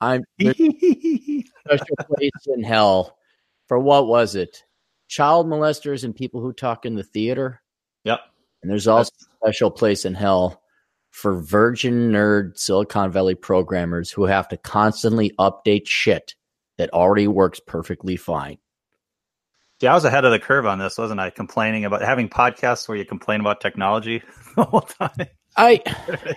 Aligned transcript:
I'm 0.00 0.22
special 0.40 1.96
place 2.06 2.46
in 2.46 2.62
hell 2.62 3.16
for 3.66 3.78
what 3.78 4.06
was 4.06 4.34
it? 4.34 4.64
Child 5.08 5.46
molesters 5.46 6.04
and 6.04 6.14
people 6.14 6.40
who 6.40 6.52
talk 6.52 6.84
in 6.84 6.94
the 6.94 7.02
theater. 7.02 7.62
Yep. 8.04 8.20
And 8.62 8.70
there's 8.70 8.88
also 8.88 9.12
a 9.20 9.46
special 9.46 9.70
place 9.70 10.04
in 10.04 10.14
hell 10.14 10.62
for 11.10 11.40
virgin 11.40 12.10
nerd 12.10 12.58
Silicon 12.58 13.12
Valley 13.12 13.34
programmers 13.34 14.10
who 14.10 14.24
have 14.24 14.48
to 14.48 14.56
constantly 14.56 15.30
update 15.38 15.86
shit 15.86 16.34
that 16.76 16.92
already 16.92 17.28
works 17.28 17.60
perfectly 17.60 18.16
fine. 18.16 18.58
Yeah, 19.80 19.92
I 19.92 19.94
was 19.94 20.04
ahead 20.04 20.24
of 20.24 20.32
the 20.32 20.38
curve 20.38 20.66
on 20.66 20.78
this, 20.78 20.98
wasn't 20.98 21.20
I? 21.20 21.30
Complaining 21.30 21.84
about 21.84 22.02
having 22.02 22.28
podcasts 22.28 22.88
where 22.88 22.96
you 22.96 23.04
complain 23.04 23.40
about 23.40 23.60
technology 23.60 24.22
the 24.56 24.64
whole 24.64 24.80
time. 24.80 25.28
I 25.56 25.82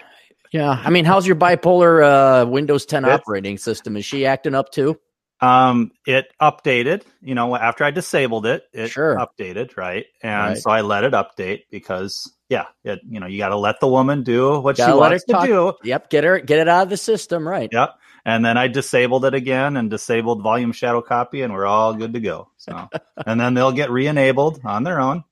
yeah, 0.52 0.70
I 0.70 0.90
mean, 0.90 1.06
how's 1.06 1.28
your 1.28 1.36
bipolar 1.36 2.44
uh, 2.44 2.46
Windows 2.48 2.86
10 2.86 3.06
it's, 3.06 3.14
operating 3.14 3.58
system? 3.58 3.98
Is 3.98 4.06
she 4.06 4.26
acting 4.26 4.56
up 4.56 4.72
too? 4.72 5.00
Um, 5.40 5.92
it 6.06 6.34
updated. 6.42 7.04
You 7.22 7.36
know, 7.36 7.56
after 7.56 7.84
I 7.84 7.92
disabled 7.92 8.46
it, 8.46 8.64
it 8.74 8.90
sure. 8.90 9.16
updated, 9.18 9.78
right? 9.78 10.06
And 10.24 10.54
right. 10.54 10.58
so 10.58 10.72
I 10.72 10.82
let 10.82 11.04
it 11.04 11.14
update 11.14 11.64
because, 11.70 12.32
yeah, 12.50 12.66
it, 12.84 13.02
you 13.08 13.20
know, 13.20 13.28
you 13.28 13.38
got 13.38 13.50
to 13.50 13.58
let 13.58 13.80
the 13.80 13.88
woman 13.88 14.24
do 14.24 14.60
what 14.60 14.78
she 14.78 14.84
wants 14.84 15.26
to 15.26 15.40
do. 15.44 15.74
Yep, 15.84 16.10
get 16.10 16.24
her, 16.24 16.40
get 16.40 16.60
it 16.60 16.68
out 16.68 16.84
of 16.84 16.90
the 16.90 16.98
system, 16.98 17.48
right? 17.48 17.70
Yep. 17.72 17.96
And 18.26 18.44
then 18.44 18.58
I 18.58 18.68
disabled 18.68 19.26
it 19.26 19.34
again 19.34 19.78
and 19.78 19.90
disabled 19.90 20.42
volume 20.42 20.74
shadow 20.74 21.02
copy, 21.02 21.44
and 21.44 21.54
we're 21.54 21.66
all 21.66 21.94
good 21.94 22.14
to 22.14 22.20
go. 22.20 22.50
So, 22.58 22.90
and 23.26 23.40
then 23.40 23.54
they'll 23.54 23.72
get 23.72 23.92
re-enabled 23.92 24.62
on 24.66 24.84
their 24.84 25.00
own. 25.00 25.24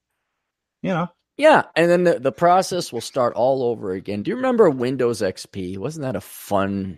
You 0.82 0.92
know, 0.92 1.08
yeah, 1.38 1.64
and 1.76 1.90
then 1.90 2.04
the, 2.06 2.20
the 2.20 2.32
process 2.32 2.94
will 2.94 3.02
start 3.02 3.34
all 3.36 3.64
over 3.64 3.92
again. 3.92 4.24
Do 4.24 4.30
you 4.30 4.36
remember 4.36 4.70
Windows 4.70 5.22
XP? 5.22 5.78
Wasn't 5.78 6.04
that 6.04 6.16
a 6.16 6.22
fun? 6.22 6.98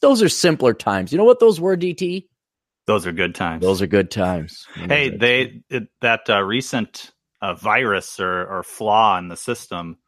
Those 0.00 0.22
are 0.22 0.28
simpler 0.28 0.74
times. 0.74 1.12
You 1.12 1.18
know 1.18 1.24
what 1.24 1.38
those 1.38 1.60
were, 1.60 1.76
DT? 1.76 2.26
Those 2.86 3.06
are 3.06 3.12
good 3.12 3.34
times. 3.34 3.62
Those 3.62 3.82
are 3.82 3.86
good 3.86 4.10
times. 4.10 4.66
Windows 4.76 4.96
hey, 4.96 5.10
XP. 5.10 5.20
they 5.20 5.62
it, 5.70 5.88
that 6.00 6.28
uh, 6.28 6.42
recent 6.42 7.12
uh, 7.40 7.54
virus 7.54 8.18
or, 8.18 8.46
or 8.46 8.62
flaw 8.64 9.18
in 9.18 9.28
the 9.28 9.36
system. 9.36 9.98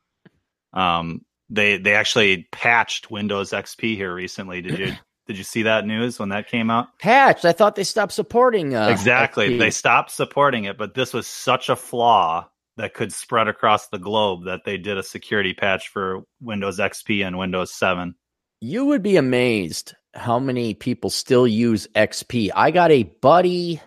Um, 0.72 1.24
they 1.48 1.78
they 1.78 1.94
actually 1.94 2.48
patched 2.50 3.10
Windows 3.10 3.50
XP 3.50 3.94
here 3.94 4.12
recently. 4.12 4.60
Did 4.60 4.78
you 4.78 4.92
did 5.26 5.38
you 5.38 5.44
see 5.44 5.62
that 5.62 5.86
news 5.86 6.18
when 6.18 6.30
that 6.30 6.48
came 6.48 6.68
out? 6.70 6.86
Patched. 6.98 7.44
I 7.44 7.52
thought 7.52 7.76
they 7.76 7.84
stopped 7.84 8.12
supporting. 8.12 8.74
Uh, 8.74 8.88
exactly, 8.88 9.50
XP. 9.50 9.58
they 9.58 9.70
stopped 9.70 10.10
supporting 10.10 10.64
it, 10.64 10.76
but 10.76 10.94
this 10.94 11.12
was 11.12 11.28
such 11.28 11.68
a 11.68 11.76
flaw 11.76 12.48
that 12.78 12.94
could 12.94 13.12
spread 13.12 13.48
across 13.48 13.88
the 13.88 13.98
globe 13.98 14.44
that 14.46 14.62
they 14.64 14.78
did 14.78 14.96
a 14.96 15.02
security 15.02 15.52
patch 15.52 15.88
for 15.88 16.22
Windows 16.40 16.78
XP 16.78 17.26
and 17.26 17.36
Windows 17.36 17.74
7. 17.74 18.14
You 18.60 18.86
would 18.86 19.02
be 19.02 19.16
amazed 19.16 19.94
how 20.14 20.38
many 20.38 20.74
people 20.74 21.10
still 21.10 21.46
use 21.46 21.86
XP. 21.94 22.50
I 22.54 22.70
got 22.70 22.90
a 22.90 23.02
buddy. 23.02 23.80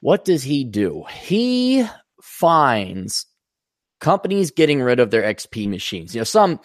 What 0.00 0.24
does 0.24 0.42
he 0.42 0.64
do? 0.64 1.04
He 1.22 1.86
finds 2.22 3.26
companies 4.00 4.50
getting 4.50 4.82
rid 4.82 5.00
of 5.00 5.10
their 5.10 5.22
XP 5.22 5.68
machines. 5.68 6.14
You 6.14 6.20
know, 6.20 6.24
some 6.24 6.60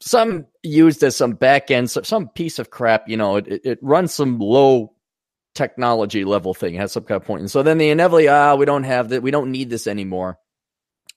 some 0.00 0.46
used 0.62 1.02
as 1.04 1.16
some 1.16 1.32
back 1.32 1.70
end, 1.70 1.90
some 1.90 2.28
piece 2.28 2.58
of 2.58 2.70
crap. 2.70 3.08
You 3.08 3.16
know, 3.16 3.36
it, 3.36 3.60
it 3.64 3.78
runs 3.82 4.12
some 4.12 4.38
low 4.38 4.91
technology 5.54 6.24
level 6.24 6.54
thing 6.54 6.74
has 6.74 6.92
some 6.92 7.04
kind 7.04 7.20
of 7.20 7.26
point. 7.26 7.40
And 7.40 7.50
so 7.50 7.62
then 7.62 7.78
they 7.78 7.90
inevitably, 7.90 8.28
ah, 8.28 8.54
we 8.54 8.64
don't 8.64 8.84
have 8.84 9.10
that. 9.10 9.22
We 9.22 9.30
don't 9.30 9.52
need 9.52 9.70
this 9.70 9.86
anymore. 9.86 10.38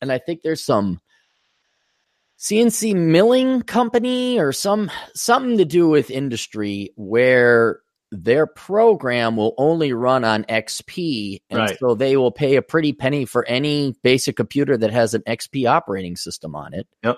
And 0.02 0.12
I 0.12 0.18
think 0.18 0.42
there's 0.42 0.64
some 0.64 1.00
CNC 2.38 2.96
milling 2.96 3.62
company 3.62 4.40
or 4.40 4.52
some 4.52 4.92
something 5.14 5.58
to 5.58 5.66
do 5.66 5.88
with 5.88 6.12
industry 6.12 6.92
where 6.96 7.80
their 8.12 8.46
program 8.46 9.38
will 9.38 9.54
only 9.58 9.94
run 9.94 10.24
on 10.24 10.44
XP, 10.46 11.42
and 11.50 11.60
right. 11.60 11.78
so 11.80 11.96
they 11.96 12.18
will 12.18 12.32
pay 12.32 12.56
a 12.56 12.62
pretty 12.62 12.94
penny 12.94 13.26
for 13.26 13.46
any 13.48 13.96
basic 14.04 14.36
computer 14.36 14.78
that 14.78 14.92
has 14.92 15.14
an 15.14 15.22
XP 15.28 15.70
operating 15.70 16.16
system 16.16 16.56
on 16.56 16.74
it. 16.74 16.88
Yep, 17.04 17.18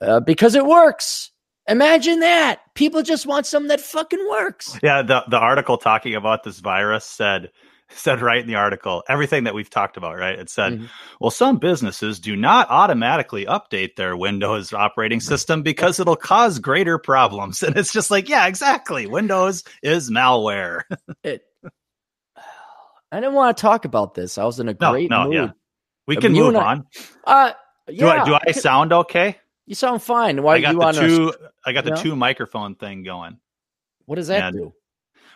uh, 0.00 0.20
because 0.20 0.54
it 0.54 0.64
works. 0.64 1.31
Imagine 1.68 2.20
that. 2.20 2.60
People 2.74 3.02
just 3.02 3.26
want 3.26 3.46
something 3.46 3.68
that 3.68 3.80
fucking 3.80 4.26
works. 4.30 4.78
Yeah, 4.82 5.02
the 5.02 5.24
the 5.28 5.38
article 5.38 5.78
talking 5.78 6.14
about 6.14 6.42
this 6.42 6.60
virus 6.60 7.04
said 7.04 7.50
said 7.94 8.20
right 8.20 8.40
in 8.40 8.46
the 8.46 8.54
article 8.54 9.02
everything 9.08 9.44
that 9.44 9.54
we've 9.54 9.70
talked 9.70 9.96
about, 9.96 10.16
right? 10.16 10.38
It 10.38 10.50
said, 10.50 10.74
mm-hmm. 10.74 10.86
well, 11.20 11.30
some 11.30 11.58
businesses 11.58 12.18
do 12.18 12.36
not 12.36 12.68
automatically 12.70 13.46
update 13.46 13.96
their 13.96 14.16
Windows 14.16 14.72
operating 14.72 15.20
system 15.20 15.62
because 15.62 16.00
it'll 16.00 16.16
cause 16.16 16.58
greater 16.58 16.98
problems. 16.98 17.62
And 17.72 17.76
it's 17.76 17.92
just 17.92 18.10
like, 18.10 18.28
yeah, 18.28 18.46
exactly. 18.48 19.06
Windows 19.06 19.64
is 19.82 20.10
malware. 20.10 20.82
it 21.22 21.42
I 23.12 23.20
didn't 23.20 23.34
want 23.34 23.56
to 23.56 23.60
talk 23.60 23.84
about 23.84 24.14
this. 24.14 24.38
I 24.38 24.44
was 24.44 24.58
in 24.58 24.68
a 24.68 24.74
great 24.74 25.10
no, 25.10 25.24
no, 25.24 25.24
mood. 25.24 25.34
Yeah. 25.34 25.50
We 26.06 26.16
can 26.16 26.32
move 26.32 26.56
on. 26.56 26.86
uh 27.24 27.52
yeah, 27.88 28.24
do 28.24 28.34
I, 28.34 28.38
do 28.38 28.38
I 28.48 28.52
sound 28.52 28.92
okay? 28.92 29.36
You 29.66 29.74
sound 29.74 30.02
fine. 30.02 30.42
Why 30.42 30.56
I 30.56 30.60
got 30.60 30.74
you 30.74 30.80
the 30.80 31.06
two? 31.06 31.34
A, 31.44 31.68
I 31.68 31.72
got 31.72 31.84
the 31.84 31.90
know? 31.90 31.96
two 31.96 32.16
microphone 32.16 32.74
thing 32.74 33.02
going. 33.02 33.38
What 34.06 34.16
does 34.16 34.28
that 34.28 34.48
and, 34.48 34.56
do? 34.56 34.72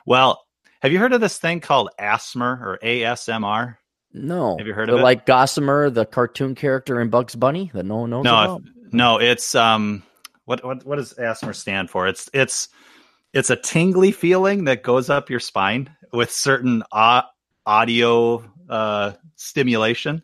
Well, 0.05 0.43
have 0.83 0.93
you 0.93 0.99
heard 0.99 1.13
of 1.13 1.21
this 1.21 1.39
thing 1.39 1.61
called 1.61 1.91
ASMR 2.01 2.61
or 2.61 2.79
ASMR? 2.83 3.77
No. 4.13 4.57
Have 4.59 4.67
you 4.67 4.75
heard 4.75 4.89
of 4.89 4.99
it? 4.99 5.03
Like 5.03 5.27
Gossamer, 5.27 5.91
the 5.91 6.07
cartoon 6.07 6.55
character 6.55 7.01
in 7.01 7.11
Bugs 7.11 7.35
Bunny 7.35 7.71
that 7.75 7.85
no 7.85 7.99
one 7.99 8.11
knows 8.11 8.25
no, 8.25 8.35
about? 8.35 8.63
No, 8.93 9.21
it's 9.21 9.55
um 9.55 10.03
what 10.47 10.65
what 10.65 10.85
what 10.85 10.97
does 10.97 11.15
ASMR 11.15 11.55
stand 11.55 11.91
for? 11.91 12.09
It's 12.09 12.31
it's 12.33 12.69
it's 13.33 13.51
a 13.51 13.57
tingly 13.57 14.13
feeling 14.13 14.65
that 14.65 14.83
goes 14.83 15.11
up 15.11 15.29
your 15.29 15.41
spine 15.41 15.91
with 16.13 16.31
certain 16.31 16.83
uh, 16.91 17.23
audio 17.67 18.43
uh, 18.69 19.13
stimulation. 19.35 20.23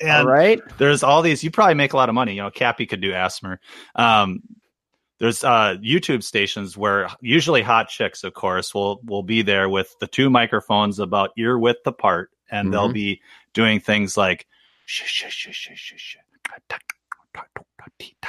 And 0.00 0.28
all 0.28 0.32
right. 0.32 0.60
there's 0.78 1.02
all 1.02 1.22
these. 1.22 1.42
You 1.42 1.50
probably 1.50 1.74
make 1.74 1.92
a 1.92 1.96
lot 1.96 2.08
of 2.08 2.14
money. 2.14 2.34
You 2.34 2.42
know, 2.42 2.50
Cappy 2.50 2.86
could 2.86 3.00
do 3.00 3.12
ASMR. 3.12 3.58
Um, 3.94 4.42
there's 5.18 5.44
uh, 5.44 5.76
YouTube 5.82 6.22
stations 6.22 6.76
where 6.76 7.08
usually 7.20 7.62
hot 7.62 7.88
chicks, 7.88 8.24
of 8.24 8.32
course, 8.34 8.74
will 8.74 9.00
will 9.04 9.22
be 9.22 9.42
there 9.42 9.68
with 9.68 9.94
the 10.00 10.06
two 10.06 10.30
microphones 10.30 10.98
about 10.98 11.30
ear 11.36 11.58
width 11.58 11.86
apart, 11.86 12.30
and 12.50 12.66
mm-hmm. 12.66 12.72
they'll 12.72 12.92
be 12.92 13.20
doing 13.52 13.80
things 13.80 14.16
like 14.16 14.46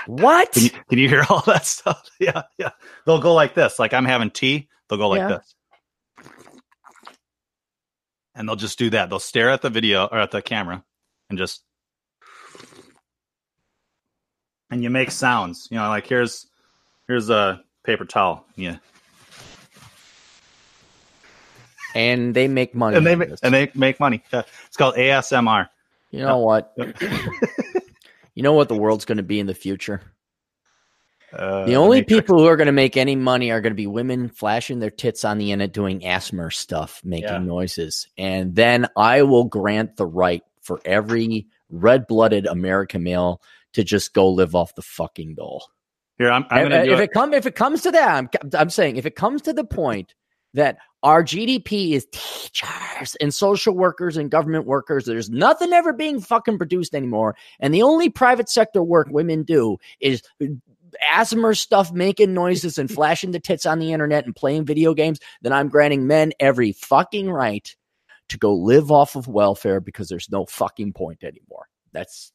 what? 0.05 0.51
Can 0.51 0.63
you, 0.63 0.69
can 0.69 0.99
you, 0.99 1.09
hear 1.09 1.25
all 1.29 1.41
that 1.45 1.65
stuff? 1.65 2.01
Yeah, 2.19 2.43
yeah. 2.57 2.71
They'll 3.05 3.21
go 3.21 3.33
like 3.33 3.55
this. 3.55 3.79
Like 3.79 3.93
I'm 3.93 4.05
having 4.05 4.29
tea. 4.29 4.69
They'll 4.87 4.99
go 4.99 5.09
like 5.09 5.19
yeah. 5.19 5.37
this, 5.37 5.55
and 8.35 8.47
they'll 8.47 8.55
just 8.55 8.77
do 8.77 8.89
that. 8.91 9.09
They'll 9.09 9.19
stare 9.19 9.49
at 9.49 9.61
the 9.61 9.69
video 9.69 10.05
or 10.05 10.19
at 10.19 10.31
the 10.31 10.41
camera, 10.41 10.83
and 11.31 11.39
just 11.39 11.63
and 14.69 14.83
you 14.83 14.91
make 14.91 15.09
sounds. 15.09 15.67
You 15.71 15.77
know, 15.77 15.89
like 15.89 16.05
here's 16.05 16.45
Here's 17.11 17.29
a 17.29 17.61
paper 17.83 18.05
towel. 18.05 18.45
Yeah. 18.55 18.77
And 21.93 22.33
they 22.33 22.47
make 22.47 22.73
money. 22.73 22.95
and 22.95 23.05
they 23.05 23.17
make, 23.17 23.31
and 23.43 23.53
they 23.53 23.69
make 23.75 23.99
money. 23.99 24.23
it's 24.31 24.77
called 24.77 24.95
ASMR. 24.95 25.67
You 26.11 26.19
know 26.19 26.37
what? 26.37 26.73
you 28.33 28.43
know 28.43 28.53
what 28.53 28.69
the 28.69 28.77
world's 28.77 29.03
going 29.03 29.17
to 29.17 29.23
be 29.23 29.41
in 29.41 29.45
the 29.45 29.53
future? 29.53 30.01
Uh, 31.33 31.65
the 31.65 31.75
only 31.75 32.01
people 32.01 32.39
who 32.39 32.45
are 32.45 32.55
going 32.55 32.67
to 32.67 32.71
make 32.71 32.95
any 32.95 33.17
money 33.17 33.51
are 33.51 33.59
going 33.59 33.71
to 33.71 33.75
be 33.75 33.87
women 33.87 34.29
flashing 34.29 34.79
their 34.79 34.89
tits 34.89 35.25
on 35.25 35.37
the 35.37 35.51
internet 35.51 35.73
doing 35.73 35.99
ASMR 35.99 36.53
stuff, 36.53 37.01
making 37.03 37.27
yeah. 37.27 37.37
noises. 37.39 38.07
And 38.17 38.55
then 38.55 38.87
I 38.95 39.23
will 39.23 39.43
grant 39.43 39.97
the 39.97 40.05
right 40.05 40.43
for 40.61 40.79
every 40.85 41.47
red 41.69 42.07
blooded 42.07 42.45
American 42.45 43.03
male 43.03 43.41
to 43.73 43.83
just 43.83 44.13
go 44.13 44.29
live 44.29 44.55
off 44.55 44.75
the 44.75 44.81
fucking 44.81 45.35
dole. 45.35 45.65
Here, 46.17 46.31
I'm, 46.31 46.45
I'm 46.49 46.69
to 46.69 46.79
uh, 46.79 46.83
if 46.83 46.99
it, 46.99 47.03
it 47.03 47.11
come 47.13 47.33
if 47.33 47.45
it 47.45 47.55
comes 47.55 47.81
to 47.83 47.91
that, 47.91 48.09
I'm, 48.09 48.29
I'm 48.53 48.69
saying 48.69 48.97
if 48.97 49.05
it 49.05 49.15
comes 49.15 49.41
to 49.43 49.53
the 49.53 49.63
point 49.63 50.13
that 50.53 50.77
our 51.03 51.23
GDP 51.23 51.93
is 51.93 52.05
teachers 52.11 53.15
and 53.19 53.33
social 53.33 53.73
workers 53.73 54.17
and 54.17 54.29
government 54.29 54.65
workers. 54.65 55.05
There's 55.05 55.29
nothing 55.29 55.73
ever 55.73 55.93
being 55.93 56.19
fucking 56.19 56.57
produced 56.57 56.93
anymore. 56.93 57.35
And 57.59 57.73
the 57.73 57.81
only 57.81 58.09
private 58.09 58.49
sector 58.49 58.83
work 58.83 59.07
women 59.09 59.43
do 59.43 59.77
is 59.99 60.21
asthma 61.11 61.55
stuff, 61.55 61.91
making 61.91 62.33
noises 62.33 62.77
and 62.77 62.91
flashing 62.91 63.31
the 63.31 63.39
tits 63.39 63.65
on 63.65 63.79
the 63.79 63.93
internet 63.93 64.25
and 64.25 64.35
playing 64.35 64.65
video 64.65 64.93
games. 64.93 65.19
Then 65.41 65.53
I'm 65.53 65.69
granting 65.69 66.05
men 66.05 66.33
every 66.39 66.73
fucking 66.73 67.29
right 67.29 67.75
to 68.31 68.37
go 68.37 68.53
live 68.53 68.91
off 68.91 69.15
of 69.15 69.27
welfare 69.27 69.79
because 69.79 70.09
there's 70.09 70.29
no 70.31 70.45
fucking 70.45 70.93
point 70.93 71.23
anymore. 71.23 71.67
That's 71.93 72.31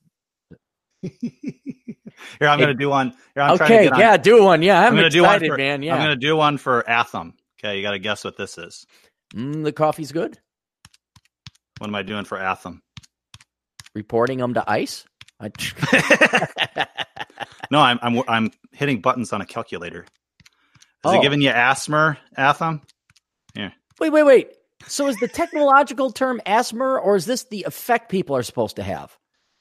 Here, 1.02 2.48
I'm 2.48 2.58
going 2.58 2.69
to 2.69 2.75
do 2.75 2.88
one. 2.88 3.10
Here, 3.34 3.43
I'm 3.43 3.54
okay, 3.54 3.84
yeah, 3.84 4.14
on. 4.14 4.20
do 4.20 4.43
one. 4.43 4.62
Yeah, 4.62 4.81
I'm, 4.81 4.88
I'm 4.88 4.93
going 4.94 5.04
to 5.04 5.10
do 5.10 5.22
one 5.22 5.40
for, 5.44 5.56
man. 5.56 5.82
Yeah, 5.82 5.94
I'm 5.94 6.00
going 6.00 6.19
to 6.19 6.26
do 6.26 6.37
one 6.37 6.58
for 6.58 6.88
Atham. 6.88 7.34
Okay, 7.58 7.76
you 7.76 7.82
got 7.82 7.93
to 7.93 7.98
guess 7.98 8.25
what 8.25 8.37
this 8.37 8.58
is. 8.58 8.87
Mm, 9.34 9.64
the 9.64 9.72
coffee's 9.72 10.12
good. 10.12 10.38
What 11.78 11.88
am 11.88 11.94
I 11.94 12.02
doing 12.02 12.25
for 12.25 12.38
Atham? 12.38 12.82
Reporting 13.94 14.38
them 14.38 14.54
to 14.54 14.70
ICE. 14.70 15.04
I... 15.40 15.50
no, 17.70 17.81
I'm 17.81 17.98
I'm 18.00 18.22
I'm 18.28 18.50
hitting 18.72 19.00
buttons 19.00 19.32
on 19.32 19.40
a 19.40 19.46
calculator. 19.46 20.02
Is 20.02 20.06
oh. 21.04 21.19
it 21.19 21.22
giving 21.22 21.43
you 21.43 21.50
asthma, 21.50 22.19
Atham? 22.37 22.82
Yeah. 23.54 23.70
Wait, 24.00 24.10
wait, 24.10 24.22
wait. 24.22 24.48
So 24.88 25.08
is 25.08 25.16
the 25.16 25.28
technological 25.28 26.10
term 26.10 26.40
asthma, 26.46 26.96
or 26.96 27.16
is 27.16 27.26
this 27.26 27.44
the 27.44 27.64
effect 27.64 28.10
people 28.10 28.36
are 28.36 28.42
supposed 28.42 28.76
to 28.76 28.82
have? 28.82 29.16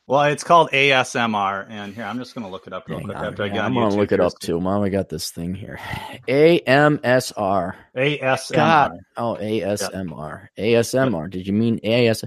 Well, 0.07 0.22
it's 0.24 0.44
called 0.44 0.69
ASMR, 0.69 1.66
and 1.68 1.95
here 1.95 2.04
I'm 2.04 2.19
just 2.19 2.36
going 2.36 2.45
to 2.45 2.51
look 2.51 2.68
it 2.68 2.74
up 2.74 2.88
real 2.88 3.00
Hang 3.00 3.07
quick. 3.07 3.18
On, 3.18 3.25
after 3.25 3.44
I 3.44 3.50
get 3.50 3.66
I'm 3.66 3.74
going 3.74 3.89
to 3.89 3.95
look 3.95 4.12
it 4.12 4.19
up 4.19 4.33
too. 4.39 4.62
Mom, 4.62 4.83
we 4.83 4.92
got 4.92 5.10
this 5.10 5.31
thing 5.31 5.56
here. 5.56 5.80
AMSR. 6.27 7.74
ASMR. 7.95 8.54
God. 8.54 8.92
Oh, 9.18 9.36
ASMR. 9.42 10.48
Yep. 10.57 10.86
ASMR. 10.86 11.30
Did 11.31 11.48
you 11.48 11.54
mean 11.54 11.80
AS? 11.83 12.24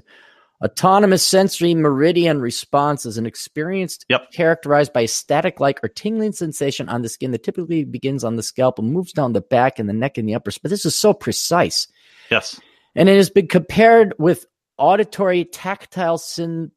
Autonomous 0.65 1.25
sensory 1.25 1.73
meridian 1.77 2.41
response 2.41 3.07
is 3.07 3.17
an 3.17 3.27
experience 3.27 4.01
yep. 4.09 4.33
characterized 4.33 4.93
by 4.93 5.07
static 5.07 5.61
like 5.61 5.79
or 5.85 5.89
tingling 5.89 6.33
sensation 6.33 6.89
on 6.89 7.03
the 7.03 7.09
skin 7.09 7.31
that 7.31 7.45
typically 7.45 7.85
begins 7.85 8.25
on 8.25 8.35
the 8.35 8.43
scalp 8.43 8.81
and 8.81 8.93
moves 8.93 9.13
down 9.13 9.35
the 9.35 9.41
back 9.41 9.79
and 9.79 9.89
the 9.89 9.93
neck 9.93 10.19
and 10.19 10.29
the 10.29 10.35
upper. 10.35 10.51
But 10.61 10.73
this 10.73 10.85
is 10.85 10.97
so 10.97 11.15
precise. 11.15 11.87
Yes. 12.29 12.61
And 12.95 13.09
it 13.09 13.17
has 13.17 13.31
been 13.31 13.49
compared 13.49 14.15
with 14.19 14.47
auditory 14.77 15.45
tactile 15.45 16.19
syn- 16.19 16.73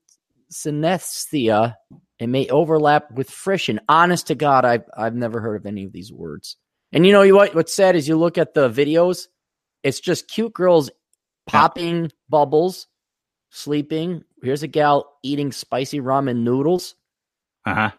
synesthesia. 0.51 1.75
It 2.19 2.27
may 2.27 2.47
overlap 2.49 3.11
with 3.11 3.29
frisson. 3.29 3.79
Honest 3.89 4.27
to 4.27 4.35
God, 4.35 4.65
I've, 4.65 4.83
I've 4.95 5.15
never 5.15 5.41
heard 5.41 5.55
of 5.55 5.65
any 5.65 5.85
of 5.85 5.91
these 5.91 6.11
words. 6.11 6.57
And 6.91 7.05
you 7.05 7.13
know 7.13 7.27
what? 7.35 7.55
What's 7.55 7.73
sad 7.73 7.95
is 7.95 8.07
you 8.07 8.17
look 8.17 8.37
at 8.37 8.53
the 8.53 8.69
videos, 8.69 9.27
it's 9.83 9.99
just 9.99 10.27
cute 10.27 10.53
girls 10.53 10.91
popping 11.47 12.03
yeah. 12.03 12.09
bubbles 12.29 12.87
sleeping. 13.49 14.23
Here's 14.41 14.63
a 14.63 14.67
gal 14.67 15.17
eating 15.23 15.51
spicy 15.51 15.99
ramen 15.99 16.37
noodles. 16.37 16.95
Uh 17.65 17.73
huh. 17.73 17.91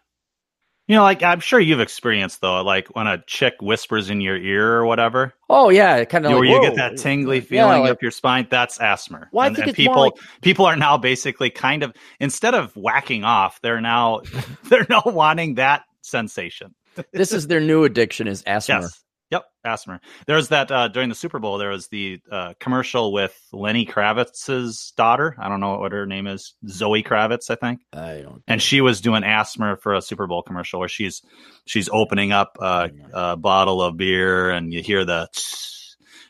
You 0.92 0.98
know, 0.98 1.04
like 1.04 1.22
I'm 1.22 1.40
sure 1.40 1.58
you've 1.58 1.80
experienced 1.80 2.42
though, 2.42 2.60
like 2.60 2.94
when 2.94 3.06
a 3.06 3.24
chick 3.26 3.54
whispers 3.62 4.10
in 4.10 4.20
your 4.20 4.36
ear 4.36 4.74
or 4.74 4.84
whatever. 4.84 5.32
Oh 5.48 5.70
yeah, 5.70 6.04
kind 6.04 6.26
of 6.26 6.32
like, 6.32 6.40
where 6.40 6.48
you 6.50 6.60
get 6.60 6.76
that 6.76 6.98
tingly 6.98 7.40
feeling 7.40 7.76
yeah, 7.76 7.78
like, 7.78 7.92
up 7.92 8.02
your 8.02 8.10
spine. 8.10 8.46
That's 8.50 8.78
asthma. 8.78 9.26
Well, 9.32 9.46
and, 9.46 9.54
I 9.54 9.56
think 9.56 9.68
and 9.68 9.76
people 9.76 10.02
like... 10.02 10.12
people 10.42 10.66
are 10.66 10.76
now 10.76 10.98
basically 10.98 11.48
kind 11.48 11.82
of 11.82 11.94
instead 12.20 12.54
of 12.54 12.76
whacking 12.76 13.24
off, 13.24 13.58
they're 13.62 13.80
now 13.80 14.20
they're 14.64 14.84
now 14.90 15.00
wanting 15.06 15.54
that 15.54 15.84
sensation. 16.02 16.74
this 17.14 17.32
is 17.32 17.46
their 17.46 17.60
new 17.60 17.84
addiction 17.84 18.28
is 18.28 18.42
asthma. 18.46 18.82
Yes. 18.82 19.02
Yep, 19.32 19.44
asthma. 19.64 20.00
There 20.26 20.36
was 20.36 20.50
that 20.50 20.70
uh, 20.70 20.88
during 20.88 21.08
the 21.08 21.14
Super 21.14 21.38
Bowl. 21.38 21.56
There 21.56 21.70
was 21.70 21.88
the 21.88 22.20
uh, 22.30 22.52
commercial 22.60 23.14
with 23.14 23.34
Lenny 23.50 23.86
Kravitz's 23.86 24.92
daughter. 24.94 25.34
I 25.38 25.48
don't 25.48 25.60
know 25.60 25.78
what 25.78 25.92
her 25.92 26.04
name 26.04 26.26
is, 26.26 26.52
Zoe 26.68 27.02
Kravitz, 27.02 27.48
I 27.48 27.54
think. 27.54 27.80
I 27.94 28.20
don't. 28.20 28.42
And 28.46 28.60
she 28.60 28.82
was 28.82 29.00
doing 29.00 29.24
asthma 29.24 29.78
for 29.78 29.94
a 29.94 30.02
Super 30.02 30.26
Bowl 30.26 30.42
commercial 30.42 30.80
where 30.80 30.88
she's 30.90 31.22
she's 31.64 31.88
opening 31.90 32.30
up 32.30 32.58
a, 32.60 32.90
a 33.14 33.36
bottle 33.38 33.80
of 33.80 33.96
beer, 33.96 34.50
and 34.50 34.70
you 34.70 34.82
hear 34.82 35.02
the, 35.02 35.28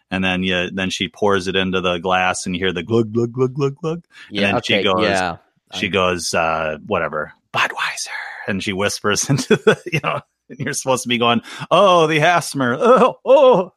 and 0.08 0.22
then 0.22 0.44
you 0.44 0.70
then 0.70 0.90
she 0.90 1.08
pours 1.08 1.48
it 1.48 1.56
into 1.56 1.80
the 1.80 1.98
glass, 1.98 2.46
and 2.46 2.54
you 2.54 2.60
hear 2.60 2.72
the 2.72 2.84
glug 2.84 3.12
glug 3.12 3.32
glug 3.32 3.52
glug 3.52 3.74
glug. 3.74 4.04
Yeah, 4.30 4.42
and 4.42 4.46
then 4.46 4.56
okay, 4.58 4.78
she 4.78 4.84
goes, 4.84 5.02
yeah. 5.02 5.36
she 5.74 5.88
goes, 5.88 6.34
uh, 6.34 6.78
whatever, 6.86 7.32
Budweiser, 7.52 8.10
and 8.46 8.62
she 8.62 8.72
whispers 8.72 9.28
into 9.28 9.56
the, 9.56 9.82
you 9.92 9.98
know 10.04 10.20
and 10.48 10.58
you're 10.58 10.74
supposed 10.74 11.02
to 11.04 11.08
be 11.08 11.18
going, 11.18 11.42
"Oh, 11.70 12.06
the 12.06 12.18
Hasmer, 12.18 12.76
oh, 12.78 13.16
oh." 13.24 13.72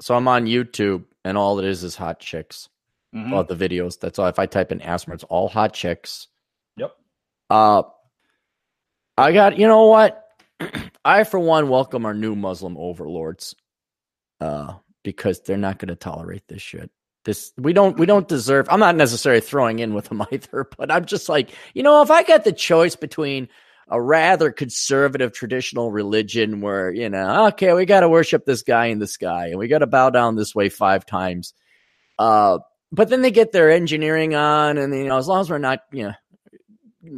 So 0.00 0.14
I'm 0.14 0.28
on 0.28 0.46
YouTube, 0.46 1.04
and 1.24 1.38
all 1.38 1.58
it 1.58 1.64
is 1.64 1.84
is 1.84 1.96
hot 1.96 2.20
chicks. 2.20 2.68
Mm-hmm. 3.14 3.34
All 3.34 3.44
the 3.44 3.54
videos. 3.54 4.00
That's 4.00 4.18
all. 4.18 4.26
If 4.26 4.38
I 4.38 4.46
type 4.46 4.72
in 4.72 4.80
Asthma, 4.80 5.14
it's 5.14 5.24
all 5.24 5.48
hot 5.48 5.74
chicks. 5.74 6.28
Yep. 6.76 6.92
Uh, 7.50 7.82
I 9.16 9.32
got. 9.32 9.58
You 9.58 9.68
know 9.68 9.86
what? 9.86 10.24
I, 11.04 11.24
for 11.24 11.38
one, 11.38 11.68
welcome 11.68 12.06
our 12.06 12.14
new 12.14 12.34
Muslim 12.34 12.76
overlords. 12.76 13.54
Uh, 14.40 14.74
because 15.04 15.40
they're 15.40 15.56
not 15.56 15.78
going 15.78 15.88
to 15.88 15.96
tolerate 15.96 16.46
this 16.48 16.62
shit. 16.62 16.90
This 17.24 17.52
we 17.56 17.72
don't 17.72 17.98
we 17.98 18.06
don't 18.06 18.26
deserve. 18.26 18.66
I'm 18.68 18.80
not 18.80 18.96
necessarily 18.96 19.40
throwing 19.40 19.78
in 19.78 19.94
with 19.94 20.06
them 20.06 20.22
either, 20.32 20.68
but 20.76 20.90
I'm 20.90 21.04
just 21.04 21.28
like, 21.28 21.50
you 21.74 21.82
know, 21.82 22.02
if 22.02 22.10
I 22.10 22.22
got 22.22 22.44
the 22.44 22.52
choice 22.52 22.96
between 22.96 23.48
a 23.92 24.00
rather 24.00 24.50
conservative 24.50 25.34
traditional 25.34 25.92
religion 25.92 26.62
where, 26.62 26.90
you 26.90 27.10
know, 27.10 27.48
okay, 27.48 27.74
we 27.74 27.84
got 27.84 28.00
to 28.00 28.08
worship 28.08 28.46
this 28.46 28.62
guy 28.62 28.86
in 28.86 28.98
the 28.98 29.06
sky 29.06 29.48
and 29.48 29.58
we 29.58 29.68
got 29.68 29.80
to 29.80 29.86
bow 29.86 30.08
down 30.08 30.34
this 30.34 30.54
way 30.54 30.70
five 30.70 31.04
times. 31.04 31.52
Uh, 32.18 32.58
but 32.90 33.10
then 33.10 33.20
they 33.20 33.30
get 33.30 33.52
their 33.52 33.70
engineering 33.70 34.34
on, 34.34 34.78
and 34.78 34.94
you 34.94 35.04
know, 35.04 35.18
as 35.18 35.28
long 35.28 35.42
as 35.42 35.50
we're 35.50 35.58
not, 35.58 35.80
you 35.92 36.04
know, 36.04 36.14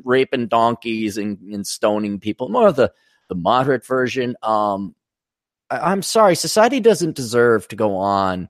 raping 0.02 0.48
donkeys 0.48 1.16
and, 1.16 1.38
and 1.52 1.64
stoning 1.64 2.18
people, 2.18 2.48
more 2.48 2.68
of 2.68 2.76
the 2.76 2.92
the 3.28 3.34
moderate 3.34 3.86
version. 3.86 4.36
Um, 4.42 4.94
I, 5.70 5.92
am 5.92 6.02
sorry, 6.02 6.34
society 6.34 6.80
doesn't 6.80 7.16
deserve 7.16 7.68
to 7.68 7.76
go 7.76 7.96
on. 7.96 8.48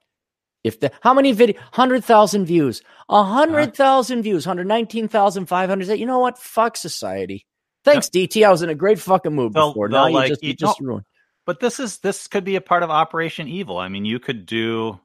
If 0.63 0.81
the 0.81 0.91
how 1.03 1.13
many 1.13 1.33
video 1.33 1.61
hundred 1.73 2.05
thousand 2.05 2.47
views, 2.47 2.83
a 3.09 3.23
hundred 3.23 3.75
thousand 3.75 4.23
views, 4.23 4.45
hundred 4.45 4.67
nineteen 4.67 5.09
thousand 5.09 5.47
five 5.47 5.69
hundred. 5.69 5.99
You 5.99 6.07
know 6.07 6.21
what? 6.21 6.39
Fuck 6.39 6.77
society. 6.77 7.47
Thanks, 7.85 8.09
yep. 8.13 8.31
DT. 8.31 8.47
I 8.47 8.51
was 8.51 8.63
in 8.63 8.71
a 8.71 8.75
great 8.75 8.99
fucking 8.99 9.35
mood 9.35 9.53
they'll, 9.53 9.71
before. 9.71 9.89
They'll 9.89 10.07
now 10.07 10.11
like, 10.11 10.29
you 10.29 10.35
just, 10.35 10.45
you 10.45 10.55
just 10.55 10.81
no, 10.81 10.87
ruined. 10.87 11.05
But 11.47 11.61
this 11.61 11.79
is 11.79 11.99
this 11.99 12.27
could 12.27 12.45
be 12.45 12.57
a 12.57 12.61
part 12.61 12.83
of 12.83 12.91
Operation 12.91 13.49
Evil. 13.49 13.79
I 13.79 13.89
mean, 13.89 14.05
you 14.05 14.19
could 14.19 14.47
do 14.47 14.99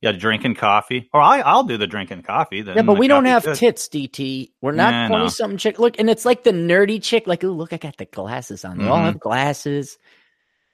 yeah, 0.00 0.12
drinking 0.12 0.54
coffee, 0.54 1.08
or 1.12 1.20
I, 1.20 1.40
I'll 1.40 1.64
do 1.64 1.76
the 1.76 1.86
drinking 1.86 2.22
coffee. 2.22 2.62
Then 2.62 2.76
yeah, 2.76 2.82
but 2.82 2.98
we 2.98 3.08
don't 3.08 3.24
have 3.24 3.44
good. 3.44 3.56
tits, 3.56 3.88
DT. 3.88 4.52
We're 4.60 4.72
not 4.72 5.08
twenty 5.08 5.28
something 5.30 5.58
chick. 5.58 5.78
Look, 5.78 5.98
and 5.98 6.10
it's 6.10 6.24
like 6.24 6.44
the 6.44 6.52
nerdy 6.52 7.02
chick. 7.02 7.26
Like, 7.26 7.42
oh, 7.42 7.48
look, 7.48 7.72
I 7.72 7.78
got 7.78 7.96
the 7.96 8.04
glasses 8.04 8.64
on. 8.64 8.76
They 8.76 8.84
mm-hmm. 8.84 8.92
all 8.92 8.98
have 8.98 9.18
glasses. 9.18 9.98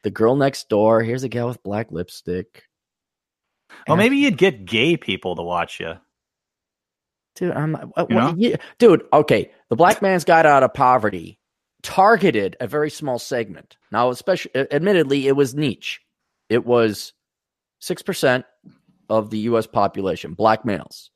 The 0.02 0.10
girl 0.10 0.36
next 0.36 0.68
door. 0.68 1.02
Here's 1.02 1.22
a 1.22 1.28
gal 1.28 1.48
with 1.48 1.62
black 1.62 1.90
lipstick. 1.90 2.64
Well, 3.88 3.96
maybe 3.96 4.18
you'd 4.18 4.36
get 4.36 4.66
gay 4.66 4.96
people 4.96 5.36
to 5.36 5.42
watch 5.42 5.80
you. 5.80 5.94
Dude, 7.36 7.52
I'm, 7.52 7.74
what, 7.74 8.10
what, 8.10 8.60
dude. 8.78 9.02
Okay, 9.12 9.50
the 9.70 9.76
black 9.76 10.02
man's 10.02 10.24
got 10.24 10.46
out 10.46 10.62
of 10.62 10.74
poverty 10.74 11.38
targeted 11.84 12.56
a 12.60 12.66
very 12.66 12.90
small 12.90 13.20
segment. 13.20 13.76
Now, 13.92 14.10
especially, 14.10 14.50
admittedly, 14.56 15.28
it 15.28 15.36
was 15.36 15.54
niche. 15.54 16.00
It 16.48 16.66
was 16.66 17.12
6% 17.82 18.44
of 19.08 19.30
the 19.30 19.38
US 19.38 19.66
population, 19.66 20.34
black 20.34 20.64
males. 20.64 21.10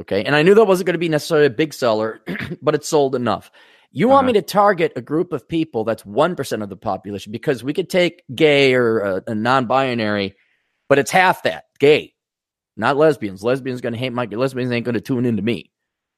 Okay. 0.00 0.24
And 0.24 0.34
I 0.34 0.42
knew 0.42 0.54
that 0.54 0.64
wasn't 0.64 0.86
going 0.86 0.94
to 0.94 0.98
be 0.98 1.08
necessarily 1.08 1.46
a 1.46 1.50
big 1.50 1.72
seller, 1.72 2.20
but 2.62 2.74
it 2.74 2.84
sold 2.84 3.14
enough. 3.14 3.50
You 3.92 4.08
uh-huh. 4.08 4.14
want 4.14 4.26
me 4.26 4.32
to 4.34 4.42
target 4.42 4.92
a 4.96 5.00
group 5.00 5.32
of 5.32 5.48
people 5.48 5.84
that's 5.84 6.02
1% 6.02 6.62
of 6.62 6.68
the 6.68 6.76
population 6.76 7.30
because 7.30 7.62
we 7.62 7.72
could 7.72 7.88
take 7.88 8.22
gay 8.34 8.74
or 8.74 9.00
a, 9.00 9.22
a 9.28 9.34
non 9.34 9.66
binary, 9.66 10.34
but 10.88 10.98
it's 10.98 11.10
half 11.10 11.44
that 11.44 11.64
gay, 11.78 12.14
not 12.76 12.96
lesbians. 12.96 13.44
Lesbians 13.44 13.80
going 13.80 13.92
to 13.92 13.98
hate 13.98 14.12
my 14.12 14.24
lesbians 14.24 14.72
ain't 14.72 14.84
going 14.84 14.94
to 14.94 15.00
tune 15.00 15.24
into 15.24 15.42
me. 15.42 15.70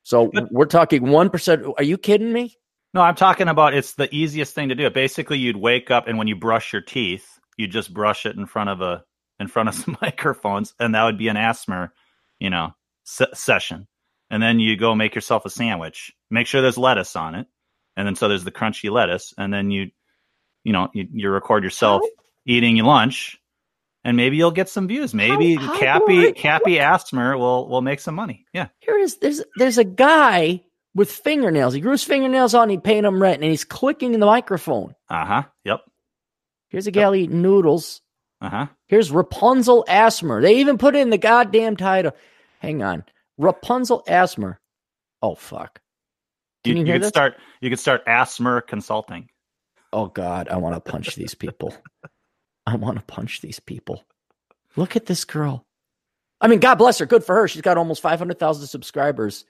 So 0.02 0.30
we're 0.50 0.64
talking 0.64 1.02
1%. 1.02 1.74
Are 1.76 1.82
you 1.82 1.98
kidding 1.98 2.32
me? 2.32 2.56
No, 2.98 3.04
I'm 3.04 3.14
talking 3.14 3.46
about 3.46 3.74
it's 3.74 3.94
the 3.94 4.12
easiest 4.12 4.56
thing 4.56 4.70
to 4.70 4.74
do. 4.74 4.90
Basically, 4.90 5.38
you'd 5.38 5.56
wake 5.56 5.88
up 5.88 6.08
and 6.08 6.18
when 6.18 6.26
you 6.26 6.34
brush 6.34 6.72
your 6.72 6.82
teeth, 6.82 7.38
you 7.56 7.68
just 7.68 7.94
brush 7.94 8.26
it 8.26 8.34
in 8.34 8.44
front 8.44 8.70
of 8.70 8.80
a 8.80 9.04
in 9.38 9.46
front 9.46 9.68
of 9.68 9.74
some 9.76 9.96
microphones, 10.02 10.74
and 10.80 10.96
that 10.96 11.04
would 11.04 11.16
be 11.16 11.28
an 11.28 11.36
asthma, 11.36 11.92
you 12.40 12.50
know, 12.50 12.74
se- 13.04 13.34
session. 13.34 13.86
And 14.30 14.42
then 14.42 14.58
you 14.58 14.76
go 14.76 14.96
make 14.96 15.14
yourself 15.14 15.46
a 15.46 15.50
sandwich. 15.50 16.12
Make 16.28 16.48
sure 16.48 16.60
there's 16.60 16.76
lettuce 16.76 17.14
on 17.14 17.36
it, 17.36 17.46
and 17.96 18.04
then 18.04 18.16
so 18.16 18.26
there's 18.26 18.42
the 18.42 18.50
crunchy 18.50 18.90
lettuce, 18.90 19.32
and 19.38 19.54
then 19.54 19.70
you, 19.70 19.92
you 20.64 20.72
know, 20.72 20.88
you, 20.92 21.06
you 21.12 21.30
record 21.30 21.62
yourself 21.62 22.02
how? 22.02 22.24
eating 22.46 22.76
your 22.76 22.86
lunch, 22.86 23.40
and 24.02 24.16
maybe 24.16 24.38
you'll 24.38 24.50
get 24.50 24.68
some 24.68 24.88
views. 24.88 25.14
Maybe 25.14 25.54
how, 25.54 25.68
how 25.68 25.78
Cappy 25.78 26.32
Cappy 26.32 26.80
Asthma 26.80 27.38
will 27.38 27.68
will 27.68 27.80
make 27.80 28.00
some 28.00 28.16
money. 28.16 28.44
Yeah. 28.52 28.66
Here 28.80 28.98
is 28.98 29.18
there's 29.18 29.40
there's 29.56 29.78
a 29.78 29.84
guy 29.84 30.64
with 30.98 31.12
fingernails. 31.12 31.72
He 31.72 31.80
grew 31.80 31.92
his 31.92 32.04
fingernails 32.04 32.54
on, 32.54 32.68
he 32.68 32.76
painted 32.76 33.04
them 33.04 33.22
red, 33.22 33.36
and 33.36 33.44
he's 33.44 33.64
clicking 33.64 34.12
in 34.14 34.20
the 34.20 34.26
microphone. 34.26 34.94
Uh 35.08 35.24
huh. 35.24 35.42
Yep. 35.64 35.80
Here's 36.68 36.88
a 36.88 36.90
gal 36.90 37.14
yep. 37.14 37.24
eating 37.24 37.40
noodles. 37.40 38.02
Uh 38.40 38.50
huh. 38.50 38.66
Here's 38.88 39.10
Rapunzel 39.10 39.84
ASMR. 39.88 40.42
They 40.42 40.56
even 40.56 40.76
put 40.76 40.96
in 40.96 41.10
the 41.10 41.16
goddamn 41.16 41.76
title. 41.76 42.12
Hang 42.58 42.82
on. 42.82 43.04
Rapunzel 43.38 44.02
ASMR. 44.08 44.56
Oh, 45.22 45.36
fuck. 45.36 45.80
Can 46.64 46.76
you, 46.76 46.82
you, 46.82 46.86
you 46.86 46.92
could 46.94 47.02
this? 47.02 47.08
start 47.08 47.36
you 47.60 47.70
could 47.70 47.78
start 47.78 48.04
ASMR 48.06 48.66
Consulting. 48.66 49.28
Oh 49.92 50.06
God, 50.06 50.48
I 50.48 50.56
want 50.56 50.74
to 50.74 50.80
punch 50.90 51.14
these 51.14 51.34
people. 51.34 51.74
I 52.66 52.74
want 52.74 52.98
to 52.98 53.04
punch 53.04 53.40
these 53.40 53.60
people. 53.60 54.04
Look 54.76 54.96
at 54.96 55.06
this 55.06 55.24
girl. 55.24 55.64
I 56.40 56.48
mean, 56.48 56.58
God 56.58 56.74
bless 56.74 56.98
her. 56.98 57.06
Good 57.06 57.24
for 57.24 57.36
her. 57.36 57.48
She's 57.48 57.62
got 57.62 57.78
almost 57.78 58.02
500,000 58.02 58.66
subscribers. 58.66 59.44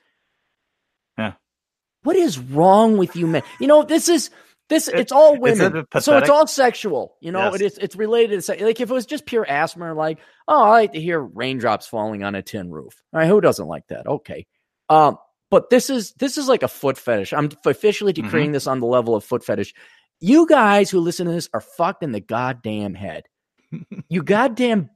What 2.02 2.16
is 2.16 2.38
wrong 2.38 2.96
with 2.96 3.16
you, 3.16 3.26
men? 3.26 3.42
You 3.60 3.66
know, 3.66 3.82
this 3.82 4.08
is 4.08 4.30
this. 4.68 4.88
It, 4.88 5.00
it's 5.00 5.12
all 5.12 5.38
women, 5.38 5.86
so 6.00 6.18
it's 6.18 6.30
all 6.30 6.46
sexual. 6.46 7.16
You 7.20 7.32
know, 7.32 7.52
yes. 7.52 7.54
it 7.54 7.62
is. 7.62 7.78
It's 7.78 7.96
related 7.96 8.40
to 8.42 8.64
like 8.64 8.80
if 8.80 8.90
it 8.90 8.92
was 8.92 9.06
just 9.06 9.26
pure 9.26 9.44
asthma, 9.48 9.94
like 9.94 10.18
oh, 10.46 10.64
I 10.64 10.70
like 10.70 10.92
to 10.92 11.00
hear 11.00 11.20
raindrops 11.20 11.86
falling 11.86 12.22
on 12.22 12.34
a 12.34 12.42
tin 12.42 12.70
roof. 12.70 13.02
All 13.12 13.20
right, 13.20 13.28
who 13.28 13.40
doesn't 13.40 13.66
like 13.66 13.86
that? 13.88 14.06
Okay, 14.06 14.46
um, 14.88 15.18
but 15.50 15.70
this 15.70 15.90
is 15.90 16.12
this 16.12 16.38
is 16.38 16.48
like 16.48 16.62
a 16.62 16.68
foot 16.68 16.98
fetish. 16.98 17.32
I'm 17.32 17.50
officially 17.64 18.12
decreeing 18.12 18.46
mm-hmm. 18.46 18.52
this 18.52 18.66
on 18.66 18.80
the 18.80 18.86
level 18.86 19.14
of 19.14 19.24
foot 19.24 19.44
fetish. 19.44 19.74
You 20.20 20.46
guys 20.46 20.90
who 20.90 21.00
listen 21.00 21.26
to 21.26 21.32
this 21.32 21.48
are 21.54 21.60
fucked 21.60 22.02
in 22.02 22.12
the 22.12 22.20
goddamn 22.20 22.94
head. 22.94 23.24
you 24.08 24.22
goddamn 24.22 24.90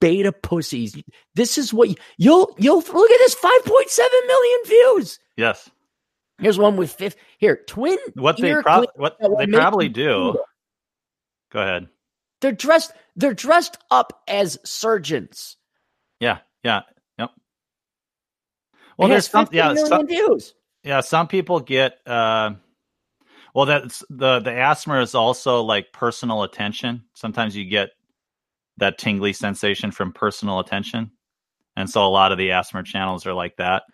beta 0.00 0.32
pussies. 0.32 0.96
This 1.34 1.58
is 1.58 1.72
what 1.72 1.88
you, 1.88 1.96
you'll 2.18 2.54
you'll 2.58 2.80
look 2.80 3.10
at 3.10 3.18
this 3.18 3.34
5.7 3.34 4.26
million 4.26 4.58
views. 4.66 5.18
Yes. 5.36 5.70
Here's 6.38 6.58
one 6.58 6.76
with 6.76 6.92
fifth. 6.92 7.16
Here, 7.38 7.60
twin. 7.66 7.98
What 8.14 8.36
they 8.38 8.54
prob- 8.54 8.86
what 8.96 9.16
they 9.20 9.46
probably 9.46 9.88
do. 9.88 10.36
Go 11.52 11.60
ahead. 11.60 11.88
They're 12.40 12.52
dressed. 12.52 12.92
They're 13.16 13.34
dressed 13.34 13.78
up 13.90 14.22
as 14.26 14.58
surgeons. 14.64 15.56
Yeah. 16.20 16.38
Yeah. 16.64 16.82
Yep. 17.18 17.30
Well, 17.30 17.34
Well, 18.98 19.08
there's 19.08 19.28
some. 19.28 19.48
Yeah. 19.52 19.74
Some, 19.74 20.06
views. 20.06 20.54
yeah. 20.82 21.00
Some 21.00 21.28
people 21.28 21.60
get. 21.60 21.98
uh 22.06 22.54
Well, 23.54 23.66
that's 23.66 24.02
the 24.10 24.40
the 24.40 24.52
asthma 24.52 25.00
is 25.00 25.14
also 25.14 25.62
like 25.62 25.92
personal 25.92 26.42
attention. 26.42 27.04
Sometimes 27.14 27.56
you 27.56 27.64
get 27.64 27.90
that 28.78 28.98
tingly 28.98 29.32
sensation 29.32 29.92
from 29.92 30.12
personal 30.12 30.58
attention, 30.58 31.12
and 31.76 31.88
so 31.88 32.04
a 32.04 32.08
lot 32.08 32.32
of 32.32 32.38
the 32.38 32.50
asthma 32.50 32.82
channels 32.82 33.24
are 33.24 33.34
like 33.34 33.56
that. 33.58 33.84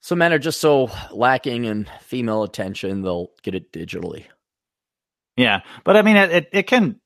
So 0.00 0.14
men 0.14 0.32
are 0.32 0.38
just 0.38 0.60
so 0.60 0.90
lacking 1.12 1.64
in 1.64 1.88
female 2.00 2.42
attention, 2.42 3.02
they'll 3.02 3.30
get 3.42 3.54
it 3.54 3.72
digitally. 3.72 4.24
Yeah, 5.36 5.60
but 5.84 5.96
I 5.96 6.02
mean, 6.02 6.16
it 6.16 6.48
it, 6.52 6.66
can. 6.66 7.00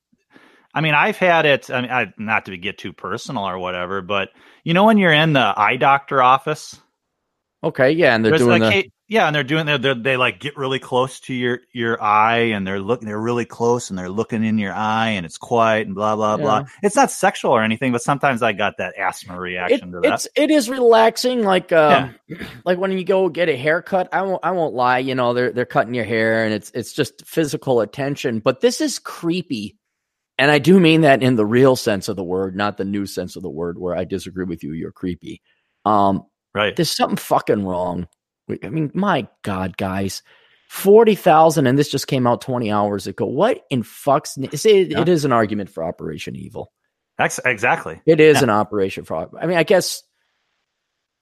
I 0.75 0.81
mean, 0.81 0.95
I've 0.95 1.19
had 1.19 1.47
it. 1.47 1.71
I 1.71 1.81
mean, 1.81 1.91
I, 1.91 2.13
not 2.19 2.47
to 2.47 2.57
get 2.57 2.79
too 2.79 2.93
personal 2.93 3.45
or 3.45 3.59
whatever, 3.59 4.03
but 4.03 4.31
you 4.65 4.75
know, 4.75 4.85
when 4.85 4.99
you're 4.99 5.13
in 5.13 5.33
the 5.33 5.55
eye 5.57 5.77
doctor 5.77 6.23
office, 6.23 6.81
Okay, 7.65 7.93
yeah, 7.93 8.15
and 8.15 8.25
they're 8.25 8.33
there's 8.33 8.43
doing 8.43 8.61
like, 8.61 8.61
the 8.61 8.71
hey- 8.71 8.91
yeah, 9.09 9.27
and 9.27 9.35
they're 9.35 9.43
doing 9.43 9.67
they 9.67 9.77
they 9.79 9.95
they 9.95 10.17
like 10.17 10.39
get 10.41 10.57
really 10.57 10.79
close 10.79 11.21
to 11.21 11.35
your 11.35 11.61
your 11.73 12.03
eye, 12.03 12.39
and 12.39 12.67
they're 12.67 12.81
looking, 12.81 13.07
they're 13.07 13.21
really 13.21 13.45
close, 13.45 13.91
and 13.91 13.99
they're 13.99 14.11
looking 14.11 14.45
in 14.45 14.59
your 14.59 14.73
eye, 14.73 15.11
and 15.11 15.27
it's 15.27 15.39
quiet, 15.39 15.87
and 15.87 15.95
blah 15.95 16.15
blah 16.15 16.37
blah. 16.37 16.63
It's 16.83 16.97
not 16.97 17.11
sexual 17.11 17.53
or 17.53 17.63
anything, 17.63 17.93
but 17.93 18.03
sometimes 18.03 18.43
I 18.43 18.53
got 18.53 18.79
that 18.79 18.95
asthma 18.99 19.35
it, 19.35 19.39
reaction 19.39 19.93
to 19.93 20.01
that. 20.01 20.15
it's 20.15 20.29
it 20.37 20.51
is 20.51 20.69
relaxing 20.69 21.43
like 21.43 21.73
um 21.73 22.15
like 22.65 22.79
when 22.79 22.93
you 22.93 23.05
go 23.05 23.29
get 23.29 23.49
a 23.49 23.57
haircut 23.57 24.09
i 24.13 24.23
won't 24.23 24.41
i 24.45 24.51
won't 24.51 24.75
lie 24.75 24.99
you 24.99 25.15
know 25.15 25.35
they're 25.35 25.53
they're 25.53 25.65
cutting 25.65 25.95
your 25.95 26.05
hair 26.05 26.45
and 26.45 26.55
it's 26.55 26.71
it's 26.75 26.93
just 26.93 27.27
physical 27.27 27.81
attention 27.81 28.41
but 28.41 28.61
this 28.61 28.81
is 28.81 28.99
creepy 28.99 29.77
and 30.39 30.51
i 30.51 30.59
do 30.59 30.81
mean 30.81 31.03
that 31.03 31.23
in 31.23 31.37
the 31.37 31.47
real 31.47 31.77
sense 31.77 32.09
of 32.09 32.17
the 32.17 32.25
word 32.25 32.57
not 32.57 32.77
the 32.77 32.85
new 32.85 33.07
sense 33.07 33.37
of 33.37 33.43
the 33.43 33.51
word 33.51 33.79
where 33.79 33.95
i 33.95 34.05
disagree 34.05 34.45
with 34.45 34.63
you 34.63 34.73
you're 34.73 34.93
creepy 34.93 35.41
um 35.85 36.25
right. 36.55 36.77
there's 36.77 36.95
something 36.95 37.17
fucking 37.17 37.65
wrong 37.65 38.07
i 38.63 38.69
mean 38.69 38.91
my 38.95 39.27
god 39.43 39.77
guys 39.77 40.23
40,000 40.71 41.67
and 41.67 41.79
this 41.79 41.89
just 41.91 42.07
came 42.09 42.27
out 42.27 42.41
20 42.41 42.71
hours 42.73 43.07
ago 43.07 43.27
what 43.27 43.65
in 43.71 43.83
fuck's 43.83 44.37
it, 44.37 44.91
Yeah. 44.91 45.01
it 45.03 45.09
is 45.09 45.25
an 45.25 45.33
argument 45.33 45.71
for 45.71 45.85
operation 45.85 46.35
evil 46.37 46.73
Ex- 47.19 47.39
exactly. 47.45 48.01
it 48.07 48.19
is 48.21 48.39
Yeah. 48.39 48.45
an 48.45 48.51
operation 48.51 49.05
for. 49.05 49.29
I 49.41 49.47
mean, 49.47 49.57
I 49.57 49.63
guess. 49.63 50.03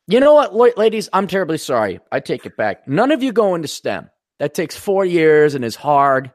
You 0.07 0.21
know 0.21 0.33
what, 0.33 0.79
ladies? 0.79 1.11
I'm 1.13 1.27
terribly 1.27 1.59
sorry. 1.59 2.01
I 2.11 2.21
take 2.21 2.47
it 2.47 2.57
back. 2.57 2.89
None 2.89 3.13
of 3.13 3.23
you 3.23 3.31
go 3.31 3.55
into 3.55 3.69
STEM. 3.69 4.09
That 4.39 4.55
takes 4.55 4.75
four 4.75 5.05
years 5.05 5.55
and 5.55 5.65
is 5.67 5.77
hard. 5.77 6.33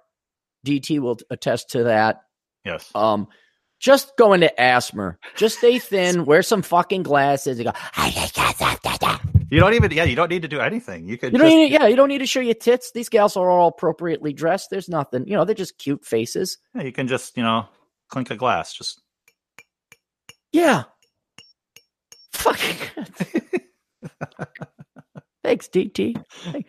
DT 0.65 0.99
will 0.99 1.17
attest 1.31 1.71
to 1.71 1.85
that. 1.85 2.21
Yes. 2.65 2.89
Um, 2.93 3.29
just 3.79 4.17
go 4.17 4.33
into 4.33 4.59
asthma. 4.59 5.17
Just 5.35 5.59
stay 5.59 5.79
thin. 5.79 6.25
wear 6.25 6.41
some 6.41 6.61
fucking 6.61 7.03
glasses. 7.03 7.59
And 7.59 7.67
go. 7.67 7.73
You 9.49 9.59
don't 9.59 9.73
even. 9.73 9.91
Yeah, 9.91 10.03
you 10.03 10.15
don't 10.15 10.29
need 10.29 10.41
to 10.41 10.47
do 10.47 10.59
anything. 10.59 11.07
You 11.07 11.17
could. 11.17 11.33
You 11.33 11.39
don't 11.39 11.47
just, 11.47 11.57
need, 11.57 11.71
yeah, 11.71 11.87
you 11.87 11.95
don't 11.95 12.09
need 12.09 12.19
to 12.19 12.25
show 12.25 12.39
your 12.39 12.55
tits. 12.55 12.91
These 12.93 13.09
gals 13.09 13.37
are 13.37 13.49
all 13.49 13.69
appropriately 13.69 14.33
dressed. 14.33 14.69
There's 14.69 14.89
nothing. 14.89 15.27
You 15.27 15.35
know, 15.35 15.45
they're 15.45 15.55
just 15.55 15.77
cute 15.77 16.03
faces. 16.03 16.57
yeah, 16.75 16.83
you 16.83 16.91
can 16.91 17.07
just 17.07 17.37
you 17.37 17.43
know 17.43 17.67
clink 18.09 18.31
a 18.31 18.35
glass. 18.35 18.73
Just 18.73 19.01
Yeah. 20.51 20.83
Fucking. 22.33 22.75
Thanks, 25.47 25.67
DT. 25.69 26.15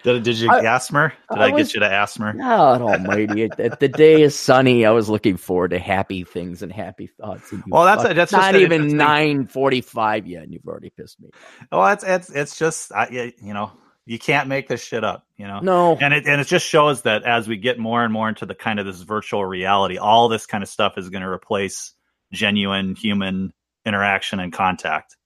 did, 0.03 0.23
did 0.23 0.39
you 0.39 0.51
I- 0.51 0.65
asthma? 0.75 1.13
Did 1.31 1.39
I 1.39 1.49
I, 1.49 1.51
was- 1.53 1.67
get 1.69 1.75
you 1.75 1.81
to 1.81 1.93
asthma? 1.93 2.35
God 2.37 2.81
almighty. 2.81 3.43
It- 3.43 3.81
the 3.81 3.89
day 3.89 4.23
is 4.23 4.39
sunny. 4.39 4.87
I 4.87 4.91
was 4.91 5.09
looking 5.09 5.37
forward 5.37 5.71
to 5.73 5.79
happy 5.79 6.25
things 6.25 6.63
and 6.63 6.73
happy 6.73 7.09
thoughts. 7.21 7.51
And 7.53 7.63
Well, 7.69 7.85
that's- 7.85 8.07
fuck- 8.07 8.17
that's 8.17 8.33
not 8.33 8.55
even 8.57 8.97
945 8.97 10.27
yet, 10.27 10.45
and 10.45 10.53
you've 10.53 10.67
already 10.67 10.91
pissed 10.91 11.21
me. 11.21 11.31
Well, 11.73 11.87
it's 11.93 12.05
it's 12.05 12.31
it's 12.31 12.59
just 12.59 12.93
I, 12.93 13.33
you 13.43 13.53
know 13.55 13.73
you 14.07 14.19
can't 14.19 14.49
make 14.49 14.69
this 14.69 14.83
shit 14.83 15.05
up. 15.05 15.27
You 15.37 15.47
know. 15.47 15.61
No. 15.61 15.97
And 16.01 16.15
it 16.15 16.27
and 16.27 16.41
it 16.41 16.47
just 16.47 16.65
shows 16.67 17.03
that 17.03 17.25
as 17.25 17.47
we 17.47 17.57
get 17.59 17.79
more 17.79 18.03
and 18.03 18.13
more 18.13 18.29
into 18.29 18.47
the 18.47 18.55
kind 18.55 18.79
of 18.81 18.87
this 18.87 19.03
virtual 19.03 19.45
reality, 19.45 19.99
all 19.99 20.29
this 20.29 20.47
kind 20.47 20.63
of 20.63 20.69
stuff 20.71 20.97
is 20.97 21.11
going 21.11 21.23
to 21.23 21.29
replace 21.29 21.93
genuine 22.33 22.95
human 22.95 23.53
interaction 23.85 24.41
and 24.41 24.53
contact. 24.53 25.17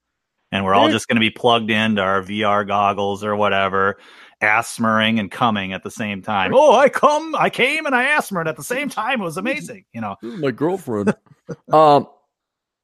And 0.52 0.66
we're 0.66 0.74
all 0.74 0.90
just 0.90 1.08
going 1.08 1.16
to 1.16 1.20
be 1.20 1.30
plugged 1.30 1.70
into 1.70 2.02
our 2.02 2.22
VR 2.22 2.66
goggles 2.66 3.24
or 3.24 3.34
whatever, 3.34 3.96
asthmaing 4.42 5.18
and 5.18 5.30
coming 5.30 5.72
at 5.72 5.82
the 5.82 5.90
same 5.90 6.20
time. 6.20 6.52
Oh, 6.54 6.76
I 6.76 6.90
come, 6.90 7.34
I 7.34 7.48
came, 7.48 7.86
and 7.86 7.94
I 7.94 8.04
asthmaed 8.16 8.46
at 8.46 8.56
the 8.56 8.62
same 8.62 8.90
time. 8.90 9.22
It 9.22 9.24
was 9.24 9.38
amazing. 9.38 9.86
You 9.94 10.02
know. 10.02 10.16
My 10.22 10.50
girlfriend. 10.50 11.14
um, 11.72 12.06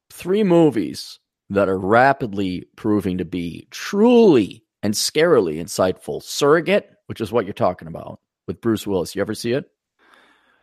three 0.09 0.43
movies 0.43 1.19
that 1.51 1.69
are 1.69 1.77
rapidly 1.77 2.65
proving 2.75 3.19
to 3.19 3.25
be 3.25 3.67
truly 3.69 4.63
and 4.81 4.95
scarily 4.95 5.61
insightful. 5.61 6.23
Surrogate, 6.23 6.89
which 7.05 7.21
is 7.21 7.31
what 7.31 7.45
you're 7.45 7.53
talking 7.53 7.87
about 7.87 8.19
with 8.47 8.61
Bruce 8.61 8.87
Willis. 8.87 9.15
You 9.15 9.21
ever 9.21 9.35
see 9.35 9.53
it? 9.53 9.69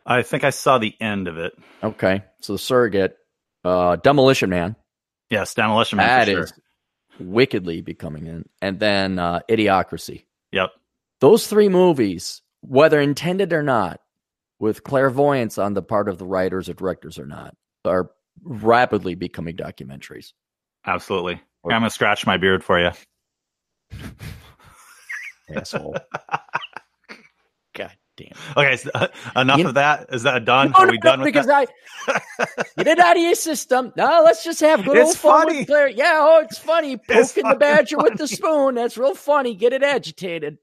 I 0.04 0.22
think 0.22 0.44
I 0.44 0.50
saw 0.50 0.78
the 0.78 0.94
end 1.00 1.28
of 1.28 1.38
it. 1.38 1.52
Okay. 1.82 2.22
So 2.40 2.52
the 2.52 2.58
Surrogate, 2.58 3.16
uh, 3.64 3.96
Demolition 3.96 4.50
Man. 4.50 4.76
Yes, 5.30 5.54
Demolition 5.54 5.96
Man. 5.96 6.06
That 6.06 6.26
for 6.26 6.42
is 6.42 6.48
sure. 6.50 6.58
Wickedly 7.18 7.80
becoming 7.80 8.26
in. 8.26 8.48
And 8.62 8.80
then 8.80 9.18
uh, 9.18 9.40
Idiocracy. 9.48 10.24
Yep. 10.52 10.70
Those 11.20 11.46
three 11.46 11.68
movies, 11.68 12.42
whether 12.60 13.00
intended 13.00 13.52
or 13.52 13.62
not, 13.62 14.00
with 14.58 14.84
clairvoyance 14.84 15.58
on 15.58 15.74
the 15.74 15.82
part 15.82 16.08
of 16.08 16.18
the 16.18 16.26
writers 16.26 16.68
or 16.68 16.74
directors 16.74 17.18
or 17.18 17.26
not, 17.26 17.54
are 17.84 18.10
rapidly 18.42 19.14
becoming 19.14 19.56
documentaries. 19.56 20.32
Absolutely. 20.86 21.34
Here, 21.34 21.72
I'm 21.72 21.80
gonna 21.80 21.90
scratch 21.90 22.26
my 22.26 22.36
beard 22.36 22.62
for 22.64 22.78
you. 22.78 22.90
Asshole. 25.54 25.96
Damn. 28.16 28.32
Okay, 28.56 28.76
so, 28.76 28.90
uh, 28.94 29.08
enough 29.36 29.58
You- 29.58 29.68
of 29.68 29.74
that. 29.74 30.06
Is 30.12 30.22
that 30.22 30.44
done? 30.46 30.70
No, 30.70 30.78
Are 30.78 30.86
we 30.86 30.92
no, 30.96 31.00
done 31.02 31.20
with 31.20 31.26
because 31.26 31.46
that? 31.46 31.68
I 32.08 32.46
get 32.78 32.86
it 32.86 32.98
out 32.98 33.16
of 33.16 33.22
your 33.22 33.34
system. 33.34 33.92
No, 33.96 34.22
let's 34.24 34.42
just 34.42 34.60
have 34.60 34.84
good 34.84 34.96
It's 34.96 35.08
old 35.10 35.18
fun 35.18 35.46
funny. 35.48 35.58
with 35.58 35.66
Claire. 35.66 35.88
Yeah, 35.88 36.18
oh, 36.20 36.40
it's 36.42 36.56
funny. 36.58 36.98
It's 37.08 37.32
Poking 37.32 37.50
the 37.50 37.56
badger 37.56 37.96
fucking 37.96 38.12
with 38.12 38.18
the 38.18 38.28
spoon. 38.36 38.74
That's 38.76 38.96
real 38.96 39.14
funny. 39.14 39.54
Get 39.54 39.72
it 39.74 39.82
agitated. 39.82 40.58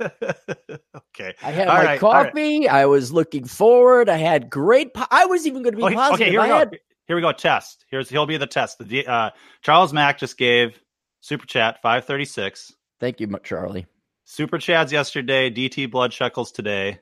okay. 0.00 1.34
I 1.42 1.50
had 1.50 1.68
All 1.68 1.74
my 1.74 1.84
right, 1.84 2.02
all 2.02 2.12
right. 2.12 2.26
coffee. 2.32 2.68
I 2.68 2.86
was 2.86 3.12
looking 3.12 3.44
forward. 3.44 4.08
I 4.08 4.16
had 4.16 4.48
great. 4.50 4.94
Po- 4.94 5.06
I 5.10 5.26
was 5.26 5.46
even 5.46 5.62
going 5.62 5.72
to 5.74 5.78
be 5.78 5.84
Okay, 5.84 5.94
positive. 5.94 6.20
okay, 6.22 6.30
here 6.30 6.40
we 6.40 6.46
I 6.46 6.48
go. 6.48 6.58
had 6.58 6.78
Here 7.06 7.16
we 7.16 7.22
go. 7.22 7.32
Test. 7.32 7.84
Here's 7.90 8.08
he'll 8.08 8.26
be 8.26 8.36
the 8.38 8.46
test. 8.46 8.78
The 8.80 9.06
uh, 9.06 9.30
Charles 9.62 9.92
Mack 9.92 10.18
just 10.18 10.38
gave 10.38 10.80
super 11.20 11.46
chat 11.46 11.82
five 11.82 12.04
thirty 12.06 12.24
six. 12.24 12.72
Thank 13.00 13.20
you, 13.20 13.26
Charlie. 13.44 13.86
Super 14.28 14.58
chats 14.58 14.90
yesterday. 14.90 15.50
DT 15.50 15.88
blood 15.88 16.12
shekels 16.12 16.50
today. 16.50 16.98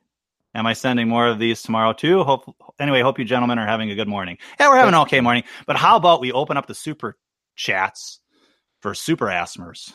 Am 0.54 0.66
I 0.66 0.74
sending 0.74 1.08
more 1.08 1.26
of 1.26 1.38
these 1.38 1.62
tomorrow 1.62 1.94
too? 1.94 2.22
Hope 2.22 2.54
anyway. 2.78 3.00
Hope 3.00 3.18
you 3.18 3.24
gentlemen 3.24 3.58
are 3.58 3.66
having 3.66 3.90
a 3.90 3.94
good 3.94 4.06
morning. 4.06 4.36
Yeah, 4.60 4.68
we're 4.68 4.76
having 4.76 4.92
an 4.92 5.00
okay 5.00 5.22
morning. 5.22 5.44
But 5.66 5.76
how 5.76 5.96
about 5.96 6.20
we 6.20 6.32
open 6.32 6.58
up 6.58 6.66
the 6.66 6.74
super 6.74 7.16
chats 7.56 8.20
for 8.82 8.94
super 8.94 9.26
asthmers, 9.26 9.94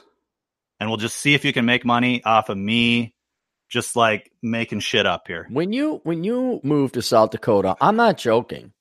and 0.80 0.90
we'll 0.90 0.98
just 0.98 1.18
see 1.18 1.36
if 1.36 1.46
you 1.46 1.54
can 1.54 1.66
make 1.66 1.86
money 1.86 2.24
off 2.24 2.50
of 2.50 2.58
me, 2.58 3.14
just 3.70 3.96
like 3.96 4.32
making 4.42 4.80
shit 4.80 5.06
up 5.06 5.28
here. 5.28 5.46
When 5.52 5.72
you 5.72 6.02
when 6.04 6.24
you 6.24 6.60
moved 6.64 6.96
to 6.96 7.04
South 7.04 7.30
Dakota, 7.30 7.76
I'm 7.80 7.96
not 7.96 8.18
joking. 8.18 8.74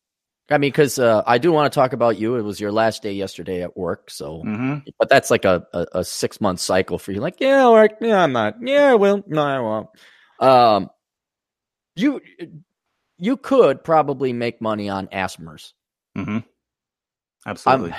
I 0.50 0.58
mean, 0.58 0.70
because 0.70 0.98
uh, 0.98 1.22
I 1.26 1.38
do 1.38 1.52
want 1.52 1.70
to 1.72 1.78
talk 1.78 1.92
about 1.92 2.18
you. 2.18 2.36
It 2.36 2.42
was 2.42 2.58
your 2.58 2.72
last 2.72 3.02
day 3.02 3.12
yesterday 3.12 3.62
at 3.62 3.76
work, 3.76 4.10
so 4.10 4.42
hmm 4.42 4.76
but 4.98 5.10
that's 5.10 5.30
like 5.30 5.44
a, 5.44 5.66
a, 5.74 5.86
a 5.96 6.04
six 6.04 6.40
month 6.40 6.60
cycle 6.60 6.98
for 6.98 7.12
you. 7.12 7.20
Like, 7.20 7.40
yeah, 7.40 7.60
I'll 7.60 7.72
work. 7.72 7.92
Yeah, 8.00 8.22
I'm 8.22 8.32
not. 8.32 8.56
Yeah, 8.62 8.92
I 8.92 8.94
will. 8.94 9.22
No, 9.26 9.42
I 9.42 9.60
won't. 9.60 9.88
Um, 10.40 10.90
you 11.96 12.20
you 13.18 13.36
could 13.36 13.84
probably 13.84 14.32
make 14.32 14.62
money 14.62 14.88
on 14.88 15.08
asthmers. 15.08 15.72
hmm 16.16 16.38
Absolutely. 17.46 17.92
I'm, 17.92 17.96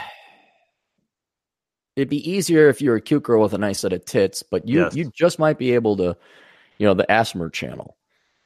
it'd 1.95 2.09
be 2.09 2.31
easier 2.31 2.69
if 2.69 2.81
you're 2.81 2.95
a 2.95 3.01
cute 3.01 3.23
girl 3.23 3.43
with 3.43 3.53
a 3.53 3.57
nice 3.57 3.79
set 3.79 3.93
of 3.93 4.05
tits, 4.05 4.41
but 4.41 4.67
you 4.67 4.81
Yes. 4.81 4.95
you 4.95 5.11
just 5.13 5.37
might 5.37 5.57
be 5.57 5.73
able 5.73 5.97
to, 5.97 6.17
you 6.77 6.87
know, 6.87 6.93
the 6.93 7.09
asthma 7.11 7.49
channel. 7.51 7.97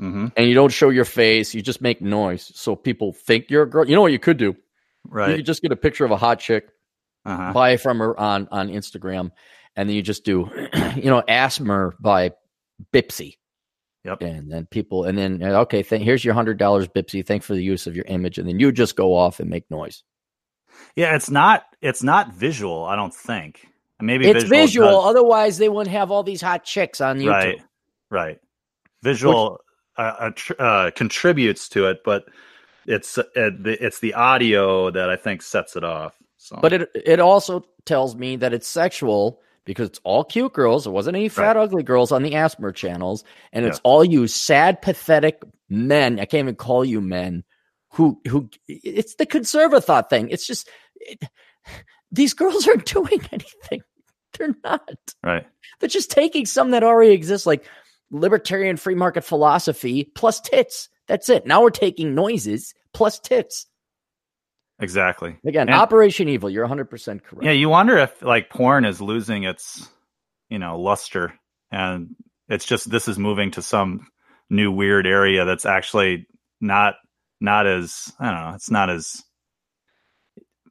Hmm 0.03 0.27
and 0.35 0.47
you 0.47 0.53
don't 0.53 0.71
show 0.71 0.89
your 0.89 1.05
face. 1.05 1.53
You 1.53 1.61
just 1.61 1.81
make 1.81 2.01
noise, 2.01 2.51
so 2.55 2.75
people 2.75 3.13
think 3.13 3.49
you're 3.49 3.63
a 3.63 3.69
girl. 3.69 3.87
You 3.87 3.95
know 3.95 4.01
what 4.01 4.11
you 4.11 4.19
could 4.19 4.37
do? 4.37 4.45
You 4.47 4.57
Right. 5.09 5.35
could 5.37 5.45
just 5.45 5.61
get 5.61 5.71
a 5.71 5.75
picture 5.77 6.03
of 6.05 6.11
a 6.11 6.17
hot 6.17 6.39
chick, 6.39 6.67
Uh-huh. 7.25 7.53
buy 7.53 7.77
from 7.77 7.99
her 7.99 8.19
on 8.19 8.47
on 8.51 8.69
Instagram, 8.69 9.31
and 9.75 9.87
then 9.89 9.95
you 9.95 10.01
just 10.01 10.23
do, 10.25 10.49
you 10.95 11.09
know, 11.09 11.23
asthma 11.27 11.91
by 11.99 12.31
Bipsy. 12.93 13.37
Yep. 14.03 14.21
And 14.21 14.51
then 14.51 14.65
people, 14.65 15.05
and 15.05 15.17
then 15.17 15.41
uh, 15.41 15.61
okay, 15.61 15.81
th- 15.83 16.01
here's 16.01 16.25
your 16.25 16.33
hundred 16.33 16.57
dollars, 16.57 16.87
Bipsy. 16.89 17.25
Thanks 17.25 17.45
for 17.45 17.53
the 17.53 17.63
use 17.63 17.87
of 17.87 17.95
your 17.95 18.05
image, 18.09 18.37
and 18.37 18.47
then 18.47 18.59
you 18.59 18.71
just 18.73 18.97
go 18.97 19.15
off 19.15 19.39
and 19.39 19.49
make 19.49 19.69
noise. 19.71 20.03
Yeah, 20.97 21.15
it's 21.15 21.29
not 21.29 21.63
it's 21.81 22.03
not 22.03 22.33
visual. 22.33 22.83
I 22.83 22.95
don't 22.97 23.13
think. 23.15 23.65
Maybe 24.01 24.27
it's 24.27 24.43
visual. 24.43 24.87
visual 24.89 25.01
otherwise, 25.01 25.57
they 25.57 25.69
wouldn't 25.69 25.95
have 25.95 26.11
all 26.11 26.23
these 26.23 26.41
hot 26.41 26.65
chicks 26.65 26.99
on 26.99 27.19
YouTube. 27.19 27.29
Right, 27.29 27.61
right. 28.11 28.39
Visual 29.01 29.59
uh, 29.97 30.31
uh, 30.59 30.61
uh, 30.61 30.91
contributes 30.91 31.69
to 31.69 31.87
it, 31.87 32.01
but 32.03 32.25
it's 32.85 33.17
uh, 33.17 33.23
the, 33.35 33.77
it's 33.79 33.99
the 33.99 34.13
audio 34.13 34.91
that 34.91 35.09
I 35.09 35.15
think 35.15 35.41
sets 35.41 35.75
it 35.75 35.83
off. 35.83 36.15
So. 36.37 36.59
But 36.61 36.73
it 36.73 36.89
it 36.93 37.19
also 37.19 37.65
tells 37.85 38.15
me 38.15 38.35
that 38.37 38.53
it's 38.53 38.67
sexual 38.67 39.39
because 39.65 39.87
it's 39.89 39.99
all 40.03 40.23
cute 40.25 40.51
girls. 40.53 40.85
It 40.85 40.91
wasn't 40.91 41.15
any 41.15 41.29
fat, 41.29 41.55
Right. 41.55 41.63
ugly 41.63 41.83
girls 41.83 42.11
on 42.11 42.23
the 42.23 42.31
ASMR 42.31 42.75
channels, 42.75 43.23
and 43.53 43.65
it's 43.65 43.79
all 43.83 44.03
you 44.03 44.27
sad, 44.27 44.81
pathetic 44.81 45.41
men. 45.69 46.19
I 46.19 46.25
can't 46.25 46.43
even 46.45 46.55
call 46.55 46.83
you 46.83 46.99
men. 46.99 47.43
Who 47.93 48.19
who? 48.27 48.49
It's 48.67 49.15
the 49.15 49.25
conservative 49.25 49.85
thought 49.85 50.09
thing. 50.09 50.29
It's 50.29 50.45
just 50.45 50.67
it, 50.97 51.23
these 52.11 52.33
girls 52.33 52.67
aren't 52.67 52.85
doing 52.93 53.21
anything. 53.31 53.81
They're 54.37 54.55
not. 54.63 54.89
right. 55.23 55.45
They're 55.79 55.89
just 55.89 56.11
taking 56.11 56.45
some 56.45 56.71
that 56.71 56.83
already 56.83 57.11
exists, 57.11 57.45
like 57.47 57.65
libertarian 58.13 58.77
free 58.77 58.95
market 58.95 59.23
philosophy 59.23 60.05
plus 60.15 60.39
tits. 60.39 60.87
That's 61.07 61.27
it. 61.29 61.45
Now 61.45 61.61
we're 61.61 61.69
taking 61.71 62.15
noises 62.15 62.73
plus 62.93 63.19
tits. 63.19 63.65
Exactly. 64.79 65.37
Again, 65.45 65.67
And- 65.69 65.77
Operation 65.77 66.29
Evil. 66.29 66.49
You're 66.49 66.67
100% 66.67 67.23
correct. 67.23 67.43
Yeah, 67.43 67.51
you 67.51 67.69
wonder 67.69 67.97
if 67.97 68.21
like 68.21 68.49
porn 68.49 68.85
is 68.85 69.01
losing 69.01 69.43
its, 69.43 69.87
you 70.49 70.59
know, 70.59 70.79
luster, 70.79 71.33
and 71.71 72.15
it's 72.49 72.65
just 72.65 72.89
this 72.89 73.07
is 73.07 73.17
moving 73.19 73.51
to 73.51 73.61
some 73.61 74.07
new 74.49 74.71
weird 74.71 75.07
area 75.07 75.45
that's 75.45 75.65
actually 75.65 76.27
not 76.61 76.95
not 77.41 77.65
as 77.67 78.11
I 78.19 78.31
don't 78.31 78.41
know. 78.49 78.55
It's 78.55 78.71
not 78.71 78.89
as 78.89 79.23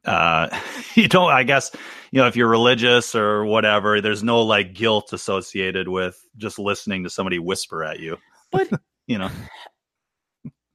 uh 0.05 0.49
you 0.95 1.07
don't 1.07 1.31
i 1.31 1.43
guess 1.43 1.71
you 2.11 2.19
know 2.19 2.27
if 2.27 2.35
you're 2.35 2.49
religious 2.49 3.15
or 3.15 3.45
whatever 3.45 4.01
there's 4.01 4.23
no 4.23 4.41
like 4.41 4.73
guilt 4.73 5.13
associated 5.13 5.87
with 5.87 6.19
just 6.37 6.59
listening 6.59 7.03
to 7.03 7.09
somebody 7.09 7.39
whisper 7.39 7.83
at 7.83 7.99
you 7.99 8.17
But 8.51 8.69
you 9.07 9.17
know 9.17 9.29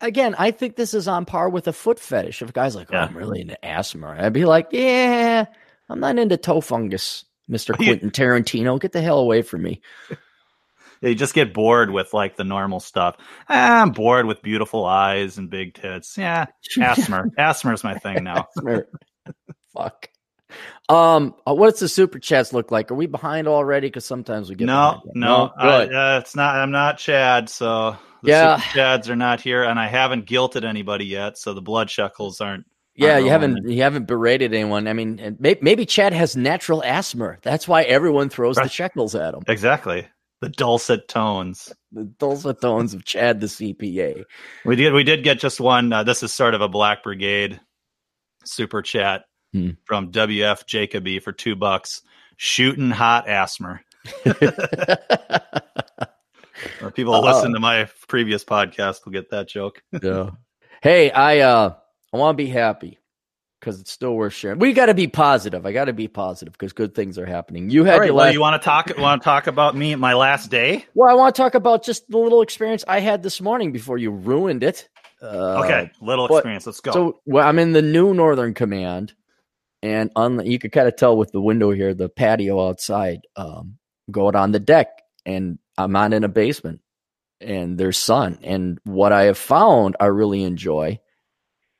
again, 0.00 0.34
I 0.38 0.50
think 0.50 0.76
this 0.76 0.94
is 0.94 1.08
on 1.08 1.24
par 1.24 1.48
with 1.48 1.66
a 1.68 1.72
foot 1.72 1.98
fetish. 1.98 2.42
If 2.42 2.50
a 2.50 2.52
guy's 2.52 2.76
like, 2.76 2.88
oh, 2.92 2.96
Yeah. 2.96 3.06
I'm 3.06 3.16
really 3.16 3.40
into 3.40 3.62
asthma, 3.64 4.16
I'd 4.18 4.32
be 4.32 4.44
like, 4.44 4.68
yeah, 4.70 5.46
I'm 5.88 6.00
not 6.00 6.18
into 6.18 6.36
toe 6.36 6.60
fungus, 6.60 7.24
Mr. 7.50 7.74
Quentin 7.76 8.10
Tarantino. 8.10 8.80
Get 8.80 8.92
the 8.92 9.00
hell 9.00 9.18
away 9.18 9.42
from 9.42 9.62
me. 9.62 9.80
They 11.00 11.14
just 11.14 11.34
get 11.34 11.54
bored 11.54 11.90
with 11.90 12.12
like 12.12 12.36
the 12.36 12.42
normal 12.42 12.80
stuff 12.80 13.16
ah, 13.48 13.82
i'm 13.82 13.92
bored 13.92 14.26
with 14.26 14.42
beautiful 14.42 14.84
eyes 14.84 15.38
and 15.38 15.48
big 15.48 15.74
tits 15.74 16.18
yeah 16.18 16.46
asthma 16.80 17.26
asthma's 17.38 17.84
my 17.84 17.94
thing 17.94 18.24
now 18.24 18.48
Fuck. 19.74 20.08
Um, 20.88 21.34
uh, 21.46 21.54
what's 21.54 21.80
the 21.80 21.88
super 21.88 22.18
chats 22.18 22.52
look 22.52 22.70
like? 22.70 22.90
Are 22.90 22.94
we 22.94 23.06
behind 23.06 23.46
already? 23.48 23.88
Because 23.88 24.06
sometimes 24.06 24.48
we 24.48 24.54
get 24.56 24.64
no, 24.66 25.02
no. 25.14 25.52
I, 25.58 25.84
uh, 25.84 26.18
it's 26.20 26.34
not. 26.34 26.56
I'm 26.56 26.70
not 26.70 26.96
Chad, 26.98 27.50
so 27.50 27.96
the 28.22 28.30
Yeah. 28.30 28.56
super 28.56 28.78
Chads 28.78 29.08
are 29.10 29.16
not 29.16 29.40
here, 29.42 29.62
and 29.62 29.78
I 29.78 29.88
haven't 29.88 30.26
guilted 30.26 30.64
anybody 30.64 31.04
yet, 31.04 31.36
so 31.36 31.52
the 31.52 31.60
blood 31.60 31.90
shekels 31.90 32.40
aren't. 32.40 32.64
yeah, 32.94 33.18
you 33.18 33.28
haven't 33.28 33.68
you 33.68 33.82
haven't 33.82 34.06
berated 34.06 34.54
anyone. 34.54 34.88
I 34.88 34.94
mean, 34.94 35.20
and 35.20 35.38
maybe 35.40 35.84
Chad 35.84 36.14
has 36.14 36.34
natural 36.34 36.82
asthma. 36.82 37.36
That's 37.42 37.68
why 37.68 37.82
everyone 37.82 38.30
throws 38.30 38.56
the 38.56 38.62
Right. 38.62 38.70
shekels 38.72 39.14
at 39.14 39.34
him. 39.34 39.42
exactly 39.46 40.08
the 40.40 40.48
dulcet 40.48 41.08
tones. 41.08 41.72
The 41.92 42.04
dulcet 42.04 42.60
tones 42.62 42.94
of 42.94 43.04
Chad 43.04 43.40
the 43.40 43.48
CPA. 43.48 44.24
We 44.64 44.76
did. 44.76 44.94
We 44.94 45.04
did 45.04 45.24
get 45.24 45.38
just 45.40 45.60
one. 45.60 45.92
Uh, 45.92 46.04
this 46.04 46.22
is 46.22 46.32
sort 46.32 46.54
of 46.54 46.62
a 46.62 46.68
Black 46.68 47.02
Brigade 47.02 47.60
super 48.48 48.82
chat 48.82 49.24
Hmm. 49.54 49.70
from 49.84 50.12
WF 50.12 50.66
Jacoby 50.66 51.20
for 51.20 51.32
two 51.32 51.56
bucks. 51.56 52.02
Shooting 52.36 52.90
hot 52.90 53.26
asthma. 53.28 53.80
People 56.94 57.14
Uh, 57.14 57.20
listen 57.20 57.52
to 57.54 57.60
my 57.60 57.88
previous 58.08 58.44
podcast 58.44 59.04
will 59.04 59.12
get 59.12 59.30
that 59.30 59.48
joke. 59.48 59.82
Yeah. 60.02 60.30
Hey, 60.82 61.10
I 61.10 61.40
uh 61.40 61.74
I 62.12 62.16
want 62.16 62.36
to 62.38 62.42
be 62.44 62.48
happy 62.48 62.98
because 63.60 63.80
it's 63.80 63.90
still 63.90 64.14
worth 64.14 64.32
sharing. 64.34 64.58
We 64.60 64.72
got 64.72 64.86
to 64.86 64.94
be 64.94 65.08
positive. 65.08 65.66
I 65.66 65.72
got 65.72 65.86
to 65.86 65.92
be 65.92 66.06
positive 66.08 66.52
because 66.52 66.72
good 66.72 66.94
things 66.94 67.18
are 67.18 67.26
happening. 67.26 67.70
You 67.70 67.84
had 67.84 67.98
right, 67.98 68.06
your 68.06 68.14
well, 68.14 68.26
last. 68.26 68.34
you 68.34 68.40
want 68.40 68.60
to 68.62 68.64
talk? 68.64 68.92
Want 68.96 69.20
to 69.20 69.24
talk 69.24 69.46
about 69.48 69.74
me? 69.76 69.94
My 69.96 70.14
last 70.14 70.50
day. 70.50 70.86
well, 70.94 71.10
I 71.10 71.14
want 71.14 71.34
to 71.34 71.42
talk 71.42 71.54
about 71.54 71.84
just 71.84 72.08
the 72.08 72.18
little 72.18 72.42
experience 72.42 72.84
I 72.86 73.00
had 73.00 73.22
this 73.24 73.40
morning 73.40 73.72
before 73.72 73.98
you 73.98 74.10
ruined 74.12 74.62
it. 74.62 74.88
Uh, 75.22 75.62
Okay, 75.64 75.90
little 76.00 76.28
but- 76.28 76.36
experience. 76.38 76.66
Let's 76.66 76.80
go. 76.80 76.92
So 76.92 77.20
well, 77.26 77.46
I'm 77.46 77.58
in 77.58 77.72
the 77.72 77.82
new 77.82 78.14
Northern 78.14 78.54
Command, 78.54 79.12
and 79.82 80.10
on 80.16 80.36
the, 80.36 80.46
you 80.46 80.58
could 80.58 80.72
kind 80.72 80.88
of 80.88 80.96
tell 80.96 81.16
with 81.16 81.32
the 81.32 81.40
window 81.40 81.70
here, 81.70 81.94
the 81.94 82.08
patio 82.08 82.68
outside, 82.68 83.20
um, 83.36 83.78
go 84.10 84.28
on 84.30 84.52
the 84.52 84.60
deck, 84.60 84.88
and 85.26 85.58
I'm 85.76 85.94
on 85.96 86.12
in 86.12 86.24
a 86.24 86.28
basement, 86.28 86.80
and 87.40 87.76
there's 87.78 87.98
sun. 87.98 88.38
And 88.42 88.78
what 88.84 89.12
I 89.12 89.24
have 89.24 89.38
found 89.38 89.96
I 90.00 90.06
really 90.06 90.42
enjoy 90.44 91.00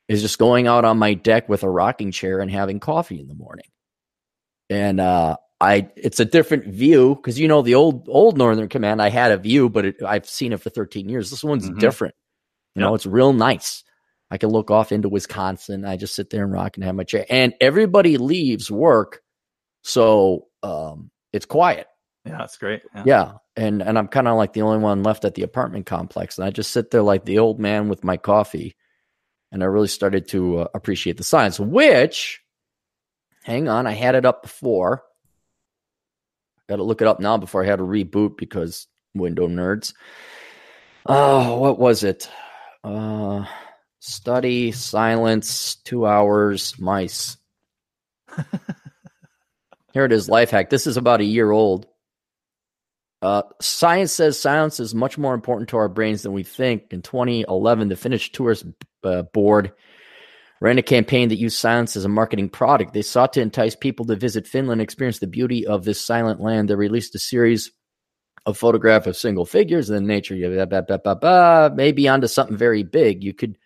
is 0.08 0.22
just 0.22 0.38
going 0.38 0.66
out 0.66 0.84
on 0.84 0.98
my 0.98 1.14
deck 1.14 1.48
with 1.48 1.62
a 1.62 1.70
rocking 1.70 2.10
chair 2.12 2.40
and 2.40 2.50
having 2.50 2.80
coffee 2.80 3.20
in 3.20 3.28
the 3.28 3.34
morning. 3.34 3.66
And 4.70 5.00
uh, 5.00 5.36
I, 5.60 5.88
it's 5.96 6.20
a 6.20 6.24
different 6.24 6.66
view 6.66 7.14
because 7.14 7.38
you 7.38 7.46
know 7.48 7.62
the 7.62 7.74
old 7.74 8.08
old 8.08 8.36
Northern 8.38 8.68
Command, 8.68 9.00
I 9.02 9.10
had 9.10 9.32
a 9.32 9.38
view, 9.38 9.68
but 9.68 9.84
it, 9.84 10.02
I've 10.04 10.28
seen 10.28 10.52
it 10.52 10.60
for 10.60 10.70
13 10.70 11.08
years. 11.08 11.30
This 11.30 11.44
one's 11.44 11.68
Mhm. 11.70 11.78
different. 11.78 12.14
You 12.78 12.84
know, 12.84 12.90
Yep. 12.92 12.94
it's 12.96 13.06
real 13.06 13.32
nice. 13.32 13.82
I 14.30 14.36
can 14.38 14.50
look 14.50 14.70
off 14.70 14.92
into 14.92 15.08
Wisconsin. 15.08 15.84
I 15.84 15.96
just 15.96 16.14
sit 16.14 16.30
there 16.30 16.44
and 16.44 16.52
rock 16.52 16.76
and 16.76 16.84
have 16.84 16.94
my 16.94 17.04
chair. 17.04 17.24
And 17.30 17.54
everybody 17.60 18.18
leaves 18.18 18.70
work, 18.70 19.22
so 19.82 20.46
um, 20.62 21.10
it's 21.32 21.46
quiet. 21.46 21.86
yeah, 22.26 22.36
that's 22.38 22.58
great. 22.58 22.82
Yeah. 22.94 23.02
Yeah, 23.06 23.32
and 23.56 23.82
and 23.82 23.96
I'm 23.98 24.08
kind 24.08 24.28
of 24.28 24.36
like 24.36 24.52
the 24.52 24.62
only 24.62 24.78
one 24.78 25.02
left 25.02 25.24
at 25.24 25.34
the 25.34 25.42
apartment 25.44 25.86
complex, 25.86 26.38
and 26.38 26.46
I 26.46 26.50
just 26.50 26.70
sit 26.72 26.90
there 26.90 27.02
like 27.02 27.24
the 27.24 27.38
old 27.38 27.58
man 27.58 27.88
with 27.88 28.04
my 28.04 28.16
coffee, 28.18 28.76
and 29.50 29.62
I 29.62 29.66
really 29.66 29.88
started 29.88 30.28
to 30.28 30.58
uh, 30.58 30.68
appreciate 30.74 31.16
the 31.16 31.24
science. 31.24 31.58
Which, 31.58 32.40
hang 33.44 33.66
on, 33.68 33.86
I 33.86 33.92
had 33.92 34.14
it 34.14 34.26
up 34.26 34.42
before. 34.42 35.02
Got 36.68 36.76
to 36.76 36.82
look 36.82 37.00
it 37.00 37.08
up 37.08 37.18
now 37.18 37.38
before 37.38 37.64
I 37.64 37.66
had 37.66 37.78
to 37.78 37.84
reboot 37.84 38.36
because 38.36 38.88
window 39.14 39.48
nerds. 39.48 39.94
Oh, 41.06 41.56
what 41.58 41.78
was 41.78 42.04
it? 42.04 42.28
Uh, 42.84 43.44
study 44.00 44.72
silence 44.72 45.76
two 45.76 46.06
hours 46.06 46.78
mice. 46.78 47.36
Here 49.92 50.04
it 50.04 50.12
is, 50.12 50.28
life 50.28 50.50
hack. 50.50 50.70
This 50.70 50.86
is 50.86 50.96
about 50.96 51.20
a 51.20 51.24
year 51.24 51.50
old. 51.50 51.86
Uh, 53.20 53.42
science 53.60 54.12
says 54.12 54.38
silence 54.38 54.78
is 54.78 54.94
much 54.94 55.18
more 55.18 55.34
important 55.34 55.70
to 55.70 55.76
our 55.76 55.88
brains 55.88 56.22
than 56.22 56.32
we 56.32 56.44
think. 56.44 56.92
In 56.92 57.02
2011, 57.02 57.88
the 57.88 57.96
Finnish 57.96 58.30
Tourist 58.30 58.64
uh, 59.02 59.22
Board 59.22 59.72
ran 60.60 60.78
a 60.78 60.82
campaign 60.82 61.28
that 61.28 61.38
used 61.38 61.58
silence 61.58 61.96
as 61.96 62.04
a 62.04 62.08
marketing 62.08 62.48
product. 62.48 62.92
They 62.92 63.02
sought 63.02 63.32
to 63.32 63.40
entice 63.40 63.74
people 63.74 64.06
to 64.06 64.16
visit 64.16 64.46
Finland 64.46 64.80
experience 64.80 65.18
the 65.18 65.26
beauty 65.26 65.66
of 65.66 65.84
this 65.84 66.00
silent 66.00 66.40
land. 66.40 66.68
They 66.68 66.74
released 66.74 67.14
a 67.14 67.18
series 67.18 67.72
of 68.48 68.56
photograph 68.56 69.06
of 69.06 69.16
single 69.16 69.44
figures 69.44 69.90
in 69.90 70.06
nature. 70.06 70.34
You 70.34 70.48
blah, 70.48 70.64
blah, 70.64 70.80
blah, 70.80 70.96
blah, 70.96 71.14
blah, 71.14 71.68
maybe 71.74 72.08
onto 72.08 72.26
something 72.26 72.56
very 72.56 72.82
big. 72.82 73.22
You 73.22 73.34
could 73.34 73.58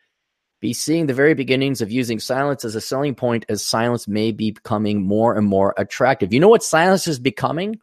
be 0.61 0.73
seeing 0.73 1.07
the 1.07 1.15
very 1.15 1.35
beginnings 1.35 1.81
of 1.81 1.91
using 1.91 2.19
silence 2.19 2.65
as 2.65 2.75
a 2.75 2.81
selling 2.81 3.15
point 3.15 3.47
as 3.49 3.65
silence 3.65 4.09
may 4.09 4.33
be 4.33 4.51
becoming 4.51 5.01
more 5.01 5.37
and 5.37 5.47
more 5.47 5.73
attractive. 5.79 6.33
You 6.33 6.41
know 6.41 6.49
what 6.49 6.65
silence 6.65 7.07
is 7.07 7.21
becoming? 7.21 7.79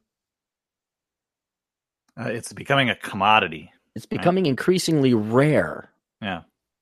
Uh, 2.20 2.26
it's 2.26 2.52
becoming 2.52 2.90
a 2.90 2.96
commodity. 2.96 3.72
It's 3.96 4.06
becoming 4.06 4.46
increasingly 4.46 5.14
rare 5.14 5.90
Yeah. 6.22 6.42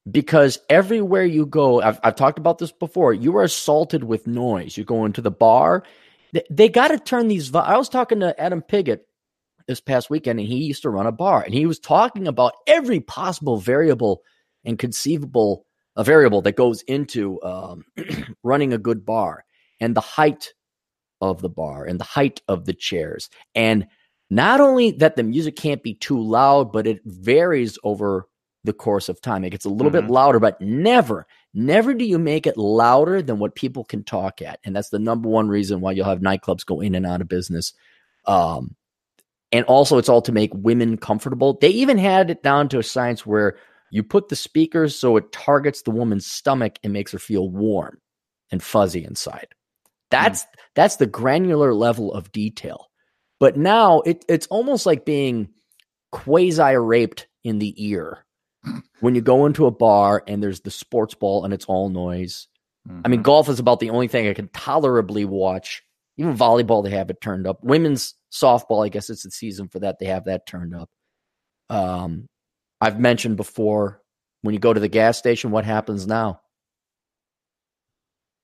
because 0.10 0.60
everywhere 0.68 1.26
you 1.26 1.46
go, 1.46 1.80
I've, 1.80 2.00
I've 2.04 2.16
talked 2.16 2.40
about 2.40 2.58
this 2.58 2.72
before, 2.72 3.14
you 3.14 3.38
are 3.38 3.44
assaulted 3.44 4.04
with 4.04 4.26
noise. 4.26 4.78
You 4.78 4.84
go 4.84 5.06
into 5.06 5.22
the 5.22 5.32
bar, 5.32 5.84
they, 6.34 6.44
they 6.50 6.70
got 6.70 6.88
to 6.88 6.98
turn 6.98 7.28
these. 7.28 7.54
I 7.54 7.78
was 7.78 7.90
talking 7.90 8.20
to 8.22 8.40
Adam 8.40 8.64
Piggott 8.64 9.08
this 9.68 9.82
past 9.82 10.10
weekend, 10.10 10.40
and 10.40 10.48
he 10.48 10.64
used 10.64 10.82
to 10.84 10.90
run 10.90 11.08
a 11.08 11.12
bar, 11.12 11.42
and 11.44 11.54
he 11.54 11.66
was 11.66 11.80
talking 11.80 12.28
about 12.28 12.54
every 12.68 13.00
possible 13.00 13.58
variable 13.58 14.22
and 14.66 14.80
conceivable 14.80 15.66
a 15.98 16.04
variable 16.04 16.42
that 16.44 16.56
goes 16.56 16.84
into 16.84 17.42
um, 17.42 17.84
running 18.44 18.72
a 18.72 18.78
good 18.78 19.04
bar 19.06 19.44
and 19.80 19.96
the 19.96 20.02
height 20.02 20.54
of 21.22 21.42
the 21.42 21.50
bar 21.50 21.86
and 21.86 22.00
the 22.00 22.04
height 22.06 22.40
of 22.48 22.66
the 22.66 22.74
chairs. 22.74 23.30
And 23.56 23.88
not 24.30 24.62
only 24.62 24.92
that 24.92 25.16
the 25.16 25.24
music 25.24 25.56
can't 25.56 25.82
be 25.82 25.96
too 25.96 26.22
loud 26.22 26.72
but 26.72 26.86
it 26.86 27.00
varies 27.06 27.80
over 27.84 28.28
the 28.64 28.74
course 28.74 29.10
of 29.10 29.20
time. 29.22 29.44
It 29.44 29.50
gets 29.50 29.66
a 29.66 29.70
little 29.70 29.92
bit 29.92 30.04
Mhm. 30.04 30.10
louder 30.10 30.40
but 30.40 30.62
never 30.62 31.26
never 31.52 31.96
do 31.96 32.06
you 32.06 32.20
make 32.20 32.46
it 32.46 32.58
louder 32.58 33.24
than 33.24 33.40
what 33.40 33.56
people 33.56 33.84
can 33.84 34.04
talk 34.04 34.44
at. 34.44 34.60
And 34.64 34.76
that's 34.76 34.90
the 34.90 35.00
number 35.00 35.28
one 35.28 35.48
reason 35.48 35.82
why 35.82 35.94
you'll 35.94 36.06
have 36.06 36.20
nightclubs 36.20 36.64
go 36.64 36.82
in 36.82 36.94
and 36.94 37.08
out 37.08 37.22
of 37.22 37.28
business. 37.28 37.74
Um, 38.26 38.76
and 39.52 39.66
also 39.66 39.98
it's 39.98 40.10
all 40.10 40.22
to 40.22 40.32
make 40.32 40.52
women 40.54 40.98
comfortable 40.98 41.58
they 41.62 41.70
even 41.70 41.98
had 41.98 42.30
it 42.30 42.44
down 42.44 42.68
to 42.70 42.80
a 42.80 42.84
science 42.84 43.26
where 43.26 43.58
you 43.90 44.04
put 44.04 44.30
the 44.30 44.36
speakers 44.36 44.98
so 44.98 45.18
it 45.18 45.32
targets 45.32 45.82
the 45.82 45.92
woman's 45.92 46.26
stomach 46.26 46.78
and 46.84 46.94
makes 46.94 47.12
her 47.12 47.20
feel 47.20 47.50
warm 47.50 48.00
and 48.52 48.62
fuzzy 48.62 49.04
inside. 49.04 49.48
That's 50.10 50.44
mm. 50.44 50.48
that's 50.76 50.98
the 50.98 51.08
granular 51.08 51.74
level 51.74 52.14
of 52.14 52.32
detail. 52.32 52.88
But 53.40 53.58
now 53.58 54.02
it, 54.02 54.26
it's 54.28 54.48
almost 54.48 54.86
like 54.86 55.06
being 55.06 55.50
quasi 56.12 56.76
raped 56.76 57.28
in 57.44 57.60
the 57.60 57.74
ear 57.78 58.26
when 59.00 59.16
you 59.16 59.22
go 59.22 59.46
into 59.46 59.68
a 59.68 59.72
bar 59.72 60.24
and 60.28 60.42
there's 60.42 60.62
the 60.62 60.72
sports 60.72 61.14
ball 61.14 61.46
and 61.46 61.54
it's 61.54 61.66
all 61.66 61.90
noise. 61.90 62.48
Mm-hmm. 62.88 63.02
I 63.06 63.10
mean, 63.10 63.20
mm-hmm. 63.20 63.26
golf 63.26 63.50
is 63.50 63.60
about 63.60 63.80
the 63.80 63.92
only 63.92 64.08
thing 64.08 64.28
I 64.28 64.34
can 64.34 64.50
tolerably 64.50 65.26
watch. 65.26 65.84
Even 66.18 66.36
volleyball, 66.36 66.84
they 66.84 66.92
have 66.92 67.10
it 67.10 67.22
turned 67.22 67.48
up. 67.48 67.64
Women's 67.64 68.16
softball, 68.32 68.86
I 68.86 68.90
guess 68.90 69.10
it's 69.10 69.24
the 69.24 69.32
season 69.32 69.68
for 69.68 69.80
that. 69.80 70.00
They 70.00 70.08
have 70.08 70.26
that 70.26 70.48
turned 70.48 70.76
up. 70.76 70.90
Um, 71.70 72.28
I've 72.82 73.00
mentioned 73.00 73.38
before 73.38 74.02
when 74.42 74.54
you 74.54 74.60
go 74.60 74.74
to 74.74 74.80
the 74.80 74.88
gas 74.88 75.18
station, 75.18 75.52
what 75.52 75.66
happens 75.66 76.08
now? 76.08 76.42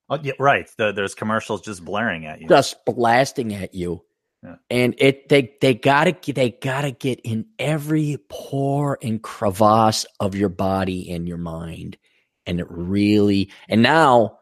Oh, 0.10 0.20
yeah, 0.22 0.34
right. 0.38 0.70
The, 0.78 0.92
there's 0.92 1.16
commercials 1.16 1.62
just 1.62 1.84
blaring 1.84 2.26
at 2.26 2.42
you, 2.42 2.48
just 2.48 2.84
blasting 2.86 3.54
at 3.54 3.74
you. 3.74 4.04
Yeah. 4.44 4.56
And 4.70 4.96
it 4.98 5.30
they 5.30 5.56
they 5.62 5.74
gotta 5.74 6.16
they 6.34 6.52
gotta 6.52 6.92
get 6.92 7.22
in 7.22 7.46
every 7.58 8.18
pore 8.30 9.00
and 9.02 9.22
crevasse 9.24 10.06
of 10.20 10.36
your 10.36 10.50
body 10.50 11.12
and 11.12 11.28
your 11.28 11.38
mind, 11.38 11.98
and 12.46 12.60
it 12.60 12.68
really 12.70 13.50
and 13.70 13.82
now 13.82 14.40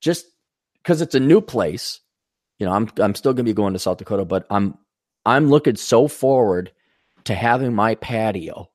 just 0.00 0.24
because 0.82 1.02
it's 1.02 1.14
a 1.14 1.20
new 1.20 1.42
place, 1.42 2.00
you 2.62 2.68
know, 2.68 2.74
I'm 2.74 2.88
I'm 2.98 3.16
still 3.16 3.32
gonna 3.32 3.42
be 3.42 3.52
going 3.52 3.72
to 3.72 3.78
South 3.80 3.98
Dakota, 3.98 4.24
but 4.24 4.46
I'm 4.48 4.78
I'm 5.26 5.48
looking 5.48 5.74
so 5.74 6.06
forward 6.06 6.70
to 7.24 7.34
having 7.34 7.74
my 7.74 7.96
patio 7.96 8.70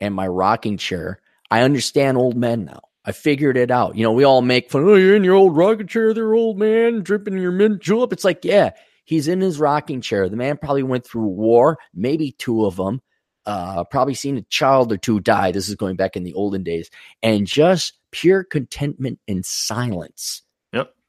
and 0.00 0.12
my 0.12 0.26
rocking 0.26 0.76
chair. 0.76 1.20
I 1.48 1.62
understand 1.62 2.18
old 2.18 2.36
men 2.36 2.64
now. 2.64 2.80
I 3.04 3.12
figured 3.12 3.56
it 3.56 3.70
out. 3.70 3.96
You 3.96 4.02
know, 4.02 4.10
we 4.10 4.24
all 4.24 4.42
make 4.42 4.72
fun. 4.72 4.82
Oh, 4.82 4.96
you're 4.96 5.14
in 5.14 5.22
your 5.22 5.36
old 5.36 5.56
rocking 5.56 5.86
chair, 5.86 6.12
there, 6.12 6.34
old 6.34 6.58
man, 6.58 7.04
dripping 7.04 7.38
your 7.38 7.52
mint 7.52 7.80
julep. 7.80 8.12
It's 8.12 8.24
like, 8.24 8.44
yeah, 8.44 8.70
he's 9.04 9.28
in 9.28 9.40
his 9.40 9.60
rocking 9.60 10.00
chair. 10.00 10.28
The 10.28 10.36
man 10.36 10.56
probably 10.56 10.82
went 10.82 11.06
through 11.06 11.28
war, 11.28 11.78
maybe 11.94 12.32
two 12.32 12.66
of 12.66 12.74
them. 12.74 13.00
Uh, 13.46 13.84
probably 13.84 14.14
seen 14.14 14.36
a 14.36 14.42
child 14.42 14.92
or 14.92 14.96
two 14.96 15.20
die. 15.20 15.52
This 15.52 15.68
is 15.68 15.76
going 15.76 15.94
back 15.94 16.16
in 16.16 16.24
the 16.24 16.34
olden 16.34 16.64
days, 16.64 16.90
and 17.22 17.46
just 17.46 18.00
pure 18.10 18.42
contentment 18.42 19.20
and 19.28 19.46
silence. 19.46 20.42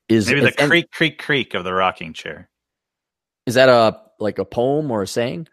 Is 0.10 0.28
maybe 0.28 0.42
the 0.42 0.52
creak, 0.52 0.92
creak, 0.92 1.20
creak 1.20 1.54
of 1.54 1.64
the 1.64 1.74
rocking 1.74 2.14
chair. 2.14 2.50
Is 3.46 3.54
that 3.56 3.70
a 3.70 4.00
like 4.20 4.40
a 4.40 4.46
poem 4.46 4.92
or 4.92 5.04
a 5.04 5.08
saying? 5.08 5.48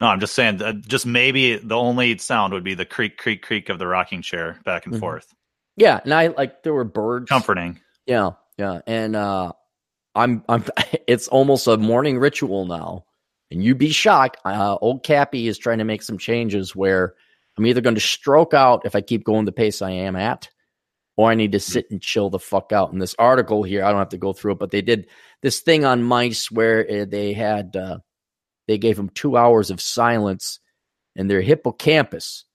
No, 0.00 0.08
I'm 0.08 0.20
just 0.20 0.34
saying. 0.34 0.62
Uh, 0.62 0.74
just 0.74 1.06
maybe 1.06 1.56
the 1.56 1.76
only 1.76 2.16
sound 2.18 2.52
would 2.52 2.64
be 2.64 2.74
the 2.74 2.84
creak, 2.84 3.16
creak, 3.18 3.42
creak 3.42 3.68
of 3.68 3.78
the 3.78 3.86
rocking 3.86 4.22
chair 4.22 4.60
back 4.64 4.84
and 4.84 4.94
mm-hmm. 4.94 5.00
forth. 5.00 5.34
Yeah, 5.76 6.00
and 6.04 6.12
I 6.14 6.28
like 6.28 6.62
there 6.62 6.74
were 6.74 6.84
birds. 6.84 7.28
Comforting. 7.28 7.80
Yeah, 8.06 8.32
yeah, 8.58 8.80
and 8.86 9.16
uh, 9.16 9.52
I'm 10.14 10.42
I'm. 10.48 10.64
It's 11.06 11.28
almost 11.28 11.68
a 11.68 11.76
morning 11.76 12.18
ritual 12.18 12.66
now, 12.66 13.04
and 13.50 13.62
you'd 13.62 13.78
be 13.78 13.90
shocked. 13.90 14.38
Uh, 14.44 14.76
old 14.80 15.04
Cappy 15.04 15.46
is 15.46 15.56
trying 15.56 15.78
to 15.78 15.84
make 15.84 16.02
some 16.02 16.18
changes 16.18 16.74
where 16.74 17.14
I'm 17.56 17.66
either 17.66 17.80
going 17.80 17.94
to 17.94 18.00
stroke 18.00 18.52
out 18.52 18.84
if 18.84 18.96
I 18.96 19.00
keep 19.00 19.24
going 19.24 19.44
the 19.44 19.52
pace 19.52 19.82
I 19.82 19.92
am 19.92 20.16
at, 20.16 20.48
or 21.16 21.30
I 21.30 21.34
need 21.34 21.52
to 21.52 21.60
sit 21.60 21.90
and 21.90 22.00
chill 22.00 22.30
the 22.30 22.38
fuck 22.38 22.72
out. 22.72 22.92
In 22.92 22.98
this 22.98 23.14
article 23.18 23.62
here, 23.62 23.84
I 23.84 23.90
don't 23.90 23.98
have 23.98 24.10
to 24.10 24.18
go 24.18 24.32
through 24.32 24.52
it, 24.52 24.58
but 24.58 24.70
they 24.70 24.82
did 24.82 25.08
this 25.42 25.60
thing 25.60 25.84
on 25.84 26.02
mice 26.02 26.50
where 26.50 26.86
uh, 26.88 27.04
they 27.08 27.32
had 27.32 27.76
uh, 27.76 27.98
they 28.68 28.78
gave 28.78 28.96
them 28.96 29.08
two 29.10 29.36
hours 29.36 29.70
of 29.70 29.80
silence, 29.80 30.60
and 31.16 31.30
their 31.30 31.40
hippocampus 31.40 32.46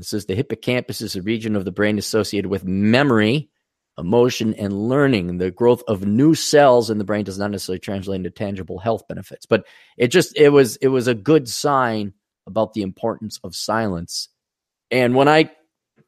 it 0.00 0.06
says 0.06 0.24
the 0.24 0.34
hippocampus 0.34 1.02
is 1.02 1.14
a 1.14 1.22
region 1.22 1.54
of 1.54 1.66
the 1.66 1.72
brain 1.72 1.98
associated 1.98 2.48
with 2.48 2.64
memory, 2.64 3.50
emotion, 3.98 4.54
and 4.54 4.88
learning. 4.88 5.36
The 5.36 5.50
growth 5.50 5.82
of 5.86 6.06
new 6.06 6.34
cells 6.34 6.88
in 6.88 6.96
the 6.96 7.04
brain 7.04 7.24
does 7.24 7.38
not 7.38 7.50
necessarily 7.50 7.80
translate 7.80 8.16
into 8.16 8.30
tangible 8.30 8.78
health 8.78 9.06
benefits, 9.08 9.44
but 9.44 9.66
it 9.98 10.08
just 10.08 10.36
it 10.38 10.48
was 10.48 10.76
it 10.76 10.88
was 10.88 11.06
a 11.06 11.14
good 11.14 11.48
sign 11.48 12.14
about 12.46 12.72
the 12.72 12.80
importance 12.80 13.38
of 13.44 13.54
silence. 13.54 14.28
And 14.90 15.14
when 15.14 15.28
I 15.28 15.50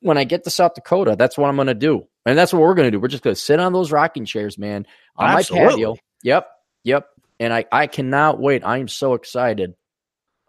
when 0.03 0.19
I 0.19 0.25
get 0.25 0.45
to 0.45 0.51
South 0.51 0.75
Dakota, 0.75 1.17
that's 1.19 1.39
what 1.39 1.49
I'm 1.49 1.57
going 1.57 1.69
to 1.69 1.75
do, 1.75 2.07
and 2.27 2.37
that's 2.37 2.53
what 2.53 2.63
we're 2.63 2.75
going 2.75 2.87
to 2.87 2.91
do. 2.91 3.01
We're 3.01 3.09
just 3.09 3.23
going 3.23 3.35
to 3.35 3.41
sit 3.41 3.61
on 3.61 3.73
those 3.73 3.91
rocking 3.91 4.25
chairs, 4.25 4.59
man, 4.59 4.87
on 5.17 5.31
Absolutely. 5.31 5.65
my 5.65 5.71
patio. 5.71 5.97
Yep, 6.23 6.49
yep. 6.85 7.07
And 7.41 7.53
I 7.53 7.65
I 7.73 7.87
cannot 7.87 8.39
wait. 8.41 8.65
I 8.65 8.79
am 8.79 8.89
so 8.89 9.15
excited. 9.15 9.75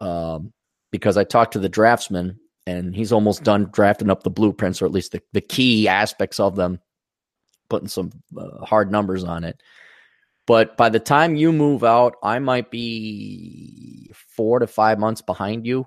Um, 0.00 0.52
because 0.94 1.16
I 1.16 1.24
talked 1.24 1.54
to 1.54 1.58
the 1.58 1.68
draftsman 1.68 2.38
and 2.68 2.94
he's 2.94 3.12
almost 3.12 3.42
done 3.42 3.68
drafting 3.72 4.10
up 4.10 4.22
the 4.22 4.30
blueprints 4.30 4.80
or 4.80 4.86
at 4.86 4.92
least 4.92 5.10
the, 5.10 5.20
the 5.32 5.40
key 5.40 5.88
aspects 5.88 6.38
of 6.38 6.54
them 6.54 6.78
putting 7.68 7.88
some 7.88 8.12
uh, 8.38 8.64
hard 8.64 8.92
numbers 8.92 9.24
on 9.24 9.42
it 9.42 9.60
but 10.46 10.76
by 10.76 10.88
the 10.88 11.00
time 11.00 11.34
you 11.34 11.52
move 11.52 11.82
out 11.82 12.14
i 12.22 12.38
might 12.38 12.70
be 12.70 14.08
four 14.14 14.60
to 14.60 14.68
five 14.68 15.00
months 15.00 15.20
behind 15.20 15.66
you 15.66 15.84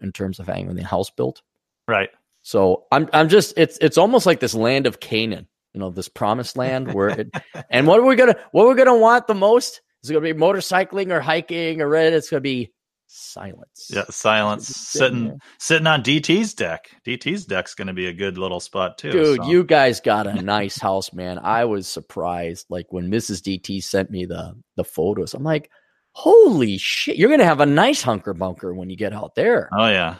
in 0.00 0.10
terms 0.10 0.40
of 0.40 0.48
having 0.48 0.74
the 0.74 0.82
house 0.82 1.10
built 1.10 1.42
right 1.86 2.10
so 2.44 2.84
i'm 2.92 3.08
i'm 3.12 3.28
just 3.28 3.52
it's 3.56 3.76
it's 3.80 3.98
almost 3.98 4.26
like 4.26 4.38
this 4.38 4.54
land 4.54 4.86
of 4.86 5.00
canaan 5.00 5.48
you 5.72 5.80
know 5.80 5.90
this 5.90 6.08
promised 6.08 6.56
land 6.56 6.94
where 6.94 7.08
it, 7.08 7.34
and 7.70 7.88
what 7.88 7.98
are 7.98 8.04
we 8.04 8.14
gonna 8.14 8.36
what 8.52 8.66
we're 8.66 8.76
gonna 8.76 8.96
want 8.96 9.26
the 9.26 9.34
most 9.34 9.82
is 10.02 10.10
it 10.10 10.12
gonna 10.12 10.22
be 10.22 10.38
motorcycling 10.38 11.10
or 11.10 11.20
hiking 11.20 11.82
or 11.82 11.88
red 11.88 12.12
it's 12.12 12.30
gonna 12.30 12.40
be 12.40 12.72
silence. 13.14 13.90
Yeah, 13.90 14.04
silence. 14.10 14.68
Sitting 14.68 15.28
there. 15.28 15.36
sitting 15.58 15.86
on 15.86 16.02
DT's 16.02 16.54
deck. 16.54 16.90
DT's 17.06 17.46
deck's 17.46 17.74
going 17.74 17.86
to 17.86 17.94
be 17.94 18.06
a 18.06 18.12
good 18.12 18.36
little 18.38 18.60
spot 18.60 18.98
too. 18.98 19.12
Dude, 19.12 19.42
so. 19.42 19.48
you 19.48 19.64
guys 19.64 20.00
got 20.00 20.26
a 20.26 20.34
nice 20.42 20.78
house, 20.78 21.12
man. 21.12 21.38
I 21.38 21.64
was 21.64 21.86
surprised. 21.86 22.66
Like 22.68 22.86
when 22.90 23.10
Mrs. 23.10 23.40
DT 23.40 23.82
sent 23.82 24.10
me 24.10 24.26
the 24.26 24.54
the 24.76 24.84
photos, 24.84 25.34
I'm 25.34 25.44
like, 25.44 25.70
holy 26.12 26.78
shit! 26.78 27.16
You're 27.16 27.28
going 27.28 27.40
to 27.40 27.46
have 27.46 27.60
a 27.60 27.66
nice 27.66 28.02
hunker 28.02 28.34
bunker 28.34 28.74
when 28.74 28.90
you 28.90 28.96
get 28.96 29.12
out 29.12 29.34
there. 29.34 29.68
Oh 29.76 29.88
yeah, 29.88 30.16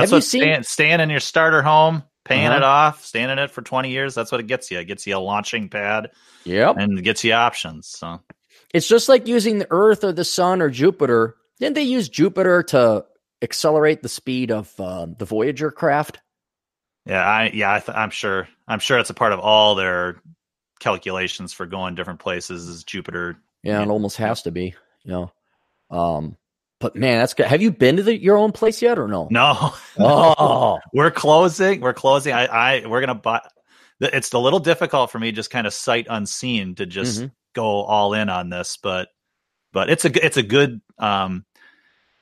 that's 0.00 0.10
have 0.10 0.16
what 0.18 0.24
seen- 0.24 0.42
staying, 0.42 0.62
staying 0.62 1.00
in 1.00 1.10
your 1.10 1.20
starter 1.20 1.62
home. 1.62 2.02
Paying 2.24 2.48
uh-huh. 2.48 2.56
it 2.58 2.62
off, 2.62 3.06
staying 3.06 3.30
in 3.30 3.38
it 3.38 3.50
for 3.50 3.62
20 3.62 3.90
years, 3.90 4.14
that's 4.14 4.30
what 4.30 4.38
it 4.38 4.46
gets 4.46 4.70
you. 4.70 4.78
It 4.78 4.84
gets 4.84 5.06
you 5.06 5.16
a 5.16 5.18
launching 5.18 5.70
pad. 5.70 6.10
Yep. 6.44 6.76
And 6.78 6.98
it 6.98 7.02
gets 7.02 7.24
you 7.24 7.32
options. 7.32 7.86
So 7.88 8.20
it's 8.74 8.86
just 8.86 9.08
like 9.08 9.26
using 9.26 9.58
the 9.58 9.66
Earth 9.70 10.04
or 10.04 10.12
the 10.12 10.24
Sun 10.24 10.60
or 10.60 10.68
Jupiter 10.68 11.38
didn't 11.58 11.74
they 11.74 11.82
use 11.82 12.08
Jupiter 12.08 12.62
to 12.64 13.04
accelerate 13.42 14.02
the 14.02 14.08
speed 14.08 14.50
of 14.50 14.72
uh, 14.78 15.06
the 15.18 15.24
Voyager 15.24 15.70
craft? 15.70 16.20
Yeah, 17.04 17.24
I 17.24 17.50
yeah, 17.52 17.80
I 17.88 18.02
am 18.04 18.10
sure. 18.10 18.48
I'm 18.66 18.80
sure 18.80 18.98
it's 18.98 19.10
a 19.10 19.14
part 19.14 19.32
of 19.32 19.40
all 19.40 19.74
their 19.74 20.20
calculations 20.78 21.52
for 21.52 21.66
going 21.66 21.94
different 21.94 22.20
places. 22.20 22.68
Is 22.68 22.84
Jupiter? 22.84 23.38
Yeah, 23.62 23.82
it 23.82 23.88
almost 23.88 24.18
has 24.18 24.42
to 24.42 24.50
be. 24.50 24.74
You 25.04 25.10
know, 25.10 25.32
um, 25.90 26.36
but 26.80 26.94
man, 26.94 27.18
that's 27.18 27.34
good. 27.34 27.46
Have 27.46 27.62
you 27.62 27.72
been 27.72 27.96
to 27.96 28.02
the, 28.02 28.20
your 28.20 28.36
own 28.36 28.52
place 28.52 28.80
yet, 28.80 28.98
or 28.98 29.08
no? 29.08 29.28
No. 29.30 29.74
Oh, 29.98 30.78
we're 30.92 31.10
closing. 31.10 31.80
We're 31.80 31.92
closing. 31.92 32.32
I, 32.32 32.46
I, 32.46 32.86
we're 32.86 33.00
gonna 33.00 33.16
buy. 33.16 33.40
It's 34.00 34.32
a 34.32 34.38
little 34.38 34.60
difficult 34.60 35.10
for 35.10 35.18
me, 35.18 35.32
just 35.32 35.50
kind 35.50 35.66
of 35.66 35.74
sight 35.74 36.06
unseen, 36.08 36.76
to 36.76 36.86
just 36.86 37.18
mm-hmm. 37.18 37.28
go 37.52 37.82
all 37.82 38.14
in 38.14 38.28
on 38.28 38.48
this. 38.48 38.78
But, 38.80 39.08
but 39.72 39.90
it's 39.90 40.04
a, 40.04 40.24
it's 40.24 40.36
a 40.36 40.42
good. 40.44 40.80
Um, 40.98 41.44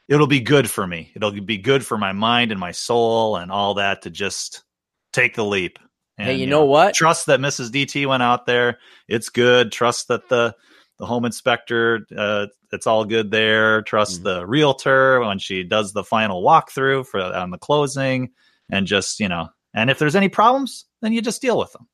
it'll 0.08 0.26
be 0.26 0.40
good 0.40 0.70
for 0.70 0.86
me. 0.86 1.12
It'll 1.14 1.32
be 1.32 1.58
good 1.58 1.84
for 1.84 1.98
my 1.98 2.12
mind 2.12 2.50
and 2.50 2.60
my 2.60 2.72
soul 2.72 3.36
and 3.36 3.52
all 3.52 3.74
that 3.74 4.02
to 4.02 4.10
just 4.10 4.64
take 5.12 5.34
the 5.34 5.44
leap. 5.44 5.78
And, 6.16 6.28
hey, 6.28 6.34
you, 6.34 6.40
you 6.40 6.46
know, 6.46 6.60
know, 6.60 6.66
what? 6.66 6.94
Trust 6.94 7.26
that 7.26 7.40
Mrs. 7.40 7.70
DT 7.70 8.06
went 8.06 8.22
out 8.22 8.46
there. 8.46 8.78
It's 9.06 9.28
good. 9.28 9.70
Trust 9.70 10.08
that 10.08 10.28
the 10.30 10.54
the 10.98 11.06
home 11.06 11.24
inspector, 11.24 12.06
uh, 12.16 12.46
it's 12.72 12.87
all 12.87 13.04
good 13.04 13.30
there. 13.30 13.82
Trust 13.82 14.20
mm 14.20 14.24
the 14.24 14.46
realtor 14.46 15.20
when 15.20 15.38
she 15.38 15.62
does 15.62 15.92
the 15.92 16.04
final 16.04 16.42
walkthrough 16.42 17.06
for 17.06 17.20
on 17.20 17.50
the 17.50 17.59
closing, 17.59 18.30
and 18.70 18.87
just 18.87 19.20
you 19.20 19.28
know, 19.28 19.48
and 19.74 19.90
if 19.90 19.98
there's 19.98 20.16
any 20.16 20.28
problems, 20.28 20.87
then 21.02 21.12
you 21.12 21.22
just 21.22 21.42
deal 21.42 21.59
with 21.59 21.72
them. 21.72 21.87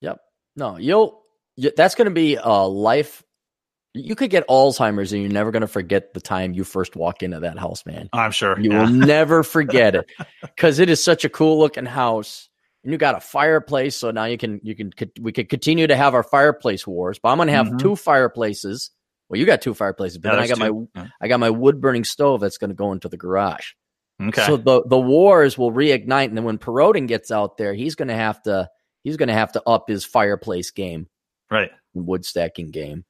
Yep. 0.00 0.18
No, 0.56 0.76
you'll. 0.76 1.20
You, 1.56 1.72
that's 1.76 1.94
going 1.94 2.06
to 2.06 2.14
be 2.14 2.36
a 2.36 2.66
life 2.66 3.22
you 3.94 4.14
could 4.14 4.30
get 4.30 4.46
Alzheimer's 4.48 5.12
and 5.12 5.22
you're 5.22 5.32
never 5.32 5.50
going 5.50 5.62
to 5.62 5.68
forget 5.68 6.14
the 6.14 6.20
time 6.20 6.54
you 6.54 6.64
first 6.64 6.94
walk 6.94 7.22
into 7.22 7.40
that 7.40 7.58
house, 7.58 7.84
man. 7.84 8.08
I'm 8.12 8.30
sure. 8.30 8.58
You 8.58 8.72
yeah. 8.72 8.82
will 8.82 8.90
never 8.90 9.42
forget 9.42 9.94
it 9.96 10.10
because 10.42 10.78
it 10.78 10.88
is 10.88 11.02
such 11.02 11.24
a 11.24 11.28
cool 11.28 11.58
looking 11.58 11.86
house. 11.86 12.48
And 12.82 12.92
you 12.92 12.98
got 12.98 13.16
a 13.16 13.20
fireplace, 13.20 13.96
so 13.96 14.10
now 14.10 14.24
you 14.24 14.38
can 14.38 14.60
you 14.62 14.74
can 14.74 14.92
we 15.20 15.32
could 15.32 15.48
continue 15.48 15.86
to 15.86 15.96
have 15.96 16.14
our 16.14 16.22
fireplace 16.22 16.86
wars. 16.86 17.18
But 17.18 17.30
I'm 17.30 17.36
going 17.36 17.48
to 17.48 17.54
have 17.54 17.66
mm-hmm. 17.66 17.76
two 17.76 17.96
fireplaces. 17.96 18.90
Well, 19.28 19.38
you 19.38 19.46
got 19.46 19.60
two 19.60 19.74
fireplaces, 19.74 20.18
but 20.18 20.30
yeah, 20.30 20.34
then 20.36 20.44
I 20.44 20.48
got 20.48 20.58
two. 20.58 20.88
my 20.94 21.08
I 21.20 21.28
got 21.28 21.40
my 21.40 21.50
wood 21.50 21.80
burning 21.80 22.04
stove 22.04 22.40
that's 22.40 22.58
going 22.58 22.70
to 22.70 22.74
go 22.74 22.92
into 22.92 23.08
the 23.08 23.18
garage. 23.18 23.72
Okay. 24.22 24.46
So 24.46 24.56
the 24.56 24.82
the 24.86 24.98
wars 24.98 25.56
will 25.56 25.72
reignite, 25.72 26.26
and 26.26 26.36
then 26.36 26.44
when 26.44 26.58
Perodin 26.58 27.06
gets 27.06 27.30
out 27.30 27.56
there, 27.56 27.74
he's 27.74 27.94
going 27.94 28.08
to 28.08 28.14
have 28.14 28.42
to 28.42 28.68
he's 29.04 29.16
going 29.16 29.28
to 29.28 29.34
have 29.34 29.52
to 29.52 29.62
up 29.66 29.88
his 29.88 30.04
fireplace 30.04 30.70
game, 30.70 31.06
right? 31.50 31.70
Wood 31.94 32.24
stacking 32.24 32.70
game. 32.70 33.04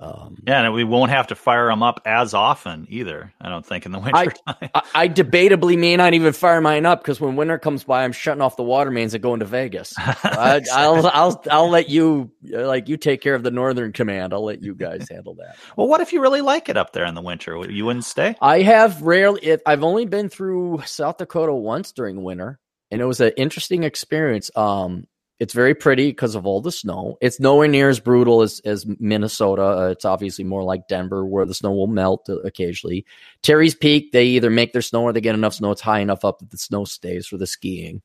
Um, 0.00 0.36
yeah, 0.46 0.64
and 0.64 0.74
we 0.74 0.82
won't 0.82 1.12
have 1.12 1.28
to 1.28 1.34
fire 1.34 1.68
them 1.68 1.82
up 1.82 2.02
as 2.04 2.34
often 2.34 2.86
either. 2.90 3.32
I 3.40 3.48
don't 3.48 3.64
think 3.64 3.86
in 3.86 3.92
the 3.92 4.00
winter 4.00 4.12
I, 4.14 4.26
time. 4.26 4.70
I, 4.74 4.82
I 4.94 5.08
debatably 5.08 5.78
may 5.78 5.96
not 5.96 6.14
even 6.14 6.32
fire 6.32 6.60
mine 6.60 6.84
up 6.84 7.00
because 7.00 7.20
when 7.20 7.36
winter 7.36 7.58
comes 7.58 7.84
by, 7.84 8.04
I'm 8.04 8.12
shutting 8.12 8.42
off 8.42 8.56
the 8.56 8.64
water 8.64 8.90
mains 8.90 9.14
and 9.14 9.22
going 9.22 9.40
to 9.40 9.46
Vegas. 9.46 9.94
I, 9.98 10.60
will 10.88 11.06
I'll 11.06 11.42
I'll 11.50 11.70
let 11.70 11.88
you 11.90 12.32
like 12.42 12.88
you 12.88 12.96
take 12.96 13.20
care 13.20 13.34
of 13.34 13.44
the 13.44 13.52
Northern 13.52 13.92
Command. 13.92 14.34
I'll 14.34 14.44
let 14.44 14.62
you 14.62 14.74
guys 14.74 15.06
handle 15.08 15.36
that. 15.36 15.56
well, 15.76 15.86
what 15.86 16.00
if 16.00 16.12
you 16.12 16.20
really 16.20 16.40
like 16.42 16.68
it 16.68 16.76
up 16.76 16.92
there 16.92 17.06
in 17.06 17.14
the 17.14 17.22
winter? 17.22 17.56
You 17.70 17.84
wouldn't 17.86 18.04
stay? 18.04 18.34
I 18.40 18.62
have 18.62 19.00
rarely. 19.02 19.42
It, 19.42 19.62
I've 19.64 19.84
only 19.84 20.06
been 20.06 20.28
through 20.28 20.82
South 20.86 21.18
Dakota 21.18 21.54
once 21.54 21.92
during 21.92 22.22
winter, 22.22 22.58
and 22.90 23.00
it 23.00 23.06
was 23.06 23.20
an 23.20 23.32
interesting 23.36 23.84
experience. 23.84 24.50
Um, 24.56 25.06
it's 25.40 25.52
very 25.52 25.74
pretty 25.74 26.10
because 26.10 26.34
of 26.34 26.46
all 26.46 26.60
the 26.60 26.70
snow. 26.70 27.18
It's 27.20 27.40
nowhere 27.40 27.68
near 27.68 27.88
as 27.88 27.98
brutal 27.98 28.42
as, 28.42 28.60
as 28.64 28.86
Minnesota. 29.00 29.62
Uh, 29.62 29.88
it's 29.88 30.04
obviously 30.04 30.44
more 30.44 30.62
like 30.62 30.86
Denver, 30.88 31.26
where 31.26 31.44
the 31.44 31.54
snow 31.54 31.72
will 31.72 31.88
melt 31.88 32.28
uh, 32.28 32.38
occasionally. 32.40 33.04
Terry's 33.42 33.74
Peak, 33.74 34.12
they 34.12 34.24
either 34.26 34.50
make 34.50 34.72
their 34.72 34.82
snow 34.82 35.02
or 35.02 35.12
they 35.12 35.20
get 35.20 35.34
enough 35.34 35.54
snow. 35.54 35.72
It's 35.72 35.80
high 35.80 36.00
enough 36.00 36.24
up 36.24 36.38
that 36.38 36.50
the 36.50 36.58
snow 36.58 36.84
stays 36.84 37.26
for 37.26 37.36
the 37.36 37.46
skiing. 37.46 38.00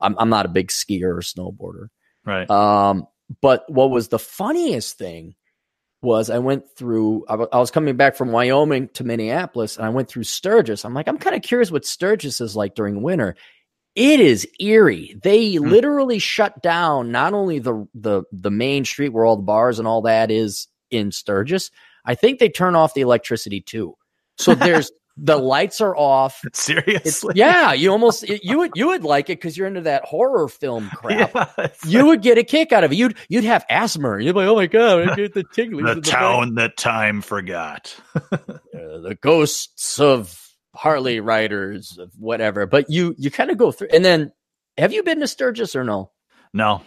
I'm, 0.00 0.14
I'm 0.18 0.28
not 0.28 0.46
a 0.46 0.50
big 0.50 0.68
skier 0.68 1.16
or 1.16 1.20
snowboarder. 1.20 1.88
Right. 2.24 2.48
Um, 2.50 3.06
but 3.40 3.64
what 3.68 3.90
was 3.90 4.08
the 4.08 4.18
funniest 4.18 4.98
thing 4.98 5.34
was 6.02 6.28
I 6.28 6.38
went 6.38 6.64
through, 6.76 7.24
I, 7.28 7.32
w- 7.32 7.48
I 7.50 7.58
was 7.58 7.70
coming 7.70 7.96
back 7.96 8.14
from 8.14 8.30
Wyoming 8.30 8.90
to 8.94 9.04
Minneapolis 9.04 9.78
and 9.78 9.86
I 9.86 9.88
went 9.88 10.08
through 10.08 10.24
Sturgis. 10.24 10.84
I'm 10.84 10.92
like, 10.92 11.08
I'm 11.08 11.16
kind 11.16 11.34
of 11.34 11.40
curious 11.40 11.70
what 11.70 11.86
Sturgis 11.86 12.42
is 12.42 12.54
like 12.54 12.74
during 12.74 13.02
winter. 13.02 13.36
It 13.94 14.18
is 14.18 14.46
eerie. 14.58 15.16
They 15.22 15.54
hmm. 15.54 15.66
literally 15.66 16.18
shut 16.18 16.62
down 16.62 17.12
not 17.12 17.32
only 17.32 17.58
the 17.58 17.86
the 17.94 18.24
the 18.32 18.50
main 18.50 18.84
street 18.84 19.10
where 19.10 19.24
all 19.24 19.36
the 19.36 19.42
bars 19.42 19.78
and 19.78 19.86
all 19.86 20.02
that 20.02 20.30
is 20.30 20.68
in 20.90 21.12
Sturgis. 21.12 21.70
I 22.04 22.14
think 22.14 22.38
they 22.38 22.48
turn 22.48 22.74
off 22.74 22.94
the 22.94 23.00
electricity 23.00 23.60
too. 23.60 23.96
So 24.36 24.54
there's 24.54 24.90
the 25.16 25.36
lights 25.36 25.80
are 25.80 25.96
off. 25.96 26.42
Seriously? 26.52 27.34
yeah, 27.36 27.72
you 27.72 27.92
almost 27.92 28.28
you 28.28 28.58
would 28.58 28.72
you 28.74 28.88
would 28.88 29.04
like 29.04 29.30
it 29.30 29.38
because 29.38 29.56
you're 29.56 29.68
into 29.68 29.82
that 29.82 30.04
horror 30.04 30.48
film 30.48 30.90
crap. 30.94 31.32
Yeah, 31.32 31.68
you 31.86 32.06
would 32.06 32.20
get 32.20 32.36
a 32.36 32.44
kick 32.44 32.72
out 32.72 32.82
of 32.82 32.92
it. 32.92 32.96
You'd 32.96 33.16
you'd 33.28 33.44
have 33.44 33.64
asthma. 33.70 34.18
You'd 34.20 34.32
be 34.32 34.40
like, 34.40 34.48
oh 34.48 34.56
my 34.56 34.66
god, 34.66 35.08
I 35.08 35.14
get 35.14 35.34
the 35.34 35.44
tingling. 35.52 35.84
the 35.84 36.00
town 36.00 36.56
that 36.56 36.76
time 36.76 37.22
forgot. 37.22 37.94
uh, 38.14 38.28
the 38.72 39.16
ghosts 39.20 40.00
of 40.00 40.43
Harley 40.74 41.20
riders, 41.20 41.98
whatever. 42.18 42.66
But 42.66 42.90
you 42.90 43.14
you 43.18 43.30
kind 43.30 43.50
of 43.50 43.58
go 43.58 43.72
through, 43.72 43.88
and 43.92 44.04
then 44.04 44.32
have 44.78 44.92
you 44.92 45.02
been 45.02 45.20
to 45.20 45.26
Sturgis 45.26 45.76
or 45.76 45.84
no? 45.84 46.10
No. 46.52 46.82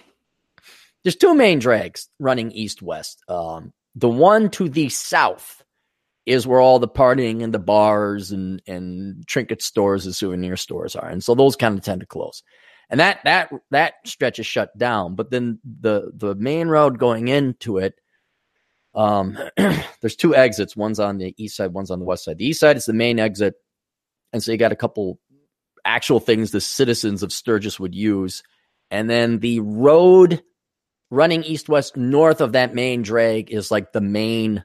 There's 1.04 1.16
two 1.16 1.36
main 1.36 1.60
drags 1.60 2.10
running 2.20 2.52
east 2.52 2.82
west. 2.82 3.22
Um, 3.30 3.74
the 3.96 4.10
one 4.10 4.50
to 4.52 4.68
the 4.68 4.90
south 4.90 5.64
is 6.26 6.46
where 6.46 6.60
all 6.60 6.80
the 6.80 6.88
partying 6.88 7.44
and 7.44 7.54
the 7.54 7.60
bars 7.60 8.32
and 8.32 8.62
and 8.68 9.26
trinket 9.28 9.62
stores 9.62 10.06
and 10.06 10.14
souvenir 10.14 10.58
stores 10.58 10.96
are, 10.96 11.08
and 11.08 11.24
so 11.24 11.36
those 11.36 11.56
kind 11.56 11.78
of 11.78 11.84
tend 11.84 12.02
to 12.02 12.08
close. 12.08 12.44
And 12.90 13.00
that 13.00 13.20
that 13.24 13.50
that 13.72 13.96
stretch 14.06 14.40
is 14.40 14.46
shut 14.46 14.78
down. 14.78 15.16
But 15.16 15.32
then 15.32 15.60
the 15.64 16.12
the 16.14 16.36
main 16.36 16.68
road 16.68 17.00
going 17.00 17.28
into 17.28 17.78
it 17.78 17.96
um, 18.98 19.38
there's 20.02 20.16
two 20.16 20.36
exits. 20.36 20.76
One's 20.76 21.00
on 21.00 21.20
the 21.20 21.34
east 21.38 21.56
side, 21.56 21.72
one's 21.72 21.92
on 21.92 22.00
the 22.00 22.06
west 22.06 22.26
side. 22.26 22.40
The 22.40 22.48
east 22.48 22.60
side 22.60 22.78
is 22.78 22.86
the 22.86 22.94
main 22.94 23.20
exit. 23.20 23.54
And 24.34 24.44
so 24.44 24.52
you 24.52 24.58
got 24.58 24.72
a 24.72 24.78
couple 24.78 25.20
actual 25.86 26.20
things 26.20 26.52
the 26.52 26.62
citizens 26.62 27.24
of 27.24 27.32
Sturgis 27.32 27.80
would 27.80 27.96
use. 27.96 28.44
And 28.92 29.10
then 29.10 29.40
the 29.40 29.60
road 29.62 30.44
running 31.10 31.44
east 31.44 31.70
west 31.70 31.96
north 31.96 32.42
of 32.42 32.54
that 32.54 32.76
main 32.76 33.02
drag 33.02 33.52
is 33.52 33.72
like 33.72 33.94
the 33.94 34.02
main 34.02 34.64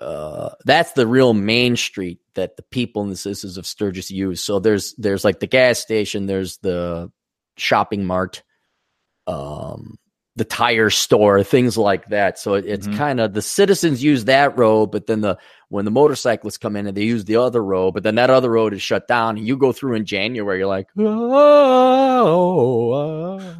uh, 0.00 0.54
that's 0.64 0.92
the 0.92 1.06
real 1.06 1.34
main 1.34 1.76
street 1.76 2.20
that 2.34 2.56
the 2.56 2.62
people 2.62 3.02
and 3.02 3.12
the 3.12 3.16
citizens 3.16 3.58
of 3.58 3.66
Sturgis 3.66 4.10
use. 4.10 4.40
So 4.40 4.58
there's 4.58 4.94
there's 4.94 5.24
like 5.24 5.40
the 5.40 5.46
gas 5.46 5.78
station, 5.78 6.24
there's 6.24 6.56
the 6.58 7.12
shopping 7.58 8.06
mart, 8.06 8.42
um, 9.26 9.98
the 10.36 10.46
tire 10.46 10.88
store, 10.88 11.42
things 11.42 11.76
like 11.76 12.06
that. 12.06 12.38
So 12.38 12.54
it, 12.54 12.64
it's 12.64 12.86
mm-hmm. 12.86 12.96
kind 12.96 13.20
of 13.20 13.34
the 13.34 13.42
citizens 13.42 14.02
use 14.02 14.24
that 14.24 14.56
road, 14.56 14.86
but 14.86 15.06
then 15.06 15.20
the 15.20 15.36
when 15.70 15.84
the 15.84 15.90
motorcyclists 15.90 16.58
come 16.58 16.76
in 16.76 16.86
and 16.86 16.96
they 16.96 17.04
use 17.04 17.24
the 17.24 17.36
other 17.36 17.62
road, 17.64 17.92
but 17.92 18.02
then 18.02 18.16
that 18.16 18.28
other 18.28 18.50
road 18.50 18.74
is 18.74 18.82
shut 18.82 19.08
down, 19.08 19.38
and 19.38 19.46
you 19.46 19.56
go 19.56 19.72
through 19.72 19.94
in 19.94 20.04
January, 20.04 20.58
you're 20.58 20.66
like, 20.66 20.88
oh, 20.98 22.92
oh. 22.92 23.56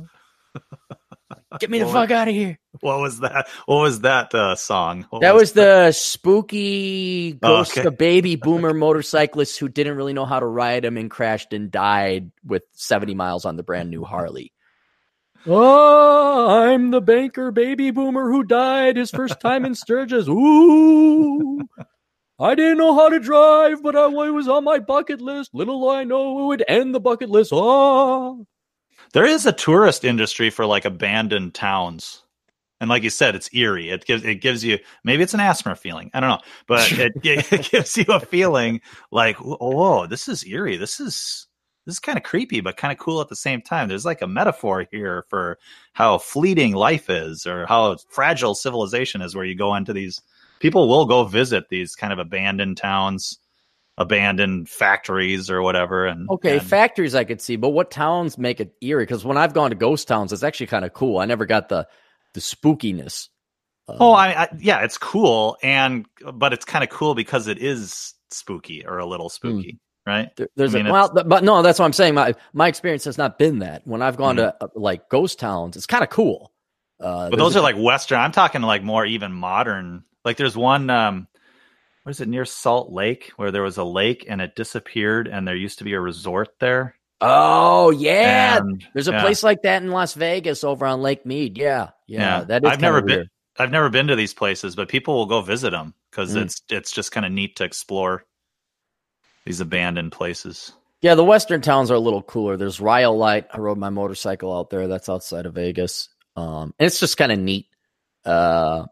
get 1.61 1.71
me 1.71 1.79
the 1.79 1.87
fuck 1.87 2.11
out 2.11 2.27
of 2.29 2.35
here. 2.35 2.59
What 2.81 2.99
was 2.99 3.21
that? 3.21 3.49
What 3.67 3.83
was 3.83 4.01
that 4.01 4.35
uh, 4.35 4.57
song? 4.57 5.07
What 5.11 5.23
that 5.23 5.35
was, 5.35 5.43
was 5.43 5.53
the 5.53 5.93
spooky 5.93 7.33
ghost 7.33 7.79
oh, 7.79 7.81
okay. 7.81 7.89
of 7.89 7.97
baby 7.97 8.35
boomer 8.43 8.75
motorcyclists 8.75 9.57
who 9.57 9.69
didn't 9.69 9.97
really 9.97 10.13
know 10.13 10.27
how 10.27 10.41
to 10.41 10.47
ride 10.47 10.83
them 10.83 10.97
and 10.97 11.09
crashed 11.11 11.53
and 11.53 11.71
died 11.71 12.33
with 12.45 12.65
70 12.73 13.15
miles 13.15 13.45
on 13.45 13.57
the 13.57 13.63
brand 13.63 13.89
new 13.89 14.03
Harley. 14.03 14.53
Oh, 15.47 16.49
I'm 16.49 16.91
the 16.91 17.01
banker 17.01 17.51
baby 17.51 17.93
boomer 17.93 18.31
who 18.31 18.43
died 18.45 18.97
his 18.97 19.11
first 19.11 19.41
time 19.41 19.65
in 19.65 19.75
Sturgis. 19.75 20.29
Ooh. 20.29 21.61
I 22.41 22.55
didn't 22.55 22.79
know 22.79 22.95
how 22.95 23.11
to 23.11 23.21
drive, 23.21 23.83
but 23.83 23.95
I 23.95 24.07
was 24.07 24.49
on 24.49 24.65
my 24.65 24.79
bucket 24.79 25.21
list. 25.21 25.51
Little 25.53 25.91
I 25.91 26.05
know 26.05 26.41
it 26.41 26.47
would 26.47 26.65
end 26.69 26.95
the 26.95 27.01
bucket 27.01 27.29
list. 27.29 27.51
Oh. 27.53 28.47
There 29.13 29.27
is 29.27 29.45
a 29.45 29.53
tourist 29.53 30.05
industry 30.05 30.49
for 30.49 30.65
like 30.65 30.87
abandoned 30.87 31.53
towns. 31.53 32.23
And 32.81 32.89
like 32.89 33.03
you 33.03 33.11
said, 33.11 33.35
it's 33.35 33.53
eerie. 33.53 33.91
It 33.91 34.07
gives 34.07 34.25
it 34.25 34.37
gives 34.37 34.65
you 34.65 34.79
maybe 35.05 35.23
it's 35.23 35.35
an 35.35 35.41
asthma 35.41 35.77
feeling. 35.77 36.11
I 36.15 36.21
don't 36.21 36.31
know, 36.31 36.41
but 36.67 36.91
it, 36.99 37.13
it 37.23 37.71
gives 37.71 37.99
you 37.99 38.07
a 38.09 38.21
feeling 38.21 38.81
like, 39.11 39.37
oh, 39.41 40.07
this 40.07 40.27
is 40.27 40.47
eerie. 40.47 40.79
This 40.79 40.99
is 40.99 41.47
this 41.85 41.97
is 41.97 42.01
kind 42.01 42.17
of 42.17 42.25
creepy, 42.25 42.61
but 42.61 42.79
kind 42.79 42.93
of 42.93 42.99
cool 42.99 43.21
at 43.21 43.29
the 43.29 43.37
same 43.37 43.61
time. 43.61 43.89
There's 43.89 44.07
like 44.07 44.23
a 44.23 44.27
metaphor 44.27 44.87
here 44.91 45.27
for 45.29 45.59
how 45.93 46.17
fleeting 46.17 46.73
life 46.73 47.11
is, 47.11 47.47
or 47.47 47.67
how 47.67 47.97
fragile 48.09 48.55
civilization 48.55 49.21
is, 49.21 49.35
where 49.35 49.45
you 49.45 49.57
go 49.57 49.75
into 49.75 49.93
these 49.93 50.23
people 50.61 50.89
will 50.89 51.07
go 51.07 51.25
visit 51.25 51.65
these 51.69 51.97
kind 51.97 52.13
of 52.13 52.19
abandoned 52.19 52.77
towns 52.77 53.39
abandoned 53.99 54.69
factories 54.69 55.51
or 55.51 55.61
whatever 55.61 56.07
and 56.07 56.31
okay 56.31 56.59
and, 56.59 56.67
factories 56.67 57.15
i 57.15 57.23
could 57.23 57.41
see 57.41 57.57
but 57.57 57.71
what 57.71 57.91
towns 57.91 58.39
make 58.39 58.61
it 58.61 58.73
eerie 58.81 59.05
because 59.05 59.25
when 59.25 59.37
i've 59.37 59.53
gone 59.53 59.71
to 59.71 59.77
ghost 59.77 60.09
towns 60.09 60.33
it's 60.33 60.43
actually 60.43 60.67
kind 60.67 60.87
of 60.87 60.93
cool 60.95 61.19
i 61.19 61.27
never 61.27 61.45
got 61.45 61.69
the 61.69 61.87
the 62.33 62.41
spookiness 62.41 63.29
oh 63.89 64.13
I, 64.13 64.45
I, 64.45 64.49
yeah 64.59 64.85
it's 64.85 64.97
cool 64.97 65.59
and 65.63 66.07
but 66.33 66.53
it's 66.55 66.65
kind 66.65 66.83
of 66.83 66.89
cool 66.89 67.15
because 67.15 67.47
it 67.47 67.59
is 67.59 68.15
spooky 68.31 68.87
or 68.87 68.99
a 68.99 69.07
little 69.07 69.29
hmm. 69.29 69.35
spooky 69.35 69.73
mm. 69.73 69.79
right 70.07 70.29
there, 70.37 70.49
there's 70.57 70.75
I 70.75 70.79
mean, 70.79 70.87
a 70.87 70.93
well 70.93 71.13
but 71.13 71.45
no 71.45 71.61
that's 71.61 71.79
what 71.79 71.85
i'm 71.85 71.93
saying 71.93 72.15
my 72.15 72.35
my 72.55 72.69
experience 72.69 73.05
has 73.05 73.19
not 73.19 73.39
been 73.39 73.59
that 73.59 73.83
when 73.87 74.01
i've 74.01 74.17
gone 74.17 74.37
mm-hmm. 74.37 74.57
to 74.59 74.65
uh, 74.65 74.69
like 74.77 75.11
ghost 75.11 75.39
towns 75.39 75.77
it's 75.77 75.87
kind 75.87 76.05
of 76.05 76.09
cool 76.09 76.53
uh, 77.01 77.29
but 77.29 77.39
those 77.39 77.57
a, 77.57 77.59
are 77.59 77.63
like 77.63 77.77
western 77.77 78.19
i'm 78.19 78.33
talking 78.33 78.63
like 78.63 78.83
more 78.83 79.05
even 79.05 79.33
modern 79.33 80.05
like 80.25 80.37
there's 80.37 80.57
one 80.57 80.91
um 80.91 81.27
what 82.03 82.11
is 82.11 82.21
it 82.21 82.29
near 82.29 82.45
Salt 82.45 82.91
Lake 82.93 83.33
where 83.37 83.51
there 83.51 83.63
was 83.63 83.77
a 83.77 83.85
lake 83.85 84.27
and 84.29 84.41
it 84.41 84.57
disappeared 84.57 85.29
and 85.29 85.47
there 85.47 85.57
used 85.57 85.79
to 85.79 85.85
be 85.85 85.93
a 85.93 86.01
resort 86.01 86.49
there. 86.59 86.97
Oh 87.21 87.91
yeah, 87.91 88.59
and, 88.59 88.83
there's 88.95 89.09
a 89.09 89.13
yeah. 89.13 89.21
place 89.21 89.43
like 89.43 89.63
that 89.63 89.83
in 89.83 89.91
Las 89.91 90.15
Vegas 90.15 90.65
over 90.65 90.87
on 90.87 91.03
Lake 91.03 91.27
Mead. 91.27 91.59
Yeah, 91.59 91.91
yeah, 92.07 92.39
yeah. 92.39 92.45
that 92.45 92.65
is. 92.65 92.71
I've 92.71 92.81
never 92.81 93.03
weird. 93.03 93.07
been. 93.07 93.29
I've 93.59 93.71
never 93.71 93.91
been 93.91 94.07
to 94.07 94.17
these 94.17 94.33
places, 94.33 94.75
but 94.75 94.89
people 94.89 95.15
will 95.15 95.27
go 95.27 95.43
visit 95.43 95.71
them 95.71 95.93
because 96.11 96.35
mm. 96.35 96.43
it's 96.43 96.63
it's 96.71 96.93
just 96.93 97.13
kind 97.13 97.27
of 97.27 97.33
neat 97.33 97.57
to 97.57 97.65
explore 97.65 98.25
these 99.45 99.61
abandoned 99.61 100.13
places. 100.13 100.73
Yeah, 101.03 101.15
the 101.15 101.25
western 101.25 101.61
towns 101.61 101.91
are 101.91 101.95
a 101.95 102.01
little 102.01 102.23
cooler. 102.23 102.57
There's 102.57 102.81
Rhyolite. 102.81 103.49
I 103.53 103.59
rode 103.59 103.79
my 103.79 103.91
motorcycle 103.91 104.57
out 104.57 104.71
there. 104.71 104.89
That's 104.89 105.09
outside 105.09 105.47
of 105.47 105.55
Vegas. 105.55 106.09
Um, 106.37 106.75
and 106.79 106.87
it's 106.87 107.01
just 107.01 107.17
kind 107.17 107.33
of 107.33 107.39
neat. 107.39 107.67
Uh, 108.25 108.87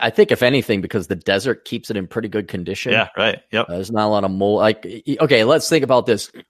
I 0.00 0.10
think 0.10 0.30
if 0.30 0.42
anything, 0.42 0.80
because 0.80 1.06
the 1.06 1.16
desert 1.16 1.64
keeps 1.64 1.90
it 1.90 1.96
in 1.96 2.06
pretty 2.06 2.28
good 2.28 2.48
condition. 2.48 2.92
Yeah, 2.92 3.08
right. 3.16 3.40
Yep. 3.50 3.66
Uh, 3.68 3.74
there's 3.74 3.90
not 3.90 4.06
a 4.06 4.08
lot 4.08 4.24
of 4.24 4.30
mold. 4.30 4.60
Like, 4.60 4.86
okay, 5.20 5.44
let's 5.44 5.68
think 5.68 5.84
about 5.84 6.06
this. 6.06 6.30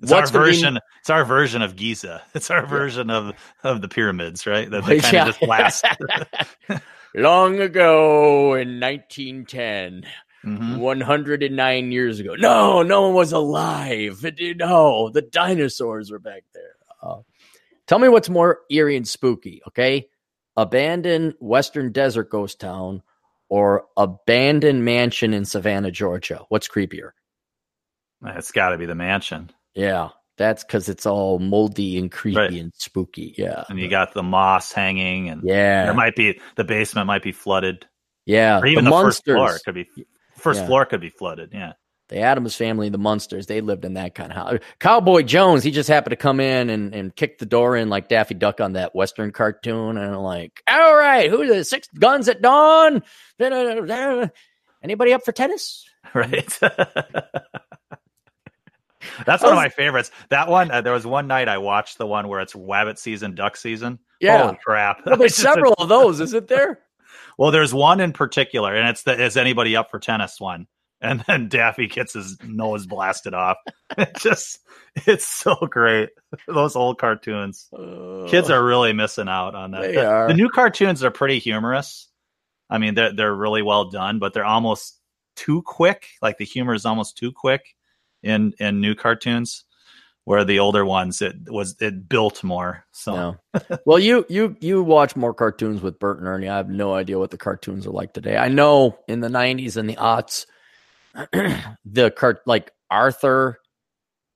It's 0.00 0.12
What's 0.12 0.32
our 0.32 0.44
version. 0.44 0.74
Be... 0.74 0.80
It's 1.00 1.10
our 1.10 1.24
version 1.24 1.60
of 1.60 1.74
Giza. 1.74 2.22
It's 2.34 2.52
our 2.52 2.64
version 2.64 3.10
of 3.10 3.34
of 3.64 3.82
the 3.82 3.88
pyramids, 3.88 4.46
right? 4.46 4.70
That 4.70 4.86
they 4.86 4.98
kind 5.00 5.12
yeah. 5.12 5.28
of 5.28 5.38
just 5.38 5.42
last. 5.42 5.84
Long 7.16 7.58
ago 7.58 8.54
in 8.54 8.78
1910, 8.78 10.04
mm-hmm. 10.44 10.78
109 10.78 11.90
years 11.90 12.20
ago. 12.20 12.36
No, 12.36 12.82
no 12.82 13.02
one 13.06 13.14
was 13.14 13.32
alive. 13.32 14.24
No, 14.56 15.08
the 15.08 15.22
dinosaurs 15.22 16.12
were 16.12 16.20
back 16.20 16.44
there. 16.54 16.76
Uh, 17.02 17.22
tell 17.88 17.98
me 17.98 18.08
what's 18.08 18.28
more 18.28 18.60
eerie 18.70 18.96
and 18.96 19.08
spooky, 19.08 19.62
okay? 19.66 20.06
Abandoned 20.58 21.34
Western 21.38 21.92
Desert 21.92 22.28
ghost 22.28 22.60
town 22.60 23.02
or 23.48 23.86
abandoned 23.96 24.84
mansion 24.84 25.32
in 25.32 25.44
Savannah, 25.44 25.92
Georgia? 25.92 26.44
What's 26.48 26.68
creepier? 26.68 27.12
It's 28.24 28.50
got 28.50 28.70
to 28.70 28.78
be 28.78 28.84
the 28.84 28.96
mansion. 28.96 29.50
Yeah, 29.74 30.08
that's 30.36 30.64
because 30.64 30.88
it's 30.88 31.06
all 31.06 31.38
moldy 31.38 31.96
and 31.98 32.10
creepy 32.10 32.36
right. 32.36 32.52
and 32.52 32.72
spooky. 32.74 33.34
Yeah, 33.38 33.64
and 33.68 33.78
you 33.78 33.88
got 33.88 34.12
the 34.12 34.24
moss 34.24 34.72
hanging, 34.72 35.28
and 35.28 35.42
yeah, 35.44 35.84
there 35.84 35.94
might 35.94 36.16
be 36.16 36.40
the 36.56 36.64
basement 36.64 37.06
might 37.06 37.22
be 37.22 37.32
flooded. 37.32 37.86
Yeah, 38.26 38.58
or 38.58 38.66
even 38.66 38.84
the, 38.84 38.90
the, 38.90 38.96
first 38.96 39.24
floor 39.24 39.56
could 39.64 39.76
be 39.76 39.88
first 40.34 40.60
Yeah. 40.60 40.66
floor 40.66 40.84
could 40.84 41.00
be 41.00 41.10
flooded. 41.10 41.50
Yeah, 41.52 41.74
the 42.08 42.20
Addams 42.20 42.56
family, 42.56 42.88
the 42.88 42.98
Munsters, 42.98 43.46
they 43.46 43.60
lived 43.60 43.84
in 43.84 43.94
that 43.94 44.14
kind 44.14 44.32
of 44.32 44.36
house. 44.36 44.58
Cowboy 44.78 45.22
Jones, 45.22 45.62
he 45.62 45.70
just 45.70 45.88
happened 45.88 46.12
to 46.12 46.16
come 46.16 46.40
in 46.40 46.70
and, 46.70 46.94
and 46.94 47.14
kick 47.14 47.38
the 47.38 47.46
door 47.46 47.76
in 47.76 47.88
like 47.88 48.08
Daffy 48.08 48.34
Duck 48.34 48.60
on 48.60 48.72
that 48.72 48.94
Western 48.94 49.30
cartoon, 49.30 49.96
and 49.96 50.14
I'm 50.14 50.22
like, 50.22 50.62
all 50.68 50.96
right, 50.96 51.30
who's 51.30 51.48
the 51.48 51.64
six 51.64 51.88
guns 51.98 52.28
at 52.28 52.42
dawn? 52.42 53.02
Anybody 54.82 55.12
up 55.12 55.24
for 55.24 55.32
tennis? 55.32 55.88
right. 56.14 56.58
That's 59.26 59.42
one 59.42 59.52
of 59.52 59.56
my 59.56 59.68
favorites. 59.68 60.10
That 60.28 60.48
one, 60.48 60.70
uh, 60.70 60.80
there 60.80 60.92
was 60.92 61.06
one 61.06 61.26
night 61.26 61.48
I 61.48 61.58
watched 61.58 61.98
the 61.98 62.06
one 62.06 62.28
where 62.28 62.40
it's 62.40 62.54
rabbit 62.54 62.98
season, 62.98 63.34
duck 63.34 63.56
season. 63.56 63.98
Yeah. 64.20 64.44
Holy 64.44 64.58
crap. 64.64 65.04
Well, 65.06 65.16
there's 65.16 65.34
several 65.36 65.74
of 65.74 65.88
those, 65.88 66.20
isn't 66.20 66.48
there? 66.48 66.80
Well, 67.38 67.52
there's 67.52 67.72
one 67.72 68.00
in 68.00 68.12
particular, 68.12 68.74
and 68.74 68.88
it's 68.88 69.04
the 69.04 69.24
is 69.24 69.36
anybody 69.36 69.76
up 69.76 69.92
for 69.92 70.00
tennis 70.00 70.40
one. 70.40 70.66
And 71.00 71.22
then 71.28 71.48
Daffy 71.48 71.86
gets 71.86 72.14
his 72.14 72.36
nose 72.42 72.86
blasted 72.86 73.34
off. 73.34 73.56
It 73.96 74.16
just 74.18 74.58
it's 75.06 75.24
so 75.24 75.54
great. 75.54 76.10
Those 76.46 76.76
old 76.76 76.98
cartoons. 76.98 77.70
Kids 78.28 78.50
are 78.50 78.62
really 78.62 78.92
missing 78.92 79.28
out 79.28 79.54
on 79.54 79.70
that. 79.70 79.80
They 79.80 79.94
the, 79.94 80.06
are. 80.06 80.28
the 80.28 80.34
new 80.34 80.50
cartoons 80.50 81.02
are 81.02 81.10
pretty 81.10 81.38
humorous. 81.38 82.06
I 82.68 82.76
mean, 82.76 82.94
they're 82.94 83.14
they're 83.14 83.34
really 83.34 83.62
well 83.62 83.86
done, 83.86 84.18
but 84.18 84.34
they're 84.34 84.44
almost 84.44 85.00
too 85.36 85.62
quick. 85.62 86.08
Like 86.20 86.36
the 86.36 86.44
humor 86.44 86.74
is 86.74 86.84
almost 86.84 87.16
too 87.16 87.32
quick 87.32 87.74
in 88.22 88.52
in 88.58 88.80
new 88.80 88.94
cartoons. 88.94 89.64
Where 90.24 90.44
the 90.44 90.58
older 90.58 90.84
ones, 90.84 91.22
it 91.22 91.34
was 91.46 91.74
it 91.80 92.06
built 92.06 92.44
more. 92.44 92.84
So 92.92 93.14
No. 93.14 93.36
well, 93.86 93.98
you 93.98 94.26
you 94.28 94.54
you 94.60 94.82
watch 94.82 95.16
more 95.16 95.32
cartoons 95.32 95.80
with 95.80 95.98
Bert 95.98 96.18
and 96.18 96.28
Ernie. 96.28 96.50
I 96.50 96.58
have 96.58 96.68
no 96.68 96.92
idea 96.92 97.18
what 97.18 97.30
the 97.30 97.38
cartoons 97.38 97.86
are 97.86 97.92
like 97.92 98.12
today. 98.12 98.36
I 98.36 98.48
know 98.48 98.98
in 99.08 99.20
the 99.20 99.28
'90s 99.28 99.78
and 99.78 99.88
the 99.88 99.96
aughts, 99.96 100.44
the 101.84 102.10
cart 102.10 102.40
like 102.46 102.70
Arthur 102.90 103.58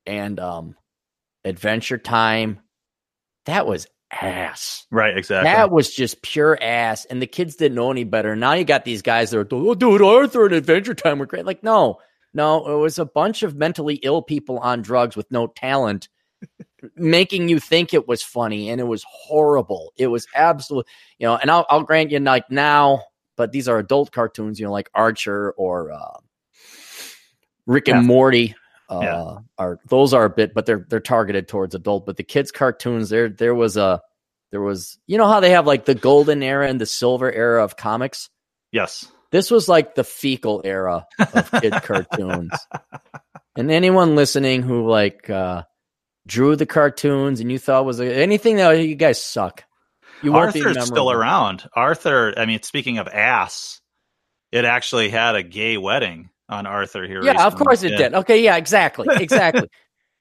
and 0.05 0.39
um 0.39 0.75
Adventure 1.45 1.97
Time, 1.97 2.59
that 3.45 3.67
was 3.67 3.87
ass. 4.11 4.85
right, 4.91 5.17
exactly. 5.17 5.51
That 5.51 5.71
was 5.71 5.93
just 5.93 6.21
pure 6.21 6.57
ass, 6.61 7.05
and 7.05 7.21
the 7.21 7.27
kids 7.27 7.55
didn't 7.55 7.75
know 7.75 7.91
any 7.91 8.03
better. 8.03 8.35
Now 8.35 8.53
you 8.53 8.63
got 8.63 8.85
these 8.85 9.01
guys 9.01 9.31
that 9.31 9.39
are, 9.39 9.47
oh, 9.51 9.75
dude, 9.75 10.01
Arthur 10.01 10.45
and 10.45 10.55
Adventure 10.55 10.93
Time 10.93 11.19
were 11.19 11.25
great. 11.25 11.45
Like, 11.45 11.63
no, 11.63 11.99
no, 12.33 12.67
it 12.67 12.77
was 12.77 12.99
a 12.99 13.05
bunch 13.05 13.43
of 13.43 13.55
mentally 13.55 13.95
ill 13.95 14.21
people 14.21 14.59
on 14.59 14.81
drugs 14.81 15.15
with 15.15 15.29
no 15.31 15.47
talent, 15.47 16.09
making 16.95 17.49
you 17.49 17.59
think 17.59 17.93
it 17.93 18.07
was 18.07 18.23
funny, 18.23 18.69
and 18.69 18.79
it 18.79 18.85
was 18.85 19.05
horrible. 19.09 19.91
It 19.97 20.07
was 20.07 20.27
absolute, 20.35 20.87
you 21.17 21.27
know. 21.27 21.35
And 21.35 21.51
I'll, 21.51 21.65
I'll 21.69 21.83
grant 21.83 22.11
you, 22.11 22.19
like 22.19 22.49
now, 22.49 23.03
but 23.35 23.51
these 23.51 23.67
are 23.67 23.79
adult 23.79 24.11
cartoons, 24.11 24.59
you 24.59 24.65
know, 24.65 24.71
like 24.71 24.89
Archer 24.93 25.51
or 25.57 25.91
uh, 25.91 26.19
Rick 27.67 27.87
and 27.87 28.01
Yeah. 28.03 28.07
Morty. 28.07 28.55
Uh, 28.89 28.99
Yeah. 29.01 29.35
are 29.57 29.79
those 29.87 30.13
are 30.13 30.25
a 30.25 30.29
bit, 30.29 30.53
but 30.53 30.65
they're 30.65 30.85
they're 30.89 30.99
targeted 30.99 31.47
towards 31.47 31.73
adult. 31.75 32.05
But 32.05 32.17
the 32.17 32.23
kids' 32.23 32.51
cartoons, 32.51 33.09
there 33.09 33.29
there 33.29 33.55
was 33.55 33.77
a 33.77 34.01
there 34.51 34.61
was 34.61 34.99
you 35.07 35.17
know 35.17 35.27
how 35.27 35.39
they 35.39 35.51
have 35.51 35.65
like 35.65 35.85
the 35.85 35.95
golden 35.95 36.43
era 36.43 36.67
and 36.67 36.79
the 36.79 36.85
silver 36.85 37.31
era 37.31 37.63
of 37.63 37.77
comics. 37.77 38.29
yes. 38.71 39.05
This 39.31 39.49
was 39.49 39.67
like 39.67 39.95
the 39.95 40.03
fecal 40.03 40.61
era 40.63 41.07
of 41.17 41.51
kid 41.59 41.73
cartoons. 41.81 42.51
And 43.55 43.69
anyone 43.71 44.15
listening 44.15 44.61
who 44.63 44.87
like 44.89 45.29
uh 45.29 45.63
drew 46.27 46.55
the 46.55 46.65
cartoons 46.65 47.39
and 47.39 47.51
you 47.51 47.59
thought 47.59 47.85
was 47.85 47.99
anything 48.01 48.55
that 48.57 48.71
you 48.71 48.95
guys 48.95 49.21
suck. 49.21 49.63
You 50.23 50.35
Arthur's 50.35 50.85
still 50.85 51.11
around. 51.11 51.67
Arthur, 51.75 52.33
I 52.37 52.45
mean, 52.45 52.61
speaking 52.63 52.97
of 52.97 53.07
ass, 53.07 53.79
it 54.51 54.65
actually 54.65 55.09
had 55.09 55.35
a 55.35 55.43
gay 55.43 55.77
wedding 55.77 56.29
on 56.49 56.65
Arthur 56.65 57.07
here. 57.07 57.23
Yeah, 57.23 57.45
of 57.45 57.55
course 57.55 57.83
it 57.83 57.91
Yeah. 57.91 57.97
did. 57.97 58.13
Okay, 58.15 58.43
yeah, 58.43 58.57
exactly, 58.57 59.07
exactly. 59.15 59.67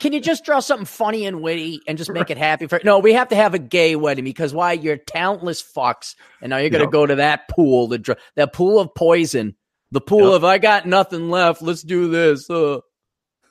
Can 0.00 0.12
you 0.12 0.20
just 0.20 0.44
draw 0.44 0.58
something 0.60 0.86
funny 0.86 1.26
and 1.26 1.42
witty 1.42 1.80
and 1.86 1.96
just 1.96 2.10
make 2.12 2.28
it 2.30 2.36
happy 2.38 2.66
for? 2.66 2.80
No, 2.82 2.98
we 2.98 3.12
have 3.12 3.28
to 3.28 3.36
have 3.36 3.54
a 3.54 3.58
gay 3.58 3.94
wedding 3.94 4.24
because 4.24 4.52
why? 4.52 4.72
You're 4.72 4.96
talentless 4.96 5.62
fucks, 5.62 6.14
and 6.40 6.50
now 6.50 6.56
you're 6.56 6.70
going 6.70 6.80
to 6.80 6.86
Yep. 6.86 6.92
go 6.92 7.06
to 7.06 7.14
that 7.16 7.48
pool, 7.48 7.86
the 7.88 7.98
dr- 7.98 8.18
that 8.36 8.52
pool 8.52 8.80
of 8.80 8.94
poison, 8.96 9.54
the 9.92 10.00
pool 10.00 10.26
Yep. 10.32 10.36
of 10.36 10.44
I 10.44 10.58
got 10.58 10.86
nothing 10.86 11.30
left. 11.30 11.62
Let's 11.62 11.82
do 11.82 12.08
this. 12.08 12.48
Uh. 12.50 12.80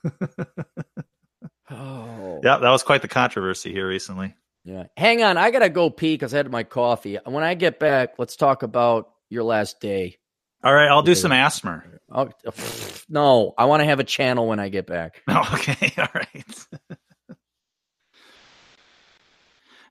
oh, 1.70 2.40
Yeah, 2.44 2.58
that 2.58 2.70
was 2.70 2.84
quite 2.84 3.02
the 3.02 3.08
controversy 3.08 3.72
here 3.72 3.88
recently. 3.88 4.36
yeah. 4.66 4.86
Hang 4.98 5.24
on, 5.24 5.38
I 5.38 5.52
gotta 5.52 5.70
go 5.70 5.90
pee 5.90 6.14
because 6.16 6.34
I 6.34 6.38
had 6.38 6.52
my 6.52 6.64
coffee. 6.64 7.18
When 7.26 7.44
I 7.44 7.54
get 7.54 7.80
back, 7.80 8.16
let's 8.18 8.36
talk 8.36 8.64
about 8.64 9.10
your 9.30 9.44
last 9.44 9.80
day. 9.80 10.18
All 10.64 10.74
right, 10.74 10.88
I'll 10.90 11.02
do 11.02 11.16
some 11.16 11.32
ASMR. 11.32 11.84
Oh, 12.12 12.30
no, 13.10 13.54
I 13.58 13.66
want 13.66 13.82
to 13.82 13.86
have 13.86 14.00
a 14.00 14.04
channel 14.04 14.48
when 14.48 14.60
I 14.60 14.70
get 14.70 14.86
back. 14.86 15.22
Oh, 15.28 15.50
okay, 15.54 15.94
all 15.98 16.08
right. 16.14 16.66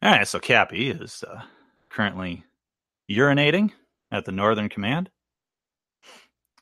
all 0.02 0.10
right, 0.12 0.28
so 0.28 0.38
Cappy 0.38 0.90
is 0.90 1.24
uh, 1.26 1.42
currently 1.88 2.44
urinating 3.10 3.72
at 4.12 4.24
the 4.24 4.32
Northern 4.32 4.68
Command. 4.68 5.10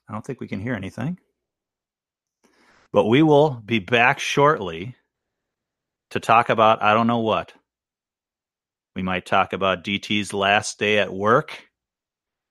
I 0.09 0.13
don't 0.13 0.25
think 0.25 0.41
we 0.41 0.49
can 0.49 0.61
hear 0.61 0.75
anything. 0.75 1.19
But 2.93 3.05
we 3.05 3.23
will 3.23 3.51
be 3.51 3.81
back 3.81 4.19
shortly 4.19 4.95
to 6.11 6.21
talk 6.21 6.49
about 6.49 6.83
I 6.83 6.95
don't 6.95 7.07
know 7.07 7.19
what. 7.19 7.53
We 8.97 9.03
might 9.03 9.27
talk 9.27 9.53
about 9.53 9.85
DT's 9.85 10.33
last 10.33 10.79
day 10.79 10.99
at 10.99 11.13
work. 11.13 11.63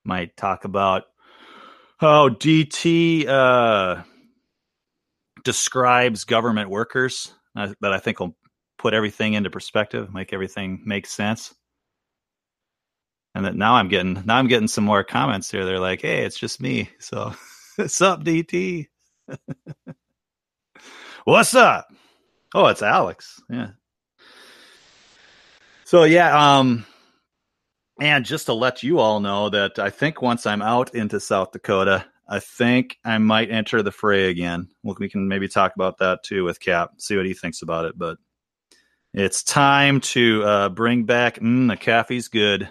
Might 0.04 0.36
talk 0.36 0.64
about 0.64 1.04
how 1.98 2.28
DT 2.28 3.26
uh, 3.26 4.02
describes 5.44 6.24
government 6.24 6.70
workers 6.70 7.32
that 7.54 7.92
I 7.92 7.98
think 7.98 8.20
will 8.20 8.36
put 8.78 8.94
everything 8.94 9.34
into 9.34 9.50
perspective, 9.50 10.12
make 10.14 10.32
everything 10.32 10.80
make 10.84 11.06
sense. 11.06 11.54
And 13.34 13.44
that 13.44 13.54
now 13.56 13.74
I'm 13.74 13.88
getting 13.88 14.22
now 14.24 14.36
I'm 14.36 14.48
getting 14.48 14.68
some 14.68 14.84
more 14.84 15.04
comments 15.04 15.50
here. 15.50 15.64
They're 15.64 15.78
like, 15.78 16.02
"Hey, 16.02 16.24
it's 16.24 16.38
just 16.38 16.60
me." 16.60 16.88
So, 16.98 17.34
what's 17.76 18.00
up, 18.00 18.24
DT? 18.24 18.86
what's 21.24 21.54
up? 21.54 21.88
Oh, 22.54 22.66
it's 22.66 22.82
Alex. 22.82 23.40
Yeah. 23.50 23.70
So 25.84 26.04
yeah, 26.04 26.58
um, 26.58 26.86
and 27.98 28.24
just 28.24 28.46
to 28.46 28.52
let 28.54 28.82
you 28.82 28.98
all 28.98 29.20
know 29.20 29.48
that 29.50 29.78
I 29.78 29.90
think 29.90 30.22
once 30.22 30.46
I'm 30.46 30.62
out 30.62 30.94
into 30.94 31.20
South 31.20 31.52
Dakota, 31.52 32.04
I 32.28 32.40
think 32.40 32.98
I 33.04 33.18
might 33.18 33.50
enter 33.50 33.82
the 33.82 33.92
fray 33.92 34.28
again. 34.28 34.68
Well, 34.82 34.96
we 34.98 35.08
can 35.08 35.28
maybe 35.28 35.48
talk 35.48 35.74
about 35.74 35.98
that 35.98 36.22
too 36.22 36.44
with 36.44 36.60
Cap, 36.60 36.90
see 36.98 37.16
what 37.16 37.26
he 37.26 37.34
thinks 37.34 37.62
about 37.62 37.86
it. 37.86 37.98
But 37.98 38.18
it's 39.14 39.42
time 39.42 40.00
to 40.00 40.44
uh, 40.44 40.68
bring 40.68 41.04
back 41.04 41.36
mm, 41.36 41.68
the 41.68 41.76
coffee's 41.76 42.28
good 42.28 42.68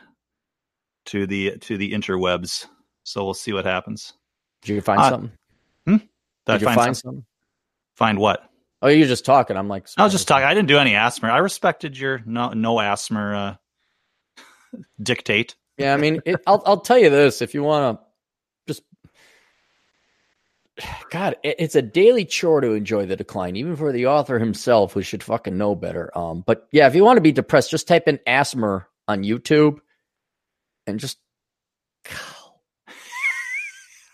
to 1.07 1.25
the 1.25 1.57
to 1.59 1.77
the 1.77 1.91
interwebs. 1.91 2.65
So 3.03 3.23
we'll 3.23 3.33
see 3.33 3.53
what 3.53 3.65
happens. 3.65 4.13
Did 4.61 4.75
you 4.75 4.81
find 4.81 4.99
Uh, 4.99 5.09
something? 5.09 5.31
Did, 5.85 5.99
Did 6.45 6.61
you 6.61 6.65
find, 6.67 6.75
find 6.79 6.97
some- 6.97 7.09
something? 7.09 7.25
find 7.95 8.19
what? 8.19 8.43
Oh, 8.81 8.87
you're 8.89 9.07
just 9.07 9.25
talking. 9.25 9.57
I'm 9.57 9.67
like, 9.67 9.87
I 9.97 10.03
was 10.03 10.13
just 10.13 10.27
talking. 10.27 10.45
I 10.45 10.53
didn't 10.53 10.67
do 10.67 10.77
any 10.77 10.91
ASMR. 10.93 11.29
I 11.31 11.39
respected 11.39 11.97
your 11.97 12.21
no 12.25 12.49
no 12.49 12.75
ASMR 12.75 13.35
uh, 13.35 13.55
dictate. 15.01 15.55
Yeah, 15.77 15.93
I 15.93 15.97
mean, 15.97 16.21
it, 16.25 16.41
I'll 16.47 16.63
I'll 16.65 16.79
tell 16.81 16.97
you 16.97 17.09
this: 17.09 17.41
if 17.41 17.53
you 17.53 17.63
want 17.63 17.99
to, 17.99 18.05
just 18.67 18.83
God, 21.11 21.35
it, 21.43 21.55
it's 21.59 21.75
a 21.75 21.81
daily 21.81 22.25
chore 22.25 22.61
to 22.61 22.71
enjoy 22.71 23.05
the 23.05 23.15
decline, 23.15 23.55
even 23.55 23.75
for 23.75 23.91
the 23.91 24.07
author 24.07 24.39
himself, 24.39 24.93
who 24.93 25.01
should 25.01 25.23
fucking 25.23 25.57
know 25.57 25.75
better. 25.75 26.15
Um, 26.17 26.43
but 26.45 26.67
yeah, 26.71 26.87
if 26.87 26.95
you 26.95 27.03
want 27.03 27.17
to 27.17 27.21
be 27.21 27.31
depressed, 27.31 27.71
just 27.71 27.87
type 27.87 28.07
in 28.07 28.19
ASMR 28.27 28.85
on 29.07 29.23
YouTube, 29.23 29.79
and 30.85 30.99
just. 30.99 31.17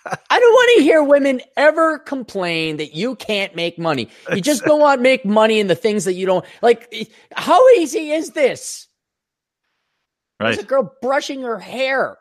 I 0.05 0.39
don't 0.39 0.53
want 0.53 0.71
to 0.77 0.83
hear 0.83 1.01
women 1.01 1.41
ever 1.55 1.97
complain 1.97 2.75
that 2.77 2.93
you 2.93 3.15
can't 3.15 3.55
make 3.55 3.79
money. 3.79 4.09
You 4.33 4.41
just 4.41 4.65
don't 4.65 4.81
want 4.81 4.99
to 4.99 5.01
make 5.01 5.23
money 5.23 5.61
in 5.61 5.67
the 5.67 5.75
things 5.75 6.03
that 6.03 6.13
you 6.13 6.25
don't 6.25 6.45
like. 6.61 6.93
How 7.31 7.65
easy 7.77 8.11
is 8.11 8.31
this? 8.31 8.87
There's 10.51 10.59
a 10.59 10.63
girl 10.67 10.93
brushing 11.01 11.41
her 11.43 11.57
hair. 11.59 12.17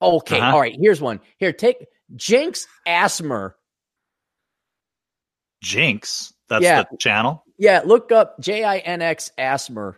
Okay, 0.00 0.38
Uh-huh. 0.40 0.52
all 0.54 0.60
right. 0.60 0.76
Here's 0.80 1.00
one. 1.00 1.20
Here, 1.38 1.52
take 1.52 1.86
Jinx 2.16 2.66
ASMR. 2.86 3.54
Jinx. 5.62 6.32
That's 6.48 6.62
Yeah. 6.64 6.84
the 6.90 6.96
channel. 6.96 7.44
Yeah, 7.58 7.82
look 7.84 8.12
up 8.12 8.38
J 8.40 8.64
I 8.64 8.78
N 8.78 9.02
X 9.02 9.32
ASMR. 9.38 9.96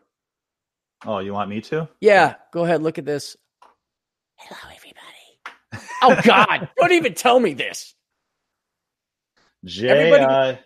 Oh, 1.06 1.18
you 1.18 1.32
want 1.32 1.50
me 1.50 1.60
to? 1.62 1.88
Yeah, 2.00 2.34
go 2.52 2.64
ahead. 2.64 2.82
Look 2.82 2.98
at 2.98 3.04
this. 3.04 3.36
Hello, 4.36 4.74
everybody. 4.74 5.86
Oh 6.02 6.18
God! 6.24 6.70
don't 6.78 6.92
even 6.92 7.14
tell 7.14 7.38
me 7.38 7.52
this. 7.54 7.94
J 9.64 9.88
Everybody- 9.88 10.58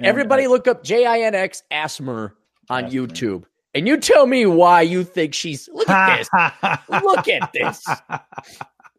Everybody, 0.00 0.46
look 0.48 0.66
up 0.66 0.82
J 0.82 1.04
I 1.06 1.20
N 1.20 1.34
X 1.34 1.62
ASMR 1.70 2.32
on. 2.70 2.90
YouTube, 2.90 3.44
and 3.78 3.88
you 3.88 3.96
tell 3.96 4.26
me 4.26 4.44
why 4.46 4.82
you 4.82 5.04
think 5.04 5.34
she's. 5.34 5.68
Look 5.72 5.88
at 5.88 6.18
this. 6.18 6.28
Look 7.02 7.28
at 7.28 7.52
this. 7.52 7.86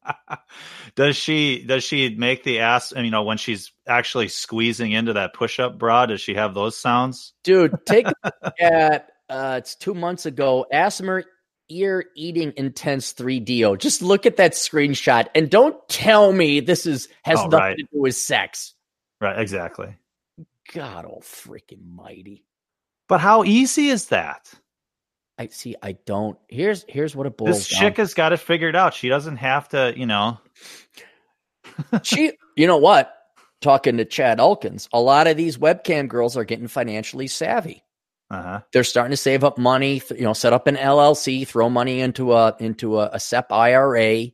does 0.96 1.16
she 1.16 1.64
does 1.64 1.84
she 1.84 2.16
make 2.16 2.44
the 2.44 2.60
ass? 2.60 2.94
You 2.96 3.12
know, 3.12 3.24
when 3.24 3.38
she's 3.38 3.72
actually 3.88 4.30
squeezing 4.30 4.92
into 4.92 5.14
that 5.14 5.34
push 5.34 5.60
up 5.60 5.78
bra, 5.78 6.06
does 6.06 6.22
she 6.22 6.34
have 6.36 6.54
those 6.54 6.78
sounds? 6.78 7.34
Dude, 7.44 7.74
take 7.86 8.08
a 8.08 8.14
look 8.44 8.54
at 8.60 9.12
uh, 9.30 9.56
it's 9.60 9.76
two 9.76 9.94
months 9.94 10.26
ago. 10.26 10.66
ASMR 10.74 11.24
ear 11.70 12.06
eating 12.16 12.52
intense 12.58 13.14
3Dio. 13.14 13.78
Just 13.78 14.02
look 14.02 14.26
at 14.26 14.38
that 14.38 14.54
screenshot 14.54 15.28
and 15.36 15.50
don't 15.50 15.78
tell 15.88 16.32
me 16.32 16.60
this 16.62 16.86
is 16.86 17.08
has 17.24 17.40
Oh, 17.40 17.44
nothing 17.44 17.60
right. 17.60 17.78
to 17.78 17.84
do 17.84 18.02
with 18.02 18.16
sex. 18.16 18.74
Right, 19.22 19.38
exactly. 19.40 19.96
God 20.74 21.06
oh 21.06 21.20
freaking 21.22 21.86
mighty. 21.96 22.46
But 23.08 23.20
how 23.20 23.44
easy 23.44 23.90
is 23.90 24.08
that? 24.08 24.52
I 25.40 25.48
see 25.48 25.76
I 25.82 25.94
don't 26.06 26.38
here's 26.50 26.86
here's 26.90 27.16
what 27.16 27.26
it 27.26 27.38
boils 27.38 27.60
This 27.60 27.68
down 27.70 27.80
chick 27.80 27.98
has 27.98 28.14
got 28.14 28.34
it 28.34 28.38
figured 28.42 28.76
out. 28.76 28.94
She 28.94 29.08
doesn't 29.10 29.38
have 29.38 29.70
to, 29.70 29.94
you 29.96 30.06
know. 30.06 30.38
she 32.04 32.34
you 32.56 32.68
know 32.68 32.78
what 32.78 33.14
talking 33.62 33.98
to 33.98 34.06
chad 34.06 34.40
elkins 34.40 34.88
a 34.94 35.00
lot 35.00 35.28
of 35.28 35.38
these 35.38 35.58
webcam 35.58 36.08
girls 36.08 36.36
are 36.38 36.44
getting 36.44 36.68
financially 36.68 37.28
savvy 37.28 37.84
Uh-huh. 38.32 38.62
they're 38.74 38.84
starting 38.84 39.12
to 39.12 39.18
save 39.18 39.44
up 39.44 39.58
money 39.58 40.02
you 40.12 40.24
know 40.24 40.34
set 40.34 40.54
up 40.54 40.68
an 40.68 40.76
llc 40.76 41.48
throw 41.48 41.70
money 41.70 42.00
into 42.02 42.34
a 42.34 42.56
into 42.60 43.00
a, 43.00 43.10
a 43.14 43.20
sep 43.20 43.52
ira 43.52 44.26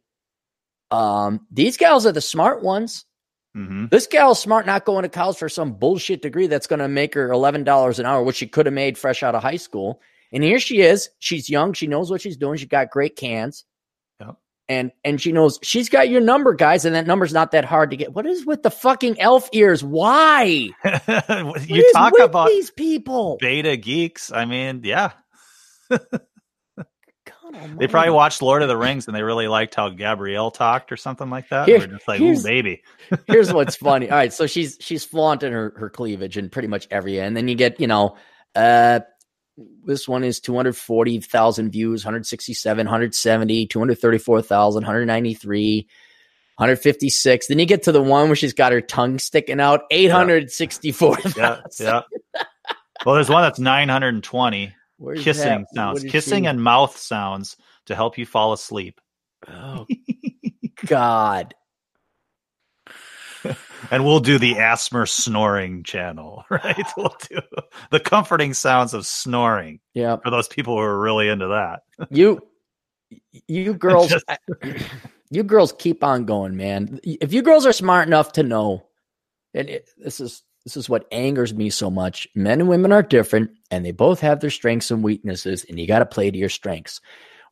um 0.91 1.45
these 1.51 1.77
gals 1.77 2.05
are 2.05 2.11
the 2.11 2.21
smart 2.21 2.61
ones 2.63 3.05
hmm 3.53 3.85
this 3.91 4.07
gal's 4.07 4.39
smart 4.39 4.65
not 4.65 4.85
going 4.85 5.03
to 5.03 5.09
college 5.09 5.37
for 5.37 5.49
some 5.49 5.73
bullshit 5.73 6.21
degree 6.21 6.47
that's 6.47 6.67
going 6.67 6.79
to 6.79 6.87
make 6.87 7.13
her 7.15 7.29
$11 7.29 7.99
an 7.99 8.05
hour 8.05 8.23
which 8.23 8.37
she 8.37 8.47
could 8.47 8.65
have 8.65 8.73
made 8.73 8.97
fresh 8.97 9.23
out 9.23 9.35
of 9.35 9.41
high 9.41 9.57
school 9.57 10.01
and 10.35 10.43
here 10.43 10.59
she 10.59 10.81
is 10.81 11.09
she's 11.17 11.49
young 11.49 11.73
she 11.73 11.87
knows 11.87 12.11
what 12.11 12.21
she's 12.21 12.37
doing 12.37 12.57
she 12.57 12.67
got 12.67 12.91
great 12.91 13.15
cans 13.15 13.65
Yep. 14.19 14.35
and 14.69 14.91
and 15.03 15.19
she 15.19 15.31
knows 15.31 15.57
she's 15.63 15.89
got 15.89 16.09
your 16.09 16.21
number 16.21 16.53
guys 16.53 16.85
and 16.85 16.93
that 16.93 17.07
number's 17.07 17.33
not 17.33 17.51
that 17.51 17.65
hard 17.65 17.89
to 17.89 17.97
get 17.97 18.13
what 18.13 18.27
is 18.27 18.45
with 18.45 18.61
the 18.61 18.69
fucking 18.71 19.19
elf 19.19 19.49
ears 19.53 19.83
why 19.83 20.43
you 21.67 21.91
talk 21.93 22.13
about 22.19 22.49
these 22.49 22.69
people 22.69 23.37
beta 23.41 23.75
geeks. 23.77 24.31
I 24.31 24.45
mean, 24.45 24.81
yeah. 24.83 25.13
They 27.77 27.87
probably 27.87 28.11
watched 28.11 28.41
Lord 28.41 28.63
of 28.63 28.67
the 28.67 28.75
Rings 28.75 29.07
and 29.07 29.15
they 29.15 29.21
really 29.21 29.47
liked 29.47 29.75
how 29.75 29.89
Gabrielle 29.89 30.51
talked 30.51 30.91
or 30.91 30.97
something 30.97 31.29
like 31.29 31.47
that. 31.49 31.67
Here- 31.67 31.79
They're 31.79 31.87
just 31.87 32.07
like, 32.07 32.19
here's- 32.19 32.39
ooh, 32.39 32.43
baby. 32.43 32.81
Here's 33.27 33.53
what's 33.53 33.75
funny. 33.75 34.09
All 34.09 34.17
right, 34.17 34.33
so 34.33 34.45
she's 34.47 34.77
she's 34.81 35.05
flaunting 35.05 35.51
her 35.53 35.73
her 35.77 35.89
cleavage 35.89 36.37
in 36.37 36.49
pretty 36.49 36.67
much 36.67 36.87
every 36.91 37.19
and 37.19 37.37
then 37.37 37.47
you 37.47 37.55
get 37.55 37.79
you 37.79 37.87
know, 37.87 38.17
uh, 38.55 39.01
this 39.85 40.07
one 40.07 40.23
is 40.23 40.39
two 40.39 40.55
hundred 40.55 40.75
forty 40.75 41.19
thousand 41.19 41.71
views, 41.71 42.03
167, 42.03 42.85
170, 42.85 43.67
234,000, 43.67 44.81
193, 44.83 45.87
156. 46.57 47.47
Then 47.47 47.59
you 47.59 47.65
get 47.65 47.83
to 47.83 47.91
the 47.91 48.01
one 48.01 48.27
where 48.27 48.35
she's 48.35 48.53
got 48.53 48.71
her 48.71 48.81
tongue 48.81 49.19
sticking 49.19 49.59
out, 49.59 49.81
eight 49.91 50.11
hundred 50.11 50.51
sixty-four. 50.51 51.17
Yeah, 51.37 51.61
yeah. 51.79 52.01
Well, 53.05 53.15
there's 53.15 53.29
one 53.29 53.43
that's 53.43 53.59
920 53.59 54.73
Where's 54.97 55.21
kissing 55.21 55.59
that? 55.59 55.75
sounds, 55.75 56.03
kissing 56.03 56.43
she- 56.43 56.47
and 56.47 56.63
mouth 56.63 56.97
sounds 56.97 57.55
to 57.85 57.95
help 57.95 58.17
you 58.17 58.25
fall 58.25 58.53
asleep. 58.53 58.99
oh 59.47 59.85
God. 60.87 61.53
And 63.91 64.05
we'll 64.05 64.19
do 64.19 64.37
the 64.37 64.53
ASMR 64.55 65.07
snoring 65.07 65.83
channel, 65.83 66.43
right? 66.49 66.85
We'll 66.97 67.15
do 67.29 67.39
the 67.91 67.99
comforting 67.99 68.53
sounds 68.53 68.93
of 68.93 69.05
snoring 69.05 69.79
Yeah, 69.93 70.17
for 70.17 70.29
those 70.29 70.47
people 70.47 70.75
who 70.75 70.81
are 70.83 70.99
really 70.99 71.29
into 71.29 71.47
that. 71.47 71.83
you 72.09 72.41
you 73.47 73.73
girls 73.73 74.09
Just- 74.09 74.25
you 75.29 75.43
girls 75.43 75.73
keep 75.77 76.03
on 76.03 76.25
going 76.25 76.55
man. 76.55 76.99
If 77.03 77.33
you 77.33 77.41
girls 77.41 77.65
are 77.65 77.73
smart 77.73 78.07
enough 78.07 78.33
to 78.33 78.43
know 78.43 78.87
and 79.53 79.69
it, 79.69 79.89
this 79.97 80.19
is 80.19 80.43
this 80.65 80.75
is 80.77 80.89
what 80.89 81.07
angers 81.11 81.53
me 81.53 81.69
so 81.69 81.91
much. 81.91 82.27
Men 82.33 82.59
and 82.59 82.69
women 82.69 82.91
are 82.91 83.03
different 83.03 83.51
and 83.69 83.85
they 83.85 83.91
both 83.91 84.19
have 84.21 84.39
their 84.39 84.49
strengths 84.49 84.89
and 84.89 85.03
weaknesses 85.03 85.63
and 85.69 85.79
you 85.79 85.87
got 85.87 85.99
to 85.99 86.05
play 86.07 86.31
to 86.31 86.37
your 86.37 86.49
strengths. 86.49 87.01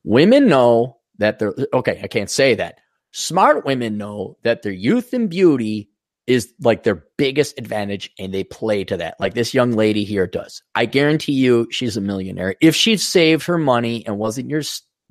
Women 0.02 0.48
know 0.48 0.98
that 1.18 1.38
they're 1.38 1.54
okay 1.72 2.00
i 2.02 2.08
can't 2.08 2.30
say 2.30 2.54
that. 2.56 2.80
Smart 3.12 3.64
women 3.64 3.96
know 3.96 4.36
that 4.42 4.62
their 4.62 4.72
youth 4.72 5.12
and 5.12 5.30
beauty 5.30 5.90
is 6.26 6.52
like 6.60 6.82
their 6.82 7.04
biggest 7.18 7.58
advantage 7.58 8.10
and 8.18 8.32
they 8.32 8.44
play 8.44 8.84
to 8.84 8.96
that 8.96 9.16
like 9.20 9.34
this 9.34 9.52
young 9.52 9.72
lady 9.72 10.04
here 10.04 10.26
does. 10.26 10.62
I 10.74 10.86
guarantee 10.86 11.32
you 11.32 11.68
she's 11.70 11.96
a 11.96 12.00
millionaire. 12.00 12.54
If 12.60 12.74
she'd 12.74 13.00
saved 13.00 13.46
her 13.46 13.58
money 13.58 14.06
and 14.06 14.18
wasn't 14.18 14.48
your 14.48 14.62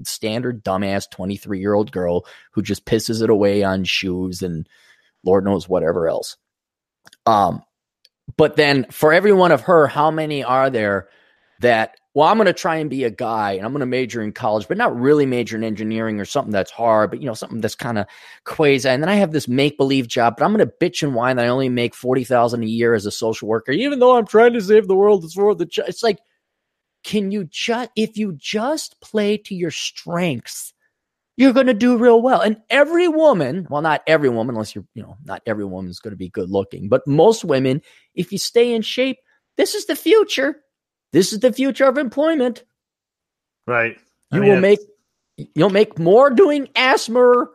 standard 0.04 0.64
dumbass 0.64 1.10
23 1.12 1.60
year 1.60 1.74
old 1.74 1.92
girl 1.92 2.26
who 2.52 2.64
just 2.64 2.86
pisses 2.86 3.22
it 3.22 3.30
away 3.30 3.64
on 3.64 3.84
shoes 3.84 4.42
and 4.42 4.68
lord 5.24 5.46
knows 5.46 5.70
whatever 5.70 6.08
else. 6.08 6.38
Um 7.26 7.64
but 8.36 8.56
then 8.56 8.88
for 8.90 9.14
every 9.14 9.34
one 9.34 9.52
of 9.52 9.62
her 9.62 9.86
how 9.88 10.10
many 10.10 10.44
are 10.44 10.72
there 10.72 11.10
that 11.60 11.96
well 12.14 12.28
i'm 12.28 12.38
going 12.38 12.46
to 12.46 12.54
try 12.54 12.76
and 12.76 12.90
be 12.90 13.04
a 13.04 13.10
guy 13.10 13.54
and 13.54 13.66
i'm 13.66 13.72
going 13.72 13.80
to 13.80 13.86
major 13.86 14.22
in 14.22 14.32
college 14.32 14.68
but 14.68 14.78
not 14.78 14.96
really 14.98 15.26
major 15.26 15.56
in 15.56 15.64
engineering 15.64 16.20
or 16.20 16.26
something 16.26 16.52
that's 16.52 16.72
hard 16.72 17.10
but 17.10 17.22
you 17.22 17.26
know 17.26 17.34
something 17.34 17.62
that's 17.62 17.76
kind 17.76 17.98
of 17.98 18.06
quasi 18.46 18.88
and 18.88 19.02
then 19.02 19.10
i 19.10 19.16
have 19.16 19.32
this 19.32 19.48
make 19.48 19.78
believe 19.78 20.08
job 20.08 20.36
but 20.38 20.46
i'm 20.46 20.56
going 20.56 20.66
to 20.66 20.74
bitch 20.82 21.04
and 21.04 21.16
whine 21.16 21.36
that 21.38 21.46
i 21.46 21.50
only 21.50 21.70
make 21.70 21.96
40000 21.96 22.64
a 22.64 22.66
year 22.66 22.94
as 22.94 23.06
a 23.06 23.12
social 23.12 23.48
worker 23.48 23.72
even 23.72 24.00
though 24.00 24.18
i'm 24.18 24.28
trying 24.28 24.54
to 24.54 24.62
save 24.62 24.88
the 24.88 24.96
world 24.96 25.24
it's 25.24 25.34
for 25.34 25.56
the 25.56 25.66
ch-. 25.66 25.80
it's 25.80 26.04
like 26.04 26.20
can 27.04 27.32
you 27.32 27.44
just 27.46 27.90
if 27.96 28.18
you 28.18 28.34
just 28.34 29.00
play 29.02 29.38
to 29.38 29.56
your 29.56 29.72
strengths 29.72 30.74
you're 31.36 31.54
going 31.54 31.68
to 31.68 31.74
do 31.74 31.98
real 31.98 32.22
well 32.22 32.42
and 32.42 32.62
every 32.70 33.08
woman 33.08 33.68
well 33.70 33.82
not 33.82 34.04
every 34.08 34.30
woman 34.30 34.56
unless 34.56 34.76
you're 34.76 34.86
you 34.94 35.02
know 35.02 35.18
not 35.26 35.42
every 35.46 35.66
woman's 35.66 36.00
going 36.00 36.12
to 36.12 36.18
be 36.18 36.30
good 36.30 36.50
looking 36.50 36.88
but 36.88 37.06
most 37.08 37.44
women 37.44 37.82
if 38.16 38.32
you 38.32 38.38
stay 38.38 38.74
in 38.74 38.82
shape 38.82 39.18
this 39.58 39.76
is 39.76 39.86
the 39.86 39.96
future 39.96 40.63
this 41.14 41.32
is 41.32 41.40
the 41.40 41.54
future 41.54 41.86
of 41.86 41.98
employment. 41.98 42.64
Right. 43.66 43.98
you 44.34 44.42
will 44.42 44.60
make 44.60 44.80
you'll 45.56 45.70
make 45.70 45.98
more 45.98 46.30
doing 46.30 46.68
ASMR 46.76 47.48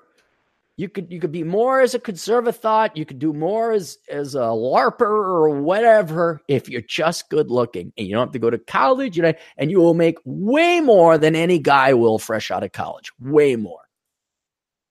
you 0.78 0.88
could 0.88 1.12
you 1.12 1.20
could 1.20 1.32
be 1.32 1.42
more 1.42 1.80
as 1.80 1.94
a 1.94 1.98
conservative 1.98 2.56
thought 2.56 2.96
you 2.96 3.04
could 3.04 3.18
do 3.18 3.32
more 3.32 3.72
as 3.72 3.98
as 4.09 4.34
a 4.34 4.38
larper 4.38 5.02
or 5.02 5.50
whatever 5.50 6.40
if 6.48 6.68
you're 6.68 6.80
just 6.80 7.28
good 7.28 7.50
looking 7.50 7.92
and 7.98 8.06
you 8.06 8.14
don't 8.14 8.28
have 8.28 8.32
to 8.32 8.38
go 8.38 8.48
to 8.48 8.59
college 8.59 9.16
you 9.16 9.22
know 9.22 9.34
and 9.59 9.70
you 9.70 9.80
will 9.80 9.92
make 9.92 10.16
way 10.24 10.80
more 10.80 11.18
than 11.18 11.36
any 11.36 11.59
guy 11.59 11.92
will 11.92 12.18
fresh 12.18 12.50
out 12.50 12.62
of 12.62 12.72
college. 12.72 13.12
Way 13.20 13.56
more. 13.56 13.80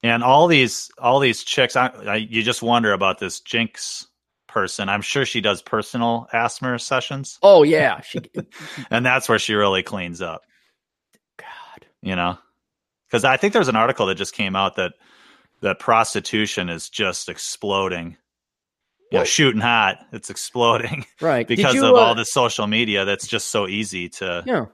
And 0.03 0.23
all 0.23 0.47
these 0.47 0.91
all 0.99 1.19
these 1.19 1.43
chicks, 1.43 1.75
I, 1.75 1.87
I, 1.87 2.15
you 2.17 2.43
just 2.43 2.61
wonder 2.61 2.93
about 2.93 3.17
this 3.17 3.39
Jinx 3.39 4.07
person. 4.57 4.89
I'm 4.89 5.01
sure 5.01 5.25
she 5.25 5.41
does 5.41 5.61
personal 5.61 6.27
ASMR 6.33 6.79
sessions, 6.81 7.37
oh 7.43 7.63
yeah 7.63 8.01
she 8.01 8.19
and 8.89 9.05
that's 9.05 9.29
where 9.29 9.39
she 9.39 9.53
really 9.53 9.83
cleans 9.83 10.21
up. 10.21 10.41
god 11.37 11.87
You 12.01 12.15
know, 12.15 12.37
because 13.07 13.23
I 13.23 13.37
think 13.37 13.53
there's 13.53 13.67
an 13.67 13.75
article 13.75 14.07
that 14.07 14.15
just 14.15 14.33
came 14.33 14.55
out 14.55 14.75
that 14.75 14.93
that 15.61 15.79
prostitution 15.79 16.69
is 16.69 16.89
just 16.89 17.29
exploding. 17.29 18.17
You 19.11 19.19
know, 19.19 19.23
shooting 19.23 19.61
hot. 19.61 19.99
It's 20.11 20.29
exploding 20.29 21.05
right 21.21 21.47
because 21.47 21.75
you, 21.75 21.85
of 21.85 21.93
uh, 21.93 21.97
all 21.97 22.15
the 22.15 22.25
social 22.25 22.67
media. 22.67 23.05
That's 23.05 23.25
just 23.25 23.47
so 23.49 23.67
easy 23.67 24.09
to. 24.09 24.43
Yeah. 24.45 24.65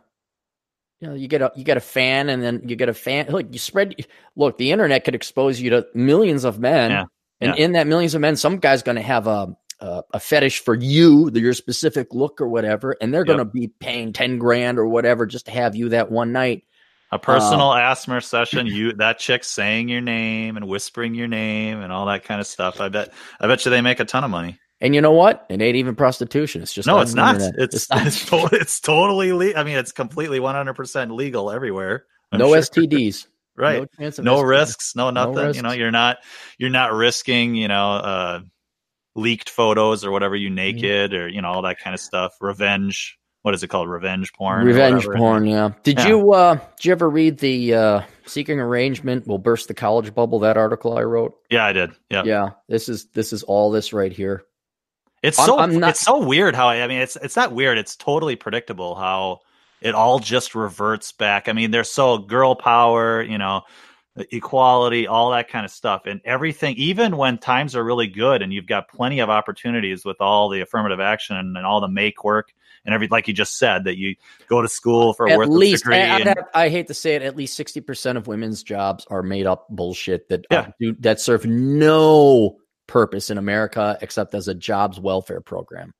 You 1.00 1.10
know, 1.10 1.14
you 1.16 1.28
get 1.28 1.42
a 1.42 1.52
you 1.56 1.64
get 1.64 1.78
a 1.78 1.82
fan, 1.82 2.30
and 2.30 2.42
then 2.42 2.62
you 2.66 2.76
get 2.76 2.90
a 2.90 2.94
fan. 2.94 3.28
Look, 3.28 3.48
you 3.52 3.60
spread. 3.60 3.94
Look, 4.36 4.58
the 4.58 4.72
internet 4.72 5.04
could 5.04 5.16
expose 5.16 5.60
you 5.60 5.70
to 5.72 5.86
millions 5.94 6.46
of 6.46 6.60
men, 6.60 6.92
Yeah, 6.92 7.04
and 7.42 7.58
yeah. 7.58 7.64
in 7.64 7.74
that 7.74 7.88
millions 7.88 8.16
of 8.16 8.22
men, 8.22 8.38
some 8.38 8.58
guy's 8.58 8.84
going 8.84 8.96
to 8.96 9.02
have 9.02 9.28
a, 9.28 9.56
a 9.84 10.04
a 10.14 10.20
fetish 10.20 10.60
for 10.64 10.74
you, 10.76 11.30
your 11.34 11.54
specific 11.54 12.14
look 12.14 12.40
or 12.42 12.48
whatever, 12.48 12.96
and 13.02 13.14
they're 13.14 13.22
Yep. 13.22 13.28
going 13.28 13.40
to 13.40 13.46
be 13.46 13.68
paying 13.68 14.14
ten 14.14 14.38
grand 14.38 14.80
or 14.80 14.88
whatever 14.88 15.26
just 15.26 15.46
to 15.48 15.52
have 15.52 15.76
you 15.76 15.90
that 15.90 16.12
one 16.12 16.32
night. 16.32 16.64
A 17.12 17.20
personal 17.20 17.70
ASMR 17.70 18.24
session, 18.24 18.66
you 18.76 18.94
that 18.94 19.20
chick 19.20 19.44
saying 19.44 19.90
your 19.90 20.02
name 20.02 20.58
and 20.58 20.68
whispering 20.68 21.14
your 21.14 21.28
name 21.28 21.80
and 21.82 21.92
all 21.94 22.08
that 22.08 22.24
kind 22.24 22.42
of 22.42 22.48
stuff. 22.48 22.82
I 22.82 22.90
bet 22.90 23.14
I 23.40 23.48
bet 23.48 23.66
you 23.66 23.72
they 23.72 23.82
make 23.82 24.00
a 24.00 24.06
ton 24.06 24.24
of 24.24 24.32
money. 24.32 24.58
And 24.82 24.94
you 24.96 25.00
know 25.02 25.12
what? 25.12 25.46
It 25.50 25.62
ain't 25.62 25.76
even 25.78 25.96
prostitution. 25.96 26.62
It's 26.62 26.74
just 26.74 26.88
no, 26.88 27.00
it's 27.00 27.14
not. 27.14 27.36
internet. 27.36 27.54
It's 27.74 27.90
not. 27.92 28.08
it's, 28.08 28.26
to- 28.30 28.50
it's 28.52 28.80
totally 28.80 29.32
le- 29.32 29.54
I 29.56 29.64
mean, 29.64 29.78
it's 29.78 29.92
completely 29.92 30.40
one 30.40 30.56
hundred 30.56 30.74
percent 30.74 31.12
legal 31.12 31.52
everywhere. 31.52 32.06
I'm 32.32 32.40
no 32.40 32.48
sure. 32.48 32.58
STDs. 32.58 33.28
right? 33.56 33.88
No, 34.00 34.10
No, 34.20 34.42
risks, 34.42 34.96
no 34.96 35.12
nothing. 35.12 35.36
risks. 35.36 35.58
You 35.58 35.62
know, 35.62 35.72
you're 35.74 35.92
not 35.92 36.18
you're 36.58 36.72
not 36.72 36.92
risking. 36.94 37.54
You 37.54 37.68
know, 37.68 37.92
uh, 37.92 38.40
leaked 39.16 39.50
photos 39.50 40.04
or 40.04 40.12
whatever 40.12 40.36
Mm-hmm. 40.36 40.44
you 40.44 40.50
naked 40.50 41.14
or 41.14 41.28
you 41.28 41.42
know 41.42 41.50
all 41.50 41.62
that 41.64 41.80
kind 41.80 41.94
of 41.94 42.00
stuff. 42.00 42.34
Revenge. 42.42 43.18
What 43.44 43.54
is 43.54 43.62
it 43.62 43.68
called? 43.68 43.90
Revenge 43.90 44.32
porn. 44.32 44.66
Revenge 44.66 45.06
porn, 45.06 45.46
yeah. 45.46 45.72
Did 45.84 46.00
Yeah. 46.00 46.08
you 46.08 46.32
uh 46.34 46.56
did 46.78 46.86
you 46.86 46.92
ever 46.94 47.10
read 47.10 47.40
the 47.40 47.74
uh 47.74 48.02
Seeking 48.26 48.60
Arrangement 48.60 49.28
Will 49.28 49.38
Burst 49.38 49.68
the 49.68 49.74
College 49.74 50.16
Bubble, 50.16 50.40
that 50.40 50.56
article 50.56 50.98
I 50.98 51.02
wrote? 51.02 51.36
Yeah, 51.50 51.66
I 51.66 51.74
did. 51.74 51.92
Yeah. 52.10 52.24
Yeah. 52.24 52.50
This 52.70 52.88
is 52.88 53.06
this 53.14 53.34
is 53.34 53.44
all 53.44 53.70
this 53.72 53.92
right 53.92 54.14
here. 54.14 54.44
It's 55.22 55.38
I'm- 55.40 55.48
so 55.48 55.60
I'm 55.60 55.78
not- 55.80 55.90
it's 55.92 56.00
so 56.00 56.26
weird 56.26 56.56
how 56.56 56.70
I 56.70 56.88
mean 56.88 57.02
it's 57.02 57.18
it's 57.18 57.36
not 57.36 57.52
weird. 57.52 57.78
It's 57.78 57.96
totally 57.98 58.38
predictable 58.38 58.96
how 58.96 59.40
it 59.82 59.94
all 59.94 60.20
just 60.20 60.56
reverts 60.56 61.12
back. 61.12 61.50
I 61.50 61.52
mean, 61.52 61.72
they're 61.72 61.84
so 61.84 62.18
girl 62.18 62.56
power, 62.56 63.22
you 63.22 63.38
know, 63.38 63.64
equality, 64.16 65.08
all 65.08 65.32
that 65.32 65.50
kind 65.50 65.66
of 65.66 65.72
stuff. 65.72 66.04
And 66.06 66.22
everything, 66.26 66.76
even 66.78 67.18
when 67.18 67.38
times 67.38 67.76
are 67.76 67.84
really 67.84 68.08
good 68.08 68.42
and 68.42 68.54
you've 68.54 68.68
got 68.68 68.88
plenty 68.88 69.20
of 69.20 69.30
opportunities 69.30 70.06
with 70.06 70.18
all 70.20 70.50
the 70.50 70.62
affirmative 70.62 71.00
action 71.00 71.36
and, 71.36 71.58
and 71.58 71.66
all 71.66 71.82
the 71.82 71.88
make 71.88 72.24
work 72.24 72.54
and 72.86 72.94
every, 72.94 73.08
like 73.08 73.28
you 73.28 73.34
just 73.34 73.58
said, 73.58 73.86
that 73.86 73.98
you 73.98 74.16
go 74.48 74.62
to 74.62 74.68
school 74.68 75.14
for 75.14 75.26
a 75.26 75.32
at 75.32 75.50
least, 75.50 75.84
degree. 75.84 75.98
And, 75.98 76.36
I 76.54 76.70
hate 76.70 76.88
to 76.88 76.94
say 76.94 77.16
it, 77.16 77.22
at 77.22 77.36
least 77.36 77.58
60% 77.60 78.18
of 78.18 78.28
women's 78.28 78.62
jobs 78.62 79.06
are 79.10 79.24
made 79.24 79.48
up 79.48 79.68
bullshit 79.70 80.30
that, 80.30 80.42
uh, 80.42 80.44
yeah. 80.52 80.60
uh, 80.60 80.72
do, 80.80 80.96
that 81.00 81.20
serve 81.20 81.46
no 81.46 82.58
purpose 82.86 83.30
in 83.30 83.38
America 83.38 83.98
except 84.02 84.36
as 84.36 84.48
a 84.48 84.54
jobs 84.54 85.00
welfare 85.00 85.42
program. 85.42 85.94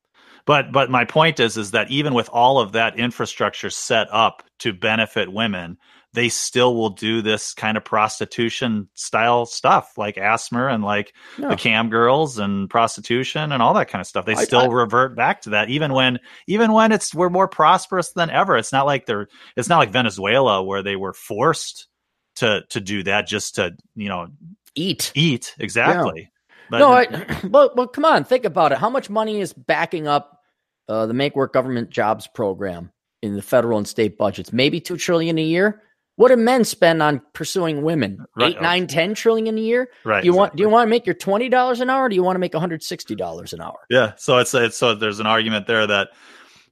But 0.46 0.72
but 0.72 0.90
my 0.90 1.06
point 1.06 1.40
is 1.40 1.56
is 1.56 1.70
that 1.70 1.90
even 1.90 2.12
with 2.12 2.28
all 2.28 2.58
of 2.58 2.72
that 2.72 2.98
infrastructure 2.98 3.70
set 3.70 4.08
up 4.12 4.42
to 4.58 4.74
benefit 4.74 5.32
women, 5.32 5.78
they 6.14 6.28
still 6.28 6.76
will 6.76 6.90
do 6.90 7.20
this 7.22 7.52
kind 7.54 7.76
of 7.76 7.84
prostitution 7.84 8.88
style 8.94 9.44
stuff 9.46 9.98
like 9.98 10.14
ASMR 10.14 10.72
and 10.72 10.84
like 10.84 11.12
yeah. 11.36 11.48
the 11.48 11.56
cam 11.56 11.90
girls 11.90 12.38
and 12.38 12.70
prostitution 12.70 13.50
and 13.50 13.60
all 13.60 13.74
that 13.74 13.88
kind 13.88 14.00
of 14.00 14.06
stuff. 14.06 14.24
They 14.24 14.36
I, 14.36 14.44
still 14.44 14.60
I, 14.60 14.66
revert 14.66 15.16
back 15.16 15.42
to 15.42 15.50
that 15.50 15.70
even 15.70 15.92
when 15.92 16.20
even 16.46 16.72
when 16.72 16.92
it's 16.92 17.12
we're 17.12 17.30
more 17.30 17.48
prosperous 17.48 18.12
than 18.12 18.30
ever. 18.30 18.56
It's 18.56 18.72
not 18.72 18.86
like 18.86 19.06
they're 19.06 19.26
it's 19.56 19.68
not 19.68 19.78
like 19.78 19.90
Venezuela 19.90 20.62
where 20.62 20.84
they 20.84 20.94
were 20.94 21.12
forced 21.12 21.88
to 22.36 22.62
to 22.70 22.80
do 22.80 23.02
that 23.02 23.26
just 23.26 23.56
to, 23.56 23.76
you 23.96 24.08
know, 24.08 24.28
eat. 24.76 25.10
Eat, 25.16 25.56
exactly. 25.58 26.20
Yeah. 26.20 26.28
But, 26.70 26.78
no, 26.78 26.92
I, 26.92 27.40
but 27.48 27.74
but 27.74 27.92
come 27.92 28.04
on, 28.04 28.22
think 28.22 28.44
about 28.44 28.70
it. 28.70 28.78
How 28.78 28.88
much 28.88 29.10
money 29.10 29.40
is 29.40 29.52
backing 29.52 30.06
up 30.06 30.40
uh, 30.88 31.06
the 31.06 31.14
Make 31.14 31.34
Work 31.34 31.52
Government 31.52 31.90
Jobs 31.90 32.28
Program 32.28 32.92
in 33.20 33.34
the 33.34 33.42
federal 33.42 33.78
and 33.78 33.88
state 33.88 34.16
budgets? 34.16 34.52
Maybe 34.52 34.80
two 34.80 34.96
trillion 34.96 35.38
a 35.38 35.42
year. 35.42 35.82
What 36.16 36.28
do 36.28 36.36
men 36.36 36.64
spend 36.64 37.02
on 37.02 37.20
pursuing 37.32 37.82
women? 37.82 38.24
Right. 38.36 38.54
Eight, 38.54 38.62
nine, 38.62 38.86
ten 38.86 39.14
trillion 39.14 39.58
a 39.58 39.60
year. 39.60 39.88
Right. 40.04 40.22
Do 40.22 40.26
you 40.26 40.32
exactly. 40.32 40.38
want? 40.38 40.56
Do 40.56 40.62
you 40.62 40.68
want 40.68 40.86
to 40.86 40.90
make 40.90 41.06
your 41.06 41.14
twenty 41.14 41.48
dollars 41.48 41.80
an 41.80 41.90
hour? 41.90 42.04
or 42.04 42.08
Do 42.08 42.14
you 42.14 42.22
want 42.22 42.36
to 42.36 42.40
make 42.40 42.54
one 42.54 42.60
hundred 42.60 42.82
sixty 42.82 43.14
dollars 43.14 43.52
an 43.52 43.60
hour? 43.60 43.78
Yeah. 43.90 44.12
So 44.16 44.38
it's 44.38 44.54
it's 44.54 44.76
so 44.76 44.94
there's 44.94 45.20
an 45.20 45.26
argument 45.26 45.66
there 45.66 45.86
that 45.86 46.10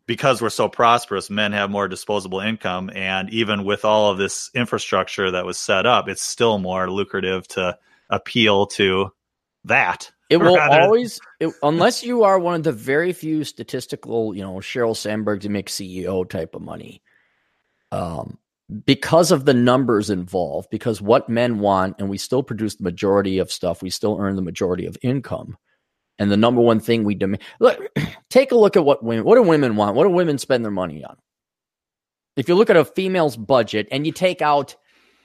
because 0.06 0.42
we're 0.42 0.50
so 0.50 0.68
prosperous, 0.68 1.30
men 1.30 1.52
have 1.52 1.70
more 1.70 1.88
disposable 1.88 2.40
income, 2.40 2.90
and 2.94 3.30
even 3.30 3.64
with 3.64 3.84
all 3.84 4.10
of 4.10 4.18
this 4.18 4.50
infrastructure 4.54 5.30
that 5.30 5.44
was 5.44 5.58
set 5.58 5.86
up, 5.86 6.08
it's 6.08 6.22
still 6.22 6.58
more 6.58 6.90
lucrative 6.90 7.46
to 7.48 7.78
appeal 8.10 8.66
to 8.66 9.12
that. 9.64 10.10
It 10.28 10.38
will 10.38 10.58
always, 10.58 11.20
it, 11.40 11.52
unless 11.62 12.02
you 12.02 12.24
are 12.24 12.38
one 12.38 12.54
of 12.54 12.62
the 12.62 12.72
very 12.72 13.12
few 13.12 13.44
statistical, 13.44 14.34
you 14.34 14.42
know, 14.42 14.54
Sheryl 14.54 14.96
Sandberg 14.96 15.42
to 15.42 15.50
make 15.50 15.68
CEO 15.68 16.28
type 16.28 16.54
of 16.54 16.62
money. 16.62 17.02
Um, 17.90 18.38
because 18.72 19.30
of 19.30 19.44
the 19.44 19.54
numbers 19.54 20.10
involved, 20.10 20.68
because 20.70 21.00
what 21.00 21.28
men 21.28 21.58
want, 21.58 21.96
and 21.98 22.08
we 22.08 22.18
still 22.18 22.42
produce 22.42 22.76
the 22.76 22.84
majority 22.84 23.38
of 23.38 23.52
stuff, 23.52 23.82
we 23.82 23.90
still 23.90 24.18
earn 24.20 24.36
the 24.36 24.42
majority 24.42 24.86
of 24.86 24.96
income. 25.02 25.56
And 26.18 26.30
the 26.30 26.36
number 26.36 26.60
one 26.60 26.80
thing 26.80 27.04
we 27.04 27.14
demand 27.14 27.42
look, 27.58 27.80
take 28.30 28.52
a 28.52 28.56
look 28.56 28.76
at 28.76 28.84
what 28.84 29.02
women 29.02 29.24
what 29.24 29.36
do 29.36 29.42
women 29.42 29.76
want? 29.76 29.96
What 29.96 30.04
do 30.04 30.10
women 30.10 30.38
spend 30.38 30.64
their 30.64 30.70
money 30.70 31.04
on? 31.04 31.16
If 32.36 32.48
you 32.48 32.54
look 32.54 32.70
at 32.70 32.76
a 32.76 32.84
female's 32.84 33.36
budget 33.36 33.88
and 33.90 34.06
you 34.06 34.12
take 34.12 34.40
out 34.40 34.76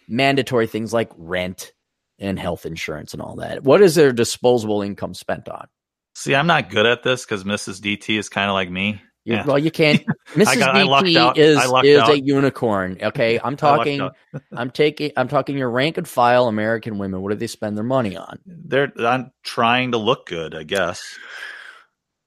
mandatory 0.08 0.68
things 0.68 0.93
like 0.93 1.12
rent 1.18 1.72
and 2.20 2.39
health 2.39 2.66
insurance 2.66 3.14
and 3.14 3.22
all 3.22 3.36
that, 3.38 3.64
what 3.64 3.82
is 3.82 3.95
their 3.95 4.12
disposable 4.12 4.82
income 4.82 5.14
spent 5.14 5.48
on? 5.48 5.68
See, 6.16 6.34
I'm 6.34 6.48
not 6.48 6.70
good 6.70 6.86
at 6.86 7.04
this 7.04 7.26
because 7.26 7.43
Mrs. 7.43 7.80
DT 7.80 8.18
is 8.18 8.28
kind 8.28 8.50
of 8.50 8.56
like 8.56 8.72
me. 8.72 9.02
Yeah. 9.28 9.46
Well, 9.46 9.60
you 9.60 9.72
can't. 9.72 10.02
Mrs. 10.36 11.14
got, 11.14 11.38
is 11.38 11.58
is 11.58 12.00
out. 12.00 12.10
a 12.10 12.20
unicorn. 12.20 12.98
Okay, 13.08 13.40
I'm 13.44 13.58
talking. 13.58 14.10
I'm 14.56 14.72
taking. 14.72 15.12
I'm 15.18 15.28
talking 15.28 15.58
your 15.58 15.70
rank 15.70 15.98
and 15.98 16.08
file 16.08 16.48
American 16.48 16.98
women. 16.98 17.22
What 17.22 17.32
do 17.32 17.36
they 17.36 17.48
spend 17.48 17.76
their 17.76 17.84
money 17.84 18.16
on? 18.16 18.40
They're 18.46 18.92
I'm 19.00 19.32
trying 19.44 19.92
to 19.92 19.98
look 19.98 20.28
good, 20.28 20.56
I 20.56 20.64
guess. 20.64 21.04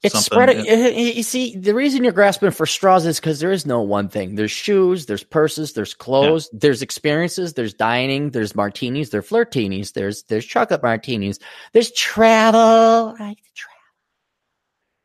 It's 0.03 0.15
Something, 0.15 0.65
spread. 0.65 0.69
Uh, 0.69 0.99
you 0.99 1.23
see, 1.23 1.57
the 1.57 1.75
reason 1.75 2.05
you're 2.05 2.13
grasping 2.13 2.51
for 2.51 2.67
straws 2.67 3.05
is 3.05 3.21
because 3.21 3.41
there 3.41 3.53
is 3.53 3.67
no 3.67 3.83
one 3.83 4.09
thing. 4.09 4.35
There's 4.35 4.51
shoes, 4.51 5.07
there's 5.07 5.25
purses, 5.25 5.75
there's 5.75 5.93
clothes, 5.93 6.49
yeah. 6.53 6.59
there's 6.63 6.81
experiences, 6.81 7.53
there's 7.55 7.75
dining, 7.75 8.31
there's 8.31 8.55
martinis, 8.55 9.11
there's 9.11 9.29
flirtinis, 9.29 9.93
there's 9.93 10.23
there's 10.25 10.47
chocolate 10.47 10.83
martinis, 10.83 11.39
there's 11.73 11.93
travel. 11.93 13.15
Right, 13.19 13.37
travel 13.55 13.70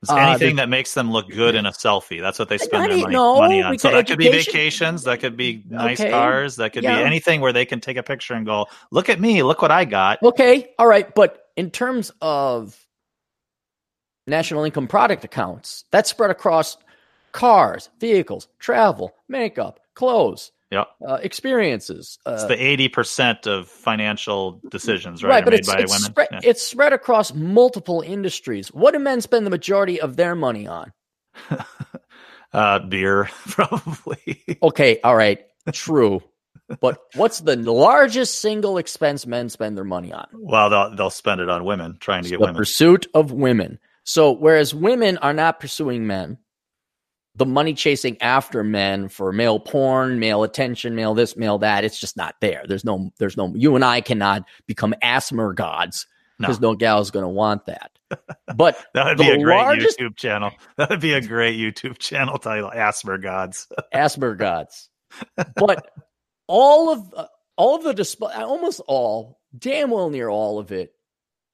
it's 0.10 0.18
uh, 0.18 0.18
anything 0.18 0.56
that 0.58 0.70
makes 0.70 0.94
them 0.94 1.12
look 1.12 1.30
good 1.30 1.56
in 1.56 1.66
a 1.66 1.72
selfie. 1.72 2.22
That's 2.22 2.40
what 2.40 2.50
they 2.50 2.58
spend 2.58 2.92
their 2.92 2.98
money, 3.00 3.14
no, 3.14 3.40
money 3.40 3.62
on. 3.62 3.78
So 3.80 3.90
that 3.90 3.98
education. 3.98 4.18
could 4.18 4.32
be 4.32 4.38
vacations, 4.38 5.04
that 5.04 5.20
could 5.20 5.36
be 5.38 5.64
nice 5.70 6.00
okay. 6.00 6.12
cars, 6.12 6.56
that 6.58 6.74
could 6.74 6.84
yeah. 6.84 6.98
be 6.98 7.04
anything 7.04 7.42
where 7.42 7.54
they 7.54 7.66
can 7.66 7.82
take 7.82 7.98
a 7.98 8.04
picture 8.04 8.34
and 8.34 8.46
go, 8.46 8.68
"Look 8.92 9.10
at 9.10 9.20
me, 9.20 9.44
look 9.44 9.62
what 9.62 9.72
I 9.72 9.86
got." 9.86 10.22
Okay, 10.24 10.74
all 10.80 10.88
right, 10.88 11.14
but 11.16 11.50
in 11.56 11.72
terms 11.72 12.12
of 12.22 12.78
national 14.28 14.64
income 14.64 14.88
product 14.88 15.24
accounts, 15.24 15.86
that's 15.92 16.10
spread 16.10 16.32
across 16.32 16.78
cars, 17.32 17.90
vehicles, 18.00 18.48
travel, 18.60 19.14
makeup, 19.28 19.80
clothes, 19.94 20.52
Uh, 20.76 21.16
experiences. 21.16 22.20
Uh, 22.26 22.34
it's 22.34 22.46
the 22.46 22.62
eighty 22.62 22.88
percent 22.88 23.48
of 23.48 23.68
financial 23.68 24.62
decisions, 24.70 25.24
right? 25.24 25.30
Right, 25.30 25.46
but 25.46 25.54
it's, 25.54 25.70
it's, 25.72 26.04
spread, 26.06 26.28
yeah. 26.32 26.40
it's 26.44 26.62
spread 26.62 26.94
across 26.94 27.34
multiple 27.34 28.02
industries. 28.02 28.70
What 28.70 28.94
do 28.94 29.00
men 29.00 29.22
spend 29.22 29.46
the 29.46 29.50
majority 29.50 30.02
of 30.02 30.16
their 30.16 30.36
money 30.36 30.68
on? 30.68 30.92
uh, 32.54 32.80
beer, 32.80 33.30
probably. 33.48 34.44
okay, 34.62 35.00
all 35.04 35.16
right, 35.16 35.40
true. 35.72 36.22
but 36.82 37.00
what's 37.16 37.42
the 37.42 37.56
largest 37.56 38.40
single 38.40 38.78
expense 38.78 39.28
men 39.28 39.50
spend 39.50 39.78
their 39.78 39.84
money 39.84 40.12
on? 40.12 40.28
Well, 40.34 40.70
they'll 40.70 40.96
they'll 40.96 41.10
spend 41.10 41.42
it 41.42 41.50
on 41.50 41.64
women, 41.64 41.98
trying 42.00 42.24
to 42.24 42.30
get 42.30 42.40
the 42.40 42.46
women. 42.46 42.56
Pursuit 42.56 43.08
of 43.14 43.32
women. 43.32 43.80
So 44.04 44.32
whereas 44.32 44.74
women 44.74 45.18
are 45.18 45.34
not 45.34 45.60
pursuing 45.60 46.06
men, 46.08 46.38
the 47.36 47.46
money 47.46 47.74
chasing 47.74 48.22
after 48.22 48.64
men 48.64 49.10
for 49.10 49.32
male 49.32 49.60
porn, 49.60 50.20
male 50.20 50.44
attention, 50.44 50.96
male 50.96 51.14
this, 51.14 51.36
male 51.36 51.58
that. 51.60 51.84
It's 51.84 52.00
just 52.00 52.16
not 52.16 52.36
there. 52.40 52.64
There's 52.68 52.86
no, 52.86 53.12
there's 53.20 53.38
no, 53.38 53.54
you 53.56 53.76
and 53.76 53.84
I 53.84 54.02
cannot 54.02 54.46
become 54.68 54.96
ASMR 55.04 55.54
gods 55.54 56.08
because 56.40 56.60
no. 56.60 56.72
no 56.72 56.76
gal 56.76 57.02
is 57.02 57.12
going 57.12 57.24
to 57.24 57.30
want 57.30 57.66
that. 57.66 57.92
But 58.56 58.84
that 58.94 59.06
would 59.06 59.18
be 59.18 59.30
a 59.30 59.38
great 59.38 59.58
largest, 59.58 60.00
YouTube 60.00 60.16
channel. 60.16 60.52
That 60.78 60.90
would 60.90 61.02
be 61.02 61.14
a 61.14 61.22
great 61.22 61.60
YouTube 61.60 61.98
channel 61.98 62.38
title, 62.38 62.72
ASMR 62.74 63.22
gods. 63.22 63.68
ASMR 63.94 64.38
gods. 64.38 64.90
But 65.56 65.90
all 66.48 66.90
of, 66.90 67.14
uh, 67.16 67.28
all 67.58 67.76
of 67.76 67.84
the 67.84 67.94
display, 67.94 68.34
almost 68.34 68.82
all, 68.88 69.40
damn 69.58 69.92
well 69.92 70.10
near 70.10 70.30
all 70.30 70.60
of 70.60 70.72
it 70.72 70.95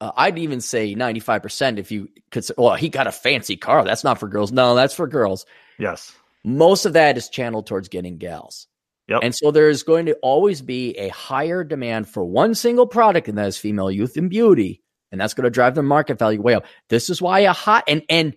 uh, 0.02 0.12
I'd 0.18 0.40
even 0.40 0.60
say 0.60 0.96
95% 0.96 1.78
if 1.78 1.92
you 1.92 2.10
could 2.32 2.44
say, 2.44 2.56
well, 2.58 2.76
he 2.76 2.90
got 2.90 3.08
a 3.08 3.12
fancy 3.12 3.56
car. 3.56 3.86
That's 3.86 4.04
not 4.04 4.20
for 4.20 4.28
girls. 4.28 4.52
No, 4.52 4.76
that's 4.76 4.96
for 4.96 5.08
girls. 5.08 5.46
Yes. 5.78 6.14
Most 6.44 6.86
of 6.86 6.94
that 6.94 7.18
is 7.18 7.30
channeled 7.30 7.68
towards 7.68 7.88
getting 7.88 8.18
gals. 8.18 8.68
Yep. 9.08 9.20
And 9.24 9.36
so 9.36 9.52
there's 9.52 9.84
going 9.84 10.08
to 10.08 10.16
always 10.24 10.62
be 10.62 10.98
a 10.98 11.10
higher 11.10 11.64
demand 11.64 12.08
for 12.10 12.26
one 12.26 12.56
single 12.56 12.88
product, 12.88 13.28
and 13.28 13.38
that 13.38 13.48
is 13.48 13.58
female 13.58 13.92
youth 13.92 14.18
and 14.18 14.30
beauty. 14.30 14.82
And 15.12 15.20
that's 15.20 15.34
going 15.34 15.44
to 15.44 15.50
drive 15.50 15.76
the 15.76 15.84
market 15.84 16.18
value 16.18 16.42
way 16.42 16.56
up. 16.56 16.66
This 16.90 17.10
is 17.10 17.22
why 17.22 17.42
a 17.42 17.54
hot 17.54 17.84
and 17.88 18.04
and 18.10 18.36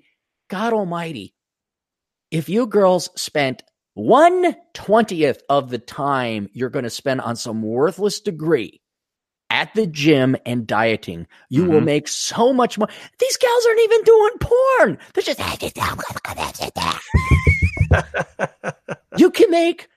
God 0.51 0.73
Almighty, 0.73 1.35
if 2.31 2.49
you 2.49 2.67
girls 2.67 3.09
spent 3.15 3.63
one 3.95 4.57
twentieth 4.73 5.43
of 5.49 5.71
the 5.71 5.79
time 5.79 6.49
you're 6.53 6.71
going 6.71 6.83
to 6.83 6.91
spend 6.91 7.21
on 7.21 7.37
some 7.37 7.63
worthless 7.63 8.21
degree 8.21 8.83
at 9.51 9.73
the 9.75 9.87
gym 9.87 10.37
and 10.47 10.67
dieting, 10.67 11.27
you 11.49 11.63
mm-hmm. 11.63 11.73
will 11.73 11.81
make 11.81 12.09
so 12.09 12.53
much 12.53 12.79
more. 12.79 12.89
These 13.19 13.37
gals 13.37 13.67
aren't 13.67 13.81
even 13.81 14.03
doing 14.03 14.33
porn. 14.41 14.99
They're 15.13 15.23
just. 15.23 15.41
you 19.17 19.31
can 19.31 19.51
make 19.51 19.89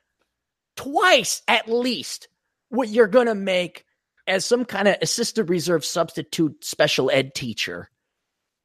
twice 0.75 1.41
at 1.47 1.67
least 1.67 2.27
what 2.69 2.89
you're 2.89 3.07
going 3.07 3.27
to 3.27 3.35
make 3.35 3.85
as 4.27 4.45
some 4.45 4.65
kind 4.65 4.87
of 4.87 4.95
assisted 5.01 5.49
reserve 5.49 5.83
substitute 5.85 6.63
special 6.63 7.09
ed 7.11 7.33
teacher 7.33 7.89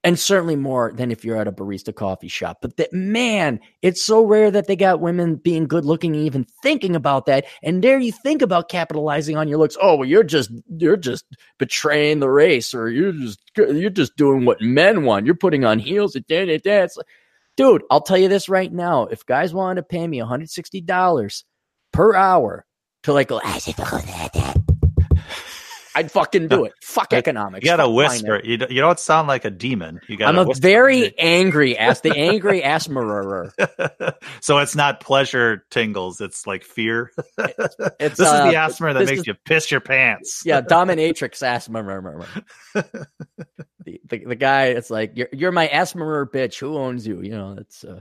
and 0.05 0.19
certainly 0.19 0.57
more 0.57 0.93
than 0.95 1.11
if 1.11 1.25
you're 1.25 1.37
at 1.37 1.47
a 1.47 1.53
barista 1.53 1.95
coffee 1.95 2.29
shop. 2.29 2.59
But 2.61 2.77
that 2.77 2.93
man, 2.93 3.61
it's 3.83 4.05
so 4.05 4.25
rare 4.25 4.51
that 4.51 4.67
they 4.67 4.75
got 4.75 5.01
women 5.01 5.37
being 5.37 5.67
good 5.67 5.85
looking, 5.85 6.15
even 6.15 6.45
thinking 6.63 6.97
about 6.97 7.27
that. 7.27 7.45
And 7.63 7.83
there 7.83 7.99
you 7.99 8.11
think 8.11 8.43
about 8.43 8.69
capitalizing 8.69 9.37
on 9.37 9.49
your 9.49 9.59
looks. 9.59 9.77
Oh, 9.81 9.97
well, 9.97 10.09
you're 10.09 10.25
just 10.25 10.51
you're 10.77 10.97
just 10.97 11.25
betraying 11.59 12.21
the 12.21 12.29
race, 12.29 12.75
or 12.75 12.91
you're 12.91 13.13
just 13.13 13.41
you're 13.57 13.91
just 13.91 14.17
doing 14.17 14.45
what 14.45 14.61
men 14.61 15.05
want. 15.05 15.27
You're 15.27 15.35
putting 15.35 15.65
on 15.65 15.79
heels 15.79 16.17
and 16.17 16.27
da, 16.27 16.47
da, 16.47 16.59
da. 16.59 16.89
dude. 17.57 17.83
I'll 17.91 18.01
tell 18.01 18.19
you 18.19 18.29
this 18.29 18.49
right 18.49 18.73
now: 18.73 19.05
if 19.05 19.25
guys 19.25 19.55
wanted 19.55 19.77
to 19.77 19.87
pay 19.87 20.07
me 20.07 20.21
160 20.21 20.81
dollars 20.81 21.45
per 21.93 22.15
hour 22.15 22.65
to 23.05 23.13
like 23.13 23.31
oh, 23.33 23.41
go, 23.41 24.72
I'd 25.95 26.11
fucking 26.11 26.49
do 26.49 26.65
it. 26.65 26.73
Fuck 26.83 27.13
economics. 27.13 27.65
You 27.65 27.71
got 27.71 27.77
to 27.77 27.89
whisper. 27.89 28.41
You 28.43 28.57
don't, 28.59 28.71
you 28.71 28.81
don't 28.81 28.99
sound 28.99 29.29
like 29.29 29.45
a 29.45 29.51
demon. 29.51 30.01
You 30.09 30.17
got. 30.17 30.29
I'm 30.35 30.39
a 30.49 30.55
very 30.55 31.17
angry 31.19 31.77
ass, 31.77 32.01
the 32.01 32.17
angry 32.17 32.63
ass 32.63 32.89
mirror. 32.89 33.53
so 34.41 34.59
it's 34.59 34.75
not 34.75 35.01
pleasure 35.01 35.65
tingles. 35.71 36.21
It's 36.21 36.47
like 36.47 36.65
fear. 36.65 37.11
It's, 37.99 38.19
this 38.19 38.29
uh, 38.29 38.47
is 38.47 38.53
the 38.53 38.85
ASMR 38.85 38.95
that 38.95 39.07
makes 39.07 39.21
is- 39.21 39.27
you 39.27 39.35
piss 39.45 39.71
your 39.71 39.81
pants. 39.81 40.43
yeah, 40.45 40.61
dominatrix 40.61 41.43
ass 41.47 41.69
mirror. 41.69 42.27
The, 42.75 43.07
the, 44.09 44.25
the 44.25 44.35
guy, 44.37 44.67
it's 44.67 44.91
like 44.91 45.13
you're 45.15 45.29
you're 45.33 45.53
my 45.53 45.67
mirror 45.95 46.27
bitch. 46.27 46.59
Who 46.59 46.77
owns 46.77 47.07
you? 47.07 47.21
You 47.21 47.31
know, 47.33 47.57
it's 47.59 47.85
uh, 47.85 48.01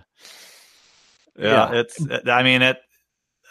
yeah, 1.38 1.72
Yeah. 1.72 1.80
it's 1.80 2.28
i 2.28 2.44
mean 2.44 2.62
it 2.62 2.78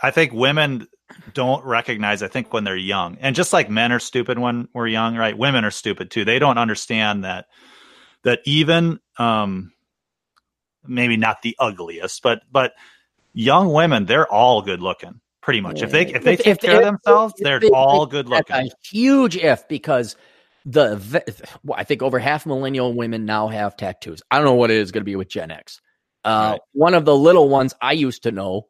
i 0.03 0.11
think 0.11 0.33
women 0.33 0.87
don't 1.35 1.65
recognize 1.65 2.23
i 2.23 2.29
think 2.29 2.53
when 2.53 2.65
they're 2.65 2.77
young 2.77 3.17
and 3.21 3.37
just 3.37 3.53
like 3.53 3.69
men 3.71 3.93
are 3.93 3.99
stupid 4.01 4.39
when 4.39 4.69
we're 4.73 4.87
young 4.87 5.17
right 5.17 5.37
women 5.39 5.65
are 5.65 5.71
stupid 5.71 6.11
too 6.11 6.25
they 6.25 6.39
don't 6.39 6.59
understand 6.59 7.25
that 7.25 7.47
that 8.23 8.41
even 8.45 8.99
um 9.19 9.73
maybe 10.87 11.17
not 11.17 11.43
the 11.43 11.57
ugliest 11.59 12.23
but 12.23 12.43
but 12.51 12.73
young 13.33 13.73
women 13.73 14.07
they're 14.07 14.31
all 14.33 14.63
good 14.63 14.81
looking 14.83 15.21
pretty 15.41 15.61
much 15.61 15.83
if 15.83 15.91
they 15.91 16.07
if 16.07 16.23
they 16.25 16.35
If- 16.35 16.39
take 16.41 16.47
if- 16.47 16.61
care 16.61 16.77
of 16.77 16.83
themselves 16.85 17.35
if 17.39 17.45
they're 17.45 17.61
they- 17.61 17.71
all 17.71 18.07
good 18.07 18.29
looking 18.29 18.57
a 18.57 18.69
huge 18.85 19.37
if 19.37 19.67
because 19.69 20.17
the 20.67 21.23
well, 21.65 21.79
I 21.79 21.85
think 21.85 22.03
over 22.03 22.19
half 22.19 22.45
millennial 22.45 22.93
women 22.93 23.25
now 23.25 23.49
have 23.49 23.79
tattoos. 23.79 24.21
I 24.31 24.37
don't 24.37 24.45
know 24.45 24.53
what 24.55 24.71
it 24.71 24.77
is 24.77 24.93
going 24.93 25.01
to 25.01 25.07
be 25.07 25.17
with 25.17 25.31
Gen 25.31 25.51
X. 25.51 25.81
Uh, 26.23 26.51
Right. 26.53 26.61
One 26.73 26.93
of 26.93 27.07
the 27.07 27.17
little 27.17 27.49
ones 27.49 27.73
I 27.81 27.93
used 27.93 28.25
to 28.25 28.31
know, 28.31 28.67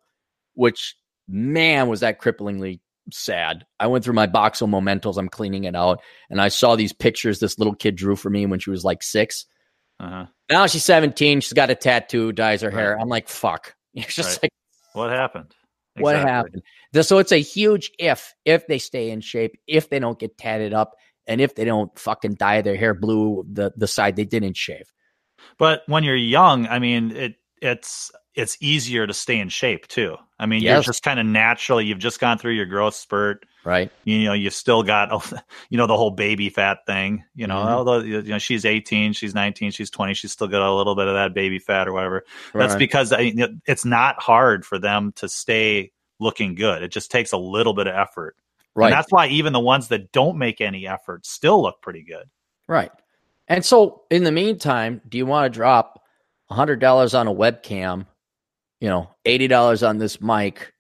which 0.55 0.95
man 1.31 1.89
was 1.89 2.01
that 2.01 2.21
cripplingly 2.21 2.81
sad. 3.13 3.65
I 3.79 3.87
went 3.87 4.05
through 4.05 4.15
my 4.15 4.27
box 4.27 4.61
of 4.61 4.69
mementos. 4.69 5.17
I'm 5.17 5.29
cleaning 5.29 5.65
it 5.65 5.75
out, 5.77 6.01
and 6.29 6.41
I 6.41 6.49
saw 6.49 6.77
these 6.77 6.93
pictures 6.93 7.39
this 7.39 7.59
little 7.59 7.75
kid 7.75 7.97
drew 7.97 8.17
for 8.17 8.31
me 8.31 8.47
when 8.47 8.61
she 8.61 8.71
was 8.71 8.85
like 8.85 9.03
six. 9.03 9.47
uh-huh. 9.99 10.27
Now 10.51 10.67
she's 10.67 10.85
17. 10.85 11.41
She's 11.41 11.53
got 11.53 11.71
a 11.71 11.75
tattoo, 11.75 12.33
dyes 12.33 12.63
her 12.63 12.71
hair. 12.71 12.99
I'm 12.99 13.09
like, 13.09 13.29
fuck. 13.29 13.75
It's 13.95 14.15
just 14.15 14.41
Right. 14.43 14.45
like 14.45 14.51
what 14.93 15.11
happened 15.11 15.55
what 15.99 16.17
happened. 16.17 16.63
So 17.01 17.19
it's 17.19 17.33
a 17.33 17.37
huge 17.41 17.91
if 17.99 18.35
if 18.45 18.67
they 18.67 18.79
stay 18.79 19.11
in 19.11 19.21
shape, 19.21 19.57
if 19.67 19.91
they 19.91 19.99
don't 19.99 20.19
get 20.19 20.39
tatted 20.39 20.73
up, 20.73 20.95
and 21.27 21.41
if 21.41 21.55
they 21.55 21.65
don't 21.65 21.97
fucking 21.99 22.35
dye 22.35 22.63
their 22.63 22.77
hair 22.77 22.95
blue 22.95 23.45
the 23.51 23.73
the 23.77 23.87
side 23.89 24.17
they 24.17 24.25
didn't 24.25 24.57
shave. 24.57 24.93
But 25.59 25.83
when 25.87 26.05
you're 26.05 26.17
young, 26.17 26.67
I 26.67 26.79
mean, 26.79 27.11
it 27.13 27.35
it's 27.61 28.11
it's 28.35 28.57
easier 28.61 29.07
to 29.07 29.13
stay 29.13 29.39
in 29.39 29.49
shape 29.49 29.87
too. 29.89 30.17
I 30.39 30.47
mean, 30.47 30.63
you're 30.63 30.81
just 30.81 31.03
kind 31.03 31.21
of 31.21 31.27
naturally 31.27 31.85
You've 31.85 31.99
just 31.99 32.21
gone 32.21 32.39
through 32.39 32.53
your 32.53 32.67
growth 32.67 32.95
spurt. 32.95 33.45
Right. 33.65 33.91
You 34.05 34.25
know, 34.25 34.33
you've 34.33 34.55
still 34.55 34.83
got, 34.83 35.11
you 35.69 35.77
know, 35.77 35.87
the 35.87 35.97
whole 35.97 36.13
baby 36.13 36.49
fat 36.49 36.79
thing. 36.87 37.25
You 37.35 37.47
know, 37.47 37.57
Mhm. 37.57 37.69
although 37.69 37.99
you 37.99 38.23
know 38.23 38.39
she's 38.39 38.65
18, 38.65 39.13
she's 39.13 39.35
19, 39.35 39.73
she's 39.73 39.91
20, 39.91 40.15
she's 40.15 40.33
still 40.33 40.47
got 40.47 40.63
a 40.63 40.73
little 40.73 40.95
bit 40.95 41.09
of 41.09 41.15
that 41.15 41.35
baby 41.35 41.59
fat 41.59 41.89
or 41.89 41.93
whatever. 41.93 42.25
That's 42.55 42.77
because 42.77 43.13
I, 43.13 43.33
it's 43.67 43.85
not 43.85 44.21
hard 44.23 44.65
for 44.65 44.79
them 44.79 45.13
to 45.17 45.29
stay 45.29 45.93
looking 46.19 46.55
good. 46.55 46.83
It 46.83 46.93
just 46.93 47.11
takes 47.11 47.33
a 47.33 47.39
little 47.39 47.75
bit 47.75 47.87
of 47.87 47.95
effort. 47.95 48.37
And 48.77 48.83
right. 48.83 48.91
that's 48.91 49.11
why 49.11 49.27
even 49.27 49.53
the 49.53 49.61
ones 49.61 49.89
that 49.89 50.13
don't 50.13 50.39
make 50.39 50.61
any 50.61 50.87
effort 50.87 51.27
still 51.27 51.61
look 51.61 51.83
pretty 51.83 52.03
good. 52.03 52.31
Right. 52.69 52.93
And 53.49 53.65
so 53.65 54.03
in 54.11 54.23
the 54.23 54.31
meantime, 54.31 55.03
do 55.09 55.19
you 55.19 55.27
want 55.27 55.53
to 55.53 55.57
drop 55.59 56.00
hundred 56.51 56.81
dollars 56.81 57.15
on 57.15 57.27
a 57.29 57.35
webcam, 57.35 58.07
you 58.81 58.89
know, 58.89 59.11
eighty 59.25 59.49
dollars 59.49 59.83
on 59.83 59.99
this 59.99 60.21
mic, 60.21 60.73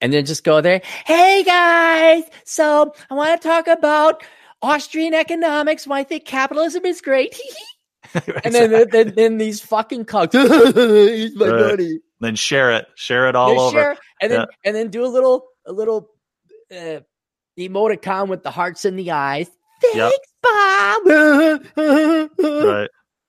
and 0.00 0.12
then 0.12 0.24
just 0.26 0.44
go 0.44 0.60
there? 0.60 0.82
Hey 1.06 1.42
guys, 1.44 2.24
so 2.44 2.92
I 3.10 3.14
want 3.14 3.40
to 3.40 3.48
talk 3.48 3.66
about 3.68 4.22
Austrian 4.62 5.14
economics. 5.14 5.86
Why 5.86 6.00
I 6.00 6.04
think 6.04 6.24
capitalism 6.24 6.84
is 6.84 7.00
great. 7.00 7.38
and 8.44 8.54
then, 8.54 8.88
then, 8.90 9.14
then 9.14 9.38
these 9.38 9.60
fucking 9.60 10.04
cocks. 10.06 10.32
He's 10.34 10.44
my 11.36 11.48
Right. 11.48 11.58
buddy. 11.70 12.00
then 12.20 12.36
share 12.36 12.72
it, 12.72 12.86
share 12.94 13.28
it 13.28 13.36
all 13.36 13.50
They 13.54 13.60
over. 13.60 13.78
share, 13.78 13.96
and 14.22 14.32
then 14.32 14.46
and 14.64 14.74
then 14.76 14.88
do 14.90 15.04
a 15.04 15.08
little 15.08 15.46
a 15.66 15.72
little 15.72 16.10
uh, 16.74 17.00
emoticon 17.58 18.28
with 18.28 18.42
the 18.42 18.50
hearts 18.50 18.84
in 18.84 18.96
the 18.96 19.10
eyes. 19.10 19.50
Yep. 19.94 20.12
Thanks, 20.12 20.32
Bob. 20.42 21.06
right. 22.66 22.88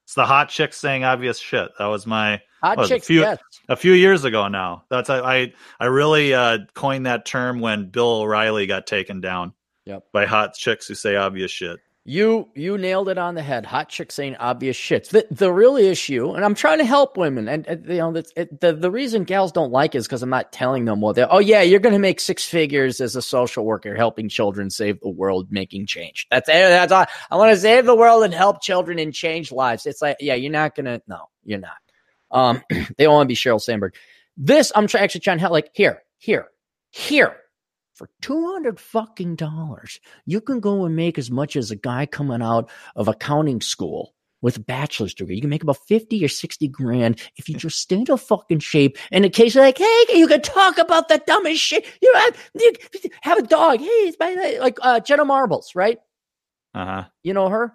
It's 0.10 0.16
the 0.16 0.26
hot 0.26 0.50
chick 0.50 0.74
saying 0.74 1.04
obvious 1.04 1.38
shit. 1.38 1.70
That 1.78 1.86
was 1.86 2.08
my 2.08 2.42
Hot 2.64 2.78
Well, 2.78 2.92
a 2.92 3.00
few- 3.00 3.20
yes. 3.20 3.38
a 3.70 3.76
few 3.76 3.94
years 3.94 4.24
ago 4.24 4.48
now. 4.48 4.86
That's 4.90 5.08
I 5.08 5.20
I, 5.20 5.54
I 5.80 5.86
really 5.86 6.34
uh, 6.34 6.58
coined 6.74 7.06
that 7.06 7.28
term 7.28 7.60
when 7.60 7.92
Bill 7.92 8.22
O'Reilly 8.22 8.66
got 8.66 8.88
taken 8.88 9.22
down. 9.22 9.54
Yep. 9.86 10.06
By 10.12 10.26
hot 10.26 10.56
chicks 10.56 10.88
who 10.88 10.96
say 10.96 11.16
obvious 11.16 11.52
shit. 11.52 11.80
You 12.06 12.50
you 12.56 12.78
nailed 12.78 13.10
it 13.10 13.18
on 13.18 13.36
the 13.36 13.42
head. 13.42 13.66
Hot 13.66 13.90
chicks 13.90 14.16
saying 14.16 14.38
obvious 14.38 14.78
shits. 14.78 15.10
The 15.10 15.28
the 15.30 15.52
real 15.52 15.76
issue, 15.76 16.32
and 16.32 16.46
I'm 16.46 16.56
trying 16.56 16.78
to 16.80 16.86
help 16.86 17.18
women, 17.18 17.48
and, 17.48 17.68
and, 17.68 17.86
you 17.86 17.98
know 17.98 18.16
it, 18.16 18.62
the 18.62 18.74
the 18.74 18.90
reason 18.90 19.26
gals 19.26 19.52
don't 19.52 19.72
like 19.72 19.96
is 19.96 20.08
because 20.08 20.24
I'm 20.24 20.30
not 20.30 20.52
telling 20.52 20.86
them. 20.86 21.04
They're 21.14 21.32
oh 21.32 21.40
yeah, 21.40 21.62
you're 21.62 21.82
going 21.82 21.94
to 21.94 22.00
make 22.00 22.20
six 22.22 22.46
figures 22.46 23.02
as 23.02 23.16
a 23.16 23.22
social 23.22 23.66
worker, 23.66 23.96
helping 23.96 24.30
children 24.30 24.70
save 24.70 25.00
the 25.02 25.10
world, 25.10 25.52
making 25.52 25.88
change. 25.88 26.26
That's 26.32 26.48
it. 26.48 26.54
That's 26.54 26.92
all. 26.92 27.06
I 27.30 27.36
want 27.36 27.52
to 27.54 27.60
save 27.60 27.86
the 27.86 27.96
world 27.96 28.24
and 28.24 28.34
help 28.34 28.62
children 28.62 28.98
and 28.98 29.14
change 29.14 29.52
lives. 29.52 29.86
It's 29.86 30.02
like 30.02 30.18
yeah, 30.22 30.36
you're 30.36 30.52
not 30.52 30.76
gonna. 30.76 31.02
No, 31.06 31.30
you're 31.44 31.60
not. 31.60 31.78
Um, 32.32 32.64
they 32.70 33.04
don't 33.04 33.14
want 33.14 33.28
to 33.28 33.32
be 33.32 33.36
Sheryl 33.36 33.62
Sandberg. 33.62 33.94
This 34.38 34.72
I'm 34.74 34.88
try, 34.88 35.02
actually 35.02 35.22
trying 35.22 35.38
to 35.38 35.42
help. 35.42 35.52
Like 35.52 35.72
here, 35.74 36.02
here, 36.18 36.48
here. 36.92 37.36
For 38.00 38.10
two 38.22 38.50
hundred 38.54 38.80
fucking 38.80 39.36
dollars, 39.36 40.00
you 40.26 40.40
can 40.40 40.62
go 40.62 40.86
and 40.86 40.96
make 40.96 41.18
as 41.18 41.30
much 41.30 41.58
as 41.58 41.70
a 41.70 41.76
guy 41.76 42.06
coming 42.06 42.42
out 42.42 42.70
of 42.96 43.10
accounting 43.10 43.60
school 43.60 44.14
with 44.42 44.56
a 44.56 44.62
bachelor's 44.62 45.14
degree. 45.14 45.36
You 45.36 45.42
can 45.42 45.50
make 45.50 45.64
about 45.64 45.86
50 45.86 46.24
or 46.24 46.30
60 46.30 46.70
grand 46.70 47.22
if 47.36 47.50
you 47.50 47.56
just 47.56 47.78
stay 47.78 47.98
in 47.98 48.06
a 48.10 48.16
fucking 48.16 48.60
shape. 48.60 48.98
And 49.12 49.30
case 49.34 49.54
like, 49.54 49.78
hey, 49.78 50.06
you 50.14 50.30
can 50.30 50.42
talk 50.42 50.78
about 50.78 51.10
the 51.10 51.22
dumbest 51.28 51.62
shit. 51.62 51.86
You 52.02 52.14
have, 52.16 52.52
you 52.58 52.74
have 53.20 53.38
a 53.38 53.42
dog. 53.42 53.80
Hey, 53.80 53.86
it's 53.86 54.16
my, 54.18 54.58
like 54.62 54.78
uh, 54.82 55.02
Jenna 55.02 55.26
Marbles, 55.26 55.76
right? 55.76 55.98
Uh 56.74 56.86
huh. 56.86 57.04
You 57.22 57.34
know 57.34 57.50
her? 57.50 57.74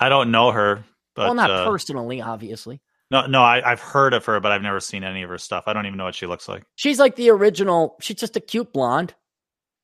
I 0.00 0.08
don't 0.08 0.32
know 0.32 0.50
her, 0.50 0.82
but 1.14 1.26
well, 1.26 1.34
not 1.34 1.52
uh, 1.52 1.66
personally, 1.66 2.20
obviously. 2.20 2.80
no, 3.12 3.26
no, 3.26 3.44
I, 3.44 3.62
I've 3.70 3.80
heard 3.80 4.12
of 4.12 4.24
her, 4.24 4.40
but 4.40 4.50
I've 4.50 4.62
never 4.62 4.80
seen 4.80 5.04
any 5.04 5.22
of 5.22 5.30
her 5.30 5.38
stuff. 5.38 5.64
I 5.68 5.72
don't 5.72 5.86
even 5.86 5.98
know 5.98 6.06
what 6.06 6.16
she 6.16 6.26
looks 6.26 6.48
like. 6.48 6.64
She's 6.74 6.98
like 6.98 7.14
the 7.14 7.30
original. 7.30 7.94
She's 8.00 8.16
just 8.16 8.36
a 8.36 8.40
cute 8.40 8.72
blonde. 8.72 9.14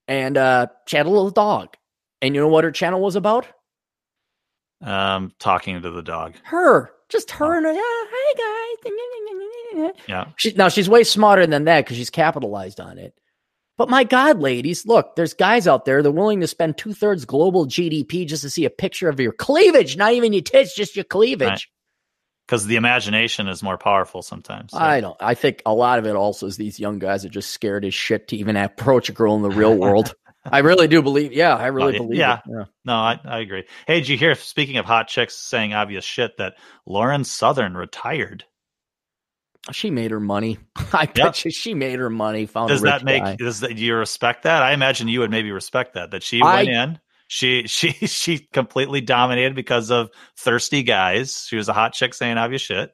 And 0.08 0.36
uh, 0.36 0.66
she 0.86 0.96
had 0.96 1.06
a 1.06 1.10
little 1.10 1.30
dog. 1.30 1.76
And 2.20 2.34
you 2.34 2.40
know 2.40 2.48
what 2.48 2.64
her 2.64 2.72
channel 2.72 3.00
was 3.00 3.14
about? 3.14 3.46
Um, 4.82 5.32
talking 5.38 5.82
to 5.82 5.90
the 5.90 6.02
dog. 6.02 6.34
Her. 6.44 6.90
Just 7.08 7.30
her 7.32 7.56
and 7.56 7.64
her. 7.64 7.72
"Yeah, 7.72 7.80
hi, 7.82 8.34
guys. 8.36 8.92
Yeah. 10.08 10.24
She, 10.36 10.52
now 10.54 10.68
she's 10.68 10.88
way 10.88 11.04
smarter 11.04 11.46
than 11.46 11.64
that 11.64 11.84
because 11.84 11.96
she's 11.96 12.10
capitalized 12.10 12.80
on 12.80 12.98
it. 12.98 13.14
But 13.76 13.88
my 13.88 14.02
God, 14.02 14.40
ladies, 14.40 14.84
look, 14.86 15.14
there's 15.14 15.34
guys 15.34 15.68
out 15.68 15.84
there 15.84 16.02
that 16.02 16.08
are 16.08 16.12
willing 16.12 16.40
to 16.40 16.48
spend 16.48 16.76
two 16.76 16.92
thirds 16.92 17.24
global 17.24 17.64
GDP 17.66 18.26
just 18.26 18.42
to 18.42 18.50
see 18.50 18.64
a 18.64 18.70
picture 18.70 19.08
of 19.08 19.20
your 19.20 19.32
cleavage, 19.32 19.96
not 19.96 20.14
even 20.14 20.32
your 20.32 20.42
tits, 20.42 20.74
just 20.74 20.96
your 20.96 21.04
cleavage. 21.04 21.68
Because 22.48 22.64
the 22.66 22.76
imagination 22.76 23.46
is 23.46 23.62
more 23.62 23.76
powerful 23.76 24.22
sometimes. 24.22 24.72
so. 24.72 24.78
I 24.78 25.02
don't. 25.02 25.16
I 25.20 25.34
think 25.34 25.60
a 25.66 25.74
lot 25.74 25.98
of 25.98 26.06
it 26.06 26.16
also 26.16 26.46
is 26.46 26.56
these 26.56 26.80
young 26.80 26.98
guys 26.98 27.22
are 27.26 27.28
just 27.28 27.50
scared 27.50 27.84
as 27.84 27.92
shit 27.92 28.28
to 28.28 28.36
even 28.38 28.56
approach 28.56 29.10
a 29.10 29.12
girl 29.12 29.36
in 29.36 29.42
the 29.42 29.50
real 29.50 29.74
world. 29.76 30.14
I 30.50 30.60
really 30.60 30.88
do 30.88 31.02
believe. 31.02 31.34
Yeah, 31.34 31.54
I 31.54 31.66
really 31.66 31.98
believe. 31.98 32.16
yeah. 32.18 32.38
it. 32.38 32.42
yeah. 32.48 32.64
No, 32.86 32.94
I, 32.94 33.20
I 33.22 33.40
agree. 33.40 33.64
Hey, 33.86 33.98
did 34.00 34.08
you 34.08 34.16
hear, 34.16 34.34
speaking 34.34 34.78
of 34.78 34.86
hot 34.86 35.08
chicks 35.08 35.34
saying 35.36 35.74
obvious 35.74 36.06
shit, 36.06 36.38
that 36.38 36.54
Lauren 36.86 37.24
Southern 37.24 37.74
retired? 37.76 38.44
She 39.72 39.90
made 39.90 40.10
her 40.10 40.20
money. 40.20 40.56
I 40.94 41.04
bet 41.04 41.18
Yep. 41.18 41.44
you 41.44 41.50
she 41.50 41.74
made 41.74 41.98
her 41.98 42.08
money. 42.08 42.46
Found 42.46 42.70
Does 42.70 42.80
a 42.80 42.84
rich 42.84 42.92
that 42.94 43.04
make 43.04 43.22
guy. 43.24 43.36
does 43.36 43.60
that 43.60 43.74
do 43.76 43.84
you 43.84 43.94
respect 43.94 44.44
that? 44.44 44.62
I 44.62 44.72
imagine 44.72 45.08
you 45.08 45.20
would 45.20 45.30
maybe 45.30 45.50
respect 45.50 45.94
that. 45.94 46.12
That 46.12 46.22
she 46.22 46.40
I- 46.40 46.54
went 46.64 46.68
in, 46.70 46.98
she 47.28 47.66
she 47.68 47.92
she 48.06 48.38
completely 48.52 49.00
dominated 49.00 49.54
because 49.54 49.90
of 49.90 50.10
thirsty 50.36 50.82
guys. 50.82 51.46
She 51.46 51.56
was 51.56 51.68
a 51.68 51.72
hot 51.72 51.92
chick 51.92 52.14
saying 52.14 52.36
obvious 52.38 52.62
shit, 52.62 52.90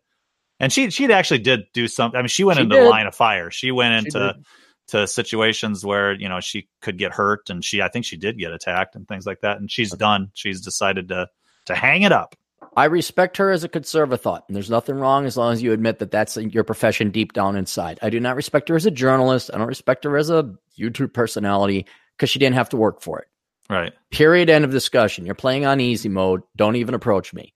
and 0.61 0.70
she 0.72 0.91
she 0.91 1.11
actually 1.12 1.39
did 1.39 1.62
do 1.72 1.89
something. 1.89 2.18
I 2.18 2.22
mean, 2.22 2.28
she 2.28 2.45
went 2.45 2.59
She 2.59 2.64
into 2.64 2.76
did. 2.76 2.85
the 2.85 2.91
line 2.91 3.07
of 3.07 3.14
fire. 3.14 3.51
She 3.51 3.70
went 3.70 4.03
She 4.03 4.07
into 4.09 4.35
did. 4.35 4.45
to 4.89 5.07
situations 5.07 5.85
where 5.85 6.12
you 6.12 6.28
know 6.28 6.41
she 6.41 6.68
could 6.82 6.99
get 6.99 7.12
hurt, 7.12 7.49
and 7.49 7.64
she 7.64 7.80
I 7.80 7.89
think 7.89 8.05
she 8.05 8.16
did 8.18 8.39
get 8.39 8.53
attacked 8.53 8.97
and 8.97 9.09
things 9.09 9.24
like 9.24 9.41
that. 9.41 9.59
And 9.59 9.70
she's 9.70 9.93
done. 9.93 10.30
She's 10.35 10.61
decided 10.61 11.09
to 11.09 11.28
to 11.66 11.74
hang 11.74 12.03
it 12.03 12.12
up. 12.12 12.35
I 12.76 12.87
respect 12.87 13.37
her 13.37 13.53
as 13.53 13.62
a 13.62 13.68
conservative 13.68 14.20
thought, 14.20 14.45
and 14.49 14.57
there's 14.57 14.68
nothing 14.70 14.97
wrong 14.97 15.26
as 15.26 15.37
long 15.37 15.53
as 15.53 15.62
you 15.62 15.72
admit 15.72 16.01
that 16.01 16.11
that's 16.11 16.37
your 16.37 16.64
profession 16.64 17.11
deep 17.11 17.32
down 17.32 17.55
inside. 17.57 18.01
I 18.03 18.11
do 18.11 18.18
not 18.18 18.35
respect 18.35 18.68
her 18.68 18.74
as 18.74 18.85
a 18.85 18.91
journalist. 18.91 19.51
I 19.55 19.59
don't 19.59 19.68
respect 19.68 20.03
her 20.03 20.16
as 20.16 20.28
a 20.28 20.53
YouTube 20.76 21.12
personality 21.14 21.87
because 22.16 22.30
she 22.30 22.41
didn't 22.41 22.57
have 22.57 22.70
to 22.70 22.76
work 22.76 23.01
for 23.01 23.20
it. 23.20 23.28
Right. 23.70 23.92
Period. 24.10 24.50
End 24.50 24.64
of 24.64 24.70
discussion. 24.70 25.26
You're 25.26 25.34
playing 25.34 25.64
on 25.64 25.80
easy 25.80 26.08
mode. 26.08 26.42
Don't 26.56 26.76
even 26.76 26.94
approach 26.94 27.32
me. 27.32 27.54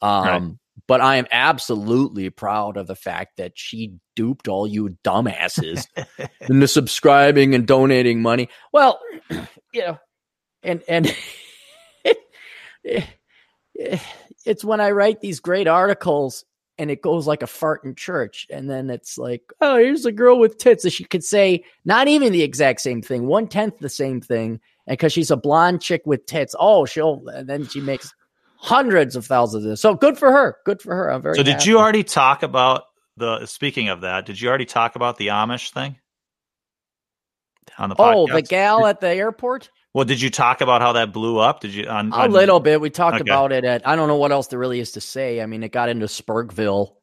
Um, 0.00 0.24
Right. 0.24 0.42
But 0.86 1.00
I 1.00 1.16
am 1.16 1.26
absolutely 1.32 2.30
proud 2.30 2.76
of 2.76 2.86
the 2.86 2.94
fact 2.94 3.38
that 3.38 3.58
she 3.58 3.94
duped 4.14 4.46
all 4.48 4.66
you 4.66 4.96
dumbasses 5.04 5.86
into 6.40 6.68
subscribing 6.68 7.54
and 7.54 7.66
donating 7.66 8.22
money. 8.22 8.48
Well, 8.72 9.00
you 9.72 9.80
know, 9.80 9.98
and 10.62 10.82
and 10.88 11.14
it's 14.44 14.64
when 14.64 14.80
I 14.80 14.92
write 14.92 15.20
these 15.20 15.40
great 15.40 15.66
articles 15.66 16.44
and 16.78 16.90
it 16.90 17.02
goes 17.02 17.26
like 17.26 17.42
a 17.42 17.48
fart 17.48 17.84
in 17.84 17.94
church. 17.94 18.46
And 18.50 18.70
then 18.70 18.88
it's 18.88 19.18
like, 19.18 19.42
oh, 19.60 19.76
here's 19.76 20.06
a 20.06 20.12
girl 20.12 20.38
with 20.38 20.58
tits. 20.58 20.84
And 20.84 20.92
she 20.92 21.04
could 21.04 21.24
say 21.24 21.64
not 21.84 22.08
even 22.08 22.32
the 22.32 22.42
exact 22.42 22.80
same 22.80 23.02
thing, 23.02 23.26
one 23.26 23.48
tenth 23.48 23.78
the 23.78 23.88
same 23.88 24.20
thing. 24.20 24.60
And 24.88 24.96
because 24.96 25.12
she's 25.12 25.30
a 25.30 25.36
blonde 25.36 25.82
chick 25.82 26.02
with 26.06 26.26
tits, 26.26 26.54
oh, 26.58 26.86
she'll, 26.86 27.28
and 27.28 27.48
then 27.48 27.68
she 27.68 27.80
makes 27.80 28.12
hundreds 28.56 29.14
of 29.14 29.26
thousands 29.26 29.64
of 29.64 29.70
this. 29.70 29.80
So 29.82 29.94
good 29.94 30.18
for 30.18 30.32
her. 30.32 30.56
Good 30.64 30.80
for 30.80 30.94
her. 30.96 31.12
I'm 31.12 31.22
very 31.22 31.36
So 31.36 31.42
did 31.42 31.52
happy. 31.54 31.70
you 31.70 31.78
already 31.78 32.02
talk 32.02 32.42
about 32.42 32.84
the, 33.16 33.44
speaking 33.46 33.90
of 33.90 34.00
that, 34.00 34.24
did 34.26 34.40
you 34.40 34.48
already 34.48 34.64
talk 34.64 34.96
about 34.96 35.18
the 35.18 35.28
Amish 35.28 35.72
thing? 35.72 35.96
On 37.76 37.90
the 37.90 37.96
Oh, 37.98 38.26
the 38.26 38.40
gal 38.40 38.86
at 38.86 39.00
the 39.00 39.08
airport? 39.08 39.70
Well, 39.92 40.06
did 40.06 40.22
you 40.22 40.30
talk 40.30 40.62
about 40.62 40.80
how 40.80 40.92
that 40.94 41.12
blew 41.12 41.38
up? 41.38 41.60
Did 41.60 41.74
you 41.74 41.86
on, 41.86 42.12
A 42.12 42.28
little 42.28 42.60
bit. 42.60 42.80
We 42.80 42.88
talked 42.88 43.20
Okay. 43.20 43.30
about 43.30 43.52
it 43.52 43.64
at 43.64 43.86
I 43.86 43.94
don't 43.94 44.08
know 44.08 44.16
what 44.16 44.32
else 44.32 44.46
there 44.46 44.58
really 44.58 44.80
is 44.80 44.92
to 44.92 45.00
say. 45.00 45.42
I 45.42 45.46
mean, 45.46 45.62
it 45.62 45.70
got 45.72 45.88
into 45.90 46.06
Spurgville. 46.06 46.94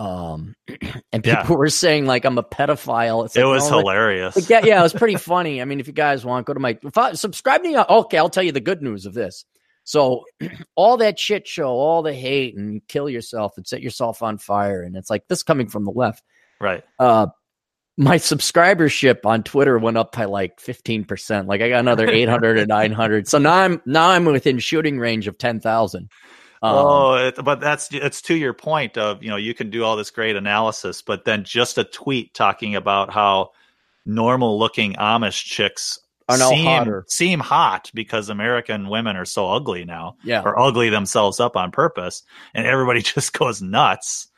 Um 0.00 0.54
and 1.12 1.22
people 1.22 1.40
Yeah. 1.42 1.46
were 1.50 1.68
saying 1.68 2.06
like 2.06 2.24
I'm 2.24 2.38
a 2.38 2.42
pedophile. 2.42 3.26
It's 3.26 3.36
It 3.36 3.44
was 3.44 3.70
no, 3.70 3.78
hilarious. 3.80 4.34
like, 4.34 4.48
yeah, 4.48 4.64
yeah, 4.64 4.80
it 4.80 4.82
was 4.82 4.94
pretty 4.94 5.16
funny. 5.16 5.60
I 5.60 5.64
mean, 5.66 5.78
if 5.78 5.86
you 5.86 5.92
guys 5.92 6.24
want, 6.24 6.46
go 6.46 6.54
to 6.54 6.60
my 6.60 6.78
fo- 6.92 7.12
subscribe 7.12 7.62
to 7.62 7.68
me. 7.68 7.78
Okay, 7.78 8.16
I'll 8.18 8.30
tell 8.30 8.42
you 8.42 8.52
the 8.52 8.60
good 8.60 8.82
news 8.82 9.04
of 9.06 9.14
this. 9.14 9.44
So, 9.84 10.24
all 10.74 10.96
that 10.98 11.18
shit 11.18 11.46
show, 11.46 11.68
all 11.68 12.02
the 12.02 12.14
hate, 12.14 12.56
and 12.56 12.72
you 12.74 12.80
kill 12.88 13.08
yourself 13.10 13.52
and 13.56 13.66
set 13.66 13.82
yourself 13.82 14.22
on 14.22 14.38
fire, 14.38 14.82
and 14.82 14.96
it's 14.96 15.10
like 15.10 15.28
this 15.28 15.42
coming 15.42 15.68
from 15.68 15.84
the 15.84 15.92
left. 15.92 16.24
right. 16.60 16.82
Uh, 16.98 17.26
my 17.96 18.16
subscribership 18.16 19.26
on 19.26 19.42
Twitter 19.42 19.78
went 19.78 19.98
up 19.98 20.16
by 20.16 20.24
like 20.24 20.58
15%. 20.58 21.46
Like 21.46 21.60
I 21.60 21.68
got 21.68 21.80
another 21.80 22.08
800 22.10 22.58
or 22.58 22.64
900. 22.66 23.28
So 23.28 23.36
now 23.36 23.52
I'm 23.52 23.82
now 23.84 24.08
I'm 24.08 24.24
within 24.24 24.58
shooting 24.58 24.98
range 24.98 25.26
of 25.28 25.36
10,000. 25.36 26.08
Um, 26.62 26.76
oh, 26.76 27.14
it, 27.14 27.36
but 27.42 27.60
that's 27.60 27.88
it's 27.92 28.20
to 28.22 28.34
your 28.34 28.52
point 28.52 28.98
of 28.98 29.22
you 29.22 29.30
know 29.30 29.36
you 29.36 29.54
can 29.54 29.70
do 29.70 29.82
all 29.82 29.96
this 29.96 30.10
great 30.10 30.36
analysis, 30.36 31.00
but 31.00 31.24
then 31.24 31.44
just 31.44 31.78
a 31.78 31.84
tweet 31.84 32.34
talking 32.34 32.76
about 32.76 33.10
how 33.10 33.50
normal 34.04 34.58
looking 34.58 34.94
Amish 34.94 35.44
chicks 35.44 35.98
Are 36.28 36.36
now 36.36 36.50
seem, 36.50 36.64
hotter. 36.66 37.04
seem 37.08 37.40
hot 37.40 37.90
because 37.94 38.28
American 38.28 38.88
women 38.88 39.16
are 39.16 39.24
so 39.24 39.50
ugly 39.50 39.84
now 39.86 40.16
yeah. 40.22 40.42
or 40.42 40.58
ugly 40.58 40.90
themselves 40.90 41.40
up 41.40 41.56
on 41.56 41.70
purpose, 41.70 42.22
and 42.54 42.66
everybody 42.66 43.00
just 43.14 43.32
goes 43.32 43.62
nuts. 43.62 44.28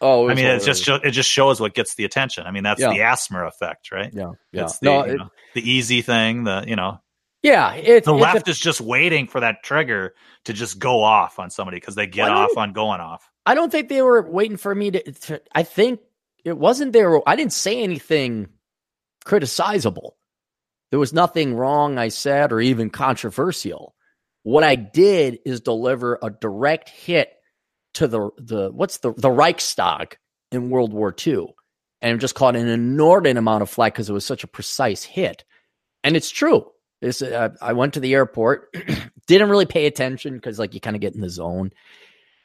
Oh, 0.00 0.28
I 0.30 0.34
mean, 0.34 0.46
it 0.46 0.64
just 0.64 0.88
it 0.88 1.10
just 1.10 1.30
shows 1.30 1.60
what 1.60 1.74
gets 1.74 1.94
the 1.94 2.04
attention. 2.04 2.46
I 2.46 2.50
mean, 2.50 2.62
that's 2.64 2.80
Yeah. 2.80 2.88
the 2.88 2.98
ASMR 3.00 3.46
effect, 3.46 3.92
right? 3.92 4.10
yeah, 4.12 4.32
yeah. 4.50 4.62
It's 4.62 4.78
the, 4.78 4.86
no, 4.86 5.04
you 5.06 5.18
know, 5.18 5.30
the 5.54 5.70
easy 5.70 6.02
thing. 6.02 6.44
The 6.44 6.64
you 6.66 6.74
know 6.74 7.00
yeah, 7.42 7.72
it's 7.72 8.06
the 8.06 8.12
a- 8.12 8.16
left 8.16 8.48
is 8.48 8.58
just 8.58 8.80
waiting 8.80 9.26
for 9.26 9.40
that 9.40 9.62
trigger 9.62 10.14
to 10.44 10.52
just 10.52 10.78
go 10.78 11.02
off 11.02 11.38
on 11.38 11.50
somebody 11.50 11.78
because 11.78 11.94
they 11.94 12.06
get 12.06 12.30
off 12.30 12.56
on 12.56 12.72
going 12.72 13.00
off. 13.00 13.30
I 13.46 13.54
don't 13.54 13.70
think 13.72 13.88
they 13.88 14.02
were 14.02 14.22
waiting 14.28 14.56
for 14.56 14.74
me 14.74 14.90
to, 14.90 15.12
to 15.12 15.42
I 15.54 15.62
think 15.62 16.00
it 16.44 16.56
wasn't 16.56 16.92
there. 16.92 17.26
I 17.28 17.36
didn't 17.36 17.52
say 17.52 17.82
anything 17.82 18.48
criticizable. 19.24 20.12
There 20.90 20.98
was 20.98 21.12
nothing 21.12 21.54
wrong 21.54 21.98
I 21.98 22.08
said 22.08 22.52
or 22.52 22.60
even 22.60 22.90
controversial. 22.90 23.94
What 24.42 24.64
I 24.64 24.74
did 24.74 25.38
is 25.44 25.60
deliver 25.60 26.18
a 26.22 26.30
direct 26.30 26.88
hit 26.88 27.32
to 27.94 28.06
the 28.06 28.30
the 28.38 28.70
what's 28.70 28.98
the 28.98 29.12
the 29.12 29.30
Reichstag 29.30 30.16
in 30.52 30.70
World 30.70 30.92
War 30.92 31.14
II, 31.26 31.46
and 32.02 32.20
just 32.20 32.34
caught 32.34 32.56
an 32.56 32.68
inordinate 32.68 33.38
amount 33.38 33.62
of 33.62 33.70
flack 33.70 33.94
because 33.94 34.10
it 34.10 34.14
was 34.14 34.24
such 34.24 34.44
a 34.44 34.48
precise 34.48 35.04
hit. 35.04 35.44
And 36.02 36.16
it's 36.16 36.30
true. 36.30 36.66
This 37.00 37.22
uh, 37.22 37.50
I 37.60 37.72
went 37.72 37.94
to 37.94 38.00
the 38.00 38.14
airport, 38.14 38.74
didn't 39.26 39.50
really 39.50 39.66
pay 39.66 39.86
attention 39.86 40.34
because 40.34 40.58
like 40.58 40.74
you 40.74 40.80
kind 40.80 40.96
of 40.96 41.00
get 41.00 41.14
in 41.14 41.20
the 41.20 41.30
zone. 41.30 41.72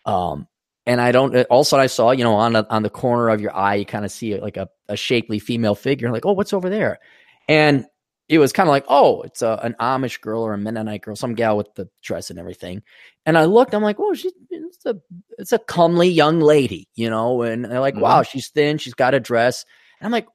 Um, 0.05 0.47
and 0.85 1.01
I 1.01 1.11
don't. 1.11 1.35
Also, 1.47 1.77
I 1.77 1.87
saw 1.87 2.11
you 2.11 2.23
know 2.23 2.35
on 2.35 2.53
the 2.53 2.65
on 2.69 2.83
the 2.83 2.89
corner 2.89 3.29
of 3.29 3.41
your 3.41 3.55
eye, 3.55 3.75
you 3.75 3.85
kind 3.85 4.05
of 4.05 4.11
see 4.11 4.39
like 4.39 4.57
a, 4.57 4.69
a 4.87 4.95
shapely 4.95 5.39
female 5.39 5.75
figure. 5.75 6.11
Like, 6.11 6.25
oh, 6.25 6.33
what's 6.33 6.53
over 6.53 6.69
there? 6.69 6.99
And 7.47 7.85
it 8.27 8.39
was 8.39 8.51
kind 8.51 8.67
of 8.67 8.71
like, 8.71 8.85
oh, 8.87 9.21
it's 9.21 9.41
a, 9.41 9.59
an 9.61 9.75
Amish 9.79 10.19
girl 10.19 10.41
or 10.41 10.53
a 10.53 10.57
Mennonite 10.57 11.01
girl, 11.01 11.15
some 11.15 11.35
gal 11.35 11.57
with 11.57 11.73
the 11.75 11.87
dress 12.01 12.29
and 12.29 12.39
everything. 12.39 12.81
And 13.25 13.37
I 13.37 13.45
looked, 13.45 13.75
I'm 13.75 13.83
like, 13.83 13.99
oh, 13.99 14.13
she's 14.15 14.33
it's 14.49 14.85
a 14.85 14.99
it's 15.37 15.53
a 15.53 15.59
comely 15.59 16.09
young 16.09 16.39
lady, 16.39 16.87
you 16.95 17.09
know. 17.09 17.41
And 17.43 17.65
they're 17.65 17.79
like, 17.79 17.95
wow, 17.95 18.23
she's 18.23 18.49
thin, 18.49 18.77
she's 18.77 18.93
got 18.93 19.13
a 19.13 19.19
dress. 19.19 19.65
And 19.99 20.05
I'm 20.05 20.11
like, 20.11 20.27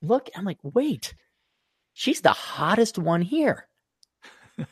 look, 0.00 0.30
I'm 0.34 0.44
like, 0.44 0.58
wait, 0.62 1.14
she's 1.94 2.20
the 2.20 2.30
hottest 2.30 2.98
one 2.98 3.22
here. 3.22 3.66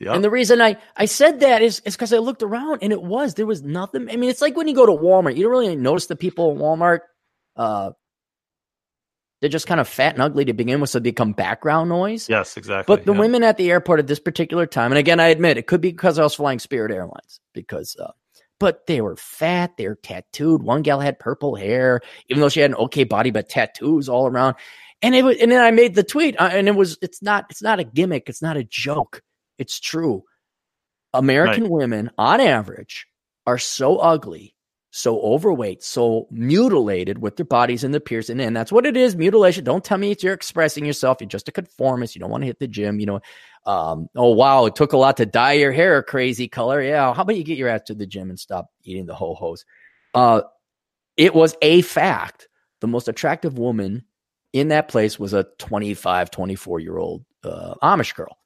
Yep. 0.00 0.14
And 0.14 0.24
the 0.24 0.30
reason 0.30 0.62
I, 0.62 0.76
I 0.96 1.06
said 1.06 1.40
that 1.40 1.60
is 1.60 1.80
is 1.84 1.96
because 1.96 2.12
I 2.12 2.18
looked 2.18 2.44
around 2.44 2.80
and 2.82 2.92
it 2.92 3.02
was 3.02 3.34
there 3.34 3.46
was 3.46 3.62
nothing. 3.62 4.08
I 4.08 4.16
mean, 4.16 4.30
it's 4.30 4.40
like 4.40 4.56
when 4.56 4.68
you 4.68 4.74
go 4.74 4.86
to 4.86 4.92
Walmart, 4.92 5.36
you 5.36 5.42
don't 5.42 5.50
really 5.50 5.74
notice 5.74 6.06
the 6.06 6.14
people 6.14 6.52
in 6.52 6.58
Walmart. 6.58 7.00
Uh, 7.56 7.90
they're 9.40 9.50
just 9.50 9.66
kind 9.66 9.80
of 9.80 9.88
fat 9.88 10.14
and 10.14 10.22
ugly 10.22 10.44
to 10.44 10.52
begin 10.52 10.80
with, 10.80 10.90
so 10.90 10.98
they 10.98 11.10
become 11.10 11.32
background 11.32 11.88
noise. 11.88 12.28
yes, 12.28 12.56
exactly. 12.56 12.94
But 12.94 13.06
the 13.06 13.12
yeah. 13.12 13.20
women 13.20 13.42
at 13.44 13.56
the 13.56 13.70
airport 13.70 14.00
at 14.00 14.06
this 14.06 14.18
particular 14.18 14.66
time, 14.66 14.92
and 14.92 14.98
again, 14.98 15.20
I 15.20 15.28
admit 15.28 15.58
it 15.58 15.66
could 15.66 15.80
be 15.80 15.90
because 15.90 16.18
I 16.18 16.22
was 16.22 16.34
flying 16.34 16.58
Spirit 16.58 16.90
Airlines, 16.90 17.40
because, 17.52 17.96
uh, 18.00 18.10
but 18.58 18.86
they 18.86 19.00
were 19.00 19.14
fat, 19.16 19.76
they 19.76 19.86
were 19.86 19.98
tattooed. 20.02 20.62
One 20.62 20.82
gal 20.82 20.98
had 20.98 21.20
purple 21.20 21.54
hair, 21.54 22.00
even 22.28 22.40
though 22.40 22.48
she 22.48 22.60
had 22.60 22.70
an 22.70 22.76
okay 22.76 23.04
body, 23.04 23.30
but 23.30 23.48
tattoos 23.48 24.08
all 24.08 24.26
around. 24.26 24.56
And 25.00 25.14
it 25.14 25.22
was, 25.22 25.36
and 25.38 25.52
then 25.52 25.60
I 25.60 25.70
made 25.70 25.94
the 25.94 26.02
tweet, 26.02 26.38
uh, 26.40 26.50
and 26.52 26.66
it 26.66 26.74
was, 26.74 26.98
it's 27.00 27.22
not, 27.22 27.46
it's 27.50 27.62
not 27.62 27.78
a 27.78 27.84
gimmick, 27.84 28.28
it's 28.28 28.42
not 28.42 28.56
a 28.56 28.64
joke, 28.64 29.22
it's 29.56 29.78
true. 29.78 30.24
American 31.14 31.68
women, 31.68 32.10
on 32.18 32.40
average, 32.40 33.06
are 33.46 33.58
so 33.58 33.98
ugly, 33.98 34.54
so 34.90 35.20
overweight, 35.20 35.82
so 35.82 36.26
mutilated 36.30 37.18
with 37.18 37.36
their 37.36 37.46
bodies 37.46 37.84
and 37.84 37.94
the 37.94 38.00
piercing. 38.00 38.40
And 38.40 38.56
that's 38.56 38.72
what 38.72 38.86
it 38.86 38.96
is 38.96 39.16
mutilation. 39.16 39.64
Don't 39.64 39.84
tell 39.84 39.98
me 39.98 40.10
it's 40.10 40.22
you're 40.22 40.34
expressing 40.34 40.84
yourself. 40.84 41.18
You're 41.20 41.28
just 41.28 41.48
a 41.48 41.52
conformist. 41.52 42.14
You 42.14 42.20
don't 42.20 42.30
want 42.30 42.42
to 42.42 42.46
hit 42.46 42.58
the 42.58 42.68
gym. 42.68 42.98
You 42.98 43.06
know, 43.06 43.20
um, 43.66 44.08
oh, 44.16 44.32
wow, 44.32 44.66
it 44.66 44.74
took 44.74 44.92
a 44.92 44.98
lot 44.98 45.16
to 45.18 45.26
dye 45.26 45.52
your 45.52 45.72
hair 45.72 45.98
a 45.98 46.02
crazy 46.02 46.48
color. 46.48 46.82
Yeah. 46.82 47.14
How 47.14 47.22
about 47.22 47.36
you 47.36 47.44
get 47.44 47.58
your 47.58 47.68
ass 47.68 47.82
to 47.86 47.94
the 47.94 48.06
gym 48.06 48.30
and 48.30 48.38
stop 48.38 48.70
eating 48.82 49.06
the 49.06 49.14
ho 49.14 49.34
hos? 49.34 49.64
Uh, 50.14 50.42
it 51.16 51.34
was 51.34 51.54
a 51.62 51.82
fact. 51.82 52.48
The 52.80 52.86
most 52.86 53.08
attractive 53.08 53.58
woman 53.58 54.04
in 54.52 54.68
that 54.68 54.88
place 54.88 55.18
was 55.18 55.34
a 55.34 55.44
25, 55.58 56.30
24 56.30 56.80
year 56.80 56.96
old 56.96 57.24
uh, 57.44 57.74
Amish 57.82 58.14
girl. 58.14 58.38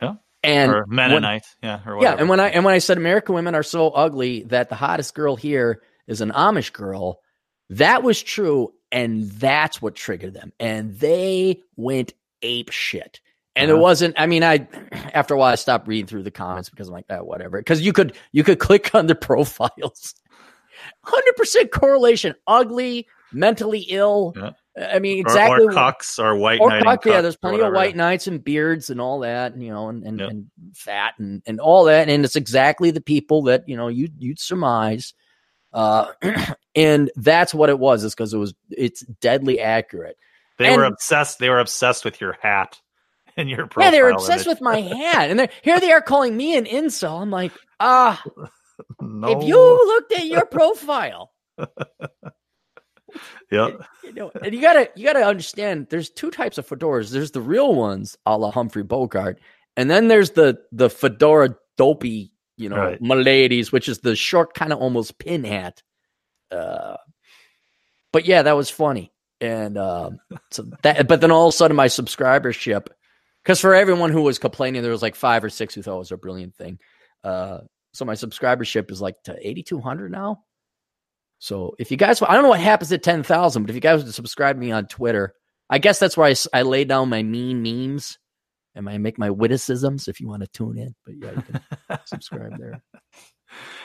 Yeah. 0.00 0.14
And 0.42 0.70
or 0.72 0.84
when- 0.86 0.96
Mennonite, 0.96 1.46
yeah, 1.62 1.80
or 1.86 2.02
yeah, 2.02 2.16
and 2.18 2.28
when 2.28 2.38
I 2.40 2.48
and 2.50 2.64
when 2.64 2.74
I 2.74 2.78
said 2.78 2.98
American 2.98 3.34
women 3.34 3.54
are 3.54 3.62
so 3.62 3.90
ugly 3.90 4.42
that 4.44 4.68
the 4.68 4.74
hottest 4.74 5.14
girl 5.14 5.36
here 5.36 5.82
is 6.06 6.20
an 6.20 6.32
Amish 6.32 6.72
girl, 6.72 7.20
that 7.70 8.02
was 8.02 8.22
true, 8.22 8.74
and 8.92 9.30
that's 9.30 9.80
what 9.80 9.94
triggered 9.94 10.34
them, 10.34 10.52
and 10.60 10.98
they 10.98 11.62
went 11.76 12.12
ape 12.42 12.70
shit. 12.70 13.20
And 13.56 13.70
it 13.70 13.74
Uh-huh. 13.74 13.82
wasn't. 13.82 14.16
I 14.18 14.26
mean, 14.26 14.42
I 14.42 14.66
after 14.92 15.32
a 15.32 15.38
while 15.38 15.52
I 15.52 15.54
stopped 15.54 15.88
reading 15.88 16.06
through 16.06 16.24
the 16.24 16.30
comments 16.30 16.68
because 16.68 16.88
I'm 16.88 16.94
like, 16.94 17.06
oh, 17.08 17.22
whatever. 17.24 17.58
Because 17.58 17.80
you 17.80 17.92
could 17.94 18.14
you 18.32 18.44
could 18.44 18.58
click 18.68 18.94
on 18.94 19.06
the 19.06 19.14
profiles, 19.14 20.14
hundred 21.04 21.36
percent 21.36 21.70
correlation. 21.70 22.34
Ugly, 22.46 23.06
mentally 23.32 23.86
ill. 23.88 24.34
Yeah. 24.36 24.50
I 24.76 24.98
mean, 24.98 25.18
exactly. 25.20 25.66
or, 25.66 25.70
cucks 25.70 26.18
or 26.18 26.34
white 26.34 26.60
Or 26.60 26.70
cuck, 26.80 27.04
yeah, 27.04 27.20
there's 27.20 27.36
plenty 27.36 27.60
of 27.60 27.72
white 27.72 27.94
knights 27.94 28.26
and 28.26 28.42
beards 28.42 28.90
and 28.90 29.00
all 29.00 29.20
that, 29.20 29.52
and, 29.52 29.62
you 29.62 29.70
know, 29.72 29.88
and 29.88 30.02
and, 30.04 30.18
Yep. 30.18 30.30
and 30.30 30.46
fat 30.74 31.14
and 31.18 31.42
and 31.46 31.60
all 31.60 31.84
that, 31.84 32.08
and 32.08 32.24
it's 32.24 32.34
exactly 32.36 32.90
the 32.90 33.00
people 33.00 33.42
that 33.44 33.68
you 33.68 33.76
know 33.76 33.86
you 33.88 34.08
you'd 34.18 34.40
surmise, 34.40 35.14
uh, 35.72 36.08
and 36.74 37.10
that's 37.16 37.54
what 37.54 37.68
it 37.70 37.78
was. 37.78 38.02
Is 38.02 38.14
because 38.14 38.34
it 38.34 38.38
was 38.38 38.52
it's 38.70 39.02
deadly 39.20 39.60
accurate. 39.60 40.16
They 40.58 40.76
were 40.76 40.84
obsessed. 40.84 41.38
They 41.38 41.50
were 41.50 41.60
obsessed 41.60 42.04
with 42.04 42.20
your 42.20 42.36
hat 42.40 42.80
and 43.36 43.48
your 43.48 43.66
profile. 43.68 43.84
yeah, 43.86 43.90
they 43.96 44.02
were 44.02 44.10
obsessed 44.10 44.46
with 44.46 44.60
my 44.60 44.80
hat, 44.80 45.30
and 45.30 45.48
here 45.62 45.78
they 45.78 45.92
are 45.92 46.02
calling 46.02 46.36
me 46.36 46.56
an 46.56 46.64
incel. 46.64 47.20
I'm 47.22 47.30
like, 47.30 47.52
ah, 47.78 48.20
No. 49.00 49.28
if 49.28 49.46
you 49.46 49.56
looked 49.56 50.12
at 50.14 50.26
your 50.26 50.46
profile, 50.46 51.32
yeah, 53.50 53.70
you 54.02 54.12
know, 54.12 54.30
and 54.42 54.54
you 54.54 54.60
gotta 54.60 54.90
you 54.96 55.04
gotta 55.04 55.24
understand. 55.24 55.88
There's 55.90 56.10
two 56.10 56.30
types 56.30 56.58
of 56.58 56.66
fedoras. 56.68 57.10
There's 57.10 57.30
the 57.32 57.40
real 57.40 57.74
ones, 57.74 58.16
a 58.26 58.36
la 58.36 58.50
Humphrey 58.50 58.82
Bogart, 58.82 59.40
and 59.76 59.90
then 59.90 60.08
there's 60.08 60.30
the 60.30 60.58
the 60.72 60.88
fedora 60.90 61.56
dopey, 61.76 62.32
you 62.56 62.68
know, 62.68 62.76
Right. 62.76 63.02
miladies, 63.02 63.72
which 63.72 63.88
is 63.88 64.00
the 64.00 64.14
short 64.16 64.54
kind 64.54 64.72
of 64.72 64.78
almost 64.80 65.18
pin 65.18 65.44
hat. 65.44 65.82
Uh, 66.50 66.96
but 68.12 68.26
yeah, 68.26 68.42
that 68.42 68.56
was 68.56 68.70
funny, 68.70 69.12
and 69.40 69.76
um, 69.78 70.18
so 70.50 70.64
that. 70.82 71.08
But 71.08 71.20
then 71.20 71.30
all 71.30 71.48
of 71.48 71.54
a 71.54 71.56
sudden, 71.56 71.76
my 71.76 71.88
subscribership, 71.88 72.86
because 73.42 73.60
for 73.60 73.74
everyone 73.74 74.10
who 74.10 74.22
was 74.22 74.38
complaining, 74.38 74.82
there 74.82 74.92
was 74.92 75.02
like 75.02 75.16
five 75.16 75.42
or 75.42 75.50
six 75.50 75.74
who 75.74 75.82
thought 75.82 75.96
it 75.96 75.98
was 75.98 76.12
a 76.12 76.16
brilliant 76.16 76.54
thing. 76.54 76.78
Uh, 77.24 77.60
so 77.92 78.04
my 78.04 78.14
subscribership 78.14 78.90
is 78.90 79.00
like 79.00 79.22
to 79.24 79.36
8,200 79.40 80.10
now. 80.12 80.44
So 81.38 81.74
if 81.78 81.90
you 81.90 81.96
guys, 81.96 82.22
I 82.22 82.32
don't 82.34 82.42
know 82.42 82.48
what 82.50 82.60
happens 82.60 82.92
at 82.92 83.02
10,000, 83.02 83.62
but 83.62 83.70
if 83.70 83.74
you 83.74 83.80
guys 83.80 84.02
would 84.02 84.14
subscribe 84.14 84.56
to 84.56 84.60
me 84.60 84.72
on 84.72 84.86
Twitter, 84.86 85.34
I 85.68 85.78
guess 85.78 85.98
that's 85.98 86.16
where 86.16 86.26
I, 86.28 86.34
I 86.52 86.62
lay 86.62 86.84
down 86.84 87.08
my 87.08 87.22
mean 87.22 87.62
memes. 87.62 88.18
and 88.74 88.88
I 88.88 88.98
make 88.98 89.18
my 89.18 89.30
witticisms 89.30 90.08
if 90.08 90.20
you 90.20 90.28
want 90.28 90.42
to 90.42 90.48
tune 90.48 90.78
in. 90.78 90.94
But 91.04 91.14
yeah, 91.18 91.32
you 91.32 91.42
can 91.42 91.98
subscribe 92.06 92.58
there. 92.58 92.82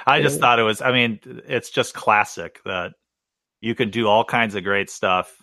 I 0.05 0.21
just 0.21 0.39
thought 0.39 0.59
it 0.59 0.63
was. 0.63 0.81
I 0.81 0.91
mean, 0.91 1.19
it's 1.47 1.69
just 1.69 1.93
classic 1.93 2.59
that 2.65 2.93
you 3.61 3.75
could 3.75 3.91
do 3.91 4.07
all 4.07 4.23
kinds 4.23 4.55
of 4.55 4.63
great 4.63 4.89
stuff, 4.89 5.35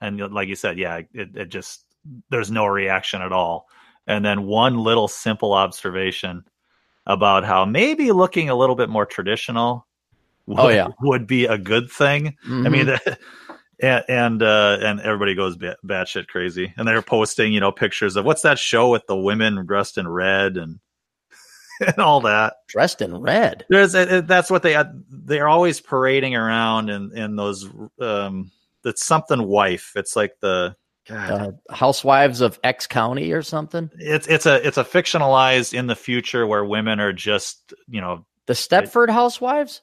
and 0.00 0.32
like 0.32 0.48
you 0.48 0.56
said, 0.56 0.78
yeah, 0.78 1.02
it, 1.12 1.36
it 1.36 1.48
just 1.48 1.84
there's 2.30 2.50
no 2.50 2.66
reaction 2.66 3.22
at 3.22 3.32
all, 3.32 3.66
and 4.06 4.24
then 4.24 4.44
one 4.44 4.78
little 4.78 5.08
simple 5.08 5.52
observation 5.52 6.44
about 7.06 7.44
how 7.44 7.64
maybe 7.64 8.12
looking 8.12 8.50
a 8.50 8.54
little 8.54 8.76
bit 8.76 8.90
more 8.90 9.06
traditional 9.06 9.86
would, 10.48 10.58
oh, 10.58 10.68
yeah. 10.68 10.88
would 11.00 11.26
be 11.26 11.44
a 11.44 11.58
good 11.58 11.90
thing. 11.90 12.36
Mm-hmm. 12.46 12.66
I 12.66 12.70
mean, 12.70 12.86
mm-hmm. 12.86 13.12
and 13.80 14.04
and, 14.08 14.42
uh, 14.42 14.78
and 14.80 15.00
everybody 15.00 15.34
goes 15.34 15.56
bat, 15.56 15.76
batshit 15.86 16.26
crazy, 16.26 16.72
and 16.76 16.88
they're 16.88 17.02
posting, 17.02 17.52
you 17.52 17.60
know, 17.60 17.70
pictures 17.70 18.16
of 18.16 18.24
what's 18.24 18.42
that 18.42 18.58
show 18.58 18.90
with 18.90 19.06
the 19.06 19.16
women 19.16 19.66
dressed 19.66 19.98
in 19.98 20.08
red 20.08 20.56
and 20.56 20.80
and 21.86 21.98
all 21.98 22.22
that, 22.22 22.54
dressed 22.66 23.02
in 23.02 23.16
red. 23.16 23.66
There's 23.68 23.92
that's 23.92 24.50
what 24.50 24.62
they 24.62 24.82
they're 25.10 25.48
always 25.48 25.80
parading 25.80 26.34
around 26.34 26.88
in 26.88 27.16
in 27.16 27.36
those 27.36 27.68
um 28.00 28.50
that's 28.82 29.04
something 29.04 29.42
wife. 29.42 29.92
It's 29.94 30.16
like 30.16 30.32
the 30.40 30.74
uh, 31.10 31.52
Housewives 31.70 32.40
of 32.40 32.58
X 32.64 32.86
County 32.86 33.32
or 33.32 33.42
something. 33.42 33.90
It's 33.98 34.26
it's 34.26 34.46
a 34.46 34.66
it's 34.66 34.78
a 34.78 34.84
fictionalized 34.84 35.74
in 35.74 35.86
the 35.86 35.96
future 35.96 36.46
where 36.46 36.64
women 36.64 37.00
are 37.00 37.12
just 37.12 37.74
you 37.86 38.00
know 38.00 38.26
the 38.46 38.54
Stepford 38.54 39.08
it, 39.08 39.12
Housewives. 39.12 39.82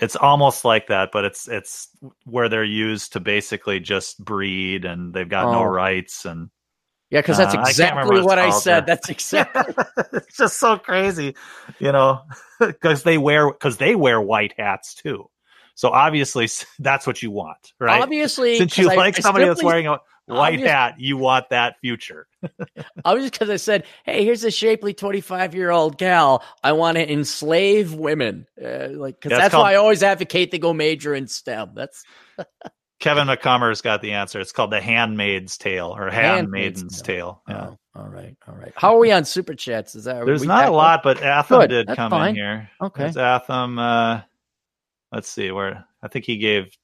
It's 0.00 0.16
almost 0.16 0.64
like 0.64 0.88
that, 0.88 1.10
but 1.12 1.24
it's 1.24 1.48
it's 1.48 1.88
where 2.24 2.48
they're 2.48 2.64
used 2.64 3.14
to 3.14 3.20
basically 3.20 3.80
just 3.80 4.22
breed 4.22 4.84
and 4.84 5.14
they've 5.14 5.28
got 5.28 5.46
oh. 5.46 5.52
no 5.52 5.64
rights 5.64 6.24
and 6.24 6.50
yeah, 7.10 7.20
because 7.20 7.38
that's 7.38 7.54
exactly 7.54 8.02
uh, 8.02 8.20
what, 8.20 8.24
what 8.24 8.38
I 8.38 8.50
said. 8.50 8.80
There. 8.80 8.96
That's 8.96 9.08
exactly. 9.10 9.74
it's 10.12 10.36
just 10.36 10.58
so 10.58 10.76
crazy, 10.78 11.34
you 11.78 11.92
know, 11.92 12.22
because 12.60 13.04
they 13.04 13.16
wear 13.18 13.50
because 13.50 13.76
they 13.76 13.94
wear 13.94 14.20
white 14.20 14.54
hats 14.58 14.94
too. 14.94 15.30
So 15.74 15.90
obviously 15.90 16.48
that's 16.78 17.06
what 17.06 17.22
you 17.22 17.30
want, 17.30 17.72
right? 17.78 18.02
Obviously, 18.02 18.58
since 18.58 18.76
you 18.78 18.86
like 18.86 19.18
I, 19.18 19.20
somebody 19.20 19.44
I 19.44 19.48
simply, 19.48 19.62
that's 19.62 19.62
wearing 19.62 19.86
a 19.86 19.98
white 20.26 20.60
hat, 20.60 20.96
you 20.98 21.16
want 21.16 21.48
that 21.50 21.76
future. 21.80 22.26
I 23.04 23.14
was 23.14 23.24
just 23.24 23.32
because 23.32 23.50
I 23.50 23.56
said, 23.56 23.84
"Hey, 24.04 24.24
here's 24.24 24.44
a 24.44 24.50
shapely 24.50 24.94
25 24.94 25.54
year 25.54 25.70
old 25.70 25.98
gal. 25.98 26.44
I 26.62 26.72
want 26.72 26.96
to 26.96 27.10
enslave 27.10 27.94
women." 27.94 28.46
Uh, 28.62 28.88
like, 28.92 29.16
because 29.16 29.30
that's, 29.30 29.42
that's 29.42 29.52
called, 29.52 29.64
why 29.64 29.72
I 29.72 29.76
always 29.76 30.02
advocate 30.02 30.50
to 30.52 30.58
go 30.58 30.72
major 30.72 31.14
in 31.14 31.26
STEM. 31.26 31.72
That's 31.74 32.04
Kevin 32.98 33.28
McCummer's 33.28 33.82
got 33.82 34.00
the 34.00 34.12
answer. 34.12 34.40
It's 34.40 34.52
called 34.52 34.70
the 34.72 34.80
Handmaid's 34.80 35.58
Tale 35.58 35.94
or 35.96 36.10
Handmaiden's 36.10 37.02
Tale. 37.02 37.42
Yeah. 37.48 37.68
Oh, 37.68 37.78
all 37.94 38.08
right, 38.08 38.36
all 38.48 38.54
right. 38.54 38.72
How 38.74 38.94
are 38.94 38.98
we 38.98 39.12
on 39.12 39.24
super 39.24 39.54
chats? 39.54 39.94
Is 39.94 40.04
that 40.04 40.24
there's 40.24 40.44
not 40.44 40.68
a 40.68 40.72
lot, 40.72 41.02
but 41.02 41.22
Atham 41.22 41.60
Good, 41.60 41.68
did 41.68 41.96
come 41.96 42.10
fine. 42.10 42.30
in 42.30 42.34
here. 42.36 42.70
Okay, 42.80 43.04
There's 43.04 43.16
Atham. 43.16 43.78
Uh, 43.78 44.22
let's 45.12 45.28
see 45.28 45.50
where 45.50 45.84
I 46.02 46.08
think 46.08 46.24
he 46.24 46.38
gave. 46.38 46.76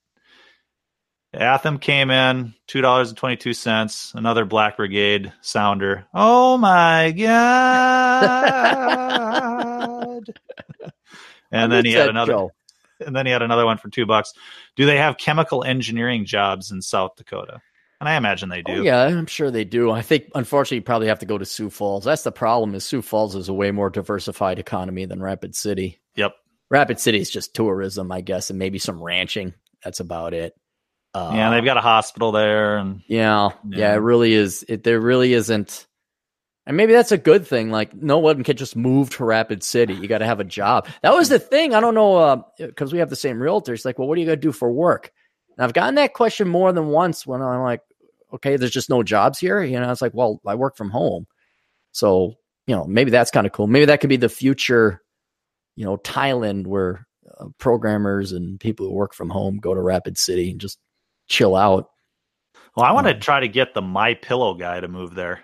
Atham 1.34 1.78
came 1.78 2.10
in 2.10 2.54
two 2.66 2.80
dollars 2.80 3.08
and 3.08 3.16
twenty 3.16 3.36
two 3.36 3.54
cents. 3.54 4.12
Another 4.14 4.44
Black 4.44 4.76
Brigade 4.76 5.32
sounder. 5.40 6.06
Oh 6.12 6.58
my 6.58 7.12
god! 7.12 8.52
and 11.50 11.72
then 11.72 11.84
he 11.84 11.92
had 11.92 12.08
another. 12.08 12.32
Joe? 12.32 12.50
and 13.06 13.14
then 13.14 13.26
he 13.26 13.32
had 13.32 13.42
another 13.42 13.64
one 13.64 13.78
for 13.78 13.88
two 13.88 14.06
bucks. 14.06 14.32
Do 14.76 14.86
they 14.86 14.96
have 14.96 15.18
chemical 15.18 15.64
engineering 15.64 16.24
jobs 16.24 16.70
in 16.70 16.82
South 16.82 17.16
Dakota? 17.16 17.60
And 18.00 18.08
I 18.08 18.16
imagine 18.16 18.48
they 18.48 18.62
do. 18.62 18.80
Oh, 18.80 18.82
yeah, 18.82 19.02
I'm 19.02 19.26
sure 19.26 19.50
they 19.50 19.64
do. 19.64 19.92
I 19.92 20.02
think, 20.02 20.24
unfortunately, 20.34 20.78
you 20.78 20.82
probably 20.82 21.06
have 21.06 21.20
to 21.20 21.26
go 21.26 21.38
to 21.38 21.44
Sioux 21.44 21.70
Falls. 21.70 22.04
That's 22.04 22.24
the 22.24 22.32
problem. 22.32 22.74
Is 22.74 22.84
Sioux 22.84 23.02
Falls 23.02 23.36
is 23.36 23.48
a 23.48 23.54
way 23.54 23.70
more 23.70 23.90
diversified 23.90 24.58
economy 24.58 25.04
than 25.04 25.22
Rapid 25.22 25.54
City. 25.54 26.00
Yep. 26.16 26.34
Rapid 26.68 26.98
City 26.98 27.18
is 27.18 27.30
just 27.30 27.54
tourism, 27.54 28.10
I 28.10 28.20
guess, 28.20 28.50
and 28.50 28.58
maybe 28.58 28.78
some 28.78 29.00
ranching. 29.00 29.54
That's 29.84 30.00
about 30.00 30.34
it. 30.34 30.54
Uh, 31.14 31.32
yeah, 31.34 31.50
they've 31.50 31.64
got 31.64 31.76
a 31.76 31.82
hospital 31.82 32.32
there, 32.32 32.78
and 32.78 33.02
yeah, 33.06 33.50
yeah, 33.68 33.78
yeah 33.78 33.94
it 33.94 33.98
really 33.98 34.32
is. 34.32 34.64
It 34.68 34.82
there 34.82 35.00
really 35.00 35.34
isn't 35.34 35.86
and 36.64 36.76
maybe 36.76 36.92
that's 36.92 37.12
a 37.12 37.18
good 37.18 37.46
thing. 37.46 37.70
Like, 37.70 37.94
no 37.94 38.18
one 38.18 38.44
can 38.44 38.56
just 38.56 38.76
move 38.76 39.10
to 39.10 39.24
Rapid 39.24 39.64
City. 39.64 39.94
You 39.94 40.06
got 40.06 40.18
to 40.18 40.26
have 40.26 40.38
a 40.38 40.44
job. 40.44 40.86
That 41.02 41.12
was 41.12 41.28
the 41.28 41.40
thing. 41.40 41.74
I 41.74 41.80
don't 41.80 41.94
know, 41.94 42.46
because 42.56 42.92
uh, 42.92 42.94
we 42.94 42.98
have 43.00 43.10
the 43.10 43.16
same 43.16 43.38
realtors. 43.38 43.84
Like, 43.84 43.98
well, 43.98 44.06
what 44.06 44.16
are 44.16 44.20
you 44.20 44.26
going 44.26 44.38
to 44.38 44.46
do 44.46 44.52
for 44.52 44.70
work? 44.70 45.12
And 45.56 45.64
I've 45.64 45.72
gotten 45.72 45.96
that 45.96 46.14
question 46.14 46.48
more 46.48 46.72
than 46.72 46.86
once 46.88 47.26
when 47.26 47.42
I'm 47.42 47.62
like, 47.62 47.80
okay, 48.32 48.56
there's 48.56 48.70
just 48.70 48.90
no 48.90 49.02
jobs 49.02 49.40
here. 49.40 49.62
You 49.62 49.80
know, 49.80 49.90
it's 49.90 50.02
like, 50.02 50.14
well, 50.14 50.40
I 50.46 50.54
work 50.54 50.76
from 50.76 50.90
home. 50.90 51.26
So, 51.90 52.34
you 52.66 52.76
know, 52.76 52.84
maybe 52.84 53.10
that's 53.10 53.32
kind 53.32 53.46
of 53.46 53.52
cool. 53.52 53.66
Maybe 53.66 53.86
that 53.86 54.00
could 54.00 54.08
be 54.08 54.16
the 54.16 54.28
future, 54.28 55.02
you 55.74 55.84
know, 55.84 55.96
Thailand 55.96 56.68
where 56.68 57.08
uh, 57.38 57.46
programmers 57.58 58.30
and 58.30 58.60
people 58.60 58.86
who 58.86 58.92
work 58.92 59.14
from 59.14 59.30
home 59.30 59.58
go 59.58 59.74
to 59.74 59.80
Rapid 59.80 60.16
City 60.16 60.52
and 60.52 60.60
just 60.60 60.78
chill 61.28 61.56
out. 61.56 61.90
Well, 62.76 62.86
I 62.86 62.92
want 62.92 63.06
to 63.06 63.14
um, 63.14 63.20
try 63.20 63.40
to 63.40 63.48
get 63.48 63.74
the 63.74 63.82
My 63.82 64.14
Pillow 64.14 64.54
guy 64.54 64.80
to 64.80 64.88
move 64.88 65.14
there. 65.14 65.40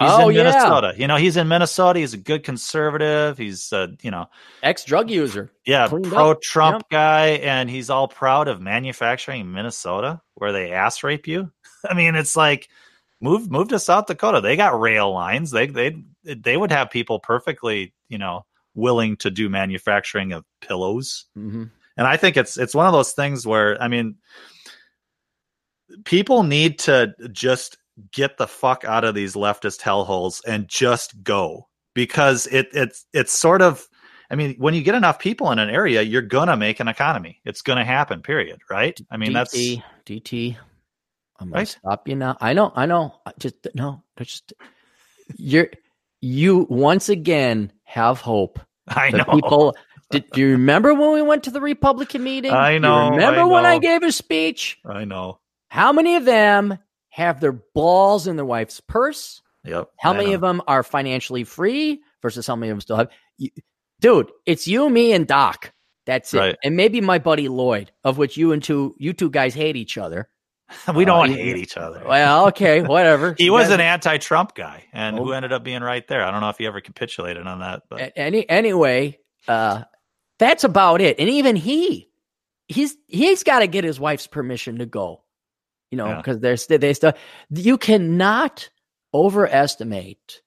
He's 0.00 0.10
oh, 0.10 0.28
in 0.28 0.36
Minnesota. 0.36 0.92
Yeah. 0.94 1.00
You 1.00 1.06
know, 1.06 1.16
he's 1.16 1.36
in 1.36 1.48
Minnesota. 1.48 1.98
He's 1.98 2.14
a 2.14 2.18
good 2.18 2.44
conservative. 2.44 3.38
He's 3.38 3.72
uh, 3.72 3.88
you 4.02 4.10
know, 4.10 4.26
ex 4.62 4.84
drug 4.84 5.10
user. 5.10 5.52
Yeah, 5.64 5.88
pro 5.88 6.34
Trump 6.34 6.88
guy, 6.90 7.28
and 7.42 7.70
he's 7.70 7.90
all 7.90 8.08
proud 8.08 8.48
of 8.48 8.60
manufacturing 8.60 9.42
in 9.42 9.52
Minnesota, 9.52 10.20
where 10.34 10.52
they 10.52 10.72
ass 10.72 11.02
rape 11.02 11.26
you. 11.26 11.52
I 11.88 11.94
mean, 11.94 12.14
it's 12.14 12.36
like 12.36 12.68
move 13.20 13.50
move 13.50 13.68
to 13.68 13.78
South 13.78 14.06
Dakota. 14.06 14.40
They 14.40 14.56
got 14.56 14.80
rail 14.80 15.12
lines. 15.12 15.50
They 15.50 15.66
they 15.66 16.02
they 16.24 16.56
would 16.56 16.72
have 16.72 16.90
people 16.90 17.20
perfectly, 17.20 17.94
you 18.08 18.18
know, 18.18 18.44
willing 18.74 19.16
to 19.18 19.30
do 19.30 19.48
manufacturing 19.48 20.32
of 20.32 20.44
pillows. 20.60 21.26
Mm-hmm. 21.36 21.64
And 21.96 22.06
I 22.06 22.16
think 22.16 22.36
it's 22.36 22.56
it's 22.56 22.74
one 22.74 22.86
of 22.86 22.92
those 22.92 23.12
things 23.12 23.46
where 23.46 23.80
I 23.80 23.88
mean, 23.88 24.16
people 26.04 26.42
need 26.42 26.78
to 26.80 27.14
just 27.32 27.78
get 28.12 28.38
the 28.38 28.46
fuck 28.46 28.84
out 28.84 29.04
of 29.04 29.14
these 29.14 29.34
leftist 29.34 29.80
hellholes 29.80 30.40
and 30.46 30.68
just 30.68 31.22
go 31.22 31.68
because 31.94 32.46
it 32.46 32.68
it's 32.72 33.06
it's 33.12 33.32
sort 33.32 33.62
of 33.62 33.88
I 34.30 34.34
mean, 34.34 34.54
when 34.56 34.72
you 34.72 34.82
get 34.82 34.94
enough 34.94 35.18
people 35.18 35.52
in 35.52 35.58
an 35.58 35.68
area, 35.68 36.00
you're 36.00 36.22
gonna 36.22 36.56
make 36.56 36.80
an 36.80 36.88
economy. 36.88 37.40
It's 37.44 37.60
gonna 37.60 37.84
happen. 37.84 38.22
Period. 38.22 38.60
Right? 38.70 38.98
I 39.10 39.18
mean, 39.18 39.32
DT, 39.32 39.34
that's 39.34 39.54
DT. 40.06 40.56
I'm 41.38 41.48
gonna 41.48 41.60
right? 41.60 41.68
stop 41.68 42.08
you 42.08 42.16
now. 42.16 42.38
I 42.40 42.54
know. 42.54 42.72
I 42.74 42.86
know. 42.86 43.14
Just 43.38 43.68
no. 43.74 44.02
Just 44.16 44.54
you're 45.36 45.68
you 46.22 46.66
once 46.70 47.10
again 47.10 47.72
have 47.84 48.22
hope. 48.22 48.58
I 48.88 49.10
know. 49.10 49.24
People. 49.24 49.76
Did, 50.10 50.30
do 50.32 50.40
you 50.40 50.48
remember 50.50 50.92
when 50.94 51.12
we 51.12 51.22
went 51.22 51.44
to 51.44 51.50
the 51.50 51.60
Republican 51.60 52.22
meeting? 52.22 52.52
I 52.52 52.76
know. 52.78 53.10
remember 53.10 53.40
I 53.40 53.42
know. 53.42 53.48
when 53.48 53.66
I 53.66 53.78
gave 53.78 54.02
a 54.02 54.12
speech? 54.12 54.78
I 54.84 55.04
know. 55.04 55.40
How 55.72 55.90
many 55.90 56.16
of 56.16 56.26
them 56.26 56.78
have 57.12 57.40
their 57.40 57.52
balls 57.52 58.26
in 58.26 58.36
their 58.36 58.44
wife's 58.44 58.80
purse. 58.80 59.40
Yep. 59.64 59.90
How 59.98 60.12
I 60.12 60.16
many 60.16 60.30
know. 60.30 60.34
of 60.34 60.40
them 60.40 60.62
are 60.66 60.82
financially 60.82 61.44
free 61.44 62.02
versus 62.20 62.46
how 62.46 62.56
many 62.56 62.70
of 62.70 62.76
them 62.76 62.80
still 62.80 62.96
have? 62.96 63.10
Dude, 64.00 64.30
it's 64.44 64.66
you, 64.66 64.90
me, 64.90 65.12
and 65.12 65.26
Doc. 65.26 65.72
That's 66.04 66.34
it. 66.34 66.38
Right. 66.38 66.56
And 66.64 66.76
maybe 66.76 67.00
my 67.00 67.18
buddy 67.18 67.48
Lloyd, 67.48 67.92
of 68.02 68.18
which 68.18 68.36
you 68.36 68.52
and 68.52 68.62
two 68.62 68.96
you 68.98 69.12
two 69.12 69.30
guys 69.30 69.54
hate 69.54 69.76
each 69.76 69.96
other. 69.96 70.28
we 70.94 71.04
don't 71.04 71.30
uh, 71.30 71.36
hate 71.36 71.56
each 71.56 71.76
other. 71.76 72.02
Well, 72.06 72.48
okay, 72.48 72.82
whatever. 72.82 73.34
he 73.38 73.44
you 73.44 73.52
was 73.52 73.64
guys, 73.64 73.74
an 73.74 73.80
anti-Trump 73.80 74.54
guy, 74.54 74.84
and 74.92 75.18
oh. 75.18 75.24
who 75.24 75.32
ended 75.32 75.52
up 75.52 75.62
being 75.62 75.82
right 75.82 76.06
there. 76.08 76.24
I 76.24 76.30
don't 76.32 76.40
know 76.40 76.48
if 76.48 76.58
he 76.58 76.66
ever 76.66 76.80
capitulated 76.80 77.46
on 77.46 77.60
that, 77.60 77.84
but 77.88 78.12
any 78.16 78.48
anyway, 78.48 79.18
uh, 79.46 79.84
that's 80.38 80.64
about 80.64 81.00
it. 81.00 81.20
And 81.20 81.28
even 81.28 81.56
he, 81.56 82.10
he's 82.68 82.96
he's 83.06 83.44
got 83.44 83.60
to 83.60 83.66
get 83.68 83.84
his 83.84 84.00
wife's 84.00 84.26
permission 84.26 84.78
to 84.78 84.86
go 84.86 85.21
you 85.92 85.98
know, 85.98 86.16
because 86.16 86.36
yeah. 86.36 86.40
they're 86.40 86.56
still 86.56 86.78
they 86.78 86.94
still 86.94 87.12
you 87.50 87.76
cannot 87.76 88.70
overestimate 89.12 90.40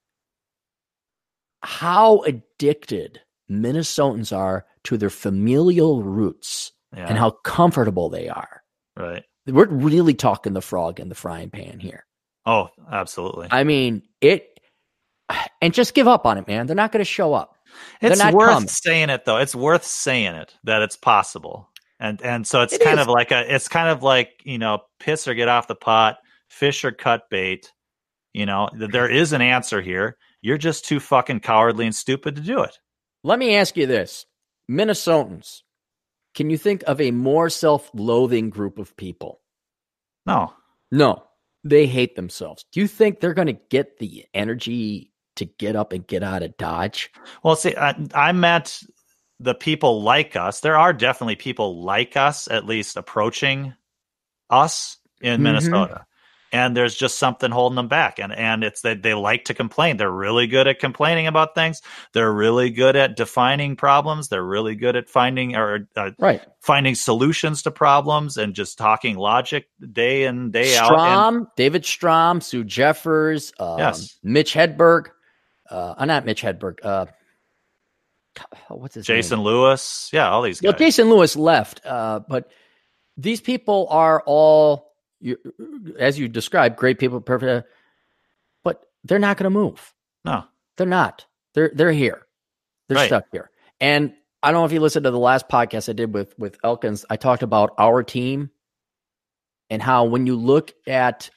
how 1.62 2.24
addicted 2.24 3.22
Minnesotans 3.50 4.36
are 4.36 4.66
to 4.86 4.98
their 4.98 5.12
familial 5.12 6.02
roots 6.02 6.74
yeah. 6.98 7.06
and 7.08 7.18
how 7.18 7.30
comfortable 7.30 8.10
they 8.10 8.28
are. 8.28 8.64
Right. 8.98 9.24
We're 9.46 9.68
really 9.68 10.16
talking 10.16 10.54
the 10.54 10.62
frog 10.62 11.00
in 11.00 11.10
the 11.10 11.16
frying 11.16 11.52
pan 11.52 11.80
here. 11.80 12.06
Oh, 12.48 12.70
absolutely. 12.92 13.48
I 13.52 13.64
mean, 13.64 14.02
it 14.22 14.60
and 15.62 15.76
just 15.76 15.94
give 15.94 16.08
up 16.08 16.26
on 16.26 16.40
it, 16.40 16.48
man. 16.48 16.66
They're 16.66 16.76
not 16.76 16.92
going 16.92 17.06
to 17.06 17.10
show 17.10 17.36
up. 17.36 17.56
It's 18.02 18.24
worth 18.32 18.50
coming. 18.50 18.68
saying 18.68 19.10
it 19.12 19.26
though. 19.26 19.38
It's 19.38 19.54
worth 19.54 19.84
saying 19.84 20.34
it 20.34 20.56
that 20.64 20.82
it's 20.82 20.98
possible 20.98 21.70
and 22.00 22.22
and 22.22 22.46
so 22.46 22.62
it's 22.62 22.74
it 22.74 22.82
kind 22.82 23.00
is. 23.00 23.08
of 23.08 23.12
like 23.12 23.32
a 23.32 23.54
it's 23.54 23.68
kind 23.68 23.90
of 23.90 24.04
like 24.04 24.42
you 24.44 24.58
know 24.58 24.80
piss 25.00 25.28
or 25.28 25.34
get 25.34 25.48
off 25.48 25.68
the 25.68 25.76
pot 25.76 26.18
fish 26.50 26.84
or 26.84 26.92
cut 26.92 27.30
bait. 27.30 27.72
You 28.34 28.46
know 28.46 28.70
there 28.74 29.10
is 29.10 29.34
an 29.34 29.42
answer 29.42 29.82
here. 29.82 30.18
You're 30.42 30.58
just 30.58 30.86
too 30.86 31.00
fucking 31.00 31.40
cowardly 31.40 31.86
and 31.86 31.96
stupid 31.96 32.36
to 32.36 32.42
do 32.42 32.62
it. 32.62 32.78
Let 33.24 33.40
me 33.40 33.56
ask 33.56 33.76
you 33.78 33.88
this. 33.88 34.26
Minnesotans 34.70 35.62
can 36.36 36.50
you 36.50 36.58
think 36.58 36.84
of 36.86 37.00
a 37.00 37.12
more 37.12 37.50
self-loathing 37.50 38.50
group 38.50 38.78
of 38.78 38.96
people? 38.98 39.42
No. 40.26 40.54
No. 40.92 41.24
They 41.64 41.88
hate 41.88 42.16
themselves. 42.16 42.66
Do 42.72 42.82
you 42.82 42.88
think 42.88 43.20
they're 43.20 43.34
going 43.34 43.48
to 43.48 43.60
get 43.70 43.98
the 43.98 44.26
energy 44.34 45.12
to 45.38 45.46
get 45.46 45.76
up 45.76 45.94
and 45.94 46.06
get 46.06 46.24
out 46.24 46.44
of 46.44 46.56
Dodge? 46.58 47.12
Well, 47.42 47.56
see, 47.56 47.76
I, 47.76 47.96
I 48.14 48.34
meant 48.34 48.82
the 49.40 49.56
people 49.56 50.02
like 50.02 50.36
us. 50.36 50.62
There 50.62 50.78
are 50.78 50.94
definitely 50.94 51.36
people 51.36 51.84
like 51.84 52.18
us, 52.18 52.48
at 52.50 52.66
least 52.66 52.98
approaching 52.98 53.74
us 54.50 54.98
in 55.22 55.36
mm-hmm. 55.36 55.44
Minnesota 55.44 56.06
and 56.56 56.78
there's 56.78 56.96
just 56.96 57.20
something 57.20 57.52
holding 57.52 57.76
them 57.76 57.88
back 57.88 58.18
and 58.18 58.34
and 58.34 58.64
it's 58.64 58.82
that 58.82 59.02
they, 59.02 59.10
they 59.10 59.14
like 59.14 59.46
to 59.46 59.54
complain 59.54 59.98
they're 59.98 60.12
really 60.12 60.48
good 60.48 60.68
at 60.68 60.80
complaining 60.80 61.28
about 61.28 61.54
things 61.54 61.82
they're 62.14 62.32
really 62.32 62.70
good 62.70 62.96
at 62.96 63.16
defining 63.16 63.76
problems 63.76 64.30
they're 64.30 64.46
really 64.46 64.76
good 64.76 64.96
at 64.96 65.10
finding 65.10 65.56
or 65.56 65.88
uh, 65.96 66.12
right 66.18 66.42
finding 66.62 66.96
solutions 66.96 67.62
to 67.62 67.72
problems 67.72 68.38
and 68.38 68.56
just 68.56 68.78
talking 68.78 69.18
logic 69.18 69.68
day 69.92 70.24
in 70.24 70.52
day 70.52 70.74
Strom, 70.74 71.00
out 71.00 71.34
and, 71.34 71.48
david 71.58 71.86
strom 71.86 72.40
sue 72.42 72.64
jeffers 72.64 73.52
um, 73.60 73.78
yes. 73.78 74.18
mitch 74.24 74.54
hedberg 74.54 75.08
uh, 75.70 76.06
not 76.06 76.26
mitch 76.26 76.42
hedberg 76.42 76.78
uh, 76.84 77.06
what's 78.70 78.96
his 78.96 79.06
jason 79.06 79.40
name? 79.40 79.46
lewis 79.46 80.10
yeah 80.12 80.30
all 80.30 80.42
these 80.42 80.60
guys 80.60 80.72
well 80.72 80.78
jason 80.78 81.10
lewis 81.10 81.36
left 81.36 81.86
uh, 81.86 82.20
but 82.28 82.50
these 83.18 83.42
people 83.42 83.88
are 83.90 84.22
all 84.26 84.92
you, 85.20 85.38
as 85.98 86.20
you 86.20 86.28
described, 86.28 86.78
great 86.78 87.00
people, 87.00 87.22
perfect, 87.22 87.68
but 88.64 88.86
they're 89.04 89.20
not 89.20 89.38
going 89.38 89.46
to 89.46 89.50
move. 89.50 89.94
No, 90.24 90.44
they're 90.78 90.88
not. 90.88 91.26
They're 91.54 91.72
they're 91.74 91.92
here. 91.92 92.26
They're 92.88 92.98
right. 92.98 93.08
stuck 93.08 93.26
here. 93.32 93.50
And 93.80 94.14
I 94.44 94.52
don't 94.52 94.62
know 94.62 94.66
if 94.66 94.72
you 94.72 94.80
listened 94.80 95.06
to 95.06 95.12
the 95.12 95.20
last 95.20 95.48
podcast 95.48 95.90
I 95.90 95.94
did 95.94 96.14
with 96.14 96.38
with 96.38 96.58
Elkins. 96.64 97.06
I 97.10 97.16
talked 97.16 97.44
about 97.44 97.74
our 97.78 98.04
team 98.04 98.52
and 99.70 99.82
how 99.82 100.06
when 100.06 100.28
you 100.28 100.36
look 100.36 100.74
at 100.86 101.30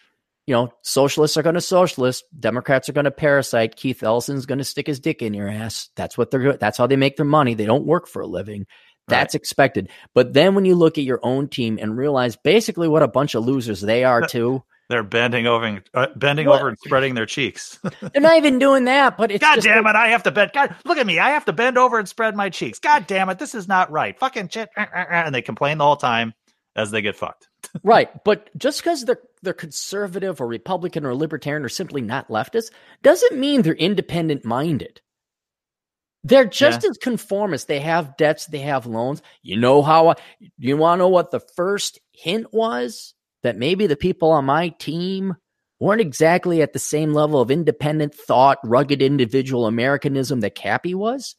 you 0.49 0.55
know, 0.55 0.72
socialists 0.80 1.36
are 1.36 1.42
going 1.42 1.57
to 1.57 1.61
socialist, 1.61 2.24
Democrats 2.40 2.88
are 2.88 2.94
going 2.94 3.05
to 3.05 3.11
parasite. 3.11 3.76
Keith 3.76 4.03
Ellison's 4.03 4.46
going 4.46 4.57
to 4.57 4.64
stick 4.64 4.86
his 4.86 4.99
dick 4.99 5.20
in 5.20 5.34
your 5.34 5.46
ass. 5.46 5.90
That's 5.94 6.16
what 6.16 6.30
they're. 6.30 6.57
That's 6.57 6.78
how 6.78 6.86
they 6.86 6.96
make 6.96 7.16
their 7.16 7.26
money. 7.26 7.53
They 7.53 7.66
don't 7.66 7.84
work 7.84 8.09
for 8.09 8.22
a 8.22 8.26
living. 8.26 8.66
That's 9.09 9.34
right. 9.34 9.40
expected. 9.40 9.90
But 10.14 10.32
then 10.32 10.55
when 10.55 10.64
you 10.64 10.74
look 10.74 10.96
at 10.96 11.05
your 11.05 11.20
own 11.22 11.49
team 11.49 11.78
and 11.78 11.99
realize 11.99 12.36
basically 12.36 12.88
what 12.88 13.03
a 13.03 13.09
bunch 13.09 13.34
of 13.34 13.44
losers 13.44 13.82
they 13.82 14.05
are 14.05 14.22
too. 14.26 14.62
They're 14.88 15.03
bending 15.03 15.46
over, 15.46 15.82
uh, 15.92 16.07
bending 16.16 16.46
what? 16.46 16.61
over 16.61 16.70
and 16.70 16.78
spreading 16.78 17.14
their 17.14 17.26
cheeks. 17.26 17.78
They're 18.01 18.22
not 18.22 18.38
even 18.38 18.59
doing 18.59 18.86
that, 18.86 19.18
but 19.18 19.30
it's 19.30 19.42
God 19.42 19.61
damn 19.61 19.84
like, 19.84 19.94
it! 19.94 19.99
I 19.99 20.09
have 20.09 20.22
to 20.22 20.30
bend. 20.30 20.53
God, 20.55 20.74
look 20.86 20.96
at 20.96 21.07
me! 21.07 21.18
I 21.18 21.28
have 21.30 21.44
to 21.44 21.53
bend 21.53 21.76
over 21.76 21.99
and 21.99 22.09
spread 22.09 22.34
my 22.34 22.49
cheeks. 22.49 22.78
God 22.78 23.07
damn 23.07 23.28
it! 23.28 23.38
This 23.38 23.55
is 23.55 23.68
not 23.68 23.90
right. 23.90 24.18
Fucking 24.18 24.49
shit! 24.49 24.70
And 24.78 25.34
they 25.34 25.42
complain 25.42 25.76
the 25.76 25.84
whole 25.84 25.96
time 25.96 26.32
as 26.74 26.90
they 26.90 27.03
get 27.03 27.16
fucked. 27.16 27.49
Right, 27.82 28.08
but 28.24 28.50
just 28.56 28.80
because 28.80 29.04
they're 29.04 29.20
they're 29.42 29.54
conservative 29.54 30.40
or 30.40 30.46
Republican 30.46 31.04
or 31.04 31.14
libertarian 31.14 31.64
or 31.64 31.68
simply 31.68 32.00
not 32.00 32.28
leftist 32.28 32.70
doesn't 33.02 33.38
mean 33.38 33.62
they're 33.62 33.74
independent 33.74 34.44
minded. 34.44 35.00
They're 36.24 36.44
just 36.44 36.82
yeah. 36.82 36.90
as 36.90 36.98
conformist. 36.98 37.68
They 37.68 37.80
have 37.80 38.16
debts, 38.16 38.46
they 38.46 38.58
have 38.58 38.86
loans. 38.86 39.22
You 39.42 39.56
know 39.56 39.82
how, 39.82 40.08
I, 40.08 40.14
you 40.58 40.76
want 40.76 40.98
to 40.98 41.04
know 41.04 41.08
what 41.08 41.30
the 41.30 41.40
first 41.56 42.00
hint 42.12 42.52
was? 42.52 43.14
That 43.44 43.56
maybe 43.56 43.86
the 43.86 43.96
people 43.96 44.32
on 44.32 44.46
my 44.46 44.70
team 44.70 45.36
weren't 45.78 46.00
exactly 46.00 46.60
at 46.60 46.72
the 46.72 46.80
same 46.80 47.14
level 47.14 47.40
of 47.40 47.52
independent 47.52 48.14
thought, 48.14 48.58
rugged 48.64 49.00
individual 49.00 49.66
Americanism 49.66 50.40
that 50.40 50.56
Cappy 50.56 50.94
was? 50.94 51.36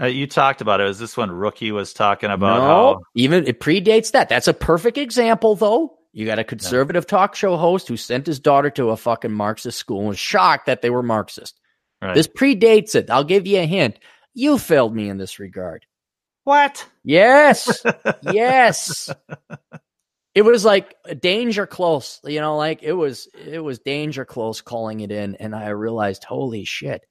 Uh, 0.00 0.06
you 0.06 0.26
talked 0.26 0.60
about 0.60 0.80
it. 0.80 0.84
Was 0.84 0.98
this 0.98 1.16
when 1.16 1.30
Rookie 1.30 1.72
was 1.72 1.92
talking 1.92 2.30
about 2.30 2.58
no, 2.58 2.66
how 2.66 3.00
even 3.14 3.46
it 3.46 3.60
predates 3.60 4.12
that? 4.12 4.28
That's 4.28 4.48
a 4.48 4.54
perfect 4.54 4.98
example, 4.98 5.54
though. 5.54 5.98
You 6.12 6.26
got 6.26 6.38
a 6.38 6.44
conservative 6.44 7.06
talk 7.06 7.34
show 7.34 7.56
host 7.56 7.88
who 7.88 7.96
sent 7.96 8.26
his 8.26 8.38
daughter 8.38 8.68
to 8.70 8.90
a 8.90 8.96
fucking 8.96 9.32
Marxist 9.32 9.78
school 9.78 10.00
and 10.00 10.08
was 10.08 10.18
shocked 10.18 10.66
that 10.66 10.82
they 10.82 10.90
were 10.90 11.02
Marxist. 11.02 11.58
Right. 12.02 12.14
This 12.14 12.28
predates 12.28 12.94
it. 12.94 13.08
I'll 13.10 13.24
give 13.24 13.46
you 13.46 13.60
a 13.60 13.66
hint. 13.66 13.98
You 14.34 14.58
failed 14.58 14.94
me 14.94 15.08
in 15.08 15.16
this 15.16 15.38
regard. 15.38 15.86
What? 16.44 16.86
Yes. 17.04 17.82
yes. 18.22 19.08
It 20.34 20.42
was 20.42 20.64
like 20.64 20.96
danger 21.20 21.66
close, 21.66 22.20
you 22.24 22.40
know, 22.40 22.56
like 22.56 22.82
it 22.82 22.94
was 22.94 23.28
it 23.34 23.60
was 23.60 23.78
danger 23.78 24.24
close 24.24 24.60
calling 24.60 25.00
it 25.00 25.12
in 25.12 25.36
and 25.36 25.54
I 25.54 25.68
realized 25.68 26.24
holy 26.24 26.64
shit. 26.64 27.06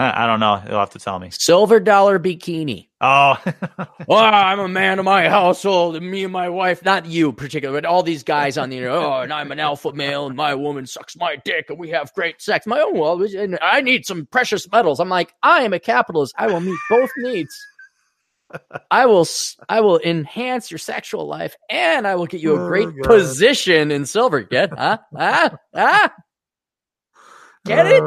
I 0.00 0.26
don't 0.26 0.40
know. 0.40 0.62
You'll 0.68 0.78
have 0.78 0.90
to 0.90 0.98
tell 0.98 1.18
me. 1.18 1.30
Silver 1.32 1.80
dollar 1.80 2.18
bikini. 2.18 2.88
Oh, 3.00 3.36
oh, 4.08 4.14
I'm 4.14 4.60
a 4.60 4.68
man 4.68 4.98
of 4.98 5.04
my 5.04 5.28
household, 5.28 5.96
and 5.96 6.10
me 6.10 6.24
and 6.24 6.32
my 6.32 6.48
wife. 6.48 6.84
Not 6.84 7.06
you, 7.06 7.32
particularly, 7.32 7.80
but 7.80 7.88
all 7.88 8.02
these 8.02 8.22
guys 8.22 8.56
on 8.56 8.70
the 8.70 8.76
internet. 8.76 8.98
Oh, 8.98 9.20
and 9.20 9.32
I'm 9.32 9.52
an 9.52 9.60
alpha 9.60 9.92
male, 9.92 10.26
and 10.26 10.36
my 10.36 10.54
woman 10.54 10.86
sucks 10.86 11.16
my 11.16 11.36
dick, 11.44 11.66
and 11.68 11.78
we 11.78 11.90
have 11.90 12.12
great 12.14 12.40
sex. 12.40 12.66
My 12.66 12.80
own 12.80 12.98
well, 12.98 13.22
and 13.22 13.58
I 13.60 13.80
need 13.80 14.06
some 14.06 14.26
precious 14.26 14.70
metals. 14.70 15.00
I'm 15.00 15.08
like, 15.08 15.34
I 15.42 15.62
am 15.62 15.72
a 15.72 15.80
capitalist. 15.80 16.34
I 16.38 16.46
will 16.46 16.60
meet 16.60 16.78
both 16.88 17.10
needs. 17.18 17.54
I 18.90 19.06
will, 19.06 19.26
I 19.68 19.80
will 19.80 20.00
enhance 20.00 20.70
your 20.70 20.78
sexual 20.78 21.26
life, 21.26 21.54
and 21.68 22.06
I 22.06 22.16
will 22.16 22.26
get 22.26 22.40
you 22.40 22.54
a 22.54 22.68
great 22.68 22.88
oh, 22.88 23.08
position 23.08 23.90
in 23.90 24.06
silver. 24.06 24.42
Get, 24.42 24.70
huh? 24.76 24.98
Ah, 25.16 25.56
ah. 25.74 26.12
Get 27.64 27.86
it? 27.86 28.02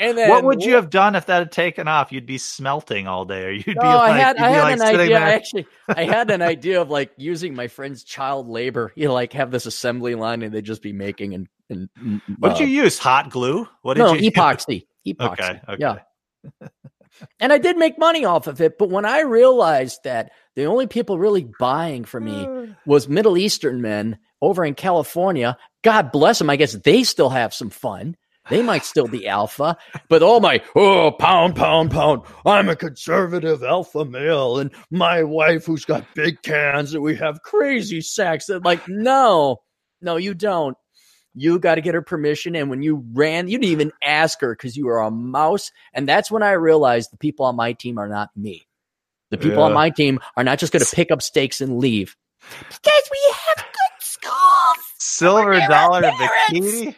Uh, 0.00 0.02
and 0.02 0.18
then, 0.18 0.30
what 0.30 0.44
would 0.44 0.62
you 0.62 0.74
have 0.74 0.90
done 0.90 1.14
if 1.14 1.26
that 1.26 1.38
had 1.38 1.52
taken 1.52 1.86
off? 1.86 2.10
You'd 2.10 2.26
be 2.26 2.38
smelting 2.38 3.06
all 3.06 3.24
day, 3.24 3.44
or 3.44 3.50
you'd 3.50 3.64
be. 3.64 3.74
like, 3.74 3.84
I 3.84 4.18
had, 4.18 4.36
I 4.36 4.48
had 4.48 4.62
like 4.62 4.94
an 4.94 5.00
idea. 5.00 5.18
I 5.18 5.30
actually, 5.30 5.66
I 5.88 6.04
had 6.04 6.30
an 6.30 6.42
idea 6.42 6.80
of 6.80 6.90
like 6.90 7.12
using 7.16 7.54
my 7.54 7.68
friend's 7.68 8.02
child 8.02 8.48
labor. 8.48 8.92
You 8.96 9.08
know, 9.08 9.14
like 9.14 9.32
have 9.34 9.50
this 9.50 9.66
assembly 9.66 10.14
line, 10.14 10.42
and 10.42 10.52
they'd 10.52 10.64
just 10.64 10.82
be 10.82 10.92
making 10.92 11.34
and. 11.34 11.48
and 11.70 11.88
uh, 11.98 12.18
what 12.38 12.56
did 12.56 12.68
you 12.68 12.82
use? 12.82 12.98
Hot 12.98 13.30
glue? 13.30 13.68
What 13.82 13.94
did 13.94 14.00
no, 14.00 14.14
you 14.14 14.30
epoxy. 14.32 14.86
Use? 15.04 15.16
Epoxy. 15.16 15.32
Okay. 15.32 15.60
okay. 15.68 15.76
Yeah. 15.78 16.68
and 17.40 17.52
I 17.52 17.58
did 17.58 17.76
make 17.76 17.98
money 17.98 18.24
off 18.24 18.48
of 18.48 18.60
it, 18.60 18.78
but 18.78 18.90
when 18.90 19.04
I 19.04 19.20
realized 19.20 20.00
that 20.04 20.32
the 20.56 20.64
only 20.64 20.88
people 20.88 21.18
really 21.18 21.46
buying 21.60 22.04
from 22.04 22.24
me 22.24 22.74
was 22.86 23.08
Middle 23.08 23.38
Eastern 23.38 23.80
men 23.80 24.18
over 24.42 24.64
in 24.64 24.74
California, 24.74 25.56
God 25.82 26.10
bless 26.10 26.38
them. 26.38 26.50
I 26.50 26.56
guess 26.56 26.72
they 26.72 27.04
still 27.04 27.30
have 27.30 27.54
some 27.54 27.70
fun 27.70 28.16
they 28.50 28.62
might 28.62 28.84
still 28.84 29.08
be 29.08 29.26
alpha, 29.26 29.76
but 30.08 30.22
all 30.22 30.40
my, 30.40 30.62
oh, 30.76 31.12
pound, 31.12 31.56
pound, 31.56 31.90
pound. 31.90 32.22
I'm 32.44 32.68
a 32.68 32.76
conservative 32.76 33.62
alpha 33.62 34.04
male, 34.04 34.58
and 34.58 34.70
my 34.90 35.22
wife, 35.22 35.66
who's 35.66 35.84
got 35.84 36.04
big 36.14 36.42
cans, 36.42 36.94
and 36.94 37.02
we 37.02 37.16
have 37.16 37.42
crazy 37.42 38.00
sex. 38.00 38.48
And 38.48 38.64
like, 38.64 38.86
no, 38.88 39.62
no, 40.02 40.16
you 40.16 40.34
don't. 40.34 40.76
You 41.34 41.58
got 41.58 41.76
to 41.76 41.80
get 41.80 41.94
her 41.94 42.02
permission. 42.02 42.54
And 42.54 42.70
when 42.70 42.82
you 42.82 43.04
ran, 43.12 43.48
you 43.48 43.58
didn't 43.58 43.72
even 43.72 43.92
ask 44.02 44.40
her 44.40 44.54
because 44.54 44.76
you 44.76 44.86
were 44.86 45.00
a 45.00 45.10
mouse. 45.10 45.72
And 45.92 46.08
that's 46.08 46.30
when 46.30 46.44
I 46.44 46.52
realized 46.52 47.10
the 47.10 47.16
people 47.16 47.46
on 47.46 47.56
my 47.56 47.72
team 47.72 47.98
are 47.98 48.08
not 48.08 48.30
me. 48.36 48.68
The 49.30 49.38
people 49.38 49.58
yeah. 49.58 49.64
on 49.64 49.72
my 49.72 49.90
team 49.90 50.20
are 50.36 50.44
not 50.44 50.60
just 50.60 50.72
going 50.72 50.84
to 50.84 50.94
pick 50.94 51.10
up 51.10 51.22
stakes 51.22 51.60
and 51.60 51.78
leave. 51.78 52.14
Because 52.68 53.10
we 53.10 53.34
have 53.34 53.64
good 53.64 53.98
schools. 53.98 54.84
Silver 54.98 55.58
dollar 55.68 56.02
bikini? 56.02 56.94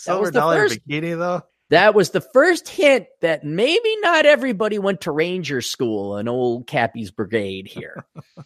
Silver 0.00 0.30
dollar 0.30 0.56
first, 0.56 0.88
bikini 0.88 1.18
though. 1.18 1.42
That 1.68 1.94
was 1.94 2.10
the 2.10 2.22
first 2.22 2.68
hint 2.68 3.06
that 3.20 3.44
maybe 3.44 3.96
not 4.00 4.24
everybody 4.26 4.78
went 4.78 5.02
to 5.02 5.12
Ranger 5.12 5.60
School 5.60 6.16
and 6.16 6.28
old 6.28 6.66
Cappy's 6.66 7.10
Brigade 7.10 7.68
here. 7.68 8.04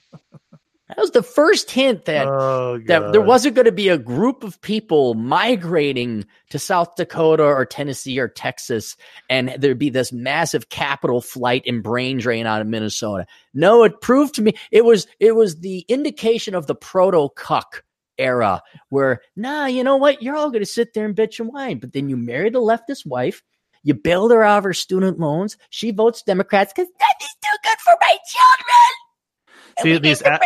that 0.88 0.98
was 0.98 1.12
the 1.12 1.22
first 1.22 1.70
hint 1.70 2.06
that 2.06 2.26
oh, 2.26 2.80
that 2.86 3.12
there 3.12 3.22
wasn't 3.22 3.54
going 3.54 3.64
to 3.66 3.72
be 3.72 3.88
a 3.88 3.96
group 3.96 4.42
of 4.42 4.60
people 4.62 5.14
migrating 5.14 6.26
to 6.50 6.58
South 6.58 6.96
Dakota 6.96 7.44
or 7.44 7.64
Tennessee 7.64 8.18
or 8.18 8.28
Texas, 8.28 8.96
and 9.30 9.54
there'd 9.56 9.78
be 9.78 9.90
this 9.90 10.12
massive 10.12 10.68
capital 10.70 11.20
flight 11.20 11.62
and 11.66 11.84
brain 11.84 12.18
drain 12.18 12.46
out 12.46 12.60
of 12.60 12.66
Minnesota. 12.66 13.26
No, 13.54 13.84
it 13.84 14.00
proved 14.00 14.34
to 14.34 14.42
me 14.42 14.54
it 14.72 14.84
was 14.84 15.06
it 15.20 15.36
was 15.36 15.60
the 15.60 15.84
indication 15.88 16.56
of 16.56 16.66
the 16.66 16.74
proto 16.74 17.28
cuck 17.36 17.84
era 18.18 18.62
where, 18.88 19.20
nah, 19.36 19.66
you 19.66 19.84
know 19.84 19.96
what? 19.96 20.22
You're 20.22 20.36
all 20.36 20.50
going 20.50 20.62
to 20.62 20.66
sit 20.66 20.94
there 20.94 21.04
and 21.04 21.16
bitch 21.16 21.40
and 21.40 21.52
whine. 21.52 21.78
But 21.78 21.92
then 21.92 22.08
you 22.08 22.16
marry 22.16 22.50
the 22.50 22.60
leftist 22.60 23.06
wife. 23.06 23.42
You 23.82 23.94
bail 23.94 24.28
her 24.30 24.42
out 24.42 24.58
of 24.58 24.64
her 24.64 24.72
student 24.72 25.18
loans. 25.18 25.56
She 25.70 25.90
votes 25.90 26.22
Democrats 26.22 26.72
because 26.74 26.88
nothing's 26.88 27.36
too 27.42 27.58
good 27.62 27.78
for 27.84 27.94
my 28.00 28.16
children. 28.26 29.82
See, 29.82 29.98
these, 29.98 30.22
a- 30.22 30.40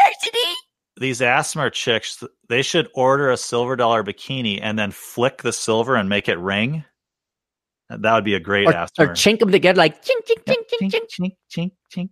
these 0.98 1.20
ASMR 1.20 1.72
chicks, 1.72 2.22
they 2.48 2.62
should 2.62 2.88
order 2.94 3.30
a 3.30 3.36
silver 3.36 3.76
dollar 3.76 4.02
bikini 4.02 4.58
and 4.60 4.78
then 4.78 4.90
flick 4.90 5.42
the 5.42 5.52
silver 5.52 5.94
and 5.94 6.08
make 6.08 6.28
it 6.28 6.38
ring. 6.38 6.84
That 7.90 8.14
would 8.14 8.24
be 8.24 8.34
a 8.34 8.40
great 8.40 8.66
or, 8.66 8.72
ASMR. 8.72 8.88
Or 8.98 9.06
chink 9.08 9.38
them 9.38 9.50
together 9.50 9.78
like 9.78 10.04
chink, 10.04 10.26
chink, 10.26 10.44
chink, 10.44 10.90
chink, 10.90 10.92
chink, 10.92 11.36
chink, 11.50 11.70
chink, 11.94 12.10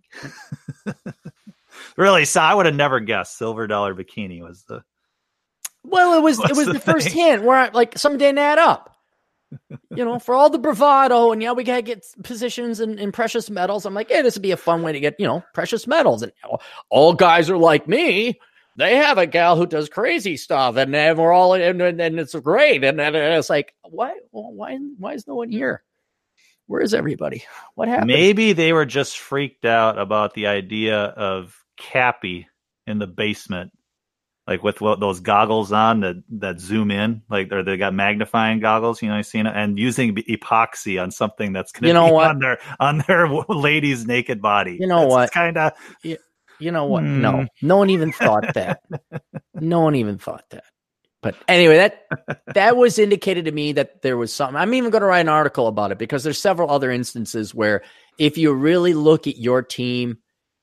chink. 0.85 0.95
really, 1.97 2.25
so 2.25 2.41
I 2.41 2.53
would 2.53 2.65
have 2.65 2.75
never 2.75 2.99
guessed 2.99 3.37
silver 3.37 3.67
dollar 3.67 3.93
bikini 3.93 4.41
was 4.41 4.63
the 4.63 4.83
well, 5.83 6.17
it 6.17 6.21
was 6.21 6.37
What's 6.37 6.51
it 6.51 6.57
was 6.57 6.67
the, 6.67 6.73
the 6.73 6.79
first 6.79 7.07
hint 7.09 7.43
where 7.43 7.57
I, 7.57 7.69
like 7.69 7.97
some 7.97 8.17
didn't 8.17 8.39
add 8.39 8.57
up. 8.57 8.95
you 9.95 10.03
know, 10.03 10.19
for 10.19 10.35
all 10.35 10.49
the 10.49 10.59
bravado 10.59 11.31
and 11.31 11.41
yeah, 11.41 11.53
we 11.53 11.63
gotta 11.63 11.81
get 11.81 12.05
positions 12.23 12.79
in, 12.79 12.99
in 12.99 13.11
precious 13.11 13.49
metals. 13.49 13.85
I'm 13.85 13.93
like, 13.93 14.09
yeah, 14.09 14.21
this 14.21 14.35
would 14.35 14.41
be 14.41 14.51
a 14.51 14.57
fun 14.57 14.81
way 14.83 14.91
to 14.91 14.99
get 14.99 15.15
you 15.19 15.25
know 15.27 15.43
precious 15.53 15.87
metals. 15.87 16.21
And 16.21 16.31
all 16.89 17.13
guys 17.13 17.49
are 17.49 17.57
like 17.57 17.87
me. 17.87 18.39
they 18.77 18.95
have 18.95 19.17
a 19.17 19.25
gal 19.25 19.57
who 19.57 19.65
does 19.65 19.89
crazy 19.89 20.37
stuff, 20.37 20.75
and, 20.77 20.95
and 20.95 21.17
we're 21.17 21.33
all 21.33 21.53
and, 21.53 21.81
and, 21.81 21.99
and 21.99 22.19
it's 22.19 22.35
great. 22.35 22.83
And, 22.83 23.01
and 23.01 23.15
it's 23.15 23.49
like, 23.49 23.73
why, 23.83 24.13
why, 24.31 24.77
why 24.97 25.13
is 25.13 25.27
no 25.27 25.35
one 25.35 25.49
here? 25.49 25.83
Where 26.67 26.81
is 26.81 26.93
everybody? 26.93 27.43
What 27.75 27.87
happened? 27.87 28.07
Maybe 28.07 28.53
they 28.53 28.73
were 28.73 28.85
just 28.85 29.17
freaked 29.17 29.65
out 29.65 29.97
about 29.97 30.33
the 30.33 30.47
idea 30.47 30.97
of 30.97 31.57
Cappy 31.77 32.47
in 32.85 32.99
the 32.99 33.07
basement, 33.07 33.71
like 34.47 34.63
with 34.63 34.79
what, 34.79 34.99
those 34.99 35.19
goggles 35.19 35.71
on 35.71 35.99
that 35.99 36.15
that 36.29 36.59
zoom 36.59 36.89
in, 36.89 37.21
like 37.29 37.51
or 37.51 37.63
they 37.63 37.75
got 37.75 37.93
magnifying 37.93 38.59
goggles. 38.59 39.01
You 39.01 39.09
know, 39.09 39.17
you 39.17 39.23
seen 39.23 39.45
it, 39.45 39.53
and 39.55 39.77
using 39.77 40.15
epoxy 40.15 41.01
on 41.01 41.11
something 41.11 41.51
that's 41.51 41.71
going 41.71 41.83
to 41.83 41.87
You 41.89 41.93
know 41.93 42.11
what? 42.13 42.29
on 42.29 42.39
their 42.39 42.57
on 42.79 43.03
their 43.07 43.27
lady's 43.49 44.07
naked 44.07 44.41
body. 44.41 44.77
You 44.79 44.87
know 44.87 45.05
what? 45.05 45.31
Kind 45.31 45.57
of. 45.57 45.73
You 46.59 46.71
know 46.71 46.85
what? 46.85 47.03
Hmm. 47.03 47.21
No, 47.21 47.47
no 47.61 47.77
one 47.77 47.89
even 47.89 48.11
thought 48.11 48.53
that. 48.55 48.81
no 49.53 49.81
one 49.81 49.95
even 49.95 50.17
thought 50.17 50.45
that. 50.51 50.63
But 51.21 51.35
anyway, 51.47 51.77
that 51.77 52.05
that 52.53 52.77
was 52.77 52.97
indicated 52.97 53.45
to 53.45 53.51
me 53.51 53.73
that 53.73 54.01
there 54.01 54.17
was 54.17 54.33
something. 54.33 54.55
I'm 54.55 54.73
even 54.73 54.91
going 54.91 55.01
to 55.01 55.07
write 55.07 55.21
an 55.21 55.29
article 55.29 55.67
about 55.67 55.91
it 55.91 55.97
because 55.97 56.23
there's 56.23 56.39
several 56.39 56.69
other 56.69 56.89
instances 56.89 57.53
where 57.53 57.83
if 58.17 58.37
you 58.37 58.53
really 58.53 58.93
look 58.93 59.27
at 59.27 59.37
your 59.37 59.61
team, 59.61 60.19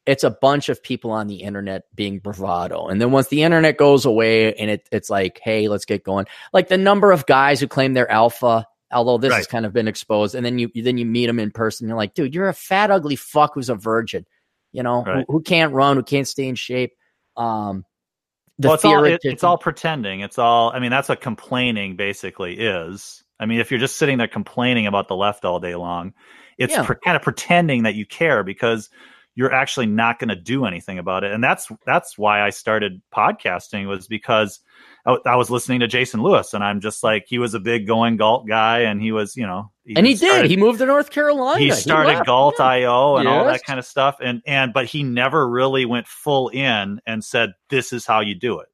it's 0.07 0.25
a 0.25 0.31
bunch 0.31 0.69
of 0.69 0.83
people 0.83 1.11
on 1.11 1.27
the 1.29 1.37
internet 1.37 1.85
being 1.95 2.19
bravado. 2.19 2.89
And 2.89 3.01
then 3.01 3.11
once 3.11 3.29
the 3.29 3.43
internet 3.43 3.79
goes 3.79 4.05
away 4.05 4.55
and 4.55 4.71
it, 4.71 4.87
it's 4.93 5.09
like, 5.09 5.41
hey, 5.43 5.69
let's 5.69 5.87
get 5.87 6.05
going. 6.05 6.27
Like 6.53 6.69
the 6.69 6.77
number 6.77 7.11
of 7.11 7.25
guys 7.27 7.59
who 7.61 7.67
claim 7.67 7.95
they're 7.95 8.11
alpha, 8.11 8.67
although 8.93 9.17
this 9.19 9.33
has 9.33 9.47
kind 9.47 9.65
of 9.65 9.73
been 9.73 9.89
exposed, 9.89 10.35
and 10.35 10.45
then 10.45 10.59
you 10.59 10.71
then 10.75 10.99
you 10.99 11.07
meet 11.07 11.27
them 11.27 11.39
in 11.41 11.51
person, 11.51 11.89
you're 11.89 11.97
like, 11.97 12.15
dude, 12.15 12.35
you're 12.35 12.49
a 12.49 12.55
fat, 12.55 12.91
ugly 12.91 13.17
fuck 13.17 13.53
who's 13.55 13.71
a 13.71 13.75
virgin, 13.75 14.27
you 14.73 14.83
know, 14.83 15.03
Right. 15.05 15.25
who, 15.27 15.35
who 15.35 15.43
can't 15.43 15.73
run, 15.73 15.97
who 15.97 16.03
can't 16.03 16.29
stay 16.29 16.49
in 16.49 16.55
shape. 16.55 16.93
Um, 17.37 17.85
the 18.59 18.69
well, 18.69 18.75
it's 18.75 18.85
all, 18.85 19.05
it, 19.05 19.21
it's 19.25 19.43
all 19.43 19.59
pretending. 19.59 20.21
It's 20.21 20.39
all. 20.39 20.71
I 20.71 20.79
mean, 20.79 20.91
that's 20.91 21.09
what 21.09 21.21
complaining 21.21 21.97
basically 21.97 22.57
is. 22.59 23.25
I 23.41 23.47
mean, 23.47 23.59
if 23.59 23.71
you're 23.73 23.81
just 23.81 23.97
sitting 23.97 24.19
there 24.19 24.29
complaining 24.29 24.87
about 24.87 25.09
the 25.09 25.17
left 25.17 25.45
all 25.45 25.59
day 25.59 25.75
long, 25.75 26.15
it's 26.57 26.73
Yeah. 26.73 26.85
pre- 26.85 26.97
kind 27.03 27.17
of 27.17 27.23
pretending 27.23 27.83
that 27.83 27.97
you 27.97 28.07
care 28.07 28.45
because 28.45 28.91
you're 29.37 29.53
actually 29.53 29.87
not 29.87 30.19
going 30.19 30.29
to 30.29 30.37
do 30.37 30.65
anything 30.65 30.99
about 30.99 31.25
it. 31.25 31.33
And 31.33 31.43
that's 31.43 31.69
that's 31.85 32.17
why 32.17 32.43
I 32.43 32.51
started 32.51 33.03
podcasting 33.15 33.89
was 33.89 34.07
because 34.07 34.61
I, 35.07 35.17
I 35.27 35.37
was 35.37 35.51
listening 35.51 35.81
to 35.81 35.89
Jason 35.89 36.23
Lewis, 36.23 36.55
and 36.55 36.63
I'm 36.63 36.81
just 36.81 37.03
like 37.03 37.25
he 37.27 37.39
was 37.39 37.53
a 37.55 37.61
big 37.61 37.87
going 37.87 38.17
Galt 38.17 38.47
guy, 38.47 38.81
and 38.81 39.03
he 39.03 39.13
was, 39.13 39.37
you 39.37 39.47
know, 39.47 39.71
and 39.97 40.07
he 40.07 40.17
started- 40.17 40.43
did. 40.43 40.51
He 40.51 40.57
moved 40.57 40.79
to 40.79 40.87
North 40.87 41.11
Carolina. 41.11 41.59
he 41.61 41.71
started 41.73 42.09
left. 42.15 42.27
Galt 42.27 42.61
IO 42.61 43.17
and 43.17 43.29
all 43.29 43.45
that 43.47 43.65
kind 43.65 43.79
of 43.79 43.85
stuff. 43.87 44.17
And 44.23 44.41
and 44.47 44.73
but 44.73 44.87
he 44.87 45.03
never 45.03 45.49
really 45.49 45.85
went 45.85 46.07
full 46.07 46.49
in 46.49 47.01
and 47.07 47.23
said 47.25 47.53
this 47.71 47.93
is 47.93 48.07
how 48.07 48.21
you 48.21 48.35
do 48.35 48.61
it. 48.61 48.69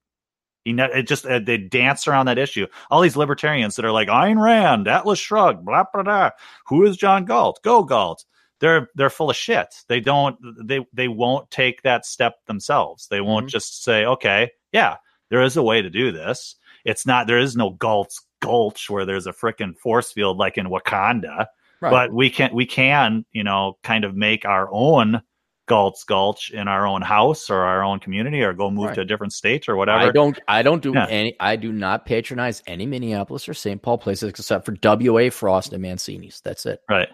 He 0.64 0.74
ne- 0.74 0.92
it 0.92 1.08
just 1.08 1.24
uh, 1.24 1.38
they 1.38 1.56
dance 1.56 2.06
around 2.06 2.26
that 2.26 2.36
issue. 2.38 2.66
All 2.90 3.00
these 3.00 3.16
libertarians 3.16 3.76
that 3.76 3.84
are 3.86 3.92
like 3.92 4.08
Ayn 4.08 4.38
Rand, 4.40 4.88
Atlas 4.88 5.18
Shrugged, 5.18 5.64
blah 5.64 5.84
blah 5.92 6.02
blah. 6.02 6.30
Who 6.66 6.84
is 6.84 6.98
John 6.98 7.24
Galt? 7.24 7.60
Go 7.64 7.82
Galt. 7.82 8.24
They're 8.60 8.88
they're 8.94 9.10
full 9.10 9.30
of 9.30 9.36
shit. 9.36 9.68
They 9.88 10.00
don't 10.00 10.36
they 10.66 10.86
they 10.92 11.08
won't 11.08 11.50
take 11.50 11.82
that 11.82 12.04
step 12.06 12.34
themselves. 12.46 13.08
They 13.08 13.20
won't 13.20 13.46
Mhm. 13.46 13.50
just 13.50 13.82
say, 13.82 14.04
okay, 14.04 14.50
yeah, 14.72 14.96
there 15.30 15.42
is 15.42 15.56
a 15.56 15.62
way 15.62 15.82
to 15.82 15.90
do 15.90 16.12
this. 16.12 16.56
It's 16.84 17.06
not 17.06 17.26
there 17.26 17.38
is 17.38 17.56
no 17.56 17.70
gulch 17.70 18.12
Gulch 18.40 18.88
where 18.88 19.04
there's 19.04 19.26
a 19.26 19.32
frickin' 19.34 19.76
force 19.76 20.12
field 20.12 20.38
like 20.38 20.56
in 20.56 20.66
Wakanda 20.68 21.46
Right. 21.82 21.90
but 21.90 22.12
we 22.12 22.30
can 22.30 22.54
we 22.54 22.64
can 22.64 23.24
you 23.32 23.44
know 23.44 23.76
kind 23.82 24.04
of 24.04 24.14
make 24.16 24.44
our 24.46 24.68
own 24.72 25.20
Gulch 25.66 26.04
Gulch 26.06 26.50
in 26.50 26.66
our 26.66 26.86
own 26.86 27.00
house 27.02 27.48
or 27.50 27.58
our 27.60 27.82
own 27.84 28.00
community 28.00 28.42
or 28.42 28.52
go 28.54 28.70
move 28.70 28.86
Right. 28.86 28.94
to 28.96 29.00
a 29.02 29.04
different 29.04 29.32
state 29.34 29.68
or 29.68 29.76
whatever. 29.76 29.98
I 30.04 30.10
don't. 30.10 30.38
I 30.48 30.62
don't 30.62 30.82
do 30.82 30.92
Yeah. 30.94 31.06
any. 31.08 31.36
I 31.38 31.54
do 31.56 31.70
not 31.70 32.06
patronize 32.06 32.62
any 32.66 32.86
Minneapolis 32.86 33.48
or 33.48 33.54
St. 33.54 33.80
Paul 33.80 33.98
places 33.98 34.30
except 34.30 34.64
for 34.66 34.72
W.A. 34.72 35.30
Frost 35.30 35.72
and 35.72 35.80
Mancini's. 35.82 36.40
That's 36.42 36.66
it. 36.66 36.80
right. 36.88 37.08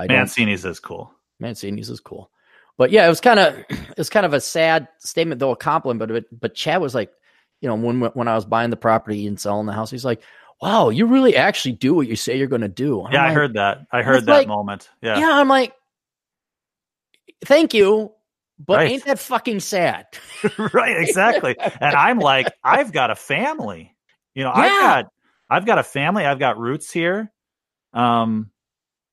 I 0.00 0.06
don't. 0.06 0.16
Mancini's 0.16 0.64
is 0.64 0.80
cool. 0.80 1.12
Mancini's 1.40 1.90
is 1.90 2.00
cool, 2.00 2.30
but 2.76 2.90
yeah, 2.90 3.06
it 3.06 3.08
was 3.08 3.20
kind 3.20 3.38
of 3.38 3.54
it 3.70 3.98
was 3.98 4.10
kind 4.10 4.26
of 4.26 4.32
a 4.34 4.40
sad 4.40 4.88
statement 4.98 5.38
though 5.38 5.50
a 5.52 5.56
compliment. 5.56 6.10
But 6.12 6.24
but 6.40 6.54
Chad 6.54 6.80
was 6.80 6.94
like, 6.94 7.12
you 7.60 7.68
know, 7.68 7.74
when 7.76 8.00
when 8.00 8.28
I 8.28 8.34
was 8.34 8.44
buying 8.44 8.70
the 8.70 8.76
property 8.76 9.26
and 9.26 9.38
selling 9.40 9.66
the 9.66 9.72
house, 9.72 9.90
he's 9.90 10.04
like, 10.04 10.22
"Wow, 10.60 10.88
you 10.90 11.06
really 11.06 11.36
actually 11.36 11.72
do 11.72 11.94
what 11.94 12.06
you 12.08 12.16
say 12.16 12.36
you're 12.38 12.46
going 12.46 12.60
to 12.62 12.68
do." 12.68 13.04
And 13.04 13.12
yeah, 13.12 13.20
I'm 13.20 13.24
I 13.24 13.28
like, 13.28 13.36
heard 13.36 13.54
that. 13.54 13.78
I 13.92 14.02
heard 14.02 14.26
that 14.26 14.32
like- 14.32 14.48
moment. 14.48 14.88
Yeah. 15.02 15.18
Yeah, 15.18 15.30
I'm 15.32 15.48
like, 15.48 15.74
thank 17.44 17.74
you, 17.74 18.12
but 18.58 18.76
Right. 18.78 18.90
ain't 18.92 19.04
that 19.04 19.18
fucking 19.18 19.60
sad? 19.60 20.06
right, 20.74 20.96
exactly. 21.00 21.56
and 21.58 21.94
I'm 21.94 22.18
like, 22.18 22.52
I've 22.64 22.92
got 22.92 23.10
a 23.10 23.14
family. 23.16 23.96
You 24.34 24.44
know, 24.44 24.52
I've 24.54 24.70
got 24.80 25.06
I've 25.48 25.66
got 25.66 25.78
a 25.78 25.82
family. 25.82 26.24
I've 26.24 26.38
got 26.38 26.58
roots 26.58 26.90
here. 26.92 27.32
Um 27.92 28.50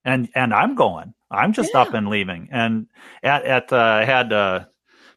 and 0.07 0.29
and 0.33 0.53
I'm 0.53 0.73
going. 0.73 1.13
I'm 1.29 1.51
just 1.53 1.71
Yeah. 1.73 1.81
up 1.81 1.93
and 1.93 2.07
leaving. 2.07 2.47
And 2.51 2.87
at 3.21 3.43
at 3.45 3.73
uh, 3.73 3.77
I 3.77 4.05
had 4.05 4.31
uh 4.33 4.65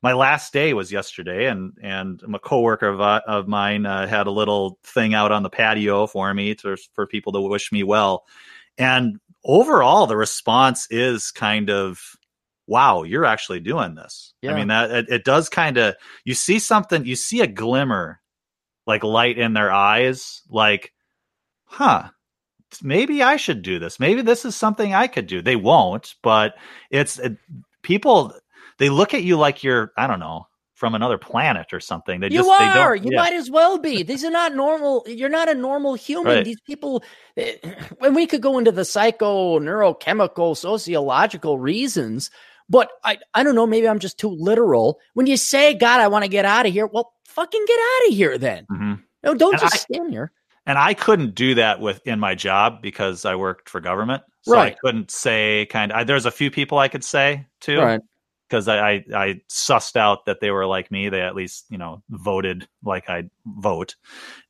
my 0.02 0.12
last 0.14 0.52
day 0.52 0.74
was 0.74 0.90
yesterday, 0.90 1.46
and 1.46 1.72
and 1.82 2.22
a 2.34 2.38
coworker 2.38 2.88
of 2.88 3.00
uh, 3.00 3.20
of 3.26 3.46
mine 3.48 3.86
uh, 3.86 4.06
had 4.06 4.26
a 4.26 4.30
little 4.32 4.78
thing 4.84 5.14
out 5.14 5.32
on 5.32 5.42
the 5.42 5.50
patio 5.50 6.06
for 6.06 6.34
me 6.34 6.54
to 6.56 6.76
for 6.94 7.06
people 7.06 7.32
to 7.32 7.40
wish 7.40 7.70
me 7.70 7.82
well. 7.84 8.24
And 8.78 9.18
overall, 9.44 10.06
the 10.06 10.16
response 10.16 10.88
is 10.90 11.30
kind 11.30 11.70
of, 11.70 12.00
"Wow, 12.66 13.04
you're 13.04 13.26
actually 13.26 13.60
doing 13.60 13.94
this." 13.94 14.34
Yeah. 14.42 14.52
I 14.52 14.56
mean 14.56 14.68
that 14.68 14.90
it, 14.90 15.08
it 15.08 15.24
does 15.24 15.48
kind 15.48 15.76
of 15.78 15.94
you 16.24 16.34
see 16.34 16.58
something, 16.58 17.04
you 17.04 17.14
see 17.16 17.40
a 17.42 17.46
glimmer, 17.46 18.20
like 18.86 19.04
light 19.04 19.38
in 19.38 19.52
their 19.52 19.70
eyes, 19.70 20.42
like, 20.48 20.92
"Huh." 21.64 22.10
Maybe 22.82 23.22
I 23.22 23.36
should 23.36 23.62
do 23.62 23.78
this. 23.78 23.98
Maybe 24.00 24.22
this 24.22 24.44
is 24.44 24.54
something 24.56 24.94
I 24.94 25.06
could 25.06 25.26
do. 25.26 25.42
They 25.42 25.56
won't, 25.56 26.14
but 26.22 26.54
it's 26.90 27.18
it, 27.18 27.36
people 27.82 28.32
they 28.78 28.88
look 28.90 29.14
at 29.14 29.22
you 29.22 29.36
like 29.36 29.62
you're 29.64 29.92
I 29.96 30.06
don't 30.06 30.20
know 30.20 30.46
from 30.74 30.94
another 30.94 31.18
planet 31.18 31.74
or 31.74 31.80
something. 31.80 32.20
They 32.20 32.28
You 32.28 32.38
just 32.38 32.48
are. 32.48 32.58
they 32.58 32.74
don't. 32.74 33.04
you 33.04 33.10
yeah. 33.12 33.22
might 33.22 33.34
as 33.34 33.50
well 33.50 33.76
be. 33.78 34.02
These 34.02 34.24
are 34.24 34.30
not 34.30 34.54
normal. 34.54 35.04
You're 35.06 35.28
not 35.28 35.48
a 35.50 35.54
normal 35.54 35.94
human. 35.94 36.36
Right. 36.36 36.44
These 36.44 36.60
people, 36.62 37.02
eh, 37.36 37.56
when 37.98 38.14
we 38.14 38.26
could 38.26 38.40
go 38.40 38.56
into 38.56 38.72
the 38.72 38.86
psycho, 38.86 39.58
neurochemical, 39.58 40.56
sociological 40.56 41.58
reasons, 41.58 42.30
but 42.70 42.88
I, 43.04 43.18
I 43.34 43.42
don't 43.42 43.54
know. 43.54 43.66
Maybe 43.66 43.88
I'm 43.88 43.98
just 43.98 44.18
too 44.18 44.30
literal. 44.30 44.98
When 45.14 45.26
you 45.26 45.36
say, 45.36 45.74
"God, 45.74 46.00
I 46.00 46.08
want 46.08 46.24
to 46.24 46.28
get 46.30 46.44
out 46.46 46.64
of 46.66 46.72
here," 46.72 46.86
well, 46.86 47.12
fucking 47.26 47.64
get 47.66 47.78
out 47.78 48.08
of 48.10 48.14
here 48.14 48.38
then. 48.38 48.66
Mhm. 48.70 49.02
No, 49.22 49.34
don't 49.34 49.54
And 49.54 49.60
just 49.60 49.74
I- 49.74 49.78
stand 49.78 50.10
here. 50.12 50.32
And 50.70 50.78
I 50.78 50.94
couldn't 50.94 51.34
do 51.34 51.56
that 51.56 51.80
with 51.80 52.00
in 52.06 52.20
my 52.20 52.36
job 52.36 52.80
because 52.80 53.24
I 53.24 53.34
worked 53.34 53.68
for 53.68 53.80
government. 53.80 54.22
So 54.42 54.54
Right. 54.54 54.72
I 54.72 54.76
couldn't 54.80 55.10
say 55.10 55.66
kind 55.66 55.90
of. 55.90 56.06
There's 56.06 56.26
a 56.26 56.30
few 56.30 56.48
people 56.48 56.78
I 56.78 56.86
could 56.86 57.02
say 57.02 57.46
too. 57.60 57.80
Right. 57.80 58.00
because 58.48 58.68
I, 58.68 58.78
I 58.78 59.04
I 59.12 59.40
sussed 59.50 59.96
out 59.96 60.26
that 60.26 60.38
they 60.38 60.52
were 60.52 60.66
like 60.66 60.92
me. 60.92 61.08
They 61.08 61.22
at 61.22 61.34
least 61.34 61.66
you 61.70 61.76
know 61.76 62.04
voted 62.08 62.68
like 62.84 63.10
I'd 63.10 63.30
vote, 63.44 63.96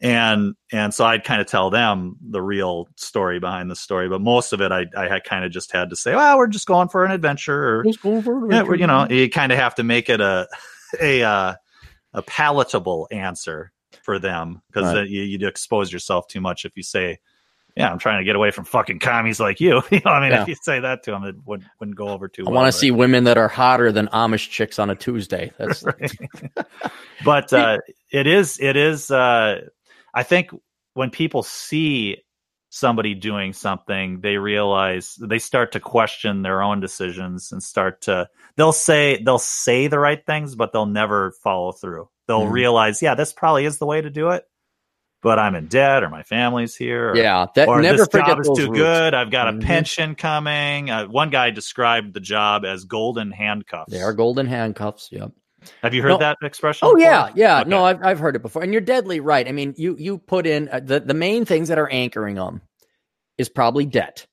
and 0.03 0.57
and 0.71 0.93
so 0.93 1.07
I'd 1.07 1.25
kind 1.25 1.41
of 1.41 1.47
tell 1.47 1.71
them 1.71 2.17
the 2.21 2.43
real 2.43 2.87
story 2.97 3.41
behind 3.41 3.71
the 3.71 3.77
story. 3.77 4.11
But 4.11 4.21
most 4.21 4.53
of 4.53 4.61
it, 4.61 4.73
I 4.73 4.85
I 4.95 5.09
had 5.09 5.25
kind 5.25 5.47
of 5.47 5.51
just 5.53 5.73
had 5.73 5.89
to 5.89 5.97
say, 5.97 6.15
well, 6.15 6.37
we're 6.37 6.49
just 6.49 6.67
going 6.67 6.91
for 6.91 7.07
an 7.07 7.13
adventure, 7.13 7.79
or 7.79 7.85
yeah, 8.51 8.63
we're, 8.63 8.75
you 8.77 8.87
know, 8.87 9.07
you 9.09 9.31
kind 9.31 9.53
of 9.53 9.59
have 9.59 9.77
to 9.77 9.85
make 9.85 10.11
it 10.11 10.21
a 10.21 10.49
a 11.01 11.23
uh, 11.23 11.55
a 12.13 12.23
palatable 12.23 13.09
answer 13.11 13.73
for 14.03 14.19
them 14.19 14.63
because 14.73 14.95
Right. 14.95 15.09
you 15.09 15.23
you'd 15.23 15.43
expose 15.43 15.93
yourself 15.93 16.29
too 16.29 16.41
much 16.41 16.65
if 16.65 16.77
you 16.77 16.83
say. 16.83 17.19
Yeah, 17.77 17.91
I'm 17.93 17.99
trying 18.01 18.19
to 18.19 18.25
get 18.25 18.35
away 18.35 18.51
from 18.51 18.65
fucking 18.65 18.99
commies 18.99 19.39
like 19.39 19.61
you. 19.61 19.81
you 19.93 20.01
know, 20.05 20.11
I 20.11 20.21
mean, 20.21 20.33
Yeah. 20.33 20.43
if 20.43 20.49
you 20.49 20.57
say 20.61 20.81
that 20.81 21.05
to 21.05 21.13
them, 21.13 21.23
it 21.23 21.37
would, 21.47 21.65
wouldn't 21.79 21.97
go 21.97 22.09
over 22.09 22.27
too 22.27 22.43
I 22.45 22.51
well. 22.51 22.63
want 22.63 22.73
to 22.73 22.77
see 22.77 22.91
women 22.91 23.25
that 23.25 23.39
are 23.39 23.47
hotter 23.47 23.93
than 23.93 24.09
Amish 24.09 24.51
chicks 24.51 24.81
on 24.81 24.91
a 24.91 24.97
Tuesday. 24.97 25.53
That's 25.59 25.85
but 27.25 27.53
uh, 27.53 27.79
it 28.11 28.27
is 28.27 28.59
it 28.61 28.77
is 28.77 29.11
uh, 29.11 29.61
i 30.15 30.23
think 30.23 30.51
when 30.95 31.11
people 31.11 31.43
see 31.43 32.19
somebody 32.73 33.15
doing 33.15 33.53
something 33.53 34.21
they 34.21 34.37
realize 34.37 35.17
they 35.21 35.41
start 35.41 35.73
to 35.73 35.81
question 35.81 36.43
their 36.43 36.63
own 36.63 36.79
decisions 36.81 37.51
and 37.53 37.61
start 37.63 38.01
to 38.03 38.29
they'll 38.57 38.73
say 38.73 39.21
they'll 39.25 39.39
say 39.39 39.89
the 39.89 39.99
right 39.99 40.25
things 40.25 40.55
but 40.55 40.73
they'll 40.73 40.87
never 40.87 41.33
follow 41.43 41.73
through 41.73 42.09
they'll 42.29 42.47
Mhm. 42.47 42.53
realize 42.53 43.03
yeah 43.03 43.17
this 43.17 43.33
probably 43.33 43.65
is 43.65 43.79
the 43.79 43.87
way 43.87 44.01
to 44.01 44.09
do 44.09 44.31
it 44.31 44.45
but 45.21 45.41
i'm 45.41 45.57
in 45.57 45.67
debt 45.67 46.05
or 46.05 46.09
my 46.11 46.23
family's 46.23 46.77
here 46.77 47.11
or, 47.11 47.17
yeah. 47.17 47.47
That 47.57 47.67
or 47.69 47.83
never 47.83 47.99
this 47.99 48.09
job 48.09 48.39
is 48.41 48.47
too 48.55 48.69
roots. 48.69 48.79
good 48.79 49.15
i've 49.15 49.33
got 49.33 49.49
a 49.49 49.53
Mhm. 49.53 49.63
pension 49.65 50.15
coming 50.15 50.91
uh, 50.91 51.07
one 51.09 51.31
guy 51.31 51.51
described 51.51 52.15
the 52.15 52.21
job 52.21 52.65
as 52.65 52.85
golden 52.85 53.33
handcuffs 53.33 53.91
They 53.93 54.01
are 54.01 54.13
golden 54.13 54.47
handcuffs. 54.47 55.09
Yep. 55.11 55.33
Have 55.83 55.95
you 55.95 56.03
heard 56.03 56.09
No. 56.11 56.19
that 56.19 56.39
expression 56.43 56.87
Oh 56.89 56.95
before? 56.95 57.01
yeah, 57.11 57.31
yeah. 57.35 57.61
Okay. 57.61 57.71
No, 57.71 57.85
I've 57.85 58.03
I've 58.03 58.19
heard 58.19 58.37
it 58.37 58.43
before, 58.43 58.63
and 58.63 58.73
you're 58.73 58.81
deadly 58.81 59.21
right. 59.21 59.47
I 59.49 59.53
mean, 59.53 59.75
you 59.77 59.97
you 59.99 60.19
put 60.19 60.47
in 60.47 60.69
uh, 60.69 60.81
the 60.81 61.01
the 61.01 61.15
main 61.15 61.45
things 61.45 61.69
that 61.69 61.79
are 61.79 61.89
anchoring 61.89 62.37
them 62.37 62.61
is 63.39 63.49
probably 63.49 63.87
debt. 63.87 64.27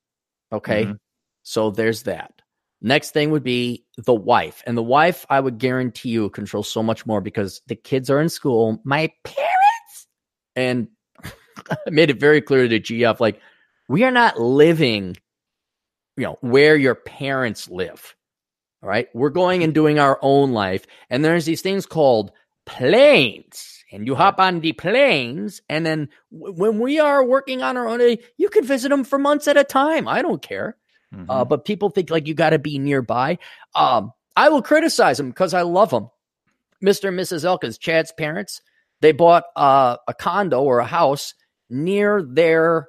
Okay, 0.52 0.86
Mhm. 0.86 1.00
so 1.44 1.72
there's 1.72 2.04
that. 2.04 2.34
Next 2.82 3.12
thing 3.12 3.32
would 3.32 3.44
be 3.44 3.86
the 3.98 4.14
wife. 4.14 4.62
And 4.68 4.78
the 4.78 4.84
wife, 4.84 5.26
I 5.30 5.40
would 5.40 5.58
guarantee 5.58 6.10
you, 6.10 6.30
controls 6.30 6.72
so 6.72 6.84
much 6.84 7.06
more 7.08 7.22
because 7.22 7.62
the 7.68 7.76
kids 7.76 8.10
are 8.10 8.22
in 8.22 8.30
school. 8.30 8.80
My 8.84 9.12
parents. 9.24 10.08
And 10.56 10.88
I 11.24 11.78
made 11.90 12.10
it 12.12 12.20
very 12.20 12.40
clear 12.42 12.68
to 12.68 12.80
GF 12.80 13.20
like, 13.20 13.42
we 13.90 14.04
are 14.04 14.12
not 14.12 14.40
living, 14.40 15.18
you 16.18 16.24
know, 16.26 16.38
where 16.42 16.76
your 16.76 16.94
parents 16.96 17.68
live. 17.70 18.16
All 18.84 18.90
right. 18.90 19.08
We're 19.14 19.30
going 19.30 19.64
and 19.64 19.74
doing 19.74 20.00
our 20.00 20.20
own 20.22 20.52
life. 20.52 20.86
And 21.10 21.24
there's 21.24 21.46
these 21.46 21.62
things 21.62 21.86
called 21.86 22.32
planes. 22.66 23.84
And 23.92 24.06
you 24.06 24.16
hop 24.16 24.40
on 24.40 24.60
the 24.60 24.74
planes. 24.74 25.62
And 25.70 25.86
then 25.86 26.10
w- 26.32 26.54
when 26.54 26.80
we 26.80 27.00
are 27.00 27.26
working 27.26 27.62
on 27.62 27.78
our 27.78 27.88
own, 27.88 28.18
you 28.38 28.50
can 28.50 28.66
visit 28.66 28.90
them 28.90 29.04
for 29.04 29.18
months 29.18 29.48
at 29.48 29.58
a 29.58 29.64
time. 29.64 30.08
I 30.08 30.22
don't 30.22 30.42
care. 30.42 30.78
Mm-hmm. 31.14 31.30
Uh, 31.30 31.46
but 31.46 31.66
people 31.66 31.90
think 31.90 32.10
like 32.10 32.28
you 32.28 32.34
got 32.34 32.50
to 32.52 32.60
be 32.60 32.78
nearby. 32.78 33.40
Um, 33.76 34.12
I 34.36 34.50
will 34.50 34.62
criticize 34.62 35.18
them 35.18 35.30
because 35.30 35.54
I 35.54 35.62
love 35.62 35.90
them. 35.90 36.10
Mr. 36.84 37.08
and 37.08 37.20
Mrs. 37.20 37.44
Elkins, 37.44 37.78
Chad's 37.78 38.12
parents, 38.12 38.62
they 39.02 39.12
bought 39.12 39.46
uh, 39.56 39.98
a 40.08 40.14
condo 40.14 40.62
or 40.62 40.80
a 40.80 40.86
house 40.86 41.34
near 41.70 42.22
their 42.22 42.88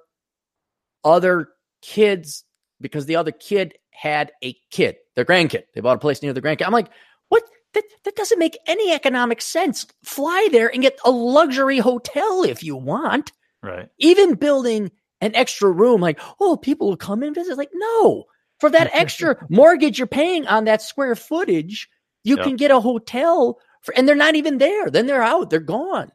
other 1.04 1.48
kids 1.80 2.44
because 2.80 3.06
the 3.06 3.16
other 3.16 3.32
kid 3.32 3.74
had 3.98 4.30
a 4.44 4.56
kid, 4.70 4.96
their 5.16 5.24
grandkid. 5.24 5.64
They 5.74 5.80
bought 5.80 5.96
a 5.96 6.00
place 6.00 6.22
near 6.22 6.32
the 6.32 6.40
grandkid. 6.40 6.66
I'm 6.66 6.72
like, 6.72 6.88
what? 7.28 7.42
That, 7.74 7.84
that 8.04 8.16
doesn't 8.16 8.38
make 8.38 8.56
any 8.66 8.92
economic 8.92 9.42
sense. 9.42 9.86
Fly 10.04 10.48
there 10.52 10.72
and 10.72 10.82
get 10.82 10.98
a 11.04 11.10
luxury 11.10 11.78
hotel 11.78 12.44
if 12.44 12.62
you 12.62 12.76
want. 12.76 13.32
Right. 13.62 13.88
Even 13.98 14.36
building 14.36 14.90
an 15.20 15.34
extra 15.34 15.70
room, 15.70 16.00
like, 16.00 16.20
oh, 16.40 16.56
people 16.56 16.88
will 16.88 16.96
come 16.96 17.22
and 17.22 17.34
visit. 17.34 17.58
Like, 17.58 17.70
no, 17.74 18.24
for 18.60 18.70
that 18.70 18.90
extra 18.94 19.36
mortgage 19.50 19.98
you're 19.98 20.06
paying 20.06 20.46
on 20.46 20.64
that 20.64 20.80
square 20.80 21.16
footage, 21.16 21.88
you 22.22 22.36
yep. 22.36 22.44
can 22.44 22.56
get 22.56 22.70
a 22.70 22.80
hotel 22.80 23.58
for, 23.82 23.92
and 23.96 24.08
they're 24.08 24.14
not 24.14 24.36
even 24.36 24.58
there. 24.58 24.90
Then 24.90 25.06
they're 25.06 25.22
out, 25.22 25.50
they're 25.50 25.60
gone. 25.60 26.10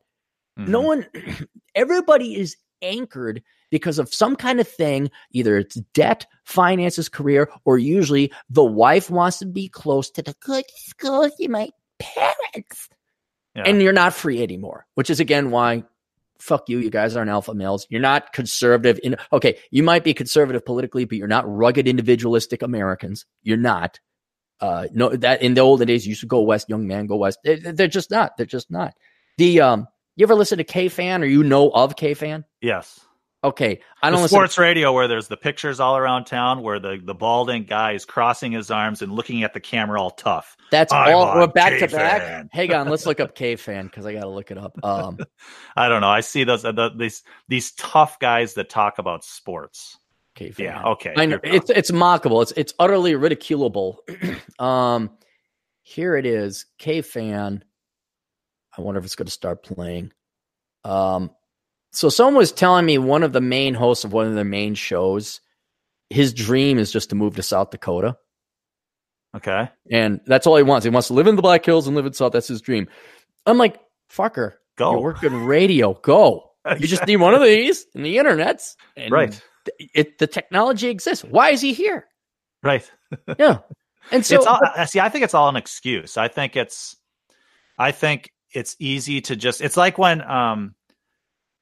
Mm-hmm. 0.57 0.71
No 0.71 0.81
one, 0.81 1.05
everybody 1.75 2.35
is 2.39 2.55
anchored 2.81 3.43
because 3.73 3.97
of 3.97 4.13
some 4.13 4.35
kind 4.35 4.59
of 4.59 4.67
thing. 4.67 5.09
Either 5.31 5.57
it's 5.57 5.73
debt, 5.95 6.27
finances, 6.43 7.09
career, 7.09 7.49
or 7.65 7.79
usually 7.79 8.31
the 8.47 8.63
wife 8.63 9.09
wants 9.09 9.39
to 9.39 9.47
be 9.47 9.67
close 9.67 10.11
to 10.11 10.21
the 10.21 10.35
good 10.41 10.63
schools 10.75 11.31
you 11.39 11.49
my 11.49 11.69
parents. 11.97 12.87
Yeah. 13.55 13.63
And 13.65 13.81
you're 13.81 13.91
not 13.91 14.13
free 14.13 14.43
anymore, 14.43 14.85
which 14.93 15.09
is 15.09 15.19
again 15.19 15.49
why 15.49 15.85
fuck 16.37 16.69
you. 16.69 16.77
You 16.77 16.91
guys 16.91 17.15
aren't 17.15 17.31
alpha 17.31 17.55
males. 17.55 17.87
You're 17.89 17.99
not 17.99 18.31
conservative. 18.31 18.99
In 19.03 19.15
okay, 19.31 19.57
you 19.71 19.81
might 19.81 20.03
be 20.03 20.13
conservative 20.13 20.63
politically, 20.63 21.05
but 21.05 21.17
you're 21.17 21.27
not 21.27 21.45
rugged 21.47 21.87
individualistic 21.87 22.61
Americans. 22.61 23.25
You're 23.41 23.57
not. 23.57 23.99
Uh, 24.59 24.87
no, 24.93 25.09
that 25.09 25.41
in 25.41 25.55
the 25.55 25.61
olden 25.61 25.87
days, 25.87 26.05
you 26.05 26.11
used 26.11 26.21
to 26.21 26.27
go 26.27 26.41
west, 26.41 26.69
young 26.69 26.85
man, 26.85 27.07
go 27.07 27.15
west. 27.15 27.39
They, 27.43 27.55
they're 27.55 27.87
just 27.87 28.11
not. 28.11 28.37
They're 28.37 28.45
just 28.45 28.69
not. 28.69 28.93
The 29.39 29.61
um, 29.61 29.87
you 30.15 30.25
ever 30.25 30.35
listen 30.35 30.59
to 30.59 30.63
K 30.63 30.89
Fan 30.89 31.23
or 31.23 31.25
you 31.25 31.43
know 31.43 31.71
of 31.71 31.95
K 31.95 32.13
Fan? 32.13 32.45
Yes. 32.61 32.99
Okay, 33.43 33.81
I 34.01 34.09
don't 34.09 34.21
the 34.21 34.29
sports 34.29 34.55
to- 34.55 34.61
radio 34.61 34.93
where 34.93 35.09
there's 35.09 35.27
the 35.27 35.35
pictures 35.35 35.81
all 35.81 35.97
around 35.97 36.25
town 36.25 36.61
where 36.61 36.79
the 36.79 37.01
the 37.03 37.13
balding 37.13 37.65
guy 37.65 37.91
is 37.91 38.05
crossing 38.05 38.53
his 38.53 38.71
arms 38.71 39.01
and 39.01 39.11
looking 39.11 39.43
at 39.43 39.53
the 39.53 39.59
camera 39.59 40.01
all 40.01 40.11
tough. 40.11 40.55
That's 40.71 40.93
I'm 40.93 41.13
all. 41.13 41.35
We're 41.35 41.47
back 41.47 41.73
K-fan. 41.73 41.89
to 41.89 41.95
back. 41.95 42.47
Hang 42.53 42.73
on, 42.73 42.87
let's 42.87 43.05
look 43.05 43.19
up 43.19 43.35
K 43.35 43.57
fan 43.57 43.87
because 43.87 44.05
I 44.05 44.13
got 44.13 44.21
to 44.21 44.29
look 44.29 44.49
it 44.49 44.57
up. 44.57 44.77
Um, 44.81 45.17
I 45.75 45.89
don't 45.89 45.99
know. 45.99 46.09
I 46.09 46.21
see 46.21 46.45
those 46.45 46.61
the, 46.61 46.91
these 46.97 47.23
these 47.49 47.73
tough 47.73 48.17
guys 48.19 48.53
that 48.53 48.69
talk 48.69 48.97
about 48.97 49.25
sports. 49.25 49.97
K 50.35 50.51
fan. 50.51 50.65
Yeah. 50.65 50.83
Okay. 50.83 51.13
I 51.15 51.25
know 51.25 51.39
it's 51.43 51.69
it's 51.69 51.91
mockable. 51.91 52.41
It's 52.43 52.53
it's 52.53 52.73
utterly 52.79 53.15
ridiculable. 53.15 53.97
um, 54.59 55.11
here 55.81 56.15
it 56.15 56.25
is. 56.25 56.65
K 56.77 57.01
fan. 57.01 57.63
I 58.77 58.81
wonder 58.81 58.99
if 58.99 59.05
it's 59.05 59.15
going 59.15 59.27
to 59.27 59.31
start 59.31 59.63
playing. 59.63 60.13
Um, 60.85 61.29
so 61.93 62.09
someone 62.09 62.35
was 62.35 62.51
telling 62.51 62.85
me 62.85 62.97
one 62.97 63.23
of 63.23 63.33
the 63.33 63.41
main 63.41 63.75
hosts 63.75 64.03
of 64.03 64.13
one 64.13 64.27
of 64.27 64.33
their 64.33 64.43
main 64.43 64.73
shows, 64.73 65.41
his 66.09 66.33
dream 66.33 66.79
is 66.79 66.91
just 66.91 67.09
to 67.11 67.15
move 67.15 67.35
to 67.35 67.43
South 67.43 67.69
Dakota. 67.69 68.17
Okay. 69.35 69.69
And 69.91 70.19
that's 70.25 70.47
all 70.47 70.57
he 70.57 70.63
wants. 70.63 70.83
He 70.83 70.89
wants 70.89 71.07
to 71.07 71.13
live 71.13 71.27
in 71.27 71.35
the 71.35 71.41
Black 71.41 71.65
Hills 71.65 71.87
and 71.87 71.95
live 71.95 72.05
in 72.05 72.13
South. 72.13 72.33
That's 72.33 72.47
his 72.47 72.61
dream. 72.61 72.87
I'm 73.45 73.57
like, 73.57 73.79
fucker, 74.11 74.53
go. 74.75 74.99
Work 74.99 75.23
in 75.23 75.45
radio. 75.45 75.93
Go. 75.93 76.49
You 76.79 76.87
just 76.87 77.05
need 77.05 77.17
one 77.17 77.33
of 77.33 77.41
these 77.41 77.85
and 77.93 78.05
the 78.05 78.17
internet's. 78.19 78.77
And 78.95 79.11
right. 79.11 79.41
It, 79.77 80.17
the 80.17 80.27
technology 80.27 80.87
exists. 80.87 81.21
Why 81.21 81.49
is 81.49 81.59
he 81.59 81.73
here? 81.73 82.05
Right. 82.63 82.89
yeah. 83.37 83.59
And 84.09 84.25
so, 84.25 84.37
it's 84.37 84.45
all, 84.45 84.61
see, 84.85 85.01
I 85.01 85.09
think 85.09 85.25
it's 85.25 85.33
all 85.33 85.49
an 85.49 85.57
excuse. 85.57 86.15
I 86.15 86.29
think 86.29 86.55
it's, 86.55 86.95
I 87.77 87.91
think 87.91 88.31
it's 88.53 88.77
easy 88.79 89.19
to 89.23 89.35
just, 89.35 89.59
it's 89.59 89.75
like 89.75 89.97
when, 89.97 90.21
um, 90.21 90.73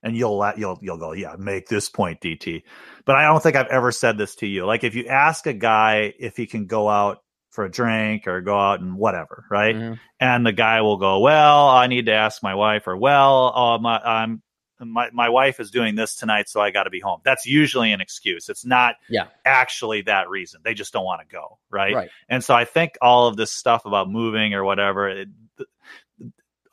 and 0.03 0.15
you'll 0.15 0.51
you'll 0.57 0.79
you'll 0.81 0.97
go, 0.97 1.13
yeah, 1.13 1.35
make 1.37 1.67
this 1.67 1.89
point, 1.89 2.21
DT. 2.21 2.63
But 3.05 3.15
I 3.15 3.27
don't 3.27 3.41
think 3.41 3.55
I've 3.55 3.67
ever 3.67 3.91
said 3.91 4.17
this 4.17 4.35
to 4.35 4.47
you. 4.47 4.65
Like 4.65 4.83
if 4.83 4.95
you 4.95 5.07
ask 5.07 5.47
a 5.47 5.53
guy 5.53 6.13
if 6.19 6.37
he 6.37 6.47
can 6.47 6.65
go 6.65 6.89
out 6.89 7.23
for 7.51 7.65
a 7.65 7.71
drink 7.71 8.27
or 8.27 8.41
go 8.41 8.57
out 8.57 8.79
and 8.79 8.95
whatever, 8.95 9.45
right? 9.49 9.75
Mm-hmm. 9.75 9.93
And 10.19 10.45
the 10.45 10.53
guy 10.53 10.81
will 10.81 10.97
go, 10.97 11.19
well, 11.19 11.67
I 11.67 11.87
need 11.87 12.05
to 12.05 12.13
ask 12.13 12.41
my 12.41 12.55
wife, 12.55 12.87
or 12.87 12.95
well, 12.95 13.53
uh, 13.55 13.77
my, 13.77 13.99
I'm 13.99 14.41
my 14.79 15.09
my 15.11 15.29
wife 15.29 15.59
is 15.59 15.69
doing 15.69 15.95
this 15.95 16.15
tonight, 16.15 16.49
so 16.49 16.59
I 16.59 16.71
got 16.71 16.83
to 16.83 16.89
be 16.89 16.99
home. 16.99 17.21
That's 17.23 17.45
usually 17.45 17.91
an 17.91 18.01
excuse. 18.01 18.49
It's 18.49 18.65
not 18.65 18.95
yeah. 19.09 19.27
actually 19.45 20.03
that 20.03 20.29
reason. 20.29 20.61
They 20.63 20.73
just 20.73 20.93
don't 20.93 21.05
want 21.05 21.21
to 21.21 21.27
go, 21.31 21.59
right? 21.69 21.93
right? 21.93 22.09
And 22.29 22.43
so 22.43 22.55
I 22.55 22.65
think 22.65 22.97
all 23.01 23.27
of 23.27 23.37
this 23.37 23.51
stuff 23.51 23.85
about 23.85 24.09
moving 24.09 24.53
or 24.53 24.63
whatever, 24.63 25.09
it, 25.09 25.27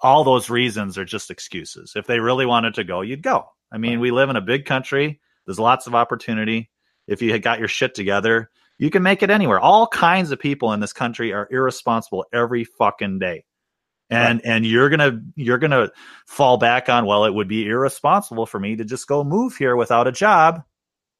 all 0.00 0.24
those 0.24 0.50
reasons 0.50 0.96
are 0.96 1.04
just 1.04 1.30
excuses. 1.30 1.94
If 1.96 2.06
they 2.06 2.20
really 2.20 2.46
wanted 2.46 2.74
to 2.74 2.84
go, 2.84 3.00
you'd 3.00 3.22
go. 3.22 3.46
I 3.72 3.78
mean, 3.78 4.00
we 4.00 4.10
live 4.10 4.30
in 4.30 4.36
a 4.36 4.40
big 4.40 4.64
country. 4.64 5.20
There's 5.46 5.58
lots 5.58 5.86
of 5.86 5.94
opportunity. 5.94 6.70
If 7.06 7.22
you 7.22 7.32
had 7.32 7.42
got 7.42 7.58
your 7.58 7.68
shit 7.68 7.94
together, 7.94 8.50
you 8.78 8.90
can 8.90 9.02
make 9.02 9.22
it 9.22 9.30
anywhere. 9.30 9.58
All 9.58 9.86
kinds 9.88 10.30
of 10.30 10.38
people 10.38 10.72
in 10.72 10.80
this 10.80 10.92
country 10.92 11.32
are 11.32 11.48
irresponsible 11.50 12.24
every 12.32 12.64
fucking 12.64 13.18
day. 13.18 13.44
And 14.10 14.40
right. 14.42 14.50
and 14.50 14.64
you're 14.64 14.88
gonna 14.88 15.20
you're 15.36 15.58
gonna 15.58 15.90
fall 16.26 16.56
back 16.56 16.88
on 16.88 17.04
well, 17.04 17.26
it 17.26 17.34
would 17.34 17.48
be 17.48 17.66
irresponsible 17.66 18.46
for 18.46 18.58
me 18.58 18.74
to 18.76 18.84
just 18.84 19.06
go 19.06 19.22
move 19.22 19.54
here 19.54 19.76
without 19.76 20.06
a 20.06 20.12
job. 20.12 20.62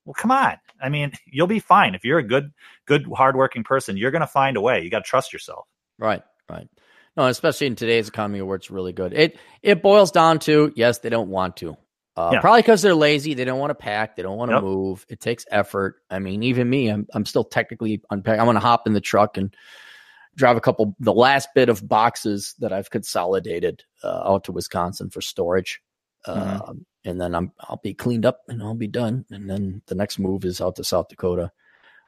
Well, 0.06 0.14
come 0.14 0.30
on. 0.30 0.55
I 0.80 0.88
mean, 0.88 1.12
you'll 1.26 1.48
be 1.48 1.59
fine 1.59 1.94
if 1.94 2.02
you're 2.02 2.18
a 2.18 2.22
good, 2.22 2.50
good, 2.86 3.06
hardworking 3.14 3.62
person. 3.64 3.98
You're 3.98 4.10
gonna 4.10 4.26
find 4.26 4.56
a 4.56 4.62
way. 4.62 4.82
You 4.82 4.88
got 4.88 5.05
to 5.05 5.10
trust 5.10 5.34
yourself. 5.34 5.66
Right. 5.98 6.22
Right. 6.48 6.66
No, 7.18 7.26
especially 7.26 7.66
in 7.66 7.74
today's 7.74 8.08
economy 8.08 8.40
where 8.42 8.54
it's 8.54 8.70
really 8.70 8.92
good. 8.92 9.12
It 9.12 9.38
it 9.60 9.82
boils 9.82 10.12
down 10.12 10.38
to 10.40 10.72
yes, 10.76 11.00
they 11.00 11.08
don't 11.08 11.30
want 11.30 11.56
to. 11.56 11.76
Uh, 12.16 12.30
yeah. 12.34 12.40
Probably 12.40 12.62
because 12.62 12.80
they're 12.80 12.94
lazy. 12.94 13.34
They 13.34 13.44
don't 13.44 13.58
want 13.58 13.70
to 13.70 13.74
pack. 13.74 14.14
They 14.14 14.22
don't 14.22 14.36
want 14.36 14.52
to 14.52 14.56
yep. 14.56 14.62
move. 14.62 15.04
It 15.08 15.18
takes 15.18 15.44
effort. 15.50 15.96
I 16.10 16.20
mean, 16.20 16.44
even 16.44 16.70
me, 16.70 16.88
I'm 16.88 17.08
I'm 17.14 17.26
still 17.26 17.42
technically 17.42 18.00
unpacking. 18.10 18.38
I'm 18.38 18.46
going 18.46 18.54
to 18.54 18.60
hop 18.60 18.86
in 18.86 18.92
the 18.92 19.00
truck 19.00 19.36
and 19.36 19.52
drive 20.36 20.56
a 20.56 20.60
couple 20.60 20.94
the 21.00 21.12
last 21.12 21.48
bit 21.56 21.68
of 21.68 21.88
boxes 21.88 22.54
that 22.60 22.72
I've 22.72 22.90
consolidated 22.90 23.82
uh, 24.04 24.22
out 24.24 24.44
to 24.44 24.52
Wisconsin 24.52 25.10
for 25.10 25.20
storage. 25.20 25.82
Mm-hmm. 26.24 26.70
Uh, 26.70 26.74
and 27.04 27.20
then 27.20 27.34
I'm 27.34 27.50
I'll 27.58 27.80
be 27.82 27.94
cleaned 27.94 28.26
up 28.26 28.42
and 28.46 28.62
I'll 28.62 28.74
be 28.76 28.86
done. 28.86 29.24
And 29.30 29.50
then 29.50 29.82
the 29.88 29.96
next 29.96 30.20
move 30.20 30.44
is 30.44 30.60
out 30.60 30.76
to 30.76 30.84
South 30.84 31.08
Dakota. 31.08 31.50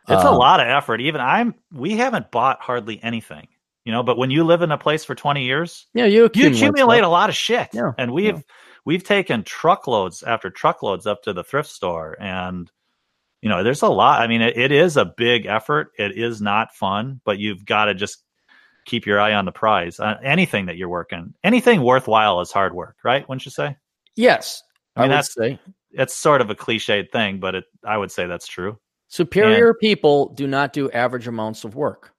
It's 0.08 0.22
a 0.22 0.28
um, 0.28 0.36
lot 0.36 0.60
of 0.60 0.68
effort. 0.68 1.00
Even 1.00 1.20
I'm 1.20 1.56
we 1.72 1.96
haven't 1.96 2.30
bought 2.30 2.60
hardly 2.60 3.02
anything 3.02 3.48
you 3.84 3.92
know 3.92 4.02
but 4.02 4.18
when 4.18 4.30
you 4.30 4.44
live 4.44 4.62
in 4.62 4.70
a 4.70 4.78
place 4.78 5.04
for 5.04 5.14
20 5.14 5.44
years 5.44 5.86
yeah 5.94 6.04
you 6.04 6.24
accumulate, 6.24 6.60
you 6.60 6.68
accumulate 6.68 7.02
a 7.02 7.08
lot 7.08 7.28
of 7.28 7.36
shit. 7.36 7.68
Yeah, 7.72 7.92
and 7.98 8.12
we've 8.12 8.36
yeah. 8.36 8.42
we've 8.84 9.04
taken 9.04 9.42
truckloads 9.42 10.22
after 10.22 10.50
truckloads 10.50 11.06
up 11.06 11.22
to 11.22 11.32
the 11.32 11.44
thrift 11.44 11.70
store. 11.70 12.16
And 12.20 12.70
you 13.42 13.48
know 13.48 13.62
there's 13.62 13.82
a 13.82 13.88
lot 13.88 14.20
i 14.20 14.26
mean 14.26 14.42
it, 14.42 14.56
it 14.56 14.70
is 14.72 14.96
a 14.96 15.04
big 15.04 15.46
effort. 15.46 15.92
It 15.98 16.16
is 16.16 16.40
not 16.40 16.74
fun 16.74 17.20
but 17.24 17.38
you've 17.38 17.64
got 17.64 17.86
to 17.86 17.94
just 17.94 18.24
keep 18.86 19.06
your 19.06 19.20
eye 19.20 19.34
on 19.34 19.44
the 19.44 19.52
prize. 19.52 20.00
Uh, 20.00 20.18
anything 20.22 20.66
that 20.66 20.76
you're 20.76 20.88
working 20.88 21.34
anything 21.42 21.82
worthwhile 21.82 22.40
is 22.40 22.52
hard 22.52 22.74
work 22.74 22.96
right? 23.02 23.28
Wouldn't 23.28 23.44
you 23.44 23.50
say? 23.50 23.76
Yes 24.16 24.62
i 24.96 25.02
mean 25.02 25.12
I 25.12 25.16
that's 25.16 25.34
say. 25.34 25.58
it's 25.92 26.14
sort 26.14 26.40
of 26.42 26.50
a 26.50 26.54
cliched 26.54 27.10
thing 27.12 27.40
but 27.40 27.54
it 27.54 27.64
i 27.84 27.96
would 27.96 28.10
say 28.10 28.26
that's 28.26 28.46
true. 28.46 28.78
Superior 29.08 29.70
and, 29.70 29.78
people 29.80 30.32
do 30.34 30.46
not 30.46 30.72
do 30.72 30.88
average 30.92 31.26
amounts 31.26 31.64
of 31.64 31.74
work. 31.74 32.12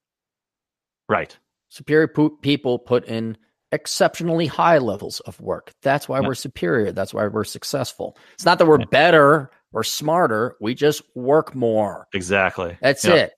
Right 1.08 1.38
Superior 1.72 2.10
people 2.42 2.80
put 2.80 3.06
in 3.06 3.38
exceptionally 3.72 4.46
high 4.46 4.78
levels 4.78 5.22
of 5.22 5.40
work. 5.40 5.72
That's 5.82 6.10
why 6.10 6.20
we're 6.20 6.36
superior. 6.36 6.92
That's 6.92 7.14
why 7.14 7.26
we're 7.28 7.46
successful. 7.46 8.18
It's 8.34 8.44
not 8.44 8.60
that 8.60 8.66
we're 8.66 8.86
better 8.88 9.50
or 9.72 9.86
smarter. 9.86 10.58
We 10.60 10.76
just 10.76 11.02
work 11.16 11.56
more. 11.56 12.10
Exactly. 12.14 12.78
That's 12.82 13.06
it. 13.06 13.32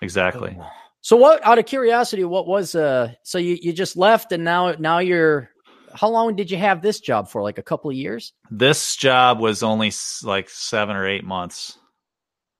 Exactly. 0.00 0.58
So 1.02 1.16
what 1.16 1.44
out 1.46 1.58
of 1.58 1.66
curiosity, 1.66 2.24
what 2.24 2.46
was 2.46 2.74
uh 2.74 3.12
so 3.22 3.36
you, 3.36 3.58
you 3.60 3.74
just 3.74 3.94
left 3.94 4.32
and 4.32 4.42
now 4.42 4.72
now 4.78 4.98
you're 4.98 5.50
how 5.92 6.08
long 6.08 6.36
did 6.36 6.50
you 6.50 6.56
have 6.56 6.80
this 6.80 7.00
job 7.00 7.28
for? 7.28 7.42
Like 7.42 7.58
a 7.58 7.62
couple 7.62 7.90
of 7.90 7.96
years? 7.96 8.32
This 8.50 8.96
job 8.96 9.40
was 9.40 9.62
only 9.62 9.92
like 10.22 10.48
7 10.48 10.96
or 10.96 11.06
8 11.06 11.22
months. 11.22 11.76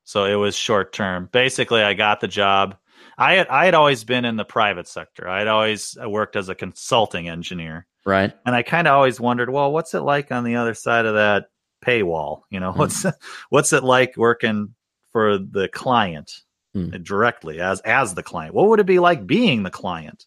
So 0.04 0.24
it 0.24 0.34
was 0.34 0.54
short 0.54 0.92
term. 0.92 1.30
Basically, 1.32 1.80
I 1.80 1.94
got 1.94 2.20
the 2.20 2.28
job. 2.28 2.76
I 3.18 3.34
had 3.34 3.48
I 3.48 3.64
had 3.64 3.74
always 3.74 4.04
been 4.04 4.24
in 4.24 4.36
the 4.36 4.44
private 4.44 4.86
sector. 4.86 5.28
I 5.28 5.40
had 5.40 5.48
always 5.48 5.98
worked 6.00 6.36
as 6.36 6.48
a 6.48 6.54
consulting 6.54 7.28
engineer. 7.28 7.86
Right. 8.06 8.32
And 8.46 8.54
I 8.54 8.62
kind 8.62 8.86
of 8.86 8.94
always 8.94 9.20
wondered, 9.20 9.50
well, 9.50 9.72
what's 9.72 9.92
it 9.92 10.00
like 10.00 10.30
on 10.30 10.44
the 10.44 10.56
other 10.56 10.74
side 10.74 11.04
of 11.04 11.14
that 11.14 11.46
paywall? 11.84 12.42
You 12.48 12.60
know, 12.60 12.72
mm. 12.72 12.76
what's 12.76 13.04
what's 13.50 13.72
it 13.72 13.82
like 13.82 14.16
working 14.16 14.74
for 15.12 15.36
the 15.36 15.68
client 15.68 16.32
mm. 16.76 17.02
directly 17.02 17.60
as 17.60 17.80
as 17.80 18.14
the 18.14 18.22
client? 18.22 18.54
What 18.54 18.68
would 18.68 18.80
it 18.80 18.86
be 18.86 19.00
like 19.00 19.26
being 19.26 19.64
the 19.64 19.70
client? 19.70 20.24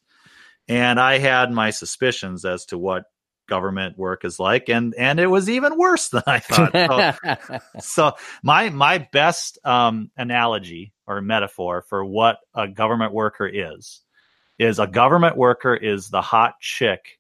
And 0.68 1.00
I 1.00 1.18
had 1.18 1.52
my 1.52 1.72
suspicions 1.72 2.46
as 2.46 2.66
to 2.68 2.78
what 2.78 3.06
government 3.52 3.98
work 3.98 4.23
is 4.23 4.40
like 4.40 4.69
and 4.69 4.95
and 4.95 5.19
it 5.19 5.28
was 5.28 5.49
even 5.49 5.78
worse 5.78 6.07
than 6.07 6.23
i 6.26 6.40
thought 6.40 7.19
so, 7.44 7.60
so 7.82 8.11
my 8.41 8.69
my 8.69 8.98
best 9.11 9.60
um, 9.65 10.10
analogy 10.15 10.94
or 11.06 11.19
metaphor 11.19 11.84
for 11.90 12.06
what 12.06 12.38
a 12.56 12.69
government 12.69 13.11
worker 13.11 13.45
is 13.45 13.99
is 14.57 14.80
a 14.80 14.88
government 14.88 15.36
worker 15.36 15.76
is 15.76 16.07
the 16.07 16.22
hot 16.22 16.53
chick 16.61 17.19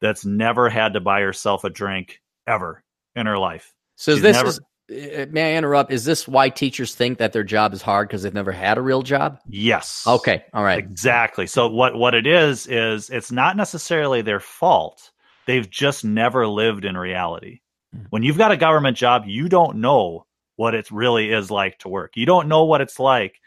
that's 0.00 0.24
never 0.24 0.68
had 0.68 0.94
to 0.94 1.00
buy 1.00 1.20
herself 1.20 1.62
a 1.62 1.70
drink 1.70 2.20
ever 2.44 2.82
in 3.14 3.26
her 3.26 3.38
life 3.38 3.72
so 3.94 4.14
She's 4.14 4.22
this 4.22 4.36
never, 4.36 4.48
is 4.48 4.60
uh, 4.90 5.26
may 5.30 5.54
I 5.54 5.58
interrupt? 5.58 5.92
Is 5.92 6.04
this 6.04 6.26
why 6.26 6.48
teachers 6.48 6.94
think 6.94 7.18
that 7.18 7.32
their 7.32 7.44
job 7.44 7.74
is 7.74 7.82
hard 7.82 8.08
because 8.08 8.22
they've 8.22 8.32
never 8.32 8.52
had 8.52 8.78
a 8.78 8.82
real 8.82 9.02
job? 9.02 9.38
Yes. 9.46 10.04
Okay. 10.06 10.44
All 10.54 10.64
right. 10.64 10.78
Exactly. 10.78 11.46
So 11.46 11.68
what 11.68 11.94
what 11.94 12.14
it 12.14 12.26
is 12.26 12.66
is 12.66 13.10
it's 13.10 13.30
not 13.30 13.56
necessarily 13.56 14.22
their 14.22 14.40
fault. 14.40 15.10
They've 15.48 15.68
just 15.68 16.04
never 16.04 16.46
lived 16.46 16.84
in 16.84 16.94
reality. 16.94 17.60
Hmm. 17.94 18.02
When 18.10 18.22
you've 18.22 18.36
got 18.36 18.52
a 18.52 18.56
government 18.58 18.98
job, 18.98 19.24
you 19.26 19.48
don't 19.48 19.78
know 19.78 20.26
what 20.56 20.74
it 20.74 20.90
really 20.90 21.32
is 21.32 21.50
like 21.50 21.78
to 21.78 21.88
work. 21.88 22.16
You 22.16 22.26
don't 22.26 22.48
know 22.48 22.64
what 22.64 22.82
it's 22.82 22.98
like 22.98 23.40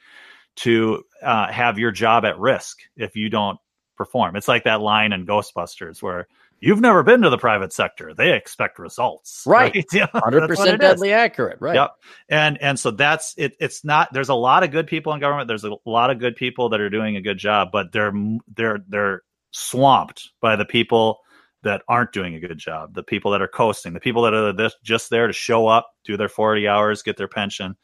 to 0.56 1.04
uh, 1.22 1.52
have 1.52 1.78
your 1.78 1.92
job 1.92 2.26
at 2.26 2.40
risk 2.40 2.80
if 2.98 3.16
you 3.16 3.30
don't 3.30 3.60
perform. 3.98 4.36
It's 4.36 4.48
like 4.48 4.64
that 4.64 4.82
line 4.82 5.14
in 5.14 5.28
Ghostbusters 5.28 6.02
where 6.02 6.28
you've 6.60 6.82
never 6.82 7.04
been 7.04 7.22
to 7.22 7.30
the 7.30 7.38
private 7.38 7.72
sector. 7.72 8.16
They 8.16 8.34
expect 8.34 8.80
results. 8.80 9.44
Right. 9.48 9.76
right? 9.76 9.86
Yeah, 9.94 10.08
100% 10.08 10.80
deadly 10.80 11.10
is. 11.10 11.14
accurate. 11.14 11.60
Right. 11.62 11.76
Yep. 11.76 11.92
And, 12.30 12.60
and 12.64 12.80
so 12.80 12.90
that's 12.90 13.36
it. 13.38 13.56
It's 13.60 13.86
not, 13.86 14.12
there's 14.12 14.30
a 14.30 14.34
lot 14.34 14.64
of 14.64 14.72
good 14.72 14.88
people 14.88 15.14
in 15.14 15.20
government. 15.20 15.48
There's 15.48 15.66
a 15.66 15.76
lot 15.86 16.10
of 16.10 16.18
good 16.18 16.36
people 16.36 16.70
that 16.70 16.82
are 16.82 16.90
doing 16.90 17.16
a 17.16 17.22
good 17.22 17.38
job, 17.38 17.70
but 17.72 17.92
they're, 17.92 18.14
they're, 18.56 18.80
they're 18.88 19.22
swamped 19.52 20.32
by 20.42 20.56
the 20.56 20.66
people 20.66 21.20
that 21.64 21.84
aren't 21.88 22.12
doing 22.12 22.36
a 22.36 22.40
good 22.40 22.58
job, 22.58 22.94
the 22.94 23.04
people 23.04 23.32
that 23.32 23.42
are 23.42 23.48
coasting, 23.48 23.94
the 23.94 24.00
people 24.00 24.24
that 24.24 24.34
are 24.34 24.54
this, 24.54 24.74
just 24.84 25.10
there 25.10 25.28
to 25.28 25.34
show 25.34 25.68
up, 25.68 25.92
do 26.04 26.18
their 26.18 26.30
40 26.30 26.68
hours, 26.68 27.02
get 27.02 27.18
their 27.18 27.28
pension. 27.28 27.76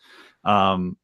Um, 0.44 0.98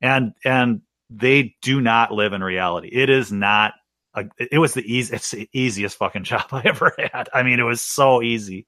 and, 0.00 0.32
and 0.44 0.82
they 1.10 1.56
do 1.62 1.80
not 1.80 2.12
live 2.12 2.32
in 2.32 2.42
reality. 2.42 2.88
It 2.88 3.10
is 3.10 3.32
not 3.32 3.74
a, 4.14 4.24
it 4.38 4.58
was 4.58 4.74
the 4.74 4.82
easy, 4.82 5.14
it's 5.14 5.30
the 5.30 5.48
easiest 5.52 5.96
fucking 5.96 6.24
job 6.24 6.46
I 6.52 6.62
ever 6.64 6.92
had. 7.12 7.28
I 7.34 7.42
mean, 7.42 7.60
it 7.60 7.64
was 7.64 7.80
so 7.80 8.22
easy. 8.22 8.66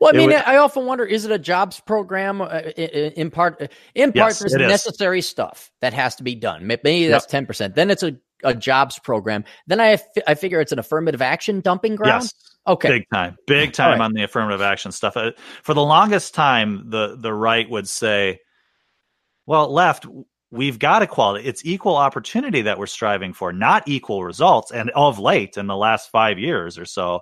Well, 0.00 0.14
I 0.14 0.16
mean, 0.16 0.30
was, 0.30 0.42
I 0.46 0.56
often 0.56 0.86
wonder: 0.86 1.04
is 1.04 1.26
it 1.26 1.30
a 1.30 1.38
jobs 1.38 1.78
program? 1.78 2.40
Uh, 2.40 2.62
in 2.76 3.30
part, 3.30 3.70
in 3.94 4.12
part, 4.12 4.30
yes, 4.30 4.38
there's 4.38 4.54
necessary 4.54 5.20
stuff 5.20 5.70
that 5.82 5.92
has 5.92 6.16
to 6.16 6.22
be 6.22 6.34
done. 6.34 6.66
Maybe 6.66 7.06
that's 7.06 7.26
ten 7.26 7.42
yep. 7.42 7.48
percent. 7.48 7.74
Then 7.74 7.90
it's 7.90 8.02
a, 8.02 8.16
a 8.42 8.54
jobs 8.54 8.98
program. 8.98 9.44
Then 9.66 9.78
I 9.78 9.98
I 10.26 10.34
figure 10.36 10.58
it's 10.58 10.72
an 10.72 10.78
affirmative 10.78 11.20
action 11.20 11.60
dumping 11.60 11.96
ground. 11.96 12.22
Yes. 12.22 12.49
Okay. 12.66 12.88
Big 12.88 13.06
time. 13.12 13.36
Big 13.46 13.72
time 13.72 13.98
right. 13.98 14.04
on 14.04 14.12
the 14.12 14.22
affirmative 14.22 14.60
action 14.60 14.92
stuff. 14.92 15.16
Uh, 15.16 15.32
for 15.62 15.74
the 15.74 15.82
longest 15.82 16.34
time, 16.34 16.90
the 16.90 17.16
the 17.16 17.32
right 17.32 17.68
would 17.68 17.88
say, 17.88 18.40
"Well, 19.46 19.72
left, 19.72 20.06
we've 20.50 20.78
got 20.78 21.02
equality. 21.02 21.46
It's 21.46 21.64
equal 21.64 21.96
opportunity 21.96 22.62
that 22.62 22.78
we're 22.78 22.86
striving 22.86 23.32
for, 23.32 23.52
not 23.52 23.86
equal 23.86 24.24
results. 24.24 24.70
And 24.72 24.90
of 24.90 25.18
late, 25.18 25.56
in 25.56 25.66
the 25.66 25.76
last 25.76 26.10
five 26.10 26.38
years 26.38 26.78
or 26.78 26.84
so, 26.84 27.20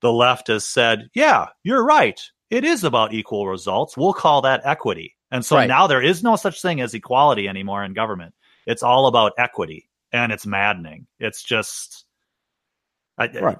the 0.00 0.12
left 0.12 0.48
has 0.48 0.64
said, 0.64 1.08
yeah, 1.14 1.46
you're 1.64 1.84
right. 1.84 2.20
It 2.50 2.64
is 2.64 2.84
about 2.84 3.12
equal 3.12 3.48
results. 3.48 3.96
We'll 3.96 4.12
call 4.12 4.42
that 4.42 4.62
equity. 4.64 5.16
And 5.30 5.44
so 5.44 5.56
right. 5.56 5.66
now 5.66 5.86
there 5.86 6.02
is 6.02 6.22
no 6.22 6.36
such 6.36 6.62
thing 6.62 6.80
as 6.80 6.94
equality 6.94 7.48
anymore 7.48 7.84
in 7.84 7.92
government. 7.92 8.34
It's 8.66 8.82
all 8.82 9.06
about 9.06 9.32
equity. 9.36 9.88
And 10.12 10.32
it's 10.32 10.46
maddening. 10.46 11.06
It's 11.18 11.42
just 11.42 12.06
I, 13.18 13.26
right. 13.40 13.58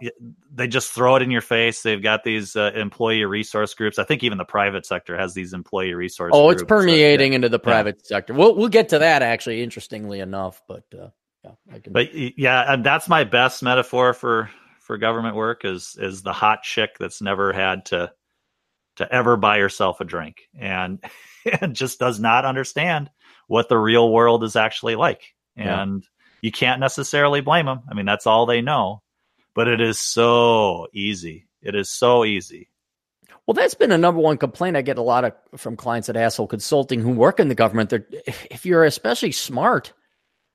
they 0.54 0.68
just 0.68 0.92
throw 0.92 1.16
it 1.16 1.22
in 1.22 1.32
your 1.32 1.40
face. 1.40 1.82
They've 1.82 2.02
got 2.02 2.22
these 2.22 2.54
uh, 2.54 2.70
employee 2.76 3.24
resource 3.24 3.74
groups. 3.74 3.98
I 3.98 4.04
think 4.04 4.22
even 4.22 4.38
the 4.38 4.44
private 4.44 4.86
sector 4.86 5.18
has 5.18 5.34
these 5.34 5.52
employee 5.52 5.94
resource. 5.94 6.30
Oh, 6.32 6.50
it's 6.50 6.62
permeating 6.62 7.32
into 7.32 7.48
the 7.48 7.58
private 7.58 7.96
yeah. 8.04 8.08
sector. 8.16 8.34
We'll 8.34 8.54
we'll 8.54 8.68
get 8.68 8.90
to 8.90 9.00
that 9.00 9.22
actually. 9.22 9.62
Interestingly 9.62 10.20
enough, 10.20 10.62
but 10.68 10.84
uh, 10.94 11.08
yeah, 11.44 11.50
I 11.72 11.78
can. 11.80 11.92
But 11.92 12.14
yeah, 12.14 12.72
and 12.72 12.84
that's 12.84 13.08
my 13.08 13.24
best 13.24 13.62
metaphor 13.62 14.14
for 14.14 14.48
for 14.78 14.96
government 14.96 15.34
work 15.34 15.64
is 15.64 15.96
is 15.98 16.22
the 16.22 16.32
hot 16.32 16.62
chick 16.62 16.96
that's 16.98 17.20
never 17.20 17.52
had 17.52 17.86
to 17.86 18.12
to 18.96 19.12
ever 19.12 19.36
buy 19.36 19.58
herself 19.58 20.00
a 20.00 20.04
drink 20.04 20.48
and 20.56 21.02
and 21.60 21.74
just 21.74 21.98
does 21.98 22.20
not 22.20 22.44
understand 22.44 23.10
what 23.48 23.68
the 23.68 23.78
real 23.78 24.12
world 24.12 24.44
is 24.44 24.54
actually 24.54 24.94
like. 24.94 25.34
And 25.56 26.02
yeah. 26.02 26.38
you 26.42 26.52
can't 26.52 26.78
necessarily 26.78 27.40
blame 27.40 27.66
them. 27.66 27.80
I 27.90 27.94
mean, 27.94 28.06
that's 28.06 28.26
all 28.26 28.46
they 28.46 28.60
know 28.60 29.02
but 29.58 29.66
it 29.66 29.80
is 29.80 29.98
so 29.98 30.86
easy. 30.92 31.48
It 31.62 31.74
is 31.74 31.90
so 31.90 32.24
easy. 32.24 32.68
Well, 33.44 33.54
that's 33.54 33.74
been 33.74 33.90
a 33.90 33.98
number 33.98 34.20
one 34.20 34.38
complaint 34.38 34.76
I 34.76 34.82
get 34.82 34.98
a 34.98 35.02
lot 35.02 35.24
of 35.24 35.32
from 35.56 35.74
clients 35.74 36.08
at 36.08 36.16
Asshole 36.16 36.46
Consulting 36.46 37.00
who 37.00 37.10
work 37.10 37.40
in 37.40 37.48
the 37.48 37.56
government. 37.56 37.90
They're, 37.90 38.06
if 38.52 38.64
you're 38.64 38.84
especially 38.84 39.32
smart 39.32 39.94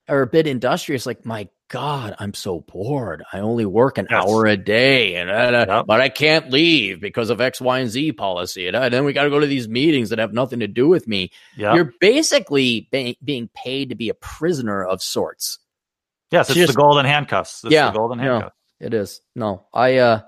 or 0.07 0.21
a 0.21 0.27
bit 0.27 0.47
industrious, 0.47 1.05
like 1.05 1.25
my 1.25 1.49
God, 1.67 2.15
I'm 2.17 2.33
so 2.33 2.61
bored. 2.61 3.25
I 3.33 3.39
only 3.39 3.65
work 3.65 3.97
an 3.97 4.07
yes. 4.09 4.23
hour 4.23 4.45
a 4.45 4.55
day, 4.55 5.15
and 5.15 5.29
uh, 5.29 5.65
yep. 5.67 5.85
but 5.85 5.99
I 5.99 6.07
can't 6.07 6.49
leave 6.49 7.01
because 7.01 7.29
of 7.29 7.41
X, 7.41 7.59
Y, 7.59 7.79
and 7.79 7.89
Z 7.89 8.13
policy. 8.13 8.67
And, 8.67 8.75
uh, 8.77 8.87
then 8.87 9.03
we 9.03 9.11
got 9.11 9.25
to 9.25 9.29
go 9.29 9.41
to 9.41 9.47
these 9.47 9.67
meetings 9.67 10.11
that 10.11 10.19
have 10.19 10.31
nothing 10.31 10.61
to 10.61 10.67
do 10.69 10.87
with 10.87 11.09
me. 11.09 11.29
Yep. 11.57 11.75
You're 11.75 11.93
basically 11.99 12.87
be- 12.89 13.17
being 13.21 13.49
paid 13.53 13.89
to 13.89 13.95
be 13.95 14.07
a 14.07 14.13
prisoner 14.13 14.81
of 14.81 15.03
sorts. 15.03 15.59
Yes, 16.31 16.49
it's 16.49 16.57
Just, 16.57 16.73
the 16.73 16.81
golden 16.81 17.05
handcuffs. 17.05 17.65
It's 17.65 17.73
yeah, 17.73 17.91
the 17.91 17.97
golden 17.97 18.19
handcuffs. 18.19 18.55
It 18.83 18.93
is. 18.93 19.21
No, 19.35 19.65
I 19.73 19.97
uh 19.97 20.21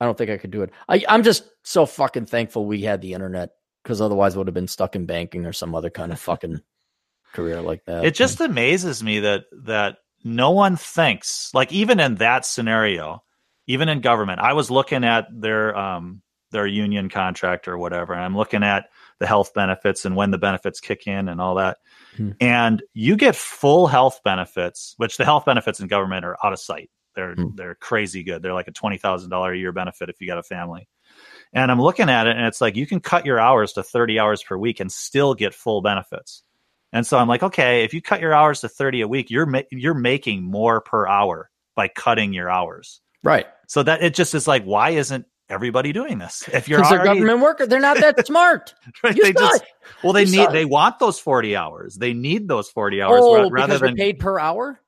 I 0.00 0.04
don't 0.04 0.18
think 0.18 0.30
I 0.30 0.36
could 0.36 0.50
do 0.50 0.62
it. 0.62 0.72
I, 0.88 1.04
I'm 1.08 1.22
just 1.22 1.44
so 1.62 1.86
fucking 1.86 2.26
thankful 2.26 2.66
we 2.66 2.82
had 2.82 3.00
the 3.00 3.12
internet 3.12 3.50
because 3.82 4.00
otherwise 4.00 4.34
I 4.34 4.38
would 4.38 4.48
have 4.48 4.54
been 4.54 4.66
stuck 4.66 4.96
in 4.96 5.06
banking 5.06 5.46
or 5.46 5.52
some 5.52 5.76
other 5.76 5.90
kind 5.90 6.10
of 6.10 6.18
fucking 6.18 6.60
career 7.32 7.60
like 7.60 7.84
that. 7.84 8.04
It 8.04 8.16
just 8.16 8.40
amazes 8.40 9.02
me 9.02 9.20
that 9.20 9.44
that 9.64 9.98
no 10.24 10.50
one 10.50 10.76
thinks 10.76 11.50
like 11.54 11.72
even 11.72 12.00
in 12.00 12.16
that 12.16 12.44
scenario, 12.44 13.22
even 13.68 13.88
in 13.88 14.00
government. 14.00 14.40
I 14.40 14.54
was 14.54 14.70
looking 14.70 15.04
at 15.04 15.28
their 15.32 15.76
um 15.76 16.22
their 16.50 16.66
union 16.66 17.08
contract 17.08 17.68
or 17.68 17.78
whatever, 17.78 18.12
and 18.12 18.22
I'm 18.22 18.36
looking 18.36 18.64
at 18.64 18.86
the 19.20 19.26
health 19.28 19.54
benefits 19.54 20.04
and 20.04 20.16
when 20.16 20.32
the 20.32 20.38
benefits 20.38 20.80
kick 20.80 21.06
in 21.06 21.28
and 21.28 21.40
all 21.40 21.54
that. 21.54 21.78
Hmm. 22.16 22.30
And 22.40 22.82
you 22.92 23.16
get 23.16 23.36
full 23.36 23.86
health 23.86 24.20
benefits, 24.24 24.94
which 24.96 25.16
the 25.16 25.24
health 25.24 25.44
benefits 25.44 25.78
in 25.78 25.86
government 25.86 26.24
are 26.24 26.36
out 26.44 26.52
of 26.52 26.58
sight. 26.58 26.90
They're 27.14 27.34
mm. 27.34 27.56
they're 27.56 27.74
crazy 27.74 28.22
good. 28.22 28.42
They're 28.42 28.54
like 28.54 28.68
a 28.68 28.72
twenty 28.72 28.98
thousand 28.98 29.30
dollar 29.30 29.52
a 29.52 29.58
year 29.58 29.72
benefit 29.72 30.08
if 30.08 30.20
you 30.20 30.26
got 30.26 30.38
a 30.38 30.42
family. 30.42 30.88
And 31.52 31.70
I'm 31.70 31.80
looking 31.80 32.08
at 32.08 32.26
it, 32.26 32.36
and 32.36 32.46
it's 32.46 32.60
like 32.60 32.76
you 32.76 32.86
can 32.86 33.00
cut 33.00 33.26
your 33.26 33.38
hours 33.38 33.74
to 33.74 33.82
thirty 33.82 34.18
hours 34.18 34.42
per 34.42 34.56
week 34.56 34.80
and 34.80 34.90
still 34.90 35.34
get 35.34 35.54
full 35.54 35.82
benefits. 35.82 36.42
And 36.92 37.06
so 37.06 37.18
I'm 37.18 37.28
like, 37.28 37.42
okay, 37.42 37.84
if 37.84 37.94
you 37.94 38.02
cut 38.02 38.20
your 38.20 38.34
hours 38.34 38.60
to 38.60 38.68
thirty 38.68 39.00
a 39.00 39.08
week, 39.08 39.30
you're 39.30 39.46
ma- 39.46 39.62
you're 39.70 39.94
making 39.94 40.42
more 40.42 40.80
per 40.80 41.06
hour 41.06 41.50
by 41.74 41.88
cutting 41.88 42.32
your 42.32 42.50
hours. 42.50 43.00
Right. 43.22 43.46
So 43.68 43.82
that 43.82 44.02
it 44.02 44.14
just 44.14 44.34
is 44.34 44.46
like, 44.46 44.64
why 44.64 44.90
isn't 44.90 45.26
everybody 45.48 45.92
doing 45.92 46.18
this? 46.18 46.48
If 46.52 46.68
you're 46.68 46.84
already, 46.84 47.04
government 47.04 47.40
worker, 47.40 47.66
they're 47.66 47.80
not 47.80 47.98
that 47.98 48.26
smart. 48.26 48.74
right? 49.04 49.18
they 49.20 49.32
just 49.32 49.64
well, 50.02 50.12
they 50.12 50.24
you 50.24 50.38
need 50.38 50.50
they 50.50 50.64
want 50.64 50.98
those 50.98 51.18
forty 51.18 51.56
hours. 51.56 51.96
They 51.96 52.12
need 52.12 52.48
those 52.48 52.68
forty 52.68 53.00
hours 53.00 53.20
oh, 53.22 53.50
rather 53.50 53.78
than 53.78 53.94
paid 53.94 54.18
per 54.18 54.38
hour. 54.38 54.80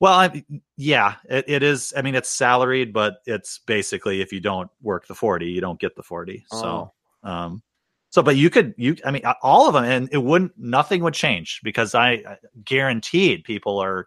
Well, 0.00 0.12
I, 0.12 0.44
yeah, 0.76 1.14
it, 1.28 1.44
it 1.48 1.62
is. 1.62 1.94
I 1.96 2.02
mean, 2.02 2.14
it's 2.14 2.30
salaried, 2.30 2.92
but 2.92 3.22
it's 3.26 3.58
basically 3.60 4.20
if 4.20 4.32
you 4.32 4.40
don't 4.40 4.70
work 4.82 5.06
the 5.06 5.14
forty, 5.14 5.46
you 5.46 5.60
don't 5.60 5.78
get 5.80 5.96
the 5.96 6.02
forty. 6.02 6.44
Oh. 6.52 6.60
So, 6.60 6.92
um, 7.22 7.62
so, 8.10 8.22
but 8.22 8.36
you 8.36 8.50
could, 8.50 8.74
you, 8.76 8.96
I 9.04 9.10
mean, 9.10 9.22
all 9.42 9.66
of 9.66 9.74
them, 9.74 9.84
and 9.84 10.08
it 10.12 10.18
wouldn't, 10.18 10.52
nothing 10.56 11.02
would 11.02 11.14
change 11.14 11.60
because 11.64 11.94
I, 11.94 12.38
guaranteed 12.64 13.44
people 13.44 13.78
are 13.78 14.06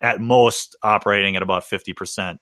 at 0.00 0.20
most 0.20 0.76
operating 0.82 1.34
at 1.36 1.42
about 1.42 1.64
fifty 1.64 1.92
percent 1.92 2.40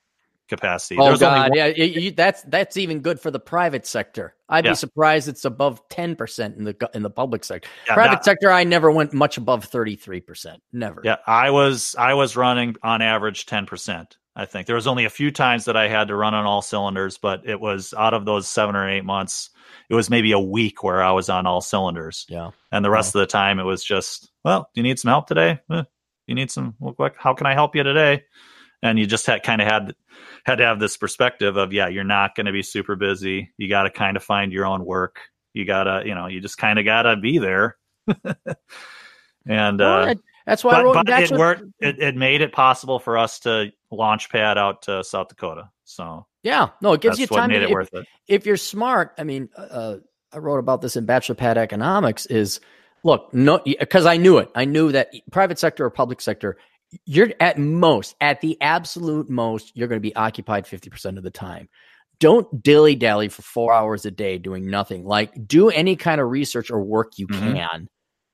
capacity. 0.50 0.98
Oh 0.98 1.06
There's 1.06 1.20
God, 1.20 1.52
yeah, 1.54 1.68
you, 1.68 2.10
that's 2.10 2.42
that's 2.42 2.76
even 2.76 3.00
good 3.00 3.18
for 3.18 3.30
the 3.30 3.40
private 3.40 3.86
sector. 3.86 4.34
I'd 4.50 4.66
yeah. 4.66 4.72
be 4.72 4.76
surprised 4.76 5.28
it's 5.28 5.46
above 5.46 5.80
ten 5.88 6.14
percent 6.14 6.58
in 6.58 6.64
the 6.64 6.90
in 6.92 7.02
the 7.02 7.08
public 7.08 7.44
sector. 7.44 7.70
Yeah, 7.86 7.94
private 7.94 8.16
not, 8.16 8.24
sector, 8.24 8.50
I 8.50 8.64
never 8.64 8.90
went 8.90 9.14
much 9.14 9.38
above 9.38 9.64
thirty 9.64 9.96
three 9.96 10.20
percent. 10.20 10.62
Never. 10.72 11.00
Yeah, 11.02 11.16
I 11.26 11.50
was 11.50 11.96
I 11.98 12.12
was 12.12 12.36
running 12.36 12.76
on 12.82 13.00
average 13.00 13.46
ten 13.46 13.64
percent. 13.64 14.18
I 14.36 14.46
think 14.46 14.66
there 14.66 14.76
was 14.76 14.86
only 14.86 15.04
a 15.04 15.10
few 15.10 15.30
times 15.30 15.64
that 15.64 15.76
I 15.76 15.88
had 15.88 16.08
to 16.08 16.16
run 16.16 16.34
on 16.34 16.46
all 16.46 16.62
cylinders, 16.62 17.18
but 17.18 17.48
it 17.48 17.60
was 17.60 17.92
out 17.94 18.14
of 18.14 18.24
those 18.24 18.48
seven 18.48 18.76
or 18.76 18.88
eight 18.88 19.04
months, 19.04 19.50
it 19.88 19.94
was 19.94 20.08
maybe 20.08 20.32
a 20.32 20.38
week 20.38 20.84
where 20.84 21.02
I 21.02 21.10
was 21.10 21.28
on 21.28 21.46
all 21.46 21.60
cylinders. 21.60 22.26
Yeah. 22.28 22.50
And 22.70 22.84
the 22.84 22.90
rest 22.90 23.14
of 23.14 23.20
the 23.20 23.26
time 23.26 23.58
it 23.58 23.64
was 23.64 23.82
just, 23.82 24.30
well, 24.44 24.70
do 24.72 24.80
you 24.80 24.82
need 24.84 25.00
some 25.00 25.10
help 25.10 25.26
today? 25.26 25.58
Eh, 25.72 25.82
you 26.26 26.36
need 26.36 26.50
some, 26.50 26.76
how 27.18 27.34
can 27.34 27.46
I 27.46 27.54
help 27.54 27.74
you 27.74 27.82
today? 27.82 28.22
And 28.82 28.98
you 28.98 29.06
just 29.06 29.26
had 29.26 29.42
kind 29.42 29.60
of 29.60 29.68
had, 29.68 29.94
had 30.44 30.56
to 30.56 30.64
have 30.64 30.80
this 30.80 30.96
perspective 30.96 31.56
of, 31.56 31.72
yeah, 31.72 31.88
you're 31.88 32.04
not 32.04 32.34
going 32.34 32.46
to 32.46 32.52
be 32.52 32.62
super 32.62 32.96
busy. 32.96 33.52
You 33.58 33.68
got 33.68 33.82
to 33.82 33.90
kind 33.90 34.16
of 34.16 34.22
find 34.22 34.52
your 34.52 34.64
own 34.66 34.84
work. 34.84 35.18
You 35.52 35.64
got 35.64 35.84
to, 35.84 36.02
you 36.06 36.14
know, 36.14 36.26
you 36.26 36.40
just 36.40 36.56
kind 36.56 36.78
of 36.78 36.84
got 36.84 37.02
to 37.02 37.16
be 37.16 37.38
there. 37.38 37.76
and, 39.46 39.80
uh, 39.80 40.14
that's 40.46 40.64
why 40.64 40.82
but, 40.82 41.06
but 41.06 41.08
it 41.08 41.30
worked. 41.30 41.62
It, 41.80 41.98
it 42.00 42.16
made 42.16 42.40
it 42.40 42.52
possible 42.52 42.98
for 42.98 43.18
us 43.18 43.38
to 43.40 43.70
launch 43.90 44.30
pad 44.30 44.58
out 44.58 44.82
to 44.82 45.04
South 45.04 45.28
Dakota. 45.28 45.70
So 45.84 46.26
yeah, 46.42 46.70
no, 46.80 46.92
it 46.92 47.00
gives 47.00 47.18
you 47.18 47.26
time. 47.26 47.50
to, 47.50 47.56
it 47.56 47.62
if, 47.62 47.70
worth 47.70 47.92
it. 47.92 48.06
If 48.26 48.46
you're 48.46 48.56
smart, 48.56 49.12
I 49.18 49.24
mean, 49.24 49.48
uh, 49.56 49.96
I 50.32 50.38
wrote 50.38 50.58
about 50.58 50.80
this 50.80 50.96
in 50.96 51.04
Bachelor 51.04 51.34
Pad 51.34 51.58
Economics. 51.58 52.26
Is 52.26 52.60
look, 53.04 53.32
no, 53.34 53.60
because 53.64 54.06
I 54.06 54.16
knew 54.16 54.38
it. 54.38 54.50
I 54.54 54.64
knew 54.64 54.92
that 54.92 55.12
private 55.30 55.58
sector 55.58 55.84
or 55.84 55.90
public 55.90 56.20
sector, 56.20 56.56
you're 57.06 57.30
at 57.40 57.58
most, 57.58 58.14
at 58.20 58.40
the 58.40 58.60
absolute 58.60 59.30
most, 59.30 59.72
you're 59.74 59.88
going 59.88 59.98
to 60.00 60.08
be 60.08 60.14
occupied 60.16 60.66
fifty 60.66 60.90
percent 60.90 61.18
of 61.18 61.24
the 61.24 61.30
time. 61.30 61.68
Don't 62.18 62.62
dilly 62.62 62.96
dally 62.96 63.28
for 63.28 63.42
four 63.42 63.72
hours 63.72 64.04
a 64.04 64.10
day 64.10 64.38
doing 64.38 64.68
nothing. 64.68 65.04
Like 65.04 65.32
do 65.46 65.68
any 65.70 65.96
kind 65.96 66.20
of 66.20 66.28
research 66.28 66.70
or 66.70 66.82
work 66.82 67.12
you 67.16 67.26
Mhm. 67.28 67.38
can 67.54 67.88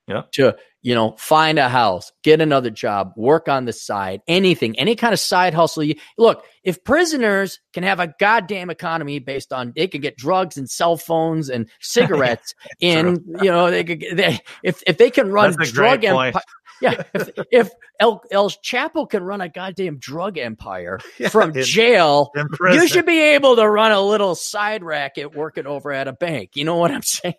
Yeah. 0.09 0.23
to 0.35 0.57
you 0.83 0.95
know 0.95 1.17
find 1.19 1.59
a 1.59 1.69
house 1.69 2.13
get 2.23 2.41
another 2.41 2.71
job 2.71 3.13
work 3.17 3.49
on 3.49 3.65
the 3.65 3.73
side 3.73 4.21
anything 4.29 4.79
any 4.79 4.95
kind 4.95 5.13
of 5.13 5.19
side 5.19 5.53
hustle 5.53 5.83
you 5.83 5.97
look 6.17 6.45
if 6.63 6.85
prisoners 6.85 7.59
can 7.73 7.83
have 7.83 7.99
a 7.99 8.15
goddamn 8.21 8.71
economy 8.71 9.19
based 9.19 9.53
on 9.53 9.73
they 9.75 9.89
could 9.89 10.01
get 10.03 10.17
drugs 10.17 10.57
and 10.57 10.71
cell 10.71 10.97
phones 10.97 11.49
and 11.49 11.69
cigarettes 11.81 12.55
in 12.79 13.21
you 13.43 13.51
know 13.51 13.69
they 13.69 13.83
could 13.83 14.05
they, 14.13 14.39
if 14.63 14.81
if 14.87 14.97
they 14.97 15.11
can 15.11 15.29
run 15.33 15.51
drug 15.73 16.05
empire 16.05 16.43
yeah 16.83 17.03
if, 17.15 17.31
if 17.51 17.71
El, 18.01 18.23
El 18.31 18.51
Chapo 18.51 19.09
can 19.09 19.23
run 19.23 19.41
a 19.41 19.49
goddamn 19.49 19.99
drug 19.99 20.37
empire 20.39 20.99
from 21.31 21.57
in- 21.57 21.63
jail 21.65 22.31
In 22.37 22.49
you 22.73 22.87
should 22.89 23.07
be 23.07 23.21
able 23.21 23.57
to 23.57 23.69
run 23.69 23.93
a 23.93 24.01
little 24.01 24.35
side 24.35 24.83
racket 24.85 25.35
working 25.35 25.67
over 25.67 25.93
at 25.93 26.09
a 26.09 26.13
bank 26.13 26.51
you 26.55 26.65
know 26.65 26.77
what 26.77 26.91
i'm 26.91 27.03
saying 27.03 27.35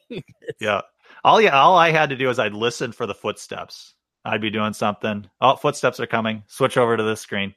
Yeah. 0.60 0.82
All 1.24 1.42
yeah, 1.42 1.60
all 1.60 1.76
I 1.76 1.92
had 1.92 2.12
to 2.12 2.16
do 2.16 2.30
is 2.30 2.40
I'd 2.40 2.54
listen 2.54 2.92
for 2.94 3.06
the 3.06 3.16
footsteps. 3.16 3.96
I'd 4.24 4.40
be 4.40 4.50
doing 4.52 4.72
something. 4.74 5.28
Oh, 5.42 5.56
footsteps 5.56 6.00
are 6.00 6.06
coming. 6.08 6.44
Switch 6.48 6.78
over 6.78 6.96
to 6.96 7.04
this 7.04 7.20
screen. 7.20 7.54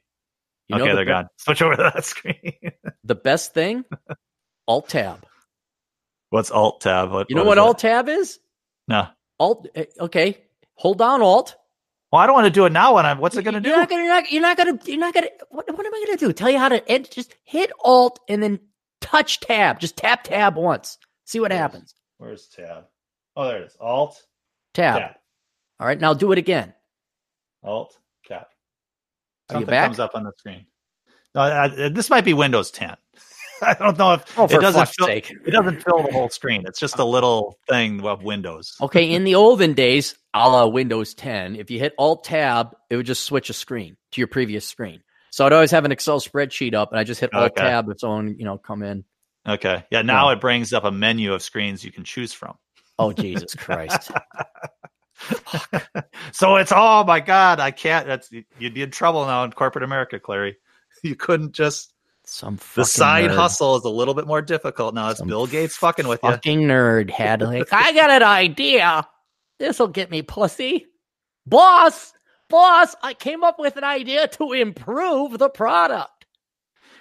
you 0.67 0.75
okay, 0.77 0.89
the 0.89 0.95
they're 0.95 1.05
be- 1.05 1.11
gone. 1.11 1.27
Switch 1.37 1.61
over 1.61 1.75
to 1.77 1.91
that 1.93 2.03
screen. 2.03 2.53
the 3.05 3.15
best 3.15 3.53
thing 3.53 3.85
alt 4.67 4.89
tab 4.89 5.25
What's 6.31 6.49
Alt 6.51 6.81
tab? 6.81 7.11
What, 7.11 7.29
You 7.29 7.35
know 7.35 7.43
is 7.43 7.47
what? 7.47 7.57
Alt 7.59 7.79
Tab 7.79 8.09
is? 8.09 8.39
No. 8.87 9.07
Alt. 9.39 9.67
eh, 9.75 9.85
Okay, 9.99 10.37
hold 10.75 10.97
down 10.97 11.21
Alt. 11.21 11.55
Well, 12.11 12.21
I 12.21 12.25
don't 12.25 12.35
want 12.35 12.45
to 12.45 12.51
do 12.51 12.65
it 12.65 12.71
now. 12.73 12.95
When 12.95 13.05
I'm, 13.05 13.19
what's 13.19 13.37
it 13.37 13.43
going 13.43 13.53
to 13.53 13.61
do? 13.61 13.69
You're 13.69 13.77
not 13.77 13.89
gonna. 13.89 14.03
You're 14.29 14.41
not, 14.41 14.57
gonna. 14.57 14.79
You're 14.85 14.99
not 14.99 15.13
gonna. 15.13 15.29
What, 15.49 15.71
what 15.75 15.85
am 15.85 15.93
I 15.93 16.03
gonna 16.05 16.17
do? 16.17 16.33
Tell 16.33 16.49
you 16.49 16.59
how 16.59 16.69
to 16.69 16.91
ed, 16.91 17.09
just 17.11 17.35
hit 17.43 17.71
Alt 17.83 18.19
and 18.27 18.43
then 18.43 18.59
touch 18.99 19.39
Tab. 19.39 19.79
Just 19.79 19.95
tap 19.97 20.23
Tab 20.25 20.57
once. 20.57 20.97
See 21.25 21.39
what 21.39 21.51
happens. 21.51 21.95
Where's 22.17 22.47
tab? 22.47 22.85
Oh, 23.37 23.47
there 23.47 23.57
it 23.61 23.67
is. 23.67 23.77
Alt 23.79 24.21
Tab. 24.73 24.99
tab. 24.99 25.11
All 25.79 25.87
right. 25.87 25.99
Now 25.99 26.13
do 26.13 26.31
it 26.33 26.37
again. 26.37 26.73
Alt 27.63 27.97
tab. 28.27 28.41
Are 28.41 28.43
you 28.43 29.53
Something 29.55 29.65
back? 29.67 29.85
comes 29.85 29.99
up 29.99 30.11
on 30.13 30.23
the 30.25 30.33
screen. 30.37 30.65
No, 31.33 31.41
I, 31.41 31.63
I- 31.85 31.89
this 31.89 32.09
might 32.09 32.25
be 32.25 32.33
Windows 32.33 32.69
10. 32.71 32.95
I 33.65 33.73
don't 33.75 33.97
know 33.97 34.13
if 34.13 34.37
Oh, 34.37 34.47
for 34.47 34.55
it 34.57 34.61
doesn't 34.61 34.89
fill, 34.89 35.07
sake. 35.07 35.31
it 35.31 35.51
doesn't 35.51 35.83
fill 35.83 36.03
the 36.03 36.11
whole 36.11 36.29
screen. 36.29 36.63
It's 36.67 36.79
just 36.79 36.97
a 36.99 37.03
uh, 37.03 37.05
little 37.05 37.57
thing 37.69 38.03
of 38.05 38.23
Windows. 38.23 38.75
Okay. 38.81 39.11
In 39.11 39.23
the 39.23 39.35
olden 39.35 39.73
days, 39.73 40.15
a 40.33 40.49
la 40.49 40.65
Windows 40.67 41.13
10, 41.13 41.55
if 41.55 41.69
you 41.71 41.79
hit 41.79 41.93
Alt 41.97 42.23
Tab, 42.23 42.75
it 42.89 42.95
would 42.95 43.05
just 43.05 43.23
switch 43.23 43.49
a 43.49 43.53
screen 43.53 43.97
to 44.11 44.21
your 44.21 44.27
previous 44.27 44.65
screen. 44.65 45.01
So 45.31 45.45
I'd 45.45 45.53
always 45.53 45.71
have 45.71 45.85
an 45.85 45.91
Excel 45.91 46.19
spreadsheet 46.19 46.73
up, 46.73 46.91
and 46.91 46.99
I 46.99 47.03
just 47.03 47.21
hit 47.21 47.33
Alt 47.33 47.51
Okay. 47.53 47.61
Tab. 47.63 47.89
Its 47.89 48.03
own, 48.03 48.35
you 48.37 48.45
know, 48.45 48.57
come 48.57 48.83
in. 48.83 49.05
Okay. 49.47 49.83
Yeah. 49.91 50.01
Now 50.01 50.29
Yeah. 50.29 50.35
it 50.35 50.41
brings 50.41 50.73
up 50.73 50.83
a 50.83 50.91
menu 50.91 51.33
of 51.33 51.41
screens 51.41 51.83
you 51.83 51.91
can 51.91 52.03
choose 52.03 52.33
from. 52.33 52.55
Oh 52.99 53.11
Jesus 53.13 53.55
Christ! 53.55 54.11
so 56.31 56.55
it's 56.57 56.71
oh 56.75 57.03
my 57.03 57.19
god, 57.19 57.59
I 57.59 57.71
can't. 57.71 58.05
That's 58.05 58.29
you'd 58.59 58.73
be 58.73 58.81
in 58.83 58.91
trouble 58.91 59.25
now 59.25 59.43
in 59.43 59.51
corporate 59.51 59.83
America, 59.83 60.19
Clarey. 60.19 60.53
You 61.03 61.15
couldn't 61.15 61.53
just 61.53 61.90
Some 62.31 62.57
the 62.75 62.85
side 62.85 63.29
nerd. 63.29 63.35
hustle 63.35 63.75
is 63.75 63.83
a 63.83 63.89
little 63.89 64.13
bit 64.13 64.25
more 64.25 64.41
difficult 64.41 64.95
now. 64.95 65.09
It's 65.09 65.19
Some 65.19 65.27
Bill 65.27 65.47
Gates 65.47 65.75
fucking 65.75 66.07
with 66.07 66.21
you. 66.23 66.29
fucking 66.29 66.61
nerd 66.61 67.09
had 67.09 67.41
like, 67.41 67.67
I 67.73 67.91
got 67.93 68.09
an 68.09 68.23
idea. 68.23 69.05
This 69.59 69.79
will 69.79 69.89
get 69.89 70.09
me 70.09 70.21
pussy. 70.21 70.85
Boss, 71.45 72.13
boss, 72.49 72.95
I 73.03 73.13
came 73.15 73.43
up 73.43 73.59
with 73.59 73.75
an 73.75 73.83
idea 73.83 74.27
to 74.29 74.53
improve 74.53 75.39
the 75.39 75.49
product. 75.49 76.25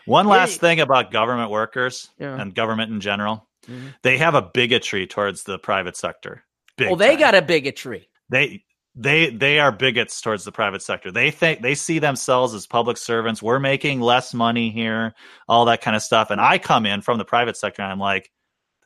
One 0.07 0.27
Yeah. 0.27 0.33
last 0.33 0.61
thing 0.61 0.81
about 0.81 1.13
government 1.13 1.51
workers 1.51 2.09
Yeah. 2.19 2.41
and 2.41 2.53
government 2.55 2.91
in 2.93 3.01
general, 3.01 3.49
Mhm. 3.69 3.95
they 4.03 4.17
have 4.19 4.35
a 4.35 4.43
bigotry 4.43 5.07
towards 5.07 5.45
the 5.45 5.59
private 5.59 5.97
sector. 5.97 6.43
Big 6.77 6.89
well, 6.89 6.97
they 6.97 7.11
time. 7.11 7.19
got 7.21 7.35
a 7.37 7.43
bigotry. 7.43 8.09
they 8.31 8.65
they 8.95 9.31
they 9.31 9.61
are 9.61 9.71
bigots 9.71 10.21
towards 10.21 10.45
the 10.45 10.53
private 10.53 10.83
sector. 10.83 11.11
They 11.13 11.31
think 11.31 11.63
they 11.63 11.75
see 11.75 11.99
themselves 11.99 12.55
as 12.55 12.67
public 12.67 12.97
servants. 12.97 13.43
We're 13.43 13.61
making 13.61 14.01
less 14.01 14.35
money 14.35 14.71
here, 14.71 15.15
all 15.49 15.65
that 15.67 15.81
kind 15.81 15.97
of 15.97 16.03
stuff. 16.03 16.31
And 16.31 16.41
I 16.41 16.59
come 16.59 16.87
in 16.87 17.01
from 17.01 17.19
the 17.19 17.25
private 17.25 17.57
sector 17.57 17.83
and 17.83 17.93
I'm 17.93 18.01
like, 18.01 18.31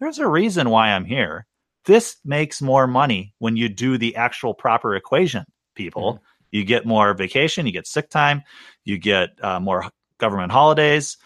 there's 0.01 0.19
a 0.19 0.29
reason 0.29 0.71
why 0.71 0.91
I'm 0.91 1.05
here. 1.05 1.47
This 1.87 2.17
makes 2.25 2.61
more 2.61 2.87
money 2.87 3.35
when 3.39 3.57
you 3.57 3.69
do 3.69 3.99
the 3.99 4.17
actual 4.17 4.55
proper 4.55 4.95
equation, 4.95 5.45
people. 5.75 6.23
You 6.51 6.65
get 6.65 6.87
more 6.87 7.15
vacation, 7.15 7.67
you 7.67 7.73
get 7.73 7.87
sick 7.87 8.11
time, 8.11 8.43
you 8.85 8.99
get 8.99 9.31
uh, 9.43 9.59
more 9.59 9.91
government 10.19 10.53
holidays, 10.53 11.17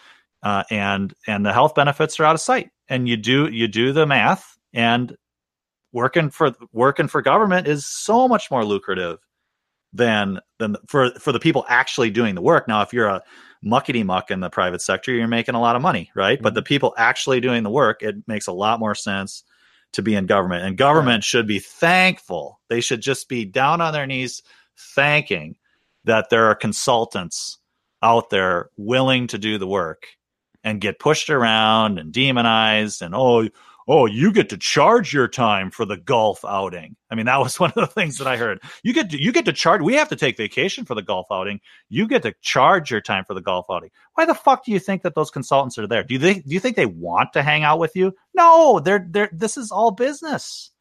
uh, 0.41 0.63
and 0.71 1.13
and 1.27 1.45
the 1.45 1.53
health 1.53 1.75
benefits 1.75 2.19
are 2.19 2.25
out 2.25 2.35
of 2.35 2.41
sight. 2.41 2.69
And 2.87 3.07
you 3.07 3.17
do 3.17 3.49
you 3.49 3.67
do 3.67 3.91
the 3.91 4.05
math, 4.05 4.57
and 4.73 5.15
working 5.91 6.29
for 6.29 6.53
working 6.71 7.07
for 7.07 7.21
government 7.21 7.67
is 7.67 7.87
so 7.87 8.27
much 8.27 8.51
more 8.51 8.63
lucrative 8.65 9.19
than 9.93 10.39
than 10.59 10.75
for 10.87 11.11
for 11.19 11.31
the 11.31 11.39
people 11.39 11.65
actually 11.67 12.09
doing 12.09 12.35
the 12.35 12.41
work. 12.41 12.67
Now, 12.67 12.81
if 12.81 12.93
you're 12.93 13.07
a 13.07 13.23
muckety 13.65 14.05
muck 14.05 14.31
in 14.31 14.39
the 14.39 14.49
private 14.49 14.81
sector, 14.81 15.11
you're 15.11 15.27
making 15.27 15.55
a 15.55 15.61
lot 15.61 15.75
of 15.75 15.81
money, 15.81 16.11
right? 16.15 16.41
But 16.41 16.53
the 16.53 16.61
mm-hmm. 16.61 16.67
people 16.67 16.93
actually 16.97 17.39
doing 17.39 17.63
the 17.63 17.69
work, 17.69 18.01
it 18.01 18.15
makes 18.27 18.47
a 18.47 18.53
lot 18.53 18.79
more 18.79 18.95
sense 18.95 19.43
to 19.93 20.01
be 20.01 20.15
in 20.15 20.27
government. 20.27 20.63
And 20.63 20.77
government 20.77 21.23
should 21.23 21.47
be 21.47 21.59
thankful. 21.59 22.59
They 22.69 22.81
should 22.81 23.01
just 23.01 23.27
be 23.27 23.45
down 23.45 23.81
on 23.81 23.91
their 23.91 24.05
knees 24.05 24.43
thanking 24.95 25.57
that 26.05 26.29
there 26.29 26.45
are 26.45 26.55
consultants 26.55 27.57
out 28.01 28.29
there 28.29 28.69
willing 28.77 29.27
to 29.27 29.37
do 29.37 29.57
the 29.57 29.67
work 29.67 30.05
and 30.63 30.79
get 30.79 30.99
pushed 30.99 31.29
around 31.29 31.99
and 31.99 32.13
demonized 32.13 33.01
and 33.01 33.13
oh 33.15 33.49
oh 33.89 34.05
you 34.05 34.31
get 34.31 34.47
to 34.49 34.57
charge 34.57 35.11
your 35.11 35.27
time 35.27 35.69
for 35.71 35.83
the 35.83 35.97
golf 35.97 36.45
outing. 36.45 36.95
I 37.09 37.15
mean 37.15 37.25
that 37.25 37.39
was 37.39 37.59
one 37.59 37.71
of 37.75 37.81
the 37.81 37.87
things 37.87 38.17
that 38.17 38.27
i 38.27 38.37
heard. 38.37 38.61
You 38.83 38.93
get 38.93 39.09
to, 39.09 39.21
you 39.21 39.33
get 39.33 39.45
to 39.45 39.53
charge 39.53 39.81
we 39.81 39.95
have 39.95 40.07
to 40.09 40.15
take 40.15 40.37
vacation 40.37 40.85
for 40.85 40.95
the 40.95 41.01
golf 41.01 41.27
outing. 41.31 41.59
You 41.89 42.07
get 42.07 42.21
to 42.23 42.33
charge 42.41 42.89
your 42.89 43.01
time 43.01 43.25
for 43.25 43.33
the 43.33 43.41
golf 43.41 43.65
outing. 43.69 43.89
Why 44.13 44.25
the 44.25 44.35
fuck 44.35 44.63
do 44.63 44.71
you 44.71 44.79
think 44.79 45.01
that 45.01 45.15
those 45.15 45.31
consultants 45.31 45.77
are 45.77 45.87
there? 45.87 46.03
Do 46.03 46.13
you 46.13 46.19
think 46.19 46.45
do 46.45 46.53
you 46.53 46.59
think 46.59 46.75
they 46.77 46.85
want 46.85 47.33
to 47.33 47.43
hang 47.43 47.63
out 47.63 47.79
with 47.79 47.95
you? 47.95 48.13
No 48.33 48.79
they're 48.79 49.05
they're 49.09 49.29
this 49.33 49.57
is 49.57 49.71
all 49.71 49.91
business. 49.91 50.71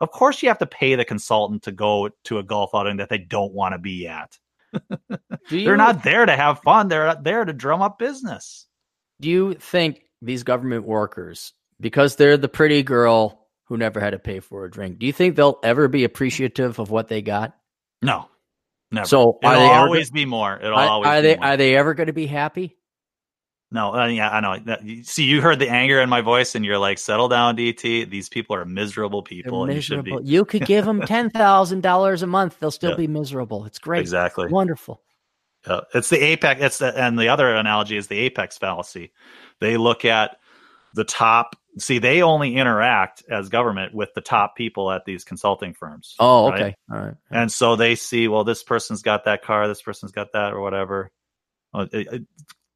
Of 0.00 0.10
course 0.10 0.42
you 0.42 0.48
have 0.48 0.58
to 0.58 0.66
pay 0.66 0.94
the 0.94 1.04
consultant 1.04 1.62
to 1.64 1.72
go 1.72 2.08
to 2.24 2.38
a 2.38 2.42
golf 2.42 2.70
outing 2.74 2.96
that 2.96 3.08
they 3.08 3.18
don't 3.18 3.52
want 3.52 3.74
to 3.74 3.78
be 3.78 4.06
at. 4.06 4.38
You, 5.50 5.66
they're 5.66 5.76
not 5.76 6.02
there 6.02 6.24
to 6.24 6.34
have 6.34 6.60
fun. 6.60 6.88
They're 6.88 7.14
there 7.22 7.44
to 7.44 7.52
drum 7.52 7.82
up 7.82 7.98
business. 7.98 8.66
Do 9.20 9.28
you 9.28 9.54
think 9.54 10.04
these 10.22 10.42
government 10.42 10.86
workers, 10.86 11.52
because 11.80 12.16
they're 12.16 12.36
the 12.36 12.48
pretty 12.48 12.82
girl 12.82 13.46
who 13.64 13.76
never 13.76 14.00
had 14.00 14.10
to 14.10 14.18
pay 14.18 14.40
for 14.40 14.64
a 14.64 14.70
drink, 14.70 14.98
do 14.98 15.06
you 15.06 15.12
think 15.12 15.36
they'll 15.36 15.58
ever 15.64 15.88
be 15.88 16.04
appreciative 16.04 16.78
of 16.78 16.90
what 16.90 17.08
they 17.08 17.22
got? 17.22 17.56
no 18.02 18.28
never 18.92 19.06
So 19.06 19.38
are 19.42 19.54
it'll 19.54 19.68
always 19.70 20.10
be 20.10 20.24
more 20.26 20.58
it'll 20.60 20.78
Are, 20.78 20.88
always 20.88 21.08
are 21.08 21.22
be 21.22 21.28
they 21.28 21.36
more. 21.36 21.44
are 21.46 21.56
they 21.56 21.76
ever 21.76 21.94
going 21.94 22.08
to 22.08 22.12
be 22.12 22.26
happy? 22.26 22.76
No, 23.70 23.92
uh, 23.92 24.06
yeah, 24.06 24.30
I 24.30 24.40
know. 24.40 24.56
That, 24.66 24.82
see, 25.02 25.24
you 25.24 25.40
heard 25.40 25.58
the 25.58 25.68
anger 25.68 26.00
in 26.00 26.08
my 26.08 26.20
voice, 26.20 26.54
and 26.54 26.64
you're 26.64 26.78
like, 26.78 26.96
"Settle 26.96 27.28
down, 27.28 27.56
DT. 27.56 28.08
These 28.08 28.28
people 28.28 28.54
are 28.54 28.64
miserable 28.64 29.20
people, 29.22 29.64
and 29.64 29.72
you 29.74 29.80
should 29.80 30.04
miserable. 30.04 30.22
be 30.22 30.30
You 30.30 30.44
could 30.44 30.64
give 30.64 30.84
them 30.84 31.00
ten 31.06 31.28
thousand 31.28 31.80
dollars 31.80 32.22
a 32.22 32.26
month; 32.28 32.60
they'll 32.60 32.70
still 32.70 32.90
Yeah. 32.90 32.96
be 32.98 33.08
miserable. 33.08 33.64
It's 33.64 33.80
great, 33.80 34.00
exactly." 34.00 34.46
wonderful. 34.48 35.02
Yeah. 35.66 35.80
It's 35.92 36.08
the 36.08 36.22
apex. 36.22 36.60
It's 36.62 36.78
the, 36.78 36.96
and 36.96 37.18
the 37.18 37.28
other 37.30 37.52
analogy 37.52 37.96
is 37.96 38.06
the 38.06 38.18
apex 38.18 38.58
fallacy. 38.58 39.12
They 39.60 39.76
look 39.76 40.04
at 40.04 40.36
the 40.94 41.04
top. 41.04 41.56
See, 41.78 41.98
they 41.98 42.22
only 42.22 42.56
interact 42.56 43.24
as 43.28 43.48
government 43.48 43.94
with 43.94 44.14
the 44.14 44.20
top 44.20 44.56
people 44.56 44.90
at 44.90 45.04
these 45.04 45.24
consulting 45.24 45.74
firms. 45.74 46.14
Oh, 46.18 46.48
right? 46.50 46.60
okay, 46.62 46.76
all 46.90 47.00
right. 47.00 47.14
And 47.30 47.50
so 47.50 47.76
they 47.76 47.96
see, 47.96 48.28
well, 48.28 48.44
this 48.44 48.62
person's 48.62 49.02
got 49.02 49.24
that 49.24 49.42
car, 49.42 49.66
this 49.68 49.82
person's 49.82 50.12
got 50.12 50.32
that, 50.32 50.52
or 50.52 50.60
whatever. 50.60 51.10
Uh, 51.72 51.86
it- 51.92 52.06
it- 52.12 52.22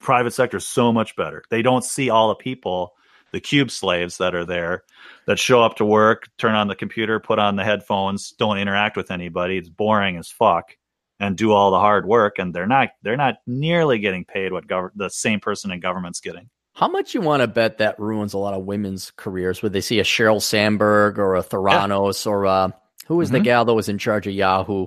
private 0.01 0.33
sector 0.33 0.59
is 0.59 0.67
so 0.67 0.93
much 0.93 1.17
better. 1.17 1.43
They 1.51 1.63
don't 1.63 1.85
see 1.85 2.11
all 2.11 2.29
the 2.29 2.35
people 2.37 2.95
the 3.33 3.41
cube 3.41 3.71
slaves 3.71 4.19
that 4.19 4.35
are 4.35 4.45
there 4.45 4.85
that 5.27 5.39
show 5.39 5.63
up 5.63 5.77
to 5.77 5.85
work, 5.85 6.29
turn 6.39 6.55
on 6.55 6.69
the 6.69 6.75
computer, 6.75 7.21
put 7.21 7.39
on 7.39 7.57
the 7.57 7.65
headphones, 7.65 8.31
don't 8.33 8.59
interact 8.59 8.97
with 8.97 9.11
anybody. 9.11 9.59
It's 9.59 9.69
boring 9.69 10.17
as 10.17 10.31
fuck 10.31 10.77
and 11.21 11.37
do 11.37 11.53
all 11.53 11.71
the 11.71 11.79
hard 11.81 12.07
work 12.07 12.39
and 12.39 12.55
they're 12.55 12.67
not 12.67 12.91
they're 13.03 13.17
not 13.17 13.37
nearly 13.47 13.99
getting 13.99 14.25
paid 14.25 14.53
what 14.53 14.67
gov- 14.67 14.93
the 14.95 15.11
same 15.11 15.41
person 15.41 15.71
in 15.71 15.81
government's 15.81 16.21
getting. 16.21 16.49
How 16.79 16.87
much 16.87 17.13
you 17.13 17.21
want 17.21 17.41
to 17.41 17.49
bet 17.49 17.79
that 17.79 17.99
ruins 17.99 18.35
a 18.35 18.39
lot 18.39 18.55
of 18.55 18.65
women's 18.65 19.11
careers? 19.17 19.63
Would 19.63 19.73
they 19.73 19.81
see 19.81 19.99
a 19.99 20.05
Sheryl 20.05 20.41
Sandberg 20.41 21.19
or 21.19 21.35
a 21.35 21.43
Theranos 21.43 22.25
yeah. 22.25 22.31
or 22.31 22.47
uh, 22.47 22.71
who 23.09 23.17
was 23.17 23.31
mm-hmm. 23.31 23.39
the 23.39 23.41
gal 23.41 23.65
that 23.65 23.75
was 23.75 23.89
in 23.89 23.99
charge 23.99 24.29
of 24.29 24.33
Yahoo? 24.33 24.87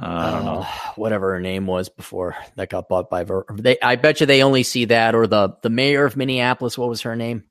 Uh, 0.00 0.06
I 0.06 0.30
don't 0.30 0.44
know 0.44 0.62
whatever 0.94 1.32
her 1.32 1.40
name 1.40 1.66
was 1.66 1.88
before 1.88 2.36
that 2.54 2.70
got 2.70 2.88
bought 2.88 3.10
by 3.10 3.24
Ver. 3.24 3.46
They, 3.52 3.80
I 3.82 3.96
bet 3.96 4.20
you 4.20 4.26
they 4.26 4.44
only 4.44 4.62
see 4.62 4.84
that 4.84 5.16
or 5.16 5.26
the 5.26 5.56
the 5.62 5.70
mayor 5.70 6.04
of 6.04 6.16
Minneapolis. 6.16 6.78
What 6.78 6.88
was 6.88 7.00
her 7.00 7.16
name? 7.16 7.42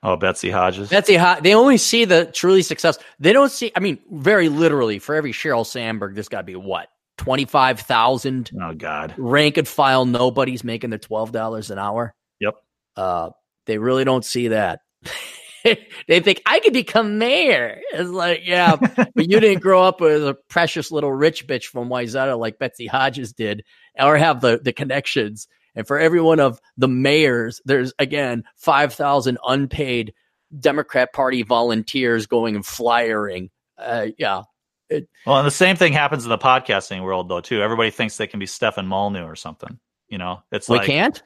Oh, 0.00 0.14
Betsy 0.14 0.48
Hodges. 0.48 0.90
Betsy 0.90 1.16
Hodges. 1.16 1.42
They 1.42 1.56
only 1.56 1.76
see 1.76 2.04
the 2.04 2.26
truly 2.26 2.62
success. 2.62 3.00
They 3.18 3.32
don't 3.32 3.50
see. 3.50 3.72
I 3.74 3.80
mean, 3.80 3.98
very 4.12 4.48
literally, 4.48 5.00
for 5.00 5.16
every 5.16 5.32
Sheryl 5.32 5.66
Sandberg, 5.66 6.14
there's 6.14 6.28
got 6.28 6.42
to 6.42 6.44
be 6.44 6.54
what 6.54 6.88
twenty 7.20 7.44
five 7.44 7.80
thousand. 7.80 8.50
Oh 8.58 8.72
God. 8.72 9.14
Rank 9.18 9.58
and 9.58 9.68
file. 9.68 10.06
Nobody's 10.06 10.64
making 10.64 10.88
their 10.88 10.98
twelve 10.98 11.32
dollars 11.32 11.70
an 11.70 11.78
hour. 11.78 12.14
Yep. 12.40 12.54
Uh, 12.96 13.30
they 13.66 13.76
really 13.76 14.04
don't 14.04 14.24
see 14.24 14.48
that. 14.48 14.80
they 15.64 16.20
think 16.20 16.40
I 16.46 16.60
could 16.60 16.72
become 16.72 17.18
mayor. 17.18 17.78
It's 17.92 18.08
like, 18.08 18.40
yeah, 18.44 18.76
but 18.96 19.10
you 19.16 19.38
didn't 19.38 19.60
grow 19.60 19.82
up 19.82 20.00
with 20.00 20.26
a 20.26 20.34
precious 20.48 20.90
little 20.90 21.12
rich 21.12 21.46
bitch 21.46 21.64
from 21.64 21.90
Wayzata 21.90 22.38
like 22.38 22.58
Betsy 22.58 22.86
Hodges 22.86 23.34
did, 23.34 23.64
or 23.98 24.16
have 24.16 24.40
the 24.40 24.58
the 24.62 24.72
connections. 24.72 25.46
And 25.74 25.86
for 25.86 25.98
every 25.98 26.22
one 26.22 26.40
of 26.40 26.58
the 26.78 26.88
mayors, 26.88 27.60
there's 27.66 27.92
again 27.98 28.44
five 28.56 28.94
thousand 28.94 29.36
unpaid 29.46 30.14
Democrat 30.58 31.12
Party 31.12 31.42
volunteers 31.42 32.26
going 32.26 32.56
and 32.56 32.64
flyering. 32.64 33.50
Uh, 33.76 34.06
yeah. 34.16 34.44
It, 34.90 35.08
well, 35.24 35.38
and 35.38 35.46
the 35.46 35.52
same 35.52 35.76
thing 35.76 35.92
happens 35.92 36.24
in 36.24 36.30
the 36.30 36.38
podcasting 36.38 37.02
world, 37.02 37.28
though. 37.28 37.40
Too. 37.40 37.62
Everybody 37.62 37.90
thinks 37.90 38.16
they 38.16 38.26
can 38.26 38.40
be 38.40 38.46
Stefan 38.46 38.86
Molyneux 38.86 39.24
or 39.24 39.36
something. 39.36 39.78
You 40.08 40.18
know, 40.18 40.42
it's 40.50 40.68
like 40.68 40.86
we 40.88 40.94
like 40.98 41.14
can't. 41.14 41.22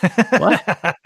what? 0.40 0.96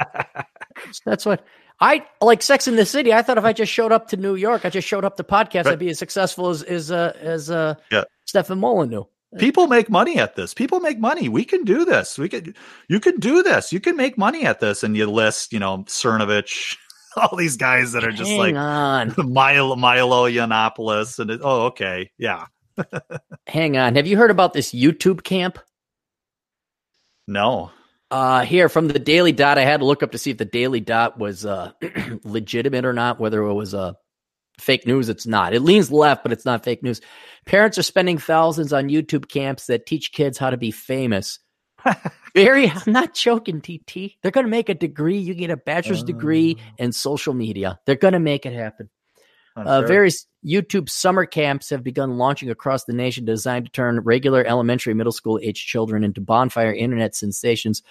That's 1.05 1.27
what 1.27 1.45
I 1.81 2.07
like 2.21 2.43
Sex 2.43 2.69
in 2.69 2.77
the 2.77 2.87
City. 2.87 3.13
I 3.13 3.23
thought 3.23 3.39
if 3.39 3.45
I 3.45 3.53
just 3.53 3.73
showed 3.73 3.91
up 3.91 4.09
to 4.09 4.17
New 4.17 4.37
York, 4.37 4.65
I 4.65 4.71
just 4.71 4.87
showed 4.87 5.05
up 5.05 5.17
to 5.17 5.25
podcast, 5.25 5.65
right. 5.65 5.73
I'd 5.73 5.79
be 5.79 5.91
as 5.91 5.99
successful 5.99 6.49
as 6.49 6.63
as 6.63 6.93
uh, 6.93 7.17
as 7.21 7.51
uh, 7.51 7.75
yeah. 7.91 8.05
Stefan 8.25 8.61
Molyneux. 8.61 9.05
People 9.39 9.67
make 9.67 9.91
money 9.91 10.19
at 10.19 10.37
this. 10.37 10.55
People 10.55 10.81
make 10.81 10.99
money. 10.99 11.29
We 11.29 11.45
can 11.45 11.65
do 11.65 11.85
this. 11.85 12.17
We 12.17 12.29
could. 12.29 12.57
You 12.89 13.01
can 13.01 13.19
do 13.19 13.43
this. 13.43 13.73
You 13.73 13.81
can 13.81 13.97
make 13.97 14.17
money 14.17 14.47
at 14.47 14.61
this. 14.61 14.83
And 14.83 14.97
you 14.97 15.11
list, 15.11 15.53
you 15.53 15.59
know, 15.59 15.79
Cernovich, 15.89 16.77
all 17.31 17.37
these 17.37 17.57
guys 17.57 17.93
that 17.93 18.05
are 18.05 18.13
just 18.13 18.31
Hang 18.31 18.39
like 18.39 18.55
on. 18.55 19.15
Milo, 19.33 19.77
Milo 19.77 20.29
Yiannopoulos, 20.29 21.19
and 21.19 21.31
it, 21.31 21.41
oh, 21.43 21.67
okay, 21.67 22.11
yeah. 22.19 22.47
Hang 23.47 23.77
on. 23.77 23.97
Have 23.97 24.07
you 24.07 24.17
heard 24.17 24.31
about 24.31 24.53
this 24.53 24.73
YouTube 24.73 25.25
camp? 25.25 25.59
No. 27.27 27.71
Uh, 28.11 28.43
here 28.43 28.69
from 28.69 28.89
the 28.89 28.99
Daily 28.99 29.33
Dot, 29.33 29.59
I 29.59 29.65
had 29.65 29.81
to 29.81 29.87
look 29.87 30.03
up 30.03 30.13
to 30.13 30.19
see 30.19 30.31
if 30.31 30.39
the 30.39 30.45
Daily 30.45 30.81
Dot 30.81 31.19
was 31.19 31.47
uh, 31.47 31.73
legitimate 32.25 32.85
or 32.85 32.93
not, 32.93 33.19
whether 33.19 33.43
it 33.43 33.55
was 33.55 33.75
uh, 33.75 33.95
fake 34.61 34.87
news. 34.87 35.09
It's 35.09 35.27
not. 35.27 35.55
It 35.55 35.61
leans 35.61 35.91
left, 35.91 36.23
but 36.23 36.33
it's 36.33 36.45
not 36.45 36.65
fake 36.65 36.83
news. 36.83 37.01
Parents 37.47 37.79
are 37.79 37.83
spending 37.83 38.19
thousands 38.19 38.73
on 38.73 38.89
YouTube 38.89 39.29
camps 39.29 39.67
that 39.67 39.87
teach 39.87 40.13
kids 40.13 40.39
how 40.39 40.51
to 40.51 40.57
be 40.57 40.71
famous. 40.71 41.39
Very, 42.35 42.71
I'm 42.87 42.93
not 42.93 43.15
joking, 43.15 43.61
DT. 43.61 44.17
They're 44.23 44.31
going 44.31 44.47
to 44.47 44.51
make 44.51 44.69
a 44.69 44.75
degree. 44.75 45.19
You 45.19 45.35
get 45.35 45.51
a 45.51 45.57
bachelor's 45.57 46.03
uh, 46.03 46.07
degree 46.07 46.59
in 46.79 46.93
social 46.93 47.35
media. 47.35 47.79
They're 47.87 47.97
going 47.97 48.13
to 48.13 48.21
make 48.21 48.47
it 48.47 48.53
happen. 48.53 48.91
Uh, 49.57 49.81
sure. 49.81 49.89
Various 49.89 50.27
YouTube 50.45 50.89
summer 50.89 51.25
camps 51.25 51.71
have 51.71 51.83
begun 51.83 52.19
launching 52.19 52.51
across 52.51 52.85
the 52.85 52.93
nation 52.93 53.25
designed 53.25 53.65
to 53.65 53.73
turn 53.73 54.01
regular 54.01 54.45
elementary 54.45 54.93
middle 54.93 55.13
school 55.13 55.41
age 55.43 55.65
children 55.65 56.05
into 56.05 56.21
bonfire 56.21 56.73
internet 56.73 57.15
sensations. 57.15 57.83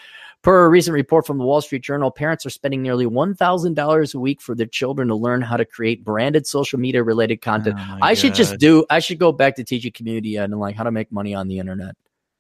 Per 0.44 0.66
a 0.66 0.70
recent 0.70 0.94
report 0.94 1.26
from 1.26 1.40
the 1.40 1.44
Wall 1.44 1.60
Street 1.60 1.82
Journal, 1.82 2.12
parents 2.12 2.46
are 2.46 2.52
spending 2.52 2.84
nearly 2.84 3.08
$1,000 3.08 4.14
a 4.14 4.20
week 4.20 4.42
for 4.42 4.54
their 4.54 4.68
children 4.68 5.08
to 5.08 5.16
learn 5.16 5.42
how 5.42 5.58
to 5.58 5.66
create 5.66 6.04
branded 6.04 6.46
social 6.46 6.80
media 6.80 7.02
related 7.02 7.42
content. 7.42 7.78
Oh 7.80 7.98
I 8.00 8.12
God. 8.12 8.18
should 8.20 8.36
just 8.36 8.60
do, 8.60 8.86
I 8.92 9.00
should 9.00 9.18
go 9.18 9.32
back 9.32 9.56
to 9.56 9.64
teaching 9.64 9.92
community 9.92 10.36
and 10.36 10.54
like 10.60 10.76
how 10.76 10.84
to 10.84 10.92
make 10.92 11.12
money 11.12 11.34
on 11.34 11.48
the 11.48 11.58
internet, 11.58 11.96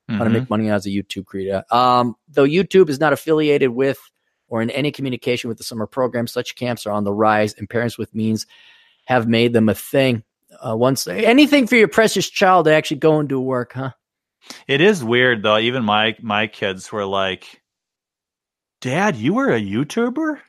mm-hmm. 0.09 0.17
how 0.17 0.23
to 0.23 0.29
make 0.29 0.43
mm-hmm. 0.43 0.53
money 0.53 0.69
as 0.69 0.85
a 0.85 0.89
YouTube 0.89 1.25
creator. 1.25 1.63
Um, 1.71 2.15
though 2.27 2.45
YouTube 2.45 2.89
is 2.89 2.99
not 2.99 3.13
affiliated 3.13 3.69
with 3.69 3.99
or 4.47 4.61
in 4.61 4.69
any 4.69 4.91
communication 4.91 5.47
with 5.47 5.57
the 5.57 5.63
summer 5.63 5.87
program, 5.87 6.27
such 6.27 6.55
camps 6.55 6.85
are 6.85 6.91
on 6.91 7.03
the 7.03 7.13
rise 7.13 7.53
and 7.53 7.69
parents 7.69 7.97
with 7.97 8.13
means 8.13 8.45
have 9.05 9.27
made 9.27 9.53
them 9.53 9.69
a 9.69 9.75
thing. 9.75 10.23
Uh, 10.65 10.75
once 10.75 11.07
anything 11.07 11.67
for 11.67 11.75
your 11.75 11.87
precious 11.87 12.29
child 12.29 12.65
to 12.65 12.73
actually 12.73 12.97
go 12.97 13.19
and 13.19 13.27
do 13.27 13.39
work, 13.41 13.73
huh? 13.73 13.91
It 14.67 14.79
is 14.79 15.03
weird 15.03 15.43
though. 15.43 15.57
Even 15.57 15.83
my 15.83 16.15
my 16.21 16.47
kids 16.47 16.91
were 16.91 17.05
like, 17.05 17.61
"Dad, 18.79 19.15
you 19.15 19.33
were 19.33 19.51
a 19.51 19.59
YouTuber." 19.59 20.39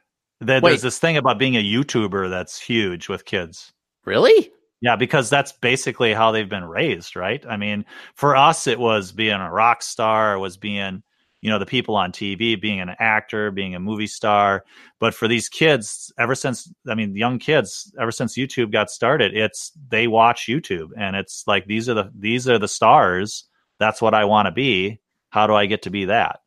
That 0.42 0.62
there's 0.62 0.82
this 0.82 0.98
thing 0.98 1.16
about 1.16 1.38
being 1.38 1.56
a 1.56 1.64
YouTuber 1.64 2.28
that's 2.28 2.60
huge 2.60 3.08
with 3.08 3.24
kids. 3.24 3.72
Really? 4.04 4.52
Yeah, 4.80 4.96
because 4.96 5.30
that's 5.30 5.52
basically 5.52 6.12
how 6.12 6.32
they've 6.32 6.48
been 6.48 6.64
raised, 6.64 7.16
right? 7.16 7.44
I 7.48 7.56
mean, 7.56 7.84
for 8.14 8.36
us, 8.36 8.66
it 8.66 8.78
was 8.78 9.10
being 9.10 9.32
a 9.40 9.50
rock 9.50 9.82
star, 9.82 10.34
it 10.34 10.38
was 10.38 10.56
being 10.56 11.02
you 11.42 11.50
know 11.50 11.58
the 11.58 11.66
people 11.66 11.94
on 11.94 12.12
TV, 12.12 12.60
being 12.60 12.80
an 12.80 12.96
actor, 12.98 13.50
being 13.50 13.74
a 13.74 13.80
movie 13.80 14.06
star. 14.06 14.64
But 14.98 15.14
for 15.14 15.28
these 15.28 15.48
kids, 15.48 16.12
ever 16.18 16.34
since 16.34 16.72
I 16.88 16.94
mean, 16.94 17.14
young 17.16 17.38
kids, 17.38 17.94
ever 18.00 18.10
since 18.10 18.36
YouTube 18.36 18.72
got 18.72 18.90
started, 18.90 19.36
it's 19.36 19.72
they 19.88 20.08
watch 20.08 20.46
YouTube, 20.46 20.88
and 20.96 21.14
it's 21.14 21.44
like 21.46 21.66
these 21.66 21.88
are 21.88 21.94
the 21.94 22.10
these 22.18 22.48
are 22.48 22.58
the 22.58 22.68
stars. 22.68 23.44
That's 23.78 24.02
what 24.02 24.14
I 24.14 24.24
want 24.24 24.46
to 24.46 24.52
be. 24.52 25.00
How 25.30 25.46
do 25.46 25.54
I 25.54 25.66
get 25.66 25.82
to 25.82 25.90
be 25.90 26.06
that? 26.06 26.40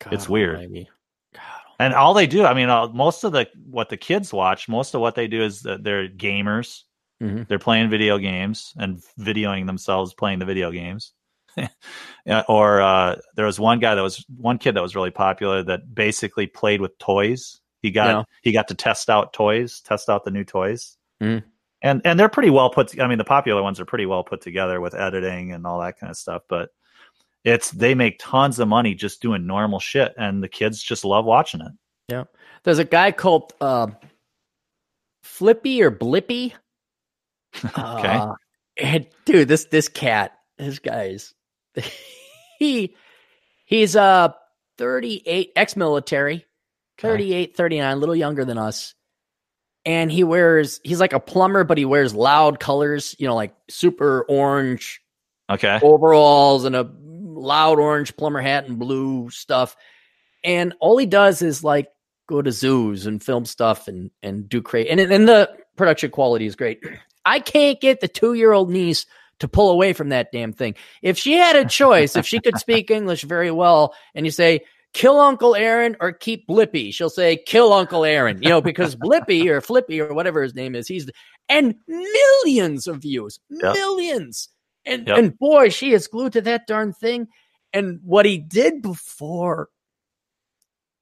God 0.00 0.12
it's 0.12 0.28
weird. 0.28 0.58
And 1.78 1.94
all 1.94 2.12
they 2.12 2.26
do, 2.26 2.44
I 2.44 2.52
mean, 2.52 2.68
uh, 2.68 2.88
most 2.88 3.24
of 3.24 3.32
the 3.32 3.48
what 3.64 3.88
the 3.88 3.96
kids 3.96 4.32
watch, 4.32 4.68
most 4.68 4.94
of 4.94 5.00
what 5.00 5.14
they 5.14 5.26
do 5.26 5.42
is 5.42 5.62
they're 5.62 6.08
gamers. 6.08 6.82
Mm-hmm. 7.22 7.42
They're 7.48 7.58
playing 7.58 7.90
video 7.90 8.18
games 8.18 8.72
and 8.76 9.02
videoing 9.18 9.66
themselves 9.66 10.14
playing 10.14 10.38
the 10.38 10.46
video 10.46 10.70
games. 10.70 11.12
or 12.48 12.80
uh, 12.80 13.16
there 13.36 13.46
was 13.46 13.60
one 13.60 13.78
guy 13.78 13.94
that 13.94 14.02
was 14.02 14.24
one 14.36 14.58
kid 14.58 14.76
that 14.76 14.82
was 14.82 14.94
really 14.94 15.10
popular 15.10 15.62
that 15.62 15.94
basically 15.94 16.46
played 16.46 16.80
with 16.80 16.96
toys. 16.98 17.60
He 17.82 17.90
got 17.90 18.08
yeah. 18.08 18.22
he 18.42 18.52
got 18.52 18.68
to 18.68 18.74
test 18.74 19.10
out 19.10 19.32
toys, 19.32 19.80
test 19.80 20.08
out 20.08 20.24
the 20.24 20.30
new 20.30 20.44
toys, 20.44 20.96
mm. 21.22 21.42
and 21.82 22.02
and 22.04 22.20
they're 22.20 22.28
pretty 22.28 22.50
well 22.50 22.70
put. 22.70 22.98
I 23.00 23.06
mean, 23.06 23.18
the 23.18 23.24
popular 23.24 23.62
ones 23.62 23.80
are 23.80 23.86
pretty 23.86 24.06
well 24.06 24.22
put 24.22 24.42
together 24.42 24.80
with 24.80 24.94
editing 24.94 25.52
and 25.52 25.66
all 25.66 25.80
that 25.80 25.98
kind 25.98 26.10
of 26.10 26.16
stuff. 26.16 26.42
But 26.48 26.70
it's 27.44 27.70
they 27.70 27.94
make 27.94 28.18
tons 28.18 28.58
of 28.58 28.68
money 28.68 28.94
just 28.94 29.22
doing 29.22 29.46
normal 29.46 29.80
shit, 29.80 30.12
and 30.18 30.42
the 30.42 30.48
kids 30.48 30.82
just 30.82 31.04
love 31.06 31.24
watching 31.24 31.62
it. 31.62 31.72
Yeah, 32.08 32.24
there's 32.64 32.78
a 32.78 32.84
guy 32.84 33.12
called 33.12 33.54
uh, 33.60 33.88
Flippy 35.22 35.82
or 35.82 35.90
Blippy. 35.90 36.52
okay, 37.64 37.78
uh, 37.78 38.34
and 38.76 39.06
dude, 39.24 39.48
this 39.48 39.64
this 39.66 39.88
cat, 39.88 40.32
this 40.58 40.78
guy's 40.78 41.34
he 42.58 42.94
he's 43.64 43.96
uh 43.96 44.32
38 44.78 45.52
ex-military 45.56 46.46
38 46.98 47.56
39 47.56 47.92
a 47.92 47.96
little 47.96 48.16
younger 48.16 48.44
than 48.44 48.58
us. 48.58 48.94
And 49.86 50.12
he 50.12 50.24
wears 50.24 50.80
he's 50.84 51.00
like 51.00 51.12
a 51.12 51.20
plumber 51.20 51.64
but 51.64 51.78
he 51.78 51.84
wears 51.84 52.14
loud 52.14 52.60
colors 52.60 53.16
you 53.18 53.26
know 53.26 53.34
like 53.34 53.54
super 53.68 54.24
orange 54.28 55.00
okay. 55.48 55.78
overalls 55.82 56.64
and 56.64 56.76
a 56.76 56.90
loud 57.02 57.78
orange 57.78 58.16
plumber 58.16 58.40
hat 58.40 58.66
and 58.66 58.78
blue 58.78 59.30
stuff. 59.30 59.76
And 60.44 60.74
all 60.80 60.96
he 60.98 61.06
does 61.06 61.42
is 61.42 61.64
like 61.64 61.88
go 62.28 62.42
to 62.42 62.52
zoos 62.52 63.06
and 63.06 63.22
film 63.22 63.44
stuff 63.44 63.88
and 63.88 64.10
and 64.22 64.48
do 64.48 64.60
great 64.60 64.88
and 64.88 65.00
and 65.00 65.28
the 65.28 65.50
production 65.76 66.10
quality 66.10 66.46
is 66.46 66.54
great 66.56 66.80
i 67.24 67.40
can't 67.40 67.80
get 67.80 68.00
the 68.00 68.08
two 68.08 68.34
year 68.34 68.52
old 68.52 68.70
niece 68.70 69.06
to 69.40 69.48
pull 69.48 69.70
away 69.70 69.92
from 69.92 70.10
that 70.10 70.30
damn 70.32 70.52
thing. 70.52 70.76
If 71.02 71.18
she 71.18 71.32
had 71.32 71.56
a 71.56 71.64
choice, 71.64 72.14
if 72.14 72.26
she 72.26 72.40
could 72.40 72.58
speak 72.58 72.90
English 72.90 73.22
very 73.22 73.50
well, 73.50 73.94
and 74.14 74.24
you 74.24 74.30
say, 74.30 74.60
kill 74.92 75.18
Uncle 75.18 75.56
Aaron 75.56 75.96
or 76.00 76.12
keep 76.12 76.46
Blippy, 76.46 76.94
she'll 76.94 77.10
say, 77.10 77.36
kill 77.36 77.72
Uncle 77.72 78.04
Aaron, 78.04 78.42
you 78.42 78.48
know, 78.48 78.60
because 78.60 78.94
Blippy 78.96 79.48
or 79.48 79.60
Flippy 79.60 80.00
or 80.00 80.14
whatever 80.14 80.42
his 80.42 80.54
name 80.54 80.74
is, 80.74 80.86
he's, 80.86 81.10
and 81.48 81.74
millions 81.88 82.86
of 82.86 82.98
views, 82.98 83.40
yep. 83.48 83.74
millions. 83.74 84.48
And, 84.84 85.06
yep. 85.06 85.18
and 85.18 85.38
boy, 85.38 85.68
she 85.68 85.92
is 85.92 86.06
glued 86.06 86.34
to 86.34 86.40
that 86.42 86.66
darn 86.66 86.92
thing. 86.92 87.28
And 87.72 88.00
what 88.04 88.26
he 88.26 88.38
did 88.38 88.82
before, 88.82 89.68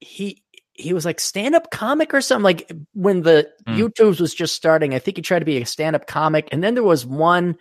he, 0.00 0.42
he 0.78 0.92
was 0.92 1.04
like 1.04 1.20
stand 1.20 1.54
up 1.54 1.70
comic 1.70 2.14
or 2.14 2.20
something. 2.20 2.44
Like 2.44 2.72
when 2.94 3.22
the 3.22 3.48
mm. 3.66 3.76
YouTube's 3.76 4.20
was 4.20 4.34
just 4.34 4.54
starting, 4.54 4.94
I 4.94 4.98
think 4.98 5.16
he 5.16 5.22
tried 5.22 5.40
to 5.40 5.44
be 5.44 5.60
a 5.60 5.66
stand 5.66 5.96
up 5.96 6.06
comic. 6.06 6.48
And 6.52 6.62
then 6.62 6.74
there 6.74 6.84
was 6.84 7.04
one 7.04 7.56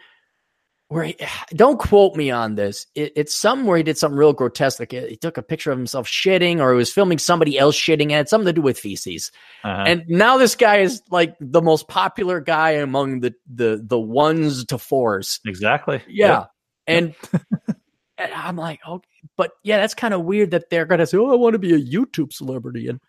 where 0.90 1.06
he, 1.06 1.18
don't 1.50 1.80
quote 1.80 2.16
me 2.16 2.30
on 2.32 2.56
this. 2.56 2.86
It, 2.96 3.14
it's 3.16 3.36
something 3.36 3.66
where 3.66 3.78
he 3.78 3.84
did 3.84 3.98
something 3.98 4.18
real 4.18 4.34
grotesque. 4.34 4.80
Like 4.80 4.92
he 4.92 5.18
took 5.18 5.38
a 5.38 5.44
picture 5.44 5.72
of 5.72 5.78
himself 5.78 6.08
shitting, 6.08 6.60
or 6.60 6.72
he 6.72 6.78
was 6.78 6.94
filming 6.94 7.18
somebody 7.18 7.58
else 7.58 7.76
shitting, 7.76 8.04
and 8.04 8.12
it 8.12 8.16
had 8.16 8.30
something 8.30 8.46
to 8.46 8.54
do 8.54 8.62
with 8.62 8.80
feces. 8.80 9.32
Uh-huh. 9.64 9.84
And 9.88 10.04
now 10.08 10.38
this 10.38 10.56
guy 10.56 10.78
is 10.78 11.02
like 11.10 11.36
the 11.40 11.62
most 11.62 11.88
popular 11.88 12.40
guy 12.40 12.72
among 12.72 13.22
the 13.22 13.34
the 13.52 13.84
the 13.84 14.00
ones 14.00 14.66
to 14.66 14.78
fours. 14.78 15.40
Exactly. 15.46 16.02
Yeah. 16.08 16.28
Yep. 16.28 16.50
And, 16.88 17.16
and 18.18 18.34
I'm 18.34 18.56
like, 18.56 18.80
okay, 18.88 19.08
but 19.36 19.52
yeah, 19.64 19.78
that's 19.78 19.94
kind 19.94 20.14
of 20.14 20.24
weird 20.24 20.52
that 20.52 20.70
they're 20.70 20.86
gonna 20.86 21.06
say, 21.06 21.18
"Oh, 21.18 21.32
I 21.32 21.36
want 21.36 21.54
to 21.54 21.60
be 21.60 21.74
a 21.74 21.80
YouTube 21.80 22.34
celebrity." 22.34 22.88
And 22.88 23.00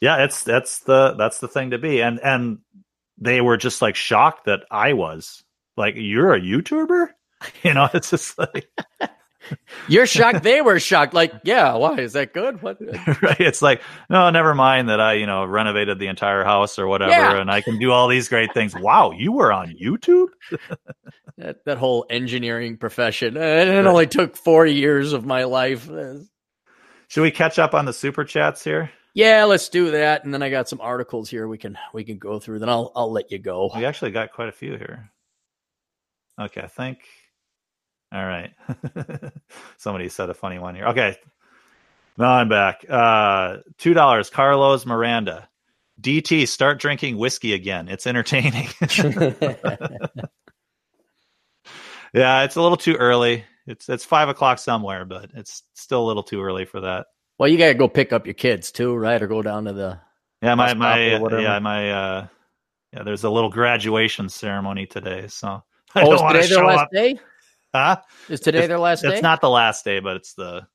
yeah, 0.00 0.24
it's 0.24 0.44
that's 0.44 0.80
the 0.80 1.14
that's 1.14 1.40
the 1.40 1.48
thing 1.48 1.70
to 1.70 1.78
be. 1.78 2.02
And 2.02 2.20
and 2.20 2.58
they 3.18 3.40
were 3.40 3.56
just 3.56 3.82
like 3.82 3.96
shocked 3.96 4.46
that 4.46 4.60
I 4.70 4.92
was 4.92 5.42
like, 5.76 5.94
"You're 5.96 6.34
a 6.34 6.40
YouTuber." 6.40 7.08
You 7.62 7.72
know, 7.72 7.88
it's 7.94 8.10
just 8.10 8.36
like 8.36 8.68
you're 9.88 10.06
shocked. 10.06 10.42
They 10.42 10.60
were 10.60 10.80
shocked. 10.80 11.14
Like, 11.14 11.32
yeah, 11.44 11.74
why 11.74 11.98
is 11.98 12.12
that 12.14 12.32
good? 12.32 12.62
What? 12.62 12.78
right? 13.22 13.40
It's 13.40 13.62
like, 13.62 13.82
no, 14.08 14.30
never 14.30 14.54
mind 14.54 14.88
that 14.88 15.00
I, 15.00 15.14
you 15.14 15.26
know, 15.26 15.44
renovated 15.44 15.98
the 15.98 16.06
entire 16.06 16.44
house 16.44 16.78
or 16.78 16.86
whatever, 16.86 17.12
yeah. 17.12 17.40
and 17.40 17.50
I 17.50 17.60
can 17.60 17.78
do 17.78 17.92
all 17.92 18.08
these 18.08 18.28
great 18.28 18.52
things. 18.54 18.74
Wow, 18.74 19.12
you 19.12 19.32
were 19.32 19.52
on 19.52 19.74
YouTube. 19.80 20.28
that 21.38 21.64
that 21.64 21.78
whole 21.78 22.06
engineering 22.10 22.76
profession. 22.76 23.36
And 23.36 23.70
It 23.70 23.86
only 23.86 24.06
took 24.06 24.36
four 24.36 24.66
years 24.66 25.12
of 25.12 25.24
my 25.24 25.44
life. 25.44 25.88
Should 27.08 27.22
we 27.22 27.30
catch 27.30 27.58
up 27.58 27.74
on 27.74 27.84
the 27.84 27.92
super 27.92 28.24
chats 28.24 28.62
here? 28.62 28.90
Yeah, 29.14 29.44
let's 29.44 29.68
do 29.68 29.90
that. 29.92 30.24
And 30.24 30.32
then 30.32 30.42
I 30.42 30.50
got 30.50 30.68
some 30.68 30.80
articles 30.80 31.28
here 31.30 31.48
we 31.48 31.58
can 31.58 31.78
we 31.92 32.04
can 32.04 32.18
go 32.18 32.38
through. 32.38 32.58
Then 32.58 32.68
I'll 32.68 32.92
I'll 32.94 33.10
let 33.10 33.32
you 33.32 33.38
go. 33.38 33.70
We 33.74 33.84
actually 33.84 34.10
got 34.10 34.32
quite 34.32 34.48
a 34.48 34.52
few 34.52 34.76
here. 34.76 35.10
Okay, 36.40 36.60
I 36.60 36.68
think 36.68 37.00
all 38.12 38.24
right. 38.24 38.52
Somebody 39.76 40.08
said 40.08 40.30
a 40.30 40.34
funny 40.34 40.58
one 40.58 40.74
here. 40.74 40.86
Okay. 40.86 41.16
Now 42.16 42.32
I'm 42.32 42.48
back. 42.48 42.84
Uh, 42.88 43.58
two 43.76 43.94
dollars. 43.94 44.30
Carlos 44.30 44.86
Miranda. 44.86 45.48
DT, 46.00 46.46
start 46.46 46.78
drinking 46.78 47.18
whiskey 47.18 47.54
again. 47.54 47.88
It's 47.88 48.06
entertaining. 48.06 48.68
yeah, 52.14 52.44
it's 52.44 52.56
a 52.56 52.62
little 52.62 52.76
too 52.76 52.94
early. 52.94 53.44
It's 53.66 53.88
it's 53.88 54.04
five 54.04 54.28
o'clock 54.28 54.58
somewhere, 54.58 55.04
but 55.04 55.30
it's 55.34 55.64
still 55.74 56.04
a 56.04 56.06
little 56.06 56.22
too 56.22 56.42
early 56.42 56.64
for 56.64 56.80
that. 56.80 57.06
Well, 57.38 57.48
you 57.48 57.58
gotta 57.58 57.74
go 57.74 57.88
pick 57.88 58.12
up 58.12 58.26
your 58.26 58.34
kids 58.34 58.70
too, 58.72 58.94
right? 58.94 59.20
Or 59.20 59.26
go 59.26 59.42
down 59.42 59.64
to 59.64 59.72
the 59.72 60.00
yeah 60.40 60.54
my 60.54 60.72
my 60.74 61.16
yeah 61.16 61.58
my 61.58 61.90
uh 61.90 62.26
yeah. 62.92 63.02
There's 63.02 63.24
a 63.24 63.30
little 63.30 63.50
graduation 63.50 64.28
ceremony 64.28 64.86
today, 64.86 65.26
so 65.28 65.62
I 65.94 66.02
oh, 66.02 66.14
is 66.14 66.22
today 66.22 66.54
their 66.54 66.64
last 66.64 66.82
up. 66.82 66.90
day? 66.92 67.18
Huh? 67.74 67.96
Is 68.28 68.40
today 68.40 68.60
it's, 68.60 68.68
their 68.68 68.78
last 68.78 69.02
day? 69.02 69.12
It's 69.12 69.22
not 69.22 69.40
the 69.40 69.50
last 69.50 69.84
day, 69.84 70.00
but 70.00 70.16
it's 70.16 70.34
the 70.34 70.66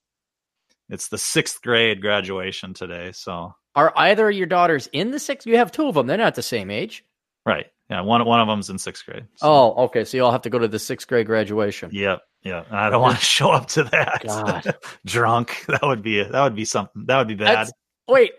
it's 0.89 1.07
the 1.07 1.17
sixth 1.17 1.61
grade 1.61 2.01
graduation 2.01 2.73
today. 2.73 3.11
So 3.13 3.55
are 3.75 3.93
either 3.95 4.29
of 4.29 4.35
your 4.35 4.47
daughters 4.47 4.87
in 4.93 5.11
the 5.11 5.19
sixth? 5.19 5.47
You 5.47 5.57
have 5.57 5.71
two 5.71 5.87
of 5.87 5.95
them. 5.95 6.07
They're 6.07 6.17
not 6.17 6.35
the 6.35 6.43
same 6.43 6.69
age. 6.69 7.03
Right. 7.45 7.67
Yeah. 7.89 8.01
One 8.01 8.23
one 8.25 8.39
of 8.39 8.47
them's 8.47 8.69
in 8.69 8.77
sixth 8.77 9.05
grade. 9.05 9.25
So. 9.35 9.47
Oh, 9.47 9.83
okay. 9.85 10.05
So 10.05 10.17
you 10.17 10.23
all 10.23 10.31
have 10.31 10.43
to 10.43 10.49
go 10.49 10.59
to 10.59 10.67
the 10.67 10.79
sixth 10.79 11.07
grade 11.07 11.25
graduation. 11.25 11.89
Yep. 11.91 12.21
Yeah. 12.43 12.63
I 12.69 12.89
don't 12.89 13.01
want 13.01 13.17
to 13.17 13.25
show 13.25 13.51
up 13.51 13.67
to 13.69 13.83
that. 13.85 14.77
Drunk. 15.05 15.65
That 15.67 15.81
would 15.83 16.03
be 16.03 16.23
that 16.23 16.43
would 16.43 16.55
be 16.55 16.65
something. 16.65 17.05
That 17.07 17.17
would 17.17 17.27
be 17.27 17.35
bad. 17.35 17.57
That's, 17.57 17.71
wait, 18.07 18.33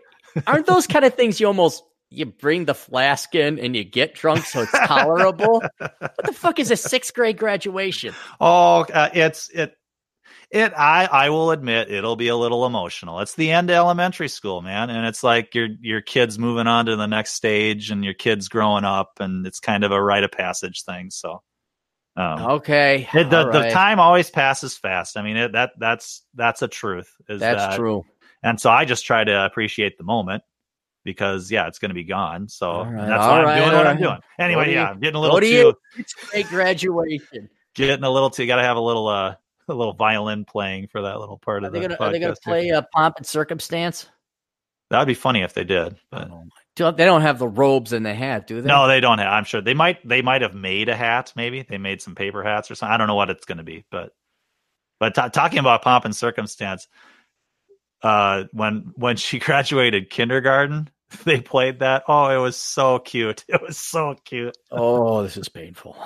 aren't 0.46 0.66
those 0.66 0.86
kind 0.86 1.04
of 1.04 1.14
things 1.14 1.40
you 1.40 1.46
almost 1.46 1.82
you 2.14 2.26
bring 2.26 2.64
the 2.64 2.74
flask 2.74 3.34
in 3.34 3.58
and 3.58 3.74
you 3.76 3.84
get 3.84 4.14
drunk 4.14 4.44
so 4.44 4.62
it's 4.62 4.72
tolerable. 4.72 5.62
what 5.78 6.14
the 6.24 6.32
fuck 6.32 6.58
is 6.58 6.70
a 6.70 6.76
sixth 6.76 7.14
grade 7.14 7.36
graduation? 7.36 8.14
Oh, 8.40 8.82
uh, 8.82 9.10
it's 9.12 9.48
it. 9.50 9.76
It 10.50 10.72
I 10.76 11.06
I 11.06 11.30
will 11.30 11.50
admit 11.50 11.90
it'll 11.90 12.16
be 12.16 12.28
a 12.28 12.36
little 12.36 12.64
emotional. 12.64 13.20
It's 13.20 13.34
the 13.34 13.50
end 13.50 13.70
of 13.70 13.74
elementary 13.74 14.28
school, 14.28 14.62
man, 14.62 14.88
and 14.88 15.06
it's 15.06 15.22
like 15.22 15.54
your 15.54 15.68
your 15.80 16.00
kids 16.00 16.38
moving 16.38 16.66
on 16.66 16.86
to 16.86 16.96
the 16.96 17.06
next 17.06 17.32
stage, 17.32 17.90
and 17.90 18.04
your 18.04 18.14
kids 18.14 18.48
growing 18.48 18.84
up, 18.84 19.12
and 19.20 19.46
it's 19.46 19.58
kind 19.58 19.82
of 19.82 19.90
a 19.90 20.00
rite 20.00 20.22
of 20.22 20.30
passage 20.30 20.84
thing. 20.84 21.10
So, 21.10 21.42
um, 22.16 22.42
okay, 22.52 23.08
it, 23.12 23.30
the 23.30 23.48
right. 23.48 23.64
the 23.64 23.70
time 23.70 23.98
always 23.98 24.30
passes 24.30 24.76
fast. 24.76 25.16
I 25.16 25.22
mean, 25.22 25.36
it, 25.36 25.52
that 25.52 25.72
that's 25.78 26.22
that's 26.34 26.62
a 26.62 26.68
truth. 26.68 27.10
Is 27.28 27.40
that's 27.40 27.60
that, 27.60 27.76
true. 27.76 28.04
And 28.42 28.60
so 28.60 28.70
I 28.70 28.84
just 28.84 29.06
try 29.06 29.24
to 29.24 29.44
appreciate 29.46 29.98
the 29.98 30.04
moment 30.04 30.44
because 31.04 31.50
yeah, 31.50 31.66
it's 31.66 31.78
going 31.78 31.90
to 31.90 31.94
be 31.94 32.04
gone. 32.04 32.48
So 32.48 32.84
right, 32.84 33.06
that's 33.06 33.20
why 33.20 33.42
right, 33.42 33.56
I'm 33.56 33.62
doing 33.62 33.76
what 33.76 33.86
I'm 33.86 34.00
doing. 34.00 34.18
Anyway, 34.38 34.72
yeah, 34.72 34.90
I'm 34.90 35.00
getting 35.00 35.16
a 35.16 35.20
little 35.20 35.40
too 35.40 35.74
a 36.32 36.42
graduation. 36.44 37.48
Getting 37.74 38.04
a 38.04 38.10
little 38.10 38.30
too. 38.30 38.42
You 38.42 38.48
Got 38.48 38.56
to 38.56 38.62
have 38.62 38.76
a 38.76 38.80
little 38.80 39.08
uh 39.08 39.34
a 39.68 39.74
little 39.74 39.94
violin 39.94 40.44
playing 40.44 40.88
for 40.88 41.02
that 41.02 41.18
little 41.20 41.38
part 41.38 41.62
are 41.62 41.68
of 41.68 41.72
the. 41.72 41.80
Gonna, 41.80 41.96
are 42.00 42.12
they 42.12 42.18
going 42.18 42.34
to 42.34 42.40
play 42.40 42.68
a 42.70 42.82
pomp 42.82 43.16
and 43.18 43.26
circumstance? 43.26 44.08
That 44.90 44.98
would 44.98 45.08
be 45.08 45.14
funny 45.14 45.42
if 45.42 45.54
they 45.54 45.64
did, 45.64 45.96
but 46.10 46.30
they 46.76 47.04
don't 47.04 47.22
have 47.22 47.38
the 47.38 47.48
robes 47.48 47.92
and 47.92 48.04
the 48.04 48.14
hat, 48.14 48.46
do 48.46 48.60
they? 48.60 48.68
No, 48.68 48.86
they 48.86 49.00
don't 49.00 49.18
have. 49.18 49.32
I'm 49.32 49.44
sure 49.44 49.60
they 49.60 49.74
might. 49.74 50.06
They 50.06 50.22
might 50.22 50.42
have 50.42 50.54
made 50.54 50.88
a 50.88 50.96
hat. 50.96 51.32
Maybe 51.34 51.62
they 51.62 51.78
made 51.78 52.02
some 52.02 52.14
paper 52.14 52.42
hats 52.42 52.70
or 52.70 52.74
something. 52.74 52.92
I 52.92 52.96
don't 52.96 53.06
know 53.06 53.14
what 53.14 53.30
it's 53.30 53.46
going 53.46 53.58
to 53.58 53.64
be, 53.64 53.84
but 53.90 54.12
but 55.00 55.14
t- 55.14 55.30
talking 55.32 55.58
about 55.58 55.82
pomp 55.82 56.04
and 56.04 56.14
circumstance, 56.14 56.86
uh, 58.02 58.44
when 58.52 58.92
when 58.96 59.16
she 59.16 59.38
graduated 59.40 60.10
kindergarten, 60.10 60.90
they 61.24 61.40
played 61.40 61.80
that. 61.80 62.04
Oh, 62.08 62.28
it 62.28 62.38
was 62.38 62.56
so 62.56 62.98
cute. 62.98 63.44
It 63.54 63.62
was 63.62 63.78
so 63.78 64.16
cute. 64.24 64.56
Oh, 64.70 65.22
this 65.22 65.36
is 65.36 65.48
painful. 65.48 65.96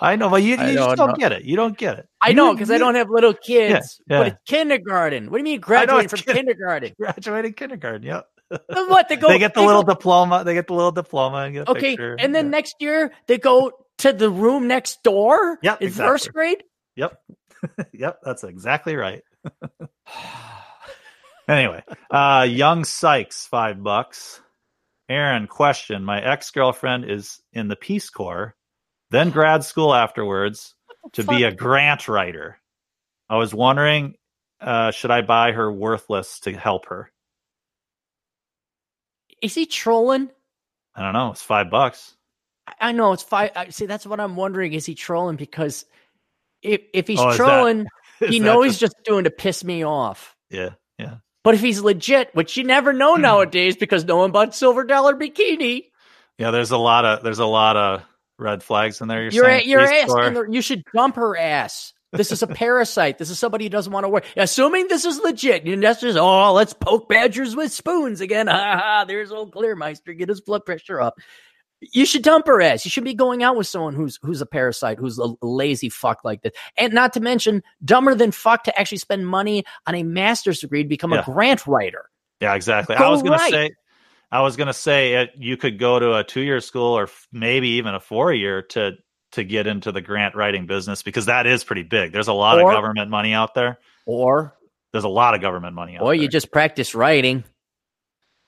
I 0.00 0.16
know, 0.16 0.30
but 0.30 0.42
you, 0.42 0.50
you 0.50 0.56
don't 0.56 0.74
just 0.74 0.96
don't 0.96 1.08
know. 1.08 1.14
get 1.14 1.32
it. 1.32 1.44
You 1.44 1.56
don't 1.56 1.76
get 1.76 1.98
it. 1.98 2.08
I 2.20 2.32
know 2.32 2.52
because 2.52 2.70
I 2.70 2.78
don't 2.78 2.94
have 2.94 3.10
little 3.10 3.34
kids. 3.34 4.00
Yeah, 4.06 4.16
yeah. 4.16 4.22
But 4.22 4.26
it's 4.28 4.36
kindergarten. 4.46 5.30
What 5.30 5.38
do 5.38 5.40
you 5.40 5.44
mean 5.44 5.60
graduating 5.60 6.08
from 6.08 6.18
kindergarten? 6.34 6.92
Graduating 6.98 7.54
kindergarten. 7.54 8.02
Yep. 8.02 8.28
what 8.68 9.08
they 9.08 9.16
go? 9.16 9.28
They 9.28 9.38
get 9.38 9.54
the 9.54 9.60
they 9.60 9.66
little 9.66 9.82
go, 9.82 9.94
diploma. 9.94 10.44
They 10.44 10.54
get 10.54 10.68
the 10.68 10.74
little 10.74 10.92
diploma 10.92 11.38
and 11.38 11.54
get 11.54 11.68
okay. 11.68 11.92
Picture. 11.92 12.14
And 12.18 12.34
then 12.34 12.46
yeah. 12.46 12.50
next 12.50 12.76
year 12.78 13.12
they 13.26 13.38
go 13.38 13.72
to 13.98 14.12
the 14.12 14.30
room 14.30 14.68
next 14.68 15.02
door. 15.02 15.58
Yep, 15.62 15.80
in 15.80 15.88
exactly. 15.88 16.12
first 16.12 16.32
grade. 16.32 16.62
Yep. 16.96 17.20
yep. 17.92 18.20
That's 18.22 18.44
exactly 18.44 18.94
right. 18.94 19.22
anyway, 21.48 21.82
uh, 22.10 22.46
young 22.48 22.84
Sykes, 22.84 23.46
five 23.46 23.82
bucks. 23.82 24.40
Aaron, 25.08 25.46
question. 25.46 26.04
My 26.04 26.22
ex 26.22 26.50
girlfriend 26.50 27.10
is 27.10 27.40
in 27.52 27.68
the 27.68 27.76
Peace 27.76 28.08
Corps, 28.10 28.54
then 29.10 29.30
grad 29.30 29.64
school 29.64 29.94
afterwards 29.94 30.74
to 31.12 31.22
fuck? 31.22 31.36
be 31.36 31.44
a 31.44 31.54
grant 31.54 32.08
writer. 32.08 32.58
I 33.28 33.36
was 33.36 33.54
wondering, 33.54 34.14
uh, 34.60 34.90
should 34.90 35.10
I 35.10 35.22
buy 35.22 35.52
her 35.52 35.70
worthless 35.70 36.40
to 36.40 36.52
help 36.52 36.86
her? 36.86 37.10
Is 39.42 39.54
he 39.54 39.66
trolling? 39.66 40.30
I 40.94 41.02
don't 41.02 41.12
know. 41.12 41.30
It's 41.30 41.42
five 41.42 41.70
bucks. 41.70 42.16
I 42.80 42.92
know 42.92 43.12
it's 43.12 43.22
five. 43.22 43.50
I, 43.54 43.68
see, 43.68 43.86
that's 43.86 44.06
what 44.06 44.20
I'm 44.20 44.36
wondering. 44.36 44.72
Is 44.72 44.86
he 44.86 44.94
trolling? 44.94 45.36
Because 45.36 45.84
if 46.62 46.80
if 46.94 47.06
he's 47.06 47.20
oh, 47.20 47.36
trolling, 47.36 47.86
that, 48.20 48.30
he 48.30 48.38
knows 48.40 48.64
he's 48.64 48.78
just 48.78 48.96
doing 49.04 49.24
to 49.24 49.30
piss 49.30 49.62
me 49.64 49.84
off. 49.84 50.34
Yeah, 50.50 50.70
yeah. 50.98 51.16
But 51.44 51.54
if 51.54 51.60
he's 51.60 51.80
legit, 51.80 52.34
which 52.34 52.56
you 52.56 52.64
never 52.64 52.92
know 52.92 53.14
hmm. 53.14 53.22
nowadays 53.22 53.76
because 53.76 54.04
no 54.04 54.16
one 54.16 54.32
bought 54.32 54.54
silver 54.54 54.82
dollar 54.82 55.14
bikini. 55.14 55.84
Yeah, 56.38 56.50
there's 56.50 56.72
a 56.72 56.78
lot 56.78 57.04
of 57.04 57.22
there's 57.22 57.38
a 57.38 57.46
lot 57.46 57.76
of 57.76 58.02
red 58.38 58.62
flags 58.62 59.00
in 59.00 59.06
there. 59.06 59.22
You're, 59.22 59.30
you're 59.30 59.44
saying 59.44 59.68
you're 59.68 59.80
asking 59.80 60.52
you 60.52 60.62
should 60.62 60.84
dump 60.92 61.16
her 61.16 61.36
ass. 61.36 61.92
This 62.12 62.30
is 62.30 62.42
a 62.42 62.46
parasite. 62.46 63.18
This 63.18 63.28
is 63.28 63.40
somebody 63.40 63.64
who 63.64 63.70
doesn't 63.70 63.92
want 63.92 64.04
to 64.04 64.08
work. 64.08 64.24
Assuming 64.36 64.86
this 64.86 65.04
is 65.04 65.18
legit, 65.18 65.66
and 65.66 65.82
that's 65.82 66.00
just 66.00 66.16
oh, 66.16 66.52
let's 66.52 66.72
poke 66.72 67.08
badgers 67.08 67.54
with 67.54 67.72
spoons 67.72 68.20
again. 68.20 68.46
Ha 68.54 68.76
ha! 68.76 69.04
There's 69.04 69.32
old 69.32 69.52
Clearmeister. 69.52 70.16
Get 70.16 70.28
his 70.28 70.40
blood 70.40 70.64
pressure 70.64 71.00
up 71.00 71.18
you 71.80 72.06
should 72.06 72.22
dump 72.22 72.46
her 72.46 72.60
ass. 72.60 72.84
You 72.84 72.90
should 72.90 73.04
be 73.04 73.14
going 73.14 73.42
out 73.42 73.56
with 73.56 73.66
someone 73.66 73.94
who's 73.94 74.18
who's 74.22 74.40
a 74.40 74.46
parasite, 74.46 74.98
who's 74.98 75.18
a 75.18 75.34
lazy 75.42 75.88
fuck 75.88 76.24
like 76.24 76.42
this. 76.42 76.52
And 76.76 76.92
not 76.92 77.12
to 77.14 77.20
mention, 77.20 77.62
dumber 77.84 78.14
than 78.14 78.30
fuck 78.30 78.64
to 78.64 78.78
actually 78.78 78.98
spend 78.98 79.26
money 79.26 79.64
on 79.86 79.94
a 79.94 80.02
master's 80.02 80.60
degree 80.60 80.82
to 80.82 80.88
become 80.88 81.12
yeah. 81.12 81.20
a 81.20 81.24
grant 81.24 81.66
writer. 81.66 82.10
Yeah, 82.40 82.54
exactly. 82.54 82.96
Go 82.96 83.04
I 83.04 83.10
was 83.10 83.22
going 83.22 83.38
to 83.38 83.50
say, 83.50 83.70
I 84.30 84.40
was 84.40 84.56
going 84.56 84.66
to 84.66 84.74
say 84.74 85.14
it, 85.14 85.30
you 85.36 85.56
could 85.56 85.78
go 85.78 85.98
to 85.98 86.16
a 86.16 86.24
two 86.24 86.40
year 86.40 86.60
school 86.60 86.96
or 86.98 87.04
f- 87.04 87.28
maybe 87.32 87.68
even 87.70 87.94
a 87.94 88.00
four 88.00 88.32
year 88.32 88.62
to 88.62 88.92
to 89.32 89.44
get 89.44 89.66
into 89.66 89.92
the 89.92 90.00
grant 90.00 90.34
writing 90.34 90.66
business 90.66 91.02
because 91.02 91.26
that 91.26 91.46
is 91.46 91.64
pretty 91.64 91.82
big. 91.82 92.12
There's 92.12 92.28
a 92.28 92.32
lot 92.32 92.60
or, 92.60 92.70
of 92.70 92.74
government 92.74 93.10
money 93.10 93.32
out 93.32 93.54
there. 93.54 93.78
Or 94.06 94.56
there's 94.92 95.04
a 95.04 95.08
lot 95.08 95.34
of 95.34 95.40
government 95.40 95.74
money 95.74 95.96
out 95.96 96.02
or 96.02 96.04
there. 96.04 96.10
Or 96.12 96.14
you 96.14 96.28
just 96.28 96.52
practice 96.52 96.94
writing. 96.94 97.44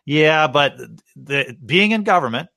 Yeah, 0.05 0.47
but 0.47 0.79
the, 1.17 1.57
being 1.65 1.91
in 1.91 2.05
government 2.05 2.49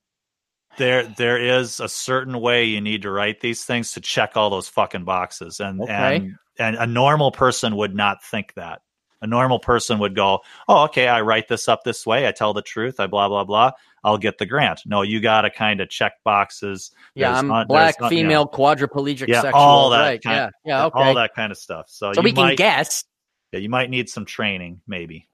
there 0.78 1.04
there 1.04 1.38
is 1.38 1.80
a 1.80 1.88
certain 1.88 2.40
way 2.40 2.64
you 2.64 2.80
need 2.80 3.02
to 3.02 3.10
write 3.10 3.40
these 3.40 3.64
things 3.64 3.92
to 3.92 4.00
check 4.00 4.36
all 4.36 4.50
those 4.50 4.68
fucking 4.68 5.04
boxes 5.04 5.60
and 5.60 5.80
okay. 5.82 6.16
and 6.16 6.36
and 6.58 6.76
a 6.76 6.86
normal 6.86 7.32
person 7.32 7.76
would 7.76 7.94
not 7.94 8.22
think 8.22 8.54
that 8.54 8.82
A 9.22 9.26
normal 9.26 9.58
person 9.58 9.98
would 9.98 10.14
go, 10.14 10.40
"Oh, 10.68 10.84
okay, 10.84 11.06
I 11.08 11.20
write 11.20 11.46
this 11.48 11.68
up 11.68 11.84
this 11.84 12.06
way. 12.06 12.26
I 12.26 12.32
tell 12.32 12.54
the 12.54 12.62
truth. 12.62 12.98
I 13.00 13.06
blah 13.06 13.28
blah 13.28 13.44
blah. 13.44 13.72
I'll 14.02 14.16
get 14.16 14.38
the 14.38 14.46
grant." 14.46 14.80
No, 14.86 15.02
you 15.02 15.20
got 15.20 15.42
to 15.42 15.50
kind 15.50 15.80
of 15.82 15.90
check 15.90 16.12
boxes. 16.24 16.90
Yeah, 17.14 17.28
There's 17.28 17.38
I'm 17.40 17.48
not- 17.48 17.68
black, 17.68 17.98
there's 17.98 18.00
not- 18.00 18.12
you 18.16 18.22
know, 18.24 18.28
female, 18.28 18.48
quadriplegic, 18.48 19.28
Yeah, 19.28 19.42
sexual. 19.42 19.60
all 19.60 19.90
that 19.90 20.00
right. 20.00 20.22
kind- 20.22 20.52
yeah, 20.64 20.72
yeah, 20.78 20.84
okay. 20.86 20.98
all 20.98 21.14
that 21.16 21.34
kind 21.34 21.52
of 21.52 21.58
stuff. 21.58 21.86
So, 21.88 22.12
so 22.14 22.20
you 22.20 22.24
we 22.24 22.32
can 22.32 22.44
might, 22.44 22.56
guess. 22.56 23.04
yeah, 23.52 23.60
you 23.60 23.68
might 23.68 23.90
need 23.90 24.08
some 24.08 24.24
training, 24.24 24.80
maybe. 24.86 25.28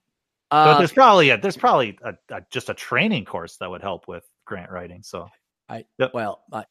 but 0.51 0.57
Uh, 0.57 0.79
there's 0.79 0.93
probably 0.93 1.31
a, 1.31 1.39
there's 1.39 1.57
probably 1.57 1.97
a, 2.03 2.15
a, 2.35 2.41
just 2.51 2.69
a 2.69 2.75
training 2.75 3.25
course 3.25 3.57
that 3.59 3.71
would 3.71 3.83
help 3.83 4.09
with 4.09 4.25
grant 4.47 4.70
writing. 4.70 5.02
So, 5.02 5.28
I 5.68 5.85
well, 6.14 6.43
I, 6.52 6.64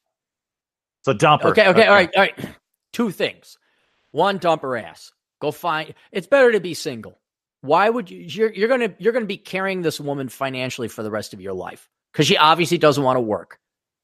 so 1.02 1.14
dumper. 1.14 1.44
Okay, 1.46 1.68
okay, 1.68 1.86
all 1.86 1.94
right, 1.94 2.10
all 2.16 2.22
right. 2.22 2.48
Two 2.92 3.10
things. 3.10 3.58
One, 4.10 4.38
dump 4.38 4.62
her 4.62 4.76
ass. 4.76 5.12
Go 5.40 5.52
find. 5.52 5.94
It's 6.10 6.26
better 6.26 6.52
to 6.52 6.60
be 6.60 6.74
single. 6.74 7.20
Why 7.60 7.88
would 7.88 8.10
you? 8.10 8.18
You're, 8.20 8.52
you're 8.52 8.68
gonna 8.68 8.94
you're 8.98 9.12
gonna 9.12 9.26
be 9.26 9.36
carrying 9.36 9.82
this 9.82 10.00
woman 10.00 10.28
financially 10.28 10.88
for 10.88 11.02
the 11.02 11.10
rest 11.10 11.34
of 11.34 11.40
your 11.40 11.52
life 11.52 11.88
because 12.12 12.26
she 12.26 12.36
obviously 12.36 12.78
doesn't 12.78 13.02
want 13.04 13.16
to 13.16 13.20
work. 13.20 13.58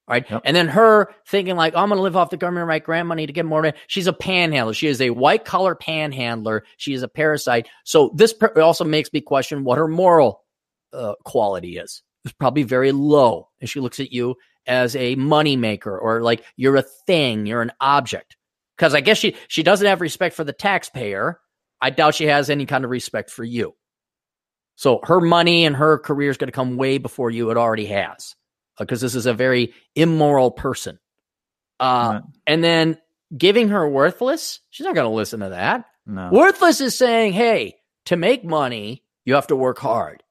All 0.08 0.14
right, 0.14 0.28
Yep. 0.28 0.42
and 0.44 0.56
then 0.56 0.66
her 0.68 1.14
thinking 1.28 1.54
like, 1.54 1.76
I'm 1.76 1.88
gonna 1.88 2.02
live 2.02 2.16
off 2.16 2.30
the 2.30 2.36
government 2.36 2.66
right 2.66 2.82
grant 2.82 3.06
money 3.08 3.24
to 3.26 3.32
get 3.32 3.46
more. 3.46 3.62
money." 3.62 3.76
She's 3.86 4.08
a 4.08 4.12
panhandler. 4.12 4.74
She 4.74 4.88
is 4.88 5.00
a 5.00 5.10
white 5.10 5.44
collar 5.44 5.74
panhandler. 5.76 6.64
She 6.76 6.92
is 6.92 7.02
a 7.04 7.08
parasite. 7.08 7.68
So 7.84 8.10
this 8.14 8.32
per- 8.34 8.60
also 8.60 8.84
makes 8.84 9.12
me 9.12 9.20
question 9.20 9.64
what 9.64 9.78
her 9.78 9.86
moral 9.88 10.42
uh, 10.92 11.14
quality 11.24 11.78
is. 11.78 12.02
It's 12.24 12.34
probably 12.34 12.62
very 12.62 12.92
low, 12.92 13.48
and 13.60 13.68
she 13.68 13.80
looks 13.80 14.00
at 14.00 14.12
you 14.12 14.36
as 14.66 14.94
a 14.94 15.16
moneymaker 15.16 16.00
or 16.00 16.22
like 16.22 16.44
you're 16.56 16.76
a 16.76 16.84
thing, 17.06 17.46
you're 17.46 17.62
an 17.62 17.72
object. 17.80 18.36
Because 18.76 18.94
I 18.94 19.00
guess 19.00 19.18
she 19.18 19.36
she 19.48 19.62
doesn't 19.62 19.86
have 19.86 20.00
respect 20.00 20.36
for 20.36 20.44
the 20.44 20.52
taxpayer. 20.52 21.40
I 21.80 21.90
doubt 21.90 22.14
she 22.14 22.26
has 22.26 22.48
any 22.48 22.66
kind 22.66 22.84
of 22.84 22.90
respect 22.90 23.30
for 23.30 23.44
you. 23.44 23.74
So 24.76 25.00
her 25.02 25.20
money 25.20 25.64
and 25.64 25.76
her 25.76 25.98
career 25.98 26.30
is 26.30 26.36
going 26.36 26.48
to 26.48 26.52
come 26.52 26.76
way 26.76 26.98
before 26.98 27.30
you. 27.30 27.50
It 27.50 27.56
already 27.56 27.86
has, 27.86 28.34
because 28.78 29.00
this 29.00 29.14
is 29.14 29.26
a 29.26 29.34
very 29.34 29.74
immoral 29.94 30.50
person. 30.50 30.98
Uh. 31.78 32.20
And 32.46 32.62
then 32.62 32.98
giving 33.36 33.68
her 33.68 33.88
worthless, 33.88 34.60
she's 34.70 34.84
not 34.84 34.94
going 34.94 35.08
to 35.08 35.14
listen 35.14 35.40
to 35.40 35.50
that. 35.50 35.84
no. 36.06 36.30
Worthless 36.32 36.80
is 36.80 36.96
saying, 36.96 37.32
hey, 37.32 37.76
to 38.06 38.16
make 38.16 38.44
money, 38.44 39.02
you 39.24 39.34
have 39.34 39.48
to 39.48 39.56
work 39.56 39.78
hard. 39.78 40.22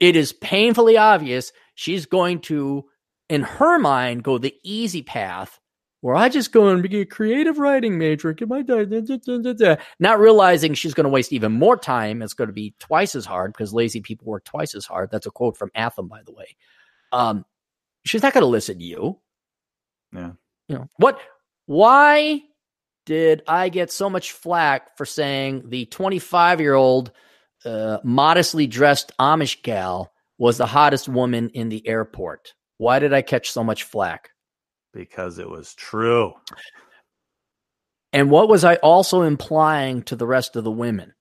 It 0.00 0.16
is 0.16 0.32
painfully 0.32 0.96
obvious 0.96 1.52
she's 1.74 2.06
going 2.06 2.40
to, 2.40 2.86
in 3.28 3.42
her 3.42 3.78
mind, 3.78 4.24
go 4.24 4.38
the 4.38 4.54
easy 4.64 5.02
path 5.02 5.60
where 6.00 6.16
I 6.16 6.30
just 6.30 6.52
go 6.52 6.68
and 6.68 6.82
be 6.82 7.00
a 7.00 7.04
creative 7.04 7.58
writing 7.58 7.98
major 7.98 8.30
and 8.30 8.38
get 8.38 8.48
my 8.48 8.62
da- 8.62 8.84
da- 8.84 9.52
da. 9.52 9.76
not 9.98 10.18
realizing 10.18 10.72
she's 10.72 10.94
going 10.94 11.04
to 11.04 11.10
waste 11.10 11.32
even 11.32 11.52
more 11.52 11.76
time. 11.76 12.22
It's 12.22 12.32
going 12.32 12.48
to 12.48 12.54
be 12.54 12.74
twice 12.78 13.14
as 13.14 13.26
hard 13.26 13.52
because 13.52 13.74
lazy 13.74 14.00
people 14.00 14.26
work 14.26 14.44
twice 14.44 14.74
as 14.74 14.86
hard. 14.86 15.10
That's 15.10 15.26
a 15.26 15.30
quote 15.30 15.58
from 15.58 15.70
Atham, 15.74 16.08
by 16.08 16.22
the 16.24 16.32
way. 16.32 16.56
Um, 17.12 17.44
she's 18.04 18.22
not 18.22 18.32
going 18.32 18.42
to 18.42 18.48
listen 18.48 18.78
to 18.78 18.84
you. 18.84 19.18
Yeah. 20.14 20.32
You 20.68 20.76
know 20.76 20.88
what? 20.96 21.20
Why 21.66 22.42
did 23.04 23.42
I 23.46 23.68
get 23.68 23.92
so 23.92 24.08
much 24.08 24.32
flack 24.32 24.96
for 24.96 25.04
saying 25.04 25.68
the 25.68 25.84
25 25.86 26.60
year 26.60 26.74
old 26.74 27.12
uh, 27.64 27.98
modestly 28.04 28.66
dressed 28.66 29.12
Amish 29.18 29.62
gal 29.62 30.12
was 30.38 30.56
the 30.58 30.66
hottest 30.66 31.08
woman 31.08 31.50
in 31.50 31.68
the 31.68 31.86
airport? 31.86 32.54
Why 32.78 32.98
did 32.98 33.12
I 33.12 33.22
catch 33.22 33.50
so 33.50 33.62
much 33.64 33.82
flack? 33.84 34.30
because 34.92 35.38
it 35.38 35.48
was 35.48 35.72
true. 35.74 36.32
And 38.12 38.28
what 38.30 38.48
was 38.48 38.64
I 38.64 38.74
also 38.76 39.22
implying 39.22 40.02
to 40.04 40.16
the 40.16 40.26
rest 40.26 40.56
of 40.56 40.64
the 40.64 40.70
women? 40.70 41.14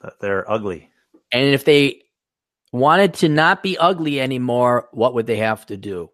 That 0.00 0.14
they're 0.20 0.50
ugly. 0.50 0.90
And 1.30 1.44
if 1.50 1.64
they 1.66 2.00
wanted 2.72 3.14
to 3.14 3.28
not 3.28 3.62
be 3.62 3.76
ugly 3.76 4.20
anymore, 4.20 4.88
what 4.92 5.14
would 5.14 5.26
they 5.26 5.36
have 5.36 5.66
to 5.66 5.76
do? 5.76 6.08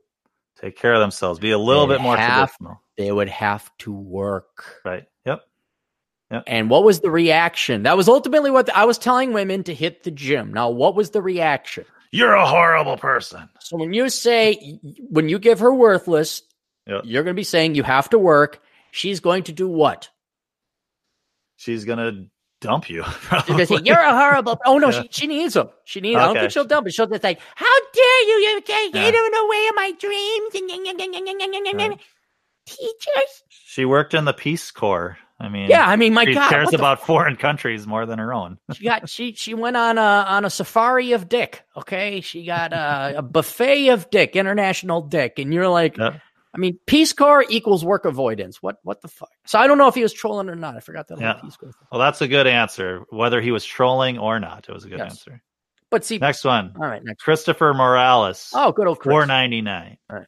Take 0.60 0.76
care 0.76 0.94
of 0.94 1.00
themselves. 1.00 1.38
Be 1.38 1.52
a 1.52 1.58
little 1.58 1.86
They 1.86 1.94
bit 1.94 2.02
more 2.02 2.16
have- 2.16 2.48
traditional. 2.50 2.82
They 2.96 3.12
would 3.12 3.28
have 3.28 3.70
to 3.78 3.92
work. 3.92 4.80
Right. 4.84 5.04
Yep. 6.30 6.44
And 6.46 6.70
what 6.70 6.84
was 6.84 7.00
the 7.00 7.10
reaction? 7.10 7.82
That 7.82 7.96
was 7.96 8.08
ultimately 8.08 8.50
what 8.50 8.70
I 8.70 8.84
was 8.84 8.98
telling 8.98 9.32
women 9.32 9.64
to 9.64 9.74
hit 9.74 10.04
the 10.04 10.10
gym. 10.12 10.52
Now, 10.52 10.70
what 10.70 10.94
was 10.94 11.10
the 11.10 11.20
reaction? 11.22 11.84
You're 12.12 12.34
a 12.34 12.46
horrible 12.46 12.96
person. 12.96 13.48
So 13.60 13.76
when 13.76 13.92
you 13.92 14.08
say 14.08 14.78
when 15.10 15.28
you 15.28 15.38
give 15.38 15.60
her 15.60 15.72
worthless, 15.74 16.42
Yep. 16.86 17.02
you're 17.04 17.22
going 17.24 17.34
to 17.34 17.40
be 17.40 17.44
saying 17.44 17.74
you 17.74 17.82
have 17.82 18.08
to 18.10 18.18
work. 18.18 18.62
She's 18.90 19.20
going 19.20 19.44
to 19.44 19.52
do 19.52 19.68
what? 19.68 20.08
She's 21.56 21.84
gonna 21.84 22.24
dump 22.62 22.88
you. 22.88 23.04
She's 23.46 23.68
say 23.68 23.80
you're 23.84 23.98
a 24.00 24.10
horrible. 24.16 24.58
Oh 24.64 24.78
no, 24.78 24.88
Yeah. 24.88 25.02
she, 25.02 25.08
she 25.10 25.26
needs 25.26 25.52
them. 25.54 25.68
She 25.84 26.00
needs. 26.00 26.14
Them. 26.14 26.22
I 26.22 26.26
don't 26.26 26.36
think 26.36 26.52
she'll 26.52 26.64
dump 26.64 26.86
it. 26.86 26.94
She'll 26.94 27.06
just 27.06 27.20
say, 27.22 27.36
"How 27.54 27.80
dare 27.92 28.22
you? 28.28 28.34
You 28.54 28.60
can't 28.62 28.94
Yeah. 28.94 29.10
get 29.10 29.14
away 29.14 29.66
of 29.68 29.74
my 29.76 29.92
dreams." 30.00 31.94
Teachers. 32.66 33.42
She 33.48 33.84
worked 33.84 34.14
in 34.14 34.24
the 34.24 34.32
Peace 34.32 34.70
Corps. 34.70 35.18
I 35.40 35.48
mean, 35.48 35.70
Yeah, 35.70 35.86
I 35.88 35.96
mean, 35.96 36.12
my 36.12 36.24
God. 36.26 36.30
she 36.30 36.34
God, 36.34 36.50
cares 36.50 36.74
about 36.74 37.06
foreign 37.06 37.36
countries 37.36 37.86
more 37.86 38.04
than 38.04 38.18
her 38.18 38.34
own. 38.34 38.58
She 38.74 38.84
got 38.84 39.08
she 39.08 39.32
she 39.32 39.54
went 39.54 39.76
on 39.76 39.96
a 39.96 40.00
on 40.02 40.44
a 40.44 40.50
safari 40.50 41.12
of 41.12 41.28
dick. 41.28 41.64
Okay, 41.76 42.20
she 42.20 42.44
got 42.44 42.72
a, 42.74 43.18
a 43.18 43.22
buffet 43.22 43.88
of 43.88 44.10
dick, 44.10 44.36
international 44.36 45.00
dick, 45.02 45.38
and 45.38 45.52
you're 45.54 45.68
like, 45.68 45.96
Yeah. 45.96 46.18
I 46.52 46.58
mean, 46.58 46.78
Peace 46.86 47.12
Corps 47.12 47.44
equals 47.48 47.84
work 47.84 48.04
avoidance. 48.04 48.60
What 48.60 48.76
what 48.82 49.00
the 49.00 49.08
fuck? 49.08 49.30
So 49.46 49.58
I 49.58 49.66
don't 49.66 49.78
know 49.78 49.88
if 49.88 49.94
he 49.94 50.02
was 50.02 50.12
trolling 50.12 50.48
or 50.50 50.56
not. 50.56 50.76
I 50.76 50.80
forgot 50.80 51.08
that. 51.08 51.20
Yeah. 51.20 51.34
Peace 51.34 51.56
Corps 51.56 51.72
thing. 51.72 51.86
Well, 51.90 52.00
that's 52.00 52.20
a 52.20 52.28
good 52.28 52.46
answer. 52.46 53.04
Whether 53.08 53.40
he 53.40 53.50
was 53.50 53.64
trolling 53.64 54.18
or 54.18 54.40
not, 54.40 54.68
it 54.68 54.72
was 54.72 54.84
a 54.84 54.88
good 54.88 54.98
Yes. 54.98 55.12
answer. 55.12 55.42
But 55.90 56.04
see, 56.04 56.18
Next 56.18 56.44
one, 56.44 56.74
all 56.76 56.86
right, 56.86 57.02
next. 57.02 57.22
Christopher 57.22 57.72
Morales. 57.74 58.50
Oh, 58.54 58.70
good 58.72 58.86
old 58.86 58.98
Chris. 59.00 59.12
Four 59.12 59.26
ninety 59.26 59.60
nine. 59.62 59.96
All 60.10 60.16
right. 60.18 60.26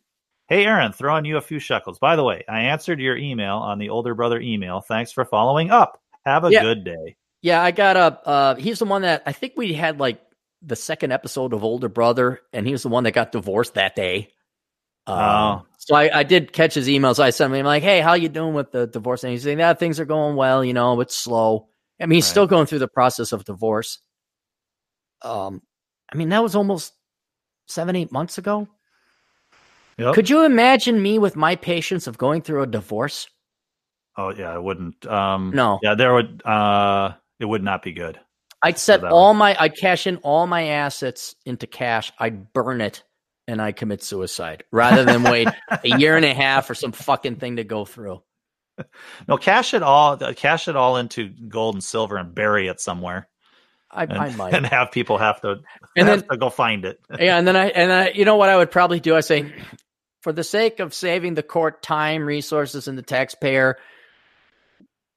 Hey 0.53 0.67
Aaron, 0.67 0.93
throwing 0.93 1.25
you 1.25 1.39
a 1.39 1.41
few 1.41 1.59
shekels. 1.59 1.99
By 1.99 2.15
the 2.15 2.23
way, 2.23 2.45
I 2.47 2.65
answered 2.65 3.01
your 3.01 3.17
email 3.17 3.57
on 3.57 3.79
the 3.79 3.89
older 3.89 4.15
brother 4.15 4.39
email. 4.39 4.83
Thanks 4.83 5.11
for 5.11 5.25
following 5.25 5.71
up. 5.71 5.99
Have 6.27 6.45
a 6.45 6.53
Yeah. 6.53 6.61
good 6.61 6.85
day. 6.85 7.17
Yeah, 7.41 7.63
I 7.63 7.71
got 7.71 7.97
a. 7.97 8.29
Uh, 8.29 8.55
he's 8.57 8.79
the 8.79 8.85
one 8.85 9.01
that 9.01 9.23
I 9.25 9.33
think 9.33 9.55
we 9.57 9.73
had 9.73 9.99
like 9.99 10.21
the 10.61 10.77
second 10.77 11.11
episode 11.11 11.55
of 11.55 11.65
Older 11.65 11.89
Brother, 11.89 12.43
and 12.53 12.67
he 12.67 12.73
was 12.73 12.83
the 12.83 12.91
one 12.91 13.05
that 13.05 13.13
got 13.13 13.33
divorced 13.33 13.73
that 13.77 13.97
day. 13.97 14.29
Um, 15.07 15.19
Oh. 15.19 15.67
So 15.79 15.95
I, 15.95 16.19
I 16.19 16.23
did 16.23 16.53
catch 16.53 16.75
his 16.75 16.87
emails. 16.87 17.19
I 17.19 17.31
sent 17.31 17.51
him 17.55 17.61
I'm 17.61 17.65
like, 17.65 17.83
"Hey, 17.83 18.01
how 18.03 18.13
you 18.13 18.29
doing 18.29 18.53
with 18.53 18.73
the 18.73 18.87
divorce?" 18.87 19.25
And 19.25 19.31
he's 19.31 19.45
saying, 19.45 19.59
"Yeah, 19.59 19.73
things 19.73 20.01
are 20.01 20.05
going 20.05 20.37
well. 20.37 20.63
You 20.63 20.75
know, 20.75 21.01
it's 21.01 21.17
slow. 21.17 21.71
I 21.99 22.05
mean, 22.05 22.17
he's 22.17 22.27
Right. 22.27 22.31
still 22.31 22.47
going 22.47 22.67
through 22.67 22.81
the 22.81 22.89
process 22.89 23.33
of 23.33 23.47
divorce." 23.47 24.01
Um, 25.23 25.63
I 26.13 26.17
mean, 26.19 26.29
that 26.29 26.43
was 26.43 26.55
almost 26.55 26.93
seven, 27.69 27.97
eight 27.97 28.13
months 28.13 28.37
ago. 28.37 28.69
Yep. 29.99 30.15
Could 30.15 30.31
you 30.31 30.45
imagine 30.45 31.01
me 31.03 31.19
with 31.19 31.37
my 31.37 31.57
patience 31.57 32.07
of 32.07 32.19
going 32.19 32.43
through 32.43 32.63
a 32.63 32.67
divorce? 32.67 33.29
oh 34.17 34.31
yeah, 34.31 34.53
I 34.53 34.59
wouldn't. 34.59 35.07
Um, 35.07 35.53
No. 35.55 35.79
Yeah, 35.83 35.95
there 35.95 36.13
would. 36.15 36.43
Uh, 36.45 37.13
it 37.41 37.47
would 37.47 37.63
not 37.63 37.83
be 37.83 37.93
good. 37.93 38.21
I'd 38.63 38.79
set 38.79 39.03
all 39.03 39.33
my, 39.35 39.57
I'd 39.59 39.77
cash 39.77 40.07
in 40.07 40.19
all 40.19 40.47
my 40.47 40.69
assets 40.69 41.35
into 41.47 41.67
cash. 41.67 42.13
I'd 42.19 42.53
burn 42.53 42.81
it 42.81 43.03
and 43.49 43.61
I 43.61 43.73
commit 43.73 44.03
suicide 44.05 44.63
rather 44.71 45.05
than 45.05 45.25
wait 45.25 45.49
a 45.71 45.89
year 45.99 46.17
and 46.17 46.25
a 46.25 46.33
half 46.35 46.67
for 46.67 46.75
some 46.75 46.93
fucking 46.93 47.37
thing 47.37 47.57
to 47.57 47.65
go 47.65 47.85
through. 47.85 48.23
No, 49.29 49.37
cash 49.37 49.75
it 49.75 49.83
all. 49.83 50.17
Cash 50.17 50.67
it 50.69 50.77
all 50.77 50.97
into 50.97 51.29
gold 51.49 51.75
and 51.75 51.85
silver 51.85 52.17
and 52.17 52.35
bury 52.35 52.69
it 52.69 52.81
somewhere, 52.81 53.29
I, 53.91 54.05
and, 54.05 54.13
I 54.15 54.31
might. 54.37 54.55
and 54.55 54.65
have 54.67 54.91
people 54.93 55.19
have 55.19 55.41
to 55.43 55.61
And 55.97 56.09
have 56.09 56.21
then- 56.21 56.29
to 56.31 56.37
go 56.39 56.49
find 56.51 56.85
it. 56.85 56.99
yeah, 57.19 57.37
and 57.39 57.47
then 57.47 57.55
I 57.57 57.67
and 57.69 57.93
I, 57.93 58.09
you 58.11 58.25
know 58.25 58.37
what 58.37 58.49
I 58.49 58.57
would 58.57 58.71
probably 58.71 58.99
do? 59.01 59.15
I 59.15 59.21
say, 59.21 59.53
for 60.23 60.33
the 60.33 60.45
sake 60.45 60.81
of 60.81 60.95
saving 60.95 61.35
the 61.35 61.43
court 61.43 61.83
time, 61.83 62.25
resources, 62.25 62.89
and 62.89 62.97
the 62.97 63.03
taxpayer, 63.03 63.77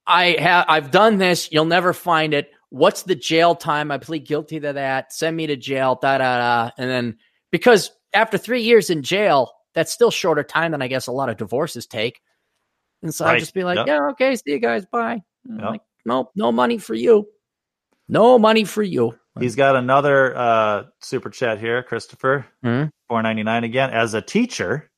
I 0.07 0.35
have 0.39 0.65
I've 0.67 0.91
done 0.91 1.17
this. 1.17 1.51
You'll 1.51 1.65
never 1.65 1.93
find 1.93 2.33
it. 2.33 2.51
What's 2.69 3.03
the 3.03 3.15
jail 3.15 3.55
time? 3.55 3.91
I 3.91 3.97
plead 3.97 4.27
guilty 4.27 4.59
to 4.59 4.73
that. 4.73 5.13
Send 5.13 5.35
me 5.37 5.47
to 5.47 5.55
jail. 5.55 5.97
Da 6.01 6.17
da 6.17 6.37
da. 6.37 6.71
And 6.77 6.89
then 6.89 7.17
because 7.51 7.91
after 8.13 8.37
three 8.37 8.63
years 8.63 8.89
in 8.89 9.01
jail, 9.03 9.51
that's 9.73 9.91
still 9.91 10.11
shorter 10.11 10.43
time 10.43 10.71
than 10.71 10.81
I 10.81 10.87
guess 10.87 11.07
a 11.07 11.11
lot 11.11 11.29
of 11.29 11.37
divorces 11.37 11.87
take. 11.87 12.21
And 13.01 13.13
so 13.13 13.25
Right. 13.25 13.39
just 13.39 13.53
be 13.53 13.63
like, 13.63 13.77
Yep. 13.77 13.87
yeah, 13.87 14.07
okay, 14.11 14.35
see 14.35 14.51
you 14.51 14.59
guys, 14.59 14.85
bye. 14.85 15.21
Yep. 15.49 15.61
Like, 15.61 15.81
nope, 16.05 16.31
no 16.35 16.51
money 16.51 16.77
for 16.77 16.93
you. 16.93 17.27
No 18.07 18.37
money 18.39 18.63
for 18.63 18.83
you. 18.83 19.17
He's 19.39 19.55
got 19.55 19.75
another 19.75 20.35
uh, 20.35 20.83
super 21.01 21.29
chat 21.29 21.59
here, 21.59 21.83
Christopher, 21.83 22.45
Mhm. 22.63 22.89
four 23.09 23.21
ninety 23.21 23.43
nine 23.43 23.63
again. 23.63 23.89
As 23.91 24.13
a 24.13 24.21
teacher 24.21 24.89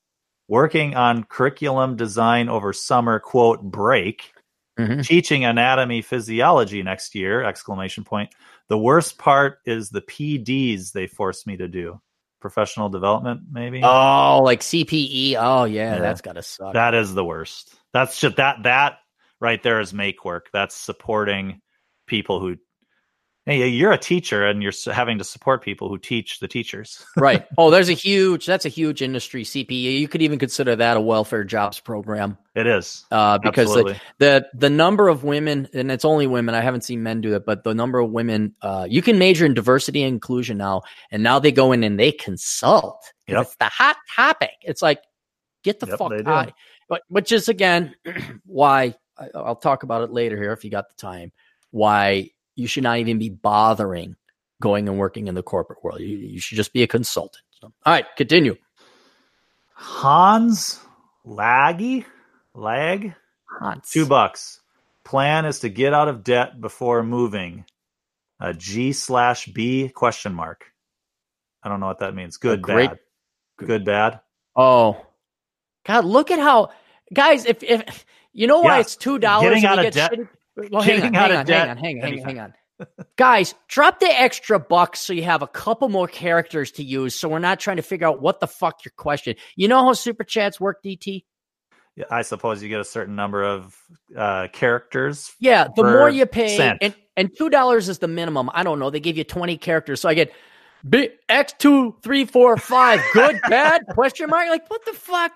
working 0.48 0.94
on 0.96 1.24
curriculum 1.24 1.96
design 1.96 2.48
over 2.48 2.72
summer 2.72 3.20
quote 3.20 3.62
break, 3.62 4.32
Mhm. 4.78 5.04
teaching 5.06 5.44
anatomy 5.44 6.02
physiology 6.02 6.82
next 6.82 7.14
year 7.14 7.42
exclamation 7.42 8.04
point. 8.04 8.30
The 8.68 8.78
worst 8.78 9.18
part 9.18 9.58
is 9.66 9.90
the 9.90 10.00
PDs 10.00 10.92
they 10.92 11.06
forced 11.06 11.46
me 11.46 11.56
to 11.58 11.68
do. 11.68 12.00
Professional 12.40 12.88
development, 12.88 13.40
maybe. 13.50 13.82
Oh, 13.82 14.40
like 14.44 14.60
CPE. 14.62 15.36
Oh 15.36 15.64
yeah, 15.64 15.94
Yeah. 15.94 16.00
that's 16.00 16.20
gotta 16.20 16.42
suck. 16.42 16.74
That 16.74 16.94
is 16.94 17.12
the 17.12 17.24
worst. 17.24 17.74
That's 17.92 18.20
just 18.20 18.36
that 18.36 18.62
that 18.62 18.98
right 19.40 19.60
there 19.62 19.80
is 19.80 19.92
make 19.92 20.24
work. 20.24 20.48
That's 20.52 20.74
supporting 20.76 21.60
people 22.06 22.38
who 22.40 22.56
hey, 23.48 23.66
you're 23.66 23.92
a 23.92 23.98
teacher 23.98 24.46
and 24.46 24.62
you're 24.62 24.72
having 24.92 25.16
to 25.16 25.24
support 25.24 25.64
people 25.64 25.88
who 25.88 25.96
teach 25.96 26.38
the 26.38 26.46
teachers. 26.46 27.02
right. 27.16 27.46
Oh, 27.56 27.70
there's 27.70 27.88
a 27.88 27.94
huge, 27.94 28.44
that's 28.44 28.66
a 28.66 28.68
huge 28.68 29.00
industry 29.00 29.42
CPE. 29.42 29.98
You 29.98 30.06
could 30.06 30.20
even 30.20 30.38
consider 30.38 30.76
that 30.76 30.98
a 30.98 31.00
welfare 31.00 31.44
jobs 31.44 31.80
program. 31.80 32.36
It 32.54 32.66
is. 32.66 33.06
Uh, 33.10 33.38
because 33.38 33.72
the, 33.72 33.98
the, 34.18 34.46
the 34.52 34.68
number 34.68 35.08
of 35.08 35.24
women, 35.24 35.66
and 35.72 35.90
it's 35.90 36.04
only 36.04 36.26
women, 36.26 36.54
I 36.54 36.60
haven't 36.60 36.82
seen 36.82 37.02
men 37.02 37.22
do 37.22 37.36
it, 37.36 37.46
but 37.46 37.64
the 37.64 37.74
number 37.74 37.98
of 37.98 38.10
women, 38.10 38.54
uh, 38.60 38.86
you 38.88 39.00
can 39.00 39.18
major 39.18 39.46
in 39.46 39.54
diversity 39.54 40.02
and 40.02 40.12
inclusion 40.12 40.58
now, 40.58 40.82
and 41.10 41.22
now 41.22 41.38
they 41.38 41.50
go 41.50 41.72
in 41.72 41.84
and 41.84 41.98
they 41.98 42.12
consult. 42.12 43.02
Yep. 43.28 43.42
It's 43.42 43.56
the 43.56 43.64
hot 43.64 43.96
topic. 44.14 44.56
It's 44.60 44.82
like, 44.82 45.00
get 45.64 45.80
the 45.80 45.86
yep, 45.86 45.98
fuck 45.98 46.12
out. 46.26 46.52
But, 46.90 47.00
which 47.08 47.32
is 47.32 47.48
again, 47.48 47.94
why 48.44 48.94
I'll 49.34 49.56
talk 49.56 49.84
about 49.84 50.02
it 50.02 50.10
later 50.10 50.36
here 50.36 50.52
if 50.52 50.64
you 50.64 50.70
got 50.70 50.90
the 50.90 50.96
time. 50.96 51.32
Why 51.70 52.30
you 52.58 52.66
should 52.66 52.82
not 52.82 52.98
even 52.98 53.18
be 53.18 53.30
bothering 53.30 54.16
going 54.60 54.88
and 54.88 54.98
working 54.98 55.28
in 55.28 55.34
the 55.34 55.42
corporate 55.42 55.82
world. 55.84 56.00
You, 56.00 56.16
you 56.16 56.40
should 56.40 56.56
just 56.56 56.72
be 56.72 56.82
a 56.82 56.88
consultant. 56.88 57.44
So, 57.60 57.72
all 57.86 57.92
right, 57.92 58.04
continue. 58.16 58.56
Hans 59.72 60.80
Laggy, 61.24 62.04
Lag, 62.54 63.14
Hans. 63.60 63.90
two 63.90 64.06
bucks. 64.06 64.60
Plan 65.04 65.44
is 65.46 65.60
to 65.60 65.68
get 65.68 65.94
out 65.94 66.08
of 66.08 66.24
debt 66.24 66.60
before 66.60 67.02
moving. 67.02 67.64
A 68.40 68.52
G 68.52 68.92
slash 68.92 69.46
B 69.46 69.88
question 69.88 70.34
mark. 70.34 70.66
I 71.62 71.68
don't 71.68 71.80
know 71.80 71.86
what 71.86 72.00
that 72.00 72.14
means. 72.14 72.36
Good, 72.36 72.62
great, 72.62 72.90
bad. 72.90 72.98
Good. 73.58 73.66
good, 73.66 73.84
bad. 73.84 74.20
Oh, 74.54 75.04
God! 75.84 76.04
Look 76.04 76.30
at 76.30 76.38
how 76.38 76.70
guys. 77.12 77.46
If 77.46 77.62
if 77.62 78.04
you 78.32 78.46
know 78.46 78.60
why 78.60 78.76
yeah. 78.76 78.80
it's 78.80 78.96
two 78.96 79.18
dollars, 79.18 79.48
getting 79.48 79.64
out 79.64 79.84
of 79.84 79.92
debt. 79.92 80.12
Shitty, 80.12 80.28
well, 80.70 80.82
hang 80.82 81.02
on, 81.02 81.14
hang 81.14 81.36
on, 81.36 81.46
hang 81.46 81.70
on, 81.70 81.76
hang 81.76 82.02
on, 82.02 82.12
hang 82.12 82.20
on, 82.20 82.24
hang 82.24 82.38
on. 82.40 82.54
Guys, 83.16 83.54
drop 83.68 83.98
the 83.98 84.06
extra 84.06 84.58
bucks 84.60 85.00
so 85.00 85.12
you 85.12 85.24
have 85.24 85.42
a 85.42 85.48
couple 85.48 85.88
more 85.88 86.06
characters 86.06 86.70
to 86.72 86.84
use. 86.84 87.18
So 87.18 87.28
we're 87.28 87.40
not 87.40 87.58
trying 87.58 87.76
to 87.76 87.82
figure 87.82 88.06
out 88.06 88.22
what 88.22 88.38
the 88.40 88.46
fuck 88.46 88.84
your 88.84 88.92
question. 88.96 89.34
You 89.56 89.66
know 89.66 89.84
how 89.84 89.92
super 89.94 90.22
chats 90.22 90.60
work, 90.60 90.82
DT? 90.84 91.24
Yeah, 91.96 92.04
I 92.12 92.22
suppose 92.22 92.62
you 92.62 92.68
get 92.68 92.78
a 92.78 92.84
certain 92.84 93.16
number 93.16 93.42
of 93.42 93.76
uh, 94.16 94.46
characters. 94.52 95.32
Yeah, 95.40 95.66
the 95.74 95.82
more 95.82 96.08
you 96.08 96.26
pay, 96.26 96.56
cent. 96.56 96.78
and 96.80 96.94
and 97.16 97.36
two 97.36 97.50
dollars 97.50 97.88
is 97.88 97.98
the 97.98 98.06
minimum. 98.06 98.50
I 98.54 98.62
don't 98.62 98.78
know. 98.78 98.88
They 98.88 99.00
give 99.00 99.16
you 99.16 99.24
twenty 99.24 99.58
characters, 99.58 100.00
so 100.00 100.08
I 100.08 100.14
get 100.14 100.32
B, 100.88 101.08
X 101.28 101.54
two 101.58 101.96
three 102.00 102.24
four 102.24 102.56
five. 102.56 103.00
Good, 103.12 103.40
bad? 103.48 103.82
Question 103.94 104.30
mark. 104.30 104.48
Like 104.48 104.70
what 104.70 104.84
the 104.84 104.92
fuck, 104.92 105.32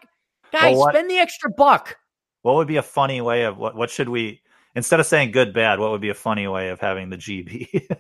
guys? 0.53 0.75
Well, 0.75 0.79
what, 0.79 0.95
spend 0.95 1.11
the 1.11 1.19
extra 1.19 1.51
buck. 1.51 1.97
What 2.43 2.55
would 2.55 2.69
be 2.69 2.77
a 2.77 2.83
funny 2.83 3.21
way 3.21 3.43
of 3.43 3.59
what? 3.59 3.75
What 3.75 3.91
should 3.91 4.09
we? 4.09 4.41
Instead 4.75 5.01
of 5.01 5.07
saying 5.07 5.33
good 5.33 5.53
bad, 5.53 5.79
what 5.79 5.91
would 5.91 6.01
be 6.01 6.11
a 6.11 6.15
funny 6.15 6.47
way 6.49 6.71
of 6.71 6.81
having 6.81 7.11
the 7.11 7.17
GB? 7.17 7.69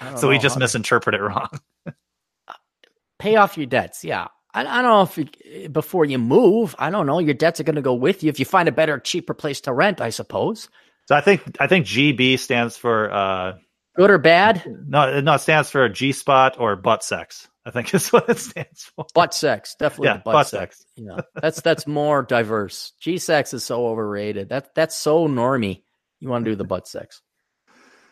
so 0.16 0.22
know. 0.22 0.28
we 0.28 0.38
just 0.38 0.58
misinterpret 0.58 1.14
it 1.14 1.20
wrong. 1.20 1.48
Pay 3.18 3.36
off 3.36 3.56
your 3.56 3.66
debts. 3.66 4.04
Yeah. 4.04 4.28
I, 4.52 4.60
I 4.60 4.82
don't 4.82 4.84
know 4.84 5.02
if 5.02 5.18
you, 5.18 5.68
before 5.68 6.04
you 6.04 6.18
move, 6.18 6.74
I 6.78 6.90
don't 6.90 7.06
know. 7.06 7.18
Your 7.18 7.34
debts 7.34 7.60
are 7.60 7.64
going 7.64 7.76
to 7.76 7.82
go 7.82 7.94
with 7.94 8.22
you 8.22 8.28
if 8.28 8.38
you 8.38 8.44
find 8.44 8.68
a 8.68 8.72
better, 8.72 8.98
cheaper 8.98 9.34
place 9.34 9.62
to 9.62 9.72
rent. 9.72 10.00
I 10.00 10.10
suppose. 10.10 10.68
So 11.06 11.14
I 11.14 11.20
think 11.20 11.56
I 11.60 11.66
think 11.66 11.86
GB 11.86 12.38
stands 12.38 12.76
for 12.76 13.12
uh, 13.12 13.52
good 13.96 14.10
or 14.10 14.18
bad. 14.18 14.64
No, 14.66 15.20
no, 15.20 15.34
it 15.34 15.40
stands 15.40 15.70
for 15.70 15.88
G 15.88 16.12
spot 16.12 16.56
or 16.58 16.76
butt 16.76 17.04
sex. 17.04 17.48
I 17.66 17.70
think 17.70 17.94
is 17.94 18.12
what 18.12 18.28
it 18.28 18.38
stands 18.38 18.90
for. 18.94 19.06
Butt 19.14 19.34
sex, 19.34 19.74
definitely. 19.78 20.08
Yeah, 20.08 20.16
butt, 20.18 20.32
butt 20.32 20.46
sex. 20.48 20.78
sex. 20.78 20.86
Know, 20.96 21.20
that's 21.40 21.60
that's 21.60 21.86
more 21.86 22.22
diverse. 22.22 22.92
G 23.00 23.18
sex 23.18 23.54
is 23.54 23.64
so 23.64 23.86
overrated. 23.86 24.50
That 24.50 24.74
that's 24.74 24.94
so 24.96 25.26
normy. 25.28 25.82
You 26.20 26.28
want 26.28 26.44
to 26.44 26.50
do 26.50 26.56
the 26.56 26.64
butt 26.64 26.86
sex? 26.88 27.20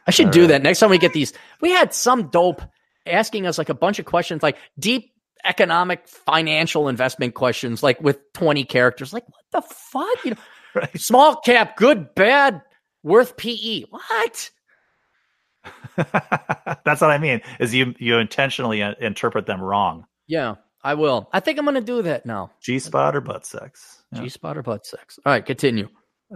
I 0.06 0.10
should 0.10 0.26
All 0.26 0.32
do 0.32 0.40
right. 0.42 0.48
that 0.48 0.62
next 0.62 0.80
time 0.80 0.90
we 0.90 0.98
get 0.98 1.12
these. 1.12 1.32
We 1.60 1.70
had 1.70 1.94
some 1.94 2.28
dope 2.28 2.62
asking 3.06 3.46
us 3.46 3.58
like 3.58 3.68
a 3.68 3.74
bunch 3.74 3.98
of 3.98 4.04
questions, 4.04 4.42
like 4.42 4.56
deep 4.78 5.12
economic, 5.44 6.08
financial 6.08 6.88
investment 6.88 7.34
questions, 7.34 7.82
like 7.82 8.00
with 8.00 8.18
twenty 8.32 8.64
characters. 8.64 9.12
Like 9.12 9.24
what 9.28 9.44
the 9.52 9.74
fuck? 9.74 10.24
You 10.24 10.30
know, 10.32 10.36
right. 10.74 11.00
small 11.00 11.36
cap, 11.36 11.76
good, 11.76 12.14
bad, 12.14 12.62
worth 13.02 13.36
PE. 13.36 13.82
What? 13.90 14.50
That's 15.97 17.01
what 17.01 17.10
I 17.10 17.18
mean. 17.18 17.40
Is 17.60 17.74
you 17.74 17.94
you 17.98 18.18
intentionally 18.18 18.80
interpret 18.80 19.47
them 19.47 19.60
wrong? 19.60 20.06
Yeah, 20.26 20.56
I 20.82 20.94
will. 20.94 21.28
I 21.32 21.40
think 21.40 21.59
I'm 21.59 21.64
going 21.64 21.74
to 21.74 21.80
do 21.80 22.02
that 22.02 22.26
now. 22.26 22.51
G 22.60 22.78
spot 22.78 23.14
or 23.14 23.20
butt 23.20 23.47
sex? 23.47 24.02
Yeah. 24.12 24.22
G 24.22 24.28
spot 24.28 24.56
or 24.56 24.62
butt 24.62 24.86
sex? 24.86 25.18
All 25.24 25.32
right, 25.32 25.44
continue. 25.44 25.89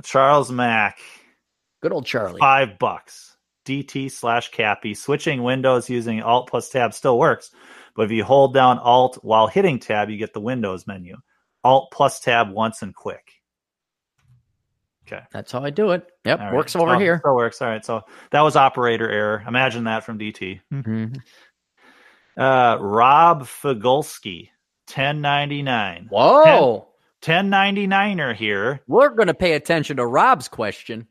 Charles 0.03 0.51
Mack. 0.51 0.98
Good 1.82 1.93
old 1.93 2.07
Charlie. 2.07 2.40
Five 2.40 2.78
bucks. 2.78 3.36
DT 3.66 4.11
slash 4.11 4.51
Cappy. 4.51 4.94
Switching 4.94 5.43
windows 5.43 5.90
using 5.90 6.23
Alt 6.23 6.48
plus 6.48 6.70
Tab 6.70 6.94
still 6.94 7.19
works, 7.19 7.51
but 7.97 8.03
if 8.03 8.12
you 8.12 8.24
hold 8.24 8.55
down 8.55 8.78
Alt 8.78 9.19
while 9.23 9.48
hitting 9.48 9.78
Tab, 9.78 10.09
you 10.09 10.16
get 10.16 10.32
the 10.32 10.40
Windows 10.40 10.86
menu. 10.86 11.16
Alt 11.65 11.90
plus 11.93 12.20
Tab 12.20 12.51
once 12.51 12.82
and 12.82 12.94
quick. 12.94 13.32
Okay. 15.07 15.23
That's 15.33 15.53
how 15.53 15.62
I 15.62 15.70
do 15.70 15.93
it. 15.93 16.07
Yep. 16.24 16.53
Works 16.53 16.74
over 16.74 16.97
oh, 16.97 16.99
here. 16.99 17.19
Still 17.19 17.37
works. 17.37 17.62
All 17.62 17.69
right. 17.69 17.85
So 17.85 18.03
that 18.33 18.41
was 18.41 18.57
operator 18.57 19.09
error. 19.09 19.45
Imagine 19.47 19.85
that 19.85 20.05
from 20.05 20.19
DT. 20.19 20.61
Mm-hmm. 20.73 21.15
Uh, 22.37 22.77
Rob 22.81 23.45
Fagulski, 23.45 24.51
1099. 24.89 26.09
Whoa. 26.11 26.89
10, 27.23 27.51
1099er 27.51 28.35
here. 28.35 28.81
We're 28.87 29.11
going 29.11 29.28
to 29.28 29.35
pay 29.35 29.53
attention 29.53 29.97
to 29.97 30.07
Rob's 30.07 30.49
question. 30.49 31.07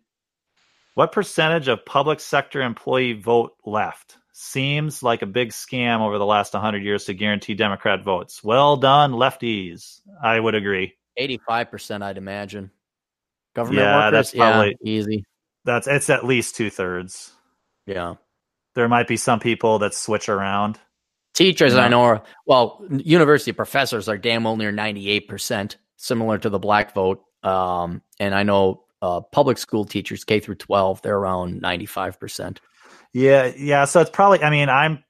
What 0.93 1.11
percentage 1.11 1.67
of 1.67 1.85
public 1.85 2.19
sector 2.19 2.61
employee 2.61 3.13
vote 3.13 3.53
left? 3.65 4.17
Seems 4.33 5.01
like 5.01 5.21
a 5.21 5.27
big 5.27 5.49
scam 5.49 6.01
over 6.01 6.17
the 6.17 6.25
last 6.25 6.53
100 6.53 6.83
years 6.83 7.05
to 7.05 7.13
guarantee 7.13 7.53
Democrat 7.53 8.03
votes. 8.03 8.43
Well 8.43 8.77
done, 8.77 9.13
lefties. 9.13 10.01
I 10.21 10.39
would 10.39 10.55
agree. 10.55 10.93
85%, 11.19 12.01
I'd 12.01 12.17
imagine. 12.17 12.71
Government 13.55 13.85
yeah, 13.85 13.95
workers, 13.95 14.11
that's 14.11 14.35
probably 14.35 14.77
yeah, 14.81 14.91
easy. 14.91 15.25
That's 15.63 15.87
it's 15.87 16.09
at 16.09 16.25
least 16.25 16.55
two 16.55 16.69
thirds. 16.69 17.31
Yeah, 17.87 18.15
there 18.75 18.89
might 18.89 19.07
be 19.07 19.17
some 19.17 19.39
people 19.39 19.79
that 19.79 19.93
switch 19.93 20.29
around. 20.29 20.77
Teachers, 21.33 21.75
I 21.75 21.87
know, 21.87 22.01
are, 22.01 22.23
well, 22.45 22.85
university 22.89 23.51
professors 23.51 24.07
are 24.07 24.17
damn 24.17 24.43
well 24.43 24.57
near 24.57 24.71
ninety 24.71 25.09
eight 25.09 25.27
percent, 25.27 25.77
similar 25.97 26.37
to 26.37 26.49
the 26.49 26.59
black 26.59 26.93
vote. 26.93 27.23
Um, 27.43 28.01
and 28.19 28.35
I 28.35 28.43
know 28.43 28.83
uh, 29.01 29.21
public 29.21 29.57
school 29.57 29.85
teachers, 29.85 30.23
K 30.23 30.39
through 30.39 30.55
twelve, 30.55 31.01
they're 31.01 31.17
around 31.17 31.61
ninety 31.61 31.85
five 31.85 32.19
percent. 32.19 32.61
Yeah, 33.13 33.51
yeah. 33.57 33.85
So 33.85 34.01
it's 34.01 34.09
probably. 34.09 34.43
I 34.43 34.49
mean, 34.49 34.69
I'm 34.69 35.03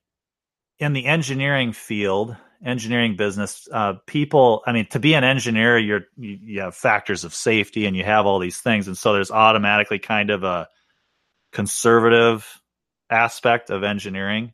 in 0.80 0.94
the 0.94 1.06
engineering 1.06 1.74
field, 1.74 2.36
engineering 2.64 3.16
business, 3.16 3.68
uh, 3.72 3.94
people, 4.06 4.64
I 4.66 4.72
mean, 4.72 4.88
to 4.88 5.00
be 5.00 5.14
an 5.14 5.24
engineer, 5.24 5.78
you're, 5.78 6.06
you, 6.18 6.38
you, 6.42 6.62
have 6.62 6.76
factors 6.76 7.24
of 7.24 7.34
safety 7.34 7.86
and 7.86 7.96
you 7.96 8.04
have 8.04 8.26
all 8.26 8.40
these 8.40 8.60
things. 8.60 8.88
And 8.88 8.98
so 8.98 9.14
there's 9.14 9.32
automatically 9.32 10.00
kind 10.00 10.30
of 10.30 10.44
a 10.44 10.68
conservative 11.52 12.62
aspect 13.10 13.70
of 13.70 13.84
engineering. 13.84 14.54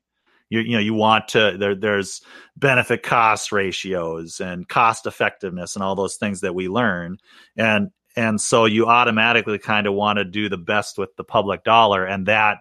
You, 0.49 0.59
you 0.59 0.71
know, 0.73 0.79
you 0.79 0.93
want 0.93 1.29
to, 1.29 1.55
there, 1.57 1.75
there's 1.75 2.21
benefit 2.57 3.03
cost 3.03 3.51
ratios 3.51 4.39
and 4.39 4.67
cost 4.67 5.05
effectiveness 5.05 5.75
and 5.75 5.83
all 5.83 5.95
those 5.95 6.15
things 6.15 6.41
that 6.41 6.55
we 6.55 6.67
learn. 6.67 7.17
And, 7.55 7.91
and 8.15 8.41
so 8.41 8.65
you 8.65 8.87
automatically 8.87 9.57
kind 9.57 9.87
of 9.87 9.93
want 9.93 10.17
to 10.17 10.25
do 10.25 10.49
the 10.49 10.57
best 10.57 10.97
with 10.97 11.15
the 11.15 11.23
public 11.23 11.63
dollar. 11.63 12.05
And 12.05 12.25
that, 12.25 12.57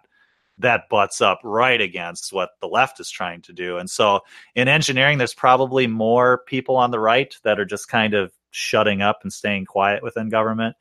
that 0.61 0.89
butts 0.89 1.21
up 1.21 1.41
right 1.45 1.81
against 1.81 2.33
what 2.33 2.51
the 2.61 2.69
left 2.69 3.01
is 3.01 3.11
trying 3.11 3.43
to 3.43 3.53
do. 3.53 3.79
And 3.79 3.91
so 3.91 4.21
in 4.55 4.69
engineering, 4.69 5.19
there's 5.19 5.35
probably 5.35 5.87
more 5.87 6.43
people 6.47 6.77
on 6.77 6.91
the 6.91 7.01
right 7.01 7.35
that 7.45 7.59
are 7.59 7.65
just 7.65 7.89
kind 7.89 8.15
of 8.15 8.33
shutting 8.51 9.03
up 9.03 9.21
and 9.23 9.33
staying 9.33 9.67
quiet 9.67 10.03
within 10.03 10.29
government. 10.29 10.77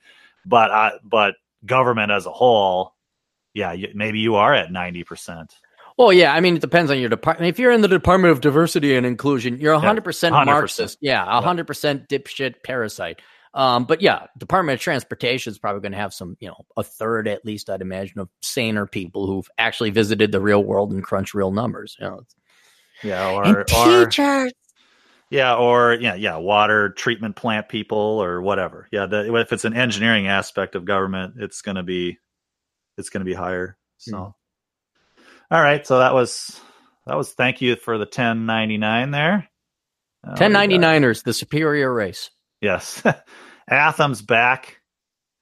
But 0.45 0.71
uh, 0.71 0.91
but 1.03 1.35
government 1.65 2.11
as 2.11 2.25
a 2.25 2.31
whole, 2.31 2.95
yeah, 3.53 3.75
maybe 3.93 4.19
you 4.19 4.35
are 4.35 4.53
at 4.53 4.71
ninety 4.71 5.03
percent. 5.03 5.53
Well, 5.97 6.13
yeah, 6.13 6.33
I 6.33 6.39
mean, 6.39 6.55
it 6.55 6.61
depends 6.61 6.91
on 6.91 6.99
your 6.99 7.09
department. 7.09 7.49
If 7.49 7.59
you're 7.59 7.73
in 7.73 7.81
the 7.81 7.89
Department 7.89 8.31
of 8.31 8.39
Diversity 8.39 8.95
and 8.95 9.05
Inclusion, 9.05 9.59
you're 9.59 9.77
100%, 9.77 9.81
yeah, 9.83 10.31
100%. 10.31 10.45
Marxist. 10.45 10.97
Yeah, 11.01 11.25
100% 11.25 12.07
dipshit 12.07 12.63
parasite. 12.63 13.19
Um, 13.53 13.85
but 13.85 14.01
yeah, 14.01 14.27
Department 14.37 14.75
of 14.75 14.81
Transportation 14.81 15.51
is 15.51 15.57
probably 15.57 15.81
going 15.81 15.93
to 15.93 15.97
have 15.97 16.13
some, 16.13 16.37
you 16.39 16.49
know, 16.49 16.65
a 16.77 16.83
third 16.83 17.27
at 17.27 17.45
least, 17.45 17.69
I'd 17.69 17.81
imagine, 17.81 18.19
of 18.19 18.29
saner 18.41 18.85
people 18.85 19.25
who've 19.25 19.49
actually 19.57 19.89
visited 19.89 20.31
the 20.31 20.39
real 20.39 20.63
world 20.63 20.91
and 20.91 21.03
crunch 21.03 21.33
real 21.33 21.51
numbers. 21.51 21.97
You 21.99 22.07
know, 22.07 22.21
yeah, 23.03 23.31
or, 23.31 23.63
teachers. 23.63 24.53
Yeah, 25.31 25.55
or 25.55 25.93
yeah, 25.93 26.15
yeah, 26.15 26.37
water 26.37 26.89
treatment 26.89 27.35
plant 27.35 27.69
people 27.69 27.97
or 27.97 28.41
whatever. 28.41 28.87
Yeah, 28.91 29.05
the, 29.05 29.35
if 29.35 29.53
it's 29.53 29.65
an 29.65 29.75
engineering 29.75 30.27
aspect 30.27 30.75
of 30.75 30.85
government, 30.85 31.35
it's 31.37 31.61
going 31.61 31.75
to 31.75 31.83
be 31.83 32.17
it's 32.97 33.09
going 33.09 33.21
to 33.21 33.25
be 33.25 33.35
higher. 33.35 33.77
So, 33.97 34.13
mm. 34.13 34.33
all 35.51 35.61
right, 35.61 35.85
so 35.85 35.99
that 35.99 36.13
was 36.13 36.59
that 37.05 37.15
was 37.15 37.31
thank 37.33 37.61
you 37.61 37.75
for 37.75 37.97
the 37.97 38.07
ten 38.07 38.45
ninety 38.45 38.77
nine 38.77 39.11
there. 39.11 39.49
Uh, 40.27 40.35
1099ers, 40.35 41.23
the 41.23 41.33
superior 41.33 41.93
race. 41.93 42.29
Yes. 42.61 43.03
Atham's 43.69 44.21
back. 44.21 44.77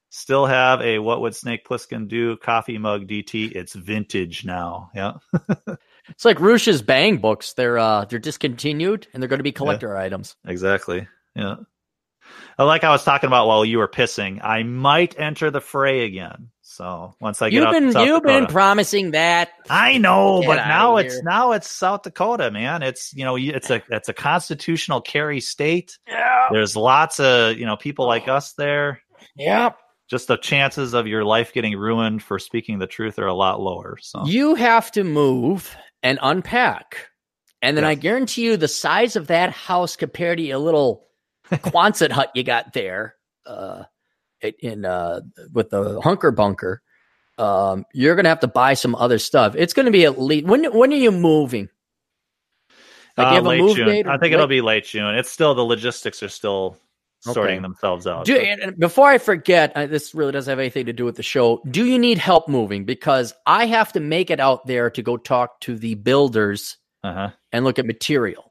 Still 0.09 0.45
have 0.45 0.81
a 0.81 0.99
what 0.99 1.21
would 1.21 1.35
Snake 1.35 1.65
Plissken 1.67 2.07
do 2.07 2.37
coffee 2.37 2.77
mug 2.77 3.07
DT. 3.07 3.51
It's 3.55 3.73
vintage 3.73 4.45
now. 4.45 4.89
Yeah. 4.95 5.13
it's 6.09 6.25
like 6.25 6.39
Roosh's 6.39 6.81
Bang 6.81 7.17
books. 7.17 7.53
They're 7.53 7.77
uh 7.77 8.05
they're 8.05 8.17
discontinued 8.17 9.07
and 9.13 9.21
they're 9.21 9.27
going 9.27 9.39
to 9.39 9.43
be 9.43 9.51
collector 9.51 9.93
yeah, 9.93 10.01
items. 10.01 10.35
Exactly. 10.45 11.07
Yeah. 11.35 11.57
Like 12.59 12.83
I 12.83 12.89
was 12.89 13.03
talking 13.03 13.27
about 13.27 13.47
while 13.47 13.63
you 13.63 13.77
were 13.77 13.87
pissing, 13.87 14.43
I 14.43 14.63
might 14.63 15.19
enter 15.19 15.51
the 15.51 15.61
fray 15.61 16.05
again. 16.05 16.49
So 16.61 17.15
once 17.19 17.41
I 17.41 17.49
get 17.49 17.61
you've 17.61 17.71
been 17.71 17.85
to 17.87 17.91
South 17.93 18.05
you've 18.07 18.23
Dakota. 18.23 18.41
been 18.41 18.53
promising 18.53 19.11
that. 19.11 19.49
I 19.69 19.97
know, 19.97 20.41
Get 20.41 20.47
but 20.47 20.55
now 20.55 20.97
it's 20.97 21.15
here. 21.15 21.23
now 21.23 21.51
it's 21.53 21.69
South 21.69 22.03
Dakota, 22.03 22.51
man. 22.51 22.83
It's 22.83 23.13
you 23.13 23.25
know 23.25 23.35
it's 23.37 23.69
a 23.69 23.81
it's 23.89 24.09
a 24.09 24.13
constitutional 24.13 25.01
carry 25.01 25.39
state. 25.39 25.97
Yeah. 26.07 26.47
There's 26.51 26.75
lots 26.75 27.19
of 27.19 27.57
you 27.57 27.65
know 27.65 27.77
people 27.77 28.05
like 28.05 28.27
oh. 28.27 28.35
us 28.35 28.53
there. 28.53 29.01
Yeah. 29.35 29.71
Just 30.09 30.27
the 30.27 30.37
chances 30.37 30.93
of 30.93 31.07
your 31.07 31.25
life 31.25 31.53
getting 31.53 31.77
ruined 31.77 32.23
for 32.23 32.39
speaking 32.39 32.79
the 32.79 32.87
truth 32.87 33.19
are 33.19 33.27
a 33.27 33.33
lot 33.33 33.59
lower. 33.59 33.97
So 34.01 34.25
You 34.25 34.55
have 34.55 34.91
to 34.91 35.03
move 35.03 35.75
and 36.01 36.17
unpack. 36.21 37.09
And 37.61 37.75
then 37.75 37.83
I 37.83 37.95
guarantee 37.95 38.43
you 38.43 38.55
the 38.55 38.67
size 38.67 39.15
of 39.15 39.27
that 39.27 39.51
house 39.51 39.95
compared 39.95 40.37
to 40.37 40.49
a 40.51 40.59
little 40.59 41.07
Quonset 41.51 42.11
hut 42.11 42.31
you 42.35 42.43
got 42.43 42.73
there 42.73 43.15
uh, 43.45 43.83
in 44.59 44.85
uh, 44.85 45.21
with 45.51 45.69
the 45.69 46.01
hunker 46.01 46.31
bunker, 46.31 46.81
um, 47.37 47.85
you're 47.93 48.15
going 48.15 48.25
to 48.25 48.29
have 48.29 48.39
to 48.41 48.47
buy 48.47 48.73
some 48.73 48.95
other 48.95 49.19
stuff. 49.19 49.55
It's 49.55 49.73
going 49.73 49.85
to 49.85 49.91
be 49.91 50.05
at 50.05 50.19
least 50.19 50.47
when 50.47 50.65
when 50.65 50.91
are 50.93 50.97
you 50.97 51.11
moving? 51.11 51.69
Like, 53.17 53.27
Uh, 53.27 53.29
you 53.29 53.35
have 53.35 53.45
a 53.45 53.49
late 53.49 53.61
move 53.61 53.75
June. 53.75 53.87
date 53.87 54.07
I 54.07 54.17
think 54.17 54.33
it'll 54.33 54.47
be 54.47 54.61
late 54.61 54.85
June. 54.85 55.15
It's 55.15 55.31
still 55.31 55.55
the 55.55 55.63
logistics 55.63 56.21
are 56.21 56.29
still 56.29 56.77
sorting 57.21 57.55
Okay. 57.55 57.61
themselves 57.61 58.05
out. 58.05 58.25
Do, 58.25 58.37
and 58.37 58.77
before 58.77 59.07
I 59.07 59.17
forget, 59.17 59.71
uh, 59.75 59.87
this 59.87 60.13
really 60.13 60.31
doesn't 60.31 60.51
have 60.51 60.59
anything 60.59 60.85
to 60.85 60.93
do 60.93 61.03
with 61.03 61.15
the 61.15 61.23
show. 61.23 61.61
Do 61.71 61.85
you 61.85 61.97
need 61.97 62.19
help 62.19 62.47
moving? 62.47 62.85
Because 62.85 63.33
I 63.47 63.65
have 63.65 63.91
to 63.93 63.99
make 63.99 64.29
it 64.29 64.39
out 64.39 64.67
there 64.67 64.91
to 64.91 65.01
go 65.01 65.17
talk 65.17 65.59
to 65.61 65.75
the 65.75 65.95
builders 65.95 66.77
uh-huh. 67.03 67.31
and 67.51 67.65
look 67.65 67.79
at 67.79 67.87
material. 67.87 68.46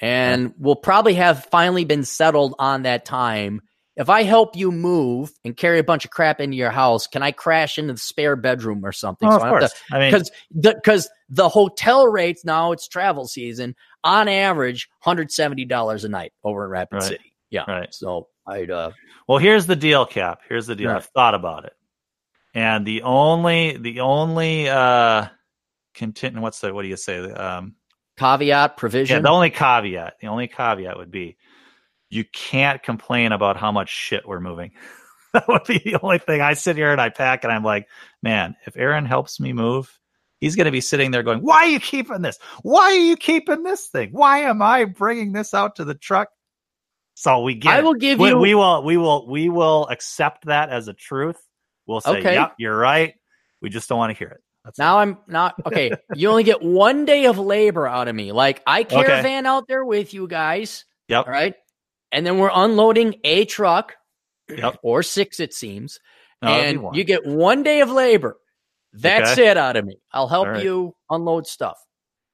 And 0.00 0.54
we'll 0.58 0.76
probably 0.76 1.14
have 1.14 1.44
finally 1.46 1.84
been 1.84 2.04
settled 2.04 2.54
on 2.58 2.82
that 2.82 3.04
time. 3.04 3.62
If 3.96 4.10
I 4.10 4.24
help 4.24 4.56
you 4.56 4.72
move 4.72 5.30
and 5.44 5.56
carry 5.56 5.78
a 5.78 5.84
bunch 5.84 6.04
of 6.04 6.10
crap 6.10 6.40
into 6.40 6.56
your 6.56 6.70
house, 6.70 7.06
can 7.06 7.22
I 7.22 7.30
crash 7.30 7.78
into 7.78 7.92
the 7.92 7.98
spare 8.00 8.34
bedroom 8.34 8.84
or 8.84 8.90
something? 8.90 9.28
Oh, 9.28 9.36
of 9.36 9.42
I 9.42 9.48
course. 9.50 9.72
I 9.92 10.00
mean, 10.00 10.10
because 10.10 10.32
the 10.50 10.74
because 10.74 11.08
the 11.28 11.48
hotel 11.48 12.08
rates 12.08 12.44
now 12.44 12.72
it's 12.72 12.88
travel 12.88 13.28
season 13.28 13.76
on 14.02 14.26
average 14.26 14.88
hundred 14.98 15.30
seventy 15.30 15.64
dollars 15.64 16.04
a 16.04 16.08
night 16.08 16.32
over 16.42 16.64
in 16.64 16.70
Rapid 16.70 16.94
Right. 16.96 17.04
City. 17.04 17.36
Yeah, 17.50 17.70
Right. 17.70 17.94
So 17.94 18.26
I'd 18.48 18.72
uh, 18.72 18.90
Well, 19.28 19.38
here's 19.38 19.66
the 19.66 19.76
deal, 19.76 20.06
Cap. 20.06 20.40
Here's 20.48 20.66
the 20.66 20.74
deal. 20.74 20.90
Yeah. 20.90 20.96
I've 20.96 21.06
thought 21.06 21.34
about 21.34 21.64
it. 21.64 21.74
And 22.52 22.84
the 22.84 23.02
only 23.02 23.76
the 23.76 24.00
only 24.00 24.68
uh 24.68 25.28
content 25.94 26.36
what's 26.40 26.60
the 26.60 26.74
what 26.74 26.82
do 26.82 26.88
you 26.88 26.96
say? 26.96 27.18
Um 27.30 27.76
caveat 28.18 28.76
provision. 28.76 29.16
yeah, 29.16 29.20
the 29.22 29.28
only 29.30 29.50
caveat, 29.50 30.14
the 30.20 30.28
only 30.28 30.48
caveat 30.48 30.96
would 30.96 31.10
be 31.10 31.36
you 32.10 32.24
can't 32.24 32.82
complain 32.82 33.32
about 33.32 33.56
how 33.56 33.72
much 33.72 33.88
shit 33.90 34.26
we're 34.26 34.40
moving. 34.40 34.72
that 35.32 35.48
would 35.48 35.64
be 35.64 35.78
the 35.78 35.98
only 36.00 36.18
thing. 36.18 36.40
I 36.40 36.54
sit 36.54 36.76
here 36.76 36.92
and 36.92 37.00
I 37.00 37.08
pack 37.08 37.44
and 37.44 37.52
I'm 37.52 37.64
like, 37.64 37.88
man, 38.22 38.56
if 38.66 38.76
Aaron 38.76 39.04
helps 39.04 39.40
me 39.40 39.52
move, 39.52 39.98
he's 40.40 40.54
going 40.54 40.66
to 40.66 40.70
be 40.70 40.80
sitting 40.80 41.10
there 41.10 41.22
going, 41.24 41.40
"Why 41.40 41.64
are 41.64 41.68
you 41.68 41.80
keeping 41.80 42.22
this? 42.22 42.38
Why 42.62 42.82
are 42.84 42.92
you 42.94 43.16
keeping 43.16 43.62
this 43.64 43.88
thing? 43.88 44.10
Why 44.12 44.40
am 44.40 44.62
I 44.62 44.84
bringing 44.84 45.32
this 45.32 45.54
out 45.54 45.76
to 45.76 45.84
the 45.84 45.94
truck?" 45.94 46.28
So 47.14 47.40
we 47.42 47.54
get 47.54 47.74
I 47.74 47.80
will 47.82 47.94
give 47.94 48.18
we, 48.18 48.28
you- 48.28 48.38
we 48.38 48.54
will 48.54 48.82
we 48.84 48.96
will 48.96 49.26
we 49.28 49.48
will 49.48 49.88
accept 49.88 50.46
that 50.46 50.70
as 50.70 50.86
a 50.88 50.92
truth. 50.94 51.40
We'll 51.86 52.00
say, 52.00 52.18
Okay. 52.18 52.34
"Yep, 52.34 52.54
you're 52.58 52.76
right." 52.76 53.14
We 53.60 53.70
just 53.70 53.88
don't 53.88 53.98
want 53.98 54.12
to 54.12 54.18
hear 54.18 54.28
it. 54.28 54.40
That's 54.64 54.78
Now 54.78 54.98
I'm 54.98 55.18
not 55.28 55.54
okay. 55.66 55.90
you 56.14 56.28
only 56.28 56.44
get 56.44 56.62
one 56.62 57.04
day 57.04 57.26
of 57.26 57.38
labor 57.38 57.86
out 57.86 58.08
of 58.08 58.14
me. 58.14 58.32
Like 58.32 58.62
I 58.66 58.84
caravan 58.84 59.46
out 59.46 59.68
there 59.68 59.84
with 59.84 60.14
you 60.14 60.26
guys. 60.26 60.84
Yep. 61.08 61.26
All 61.26 61.32
right. 61.32 61.54
And 62.12 62.26
then 62.26 62.38
we're 62.38 62.50
unloading 62.52 63.16
a 63.24 63.44
truck 63.44 63.96
Yep. 64.48 64.78
or 64.82 65.02
six, 65.02 65.40
it 65.40 65.54
seems. 65.54 65.98
No, 66.42 66.48
and 66.48 66.82
one. 66.82 66.94
you 66.94 67.04
get 67.04 67.24
one 67.26 67.62
day 67.62 67.80
of 67.80 67.90
labor. 67.90 68.36
That's 68.92 69.32
Okay. 69.32 69.48
it 69.48 69.56
out 69.56 69.76
of 69.76 69.84
me. 69.84 69.96
I'll 70.12 70.28
help 70.28 70.48
right. 70.48 70.62
you 70.62 70.94
unload 71.10 71.46
stuff. 71.46 71.78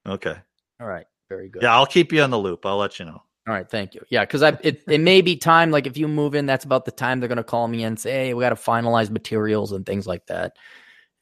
okay. 0.06 0.36
All 0.80 0.86
right. 0.86 1.06
Very 1.28 1.48
good. 1.48 1.62
Yeah, 1.62 1.74
I'll 1.74 1.86
keep 1.86 2.12
you 2.12 2.22
on 2.22 2.30
the 2.30 2.38
loop. 2.38 2.66
I'll 2.66 2.78
let 2.78 2.98
you 2.98 3.04
know. 3.04 3.22
All 3.46 3.54
right. 3.54 3.68
Thank 3.68 3.94
you. 3.94 4.02
Yeah. 4.10 4.24
Cause 4.26 4.42
I, 4.42 4.58
it, 4.62 4.82
it 4.88 5.00
may 5.00 5.20
be 5.20 5.36
time. 5.36 5.70
Like 5.70 5.86
if 5.86 5.96
you 5.96 6.08
move 6.08 6.34
in, 6.34 6.46
that's 6.46 6.64
about 6.64 6.84
the 6.84 6.90
time 6.90 7.20
they're 7.20 7.28
going 7.28 7.36
to 7.36 7.44
call 7.44 7.68
me 7.68 7.84
and 7.84 7.98
say, 7.98 8.10
Hey, 8.10 8.34
we 8.34 8.42
got 8.42 8.50
to 8.50 8.54
finalize 8.56 9.10
materials 9.10 9.72
and 9.72 9.86
things 9.86 10.06
like 10.06 10.26
that. 10.26 10.52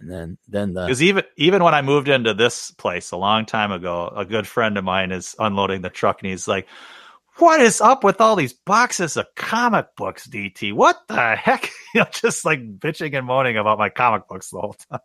And 0.00 0.10
then, 0.10 0.38
then 0.46 0.74
the, 0.74 0.82
Because 0.86 1.02
even 1.02 1.24
even 1.36 1.62
when 1.64 1.74
I 1.74 1.82
moved 1.82 2.08
into 2.08 2.34
this 2.34 2.70
place 2.72 3.10
a 3.10 3.16
long 3.16 3.46
time 3.46 3.72
ago, 3.72 4.12
a 4.14 4.24
good 4.24 4.46
friend 4.46 4.78
of 4.78 4.84
mine 4.84 5.10
is 5.12 5.34
unloading 5.38 5.82
the 5.82 5.90
truck, 5.90 6.22
and 6.22 6.30
he's 6.30 6.46
like, 6.46 6.68
"What 7.38 7.60
is 7.60 7.80
up 7.80 8.04
with 8.04 8.20
all 8.20 8.36
these 8.36 8.52
boxes 8.52 9.16
of 9.16 9.26
comic 9.34 9.96
books, 9.96 10.26
DT? 10.28 10.72
What 10.72 11.00
the 11.08 11.34
heck?" 11.36 11.70
You 11.94 12.02
know, 12.02 12.06
just 12.12 12.44
like 12.44 12.60
bitching 12.78 13.16
and 13.16 13.26
moaning 13.26 13.56
about 13.56 13.78
my 13.78 13.88
comic 13.88 14.28
books 14.28 14.50
the 14.50 14.60
whole 14.60 14.74
time. 14.90 15.00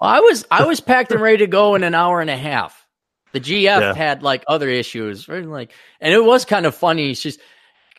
I 0.00 0.20
was 0.20 0.44
I 0.50 0.64
was 0.64 0.80
packed 0.90 1.12
and 1.12 1.20
ready 1.20 1.38
to 1.38 1.46
go 1.46 1.74
in 1.76 1.82
an 1.84 1.94
hour 1.94 2.20
and 2.20 2.28
a 2.30 2.36
half. 2.36 2.86
The 3.32 3.40
GF 3.40 3.64
Yeah. 3.80 3.94
had 3.94 4.22
like 4.22 4.44
other 4.48 4.68
issues, 4.68 5.28
right? 5.28 5.44
Like, 5.46 5.72
and 6.00 6.12
it 6.12 6.22
was 6.24 6.44
kind 6.44 6.66
of 6.66 6.74
funny. 6.74 7.14
She's 7.14 7.38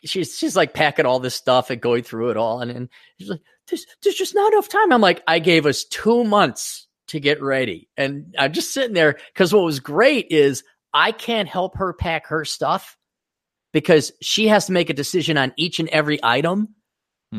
she's 0.04 0.36
she's 0.36 0.56
like 0.56 0.74
packing 0.74 1.06
all 1.06 1.20
this 1.20 1.34
stuff 1.34 1.70
and 1.70 1.80
going 1.80 2.02
through 2.02 2.30
it 2.30 2.36
all, 2.36 2.60
and, 2.60 2.70
and 2.70 2.88
she's 3.18 3.28
like, 3.30 3.40
"There's 3.68 3.86
there's 4.02 4.14
just 4.16 4.34
not 4.34 4.52
enough 4.52 4.68
time." 4.68 4.92
I'm 4.92 5.00
like, 5.00 5.22
"I 5.26 5.38
gave 5.38 5.66
us 5.66 5.84
two 5.84 6.24
months 6.24 6.86
to 7.08 7.20
get 7.20 7.42
ready," 7.42 7.88
and 7.96 8.34
I'm 8.38 8.52
just 8.52 8.72
sitting 8.72 8.94
there 8.94 9.18
because 9.32 9.52
what 9.52 9.64
was 9.64 9.80
great 9.80 10.28
is 10.30 10.64
I 10.92 11.12
can't 11.12 11.48
help 11.48 11.76
her 11.78 11.92
pack 11.92 12.26
her 12.28 12.44
stuff 12.44 12.96
because 13.72 14.12
she 14.20 14.48
has 14.48 14.66
to 14.66 14.72
make 14.72 14.90
a 14.90 14.94
decision 14.94 15.38
on 15.38 15.52
each 15.56 15.78
and 15.80 15.88
every 15.88 16.18
item. 16.22 16.74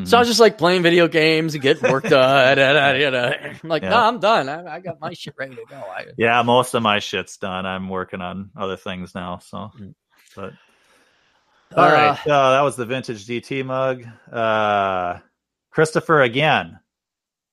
So 0.02 0.16
I 0.16 0.20
was 0.22 0.26
just 0.28 0.40
like 0.40 0.58
playing 0.58 0.82
video 0.82 1.06
games 1.06 1.54
and 1.54 1.62
getting 1.62 1.88
work 1.88 2.02
done. 2.02 2.58
and, 2.58 3.00
you 3.00 3.12
know, 3.12 3.32
I'm 3.62 3.68
like, 3.68 3.84
Yeah. 3.84 3.90
no, 3.90 3.96
I'm 3.98 4.18
done. 4.18 4.48
I, 4.48 4.74
I 4.74 4.80
got 4.80 4.98
my 4.98 5.12
shit 5.12 5.34
ready 5.38 5.54
to 5.54 5.62
go. 5.70 5.76
I, 5.76 6.06
yeah, 6.18 6.42
most 6.42 6.74
of 6.74 6.82
my 6.82 6.98
shit's 6.98 7.36
done. 7.36 7.64
I'm 7.64 7.88
working 7.88 8.20
on 8.20 8.50
other 8.56 8.76
things 8.76 9.14
now. 9.14 9.38
So, 9.38 9.70
Mm. 9.80 9.94
but 10.34 10.52
all 11.76 11.84
Uh, 11.84 11.92
right, 11.92 12.26
uh, 12.28 12.50
that 12.52 12.60
was 12.62 12.76
the 12.76 12.86
vintage 12.86 13.26
DT 13.26 13.64
mug. 13.64 14.04
Uh, 14.30 15.18
Christopher 15.70 16.22
again. 16.22 16.78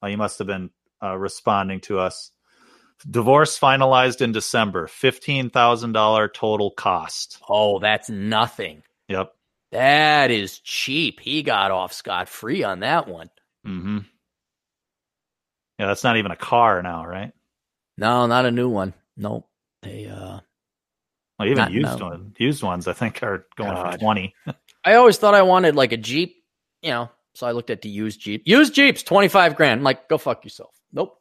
Oh, 0.01 0.07
you 0.07 0.17
must 0.17 0.37
have 0.39 0.47
been 0.47 0.69
uh, 1.03 1.15
responding 1.17 1.79
to 1.81 1.99
us. 1.99 2.31
Divorce 3.09 3.59
finalized 3.59 4.21
in 4.21 4.31
December. 4.31 4.87
Fifteen 4.87 5.49
thousand 5.49 5.93
dollar 5.93 6.27
total 6.27 6.71
cost. 6.71 7.39
Oh, 7.49 7.79
that's 7.79 8.09
nothing. 8.09 8.83
Yep. 9.07 9.33
That 9.71 10.29
is 10.31 10.59
cheap. 10.59 11.19
He 11.19 11.41
got 11.43 11.71
off 11.71 11.93
scot 11.93 12.29
free 12.29 12.63
on 12.63 12.81
that 12.81 13.07
one. 13.07 13.29
Mm-hmm. 13.65 13.99
Yeah, 15.79 15.87
that's 15.87 16.03
not 16.03 16.17
even 16.17 16.31
a 16.31 16.35
car 16.35 16.81
now, 16.83 17.05
right? 17.05 17.31
No, 17.97 18.27
not 18.27 18.45
a 18.45 18.51
new 18.51 18.69
one. 18.69 18.93
Nope. 19.17 19.47
They 19.81 20.05
uh 20.05 20.41
Well, 21.41 21.49
even 21.49 21.57
Not- 21.57 21.71
used 21.71 21.99
no. 21.99 22.05
one, 22.07 22.35
used 22.37 22.63
ones, 22.63 22.87
I 22.87 22.93
think, 22.93 23.21
are 23.23 23.45
going 23.55 23.75
for 23.75 23.97
twenty. 23.97 24.35
I 24.85 24.95
always 24.95 25.17
thought 25.17 25.35
I 25.35 25.41
wanted 25.43 25.75
like 25.75 25.91
a 25.91 25.97
Jeep, 25.97 26.43
you 26.81 26.91
know. 26.91 27.09
So 27.33 27.47
I 27.47 27.51
looked 27.51 27.69
at 27.69 27.81
the 27.81 27.89
used 27.89 28.19
Jeep. 28.19 28.43
Used 28.45 28.73
Jeeps, 28.73 29.03
25 29.03 29.55
grand. 29.55 29.79
I'm 29.79 29.83
like, 29.83 30.09
go 30.09 30.17
fuck 30.17 30.43
yourself. 30.43 30.75
Nope. 30.91 31.17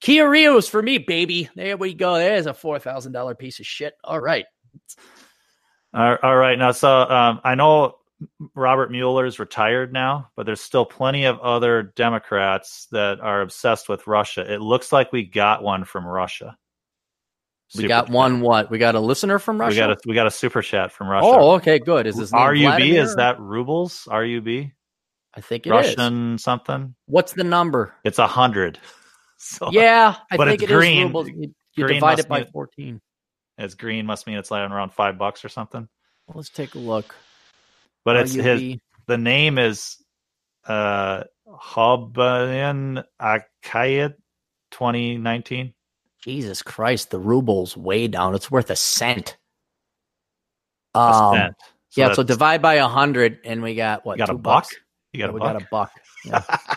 Kia 0.00 0.28
Rios 0.28 0.68
for 0.68 0.82
me, 0.82 0.98
baby. 0.98 1.48
There 1.56 1.76
we 1.76 1.94
go. 1.94 2.14
There's 2.14 2.46
a 2.46 2.54
four 2.54 2.78
thousand 2.78 3.12
dollar 3.12 3.34
piece 3.34 3.60
of 3.60 3.66
shit. 3.66 3.94
All 4.04 4.20
right. 4.20 4.46
All 5.94 6.16
all 6.22 6.36
right, 6.36 6.58
now 6.58 6.72
so 6.72 6.88
um, 7.02 7.40
I 7.44 7.54
know 7.54 7.96
Robert 8.54 8.90
Mueller's 8.90 9.38
retired 9.38 9.92
now, 9.92 10.30
but 10.36 10.46
there's 10.46 10.60
still 10.60 10.84
plenty 10.86 11.24
of 11.24 11.38
other 11.40 11.92
Democrats 11.96 12.86
that 12.92 13.20
are 13.20 13.42
obsessed 13.42 13.88
with 13.88 14.06
Russia. 14.06 14.50
It 14.52 14.60
looks 14.60 14.92
like 14.92 15.12
we 15.12 15.24
got 15.24 15.62
one 15.62 15.84
from 15.84 16.06
Russia. 16.06 16.56
We 17.76 17.86
got 17.88 18.06
chat. 18.06 18.12
one 18.14 18.40
what? 18.40 18.70
We 18.70 18.78
got 18.78 18.94
a 18.94 19.00
listener 19.00 19.38
from 19.38 19.60
Russia. 19.60 19.70
We 19.74 19.76
got 19.78 19.90
a 19.90 19.96
we 20.06 20.14
got 20.14 20.26
a 20.26 20.30
super 20.30 20.62
chat 20.62 20.92
from 20.92 21.08
Russia. 21.08 21.26
Oh, 21.26 21.52
okay, 21.52 21.78
good. 21.78 22.06
Is 22.06 22.16
this 22.16 22.32
RUB 22.32 22.56
Vladimir? 22.58 23.02
is 23.02 23.16
that 23.16 23.40
rubles? 23.40 24.06
RUB 24.10 24.48
I 25.34 25.40
think 25.40 25.66
it 25.66 25.70
is. 25.70 25.96
Russian 25.96 26.36
something? 26.38 26.94
What's 27.06 27.32
the 27.32 27.44
number? 27.44 27.94
It's 28.04 28.18
a 28.18 28.26
hundred. 28.26 28.78
So 29.44 29.70
Yeah, 29.72 30.14
I 30.30 30.36
But 30.36 30.46
think 30.46 30.62
it's 30.62 30.70
it 30.70 30.74
is 30.74 30.78
green. 30.78 31.06
rubles. 31.08 31.28
You, 31.28 31.52
you 31.76 31.86
divide 31.88 32.20
it 32.20 32.28
by 32.28 32.42
mean- 32.42 32.52
14. 32.52 33.00
it's 33.58 33.74
green 33.74 34.06
must 34.06 34.24
mean 34.28 34.36
it's 34.36 34.52
like 34.52 34.70
around 34.70 34.92
five 34.92 35.18
bucks 35.18 35.44
or 35.44 35.48
something. 35.48 35.88
Well, 36.28 36.36
let's 36.36 36.48
take 36.50 36.76
a 36.76 36.78
look. 36.78 37.12
But 38.04 38.16
it's 38.18 38.34
his 38.34 38.76
the 39.08 39.18
name 39.18 39.58
is 39.58 39.96
uh 40.64 41.24
Hobayan 41.48 43.02
Akayat 43.20 44.14
2019. 44.70 45.74
Jesus 46.22 46.62
Christ, 46.62 47.10
the 47.10 47.18
ruble's 47.18 47.76
way 47.76 48.06
down. 48.08 48.34
It's 48.34 48.50
worth 48.50 48.70
a 48.70 48.76
cent. 48.76 49.36
A 50.94 50.98
Um, 50.98 51.34
cent. 51.36 51.54
yeah, 51.96 52.12
so 52.12 52.22
divide 52.22 52.62
by 52.62 52.74
a 52.74 52.88
hundred, 52.88 53.40
and 53.44 53.62
we 53.62 53.74
got 53.74 54.04
what? 54.06 54.18
you 54.18 54.24
got 54.24 54.30
a 54.30 54.34
buck. 54.34 54.64
bucks? 54.64 54.76
You 55.12 55.18
got 55.20 55.26
Yeah, 55.26 55.30
a 55.30 55.32
we 55.34 55.40
buck. 55.40 55.52
got 55.52 55.62
a 55.62 55.68
buck. 55.70 55.92
Yeah. 56.24 56.42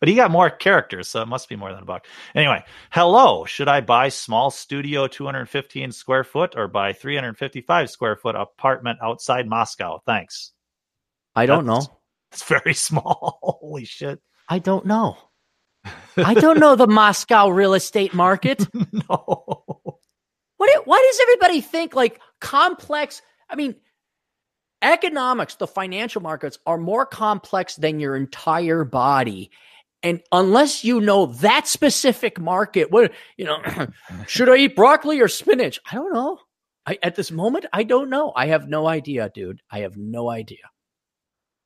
but 0.00 0.08
he 0.08 0.14
got 0.14 0.30
more 0.30 0.50
characters, 0.50 1.08
so 1.08 1.22
it 1.22 1.26
must 1.28 1.48
be 1.48 1.56
more 1.56 1.72
than 1.72 1.82
a 1.82 1.86
buck. 1.86 2.06
Anyway, 2.34 2.62
hello. 2.90 3.44
Should 3.46 3.68
I 3.68 3.80
buy 3.80 4.08
small 4.10 4.50
studio 4.50 5.06
215 5.06 5.90
square 5.92 6.24
foot 6.24 6.54
or 6.56 6.68
buy 6.68 6.92
355 6.92 7.90
square 7.90 8.16
foot 8.16 8.34
apartment 8.36 8.98
outside 9.02 9.48
Moscow? 9.48 10.00
Thanks. 10.06 10.52
I 11.34 11.46
don't 11.46 11.66
That's, 11.66 11.88
know. 11.88 11.96
It's 12.32 12.44
very 12.44 12.74
small. 12.88 13.38
Holy 13.42 13.84
shit. 13.84 14.20
I 14.48 14.58
don't 14.60 14.86
know. 14.86 15.16
I 16.16 16.34
don't 16.34 16.58
know 16.58 16.76
the 16.76 16.86
Moscow 16.86 17.48
real 17.48 17.74
estate 17.74 18.14
market. 18.14 18.66
no. 18.74 19.44
What? 20.56 20.86
Why 20.86 21.08
does 21.10 21.20
everybody 21.22 21.60
think 21.60 21.94
like 21.94 22.20
complex? 22.40 23.22
I 23.48 23.56
mean, 23.56 23.76
economics, 24.82 25.54
the 25.56 25.66
financial 25.66 26.22
markets 26.22 26.58
are 26.66 26.78
more 26.78 27.06
complex 27.06 27.76
than 27.76 28.00
your 28.00 28.16
entire 28.16 28.84
body. 28.84 29.50
And 30.02 30.22
unless 30.32 30.82
you 30.82 31.00
know 31.00 31.26
that 31.26 31.66
specific 31.66 32.40
market, 32.40 32.90
what 32.90 33.12
you 33.36 33.44
know, 33.44 33.60
should 34.26 34.48
I 34.48 34.56
eat 34.56 34.76
broccoli 34.76 35.20
or 35.20 35.28
spinach? 35.28 35.78
I 35.90 35.94
don't 35.94 36.12
know. 36.12 36.38
I, 36.86 36.98
at 37.02 37.14
this 37.14 37.30
moment, 37.30 37.66
I 37.72 37.82
don't 37.82 38.08
know. 38.08 38.32
I 38.34 38.46
have 38.46 38.68
no 38.68 38.86
idea, 38.86 39.30
dude. 39.34 39.60
I 39.70 39.80
have 39.80 39.96
no 39.96 40.30
idea. 40.30 40.70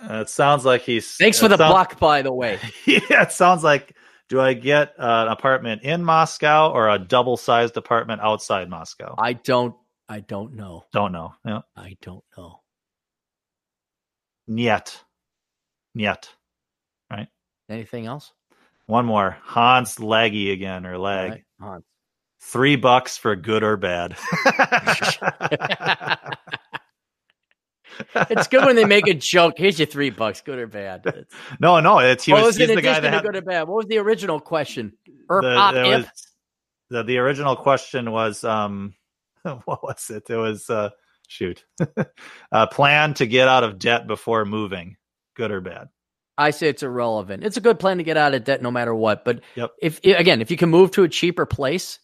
Uh, 0.03 0.21
it 0.23 0.29
sounds 0.29 0.65
like 0.65 0.83
he's. 0.83 1.13
Thanks 1.17 1.39
for 1.39 1.49
the 1.49 1.57
sounds, 1.57 1.71
block, 1.71 1.99
by 2.01 2.23
the 2.23 2.33
way. 2.33 2.59
yeah, 2.85 3.23
it 3.23 3.33
sounds 3.33 3.63
like. 3.63 3.97
Do 4.29 4.41
I 4.41 4.55
get 4.55 4.95
an 4.99 5.29
apartment 5.29 5.83
in 5.83 6.03
Moscow 6.03 6.71
or 6.73 6.89
a 6.89 6.99
double-sized 6.99 7.77
apartment 7.77 8.23
outside 8.23 8.71
Moscow? 8.71 9.15
I 9.19 9.35
don't. 9.35 9.75
I 10.09 10.21
don't 10.21 10.55
know. 10.55 10.85
Don't 10.93 11.13
know. 11.13 11.35
Yeah. 11.45 11.61
I 11.77 11.97
don't 12.03 12.25
know. 12.37 12.61
Niet. 14.49 15.03
Niet. 15.95 16.29
Right? 17.11 17.29
Anything 17.69 18.07
else? 18.07 18.33
One 18.87 19.07
more. 19.07 19.37
Hans 19.43 19.97
Laggy 19.97 20.53
again 20.53 20.87
or 20.87 20.99
lag. 20.99 21.31
Right. 21.31 21.45
Hans. 21.61 21.85
Three 22.41 22.77
bucks 22.77 23.17
for 23.17 23.37
good 23.37 23.63
or 23.63 23.79
bad. 23.79 24.17
it's 28.15 28.49
good 28.49 28.65
when 28.65 28.77
they 28.77 28.85
make 28.85 29.07
a 29.07 29.15
joke. 29.15 29.55
Here's 29.57 29.79
your 29.79 29.87
three 29.87 30.11
bucks, 30.11 30.41
good 30.41 30.59
or 30.59 30.67
bad. 30.67 31.03
It's, 31.05 31.35
no, 31.61 31.81
no, 31.81 31.99
it's 31.99 32.25
he 32.25 32.33
was, 32.33 32.43
was 32.43 32.57
he's 32.57 32.69
the 32.69 32.83
guy 32.83 33.01
that 33.01 33.13
had, 33.13 33.23
good 33.23 33.37
or 33.37 33.43
bad. 33.43 33.69
What 33.69 33.77
was 33.77 33.87
the 33.87 33.99
original 33.99 34.41
question? 34.41 34.93
the, 35.29 35.43
was, 35.43 36.07
the, 36.91 37.03
the 37.03 37.19
original 37.19 37.57
question 37.57 38.11
was 38.11 38.45
um 38.45 38.95
what 39.43 39.83
was 39.83 40.11
it? 40.11 40.25
It 40.29 40.37
was 40.37 40.69
uh 40.71 40.91
shoot. 41.29 41.65
uh, 42.53 42.67
plan 42.69 43.15
to 43.15 43.27
get 43.27 43.49
out 43.49 43.65
of 43.65 43.79
debt 43.79 44.07
before 44.07 44.45
moving, 44.45 44.97
good 45.35 45.51
or 45.51 45.61
bad? 45.61 45.89
I 46.37 46.51
say 46.51 46.69
it's 46.69 46.83
irrelevant. 46.83 47.45
It's 47.45 47.57
a 47.57 47.61
good 47.61 47.79
plan 47.79 47.99
to 47.99 48.05
get 48.05 48.17
out 48.17 48.35
of 48.35 48.45
debt 48.45 48.61
no 48.61 48.71
matter 48.71 48.95
what. 48.95 49.25
But 49.25 49.41
yep. 49.55 49.71
if 49.81 50.01
again, 50.05 50.41
if 50.41 50.51
you 50.51 50.57
can 50.57 50.69
move 50.69 50.91
to 50.93 51.05
a 51.05 51.09
cheaper 51.09 51.47
place, 51.47 52.01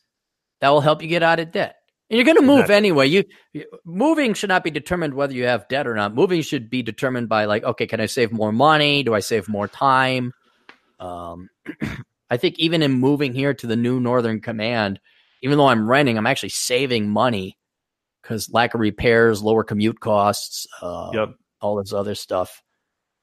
that 0.61 0.69
will 0.69 0.81
help 0.81 1.03
you 1.03 1.09
get 1.09 1.23
out 1.23 1.41
of 1.41 1.51
debt. 1.51 1.77
And 2.11 2.17
you're 2.17 2.25
going 2.25 2.37
to 2.37 2.43
move 2.43 2.71
anyway. 2.71 3.07
You, 3.07 3.25
you, 3.53 3.67
moving 3.85 4.35
should 4.35 4.49
not 4.49 4.65
be 4.65 4.71
determined 4.73 5.15
whether 5.15 5.33
you 5.33 5.45
have 5.45 5.69
debt 5.69 5.87
or 5.87 5.95
not. 5.95 6.13
Moving 6.13 6.43
should 6.43 6.69
be 6.69 6.83
determined 6.83 7.29
by 7.29 7.45
like, 7.45 7.63
okay, 7.63 7.87
can 7.87 8.01
I 8.01 8.07
save 8.07 8.33
more 8.33 8.51
money? 8.51 9.05
Do 9.05 9.15
I 9.15 9.21
save 9.21 9.49
more 9.49 9.69
time? 9.69 10.33
Um, 10.99 11.49
I 12.31 12.37
think 12.37 12.59
even 12.59 12.83
in 12.83 12.93
moving 12.93 13.33
here 13.33 13.55
to 13.55 13.67
the 13.67 13.77
new 13.77 14.01
Northern 14.01 14.41
Command, 14.41 14.99
even 15.43 15.57
though 15.57 15.69
I'm 15.69 15.89
renting, 15.89 16.19
I'm 16.19 16.27
actually 16.27 16.51
saving 16.51 17.09
money 17.09 17.57
because 18.23 18.53
lack 18.53 18.75
of 18.75 18.81
repairs, 18.81 19.41
lower 19.41 19.63
commute 19.63 20.01
costs, 20.01 20.67
uh, 20.83 21.11
yep. 21.15 21.35
all 21.61 21.77
this 21.77 21.93
other 21.93 22.17
stuff. 22.17 22.63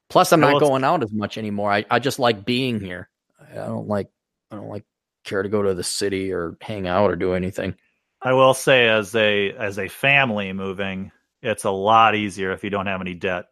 Plus, 0.09 0.31
I'm 0.31 0.39
not 0.39 0.61
going 0.61 0.85
out 0.85 1.03
as 1.03 1.11
much 1.11 1.37
anymore. 1.37 1.71
I, 1.71 1.85
I 1.89 1.99
just 1.99 2.19
like 2.19 2.45
being 2.45 2.79
here. 2.79 3.09
I 3.51 3.55
don't 3.55 3.87
like 3.87 4.07
I 4.49 4.55
don't 4.55 4.69
like 4.69 4.85
care 5.25 5.43
to 5.43 5.49
go 5.49 5.61
to 5.61 5.73
the 5.73 5.83
city 5.83 6.31
or 6.31 6.57
hang 6.61 6.87
out 6.87 7.11
or 7.11 7.17
do 7.17 7.33
anything. 7.33 7.75
I 8.21 8.33
will 8.33 8.53
say, 8.53 8.87
as 8.87 9.15
a 9.15 9.51
as 9.51 9.77
a 9.77 9.87
family 9.87 10.51
moving, 10.53 11.11
it's 11.41 11.65
a 11.65 11.71
lot 11.71 12.15
easier 12.15 12.51
if 12.51 12.63
you 12.63 12.69
don't 12.69 12.87
have 12.87 13.01
any 13.01 13.13
debt. 13.13 13.45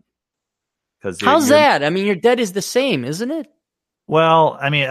Because 1.00 1.22
how's 1.22 1.50
that? 1.50 1.84
I 1.84 1.90
mean, 1.90 2.06
your 2.06 2.16
debt 2.16 2.40
is 2.40 2.54
the 2.54 2.62
same, 2.62 3.06
isn't 3.06 3.30
it? 3.30 3.48
Well, 4.08 4.58
I 4.60 4.70
mean, 4.70 4.90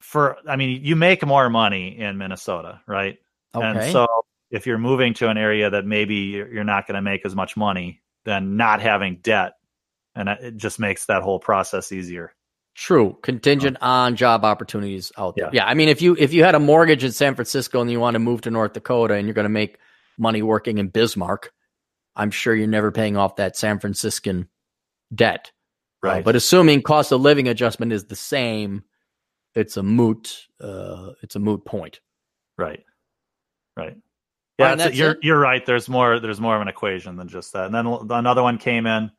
for 0.00 0.36
I 0.48 0.56
mean, 0.56 0.82
you 0.82 0.96
make 0.96 1.24
more 1.24 1.50
money 1.50 1.98
in 1.98 2.18
Minnesota, 2.18 2.80
right? 2.86 3.18
Okay. 3.54 3.66
And 3.66 3.92
so 3.92 4.06
if 4.50 4.66
you're 4.66 4.78
moving 4.78 5.14
to 5.14 5.28
an 5.28 5.36
area 5.36 5.70
that 5.70 5.84
maybe 5.84 6.14
you're 6.14 6.64
not 6.64 6.86
going 6.86 6.96
to 6.96 7.02
make 7.02 7.26
as 7.26 7.34
much 7.34 7.56
money, 7.56 8.02
then 8.24 8.56
not 8.56 8.80
having 8.80 9.16
debt, 9.16 9.54
and 10.14 10.28
it 10.28 10.56
just 10.56 10.78
makes 10.78 11.06
that 11.06 11.22
whole 11.22 11.38
process 11.38 11.92
easier. 11.92 12.32
True, 12.74 13.18
contingent 13.22 13.76
on 13.82 14.16
job 14.16 14.44
opportunities 14.44 15.12
out 15.18 15.36
there. 15.36 15.50
Yeah. 15.52 15.64
yeah, 15.64 15.66
I 15.66 15.74
mean, 15.74 15.90
if 15.90 16.00
you 16.00 16.16
if 16.18 16.32
you 16.32 16.42
had 16.42 16.54
a 16.54 16.58
mortgage 16.58 17.04
in 17.04 17.12
San 17.12 17.34
Francisco 17.34 17.82
and 17.82 17.90
you 17.90 18.00
want 18.00 18.14
to 18.14 18.18
move 18.18 18.40
to 18.42 18.50
North 18.50 18.72
Dakota 18.72 19.14
and 19.14 19.26
you're 19.26 19.34
going 19.34 19.44
to 19.44 19.50
make 19.50 19.78
money 20.18 20.40
working 20.40 20.78
in 20.78 20.88
Bismarck, 20.88 21.52
I'm 22.16 22.30
sure 22.30 22.54
you're 22.54 22.66
never 22.66 22.90
paying 22.90 23.16
off 23.16 23.36
that 23.36 23.56
San 23.56 23.78
Franciscan 23.78 24.48
debt. 25.14 25.52
Right. 26.02 26.20
Uh, 26.20 26.22
but 26.22 26.34
assuming 26.34 26.82
cost 26.82 27.12
of 27.12 27.20
living 27.20 27.46
adjustment 27.46 27.92
is 27.92 28.06
the 28.06 28.16
same, 28.16 28.84
it's 29.54 29.76
a 29.76 29.82
moot. 29.82 30.46
Uh, 30.58 31.10
it's 31.22 31.36
a 31.36 31.40
moot 31.40 31.64
point. 31.66 32.00
Right. 32.56 32.82
Right. 33.76 33.96
Yeah, 34.58 34.74
right, 34.74 34.94
you're 34.94 35.10
it. 35.12 35.18
you're 35.22 35.38
right. 35.38 35.64
There's 35.64 35.88
more. 35.88 36.20
There's 36.20 36.40
more 36.40 36.54
of 36.54 36.62
an 36.62 36.68
equation 36.68 37.16
than 37.16 37.28
just 37.28 37.52
that. 37.54 37.66
And 37.66 37.74
then 37.74 37.86
another 38.10 38.42
one 38.42 38.58
came 38.58 38.86
in. 38.86 39.10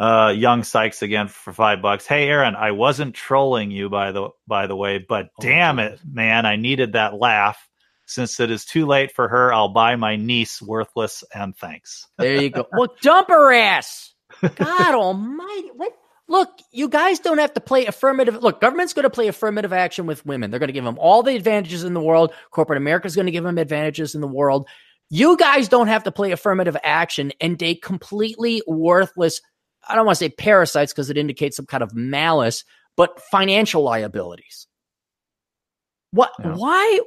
Uh, 0.00 0.30
young 0.30 0.64
Sykes 0.64 1.02
again 1.02 1.28
for 1.28 1.52
five 1.52 1.82
bucks. 1.82 2.06
Hey, 2.06 2.26
Aaron, 2.26 2.56
I 2.56 2.70
wasn't 2.70 3.14
trolling 3.14 3.70
you 3.70 3.90
by 3.90 4.12
the 4.12 4.30
by 4.46 4.66
the 4.66 4.74
way, 4.74 4.98
but 4.98 5.26
oh, 5.26 5.42
damn 5.42 5.78
it, 5.78 6.00
man, 6.10 6.46
I 6.46 6.56
needed 6.56 6.94
that 6.94 7.14
laugh. 7.14 7.68
Since 8.06 8.40
it 8.40 8.50
is 8.50 8.64
too 8.64 8.86
late 8.86 9.12
for 9.12 9.28
her, 9.28 9.52
I'll 9.52 9.68
buy 9.68 9.96
my 9.96 10.16
niece 10.16 10.60
worthless 10.60 11.22
and 11.34 11.54
thanks. 11.54 12.08
There 12.18 12.42
you 12.42 12.50
go. 12.50 12.66
well, 12.72 12.94
dump 13.02 13.28
her 13.28 13.52
ass. 13.52 14.14
God 14.40 14.94
Almighty! 14.94 15.70
What 15.76 15.92
Look, 16.30 16.60
you 16.70 16.88
guys 16.88 17.18
don't 17.18 17.38
have 17.38 17.54
to 17.54 17.60
play 17.60 17.86
affirmative. 17.86 18.40
Look, 18.40 18.60
government's 18.60 18.92
going 18.92 19.02
to 19.02 19.10
play 19.10 19.26
affirmative 19.26 19.72
action 19.72 20.06
with 20.06 20.24
women. 20.24 20.50
They're 20.50 20.60
going 20.60 20.68
to 20.68 20.72
give 20.72 20.84
them 20.84 20.96
all 21.00 21.24
the 21.24 21.34
advantages 21.34 21.82
in 21.82 21.92
the 21.92 22.00
world. 22.00 22.32
Corporate 22.52 22.76
America 22.76 23.08
is 23.08 23.16
going 23.16 23.26
to 23.26 23.32
give 23.32 23.42
them 23.42 23.58
advantages 23.58 24.14
in 24.14 24.20
the 24.20 24.28
world. 24.28 24.68
You 25.08 25.36
guys 25.36 25.66
don't 25.66 25.88
have 25.88 26.04
to 26.04 26.12
play 26.12 26.30
affirmative 26.30 26.76
action 26.84 27.32
and 27.40 27.58
date 27.58 27.82
completely 27.82 28.62
worthless. 28.68 29.40
I 29.88 29.94
don't 29.94 30.06
want 30.06 30.18
to 30.18 30.24
say 30.24 30.28
parasites 30.30 30.92
because 30.92 31.10
it 31.10 31.16
indicates 31.16 31.56
some 31.56 31.66
kind 31.66 31.82
of 31.82 31.94
malice, 31.94 32.64
but 32.96 33.20
financial 33.30 33.82
liabilities. 33.82 34.66
What? 36.12 36.32
Yeah. 36.38 36.54
Why? 36.54 37.00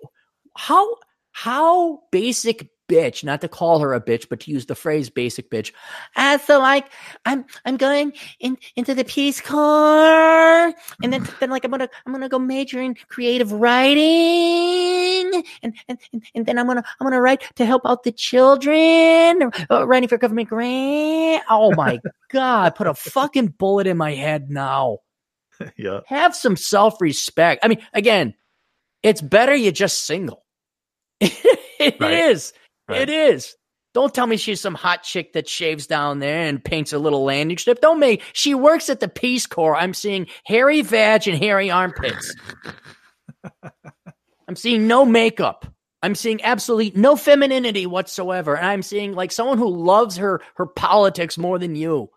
How? 0.56 0.96
How 1.32 2.02
basic 2.12 2.70
bitch, 2.94 3.24
not 3.24 3.42
to 3.42 3.48
call 3.48 3.80
her 3.80 3.94
a 3.94 4.02
bitch, 4.02 4.30
but 4.30 4.40
to 4.42 4.52
use 4.52 4.68
the 4.68 4.76
phrase 4.76 5.10
basic 5.10 5.50
bitch. 5.50 5.72
And 6.16 6.40
so 6.42 6.60
like 6.60 6.90
I'm 7.26 7.46
I'm 7.66 7.78
going 7.78 8.14
in 8.40 8.58
into 8.76 8.94
the 8.94 9.04
Peace 9.04 9.42
Corps 9.42 10.74
and 11.02 11.12
then 11.12 11.28
then 11.40 11.50
like 11.50 11.66
I'm 11.66 11.72
gonna 11.72 11.90
I'm 12.06 12.14
gonna 12.14 12.30
go 12.30 12.40
major 12.40 12.82
in 12.82 12.96
creative 13.10 13.52
writing 13.52 15.44
and 15.64 15.74
and, 15.88 16.00
and, 16.12 16.24
and 16.36 16.46
then 16.46 16.60
I'm 16.60 16.68
gonna 16.68 16.84
I'm 17.00 17.06
gonna 17.06 17.22
write 17.22 17.44
to 17.56 17.66
help 17.66 17.82
out 17.86 18.04
the 18.04 18.12
children 18.12 19.52
uh, 19.72 19.88
writing 19.88 20.10
for 20.10 20.18
government 20.18 20.50
grant. 20.50 21.44
Oh 21.50 21.74
my 21.76 22.00
god, 22.32 22.76
put 22.76 22.88
a 22.88 22.94
fucking 22.94 23.48
bullet 23.58 23.88
in 23.88 23.98
my 23.98 24.14
head 24.14 24.50
now. 24.50 25.00
yeah. 25.78 26.02
Have 26.08 26.36
some 26.36 26.56
self-respect. 26.56 27.64
I 27.64 27.68
mean, 27.68 27.86
again, 27.94 28.34
it's 29.02 29.22
better 29.22 29.56
you 29.56 29.72
just 29.72 30.06
single. 30.06 30.44
it 31.20 32.00
right. 32.00 32.14
is. 32.14 32.54
Right. 32.88 33.02
It 33.02 33.10
is. 33.10 33.56
Don't 33.94 34.14
tell 34.14 34.26
me 34.26 34.38
she's 34.38 34.60
some 34.60 34.74
hot 34.74 35.04
chick 35.04 35.34
that 35.34 35.48
shaves 35.48 35.86
down 35.86 36.20
there 36.20 36.48
and 36.48 36.64
paints 36.64 36.94
a 36.94 37.00
little 37.00 37.24
landing 37.24 37.58
strip. 37.58 37.80
Don't 37.80 38.00
make. 38.00 38.24
She 38.34 38.56
works 38.56 38.90
at 38.90 39.00
the 39.00 39.08
Peace 39.08 39.46
Corps. 39.46 39.76
I'm 39.76 39.94
seeing 39.94 40.28
hairy 40.46 40.82
vag 40.82 41.28
and 41.28 41.38
hairy 41.38 41.70
armpits. 41.70 42.36
I'm 44.48 44.56
seeing 44.56 44.88
no 44.88 45.06
makeup. 45.06 45.68
I'm 46.02 46.16
seeing 46.16 46.44
absolutely 46.44 47.00
no 47.00 47.16
femininity 47.16 47.86
whatsoever. 47.86 48.58
And 48.58 48.66
I'm 48.66 48.82
seeing 48.82 49.14
like 49.14 49.32
someone 49.32 49.58
who 49.60 49.70
loves 49.70 50.18
her 50.18 50.42
her 50.56 50.66
politics 50.66 51.38
more 51.38 51.60
than 51.60 51.76
you. 51.76 52.10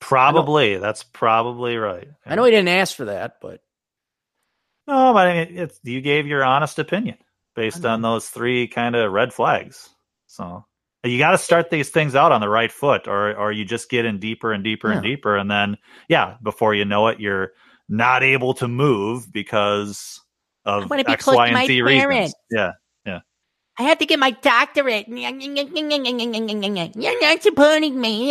Probably. 0.00 0.76
That's 0.76 1.02
probably 1.02 1.76
right. 1.76 2.06
Yeah. 2.06 2.32
I 2.32 2.34
know 2.34 2.44
he 2.44 2.50
didn't 2.50 2.68
ask 2.68 2.94
for 2.94 3.06
that, 3.06 3.36
but 3.40 3.62
no, 4.86 5.12
but 5.14 5.26
I 5.26 5.44
mean, 5.44 5.58
it's, 5.58 5.80
you 5.82 6.00
gave 6.00 6.26
your 6.26 6.44
honest 6.44 6.78
opinion 6.78 7.16
based 7.54 7.84
on 7.84 7.98
mm-hmm. 7.98 8.02
those 8.04 8.28
three 8.28 8.68
kind 8.68 8.96
of 8.96 9.12
red 9.12 9.32
flags. 9.32 9.88
So 10.26 10.64
you 11.04 11.18
got 11.18 11.32
to 11.32 11.38
start 11.38 11.70
these 11.70 11.90
things 11.90 12.14
out 12.14 12.32
on 12.32 12.40
the 12.40 12.48
right 12.48 12.70
foot, 12.70 13.08
or 13.08 13.34
or 13.36 13.52
you 13.52 13.64
just 13.64 13.90
get 13.90 14.04
in 14.04 14.18
deeper 14.18 14.52
and 14.52 14.62
deeper 14.62 14.88
yeah. 14.88 14.94
and 14.94 15.02
deeper, 15.02 15.36
and 15.36 15.50
then 15.50 15.78
yeah, 16.08 16.36
before 16.42 16.74
you 16.74 16.84
know 16.84 17.08
it, 17.08 17.20
you're 17.20 17.52
not 17.88 18.22
able 18.22 18.54
to 18.54 18.68
move 18.68 19.32
because 19.32 20.20
of 20.64 20.90
X, 20.90 21.26
Y, 21.26 21.48
and 21.48 21.66
Z 21.66 21.82
reasons. 21.82 22.34
Yeah, 22.50 22.72
yeah. 23.04 23.20
I 23.78 23.82
have 23.84 23.98
to 23.98 24.06
get 24.06 24.18
my 24.18 24.30
doctorate. 24.30 25.08
You're 25.08 25.32
not 27.20 27.42
supporting 27.42 28.00
me. 28.00 28.30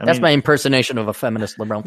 That's 0.00 0.20
my 0.20 0.30
impersonation 0.30 0.96
of 0.96 1.08
a 1.08 1.12
feminist 1.12 1.58
liberal. 1.58 1.82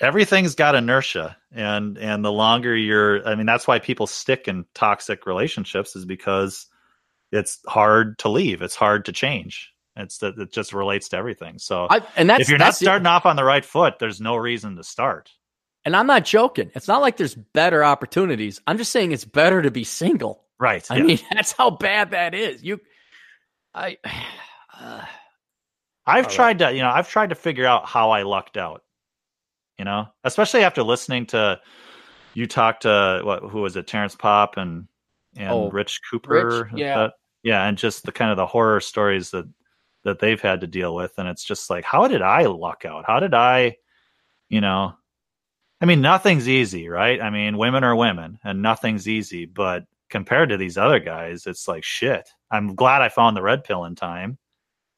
Everything's 0.00 0.54
got 0.54 0.74
inertia 0.74 1.36
and 1.52 1.96
and 1.98 2.24
the 2.24 2.32
longer 2.32 2.76
you're 2.76 3.26
i 3.26 3.34
mean 3.34 3.46
that's 3.46 3.66
why 3.66 3.78
people 3.78 4.06
stick 4.06 4.48
in 4.48 4.64
toxic 4.74 5.26
relationships 5.26 5.96
is 5.96 6.04
because 6.04 6.66
it's 7.32 7.60
hard 7.66 8.18
to 8.18 8.28
leave 8.28 8.62
it's 8.62 8.76
hard 8.76 9.04
to 9.04 9.12
change 9.12 9.72
it's 9.96 10.18
that 10.18 10.38
it 10.38 10.52
just 10.52 10.72
relates 10.72 11.08
to 11.08 11.16
everything 11.16 11.58
so 11.58 11.86
I, 11.88 12.02
and 12.16 12.28
that's 12.28 12.42
if 12.42 12.48
you're 12.48 12.58
not 12.58 12.66
that's 12.66 12.78
the- 12.78 12.84
starting 12.84 13.06
off 13.06 13.26
on 13.26 13.36
the 13.36 13.44
right 13.44 13.64
foot 13.64 13.98
there's 13.98 14.20
no 14.20 14.36
reason 14.36 14.76
to 14.76 14.84
start 14.84 15.30
and 15.86 15.94
I'm 15.94 16.08
not 16.08 16.24
joking. 16.24 16.72
It's 16.74 16.88
not 16.88 17.00
like 17.00 17.16
there's 17.16 17.36
better 17.36 17.84
opportunities. 17.84 18.60
I'm 18.66 18.76
just 18.76 18.90
saying 18.90 19.12
it's 19.12 19.24
better 19.24 19.62
to 19.62 19.70
be 19.70 19.84
single. 19.84 20.44
right 20.58 20.84
I 20.90 20.96
yeah. 20.96 21.02
mean, 21.04 21.18
that's 21.32 21.52
how 21.52 21.70
bad 21.70 22.10
that 22.10 22.34
is. 22.34 22.62
You, 22.62 22.80
I, 23.72 23.96
uh, 24.78 25.02
I've 26.04 26.16
All 26.16 26.22
right. 26.22 26.30
tried 26.30 26.58
to, 26.58 26.72
you 26.72 26.80
know, 26.80 26.90
I've 26.90 27.08
tried 27.08 27.30
to 27.30 27.36
figure 27.36 27.66
out 27.66 27.86
how 27.86 28.10
I 28.10 28.22
lucked 28.22 28.56
out. 28.56 28.82
You 29.78 29.84
know, 29.84 30.08
especially 30.24 30.62
after 30.64 30.82
listening 30.82 31.26
to 31.26 31.60
you 32.34 32.46
talk 32.46 32.80
to 32.80 33.20
what 33.24 33.42
who 33.42 33.60
was 33.60 33.76
it, 33.76 33.86
Terrence 33.86 34.14
Popp 34.14 34.56
and 34.56 34.88
and 35.36 35.50
Oh, 35.52 35.70
Rich 35.70 36.00
Cooper, 36.10 36.64
Rich, 36.70 36.80
yeah. 36.80 36.96
that- 36.96 37.12
yeah, 37.42 37.64
and 37.68 37.78
just 37.78 38.04
the 38.04 38.10
kind 38.12 38.30
of 38.30 38.36
the 38.36 38.46
horror 38.46 38.80
stories 38.80 39.30
that 39.30 39.46
that 40.02 40.18
they've 40.18 40.40
had 40.40 40.60
to 40.62 40.66
deal 40.66 40.94
with, 40.94 41.12
and 41.18 41.28
it's 41.28 41.44
just 41.44 41.68
like, 41.70 41.84
how 41.84 42.08
did 42.08 42.22
I 42.22 42.46
luck 42.46 42.84
out? 42.84 43.04
How 43.06 43.20
did 43.20 43.34
I, 43.34 43.76
you 44.48 44.60
know, 44.60 44.94
I 45.80 45.84
mean, 45.84 46.00
nothing's 46.00 46.48
easy, 46.48 46.88
right? 46.88 47.20
I 47.20 47.30
mean, 47.30 47.58
women 47.58 47.84
are 47.84 47.94
women, 47.94 48.38
and 48.44 48.62
nothing's 48.62 49.08
easy, 49.08 49.44
but 49.46 49.84
compared 50.08 50.48
to 50.50 50.56
these 50.56 50.78
other 50.78 50.98
guys, 51.00 51.46
it's 51.46 51.68
like 51.68 51.84
shit. 51.84 52.28
I'm 52.50 52.74
glad 52.76 53.02
I 53.02 53.08
found 53.10 53.36
the 53.36 53.42
red 53.42 53.62
pill 53.64 53.84
in 53.84 53.94
time. 53.94 54.38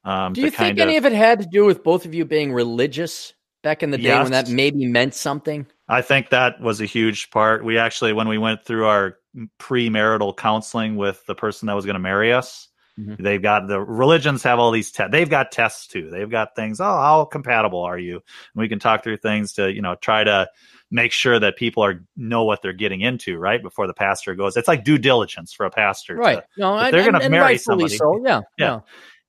Um, 0.05 0.33
do 0.35 0.43
you 0.43 0.51
think 0.51 0.79
of, 0.79 0.83
any 0.83 0.97
of 0.99 1.05
it 1.07 1.13
had 1.13 1.41
to 1.41 1.47
do 1.51 1.65
with 1.65 1.83
both 1.83 2.05
of 2.07 2.15
you 2.15 2.25
being 2.25 2.53
religious 2.53 3.35
back 3.63 3.83
in 3.83 3.91
the 3.91 3.99
day 3.99 4.17
when 4.19 4.31
that 4.33 4.49
maybe 4.49 4.87
meant 4.87 5.15
something? 5.15 5.67
I 5.89 6.03
think 6.03 6.31
that 6.31 6.61
was 6.61 6.81
a 6.81 6.87
huge 6.87 7.31
part. 7.31 7.65
We 7.65 7.79
actually, 7.79 8.13
when 8.13 8.29
we 8.29 8.39
went 8.39 8.65
through 8.65 8.87
our 8.87 9.19
premarital 9.59 10.37
counseling 10.37 10.97
with 10.97 11.25
the 11.27 11.35
person 11.35 11.67
that 11.67 11.75
was 11.75 11.85
going 11.85 11.95
to 11.95 12.01
marry 12.01 12.33
us, 12.33 12.69
Mhm. 12.99 13.17
they've 13.23 13.41
got 13.43 13.69
the 13.69 13.81
religions 13.81 14.43
have 14.43 14.59
all 14.59 14.71
these 14.73 14.91
tests. 14.91 15.13
They've 15.13 15.31
got 15.31 15.53
tests 15.53 15.87
too. 15.87 16.11
They've 16.11 16.29
got 16.31 16.57
things. 16.57 16.81
Oh, 16.81 16.85
how 16.85 17.25
compatible 17.25 17.81
are 17.83 17.99
you? 17.99 18.15
And 18.17 18.23
we 18.57 18.69
can 18.69 18.81
talk 18.81 19.05
through 19.05 19.19
things 19.19 19.53
to 19.55 19.73
you 19.73 19.81
know 19.83 19.95
try 19.95 20.25
to 20.25 20.49
make 20.91 21.13
sure 21.13 21.39
that 21.39 21.57
people 21.57 21.85
are 21.85 22.03
know 22.17 22.43
what 22.45 22.61
they're 22.63 22.73
getting 22.73 23.03
into 23.03 23.39
right 23.39 23.63
before 23.63 23.87
the 23.87 23.95
pastor 23.95 24.35
goes. 24.35 24.57
It's 24.57 24.67
like 24.69 24.83
due 24.85 24.99
diligence 24.99 25.53
for 25.53 25.65
a 25.67 25.71
pastor, 25.71 26.15
to- 26.15 26.19
Right. 26.21 26.43
No, 26.57 26.77
if 26.79 26.91
they're 26.91 27.07
and- 27.07 27.23
and 27.23 27.31
marry 27.31 27.57
somebody- 27.59 27.95
So 27.97 28.21
yeah. 28.25 28.41
Yeah. 28.57 28.67
Yeah. 28.67 28.81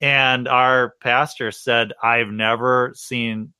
And 0.01 0.47
our 0.47 0.95
pastor 1.01 1.51
said, 1.51 1.91
I've 2.01 2.29
never 2.29 2.93
seen 2.95 3.53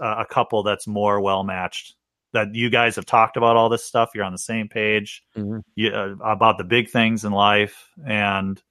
uh, 0.00 0.16
a 0.18 0.26
couple 0.26 0.62
that's 0.62 0.86
more 0.86 1.20
well 1.20 1.44
matched. 1.44 1.94
That 2.32 2.54
you 2.54 2.70
guys 2.70 2.96
have 2.96 3.04
talked 3.04 3.36
about 3.36 3.56
all 3.56 3.68
this 3.68 3.84
stuff. 3.84 4.10
You're 4.14 4.24
on 4.24 4.32
the 4.32 4.38
same 4.38 4.68
page 4.68 5.22
Mhm. 5.36 5.62
you, 5.74 5.90
uh, 5.90 6.14
about 6.24 6.56
the 6.56 6.64
big 6.64 6.88
things 6.88 7.24
in 7.24 7.32
life. 7.32 7.90
And 8.06 8.62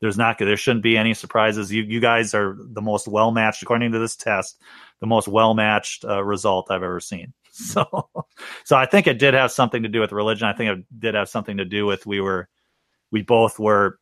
there's 0.00 0.16
not, 0.16 0.38
there 0.38 0.56
shouldn't 0.56 0.82
be 0.82 0.96
any 0.96 1.12
surprises. 1.14 1.70
You, 1.70 1.82
you 1.82 2.00
guys 2.00 2.34
are 2.34 2.56
the 2.58 2.80
most 2.80 3.06
well 3.06 3.30
matched, 3.30 3.62
according 3.62 3.92
to 3.92 3.98
this 3.98 4.16
test, 4.16 4.58
the 5.00 5.06
most 5.06 5.28
well 5.28 5.52
matched 5.54 6.04
uh, 6.06 6.24
result 6.24 6.70
I've 6.70 6.82
ever 6.82 7.00
seen. 7.00 7.32
So, 7.54 8.08
so 8.64 8.76
I 8.76 8.86
think 8.86 9.06
it 9.06 9.18
did 9.18 9.34
have 9.34 9.52
something 9.52 9.82
to 9.82 9.88
do 9.90 10.00
with 10.00 10.10
religion. 10.10 10.48
I 10.48 10.54
think 10.54 10.70
it 10.78 10.86
did 10.98 11.14
have 11.14 11.28
something 11.28 11.58
to 11.58 11.66
do 11.66 11.84
with 11.84 12.06
we 12.06 12.18
were, 12.18 12.48
we 13.10 13.20
both 13.20 13.58
were 13.58 13.98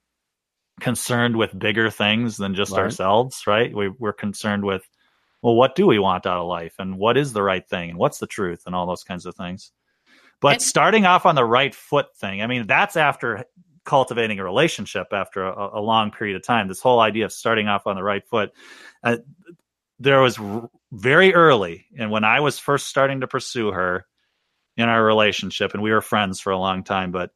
concerned 0.80 1.34
with 1.36 1.58
bigger 1.58 1.90
things 1.90 2.36
than 2.36 2.54
just 2.54 2.70
Right. 2.70 2.82
ourselves, 2.82 3.42
right? 3.48 3.74
We, 3.74 3.88
we're 3.88 4.12
concerned 4.12 4.64
with, 4.64 4.88
well, 5.42 5.54
what 5.54 5.74
do 5.74 5.86
we 5.86 5.98
want 5.98 6.26
out 6.26 6.38
of 6.38 6.46
life 6.48 6.74
and 6.78 6.98
what 6.98 7.16
is 7.16 7.32
the 7.32 7.42
right 7.42 7.66
thing 7.68 7.90
and 7.90 7.98
what's 7.98 8.18
the 8.18 8.26
truth 8.26 8.62
and 8.66 8.74
all 8.74 8.86
those 8.86 9.04
kinds 9.04 9.26
of 9.26 9.34
things. 9.34 9.72
But 10.40 10.54
And- 10.54 10.62
starting 10.62 11.06
off 11.06 11.26
on 11.26 11.34
the 11.34 11.44
right 11.44 11.74
foot 11.74 12.14
thing, 12.16 12.42
I 12.42 12.46
mean, 12.46 12.66
that's 12.66 12.96
after 12.96 13.44
cultivating 13.84 14.38
a 14.38 14.44
relationship 14.44 15.08
after 15.12 15.42
a, 15.44 15.78
a 15.78 15.80
long 15.80 16.10
period 16.10 16.36
of 16.36 16.42
time. 16.44 16.68
This 16.68 16.80
whole 16.82 17.00
idea 17.00 17.24
of 17.24 17.32
starting 17.32 17.66
off 17.68 17.86
on 17.86 17.96
the 17.96 18.02
right 18.02 18.26
foot. 18.28 18.52
Uh, 19.02 19.16
there 19.98 20.20
was 20.20 20.38
r- 20.38 20.68
very 20.92 21.34
early, 21.34 21.86
and 21.98 22.10
when 22.10 22.24
I 22.24 22.40
was 22.40 22.58
first 22.58 22.88
starting 22.88 23.20
to 23.20 23.26
pursue 23.26 23.70
her 23.72 24.06
in 24.76 24.88
our 24.88 25.02
relationship, 25.02 25.74
and 25.74 25.82
we 25.82 25.90
were 25.92 26.00
friends 26.02 26.40
for 26.40 26.50
a 26.52 26.58
long 26.58 26.84
time, 26.84 27.10
but 27.10 27.30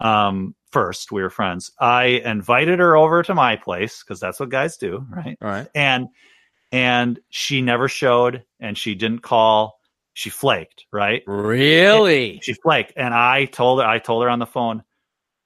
um, 0.00 0.54
first 0.70 1.10
we 1.10 1.22
were 1.22 1.30
friends. 1.30 1.72
I 1.80 2.04
invited 2.24 2.78
her 2.80 2.96
over 2.96 3.22
to 3.24 3.34
my 3.34 3.56
place 3.56 4.02
because 4.04 4.20
that's 4.20 4.38
what 4.38 4.50
guys 4.50 4.76
do, 4.76 5.04
right? 5.10 5.38
All 5.40 5.48
right. 5.48 5.68
And 5.74 6.08
and 6.76 7.18
she 7.30 7.62
never 7.62 7.88
showed, 7.88 8.44
and 8.60 8.76
she 8.76 8.94
didn't 8.94 9.20
call. 9.20 9.80
She 10.12 10.28
flaked, 10.28 10.84
right? 10.92 11.22
Really? 11.26 12.38
She 12.42 12.52
flaked, 12.52 12.92
and 12.96 13.14
I 13.14 13.46
told 13.46 13.80
her. 13.80 13.86
I 13.86 13.98
told 13.98 14.22
her 14.22 14.28
on 14.28 14.38
the 14.38 14.46
phone, 14.46 14.82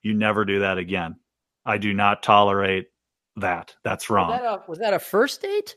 "You 0.03 0.13
never 0.13 0.45
do 0.45 0.61
that 0.61 0.79
again. 0.79 1.17
I 1.65 1.79
do 1.79 1.95
not 1.95 2.25
tolerate 2.25 2.89
that. 3.37 3.77
That's 3.85 4.11
Was 4.11 4.15
wrong." 4.15 4.31
that, 4.31 4.45
a, 4.45 4.63
was 4.67 4.81
that 4.81 4.93
a 4.93 4.99
first 4.99 5.43
date? 5.43 5.77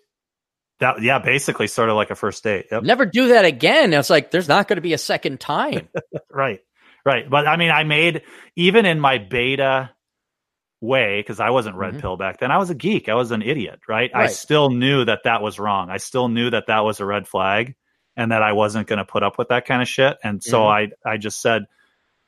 That 0.79 1.03
yeah, 1.03 1.19
basically 1.19 1.67
sort 1.67 1.89
of 1.89 1.95
like 1.95 2.09
a 2.09 2.15
first 2.15 2.43
date. 2.43 2.65
Yep. 2.71 2.83
Never 2.83 3.05
do 3.05 3.27
that 3.29 3.45
again. 3.45 3.93
It's 3.93 4.09
like 4.09 4.31
there's 4.31 4.47
not 4.49 4.67
going 4.67 4.77
to 4.77 4.81
be 4.81 4.93
a 4.93 4.97
second 4.97 5.39
time. 5.39 5.87
Right. 6.31 6.61
Right. 7.05 7.29
But 7.29 7.47
I 7.47 7.57
mean, 7.57 7.69
I 7.69 7.83
made 7.83 8.23
even 8.55 8.87
in 8.87 8.99
my 8.99 9.19
beta 9.19 9.91
way 10.83 11.19
because 11.19 11.39
I 11.39 11.49
wasn't 11.49 11.77
red 11.77 11.95
Mhm. 11.95 12.01
pill 12.01 12.17
back 12.17 12.39
then. 12.39 12.51
I 12.51 12.57
was 12.57 12.69
a 12.69 12.75
geek. 12.75 13.07
I 13.09 13.15
was 13.15 13.31
an 13.31 13.41
idiot. 13.41 13.79
Right? 13.87 14.11
I 14.13 14.27
still 14.27 14.69
knew 14.69 15.05
that 15.05 15.21
that 15.23 15.41
was 15.41 15.57
wrong. 15.59 15.89
I 15.89 15.97
still 15.97 16.27
knew 16.27 16.49
that 16.49 16.67
that 16.67 16.83
was 16.83 16.99
a 16.99 17.05
red 17.05 17.27
flag 17.27 17.75
and 18.17 18.31
that 18.31 18.43
I 18.43 18.51
wasn't 18.53 18.87
going 18.87 18.99
to 18.99 19.05
put 19.05 19.23
up 19.23 19.37
with 19.37 19.47
that 19.47 19.65
kind 19.65 19.81
of 19.81 19.87
shit. 19.87 20.17
And 20.23 20.43
so 20.43 20.61
Mhm. 20.63 20.91
I 21.05 21.11
I 21.13 21.17
just 21.17 21.41
said 21.41 21.65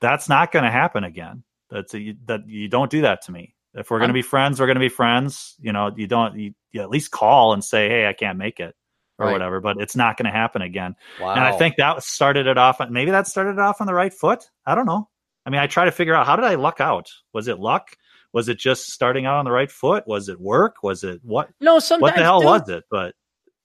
that's 0.00 0.28
not 0.28 0.52
going 0.52 0.64
to 0.64 0.70
happen 0.70 1.04
again. 1.04 1.42
That's 1.70 1.94
a, 1.94 2.16
that 2.26 2.48
you 2.48 2.68
don't 2.68 2.90
do 2.90 3.02
that 3.02 3.22
to 3.22 3.32
me. 3.32 3.54
If 3.74 3.90
we're 3.90 3.98
going 3.98 4.08
to 4.08 4.14
be 4.14 4.22
friends, 4.22 4.58
we're 4.58 4.66
going 4.66 4.76
to 4.76 4.80
be 4.80 4.88
friends. 4.88 5.54
You 5.60 5.72
know, 5.72 5.92
you 5.94 6.06
don't 6.06 6.38
you, 6.38 6.54
you 6.72 6.80
at 6.80 6.88
least 6.90 7.10
call 7.10 7.52
and 7.52 7.62
say, 7.62 7.88
"Hey, 7.88 8.06
I 8.06 8.12
can't 8.14 8.38
make 8.38 8.58
it." 8.60 8.74
Or 9.18 9.26
Right. 9.26 9.32
whatever, 9.32 9.60
but 9.62 9.78
it's 9.80 9.96
not 9.96 10.16
going 10.18 10.26
to 10.26 10.30
happen 10.38 10.60
again. 10.60 10.94
Wow. 11.20 11.30
And 11.32 11.40
I 11.42 11.52
think 11.52 11.76
that 11.76 12.02
started 12.02 12.46
it 12.46 12.58
off. 12.58 12.80
Maybe 12.90 13.10
that 13.12 13.26
started 13.26 13.52
it 13.52 13.58
off 13.58 13.80
on 13.80 13.86
the 13.86 13.94
right 13.94 14.12
foot. 14.12 14.44
I 14.66 14.74
don't 14.74 14.84
know. 14.84 15.08
I 15.46 15.50
mean, 15.50 15.58
I 15.60 15.66
try 15.68 15.86
to 15.86 15.90
figure 15.90 16.14
out 16.14 16.26
how 16.26 16.36
did 16.36 16.44
I 16.44 16.56
luck 16.56 16.80
out? 16.82 17.08
Was 17.32 17.48
it 17.48 17.58
luck? 17.58 17.96
Was 18.36 18.50
it 18.50 18.58
just 18.58 18.90
starting 18.90 19.24
out 19.24 19.38
on 19.38 19.46
the 19.46 19.50
right 19.50 19.70
foot? 19.70 20.06
Was 20.06 20.28
it 20.28 20.38
work? 20.38 20.82
Was 20.82 21.02
it 21.04 21.20
what? 21.24 21.48
no. 21.58 21.78
Sometimes 21.78 22.02
What 22.02 22.16
the 22.16 22.22
hell 22.22 22.40
dude, 22.40 22.46
was 22.46 22.68
it? 22.68 22.84
But 22.90 23.14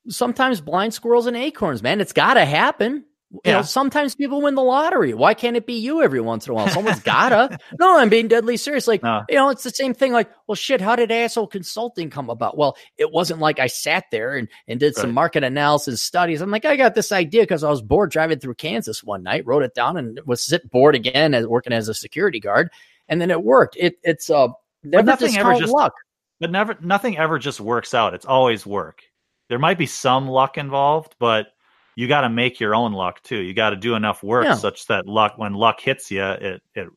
Sometimes 0.07 0.61
blind 0.61 0.93
squirrels 0.93 1.27
and 1.27 1.35
acorns, 1.35 1.83
man. 1.83 1.99
It's 1.99 2.13
got 2.13 2.35
to 2.35 2.45
happen. 2.45 3.03
You 3.31 3.39
Yeah. 3.45 3.51
know, 3.57 3.61
sometimes 3.63 4.15
people 4.15 4.41
win 4.41 4.55
the 4.55 4.63
lottery. 4.63 5.13
Why 5.13 5.33
can't 5.33 5.55
it 5.57 5.65
be 5.65 5.73
you 5.75 6.01
every 6.01 6.21
once 6.21 6.47
in 6.47 6.51
a 6.51 6.53
while? 6.53 6.69
Someone's 6.69 7.01
gotta. 7.01 7.59
no, 7.79 7.97
I'm 7.97 8.07
being 8.09 8.29
deadly 8.29 8.55
serious. 8.57 8.87
Like, 8.87 9.03
No. 9.03 9.23
you 9.29 9.35
know, 9.35 9.49
it's 9.49 9.63
the 9.63 9.69
same 9.71 9.93
thing. 9.93 10.13
Like, 10.13 10.29
well, 10.47 10.55
shit, 10.55 10.79
how 10.81 10.95
did 10.95 11.11
asshole 11.11 11.47
consulting 11.47 12.09
come 12.09 12.29
about? 12.29 12.57
Well, 12.57 12.77
it 12.97 13.11
wasn't 13.11 13.41
like 13.41 13.59
I 13.59 13.67
sat 13.67 14.05
there 14.11 14.35
and, 14.37 14.47
and 14.69 14.79
did 14.79 14.95
some 14.95 15.13
market 15.13 15.43
analysis 15.43 16.01
studies. 16.01 16.39
I'm 16.41 16.49
like, 16.51 16.65
I 16.65 16.77
got 16.77 16.95
this 16.95 17.11
idea 17.11 17.43
because 17.43 17.63
I 17.65 17.69
was 17.69 17.81
bored 17.81 18.11
driving 18.11 18.39
through 18.39 18.55
Kansas 18.55 19.03
one 19.03 19.23
night, 19.23 19.45
wrote 19.45 19.63
it 19.63 19.75
down, 19.75 19.97
and 19.97 20.19
was 20.25 20.41
sit 20.41 20.69
bored 20.71 20.95
again 20.95 21.33
as 21.33 21.45
working 21.45 21.73
as 21.73 21.89
a 21.89 21.93
security 21.93 22.39
guard, 22.39 22.69
and 23.07 23.19
then 23.21 23.31
it 23.31 23.43
worked. 23.43 23.75
It 23.77 23.95
it's 24.03 24.29
uh 24.29 24.47
never 24.83 25.03
nothing 25.03 25.37
ever 25.37 25.55
just- 25.55 25.73
luck. 25.73 25.93
but 26.39 26.51
never 26.51 26.75
nothing 26.81 27.17
ever 27.17 27.37
just 27.39 27.59
works 27.59 27.93
out. 27.93 28.13
It's 28.13 28.25
always 28.25 28.65
work. 28.65 29.01
There 29.49 29.59
might 29.59 29.77
be 29.77 29.85
some 29.85 30.27
luck 30.27 30.57
involved, 30.57 31.15
but 31.19 31.47
you 31.95 32.07
got 32.07 32.21
to 32.21 32.29
make 32.29 32.59
your 32.59 32.73
own 32.73 32.93
luck 32.93 33.21
too. 33.21 33.39
You 33.41 33.53
got 33.53 33.71
to 33.71 33.75
do 33.75 33.95
enough 33.95 34.23
work 34.23 34.45
Yeah. 34.45 34.55
such 34.55 34.87
that 34.87 35.05
luck 35.07 35.33
when 35.37 35.53
luck 35.53 35.79
hits 35.81 36.09
you, 36.09 36.23
it 36.23 36.61
it 36.73 36.87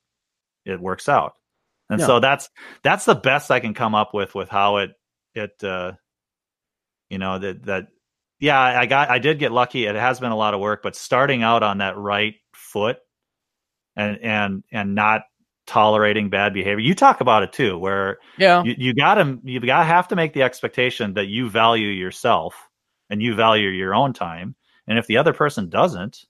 it 0.64 0.80
works 0.80 1.08
out. 1.08 1.34
And 1.90 2.00
Yeah. 2.00 2.06
so 2.06 2.20
that's 2.20 2.48
that's 2.82 3.04
the 3.04 3.14
best 3.14 3.50
I 3.50 3.60
can 3.60 3.74
come 3.74 3.94
up 3.94 4.14
with 4.14 4.34
with 4.34 4.48
how 4.48 4.78
it 4.78 4.92
it 5.34 5.62
uh 5.64 5.92
you 7.10 7.18
know 7.18 7.38
that 7.38 7.64
that 7.64 7.88
yeah, 8.40 8.60
I 8.60 8.86
got 8.86 9.10
I 9.10 9.18
did 9.18 9.38
get 9.38 9.52
lucky. 9.52 9.84
It 9.86 9.94
has 9.94 10.20
been 10.20 10.32
a 10.32 10.36
lot 10.36 10.54
of 10.54 10.60
work, 10.60 10.82
but 10.82 10.96
starting 10.96 11.42
out 11.42 11.62
on 11.62 11.78
that 11.78 11.96
right 11.98 12.34
foot 12.54 12.98
and 13.96 14.18
and 14.22 14.64
and 14.72 14.94
not 14.94 15.22
tolerating 15.66 16.28
bad 16.28 16.52
behavior. 16.52 16.80
You 16.84 16.94
talk 16.94 17.20
about 17.20 17.42
it 17.42 17.52
too 17.52 17.78
where 17.78 18.18
Yeah. 18.38 18.62
you, 18.64 18.74
you 18.76 18.94
gotta 18.94 19.38
you 19.44 19.60
gotta 19.60 19.84
have 19.84 20.08
to 20.08 20.16
make 20.16 20.32
the 20.34 20.42
expectation 20.42 21.14
that 21.14 21.26
you 21.26 21.48
value 21.48 21.88
yourself 21.88 22.68
and 23.10 23.22
you 23.22 23.34
value 23.34 23.68
your 23.68 23.94
own 23.94 24.12
time 24.12 24.54
and 24.86 24.98
if 24.98 25.06
the 25.06 25.16
other 25.16 25.32
person 25.32 25.68
doesn't 25.70 26.26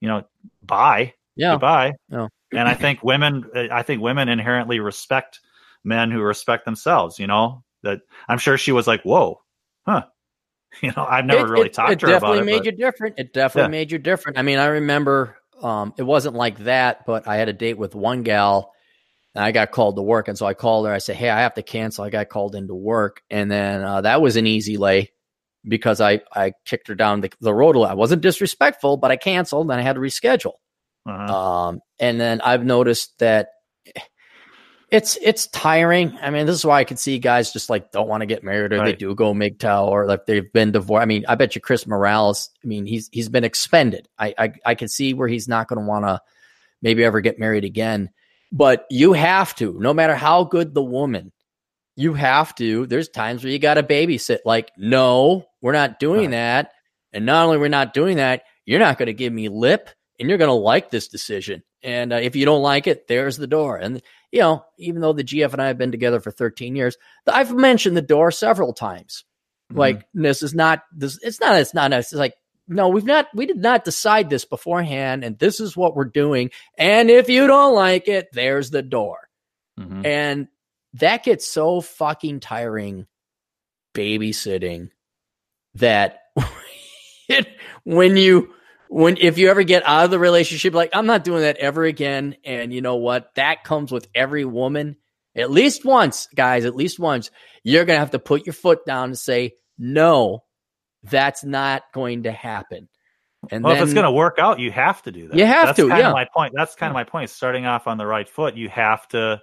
you 0.00 0.08
know 0.08 0.22
bye 0.62 1.14
Yeah. 1.36 1.52
goodbye 1.52 1.92
Yeah. 2.10 2.28
and 2.52 2.68
i 2.68 2.74
think 2.74 3.02
women 3.02 3.44
i 3.54 3.82
think 3.82 4.02
women 4.02 4.28
inherently 4.28 4.78
respect 4.80 5.40
men 5.84 6.10
who 6.10 6.20
respect 6.20 6.64
themselves 6.66 7.18
you 7.18 7.26
know 7.26 7.62
that 7.82 8.00
i'm 8.28 8.38
sure 8.38 8.58
she 8.58 8.72
was 8.72 8.86
like 8.86 9.02
whoa 9.04 9.40
huh 9.86 10.02
you 10.82 10.92
know 10.96 11.06
i've 11.08 11.24
never 11.24 11.46
It- 11.46 11.50
really 11.50 11.66
it, 11.66 11.72
talked 11.72 11.92
it 11.92 11.98
to 12.00 12.06
her 12.08 12.14
about 12.16 12.34
it 12.34 12.42
It 12.42 12.44
definitely 12.44 12.52
made 12.52 12.58
but- 12.58 12.66
you 12.66 12.72
different. 12.72 13.14
It 13.18 13.32
definitely 13.32 13.68
Yeah. 13.74 13.80
made 13.80 13.92
you 13.92 13.98
different. 13.98 14.36
I 14.38 14.42
mean, 14.42 14.58
I 14.58 14.66
remember 14.66 15.38
um, 15.62 15.94
it 15.96 16.02
wasn't 16.02 16.34
like 16.34 16.58
that, 16.60 17.06
but 17.06 17.26
I 17.26 17.36
had 17.36 17.48
a 17.48 17.52
date 17.52 17.78
with 17.78 17.94
one 17.94 18.22
gal 18.22 18.72
and 19.34 19.44
I 19.44 19.52
got 19.52 19.70
called 19.70 19.96
to 19.96 20.02
work. 20.02 20.28
And 20.28 20.36
so 20.36 20.46
I 20.46 20.54
called 20.54 20.86
her. 20.86 20.92
I 20.92 20.98
said, 20.98 21.16
Hey, 21.16 21.30
I 21.30 21.40
have 21.40 21.54
to 21.54 21.62
cancel. 21.62 22.04
I 22.04 22.10
got 22.10 22.28
called 22.28 22.54
into 22.54 22.74
work. 22.74 23.22
And 23.30 23.50
then 23.50 23.82
uh, 23.82 24.00
that 24.02 24.20
was 24.20 24.36
an 24.36 24.46
easy 24.46 24.76
lay 24.76 25.12
because 25.66 26.00
I 26.00 26.20
I 26.34 26.52
kicked 26.64 26.88
her 26.88 26.94
down 26.94 27.20
the, 27.20 27.30
the 27.40 27.54
road. 27.54 27.76
A 27.76 27.80
lot. 27.80 27.90
I 27.90 27.94
wasn't 27.94 28.22
disrespectful, 28.22 28.96
but 28.96 29.10
I 29.10 29.16
canceled 29.16 29.70
and 29.70 29.80
I 29.80 29.82
had 29.82 29.94
to 29.94 30.00
reschedule. 30.00 30.54
Uh-huh. 31.06 31.36
Um, 31.36 31.80
and 32.00 32.20
then 32.20 32.40
I've 32.40 32.64
noticed 32.64 33.18
that 33.18 33.48
it's 34.90 35.16
it's 35.20 35.48
tiring. 35.48 36.16
I 36.20 36.30
mean, 36.30 36.46
this 36.46 36.56
is 36.56 36.64
why 36.64 36.78
I 36.78 36.84
could 36.84 36.98
see 36.98 37.18
guys 37.18 37.52
just 37.52 37.68
like 37.68 37.90
don't 37.90 38.08
want 38.08 38.20
to 38.20 38.26
get 38.26 38.44
married 38.44 38.72
or 38.72 38.78
right. 38.78 38.86
they 38.86 38.92
do 38.94 39.14
go 39.14 39.32
MGTOW 39.32 39.88
or 39.88 40.06
like 40.06 40.26
they've 40.26 40.52
been 40.52 40.72
divorced. 40.72 41.02
I 41.02 41.06
mean, 41.06 41.24
I 41.28 41.34
bet 41.34 41.54
you 41.54 41.60
Chris 41.60 41.86
Morales. 41.86 42.50
I 42.62 42.66
mean, 42.66 42.86
he's 42.86 43.08
he's 43.12 43.28
been 43.28 43.44
expended. 43.44 44.08
I 44.18 44.34
I, 44.38 44.52
I 44.64 44.74
can 44.74 44.88
see 44.88 45.12
where 45.12 45.28
he's 45.28 45.48
not 45.48 45.68
going 45.68 45.80
to 45.80 45.86
want 45.86 46.04
to 46.04 46.20
maybe 46.82 47.04
ever 47.04 47.20
get 47.20 47.38
married 47.38 47.64
again. 47.64 48.10
But 48.52 48.86
you 48.90 49.12
have 49.12 49.54
to, 49.56 49.76
no 49.80 49.92
matter 49.92 50.14
how 50.14 50.44
good 50.44 50.72
the 50.72 50.82
woman, 50.82 51.32
you 51.96 52.14
have 52.14 52.54
to. 52.56 52.86
There's 52.86 53.08
times 53.08 53.42
where 53.42 53.52
you 53.52 53.58
got 53.58 53.74
to 53.74 53.82
babysit. 53.82 54.38
Like, 54.44 54.70
no, 54.76 55.46
we're 55.60 55.72
not 55.72 55.98
doing 55.98 56.26
right. 56.26 56.30
that. 56.30 56.72
And 57.12 57.26
not 57.26 57.46
only 57.46 57.58
we're 57.58 57.68
not 57.68 57.92
doing 57.92 58.18
that, 58.18 58.42
you're 58.64 58.78
not 58.78 58.98
going 58.98 59.06
to 59.06 59.14
give 59.14 59.32
me 59.32 59.48
lip, 59.48 59.90
and 60.20 60.28
you're 60.28 60.38
going 60.38 60.48
to 60.48 60.54
like 60.54 60.90
this 60.90 61.08
decision. 61.08 61.62
And 61.82 62.12
uh, 62.12 62.16
if 62.16 62.36
you 62.36 62.44
don't 62.44 62.62
like 62.62 62.86
it, 62.86 63.08
there's 63.08 63.36
the 63.36 63.46
door. 63.46 63.76
And 63.76 64.02
you 64.36 64.42
know, 64.42 64.66
even 64.76 65.00
though 65.00 65.14
the 65.14 65.24
GF 65.24 65.50
and 65.50 65.62
I 65.62 65.68
have 65.68 65.78
been 65.78 65.90
together 65.90 66.20
for 66.20 66.30
13 66.30 66.76
years, 66.76 66.98
I've 67.26 67.54
mentioned 67.54 67.96
the 67.96 68.02
door 68.02 68.30
several 68.30 68.74
times. 68.74 69.24
Mm-hmm. 69.70 69.78
Like 69.78 70.06
this 70.12 70.42
is 70.42 70.54
not 70.54 70.82
this. 70.94 71.18
It's 71.22 71.40
not. 71.40 71.56
It's 71.58 71.72
not. 71.72 71.90
It's 71.94 72.12
like 72.12 72.34
no, 72.68 72.90
we've 72.90 73.06
not. 73.06 73.28
We 73.34 73.46
did 73.46 73.56
not 73.56 73.86
decide 73.86 74.28
this 74.28 74.44
beforehand, 74.44 75.24
and 75.24 75.38
this 75.38 75.58
is 75.58 75.74
what 75.74 75.96
we're 75.96 76.04
doing. 76.04 76.50
And 76.76 77.10
if 77.10 77.30
you 77.30 77.46
don't 77.46 77.74
like 77.74 78.08
it, 78.08 78.28
there's 78.34 78.70
the 78.70 78.82
door. 78.82 79.26
Mm-hmm. 79.80 80.04
And 80.04 80.48
that 80.94 81.24
gets 81.24 81.46
so 81.46 81.80
fucking 81.80 82.40
tiring 82.40 83.06
babysitting 83.94 84.90
that 85.76 86.20
it, 87.26 87.48
when 87.84 88.18
you 88.18 88.52
when 88.88 89.16
if 89.16 89.38
you 89.38 89.48
ever 89.48 89.62
get 89.62 89.86
out 89.86 90.04
of 90.04 90.10
the 90.10 90.18
relationship 90.18 90.74
like 90.74 90.90
i'm 90.92 91.06
not 91.06 91.24
doing 91.24 91.42
that 91.42 91.56
ever 91.56 91.84
again 91.84 92.36
and 92.44 92.72
you 92.72 92.80
know 92.80 92.96
what 92.96 93.34
that 93.34 93.64
comes 93.64 93.92
with 93.92 94.08
every 94.14 94.44
woman 94.44 94.96
at 95.34 95.50
least 95.50 95.84
once 95.84 96.28
guys 96.34 96.64
at 96.64 96.76
least 96.76 96.98
once 96.98 97.30
you're 97.62 97.84
gonna 97.84 97.98
have 97.98 98.10
to 98.10 98.18
put 98.18 98.46
your 98.46 98.52
foot 98.52 98.84
down 98.86 99.10
and 99.10 99.18
say 99.18 99.52
no 99.78 100.42
that's 101.02 101.44
not 101.44 101.82
going 101.92 102.24
to 102.24 102.32
happen 102.32 102.88
and 103.50 103.62
well, 103.62 103.74
then, 103.74 103.82
if 103.82 103.86
it's 103.88 103.94
going 103.94 104.04
to 104.04 104.12
work 104.12 104.38
out, 104.38 104.58
you 104.58 104.70
have 104.72 105.02
to 105.02 105.12
do 105.12 105.28
that. 105.28 105.36
You 105.36 105.46
have 105.46 105.66
That's 105.66 105.76
to. 105.76 105.88
Kind 105.88 106.00
yeah. 106.00 106.08
Of 106.08 106.14
my 106.14 106.26
point. 106.34 106.52
That's 106.56 106.74
kind 106.74 106.90
of 106.90 106.94
my 106.94 107.04
point. 107.04 107.30
Starting 107.30 107.66
off 107.66 107.86
on 107.86 107.98
the 107.98 108.06
right 108.06 108.28
foot, 108.28 108.56
you 108.56 108.68
have 108.68 109.06
to, 109.08 109.40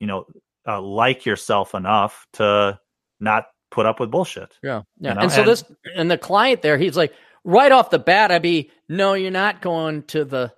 you 0.00 0.06
know, 0.06 0.24
uh, 0.66 0.80
like 0.80 1.26
yourself 1.26 1.74
enough 1.74 2.26
to 2.34 2.78
not 3.20 3.44
put 3.70 3.86
up 3.86 4.00
with 4.00 4.10
bullshit. 4.10 4.56
Yeah. 4.62 4.82
Yeah. 4.98 5.10
You 5.10 5.14
know? 5.14 5.20
And 5.22 5.32
so 5.32 5.40
and, 5.40 5.48
this, 5.48 5.64
and 5.94 6.10
the 6.10 6.18
client 6.18 6.62
there, 6.62 6.78
he's 6.78 6.96
like, 6.96 7.12
right 7.46 7.72
off 7.72 7.88
the 7.88 7.98
bat, 7.98 8.30
I'd 8.30 8.42
be, 8.42 8.70
no, 8.88 9.14
you're 9.14 9.30
not 9.30 9.62
going 9.62 10.02
to 10.04 10.24
the 10.24 10.52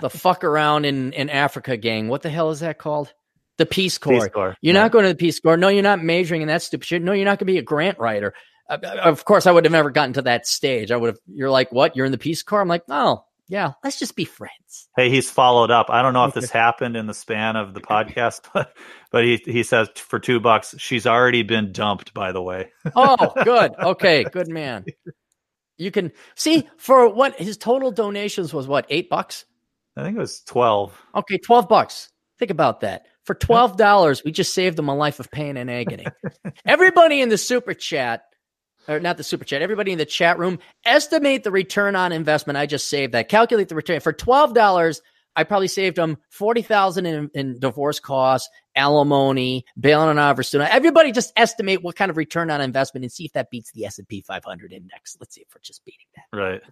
the 0.00 0.10
fuck 0.10 0.42
around 0.42 0.86
in 0.86 1.12
in 1.12 1.30
Africa 1.30 1.76
gang. 1.76 2.08
What 2.08 2.22
the 2.22 2.30
hell 2.30 2.50
is 2.50 2.60
that 2.60 2.78
called? 2.78 3.12
The 3.58 3.66
Peace 3.66 3.98
Corps. 3.98 4.14
Peace 4.14 4.28
Corps. 4.28 4.56
You're 4.62 4.74
yeah. 4.74 4.82
not 4.82 4.90
going 4.90 5.04
to 5.04 5.10
the 5.10 5.16
Peace 5.16 5.38
Corps. 5.38 5.56
No, 5.56 5.68
you're 5.68 5.82
not 5.82 6.02
majoring 6.02 6.42
in 6.42 6.48
that 6.48 6.62
stupid 6.62 6.86
shit. 6.86 7.02
No, 7.02 7.12
you're 7.12 7.26
not 7.26 7.38
going 7.38 7.46
to 7.46 7.52
be 7.52 7.58
a 7.58 7.62
grant 7.62 7.98
writer. 7.98 8.32
Uh, 8.68 8.78
of 9.04 9.24
course, 9.24 9.46
I 9.46 9.52
would 9.52 9.64
have 9.64 9.72
never 9.72 9.90
gotten 9.90 10.14
to 10.14 10.22
that 10.22 10.46
stage. 10.46 10.90
I 10.90 10.96
would 10.96 11.08
have. 11.08 11.18
You're 11.26 11.50
like, 11.50 11.70
what? 11.70 11.94
You're 11.94 12.06
in 12.06 12.12
the 12.12 12.18
Peace 12.18 12.42
Corps. 12.42 12.62
I'm 12.62 12.68
like, 12.68 12.84
oh, 12.88 13.24
yeah. 13.48 13.72
Let's 13.84 13.98
just 13.98 14.16
be 14.16 14.24
friends. 14.24 14.88
Hey, 14.96 15.10
he's 15.10 15.30
followed 15.30 15.70
up. 15.70 15.86
I 15.90 16.00
don't 16.00 16.14
know 16.14 16.24
if 16.24 16.34
this 16.34 16.50
happened 16.50 16.96
in 16.96 17.06
the 17.06 17.14
span 17.14 17.56
of 17.56 17.74
the 17.74 17.80
podcast, 17.80 18.42
but 18.54 18.74
but 19.10 19.24
he 19.24 19.42
he 19.44 19.62
says 19.62 19.90
for 19.94 20.18
two 20.18 20.40
bucks, 20.40 20.74
she's 20.78 21.06
already 21.06 21.42
been 21.42 21.72
dumped. 21.72 22.14
By 22.14 22.32
the 22.32 22.42
way. 22.42 22.70
oh, 22.96 23.32
good. 23.44 23.72
Okay, 23.82 24.24
good 24.24 24.48
man 24.48 24.86
you 25.80 25.90
can 25.90 26.12
see 26.34 26.68
for 26.76 27.08
what 27.08 27.34
his 27.36 27.56
total 27.56 27.90
donations 27.90 28.52
was 28.52 28.68
what 28.68 28.86
eight 28.90 29.08
bucks? 29.08 29.44
I 29.96 30.02
think 30.02 30.16
it 30.16 30.20
was 30.20 30.42
12 30.42 30.96
okay 31.16 31.38
12 31.38 31.68
bucks. 31.68 32.10
Think 32.38 32.50
about 32.50 32.80
that. 32.80 33.06
For 33.24 33.34
$12 33.34 34.24
we 34.24 34.32
just 34.32 34.54
saved 34.54 34.78
him 34.78 34.88
a 34.88 34.94
life 34.94 35.20
of 35.20 35.30
pain 35.30 35.56
and 35.56 35.70
agony. 35.70 36.06
Everybody 36.66 37.20
in 37.20 37.28
the 37.28 37.38
super 37.38 37.74
chat 37.74 38.24
or 38.88 39.00
not 39.00 39.16
the 39.16 39.24
super 39.24 39.44
chat 39.44 39.62
everybody 39.62 39.92
in 39.92 39.98
the 39.98 40.06
chat 40.06 40.38
room 40.38 40.58
estimate 40.84 41.44
the 41.44 41.50
return 41.50 41.96
on 41.96 42.12
investment. 42.12 42.56
I 42.56 42.66
just 42.66 42.88
saved 42.88 43.12
that. 43.12 43.28
Calculate 43.28 43.68
the 43.68 43.74
return. 43.74 44.00
For 44.00 44.12
$12 44.12 45.00
I 45.36 45.44
probably 45.44 45.68
saved 45.68 45.96
them 45.96 46.18
forty 46.30 46.62
thousand 46.62 47.06
in, 47.06 47.30
in 47.34 47.58
divorce 47.58 48.00
costs, 48.00 48.48
alimony, 48.74 49.64
bailing 49.78 50.18
on 50.18 50.36
for 50.36 50.42
student. 50.42 50.74
Everybody 50.74 51.12
just 51.12 51.32
estimate 51.36 51.82
what 51.82 51.96
kind 51.96 52.10
of 52.10 52.16
return 52.16 52.50
on 52.50 52.60
investment 52.60 53.04
and 53.04 53.12
see 53.12 53.24
if 53.24 53.32
that 53.32 53.50
beats 53.50 53.70
the 53.72 53.84
S 53.84 53.98
and 53.98 54.08
P 54.08 54.22
500 54.22 54.72
index. 54.72 55.16
Let's 55.20 55.34
see 55.34 55.42
if 55.42 55.48
we're 55.54 55.60
just 55.62 55.84
beating 55.84 56.06
that. 56.16 56.36
Right. 56.36 56.62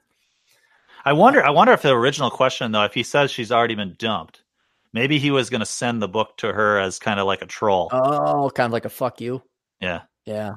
I 1.05 1.13
wonder. 1.13 1.45
I 1.45 1.51
wonder 1.51 1.73
if 1.73 1.83
the 1.83 1.91
original 1.91 2.31
question 2.31 2.73
though, 2.73 2.85
if 2.85 2.95
he 2.95 3.03
says 3.03 3.31
she's 3.31 3.53
already 3.53 3.75
been 3.75 3.95
dumped, 3.99 4.43
maybe 4.93 5.19
he 5.19 5.31
was 5.31 5.51
going 5.51 5.61
to 5.61 5.67
send 5.67 6.03
the 6.03 6.09
book 6.09 6.37
to 6.39 6.53
her 6.53 6.79
as 6.79 6.99
kind 6.99 7.21
of 7.21 7.27
like 7.27 7.43
a 7.43 7.47
troll. 7.47 7.89
Oh, 7.93 8.51
kind 8.51 8.67
of 8.67 8.73
like 8.73 8.85
a 8.85 8.91
fuck 8.91 9.21
you. 9.21 9.43
Yeah. 9.81 10.03
Yeah. 10.25 10.57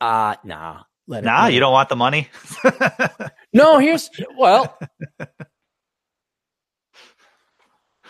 Uh 0.00 0.36
nah. 0.44 0.82
Let 1.06 1.24
nah, 1.24 1.46
it, 1.46 1.54
you 1.54 1.60
don't 1.60 1.72
want 1.72 1.88
the 1.88 1.96
money. 1.96 2.28
no, 3.54 3.78
here's 3.78 4.10
well. 4.36 4.78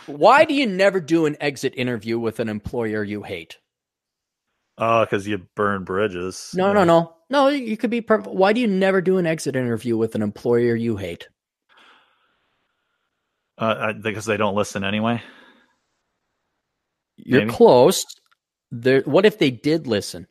Why 0.09 0.45
do 0.45 0.55
you 0.55 0.67
never 0.67 1.01
do 1.01 1.27
an 1.27 1.37
exit 1.41 1.75
interview 1.77 2.19
with 2.19 2.41
an 2.41 2.49
employer 2.49 3.05
you 3.05 3.23
hate? 3.23 3.59
Oh, 4.79 5.01
uh, 5.01 5.05
because 5.05 5.27
you 5.27 5.39
burn 5.55 5.85
bridges. 5.85 6.53
No, 6.55 6.73
no, 6.73 6.85
no, 6.85 7.15
no. 7.29 7.49
You 7.49 7.77
could 7.77 7.91
be. 7.91 8.01
Perfect. 8.01 8.35
Why 8.35 8.53
do 8.53 8.61
you 8.61 8.69
never 8.69 9.01
do 9.01 9.19
an 9.19 9.27
exit 9.27 9.57
interview 9.57 9.97
with 9.97 10.15
an 10.15 10.23
employer 10.23 10.77
you 10.77 10.97
hate? 10.97 11.29
Uh, 13.59 13.93
because 13.93 14.25
they 14.25 14.37
don't 14.37 14.55
listen 14.55 14.85
anyway. 14.85 15.21
You're 17.17 17.41
Maybe. 17.41 17.53
close. 17.53 18.05
There. 18.71 19.03
What 19.03 19.27
if 19.27 19.39
they 19.39 19.51
did 19.51 19.89
listen? 19.89 20.29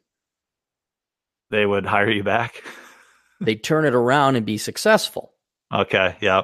They 1.51 1.65
would 1.65 1.85
hire 1.85 2.09
you 2.09 2.23
back. 2.23 2.63
They'd 3.41 3.63
turn 3.63 3.85
it 3.85 3.93
around 3.93 4.37
and 4.37 4.45
be 4.45 4.57
successful. 4.57 5.33
Okay. 5.73 6.15
Yeah. 6.21 6.43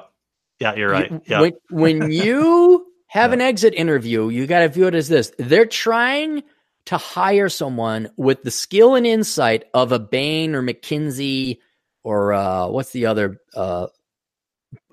Yeah. 0.60 0.74
You're 0.74 0.90
right. 0.90 1.10
Yeah. 1.26 1.40
When, 1.40 1.52
when 1.70 2.10
you 2.12 2.86
have 3.14 3.30
yeah. 3.30 3.34
an 3.34 3.40
exit 3.40 3.74
interview. 3.74 4.28
You 4.28 4.46
got 4.46 4.60
to 4.60 4.68
view 4.68 4.88
it 4.88 4.94
as 4.94 5.08
this. 5.08 5.32
They're 5.38 5.66
trying 5.66 6.42
to 6.86 6.98
hire 6.98 7.48
someone 7.48 8.10
with 8.16 8.42
the 8.42 8.50
skill 8.50 8.96
and 8.96 9.06
insight 9.06 9.64
of 9.72 9.92
a 9.92 10.00
Bain 10.00 10.54
or 10.54 10.62
McKinsey 10.62 11.58
or 12.02 12.32
uh, 12.32 12.66
what's 12.66 12.90
the 12.90 13.06
other 13.06 13.40
uh, 13.54 13.86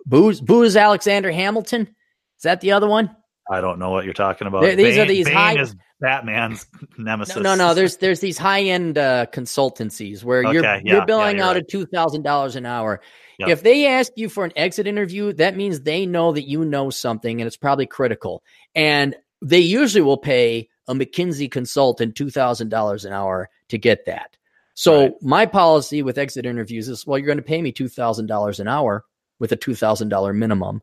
Booz 0.05 0.39
Booz 0.39 0.77
Alexander 0.77 1.31
Hamilton? 1.31 1.81
Is 1.81 2.43
that 2.43 2.61
the 2.61 2.73
other 2.73 2.87
one? 2.87 3.15
I 3.51 3.59
don't 3.59 3.79
know 3.79 3.89
what 3.89 4.05
you're 4.05 4.13
talking 4.13 4.47
about. 4.47 4.61
There, 4.61 4.75
these 4.75 4.95
Bain, 4.95 4.99
are 4.99 5.07
these 5.07 5.25
Bain 5.25 5.35
high. 5.35 5.59
Is 5.59 5.75
Batman's 5.99 6.65
nemesis. 6.97 7.35
No, 7.35 7.41
no, 7.41 7.55
no. 7.55 7.73
There's 7.73 7.97
there's 7.97 8.21
these 8.21 8.37
high 8.37 8.61
end 8.61 8.97
uh, 8.97 9.25
consultancies 9.27 10.23
where 10.23 10.39
okay, 10.39 10.53
you're 10.53 10.63
yeah, 10.63 10.79
you're 10.83 11.05
billing 11.05 11.37
yeah, 11.37 11.43
you're 11.43 11.45
out 11.45 11.55
right. 11.55 11.63
at 11.63 11.69
two 11.69 11.85
thousand 11.85 12.23
dollars 12.23 12.55
an 12.55 12.65
hour. 12.65 13.01
Yep. 13.39 13.49
If 13.49 13.63
they 13.63 13.87
ask 13.87 14.11
you 14.15 14.29
for 14.29 14.45
an 14.45 14.53
exit 14.55 14.87
interview, 14.87 15.33
that 15.33 15.57
means 15.57 15.81
they 15.81 16.05
know 16.05 16.31
that 16.31 16.47
you 16.47 16.63
know 16.63 16.89
something 16.89 17.41
and 17.41 17.47
it's 17.47 17.57
probably 17.57 17.87
critical. 17.87 18.43
And 18.75 19.15
they 19.41 19.59
usually 19.59 20.03
will 20.03 20.17
pay 20.17 20.69
a 20.87 20.93
McKinsey 20.93 21.49
consultant 21.49 22.15
$2,000 22.15 23.05
an 23.05 23.13
hour 23.13 23.49
to 23.69 23.77
get 23.77 24.05
that. 24.05 24.37
So 24.75 25.01
right. 25.01 25.13
my 25.21 25.45
policy 25.45 26.03
with 26.03 26.17
exit 26.17 26.45
interviews 26.45 26.87
is, 26.87 27.05
well, 27.05 27.17
you're 27.17 27.25
going 27.25 27.37
to 27.37 27.43
pay 27.43 27.61
me 27.61 27.71
$2,000 27.73 28.59
an 28.59 28.67
hour 28.67 29.05
with 29.39 29.51
a 29.51 29.57
$2,000 29.57 30.35
minimum. 30.35 30.81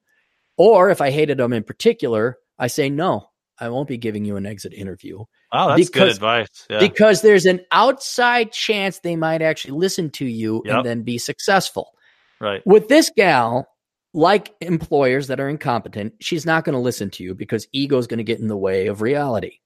Or 0.57 0.91
if 0.91 1.01
I 1.01 1.11
hated 1.11 1.39
them 1.39 1.53
in 1.53 1.63
particular, 1.63 2.39
I 2.59 2.67
say, 2.67 2.91
no, 2.91 3.29
I 3.61 3.69
won't 3.69 3.89
be 3.89 3.99
giving 3.99 4.25
you 4.25 4.37
an 4.37 4.47
exit 4.47 4.73
interview. 4.73 5.25
Oh, 5.53 5.69
that's 5.69 5.89
because, 5.89 6.01
good 6.01 6.09
advice. 6.09 6.67
Yeah. 6.71 6.81
Because 6.81 7.23
there's 7.23 7.47
an 7.47 7.61
outside 7.73 8.53
chance 8.53 9.01
they 9.01 9.17
might 9.17 9.43
actually 9.43 9.79
listen 9.79 10.11
to 10.11 10.27
you 10.27 10.63
yep. 10.65 10.77
and 10.77 10.87
then 10.87 11.03
be 11.03 11.19
successful. 11.19 11.93
Right. 12.41 12.65
With 12.67 12.89
this 12.89 13.11
gal, 13.17 13.69
like 14.15 14.55
employers 14.61 15.27
that 15.29 15.41
are 15.41 15.49
incompetent, 15.49 16.15
she's 16.21 16.47
not 16.47 16.65
going 16.65 16.75
to 16.75 16.81
listen 16.81 17.11
to 17.11 17.25
you 17.25 17.35
because 17.35 17.67
ego 17.73 17.99
is 17.99 18.07
going 18.07 18.19
to 18.19 18.25
get 18.25 18.41
in 18.41 18.49
the 18.49 18.57
way 18.57 18.87
of 18.87 19.03
reality. 19.03 19.59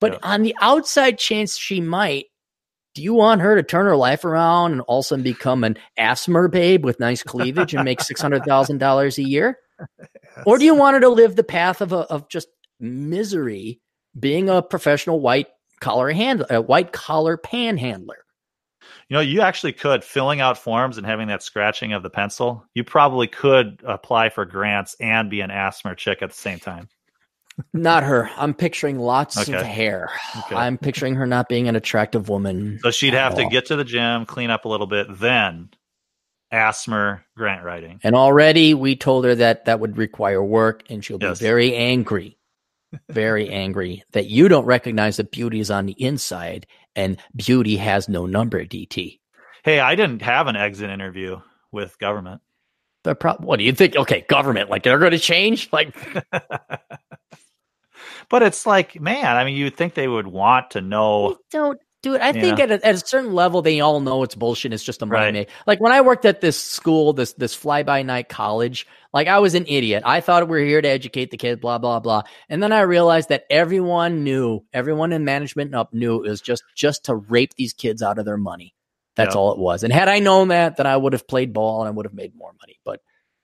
But 0.00 0.14
yeah. 0.14 0.18
on 0.22 0.42
the 0.42 0.56
outside 0.60 1.18
chance 1.18 1.56
she 1.56 1.80
might, 1.80 2.26
do 2.94 3.02
you 3.02 3.14
want 3.14 3.40
her 3.40 3.56
to 3.56 3.62
turn 3.62 3.86
her 3.86 3.96
life 3.96 4.24
around 4.24 4.72
and 4.72 4.80
all 4.82 5.00
of 5.00 5.04
a 5.04 5.08
sudden 5.08 5.22
become 5.24 5.64
an 5.64 5.76
ASMR 5.98 6.50
babe 6.50 6.84
with 6.84 7.00
nice 7.00 7.22
cleavage 7.22 7.74
and 7.74 7.84
make 7.84 8.00
six 8.00 8.20
hundred 8.20 8.44
thousand 8.44 8.78
dollars 8.78 9.18
a 9.18 9.24
year? 9.24 9.58
Or 10.46 10.58
do 10.58 10.64
you 10.64 10.74
want 10.74 10.94
her 10.94 11.00
to 11.00 11.08
live 11.08 11.36
the 11.36 11.44
path 11.44 11.80
of 11.80 11.92
a, 11.92 11.98
of 11.98 12.28
just 12.28 12.48
misery, 12.80 13.80
being 14.18 14.48
a 14.48 14.62
professional 14.62 15.20
white 15.20 15.46
collar 15.80 16.10
hand, 16.10 16.44
a 16.50 16.60
white 16.60 16.92
collar 16.92 17.36
panhandler? 17.36 18.18
You 19.08 19.14
know, 19.14 19.20
you 19.20 19.40
actually 19.42 19.72
could 19.74 20.02
filling 20.02 20.40
out 20.40 20.58
forms 20.58 20.98
and 20.98 21.06
having 21.06 21.28
that 21.28 21.42
scratching 21.42 21.92
of 21.92 22.02
the 22.02 22.10
pencil. 22.10 22.66
You 22.74 22.82
probably 22.84 23.26
could 23.28 23.80
apply 23.86 24.30
for 24.30 24.44
grants 24.44 24.96
and 24.98 25.30
be 25.30 25.40
an 25.40 25.50
ASMR 25.50 25.96
chick 25.96 26.20
at 26.22 26.30
the 26.30 26.36
same 26.36 26.58
time. 26.58 26.88
Not 27.72 28.02
her. 28.02 28.28
I'm 28.36 28.52
picturing 28.54 28.98
lots 28.98 29.38
Okay. 29.48 29.56
of 29.56 29.62
hair. 29.64 30.10
Okay. 30.46 30.56
I'm 30.56 30.76
picturing 30.78 31.14
her 31.14 31.26
not 31.26 31.48
being 31.48 31.68
an 31.68 31.76
attractive 31.76 32.28
woman. 32.28 32.80
So 32.82 32.90
she'd 32.90 33.14
have 33.14 33.36
to 33.36 33.44
Oh. 33.44 33.48
get 33.48 33.66
to 33.66 33.76
the 33.76 33.84
gym, 33.84 34.26
clean 34.26 34.50
up 34.50 34.64
a 34.64 34.68
little 34.68 34.88
bit, 34.88 35.06
then 35.10 35.70
ASMR 36.54 37.20
grant 37.36 37.64
writing. 37.64 38.00
And 38.02 38.14
already 38.14 38.74
we 38.74 38.96
told 38.96 39.24
her 39.24 39.34
that 39.34 39.64
that 39.64 39.80
would 39.80 39.96
require 39.98 40.42
work, 40.42 40.84
and 40.88 41.04
she'll 41.04 41.18
Yes. 41.20 41.38
be 41.38 41.44
very 41.44 41.74
angry, 41.74 42.38
very 43.08 43.48
angry 43.64 44.04
that 44.12 44.26
you 44.26 44.48
don't 44.48 44.64
recognize 44.64 45.16
that 45.16 45.30
beauty 45.32 45.60
is 45.60 45.70
on 45.70 45.86
the 45.86 45.92
inside 46.02 46.66
and 46.96 47.18
beauty 47.34 47.76
has 47.76 48.08
no 48.08 48.26
number, 48.26 48.64
DT. 48.64 49.18
Hey, 49.64 49.80
I 49.80 49.94
didn't 49.96 50.22
have 50.22 50.46
an 50.46 50.56
exit 50.56 50.90
interview 50.90 51.40
with 51.72 51.98
government. 51.98 52.40
The 53.02 53.14
pro- 53.14 53.34
what 53.36 53.58
do 53.58 53.64
you 53.64 53.72
think? 53.72 53.96
Okay, 53.96 54.24
government, 54.28 54.70
like 54.70 54.82
they're 54.82 54.98
going 54.98 55.10
to 55.12 55.18
change? 55.18 55.68
Like, 55.72 55.94
But 58.30 58.42
it's 58.42 58.64
like, 58.66 58.98
man, 59.00 59.36
I 59.36 59.44
mean, 59.44 59.56
you'd 59.56 59.76
think 59.76 59.94
they 59.94 60.08
would 60.08 60.26
want 60.26 60.70
to 60.72 60.80
know. 60.80 61.30
They 61.52 61.58
don't 61.58 61.80
it. 62.12 62.20
I 62.20 62.32
think 62.32 62.60
at 62.60 62.70
a, 62.70 62.86
at 62.86 62.94
a 62.96 62.98
certain 62.98 63.32
level, 63.32 63.62
they 63.62 63.80
all 63.80 64.00
know 64.00 64.22
it's 64.22 64.34
bullshit. 64.34 64.74
It's 64.74 64.84
just 64.84 65.00
a 65.00 65.06
money 65.06 65.24
Right. 65.24 65.32
make. 65.32 65.48
Like 65.66 65.80
when 65.80 65.92
I 65.92 66.02
worked 66.02 66.26
at 66.26 66.42
this 66.42 66.60
school, 66.60 67.14
this 67.14 67.32
this 67.32 67.54
fly 67.54 67.82
by 67.82 68.02
night 68.02 68.28
college, 68.28 68.86
like 69.14 69.26
I 69.26 69.38
was 69.38 69.54
an 69.54 69.64
idiot. 69.66 70.02
I 70.04 70.20
thought 70.20 70.46
we 70.46 70.60
are 70.60 70.64
here 70.66 70.82
to 70.82 70.88
educate 70.88 71.30
the 71.30 71.38
kids, 71.38 71.60
blah 71.62 71.78
blah 71.78 72.00
blah. 72.00 72.24
And 72.50 72.62
then 72.62 72.72
I 72.72 72.82
realized 72.82 73.30
that 73.30 73.46
everyone 73.48 74.22
knew, 74.24 74.60
everyone 74.74 75.12
in 75.14 75.24
management 75.24 75.68
and 75.68 75.76
up 75.76 75.94
knew 75.94 76.22
it 76.22 76.28
was 76.28 76.42
just 76.42 76.62
just 76.74 77.06
to 77.06 77.14
rape 77.14 77.54
these 77.56 77.72
kids 77.72 78.02
out 78.02 78.18
of 78.18 78.26
their 78.26 78.36
money. 78.36 78.74
That's 79.16 79.34
Yeah. 79.34 79.40
all 79.40 79.52
it 79.52 79.58
was. 79.58 79.82
And 79.84 79.92
had 79.92 80.08
I 80.08 80.18
known 80.18 80.48
that, 80.48 80.76
then 80.76 80.86
I 80.86 80.96
would 80.96 81.14
have 81.14 81.26
played 81.26 81.52
ball 81.54 81.80
and 81.80 81.88
I 81.88 81.92
would 81.92 82.04
have 82.04 82.14
made 82.14 82.34
more 82.36 82.52
money. 82.60 82.78
But 82.84 83.00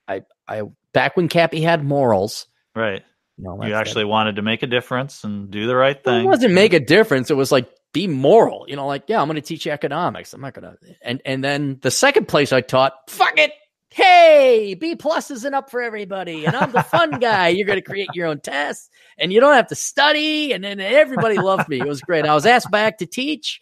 I 0.06 0.22
I 0.46 0.62
back 0.92 1.16
when 1.16 1.28
Cappy 1.28 1.60
had 1.62 1.84
morals, 1.84 2.46
Right. 2.74 3.04
you 3.38 3.44
know, 3.44 3.62
You 3.64 3.74
actually 3.74 4.04
wanted 4.04 4.36
to 4.36 4.42
make 4.42 4.64
a 4.64 4.66
difference 4.66 5.22
and 5.22 5.48
do 5.50 5.68
the 5.68 5.76
right 5.76 6.02
thing. 6.02 6.24
It 6.24 6.26
wasn't 6.26 6.54
make 6.54 6.72
a 6.72 6.80
difference. 6.80 7.30
It 7.30 7.34
was 7.36 7.52
like 7.52 7.70
be 7.92 8.06
moral. 8.06 8.66
You 8.68 8.76
know, 8.76 8.86
like 8.86 9.04
yeah, 9.08 9.20
I'm 9.20 9.26
going 9.28 9.36
to 9.36 9.40
teach 9.42 9.66
you 9.66 9.72
economics. 9.72 10.32
I'm 10.32 10.40
not 10.40 10.54
going 10.54 10.64
to. 10.72 10.78
And 11.02 11.20
and 11.24 11.42
then 11.42 11.78
the 11.82 11.90
second 11.90 12.28
place 12.28 12.52
I 12.52 12.60
taught, 12.60 12.92
fuck 13.08 13.38
it. 13.38 13.52
Hey, 13.92 14.76
B 14.78 14.94
plus 14.94 15.32
isn't 15.32 15.52
up 15.52 15.68
for 15.68 15.82
everybody, 15.82 16.44
and 16.44 16.54
I'm 16.54 16.70
the 16.70 16.82
fun 16.84 17.10
guy. 17.20 17.48
You're 17.48 17.66
going 17.66 17.78
to 17.80 17.84
create 17.84 18.10
your 18.14 18.28
own 18.28 18.38
tests, 18.38 18.88
and 19.18 19.32
you 19.32 19.40
don't 19.40 19.54
have 19.54 19.66
to 19.68 19.74
study. 19.74 20.52
And 20.52 20.62
then 20.62 20.78
everybody 20.78 21.38
loved 21.38 21.68
me. 21.68 21.80
It 21.80 21.88
was 21.88 22.00
great. 22.00 22.24
I 22.24 22.34
was 22.34 22.46
asked 22.46 22.70
back 22.70 22.98
to 22.98 23.06
teach. 23.06 23.60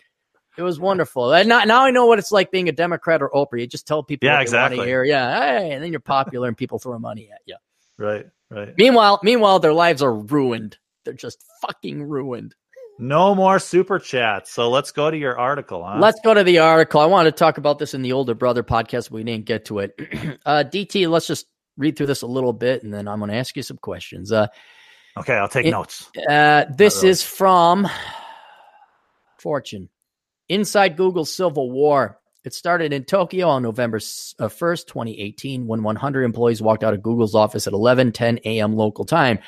It 0.59 0.63
was 0.63 0.79
wonderful. 0.79 1.33
And 1.33 1.49
now, 1.49 1.65
now 1.65 1.85
I 1.85 1.93
know 1.93 2.05
what 2.07 2.19
it's 2.19 2.31
like 2.33 2.51
being 2.51 2.69
a 2.69 2.73
Democrat 2.73 3.23
or 3.23 3.31
Oprah. 3.31 3.61
You 3.61 3.67
just 3.67 3.87
tell 3.87 4.03
people 4.03 4.27
Yeah, 4.29 4.39
what 4.41 4.51
they 4.51 4.57
want 4.57 4.71
to 4.71 4.75
exactly. 4.75 4.87
hear. 4.87 5.05
Yeah, 5.05 5.61
hey, 5.61 5.71
and 5.73 5.83
then 5.83 5.93
you're 5.93 6.01
popular, 6.01 6.47
and 6.49 6.57
people 6.57 6.79
throw 6.79 6.99
money 6.99 7.31
at 7.33 7.41
you. 7.47 7.57
Right. 7.97 8.27
Right. 8.51 8.75
Meanwhile, 8.77 9.21
meanwhile, 9.23 9.61
their 9.61 9.73
lives 9.73 10.03
are 10.03 10.13
ruined. 10.15 10.77
They're 11.05 11.15
just 11.15 11.43
fucking 11.63 12.03
ruined. 12.03 12.55
No 12.99 13.35
more 13.35 13.59
super 13.59 13.99
chats. 13.99 14.51
So 14.53 14.71
let's 14.71 14.91
go 14.93 15.11
to 15.11 15.17
your 15.17 15.39
article. 15.39 15.85
Huh? 15.85 15.99
Let's 16.01 16.21
go 16.25 16.35
to 16.35 16.43
the 16.45 16.59
article. 16.59 17.01
I 17.01 17.07
wanted 17.07 17.31
to 17.33 17.37
talk 17.37 17.59
about 17.59 17.79
this 17.79 17.95
in 17.95 18.03
the 18.03 18.13
older 18.13 18.35
brother 18.35 18.63
podcast. 18.63 19.11
But 19.11 19.13
we 19.13 19.25
didn't 19.25 19.45
get 19.47 19.67
to 19.67 19.79
it. 19.81 19.95
uh, 20.47 20.65
DT, 20.67 21.09
let's 21.09 21.27
just 21.27 21.47
read 21.77 21.97
through 21.97 22.07
this 22.07 22.23
a 22.23 22.27
little 22.27 22.53
bit, 22.53 22.83
and 22.83 22.93
then 22.93 23.07
I'm 23.07 23.21
going 23.21 23.31
to 23.31 23.37
ask 23.37 23.57
you 23.57 23.63
some 23.63 23.79
questions. 23.79 24.33
Uh, 24.33 24.49
Okay, 25.17 25.35
I'll 25.35 25.49
take 25.49 25.67
It- 25.67 25.73
notes. 25.73 26.09
uh, 26.29 26.65
this 26.77 26.99
really. 26.99 27.09
is 27.11 27.23
from 27.25 27.89
Fortune. 29.39 29.89
Inside 30.49 30.97
Google's 30.97 31.35
Civil 31.35 31.71
War. 31.71 32.21
It 32.45 32.55
started 32.55 32.93
in 32.93 33.05
Tokyo 33.05 33.49
on 33.49 33.63
November 33.63 33.97
uh, 33.97 34.47
1st, 34.49 34.87
2018, 34.87 35.67
when 35.67 35.83
100 35.83 36.23
employees 36.23 36.63
walked 36.63 36.85
out 36.85 36.95
of 36.95 37.03
Google's 37.03 37.35
office 37.35 37.67
at 37.67 37.73
11:10 37.73 38.39
a.m. 38.45 38.75
local 38.77 39.05
time. 39.05 39.41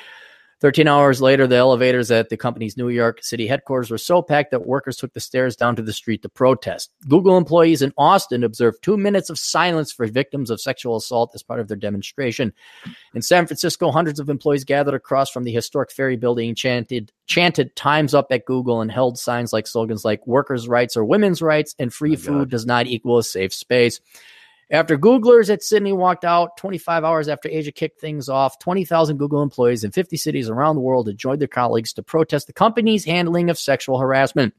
13 0.61 0.87
hours 0.87 1.23
later, 1.23 1.47
the 1.47 1.55
elevators 1.55 2.11
at 2.11 2.29
the 2.29 2.37
company's 2.37 2.77
New 2.77 2.89
York 2.89 3.23
City 3.23 3.47
headquarters 3.47 3.89
were 3.89 3.97
so 3.97 4.21
packed 4.21 4.51
that 4.51 4.67
workers 4.67 4.95
took 4.95 5.11
the 5.13 5.19
stairs 5.19 5.55
down 5.55 5.75
to 5.75 5.81
the 5.81 5.91
street 5.91 6.21
to 6.21 6.29
protest. 6.29 6.91
Google 7.09 7.35
employees 7.35 7.81
in 7.81 7.91
Austin 7.97 8.43
observed 8.43 8.83
two 8.83 8.95
minutes 8.95 9.31
of 9.31 9.39
silence 9.39 9.91
for 9.91 10.05
victims 10.05 10.51
of 10.51 10.61
sexual 10.61 10.95
assault 10.95 11.31
as 11.33 11.41
part 11.41 11.59
of 11.59 11.67
their 11.67 11.77
demonstration. 11.77 12.53
In 13.15 13.23
San 13.23 13.47
Francisco, 13.47 13.89
hundreds 13.91 14.19
of 14.19 14.29
employees 14.29 14.63
gathered 14.63 14.93
across 14.93 15.31
from 15.31 15.45
the 15.45 15.51
historic 15.51 15.91
ferry 15.91 16.15
building, 16.15 16.53
chanted, 16.53 17.11
chanted 17.25 17.75
"Times 17.75 18.13
up" 18.13 18.27
at 18.29 18.45
Google, 18.45 18.81
and 18.81 18.91
held 18.91 19.17
signs 19.17 19.51
like 19.51 19.65
slogans 19.65 20.05
like 20.05 20.27
"Workers' 20.27 20.67
rights 20.67 20.95
or 20.95 21.03
women's 21.03 21.41
rights," 21.41 21.73
and 21.79 21.91
"Free 21.91 22.11
My 22.11 22.17
food 22.17 22.39
God. 22.39 22.49
does 22.51 22.67
not 22.67 22.85
equal 22.85 23.17
a 23.17 23.23
safe 23.23 23.51
space." 23.51 23.99
After 24.71 24.97
Googlers 24.97 25.49
at 25.49 25.61
Sydney 25.61 25.91
walked 25.91 26.23
out 26.23 26.55
25 26.55 27.03
hours 27.03 27.27
after 27.27 27.49
Asia 27.49 27.73
kicked 27.73 27.99
things 27.99 28.29
off, 28.29 28.57
20,000 28.59 29.17
Google 29.17 29.43
employees 29.43 29.83
in 29.83 29.91
50 29.91 30.15
cities 30.15 30.47
around 30.49 30.75
the 30.75 30.81
world 30.81 31.07
had 31.07 31.17
joined 31.17 31.41
their 31.41 31.49
colleagues 31.49 31.91
to 31.93 32.03
protest 32.03 32.47
the 32.47 32.53
company's 32.53 33.03
handling 33.03 33.49
of 33.49 33.59
sexual 33.59 33.99
harassment. 33.99 34.53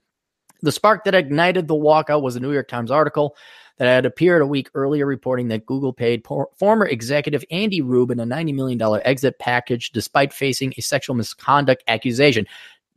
The 0.61 0.71
spark 0.71 1.05
that 1.05 1.15
ignited 1.15 1.67
the 1.67 1.75
walkout 1.75 2.21
was 2.21 2.37
a 2.37 2.41
New 2.41 2.53
York 2.53 2.69
Times 2.69 2.91
article 2.91 3.37
that 3.79 3.87
had 3.87 4.05
appeared 4.05 4.43
a 4.43 4.47
week 4.47 4.69
earlier 4.75 5.07
reporting 5.07 5.49
that 5.49 5.65
Google 5.65 5.95
paid 5.95 6.23
por- 6.25 6.51
former 6.59 6.87
executive 6.87 7.43
Andy 7.51 7.81
Rubin 7.81 8.21
a 8.21 8.27
$90 8.27 8.55
million 8.55 9.01
exit 9.05 9.39
package 9.39 9.93
despite 9.93 10.35
facing 10.35 10.75
a 10.77 10.83
sexual 10.83 11.17
misconduct 11.17 11.85
accusation. 11.89 12.47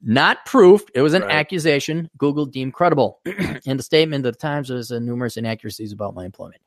Not 0.03 0.45
proof, 0.45 0.83
it 0.93 1.01
was 1.01 1.13
an 1.13 1.21
Right. 1.23 1.31
accusation 1.31 2.09
Google 2.17 2.45
deemed 2.45 2.73
credible. 2.73 3.21
In 3.65 3.77
the 3.77 3.83
statement, 3.83 4.25
of 4.25 4.33
the 4.33 4.37
Times 4.39 4.69
was 4.69 4.91
uh, 4.91 4.99
numerous 4.99 5.37
inaccuracies 5.37 5.93
about 5.93 6.13
my 6.13 6.25
employment. 6.25 6.61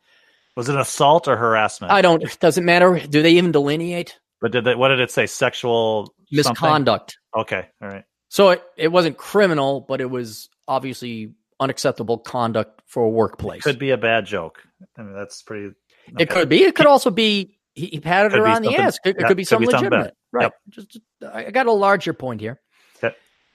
Was 0.59 0.69
it 0.69 0.77
assault 0.77 1.29
or 1.29 1.37
harassment? 1.37 1.93
I 1.93 2.03
don't. 2.03 2.39
Doesn't 2.41 2.65
matter. 2.65 2.99
Do 2.99 3.23
they 3.23 3.33
even 3.33 3.53
delineate 3.53 4.19
but 4.41 4.53
did 4.53 4.65
they, 4.65 4.75
what 4.75 4.89
did 4.89 5.01
it 5.01 5.11
say? 5.11 5.27
Sexual 5.27 6.07
something? 6.07 6.37
misconduct? 6.37 7.19
Okay, 7.37 7.69
all 7.83 7.89
right. 7.89 8.05
So 8.29 8.51
it, 8.51 8.63
it 8.77 8.89
wasn't 8.89 9.17
criminal, 9.17 9.81
but 9.81 10.01
it 10.01 10.11
was 10.11 10.49
obviously 10.67 11.33
unacceptable 11.61 12.19
conduct 12.19 12.83
for 12.87 13.05
a 13.05 13.09
workplace. 13.09 13.63
Could 13.63 13.79
be 13.79 13.91
a 13.91 13.97
bad 13.97 14.27
joke. 14.27 14.63
I 14.97 15.03
mean, 15.03 15.15
that's 15.15 15.43
pretty. 15.43 15.75
It 16.19 16.31
could 16.31 16.49
be. 16.49 16.63
It 16.63 16.75
could 16.75 16.87
also 16.87 17.11
be 17.11 17.59
he, 17.75 17.87
he 17.87 18.01
patted 18.01 18.33
Could 18.33 18.41
her 18.41 18.47
on 18.47 18.63
the 18.63 18.77
ass. 18.77 18.97
It 18.97 19.01
could, 19.03 19.17
it 19.17 19.21
yeah, 19.21 19.29
could 19.29 19.37
be 19.37 19.43
could 19.43 19.49
something 19.49 19.67
be 19.67 19.73
something 19.73 19.91
legitimate. 19.91 20.17
Right. 20.33 20.43
Yep. 20.45 20.55
Just, 20.71 20.91
just- 20.91 21.05
I 21.33 21.51
got 21.51 21.67
a 21.67 21.73
larger 21.73 22.13
point 22.13 22.41
here. 22.41 22.61
Okay. 23.03 23.15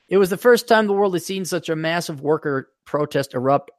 It 0.10 0.18
was 0.18 0.30
the 0.30 0.38
first 0.38 0.68
time 0.68 0.88
the 0.88 0.94
world 0.94 1.14
had 1.14 1.24
seen 1.24 1.46
such 1.46 1.70
a 1.70 1.76
massive 1.76 2.20
worker 2.20 2.70
protest 2.86 3.34
erupt 3.34 3.72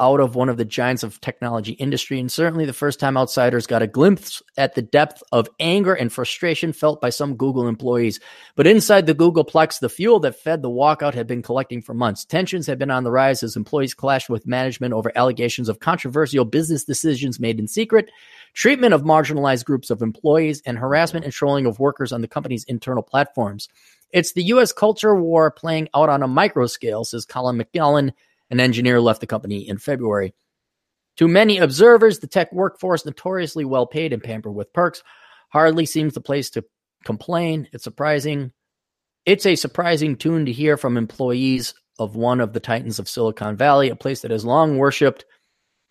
out 0.00 0.20
of 0.20 0.34
one 0.34 0.48
of 0.48 0.56
the 0.56 0.64
giants 0.64 1.02
of 1.02 1.20
technology 1.20 1.72
industry, 1.72 2.20
and 2.20 2.30
certainly 2.30 2.64
the 2.64 2.72
first 2.72 3.00
time 3.00 3.16
outsiders 3.16 3.66
got 3.66 3.82
a 3.82 3.86
glimpse 3.86 4.42
at 4.56 4.74
the 4.74 4.82
depth 4.82 5.22
of 5.32 5.48
anger 5.58 5.94
and 5.94 6.12
frustration 6.12 6.72
felt 6.72 7.00
by 7.00 7.10
some 7.10 7.36
Google 7.36 7.66
employees. 7.66 8.20
But 8.56 8.66
inside 8.66 9.06
the 9.06 9.14
Googleplex, 9.14 9.80
the 9.80 9.88
fuel 9.88 10.20
that 10.20 10.40
fed 10.40 10.62
the 10.62 10.70
walkout 10.70 11.14
had 11.14 11.26
been 11.26 11.42
collecting 11.42 11.82
for 11.82 11.94
months. 11.94 12.24
Tensions 12.24 12.66
had 12.66 12.78
been 12.78 12.90
on 12.90 13.04
the 13.04 13.10
rise 13.10 13.42
as 13.42 13.56
employees 13.56 13.94
clashed 13.94 14.30
with 14.30 14.46
management 14.46 14.94
over 14.94 15.10
allegations 15.16 15.68
of 15.68 15.80
controversial 15.80 16.44
business 16.44 16.84
decisions 16.84 17.40
made 17.40 17.58
in 17.58 17.66
secret, 17.66 18.10
treatment 18.54 18.94
of 18.94 19.02
marginalized 19.02 19.64
groups 19.64 19.90
of 19.90 20.02
employees, 20.02 20.62
and 20.64 20.78
harassment 20.78 21.24
and 21.24 21.34
trolling 21.34 21.66
of 21.66 21.80
workers 21.80 22.12
on 22.12 22.20
the 22.20 22.28
company's 22.28 22.64
internal 22.64 23.02
platforms. 23.02 23.68
It's 24.10 24.32
the 24.32 24.44
U.S. 24.44 24.72
culture 24.72 25.14
war 25.14 25.50
playing 25.50 25.88
out 25.94 26.08
on 26.08 26.22
a 26.22 26.28
micro 26.28 26.66
scale, 26.66 27.04
says 27.04 27.26
Colin 27.26 27.58
McMillen, 27.58 28.12
an 28.50 28.60
engineer 28.60 29.00
left 29.00 29.20
the 29.20 29.26
company 29.26 29.68
in 29.68 29.78
February. 29.78 30.34
To 31.18 31.28
many 31.28 31.58
observers, 31.58 32.20
the 32.20 32.26
tech 32.26 32.52
workforce, 32.52 33.04
notoriously 33.04 33.64
well 33.64 33.86
paid 33.86 34.12
and 34.12 34.22
pampered 34.22 34.54
with 34.54 34.72
perks, 34.72 35.02
hardly 35.50 35.84
seems 35.84 36.14
the 36.14 36.20
place 36.20 36.50
to 36.50 36.64
complain. 37.04 37.68
It's 37.72 37.84
surprising. 37.84 38.52
It's 39.26 39.46
a 39.46 39.56
surprising 39.56 40.16
tune 40.16 40.46
to 40.46 40.52
hear 40.52 40.76
from 40.76 40.96
employees 40.96 41.74
of 41.98 42.14
one 42.14 42.40
of 42.40 42.52
the 42.52 42.60
titans 42.60 42.98
of 42.98 43.08
Silicon 43.08 43.56
Valley, 43.56 43.88
a 43.88 43.96
place 43.96 44.20
that 44.22 44.30
has 44.30 44.44
long 44.44 44.78
worshipped 44.78 45.24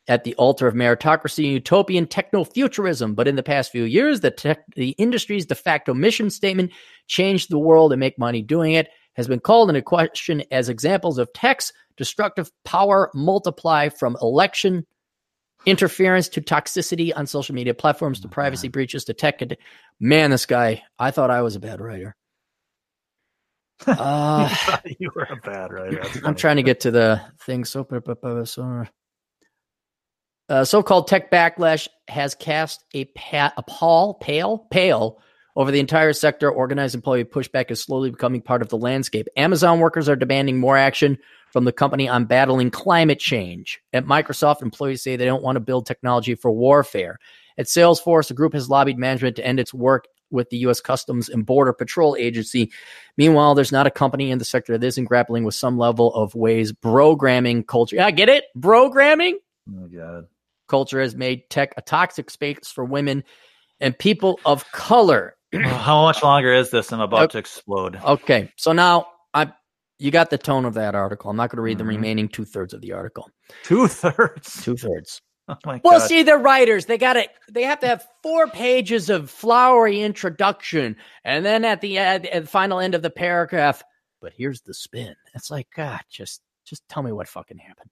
at 0.07 0.23
the 0.23 0.33
altar 0.35 0.67
of 0.67 0.73
meritocracy 0.73 1.43
and 1.43 1.53
utopian 1.53 2.07
techno-futurism. 2.07 3.13
But 3.13 3.27
in 3.27 3.35
the 3.35 3.43
past 3.43 3.71
few 3.71 3.83
years, 3.83 4.21
the 4.21 4.31
tech, 4.31 4.63
the 4.75 4.91
industry's 4.91 5.45
de 5.45 5.55
facto 5.55 5.93
mission 5.93 6.29
statement, 6.29 6.71
change 7.07 7.47
the 7.47 7.59
world 7.59 7.91
and 7.91 7.99
make 7.99 8.17
money 8.17 8.41
doing 8.41 8.71
it, 8.71 8.87
has 9.17 9.27
been 9.27 9.39
called 9.39 9.69
into 9.69 9.81
question 9.81 10.43
as 10.51 10.69
examples 10.69 11.17
of 11.17 11.33
tech's 11.33 11.73
destructive 11.97 12.49
power 12.63 13.09
multiply 13.13 13.89
from 13.89 14.15
election 14.21 14.85
interference 15.65 16.29
to 16.29 16.41
toxicity 16.41 17.11
on 17.15 17.25
social 17.27 17.55
media 17.55 17.73
platforms 17.73 18.21
to 18.21 18.27
privacy 18.29 18.67
breaches 18.69 19.03
to 19.05 19.13
tech. 19.13 19.41
ad- 19.41 19.57
Man, 19.99 20.31
this 20.31 20.45
guy, 20.45 20.83
I 20.97 21.11
thought 21.11 21.31
I 21.31 21.41
was 21.41 21.55
a 21.55 21.59
bad 21.59 21.81
writer. 21.81 22.15
Uh, 23.85 24.49
you 24.99 25.11
were 25.15 25.27
a 25.29 25.35
bad 25.35 25.71
writer. 25.71 26.01
I'm 26.23 26.33
trying 26.35 26.55
to 26.55 26.63
get 26.63 26.79
to 26.81 26.91
the 26.91 27.21
thing. 27.41 27.63
So, 27.63 27.85
so 28.45 28.85
uh, 30.49 30.65
so-called 30.65 31.07
tech 31.07 31.29
backlash 31.29 31.87
has 32.07 32.33
cast 32.33 32.83
a, 32.95 33.05
pa- 33.05 33.53
a 33.55 33.61
pall, 33.63 34.15
pale, 34.15 34.57
pale 34.71 35.21
over 35.57 35.71
the 35.71 35.79
entire 35.81 36.13
sector. 36.13 36.49
Organized 36.49 36.95
employee 36.95 37.25
pushback 37.25 37.71
is 37.71 37.81
slowly 37.81 38.11
becoming 38.11 38.41
part 38.41 38.61
of 38.61 38.69
the 38.69 38.77
landscape. 38.77 39.27
Amazon 39.35 39.79
workers 39.79 40.07
are 40.07 40.15
demanding 40.15 40.59
more 40.59 40.77
action 40.77 41.17
from 41.51 41.65
the 41.65 41.73
company 41.73 42.07
on 42.07 42.25
battling 42.25 42.69
climate 42.69 43.19
change. 43.19 43.81
At 43.91 44.05
Microsoft, 44.05 44.61
employees 44.61 45.01
say 45.01 45.15
they 45.15 45.25
don't 45.25 45.43
want 45.43 45.55
to 45.55 45.61
build 45.61 45.85
technology 45.85 46.35
for 46.35 46.51
warfare. 46.51 47.17
At 47.57 47.65
Salesforce, 47.65 48.27
the 48.27 48.35
group 48.35 48.53
has 48.53 48.69
lobbied 48.69 48.99
management 48.99 49.35
to 49.37 49.45
end 49.45 49.59
its 49.59 49.73
work 49.73 50.05
with 50.29 50.49
the 50.51 50.57
U.S. 50.57 50.79
Customs 50.79 51.27
and 51.27 51.45
Border 51.45 51.73
Patrol 51.73 52.15
Agency. 52.19 52.71
Meanwhile, 53.17 53.55
there's 53.55 53.71
not 53.71 53.87
a 53.87 53.91
company 53.91 54.29
in 54.29 54.37
the 54.37 54.45
sector 54.45 54.77
that 54.77 54.85
isn't 54.85 55.05
grappling 55.05 55.43
with 55.43 55.55
some 55.55 55.77
level 55.79 56.13
of 56.13 56.35
ways 56.35 56.71
programming 56.71 57.63
culture. 57.63 57.99
I 57.99 58.11
get 58.11 58.29
it? 58.29 58.43
Programming? 58.61 59.39
Oh 59.69 59.87
God. 59.87 60.27
Culture 60.67 61.01
has 61.01 61.15
made 61.15 61.49
tech 61.49 61.73
a 61.77 61.81
toxic 61.81 62.29
space 62.29 62.67
for 62.67 62.83
women 62.85 63.23
and 63.79 63.97
people 63.97 64.39
of 64.45 64.69
color. 64.71 65.36
How 65.53 66.03
much 66.03 66.21
longer 66.23 66.53
is 66.53 66.71
this? 66.71 66.91
I'm 66.91 66.99
about 66.99 67.31
to 67.31 67.37
explode. 67.37 67.95
Okay, 68.03 68.51
so 68.57 68.73
now 68.73 69.07
I 69.33 69.51
you 69.99 70.11
got 70.11 70.29
the 70.29 70.37
tone 70.37 70.65
of 70.65 70.75
that 70.75 70.95
article. 70.95 71.29
I'm 71.29 71.37
not 71.37 71.49
going 71.49 71.57
to 71.57 71.61
read 71.61 71.77
mm-hmm. 71.77 71.87
the 71.87 71.95
remaining 71.95 72.29
two 72.29 72.45
thirds 72.45 72.73
of 72.73 72.81
the 72.81 72.93
article. 72.93 73.29
Two 73.63 73.87
thirds. 73.87 74.61
Two 74.63 74.75
thirds. 74.75 75.21
Oh 75.49 75.55
my 75.65 75.79
well, 75.83 75.99
God. 75.99 76.07
see, 76.07 76.23
the 76.23 76.35
writers 76.37 76.85
they 76.85 76.97
got 76.97 77.15
it. 77.15 77.29
they 77.49 77.63
have 77.63 77.79
to 77.79 77.87
have 77.87 78.05
four 78.21 78.47
pages 78.47 79.09
of 79.09 79.29
flowery 79.29 80.01
introduction, 80.01 80.97
and 81.23 81.45
then 81.45 81.63
at 81.63 81.79
the, 81.79 81.97
at 81.97 82.23
the 82.23 82.45
final 82.45 82.79
end 82.79 82.95
of 82.95 83.01
the 83.01 83.09
paragraph. 83.09 83.81
But 84.21 84.33
here's 84.35 84.61
the 84.61 84.73
spin. 84.73 85.15
It's 85.35 85.49
like 85.49 85.67
God, 85.73 86.01
just 86.09 86.41
just 86.65 86.87
tell 86.89 87.01
me 87.01 87.13
what 87.13 87.29
fucking 87.29 87.59
happened. 87.59 87.89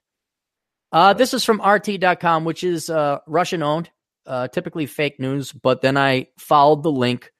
Uh, 0.91 1.13
this 1.13 1.33
is 1.33 1.45
from 1.45 1.61
RT.com, 1.61 2.43
which 2.45 2.63
is 2.63 2.89
uh, 2.89 3.19
Russian 3.25 3.63
owned, 3.63 3.89
uh, 4.25 4.49
typically 4.49 4.85
fake 4.85 5.19
news. 5.19 5.51
But 5.51 5.81
then 5.81 5.97
I 5.97 6.27
followed 6.37 6.83
the 6.83 6.91
link, 6.91 7.31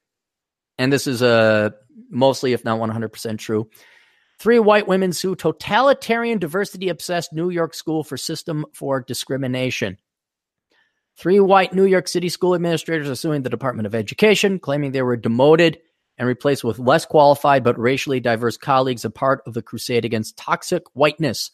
and 0.78 0.92
this 0.92 1.08
is 1.08 1.22
uh, 1.22 1.72
mostly, 2.10 2.54
if 2.54 2.66
not 2.66 2.80
100% 2.80 3.38
true. 3.38 3.70
Three 4.38 4.60
white 4.60 4.88
women 4.88 5.14
sue 5.14 5.36
totalitarian 5.36 6.40
diversity 6.40 6.90
obsessed 6.90 7.32
New 7.32 7.50
York 7.50 7.74
school 7.74 8.04
for 8.04 8.18
system 8.18 8.66
for 8.74 9.02
discrimination. 9.02 9.98
Three 11.18 11.40
white 11.40 11.74
New 11.74 11.86
York 11.86 12.10
City 12.10 12.28
school 12.28 12.56
administrators 12.56 13.10
are 13.10 13.16
suing 13.16 13.44
the 13.44 13.50
Department 13.50 13.86
of 13.86 13.96
Education, 13.96 14.60
claiming 14.60 14.92
they 14.92 15.02
were 15.02 15.16
demoted 15.16 15.80
and 16.18 16.28
replaced 16.28 16.64
with 16.64 16.80
less 16.80 17.06
qualified 17.06 17.64
but 17.64 17.80
racially 17.80 18.20
diverse 18.20 18.58
colleagues, 18.58 19.06
a 19.06 19.10
part 19.10 19.42
of 19.46 19.54
the 19.54 19.62
crusade 19.62 20.04
against 20.04 20.38
toxic 20.38 20.84
whiteness. 20.94 21.52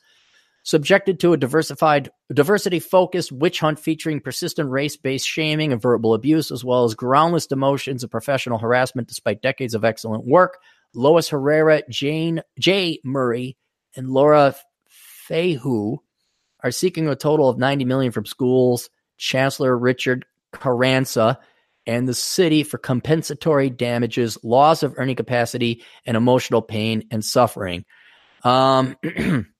Subjected 0.63 1.19
to 1.19 1.33
a 1.33 1.37
diversified, 1.37 2.11
diversity 2.31 2.79
focused 2.79 3.31
witch 3.31 3.59
hunt 3.59 3.79
featuring 3.79 4.19
persistent 4.19 4.69
race 4.69 4.95
based 4.95 5.27
shaming 5.27 5.71
and 5.71 5.81
verbal 5.81 6.13
abuse, 6.13 6.51
as 6.51 6.63
well 6.63 6.83
as 6.83 6.93
groundless 6.93 7.47
demotions 7.47 8.03
and 8.03 8.11
professional 8.11 8.59
harassment 8.59 9.07
despite 9.07 9.41
decades 9.41 9.73
of 9.73 9.83
excellent 9.83 10.25
work, 10.25 10.59
Lois 10.93 11.29
Herrera, 11.29 11.81
Jane 11.89 12.41
J. 12.59 12.99
Murray, 13.03 13.57
and 13.95 14.09
Laura 14.09 14.55
Feijoo 15.27 15.97
are 16.63 16.71
seeking 16.71 17.07
a 17.07 17.15
total 17.15 17.49
of 17.49 17.57
90 17.57 17.85
million 17.85 18.11
from 18.11 18.25
schools 18.25 18.89
Chancellor 19.17 19.77
Richard 19.77 20.25
Carranza 20.51 21.39
and 21.87 22.07
the 22.07 22.13
city 22.13 22.63
for 22.63 22.77
compensatory 22.77 23.69
damages, 23.69 24.37
loss 24.43 24.83
of 24.83 24.93
earning 24.97 25.15
capacity, 25.15 25.83
and 26.05 26.15
emotional 26.15 26.61
pain 26.61 27.03
and 27.11 27.25
suffering. 27.25 27.85
Um, 28.43 28.95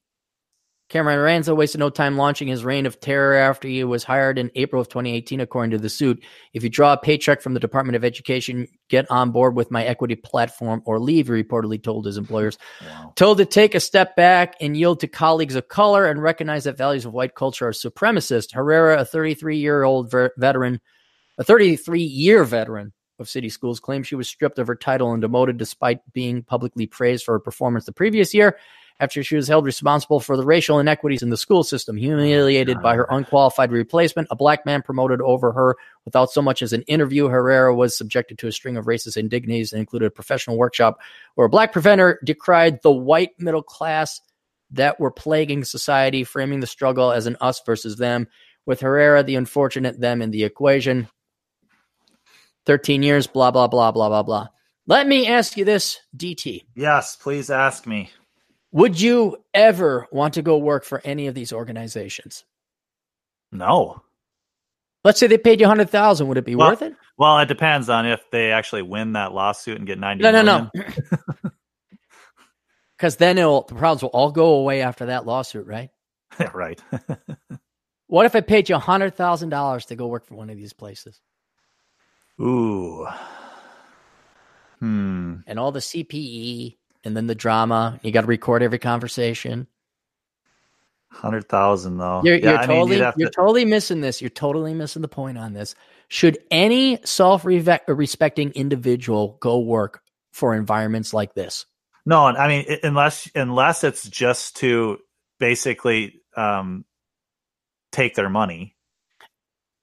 Cameron 0.92 1.20
Ranza 1.20 1.56
wasted 1.56 1.80
no 1.80 1.90
time 1.90 2.18
launching 2.18 2.50
his 2.50 2.66
reign 2.66 2.86
of 2.86 3.00
terror 3.00 3.36
after 3.36 3.66
he 3.66 3.82
was 3.86 4.04
hired 4.04 4.38
in 4.38 4.52
April 4.56 4.82
of 4.82 4.90
2018, 4.90 5.40
according 5.40 5.72
to 5.72 5.78
the 5.78 5.88
suit. 5.88 6.22
If 6.54 6.64
you 6.64 6.70
draw 6.70 6.92
a 6.92 6.98
paycheck 6.98 7.42
from 7.42 7.54
the 7.54 7.62
Department 7.62 7.96
of 7.96 8.04
Education, 8.04 8.68
get 8.90 9.10
on 9.10 9.32
board 9.32 9.56
with 9.56 9.72
my 9.72 9.86
equity 9.86 10.16
platform 10.16 10.82
or 10.86 11.00
leave, 11.00 11.28
he 11.28 11.32
reportedly 11.32 11.82
told 11.82 12.06
his 12.06 12.18
employers. 12.18 12.58
Wow. 12.86 13.14
Told 13.16 13.38
to 13.38 13.46
take 13.46 13.74
a 13.74 13.80
step 13.80 14.18
back 14.18 14.58
and 14.60 14.76
yield 14.76 15.00
to 15.00 15.08
colleagues 15.08 15.56
of 15.56 15.70
color 15.70 16.08
and 16.08 16.22
recognize 16.22 16.66
that 16.66 16.78
values 16.78 17.06
of 17.06 17.14
white 17.14 17.36
culture 17.36 17.70
are 17.70 17.72
supremacist. 17.72 18.54
Herrera, 18.54 19.00
a 19.00 19.06
33 19.06 19.60
year 19.60 19.84
old 19.84 20.12
ver- 20.12 20.34
veteran, 20.38 20.82
a 21.38 21.46
33 21.46 22.02
year 22.02 22.44
veteran 22.44 22.92
of 23.18 23.30
city 23.30 23.48
schools, 23.48 23.80
claimed 23.80 24.08
she 24.08 24.16
was 24.16 24.28
stripped 24.28 24.60
of 24.60 24.68
her 24.68 24.76
title 24.76 25.14
and 25.14 25.22
demoted 25.22 25.56
despite 25.56 26.02
being 26.12 26.44
publicly 26.44 26.86
praised 26.86 27.24
for 27.24 27.32
her 27.32 27.40
performance 27.40 27.86
the 27.86 27.94
previous 27.94 28.34
year 28.34 28.58
after 29.02 29.24
she 29.24 29.36
was 29.36 29.48
held 29.48 29.66
responsible 29.66 30.20
for 30.20 30.38
the 30.38 30.46
racial 30.46 30.80
inequities 30.80 31.24
in 31.24 31.32
the 31.32 31.36
school 31.36 31.64
system, 31.64 31.98
humiliated 31.98 32.80
by 32.84 32.96
her 32.96 33.08
unqualified 33.10 33.72
replacement. 33.72 34.28
A 34.30 34.36
black 34.36 34.64
man 34.64 34.84
promoted 34.84 35.20
over 35.22 35.52
her 35.52 35.76
without 36.06 36.32
so 36.32 36.40
much 36.40 36.62
as 36.62 36.72
an 36.72 36.84
interview. 36.84 37.28
Herrera 37.28 37.76
was 37.76 37.98
subjected 37.98 38.38
to 38.38 38.48
a 38.48 38.52
string 38.52 38.78
of 38.78 38.86
racist 38.86 39.18
indignities 39.18 39.74
and 39.74 39.80
included 39.80 40.06
a 40.06 40.12
professional 40.12 40.56
workshop 40.56 41.00
where 41.34 41.48
a 41.48 41.50
black 41.50 41.74
preventer 41.74 42.20
decried 42.24 42.84
the 42.84 42.92
white 42.92 43.32
middle 43.40 43.64
class 43.64 44.22
that 44.70 45.00
were 45.00 45.12
plaguing 45.12 45.64
society, 45.64 46.24
framing 46.24 46.60
the 46.60 46.68
struggle 46.68 47.12
as 47.12 47.26
an 47.26 47.38
us 47.42 47.60
versus 47.66 47.98
them, 47.98 48.28
with 48.68 48.82
Herrera, 48.82 49.24
the 49.24 49.36
unfortunate 49.36 50.00
them 50.00 50.22
in 50.22 50.30
the 50.30 50.44
equation. 50.44 51.10
13 52.68 53.02
years, 53.02 53.26
blah, 53.26 53.50
blah, 53.50 53.68
blah, 53.68 53.92
blah, 53.92 54.10
blah, 54.10 54.22
blah. 54.22 54.48
Let 54.86 55.08
me 55.08 55.28
ask 55.28 55.58
you 55.58 55.66
this, 55.66 56.00
DT. 56.16 56.66
Yes, 56.76 57.16
please 57.16 57.50
ask 57.50 57.88
me. 57.88 58.12
Would 58.72 59.00
you 59.00 59.38
ever 59.54 60.08
want 60.12 60.36
to 60.36 60.42
go 60.42 60.58
work 60.58 60.86
for 60.86 61.02
any 61.04 61.28
of 61.28 61.36
these 61.36 61.52
organizations? 61.52 62.46
No. 63.52 64.02
Let's 65.04 65.20
say 65.20 65.28
they 65.28 65.38
paid 65.38 65.60
you 65.60 65.68
hundred 65.68 65.90
thousand. 65.90 66.28
Would 66.28 66.38
it 66.38 66.46
be 66.46 66.56
well, 66.56 66.70
worth 66.70 66.82
it? 66.82 66.96
Well, 67.18 67.40
it 67.40 67.48
depends 67.48 67.90
on 67.90 68.06
if 68.06 68.22
they 68.32 68.52
actually 68.52 68.84
win 68.84 69.14
that 69.14 69.34
lawsuit 69.34 69.78
and 69.78 69.88
get 69.88 70.00
ninety. 70.00 70.24
No, 70.24 70.32
no, 70.32 70.44
million. 70.44 70.72
no. 71.44 71.52
Because 72.98 73.16
then 73.16 73.40
it'll, 73.40 73.64
the 73.64 73.74
problems 73.74 74.04
will 74.04 74.10
all 74.10 74.32
go 74.32 74.54
away 74.54 74.84
after 74.84 75.08
that 75.08 75.26
lawsuit, 75.26 75.66
right? 75.66 75.90
right. 76.54 76.80
what 78.06 78.28
if 78.28 78.36
I 78.36 78.42
paid 78.42 78.70
you 78.70 78.78
hundred 78.78 79.16
thousand 79.16 79.50
dollars 79.50 79.88
to 79.88 79.96
go 79.96 80.08
work 80.08 80.26
for 80.26 80.36
one 80.36 80.52
of 80.52 80.56
these 80.56 80.74
places? 80.74 81.20
Ooh. 82.40 83.08
Hmm. 84.80 85.38
And 85.48 85.60
all 85.60 85.72
the 85.72 85.80
CPE 85.80 86.78
and 87.04 87.16
then 87.16 87.28
the 87.28 87.36
drama. 87.36 88.00
You 88.04 88.12
got 88.12 88.22
to 88.22 88.28
record 88.28 88.64
every 88.64 88.80
conversation. 88.80 89.68
Hundred 91.10 91.50
thousand 91.50 91.98
though. 91.98 92.22
You're, 92.24 92.38
yeah, 92.38 92.52
you're 92.52 92.68
totally 92.68 93.02
mean, 93.02 93.14
you're 93.18 93.30
to... 93.30 93.36
totally 93.36 93.66
missing 93.66 94.00
this. 94.00 94.22
You're 94.22 94.30
totally 94.30 94.74
missing 94.74 95.02
the 95.02 95.10
point 95.10 95.38
on 95.38 95.54
this. 95.54 95.76
Should 96.08 96.38
any 96.50 97.00
self-respecting 97.04 98.52
individual 98.52 99.38
go 99.42 99.60
work 99.60 100.02
for 100.32 100.56
environments 100.56 101.14
like 101.14 101.34
this? 101.34 101.66
No, 102.06 102.26
I 102.26 102.48
mean 102.48 102.66
unless 102.84 103.30
unless 103.36 103.84
it's 103.84 104.08
just 104.08 104.58
to 104.58 105.00
basically 105.38 106.22
um, 106.36 106.86
take 107.92 108.16
their 108.16 108.30
money. 108.30 108.76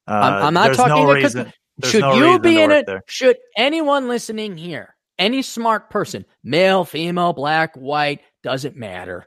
Uh, 0.07 0.13
I'm, 0.13 0.47
I'm, 0.47 0.55
not 0.55 0.75
talking. 0.75 1.05
No 1.05 1.13
reason, 1.13 1.53
should 1.85 2.01
no 2.01 2.15
you 2.15 2.39
be 2.39 2.59
in 2.59 2.71
it? 2.71 2.87
There. 2.87 3.03
Should 3.07 3.37
anyone 3.55 4.09
listening 4.09 4.57
here 4.57 4.97
any 5.19 5.43
smart 5.43 5.91
person, 5.91 6.25
male, 6.43 6.85
female, 6.85 7.33
black, 7.33 7.75
white, 7.75 8.21
doesn't 8.43 8.77
matter. 8.77 9.27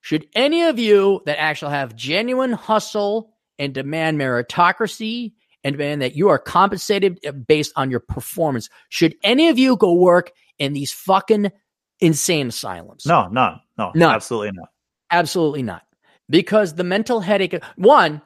Should 0.00 0.26
any 0.34 0.62
of 0.62 0.78
you 0.78 1.20
that 1.26 1.40
actually 1.40 1.72
have 1.72 1.94
genuine 1.94 2.52
hustle 2.52 3.34
and 3.58 3.74
demand 3.74 4.18
meritocracy 4.18 5.34
and 5.62 5.74
demand 5.74 6.02
that 6.02 6.16
you 6.16 6.28
are 6.30 6.38
compensated 6.38 7.18
uh, 7.26 7.32
based 7.32 7.72
on 7.76 7.90
your 7.90 8.00
performance, 8.00 8.70
should 8.88 9.14
any 9.22 9.48
of 9.48 9.58
you 9.58 9.76
go 9.76 9.92
work 9.92 10.32
in 10.58 10.72
these 10.72 10.92
fucking 10.92 11.52
insane 12.00 12.48
asylums? 12.48 13.04
No, 13.04 13.28
no, 13.28 13.58
no, 13.76 13.92
no, 13.94 14.08
absolutely 14.08 14.52
not. 14.52 14.68
Absolutely 15.10 15.62
not. 15.62 15.82
Because 16.30 16.74
the 16.74 16.84
mental 16.84 17.20
headache, 17.20 17.62
one, 17.76 18.22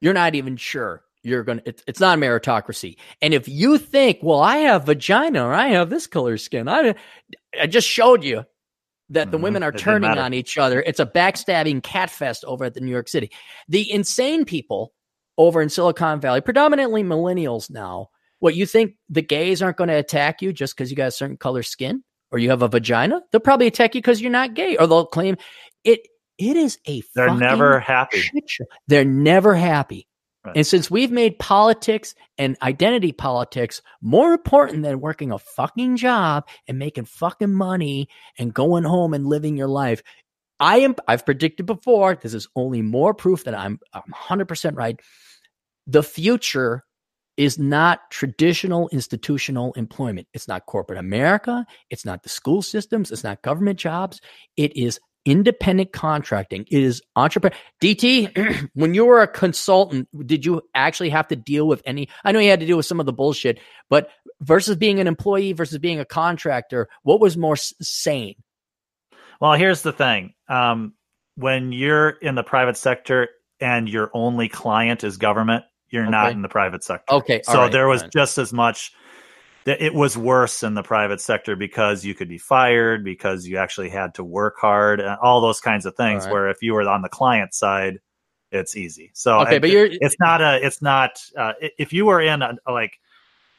you're 0.00 0.14
not 0.14 0.34
even 0.34 0.56
sure 0.56 1.02
you're 1.26 1.42
going 1.42 1.60
to, 1.60 1.74
it's 1.86 2.00
not 2.00 2.16
a 2.16 2.20
meritocracy. 2.20 2.96
And 3.20 3.34
if 3.34 3.48
you 3.48 3.78
think, 3.78 4.18
well, 4.22 4.40
I 4.40 4.58
have 4.58 4.86
vagina 4.86 5.44
or 5.44 5.52
I 5.52 5.68
have 5.68 5.90
this 5.90 6.06
color 6.06 6.36
skin, 6.38 6.68
I, 6.68 6.94
I 7.60 7.66
just 7.66 7.88
showed 7.88 8.22
you 8.22 8.44
that 9.10 9.30
the 9.30 9.36
mm-hmm. 9.36 9.44
women 9.44 9.62
are 9.62 9.70
it 9.70 9.78
turning 9.78 10.16
on 10.18 10.34
each 10.34 10.56
other. 10.56 10.80
It's 10.82 11.00
a 11.00 11.06
backstabbing 11.06 11.82
cat 11.82 12.10
fest 12.10 12.44
over 12.46 12.64
at 12.64 12.74
the 12.74 12.80
New 12.80 12.90
York 12.90 13.08
City. 13.08 13.30
The 13.68 13.90
insane 13.90 14.44
people 14.44 14.92
over 15.36 15.60
in 15.60 15.68
Silicon 15.68 16.20
Valley, 16.20 16.40
predominantly 16.40 17.02
millennials 17.02 17.70
now, 17.70 18.10
what 18.38 18.54
you 18.54 18.66
think 18.66 18.94
the 19.08 19.22
gays 19.22 19.62
aren't 19.62 19.78
going 19.78 19.88
to 19.88 19.94
attack 19.94 20.42
you 20.42 20.52
just 20.52 20.76
because 20.76 20.90
you 20.90 20.96
got 20.96 21.08
a 21.08 21.12
certain 21.12 21.36
color 21.36 21.62
skin 21.62 22.04
or 22.30 22.38
you 22.38 22.50
have 22.50 22.62
a 22.62 22.68
vagina? 22.68 23.20
They'll 23.32 23.40
probably 23.40 23.66
attack 23.66 23.94
you 23.94 24.00
because 24.00 24.20
you're 24.20 24.30
not 24.30 24.54
gay, 24.54 24.76
or 24.76 24.86
they'll 24.86 25.06
claim 25.06 25.36
it. 25.84 26.06
It 26.38 26.56
is 26.56 26.78
a. 26.86 27.02
They're 27.14 27.34
never 27.34 27.80
happy. 27.80 28.22
They're 28.88 29.06
never 29.06 29.54
happy. 29.54 30.06
Right. 30.46 30.56
And 30.56 30.66
since 30.66 30.90
we've 30.90 31.10
made 31.10 31.40
politics 31.40 32.14
and 32.38 32.56
identity 32.62 33.10
politics 33.10 33.82
more 34.00 34.32
important 34.32 34.84
than 34.84 35.00
working 35.00 35.32
a 35.32 35.38
fucking 35.38 35.96
job 35.96 36.46
and 36.68 36.78
making 36.78 37.06
fucking 37.06 37.52
money 37.52 38.08
and 38.38 38.54
going 38.54 38.84
home 38.84 39.12
and 39.12 39.26
living 39.26 39.56
your 39.56 39.66
life, 39.66 40.02
I 40.60 40.78
am 40.78 40.94
I've 41.08 41.24
predicted 41.24 41.66
before, 41.66 42.14
this 42.14 42.32
is 42.32 42.48
only 42.54 42.80
more 42.80 43.12
proof 43.12 43.44
that 43.44 43.54
I'm 43.54 43.80
I'm 43.92 44.02
100% 44.14 44.76
right. 44.76 45.00
The 45.88 46.02
future 46.02 46.84
is 47.36 47.58
not 47.58 48.10
traditional 48.10 48.88
institutional 48.90 49.72
employment. 49.74 50.28
It's 50.32 50.48
not 50.48 50.66
corporate 50.66 50.98
America, 50.98 51.66
it's 51.90 52.04
not 52.04 52.22
the 52.22 52.28
school 52.28 52.62
systems, 52.62 53.10
it's 53.10 53.24
not 53.24 53.42
government 53.42 53.78
jobs. 53.78 54.20
It 54.56 54.76
is 54.76 55.00
independent 55.26 55.92
contracting. 55.92 56.64
It 56.70 56.82
is 56.82 57.02
entrepreneur. 57.16 57.54
DT, 57.82 58.70
when 58.74 58.94
you 58.94 59.04
were 59.04 59.20
a 59.20 59.28
consultant, 59.28 60.08
did 60.26 60.46
you 60.46 60.62
actually 60.74 61.10
have 61.10 61.28
to 61.28 61.36
deal 61.36 61.66
with 61.68 61.82
any? 61.84 62.08
I 62.24 62.32
know 62.32 62.38
you 62.38 62.48
had 62.48 62.60
to 62.60 62.66
deal 62.66 62.78
with 62.78 62.86
some 62.86 63.00
of 63.00 63.06
the 63.06 63.12
bullshit, 63.12 63.60
but 63.90 64.08
versus 64.40 64.76
being 64.76 65.00
an 65.00 65.06
employee 65.06 65.52
versus 65.52 65.78
being 65.78 66.00
a 66.00 66.04
contractor, 66.04 66.88
what 67.02 67.20
was 67.20 67.36
more 67.36 67.56
sane? 67.56 68.36
Well, 69.40 69.52
here's 69.52 69.82
the 69.82 69.92
thing. 69.92 70.32
Um, 70.48 70.94
when 71.34 71.72
you're 71.72 72.10
in 72.10 72.36
the 72.36 72.42
private 72.42 72.78
sector 72.78 73.28
and 73.60 73.88
your 73.88 74.10
only 74.14 74.48
client 74.48 75.04
is 75.04 75.18
government, 75.18 75.64
you're 75.88 76.04
okay. 76.04 76.10
not 76.10 76.32
in 76.32 76.42
the 76.42 76.48
private 76.48 76.82
sector. 76.82 77.14
Okay. 77.14 77.42
So 77.44 77.62
right, 77.62 77.72
there 77.72 77.88
was 77.88 78.02
right. 78.02 78.12
just 78.12 78.38
as 78.38 78.52
much 78.52 78.92
it 79.66 79.94
was 79.94 80.16
worse 80.16 80.62
in 80.62 80.74
the 80.74 80.82
private 80.82 81.20
sector 81.20 81.56
because 81.56 82.04
you 82.04 82.14
could 82.14 82.28
be 82.28 82.38
fired 82.38 83.04
because 83.04 83.46
you 83.46 83.58
actually 83.58 83.88
had 83.88 84.14
to 84.14 84.24
work 84.24 84.56
hard 84.58 85.00
and 85.00 85.16
all 85.20 85.40
those 85.40 85.60
kinds 85.60 85.86
of 85.86 85.96
things 85.96 86.24
right. 86.24 86.32
where 86.32 86.48
if 86.48 86.58
you 86.62 86.74
were 86.74 86.82
on 86.82 87.02
the 87.02 87.08
client 87.08 87.54
side 87.54 87.98
it's 88.52 88.76
easy. 88.76 89.10
So 89.14 89.40
okay 89.40 89.58
but 89.58 89.70
you're 89.70 89.88
it's 89.90 90.16
not 90.20 90.40
a 90.40 90.64
it's 90.64 90.80
not 90.80 91.20
uh, 91.36 91.52
if 91.60 91.92
you 91.92 92.06
were 92.06 92.20
in 92.20 92.42
a, 92.42 92.54
a, 92.66 92.72
like 92.72 92.98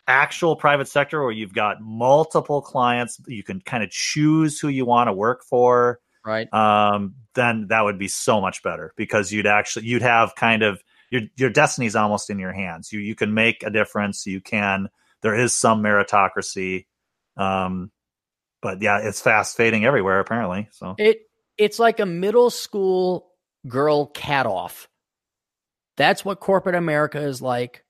actual 0.07 0.55
private 0.55 0.87
sector 0.87 1.21
where 1.21 1.31
you've 1.31 1.53
got 1.53 1.81
multiple 1.81 2.61
clients 2.61 3.19
you 3.27 3.43
can 3.43 3.59
kind 3.59 3.83
of 3.83 3.89
choose 3.89 4.59
who 4.59 4.69
you 4.69 4.85
want 4.85 5.09
to 5.09 5.13
work 5.13 5.43
for 5.43 5.99
right. 6.25 6.51
um 6.53 7.15
then 7.35 7.67
that 7.67 7.81
would 7.81 7.99
be 7.99 8.07
so 8.07 8.39
much 8.39 8.63
better 8.63 8.93
because 8.95 9.33
you'd 9.33 9.45
actually 9.45 9.85
you'd 9.85 10.01
have 10.01 10.33
kind 10.35 10.63
of 10.63 10.81
your 11.09 11.21
your 11.35 11.49
destiny's 11.49 11.95
almost 11.95 12.29
in 12.29 12.39
your 12.39 12.53
hands. 12.53 12.91
You 12.91 12.99
you 12.99 13.15
can 13.15 13.33
make 13.33 13.63
a 13.63 13.69
difference. 13.69 14.25
You 14.25 14.41
can 14.41 14.89
there 15.21 15.35
is 15.35 15.53
some 15.53 15.81
meritocracy. 15.81 16.85
Um, 17.35 17.91
but 18.61 18.81
yeah, 18.81 18.99
it's 18.99 19.21
fast 19.21 19.57
fading 19.57 19.85
everywhere 19.85 20.19
apparently. 20.19 20.67
So 20.71 20.95
it 20.97 21.19
it's 21.57 21.79
like 21.79 21.99
a 21.99 22.05
middle 22.05 22.49
school 22.49 23.31
girl 23.67 24.07
cat 24.07 24.45
off. 24.45 24.87
That's 25.97 26.23
what 26.23 26.39
corporate 26.39 26.75
America 26.75 27.19
is 27.19 27.41
like. 27.41 27.83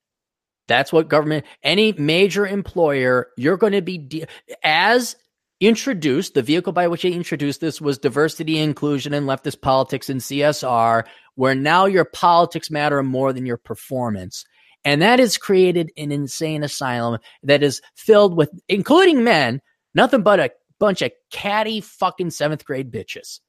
That's 0.68 0.92
what 0.92 1.08
government, 1.08 1.46
any 1.64 1.94
major 1.94 2.46
employer, 2.46 3.28
you're 3.38 3.58
going 3.58 3.74
to 3.74 3.82
be 3.82 3.98
de- 3.98 4.26
as 4.64 5.16
introduced. 5.60 6.34
The 6.34 6.42
vehicle 6.42 6.74
by 6.74 6.88
which 6.88 7.04
they 7.04 7.12
introduced 7.12 7.62
this 7.62 7.80
was 7.82 7.98
diversity, 7.98 8.58
inclusion, 8.58 9.14
and 9.14 9.28
leftist 9.28 9.62
politics 9.62 10.10
and 10.10 10.20
CSR, 10.20 11.04
where 11.36 11.56
now 11.56 11.86
your 11.86 12.06
politics 12.06 12.70
matter 12.70 13.02
more 13.02 13.32
than 13.32 13.46
your 13.46 13.58
performance. 13.58 14.46
And 14.88 15.02
that 15.02 15.20
has 15.20 15.38
created 15.38 15.92
an 15.98 16.14
insane 16.14 16.64
asylum 16.64 17.20
that 17.44 17.62
is 17.62 17.82
filled 17.98 18.38
with, 18.38 18.50
including 18.70 19.22
men, 19.26 19.62
nothing 19.94 20.22
but 20.22 20.40
a 20.40 20.52
bunch 20.80 21.02
of 21.02 21.12
catty 21.30 21.82
fucking 21.82 22.30
seventh 22.30 22.64
grade 22.64 22.90
bitches. 22.90 23.42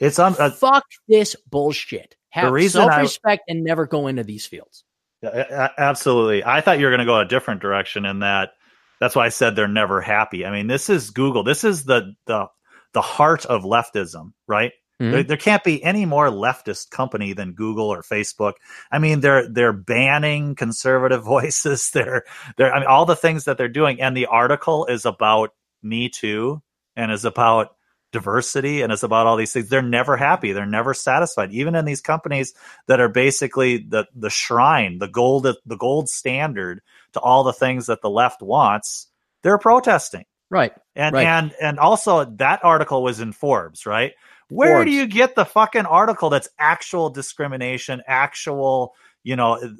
It's 0.00 0.18
on. 0.18 0.34
Uh, 0.38 0.48
Fuck 0.48 0.84
this 1.06 1.36
bullshit. 1.46 2.16
Have 2.30 2.58
self 2.70 2.96
respect 2.96 3.42
and 3.48 3.62
never 3.62 3.86
go 3.86 4.06
into 4.06 4.24
these 4.24 4.46
fields. 4.46 4.82
Absolutely. 5.22 6.42
I 6.42 6.62
thought 6.62 6.78
you 6.78 6.86
were 6.86 6.90
going 6.90 7.00
to 7.00 7.04
go 7.04 7.20
a 7.20 7.26
different 7.26 7.60
direction 7.60 8.06
in 8.06 8.20
that. 8.20 8.52
That's 8.98 9.14
why 9.14 9.26
I 9.26 9.28
said 9.28 9.56
they're 9.56 9.68
never 9.68 10.00
happy. 10.00 10.46
I 10.46 10.50
mean, 10.50 10.68
this 10.68 10.88
is 10.88 11.10
Google. 11.10 11.44
This 11.44 11.64
is 11.64 11.84
the 11.84 12.14
the 12.24 12.46
the 12.94 13.02
heart 13.02 13.44
of 13.44 13.62
leftism, 13.62 14.32
right? 14.46 14.72
Mm-hmm. 15.00 15.12
There, 15.12 15.22
there, 15.22 15.36
can't 15.36 15.62
be 15.62 15.82
any 15.82 16.06
more 16.06 16.28
leftist 16.28 16.90
company 16.90 17.32
than 17.32 17.52
Google 17.52 17.86
or 17.88 18.02
Facebook. 18.02 18.54
I 18.90 18.98
mean, 18.98 19.20
they're 19.20 19.48
they're 19.48 19.72
banning 19.72 20.56
conservative 20.56 21.22
voices. 21.24 21.90
They're 21.90 22.24
they're 22.56 22.74
I 22.74 22.80
mean, 22.80 22.88
all 22.88 23.06
the 23.06 23.14
things 23.14 23.44
that 23.44 23.58
they're 23.58 23.68
doing. 23.68 24.00
And 24.00 24.16
the 24.16 24.26
article 24.26 24.86
is 24.86 25.04
about 25.04 25.50
Me 25.82 26.08
Too 26.08 26.62
and 26.96 27.12
is 27.12 27.24
about 27.24 27.76
diversity 28.10 28.82
and 28.82 28.92
is 28.92 29.04
about 29.04 29.26
all 29.26 29.36
these 29.36 29.52
things. 29.52 29.68
They're 29.68 29.82
never 29.82 30.16
happy. 30.16 30.52
They're 30.52 30.66
never 30.66 30.94
satisfied. 30.94 31.52
Even 31.52 31.74
in 31.74 31.84
these 31.84 32.00
companies 32.00 32.54
that 32.86 33.00
are 33.00 33.08
basically 33.08 33.78
the 33.78 34.06
the 34.16 34.30
shrine, 34.30 34.98
the 34.98 35.08
gold 35.08 35.44
the 35.44 35.76
gold 35.76 36.08
standard 36.08 36.80
to 37.12 37.20
all 37.20 37.44
the 37.44 37.52
things 37.52 37.86
that 37.86 38.02
the 38.02 38.10
left 38.10 38.42
wants, 38.42 39.06
they're 39.42 39.58
protesting. 39.58 40.24
Right. 40.50 40.72
And 40.96 41.14
right. 41.14 41.26
and 41.26 41.54
and 41.60 41.78
also 41.78 42.24
that 42.24 42.64
article 42.64 43.02
was 43.02 43.20
in 43.20 43.32
Forbes, 43.32 43.86
right? 43.86 44.12
Where 44.48 44.76
Forbes. 44.76 44.90
do 44.90 44.92
you 44.92 45.06
get 45.06 45.34
the 45.34 45.44
fucking 45.44 45.86
article 45.86 46.30
that's 46.30 46.48
actual 46.58 47.10
discrimination, 47.10 48.02
actual, 48.06 48.94
you 49.22 49.36
know, 49.36 49.76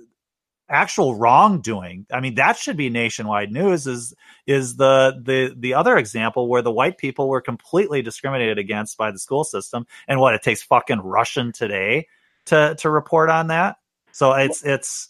actual 0.69 1.15
wrongdoing? 1.15 2.07
I 2.13 2.21
mean, 2.21 2.35
that 2.35 2.59
should 2.59 2.77
be 2.77 2.91
nationwide 2.91 3.51
news. 3.51 3.87
Is 3.87 4.15
is 4.47 4.77
the 4.77 5.21
the 5.23 5.55
the 5.57 5.75
other 5.75 5.97
example 5.97 6.49
where 6.49 6.63
the 6.63 6.71
white 6.71 6.99
people 6.99 7.29
were 7.29 7.41
completely 7.41 8.03
discriminated 8.03 8.59
against 8.59 8.99
by 8.99 9.11
the 9.11 9.19
school 9.19 9.45
system, 9.45 9.87
and 10.07 10.21
what 10.21 10.35
it 10.35 10.43
takes 10.43 10.63
fucking 10.63 11.01
Russian 11.01 11.53
today 11.53 12.07
to 12.47 12.77
to 12.79 12.91
report 12.91 13.31
on 13.31 13.47
that. 13.47 13.77
So 14.13 14.33
it's 14.35 14.63
it's 14.65 15.09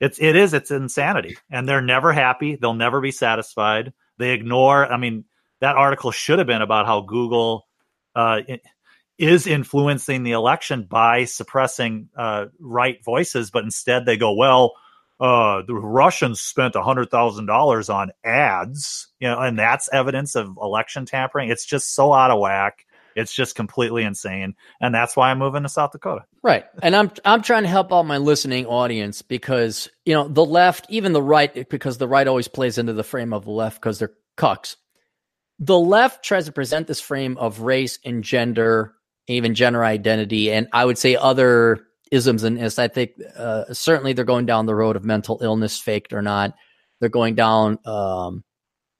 it's 0.00 0.20
it 0.20 0.36
is 0.36 0.52
it's 0.52 0.70
insanity, 0.70 1.38
and 1.50 1.66
they're 1.66 1.80
never 1.80 2.12
happy. 2.12 2.56
They'll 2.56 2.74
never 2.74 3.00
be 3.00 3.12
satisfied. 3.12 3.92
They 4.18 4.32
ignore. 4.32 4.84
I 4.84 4.98
mean, 4.98 5.24
that 5.60 5.76
article 5.76 6.10
should 6.10 6.38
have 6.38 6.46
been 6.46 6.62
about 6.62 6.84
how 6.84 7.00
Google. 7.00 7.66
Uh, 8.14 8.42
is 9.22 9.46
influencing 9.46 10.24
the 10.24 10.32
election 10.32 10.82
by 10.82 11.24
suppressing 11.24 12.08
uh, 12.16 12.46
right 12.58 13.02
voices, 13.04 13.52
but 13.52 13.62
instead 13.62 14.04
they 14.04 14.16
go, 14.16 14.34
well, 14.34 14.72
uh, 15.20 15.62
the 15.64 15.74
Russians 15.74 16.40
spent 16.40 16.74
hundred 16.74 17.08
thousand 17.08 17.46
dollars 17.46 17.88
on 17.88 18.10
ads, 18.24 19.06
you 19.20 19.28
know, 19.28 19.38
and 19.38 19.56
that's 19.56 19.88
evidence 19.92 20.34
of 20.34 20.56
election 20.60 21.06
tampering. 21.06 21.50
It's 21.50 21.64
just 21.64 21.94
so 21.94 22.12
out 22.12 22.32
of 22.32 22.40
whack. 22.40 22.84
It's 23.14 23.32
just 23.32 23.54
completely 23.54 24.02
insane, 24.02 24.56
and 24.80 24.92
that's 24.92 25.16
why 25.16 25.30
I'm 25.30 25.38
moving 25.38 25.62
to 25.62 25.68
South 25.68 25.92
Dakota. 25.92 26.24
Right, 26.42 26.64
and 26.82 26.96
I'm 26.96 27.12
I'm 27.24 27.42
trying 27.42 27.62
to 27.62 27.68
help 27.68 27.92
out 27.92 28.02
my 28.02 28.18
listening 28.18 28.66
audience 28.66 29.22
because 29.22 29.88
you 30.04 30.14
know 30.14 30.26
the 30.26 30.44
left, 30.44 30.86
even 30.88 31.12
the 31.12 31.22
right, 31.22 31.68
because 31.68 31.98
the 31.98 32.08
right 32.08 32.26
always 32.26 32.48
plays 32.48 32.78
into 32.78 32.94
the 32.94 33.04
frame 33.04 33.32
of 33.32 33.44
the 33.44 33.52
left 33.52 33.80
because 33.80 34.00
they're 34.00 34.14
cucks. 34.36 34.74
The 35.60 35.78
left 35.78 36.24
tries 36.24 36.46
to 36.46 36.52
present 36.52 36.88
this 36.88 37.00
frame 37.00 37.36
of 37.38 37.60
race 37.60 38.00
and 38.04 38.24
gender 38.24 38.94
even 39.28 39.54
gender 39.54 39.84
identity, 39.84 40.52
and 40.52 40.68
I 40.72 40.84
would 40.84 40.98
say 40.98 41.16
other 41.16 41.86
isms 42.10 42.44
and 42.44 42.58
is. 42.58 42.78
I 42.78 42.88
think 42.88 43.12
uh, 43.36 43.72
certainly 43.72 44.12
they're 44.12 44.24
going 44.24 44.46
down 44.46 44.66
the 44.66 44.74
road 44.74 44.96
of 44.96 45.04
mental 45.04 45.40
illness, 45.42 45.78
faked 45.78 46.12
or 46.12 46.22
not. 46.22 46.54
They're 47.00 47.08
going 47.08 47.34
down. 47.34 47.78
Um, 47.84 48.44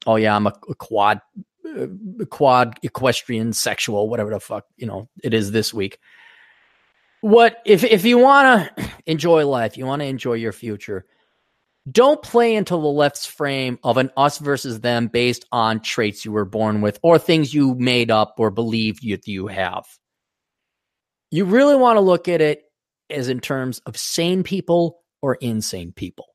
oh 0.06 0.16
yeah, 0.16 0.34
I'm 0.34 0.46
a, 0.46 0.54
a 0.68 0.74
quad, 0.74 1.20
uh, 1.78 1.86
quad 2.30 2.78
equestrian 2.82 3.52
sexual, 3.52 4.08
whatever 4.08 4.30
the 4.30 4.40
fuck 4.40 4.64
you 4.76 4.86
know 4.86 5.08
it 5.22 5.34
is 5.34 5.52
this 5.52 5.72
week. 5.72 5.98
What 7.20 7.58
if 7.64 7.84
if 7.84 8.04
you 8.04 8.18
want 8.18 8.74
to 8.76 8.90
enjoy 9.06 9.46
life, 9.46 9.76
you 9.76 9.86
want 9.86 10.00
to 10.00 10.06
enjoy 10.06 10.34
your 10.34 10.52
future. 10.52 11.04
Don't 11.90 12.22
play 12.22 12.54
into 12.54 12.74
the 12.74 12.78
left's 12.78 13.26
frame 13.26 13.76
of 13.82 13.96
an 13.96 14.12
us 14.16 14.38
versus 14.38 14.80
them 14.80 15.08
based 15.08 15.44
on 15.50 15.80
traits 15.80 16.24
you 16.24 16.30
were 16.30 16.44
born 16.44 16.80
with 16.80 17.00
or 17.02 17.18
things 17.18 17.52
you 17.52 17.74
made 17.74 18.08
up 18.08 18.36
or 18.38 18.52
believe 18.52 19.00
you, 19.02 19.18
you 19.24 19.48
have 19.48 19.84
you 21.32 21.46
really 21.46 21.74
want 21.74 21.96
to 21.96 22.02
look 22.02 22.28
at 22.28 22.40
it 22.40 22.62
as 23.10 23.28
in 23.28 23.40
terms 23.40 23.80
of 23.86 23.96
sane 23.96 24.42
people 24.42 25.00
or 25.22 25.34
insane 25.34 25.92
people. 25.92 26.26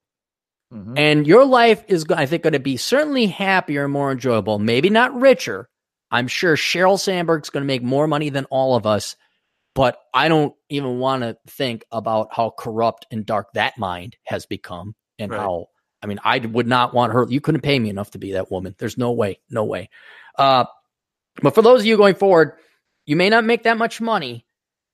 Mm-hmm. 0.74 0.98
And 0.98 1.27
your 1.27 1.45
life 1.45 1.84
is, 1.88 2.06
I 2.09 2.26
think, 2.26 2.43
going 2.43 2.53
to 2.53 2.59
be 2.59 2.77
certainly 2.77 3.27
happier 3.27 3.85
and 3.85 3.93
more 3.93 4.11
enjoyable. 4.11 4.59
Maybe 4.59 4.90
not 4.90 5.17
richer. 5.17 5.69
I'm 6.09 6.27
sure 6.27 6.56
Sheryl 6.56 7.00
Sandberg's 7.00 7.51
going 7.51 7.61
to 7.61 7.67
make 7.67 7.84
more 7.84 8.08
money 8.08 8.30
than 8.30 8.45
all 8.45 8.76
of 8.76 8.85
us, 8.85 9.16
but 9.76 10.00
I 10.14 10.30
don't 10.30 10.56
even 10.69 10.98
want 10.98 11.22
to 11.22 11.38
think 11.48 11.85
about 11.92 12.30
how 12.32 12.50
corrupt 12.58 13.06
and 13.11 13.26
dark 13.26 13.53
that 13.53 13.77
mind 13.77 14.17
has 14.24 14.45
become 14.48 14.95
and 15.19 15.32
right. 15.32 15.40
how, 15.40 15.67
I 16.01 16.08
mean, 16.08 16.19
I 16.24 16.40
would 16.40 16.67
not 16.67 16.93
want 16.93 17.14
her. 17.14 17.27
You 17.30 17.40
couldn't 17.40 17.61
pay 17.61 17.77
me 17.77 17.90
enough 17.90 18.11
to 18.11 18.17
be 18.17 18.32
that 18.34 18.50
woman. 18.50 18.76
There's 18.80 18.98
no 18.98 19.11
way, 19.11 19.40
no 19.50 19.64
way. 19.64 19.90
Uh, 20.38 20.66
but 21.42 21.53
for 21.53 21.61
those 21.61 21.82
of 21.82 21.85
you 21.85 21.98
going 21.98 22.16
forward, 22.16 22.53
you 23.06 23.16
may 23.16 23.30
not 23.30 23.45
make 23.45 23.64
that 23.64 23.77
much 23.77 24.01
money, 24.01 24.45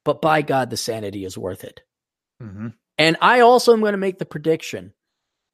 but 0.03 0.22
by 0.22 0.41
God, 0.41 0.69
the 0.69 0.77
sanity 0.77 1.25
is 1.25 1.38
worth 1.38 1.64
it. 1.64 1.82
Mm-hmm. 2.41 2.69
And 2.98 3.17
I 3.22 3.40
also 3.40 3.73
am 3.73 3.80
going 3.80 3.93
to 3.93 3.98
make 3.98 4.19
the 4.19 4.25
prediction 4.25 4.93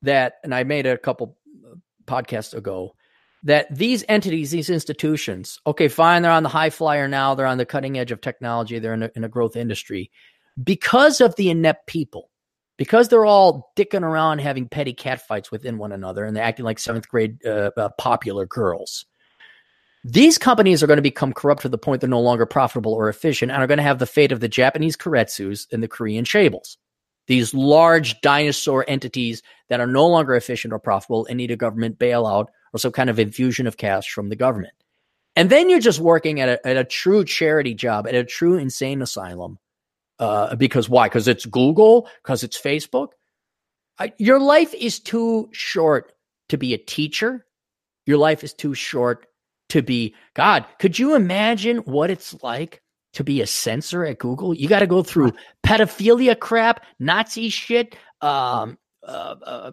that, 0.02 0.36
and 0.44 0.54
I 0.54 0.64
made 0.64 0.86
it 0.86 0.92
a 0.92 0.98
couple 0.98 1.38
uh, 1.66 1.76
podcasts 2.06 2.54
ago, 2.54 2.96
that 3.44 3.74
these 3.74 4.04
entities, 4.10 4.52
these 4.52 4.70
institutions, 4.70 5.60
okay, 5.66 5.88
fine, 5.88 6.22
they're 6.22 6.32
on 6.32 6.44
the 6.44 6.50
high 6.50 6.70
flyer 6.70 7.08
now, 7.08 7.36
they're 7.36 7.46
on 7.46 7.58
the 7.58 7.66
cutting 7.66 7.98
edge 7.98 8.12
of 8.12 8.22
technology, 8.22 8.80
they're 8.80 8.94
in 8.94 9.04
a, 9.04 9.12
in 9.16 9.24
a 9.24 9.30
growth 9.30 9.56
industry. 9.56 10.12
Because 10.62 11.22
of 11.22 11.36
the 11.36 11.50
inept 11.50 11.88
people, 11.88 12.30
because 12.78 13.08
they're 13.08 13.26
all 13.26 13.72
dicking 13.78 14.04
around 14.04 14.40
having 14.40 14.68
petty 14.68 14.94
catfights 14.94 15.52
within 15.52 15.78
one 15.78 15.92
another 15.92 16.26
and 16.26 16.36
they're 16.36 16.44
acting 16.44 16.66
like 16.66 16.80
seventh 16.80 17.08
grade 17.08 17.46
uh, 17.46 17.72
uh, 17.78 17.90
popular 17.98 18.46
girls, 18.46 19.06
these 20.04 20.38
companies 20.38 20.82
are 20.82 20.88
going 20.88 20.98
to 20.98 21.04
become 21.04 21.34
corrupt 21.34 21.64
to 21.64 21.70
the 21.70 21.78
point 21.78 22.02
they're 22.02 22.10
no 22.10 22.22
longer 22.22 22.46
profitable 22.46 22.94
or 22.94 23.10
efficient 23.10 23.52
and 23.52 23.62
are 23.62 23.68
going 23.68 23.78
to 23.78 23.84
have 23.84 24.00
the 24.00 24.06
fate 24.06 24.32
of 24.32 24.40
the 24.40 24.48
Japanese 24.48 24.96
Keiretsus 24.96 25.68
and 25.72 25.84
the 25.84 25.88
Korean 25.88 26.24
Chaebols. 26.24 26.78
These 27.28 27.54
large 27.54 28.22
dinosaur 28.22 28.86
entities 28.88 29.44
that 29.68 29.80
are 29.80 29.88
no 29.88 30.08
longer 30.08 30.36
efficient 30.36 30.74
or 30.74 30.80
profitable 30.80 31.26
and 31.28 31.38
need 31.38 31.52
a 31.52 31.56
government 31.56 32.00
bailout 32.00 32.48
or 32.74 32.80
some 32.80 32.92
kind 32.92 33.10
of 33.10 33.20
infusion 33.20 33.68
of 33.68 33.78
cash 33.78 34.10
from 34.10 34.30
the 34.30 34.36
government. 34.36 34.74
And 35.36 35.50
then 35.50 35.70
you're 35.70 35.80
just 35.80 36.00
working 36.00 36.42
at 36.42 36.50
a, 36.50 36.68
at 36.68 36.78
a 36.78 36.84
true 36.84 37.24
charity 37.24 37.74
job, 37.74 38.08
at 38.08 38.16
a 38.16 38.24
true 38.24 38.58
insane 38.58 39.02
asylum. 39.02 39.60
Uh, 40.18 40.56
because 40.56 40.90
why? 40.90 41.08
Because 41.08 41.28
it's 41.28 41.46
Google, 41.46 42.10
because 42.24 42.44
it's 42.44 42.60
Facebook. 42.60 43.10
I, 44.00 44.14
your 44.18 44.40
life 44.40 44.74
is 44.74 45.00
too 45.00 45.50
short 45.52 46.14
to 46.50 46.58
be 46.58 46.74
a 46.74 46.78
teacher. 46.78 47.46
Your 48.06 48.18
life 48.18 48.44
is 48.44 48.54
too 48.54 48.74
short 48.74 49.28
to 49.70 49.82
be 49.82 50.16
God. 50.34 50.66
Could 50.80 51.00
you 51.00 51.16
imagine 51.16 51.78
what 51.80 52.10
it's 52.10 52.36
like 52.44 52.82
to 53.14 53.24
be 53.24 53.42
a 53.42 53.48
censor 53.48 54.06
at 54.06 54.20
Google? 54.20 54.54
You 54.54 54.68
got 54.68 54.80
to 54.80 54.88
go 54.88 55.04
through 55.04 55.34
pedophilia 55.66 56.38
crap, 56.40 56.86
Nazi 57.00 57.50
shit. 57.50 57.96
Um, 58.22 58.78
uh, 59.08 59.36
uh, 59.44 59.72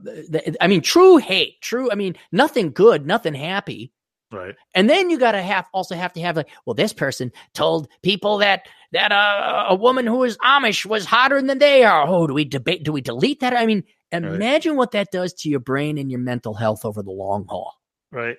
I 0.60 0.66
mean, 0.66 0.82
true 0.82 1.16
hate, 1.16 1.60
true. 1.60 1.90
I 1.90 1.94
mean, 1.94 2.14
nothing 2.32 2.72
good, 2.72 3.06
nothing 3.06 3.34
happy. 3.34 3.92
Right. 4.32 4.54
And 4.74 4.90
then 4.90 5.08
you 5.08 5.18
got 5.18 5.32
to 5.32 5.42
have 5.42 5.66
also 5.72 5.94
have 5.94 6.12
to 6.14 6.20
have 6.20 6.36
like, 6.36 6.48
well, 6.64 6.74
this 6.74 6.92
person 6.92 7.32
told 7.54 7.88
people 8.02 8.38
that 8.38 8.66
that 8.92 9.12
uh, 9.12 9.66
a 9.68 9.74
woman 9.74 10.06
who 10.06 10.22
is 10.24 10.36
Amish 10.38 10.84
was 10.84 11.04
hotter 11.04 11.40
than 11.40 11.58
they 11.58 11.84
are. 11.84 12.06
Oh, 12.08 12.26
do 12.26 12.34
we 12.34 12.44
debate? 12.44 12.84
Do 12.84 12.92
we 12.92 13.00
delete 13.00 13.40
that? 13.40 13.54
I 13.54 13.66
mean, 13.66 13.84
imagine 14.12 14.72
right. 14.72 14.78
what 14.78 14.92
that 14.92 15.12
does 15.12 15.32
to 15.34 15.48
your 15.48 15.60
brain 15.60 15.96
and 15.98 16.10
your 16.10 16.20
mental 16.20 16.54
health 16.54 16.84
over 16.84 17.02
the 17.02 17.10
long 17.10 17.46
haul. 17.48 17.72
Right. 18.10 18.36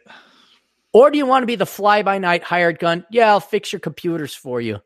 Or 0.98 1.11
do 1.11 1.19
you 1.19 1.27
want 1.27 1.43
to 1.43 1.48
be 1.48 1.58
the 1.58 1.67
fly 1.67 2.01
by 2.01 2.17
night 2.17 2.42
hired 2.42 2.80
gun? 2.80 3.06
Yeah, 3.11 3.30
I'll 3.30 3.40
fix 3.40 3.72
your 3.72 3.80
computers 3.80 4.34
for 4.34 4.59
you. 4.59 4.80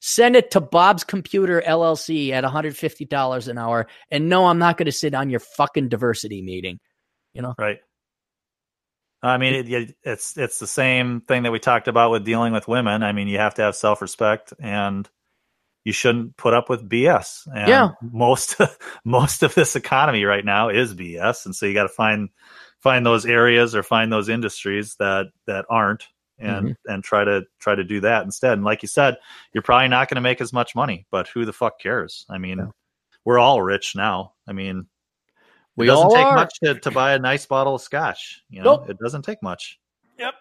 Send 0.00 0.34
it 0.34 0.50
to 0.50 0.60
Bob's 0.60 1.04
Computer 1.04 1.62
LLC 1.64 2.32
at 2.32 2.42
$150 2.42 3.48
an 3.48 3.56
hour. 3.56 3.86
And 4.10 4.28
no, 4.28 4.46
I'm 4.46 4.58
not 4.58 4.76
going 4.76 4.86
to 4.86 4.92
sit 4.92 5.14
on 5.14 5.30
your 5.30 5.38
fucking 5.38 5.88
diversity 5.88 6.42
meeting. 6.42 6.80
You 7.32 7.42
know? 7.42 7.54
Right. 7.56 7.78
I 9.22 9.38
mean, 9.38 9.54
it, 9.54 9.94
it's 10.02 10.36
it's 10.36 10.58
the 10.58 10.66
same 10.66 11.20
thing 11.20 11.44
that 11.44 11.52
we 11.52 11.60
talked 11.60 11.86
about 11.86 12.10
with 12.10 12.24
dealing 12.24 12.52
with 12.52 12.66
women. 12.66 13.04
I 13.04 13.12
mean, 13.12 13.28
you 13.28 13.38
have 13.38 13.54
to 13.54 13.62
have 13.62 13.76
self 13.76 14.02
respect, 14.02 14.52
and 14.58 15.08
you 15.84 15.92
shouldn't 15.92 16.36
put 16.36 16.54
up 16.54 16.68
with 16.68 16.88
BS. 16.88 17.46
And 17.54 17.68
yeah. 17.68 17.90
most 18.02 18.56
most 19.04 19.44
of 19.44 19.54
this 19.54 19.76
economy 19.76 20.24
right 20.24 20.44
now 20.44 20.70
is 20.70 20.92
BS, 20.92 21.46
and 21.46 21.54
so 21.54 21.66
you 21.66 21.72
got 21.74 21.84
to 21.84 21.88
find 21.88 22.30
find 22.86 23.04
those 23.04 23.26
areas 23.26 23.74
or 23.74 23.82
find 23.82 24.12
those 24.12 24.28
industries 24.28 24.94
that 25.00 25.26
that 25.48 25.64
aren't, 25.68 26.06
and 26.38 26.68
mm-hmm. 26.68 26.92
and 26.92 27.02
try 27.02 27.24
to 27.24 27.42
try 27.58 27.74
to 27.74 27.82
do 27.82 27.98
that 28.00 28.24
instead. 28.24 28.52
And 28.52 28.64
like 28.64 28.82
you 28.82 28.88
said, 28.88 29.16
you're 29.52 29.62
probably 29.62 29.88
not 29.88 30.08
going 30.08 30.14
to 30.14 30.20
make 30.20 30.40
as 30.40 30.52
much 30.52 30.76
money, 30.76 31.04
but 31.10 31.26
who 31.26 31.44
the 31.44 31.52
fuck 31.52 31.80
cares? 31.80 32.24
I 32.30 32.38
mean, 32.38 32.58
yeah. 32.58 32.66
we're 33.24 33.40
all 33.40 33.60
rich 33.60 33.96
now. 33.96 34.34
I 34.46 34.52
mean, 34.52 34.78
it 34.78 34.86
we 35.76 35.86
doesn't 35.86 36.10
take 36.10 36.26
are. 36.26 36.36
much 36.36 36.54
to, 36.62 36.78
to 36.78 36.90
buy 36.92 37.14
a 37.14 37.18
nice 37.18 37.44
bottle 37.44 37.74
of 37.74 37.82
scotch. 37.82 38.42
You 38.48 38.62
know, 38.62 38.76
nope. 38.76 38.90
it 38.90 38.98
doesn't 39.02 39.22
take 39.22 39.42
much. 39.42 39.80
Yep. 40.20 40.34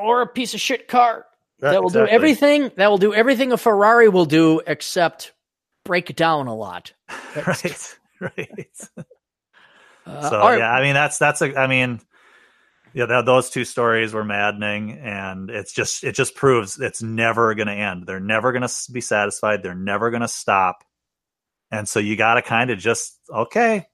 Or 0.00 0.22
a 0.22 0.28
piece 0.28 0.54
of 0.54 0.60
shit 0.60 0.86
car 0.86 1.26
that, 1.58 1.72
that 1.72 1.82
will 1.82 1.88
exactly. 1.88 2.08
do 2.08 2.14
everything. 2.14 2.70
That 2.76 2.88
will 2.88 2.98
do 2.98 3.12
everything 3.12 3.50
a 3.50 3.56
Ferrari 3.56 4.08
will 4.08 4.26
do, 4.26 4.60
except 4.64 5.32
break 5.84 6.14
down 6.14 6.46
a 6.46 6.54
lot. 6.54 6.92
right. 7.36 7.98
Right. 8.20 8.88
uh, 10.06 10.30
so 10.30 10.50
yeah, 10.52 10.70
I 10.70 10.82
mean 10.82 10.94
that's 10.94 11.18
that's 11.18 11.42
a. 11.42 11.58
I 11.58 11.66
mean, 11.66 12.00
yeah, 12.92 13.06
that, 13.06 13.26
those 13.26 13.50
two 13.50 13.64
stories 13.64 14.12
were 14.12 14.24
maddening, 14.24 14.92
and 14.92 15.50
it's 15.50 15.72
just 15.72 16.04
it 16.04 16.14
just 16.14 16.34
proves 16.34 16.80
it's 16.80 17.02
never 17.02 17.54
going 17.54 17.66
to 17.66 17.74
end. 17.74 18.06
They're 18.06 18.20
never 18.20 18.52
going 18.52 18.66
to 18.66 18.92
be 18.92 19.00
satisfied. 19.00 19.62
They're 19.62 19.74
never 19.74 20.10
going 20.10 20.22
to 20.22 20.28
stop. 20.28 20.84
And 21.70 21.88
so 21.88 21.98
you 21.98 22.16
got 22.16 22.34
to 22.34 22.42
kind 22.42 22.70
of 22.70 22.78
just 22.78 23.18
okay, 23.28 23.86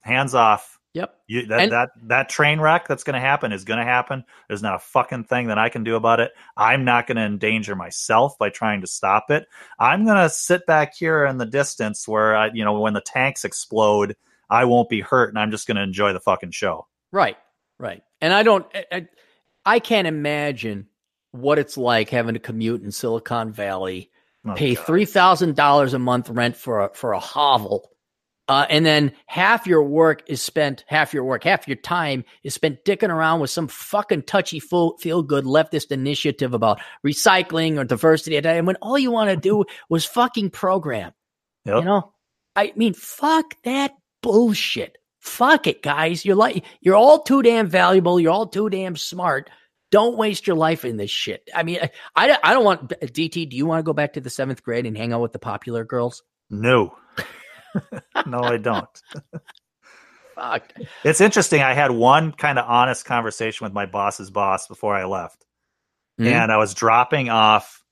hands 0.00 0.34
off. 0.34 0.78
Yep. 0.92 1.12
You, 1.26 1.46
that, 1.46 1.60
and, 1.60 1.72
that 1.72 1.90
that 2.04 2.28
train 2.28 2.60
wreck 2.60 2.86
that's 2.86 3.02
going 3.02 3.14
to 3.14 3.20
happen 3.20 3.50
is 3.50 3.64
going 3.64 3.80
to 3.80 3.84
happen. 3.84 4.24
There's 4.46 4.62
not 4.62 4.76
a 4.76 4.78
fucking 4.78 5.24
thing 5.24 5.48
that 5.48 5.58
I 5.58 5.68
can 5.68 5.82
do 5.82 5.96
about 5.96 6.20
it. 6.20 6.30
I'm 6.56 6.84
not 6.84 7.08
going 7.08 7.16
to 7.16 7.24
endanger 7.24 7.74
myself 7.74 8.38
by 8.38 8.50
trying 8.50 8.82
to 8.82 8.86
stop 8.86 9.32
it. 9.32 9.48
I'm 9.80 10.04
going 10.04 10.18
to 10.18 10.30
sit 10.30 10.64
back 10.66 10.94
here 10.94 11.24
in 11.24 11.38
the 11.38 11.46
distance 11.46 12.06
where 12.06 12.36
I, 12.36 12.50
you 12.54 12.64
know, 12.64 12.78
when 12.78 12.92
the 12.92 13.00
tanks 13.00 13.44
explode, 13.44 14.14
I 14.50 14.64
won't 14.64 14.88
be 14.88 15.00
hurt, 15.00 15.30
and 15.30 15.38
I'm 15.38 15.50
just 15.50 15.66
going 15.66 15.76
to 15.76 15.82
enjoy 15.82 16.12
the 16.12 16.20
fucking 16.20 16.52
show. 16.52 16.86
Right. 17.12 17.36
Right. 17.78 18.02
And 18.20 18.32
I 18.32 18.42
don't. 18.42 18.66
I, 18.92 19.08
I 19.64 19.78
can't 19.78 20.06
imagine 20.06 20.88
what 21.32 21.58
it's 21.58 21.76
like 21.76 22.10
having 22.10 22.34
to 22.34 22.40
commute 22.40 22.82
in 22.82 22.92
Silicon 22.92 23.52
Valley, 23.52 24.10
oh, 24.46 24.54
pay 24.54 24.74
three 24.74 25.04
thousand 25.04 25.56
dollars 25.56 25.94
a 25.94 25.98
month 25.98 26.30
rent 26.30 26.56
for 26.56 26.84
a 26.84 26.90
for 26.94 27.12
a 27.12 27.20
hovel 27.20 27.94
uh, 28.46 28.66
and 28.68 28.84
then 28.84 29.12
half 29.26 29.66
your 29.66 29.82
work 29.82 30.22
is 30.26 30.42
spent, 30.42 30.84
half 30.86 31.14
your 31.14 31.24
work, 31.24 31.44
half 31.44 31.66
your 31.66 31.78
time 31.78 32.24
is 32.42 32.52
spent 32.52 32.84
dicking 32.84 33.08
around 33.08 33.40
with 33.40 33.48
some 33.48 33.68
fucking 33.68 34.22
touchy, 34.22 34.60
feel 34.60 35.22
good 35.22 35.44
leftist 35.44 35.90
initiative 35.90 36.52
about 36.52 36.80
recycling 37.06 37.78
or 37.78 37.84
diversity. 37.84 38.36
And 38.36 38.66
when 38.66 38.76
all 38.76 38.98
you 38.98 39.10
want 39.10 39.30
to 39.30 39.36
do 39.36 39.64
was 39.88 40.04
fucking 40.04 40.50
program, 40.50 41.12
yep. 41.64 41.78
you 41.78 41.84
know, 41.84 42.12
I 42.54 42.72
mean, 42.76 42.92
fuck 42.92 43.54
that 43.64 43.92
bullshit. 44.24 44.96
Fuck 45.20 45.66
it, 45.66 45.82
guys. 45.82 46.24
You're 46.24 46.34
like, 46.34 46.64
you're 46.80 46.96
all 46.96 47.22
too 47.22 47.42
damn 47.42 47.68
valuable. 47.68 48.18
You're 48.18 48.32
all 48.32 48.46
too 48.46 48.70
damn 48.70 48.96
smart. 48.96 49.50
Don't 49.90 50.16
waste 50.16 50.46
your 50.46 50.56
life 50.56 50.84
in 50.84 50.96
this 50.96 51.10
shit. 51.10 51.48
I 51.54 51.62
mean, 51.62 51.78
I, 51.82 51.90
I, 52.16 52.38
I 52.42 52.52
don't 52.54 52.64
want, 52.64 52.88
DT, 52.88 53.50
do 53.50 53.56
you 53.56 53.66
want 53.66 53.80
to 53.80 53.84
go 53.84 53.92
back 53.92 54.14
to 54.14 54.20
the 54.20 54.30
seventh 54.30 54.62
grade 54.62 54.86
and 54.86 54.96
hang 54.96 55.12
out 55.12 55.20
with 55.20 55.32
the 55.32 55.38
popular 55.38 55.84
girls? 55.84 56.22
No. 56.50 56.96
no, 58.26 58.40
I 58.40 58.56
don't. 58.56 59.02
Fuck. 60.34 60.72
It's 61.04 61.20
interesting. 61.20 61.62
I 61.62 61.74
had 61.74 61.90
one 61.90 62.32
kind 62.32 62.58
of 62.58 62.64
honest 62.66 63.04
conversation 63.04 63.64
with 63.64 63.72
my 63.72 63.86
boss's 63.86 64.30
boss 64.30 64.66
before 64.66 64.94
I 64.94 65.04
left. 65.04 65.44
Mm-hmm. 66.18 66.32
And 66.32 66.50
I 66.50 66.56
was 66.56 66.74
dropping 66.74 67.28
off 67.28 67.82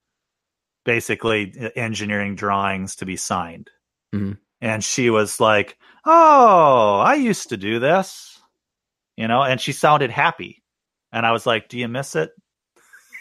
basically 0.85 1.53
engineering 1.77 2.37
drawings 2.37 2.97
to 2.97 3.07
be 3.07 3.17
signed. 3.17 3.71
Mm-hmm. 4.15 4.33
And 4.63 4.83
she 4.83 5.11
was 5.11 5.39
like, 5.41 5.77
Oh, 6.07 6.99
I 7.05 7.15
used 7.15 7.51
to 7.51 7.59
do 7.59 7.79
this, 7.79 8.41
you 9.17 9.29
know, 9.29 9.43
and 9.43 9.61
she 9.61 9.73
sounded 9.73 10.11
happy. 10.11 10.63
And 11.13 11.27
I 11.27 11.33
was 11.33 11.45
like, 11.45 11.69
Do 11.69 11.79
you 11.79 11.89
miss 11.89 12.17
it? 12.17 12.31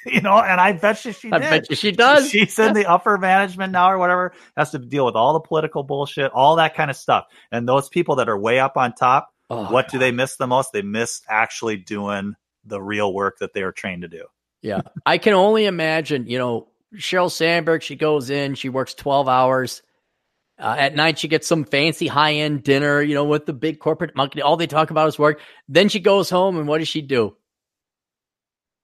you 0.06 0.22
know, 0.22 0.40
and 0.40 0.60
I 0.60 0.72
bet 0.72 1.04
you 1.06 1.12
she 1.12 1.32
I 1.32 1.40
did. 1.40 1.50
bet 1.50 1.70
you 1.70 1.76
she 1.76 1.92
does. 1.92 2.30
She's 2.30 2.58
in 2.58 2.74
the 2.74 2.86
upper 2.86 3.18
management 3.18 3.72
now 3.72 3.92
or 3.92 3.98
whatever, 3.98 4.34
has 4.58 4.72
to 4.72 4.80
deal 4.80 5.06
with 5.06 5.16
all 5.16 5.34
the 5.34 5.40
political 5.40 5.84
bullshit, 5.84 6.32
all 6.32 6.56
that 6.56 6.76
kind 6.76 6.90
of 6.90 6.98
stuff. 6.98 7.26
And 7.52 7.68
those 7.68 7.90
people 7.90 8.16
that 8.16 8.30
are 8.30 8.38
way 8.38 8.60
up 8.60 8.78
on 8.78 8.94
top, 8.94 9.34
oh, 9.50 9.72
what 9.72 9.88
God. 9.88 9.92
do 9.92 10.00
they 10.00 10.12
miss 10.12 10.38
the 10.38 10.48
most? 10.48 10.72
They 10.74 10.82
miss 10.82 11.22
actually 11.30 11.78
doing 11.78 12.36
the 12.66 12.82
real 12.82 13.14
work 13.14 13.40
that 13.40 13.54
they 13.54 13.64
were 13.64 13.72
trained 13.72 14.04
to 14.04 14.08
do. 14.08 14.26
Yeah. 14.62 14.82
I 15.06 15.18
can 15.18 15.34
only 15.34 15.66
imagine, 15.66 16.28
you 16.28 16.38
know, 16.38 16.68
Sheryl 16.96 17.32
Sandberg, 17.32 17.84
she 17.84 17.96
goes 17.96 18.30
in, 18.30 18.56
she 18.56 18.70
works 18.70 18.94
12 18.94 19.28
hours. 19.28 19.82
Uh, 20.62 20.76
at 20.78 20.96
night, 20.96 21.18
she 21.18 21.28
gets 21.28 21.48
some 21.48 21.64
fancy 21.64 22.08
high 22.08 22.34
end 22.36 22.64
dinner, 22.64 23.02
you 23.02 23.16
know, 23.16 23.26
with 23.26 23.46
the 23.46 23.54
big 23.54 23.80
corporate 23.80 24.16
monkey. 24.16 24.42
All 24.42 24.58
they 24.58 24.68
talk 24.68 24.92
about 24.92 25.08
is 25.08 25.18
work. 25.18 25.42
Then 25.68 25.90
she 25.90 26.00
goes 26.00 26.30
home, 26.30 26.58
and 26.58 26.68
what 26.68 26.78
does 26.78 26.88
she 26.88 27.02
do? 27.02 27.36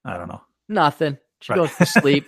I 0.03 0.17
don't 0.17 0.27
know. 0.27 0.41
Nothing. 0.67 1.17
She 1.41 1.53
right. 1.53 1.57
goes 1.57 1.75
to 1.75 1.85
sleep. 1.85 2.25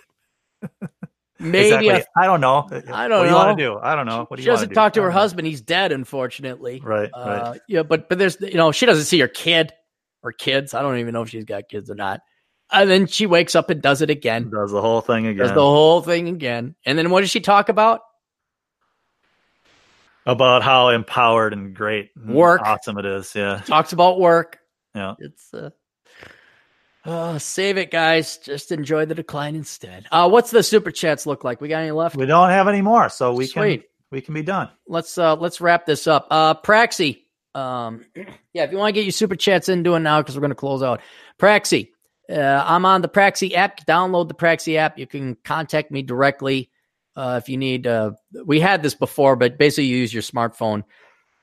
Maybe 1.40 1.88
exactly. 1.88 2.06
I 2.18 2.26
don't 2.26 2.42
know. 2.42 2.68
I 2.70 3.08
don't 3.08 3.10
what 3.10 3.10
know. 3.10 3.24
do 3.24 3.30
you 3.30 3.36
want 3.36 3.58
to 3.58 3.64
do? 3.64 3.80
I 3.82 3.96
don't 3.96 4.06
know. 4.06 4.26
What 4.28 4.38
do 4.38 4.44
she 4.44 4.46
you 4.48 4.52
doesn't 4.52 4.72
talk 4.72 4.94
to 4.94 5.02
her 5.02 5.12
husband. 5.12 5.48
He's 5.48 5.62
dead, 5.62 5.94
unfortunately. 5.94 6.82
Right. 6.84 7.10
Uh, 7.14 7.50
right. 7.52 7.62
Yeah, 7.68 7.84
but 7.84 8.10
but 8.10 8.20
there's 8.20 8.40
you 8.42 8.56
know 8.56 8.74
she 8.74 8.86
doesn't 8.86 9.06
see 9.06 9.20
her 9.20 9.30
kid 9.30 9.72
or 10.22 10.34
kids. 10.34 10.74
I 10.74 10.82
don't 10.82 10.98
even 10.98 11.14
know 11.14 11.22
if 11.22 11.30
she's 11.30 11.46
got 11.46 11.70
kids 11.70 11.90
or 11.90 11.96
not. 11.96 12.22
And 12.72 12.90
then 12.90 13.08
she 13.08 13.26
wakes 13.26 13.56
up 13.56 13.70
and 13.70 13.82
does 13.82 14.02
it 14.02 14.10
again. 14.10 14.50
Does 14.50 14.72
the 14.72 14.82
whole 14.82 15.02
thing 15.02 15.26
again. 15.26 15.48
Does 15.48 15.56
the 15.56 15.62
whole 15.62 16.02
thing 16.02 16.28
again. 16.28 16.76
And 16.86 16.98
then 16.98 17.10
what 17.10 17.22
does 17.22 17.32
she 17.32 17.40
talk 17.40 17.70
about? 17.70 18.02
About 20.32 20.64
how 20.64 20.90
empowered 20.90 21.54
and 21.54 21.76
great, 21.76 22.12
and 22.16 22.34
work, 22.34 22.62
awesome 22.64 22.98
it 22.98 23.06
is. 23.06 23.34
Yeah. 23.36 23.62
Talks 23.66 23.94
about 23.94 24.20
work. 24.20 24.60
Yeah. 24.94 25.16
It's 25.20 25.54
uh, 25.54 25.70
Oh, 27.06 27.38
save 27.38 27.78
it, 27.78 27.92
guys. 27.92 28.38
Just 28.38 28.72
enjoy 28.72 29.06
the 29.06 29.16
decline 29.16 29.56
instead. 29.56 30.06
Uh, 30.12 30.30
what's 30.30 30.52
the 30.52 30.62
super 30.62 30.92
chats 30.92 31.26
look 31.26 31.44
like? 31.44 31.62
We 31.62 31.68
got 31.70 31.80
any 31.80 31.92
left? 31.92 32.16
We 32.16 32.26
don't 32.26 32.50
have 32.50 32.68
any 32.68 32.82
more, 32.82 33.10
so 33.10 33.34
we 33.34 33.46
Sweet. 33.46 33.78
can 33.82 33.90
we 34.12 34.22
can 34.22 34.34
be 34.34 34.44
done. 34.44 34.70
Let's 34.88 35.18
uh 35.18 35.36
let's 35.36 35.62
wrap 35.62 35.86
this 35.86 36.08
up. 36.08 36.28
Uh 36.30 36.56
Praxi. 36.56 37.24
Um 37.56 38.06
yeah, 38.54 38.64
if 38.64 38.72
you 38.72 38.78
want 38.78 38.90
to 38.90 38.94
get 38.94 39.06
your 39.06 39.12
super 39.12 39.36
chats 39.36 39.70
in, 39.70 39.84
do 39.84 39.96
it 39.96 40.00
now 40.00 40.22
because 40.22 40.36
we're 40.36 40.42
gonna 40.42 40.56
close 40.56 40.84
out. 40.84 41.02
Praxi. 41.40 41.90
Uh, 42.30 42.64
I'm 42.64 42.86
on 42.86 43.02
the 43.02 43.10
Praxi 43.10 43.56
app. 43.56 43.86
Download 43.88 44.28
the 44.28 44.36
Praxi 44.36 44.76
app. 44.76 45.00
You 45.00 45.08
can 45.08 45.36
contact 45.44 45.90
me 45.90 46.04
directly 46.04 46.70
uh, 47.20 47.36
if 47.42 47.50
you 47.50 47.58
need. 47.58 47.86
Uh, 47.86 48.12
we 48.46 48.62
had 48.62 48.82
this 48.82 48.96
before, 48.96 49.36
but 49.36 49.58
basically, 49.58 49.86
you 49.86 49.98
use 49.98 50.14
your 50.14 50.24
smartphone 50.24 50.84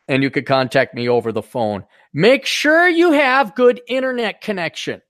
and 0.09 0.23
you 0.23 0.31
could 0.31 0.47
contact 0.47 0.95
me 0.95 1.09
over 1.09 1.33
the 1.33 1.43
phone. 1.43 1.85
Make 2.15 2.47
sure 2.47 2.89
you 2.89 3.13
have 3.13 3.55
good 3.55 3.81
internet 3.87 4.41
connection. 4.41 5.03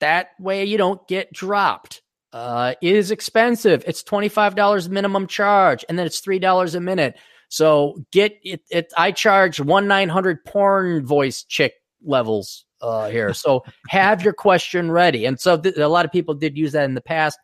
That 0.00 0.30
way 0.40 0.64
you 0.64 0.76
don't 0.76 1.06
get 1.06 1.32
dropped. 1.32 2.02
Uh, 2.32 2.74
it 2.82 2.96
is 2.96 3.12
expensive. 3.12 3.84
It's 3.86 4.02
$25 4.02 4.88
minimum 4.88 5.28
charge, 5.28 5.84
and 5.88 5.96
then 5.96 6.06
it's 6.06 6.20
$3 6.20 6.74
a 6.74 6.80
minute. 6.80 7.16
So 7.48 8.04
get 8.10 8.36
it. 8.42 8.62
it 8.70 8.92
I 8.96 9.12
charge 9.12 9.60
one 9.60 9.86
nine 9.86 10.08
hundred 10.08 10.44
porn 10.44 11.06
voice 11.06 11.44
chick 11.44 11.74
levels 12.02 12.64
uh, 12.80 13.08
here. 13.08 13.32
So 13.32 13.64
have 13.88 14.24
your 14.24 14.32
question 14.32 14.90
ready. 14.90 15.26
And 15.26 15.38
so 15.38 15.56
th- 15.56 15.76
a 15.76 15.86
lot 15.86 16.04
of 16.04 16.10
people 16.10 16.34
did 16.34 16.56
use 16.56 16.72
that 16.72 16.86
in 16.86 16.94
the 16.94 17.00
past. 17.00 17.38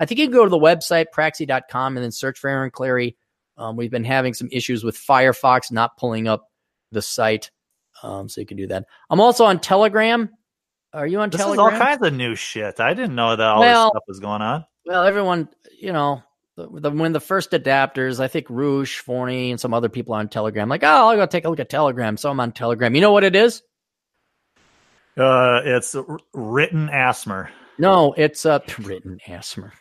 I 0.00 0.06
think 0.06 0.18
you 0.20 0.26
can 0.26 0.34
go 0.34 0.44
to 0.44 0.50
the 0.50 0.58
website, 0.58 1.06
praxi.com, 1.14 1.96
and 1.96 2.04
then 2.04 2.12
search 2.12 2.38
for 2.38 2.48
Aaron 2.50 2.70
Clarey. 2.70 3.16
Um, 3.56 3.76
we've 3.76 3.90
been 3.90 4.04
having 4.04 4.34
some 4.34 4.48
issues 4.50 4.82
with 4.82 4.96
Firefox 4.96 5.70
not 5.70 5.96
pulling 5.96 6.26
up 6.26 6.50
the 6.90 7.02
site. 7.02 7.50
Um, 8.02 8.28
so 8.28 8.40
you 8.40 8.46
can 8.46 8.56
do 8.56 8.66
that. 8.68 8.86
I'm 9.08 9.20
also 9.20 9.44
on 9.44 9.60
Telegram. 9.60 10.28
Are 10.92 11.06
you 11.06 11.20
on 11.20 11.30
this 11.30 11.40
Telegram? 11.40 11.66
is 11.66 11.72
all 11.72 11.86
kinds 11.86 12.06
of 12.06 12.12
new 12.12 12.34
shit. 12.34 12.80
I 12.80 12.94
didn't 12.94 13.14
know 13.14 13.36
that 13.36 13.46
all 13.46 13.60
Well- 13.60 13.84
this 13.86 13.90
stuff 13.92 14.04
was 14.08 14.20
going 14.20 14.42
on. 14.42 14.64
Well, 14.86 15.04
everyone, 15.04 15.48
you 15.80 15.92
know, 15.92 16.22
the, 16.56 16.68
the, 16.68 16.90
when 16.90 17.12
the 17.12 17.20
first 17.20 17.52
adapters, 17.52 18.20
I 18.20 18.28
think 18.28 18.50
Roosh, 18.50 18.98
Forney, 19.00 19.50
and 19.50 19.58
some 19.58 19.72
other 19.72 19.88
people 19.88 20.14
are 20.14 20.18
on 20.18 20.28
Telegram, 20.28 20.68
like, 20.68 20.82
oh, 20.84 20.86
I'll 20.86 21.16
go 21.16 21.24
take 21.26 21.46
a 21.46 21.48
look 21.48 21.58
at 21.58 21.70
Telegram. 21.70 22.16
So 22.18 22.30
I'm 22.30 22.38
on 22.38 22.52
Telegram. 22.52 22.94
You 22.94 23.00
know 23.00 23.12
what 23.12 23.24
it 23.24 23.34
is? 23.34 23.62
Uh, 25.16 25.60
it's 25.64 25.96
written 26.32 26.90
asthma. 26.90 27.48
No, 27.78 28.12
it's 28.16 28.46
uh, 28.46 28.60
written 28.80 29.18
asthma. 29.26 29.72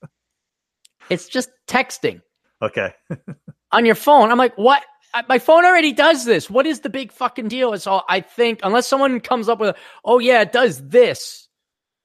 it's 1.10 1.28
just 1.28 1.50
texting 1.66 2.20
Okay. 2.62 2.92
on 3.72 3.86
your 3.86 3.94
phone. 3.94 4.30
I'm 4.30 4.38
like, 4.38 4.56
what? 4.56 4.82
My 5.28 5.38
phone 5.40 5.64
already 5.64 5.92
does 5.92 6.24
this. 6.24 6.48
What 6.48 6.66
is 6.66 6.80
the 6.80 6.90
big 6.90 7.10
fucking 7.10 7.48
deal? 7.48 7.72
It's 7.72 7.86
all 7.86 8.04
I 8.08 8.20
think, 8.20 8.60
unless 8.62 8.86
someone 8.86 9.18
comes 9.20 9.48
up 9.48 9.58
with, 9.58 9.70
a, 9.70 9.74
oh 10.04 10.20
yeah, 10.20 10.42
it 10.42 10.52
does 10.52 10.86
this. 10.86 11.48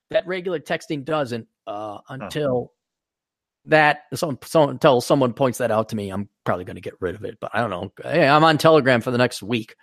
That 0.10 0.26
regular 0.26 0.60
texting 0.60 1.06
doesn't. 1.06 1.48
Uh, 1.68 2.00
until 2.10 2.72
that 3.66 4.04
someone, 4.14 4.38
someone 4.44 4.70
until 4.72 5.02
someone 5.02 5.34
points 5.34 5.60
that 5.60 5.72
out 5.72 5.90
to 5.90 5.96
me, 5.96 6.10
I'm 6.10 6.30
probably 6.46 6.66
going 6.66 6.76
to 6.78 6.82
get 6.82 6.94
rid 7.00 7.16
of 7.16 7.26
it. 7.26 7.38
But 7.40 7.52
I 7.54 7.60
don't 7.60 7.70
know. 7.70 7.92
Hey, 8.02 8.28
I'm 8.28 8.44
on 8.44 8.58
Telegram 8.58 9.02
for 9.02 9.12
the 9.12 9.18
next 9.20 9.44
week 9.44 9.76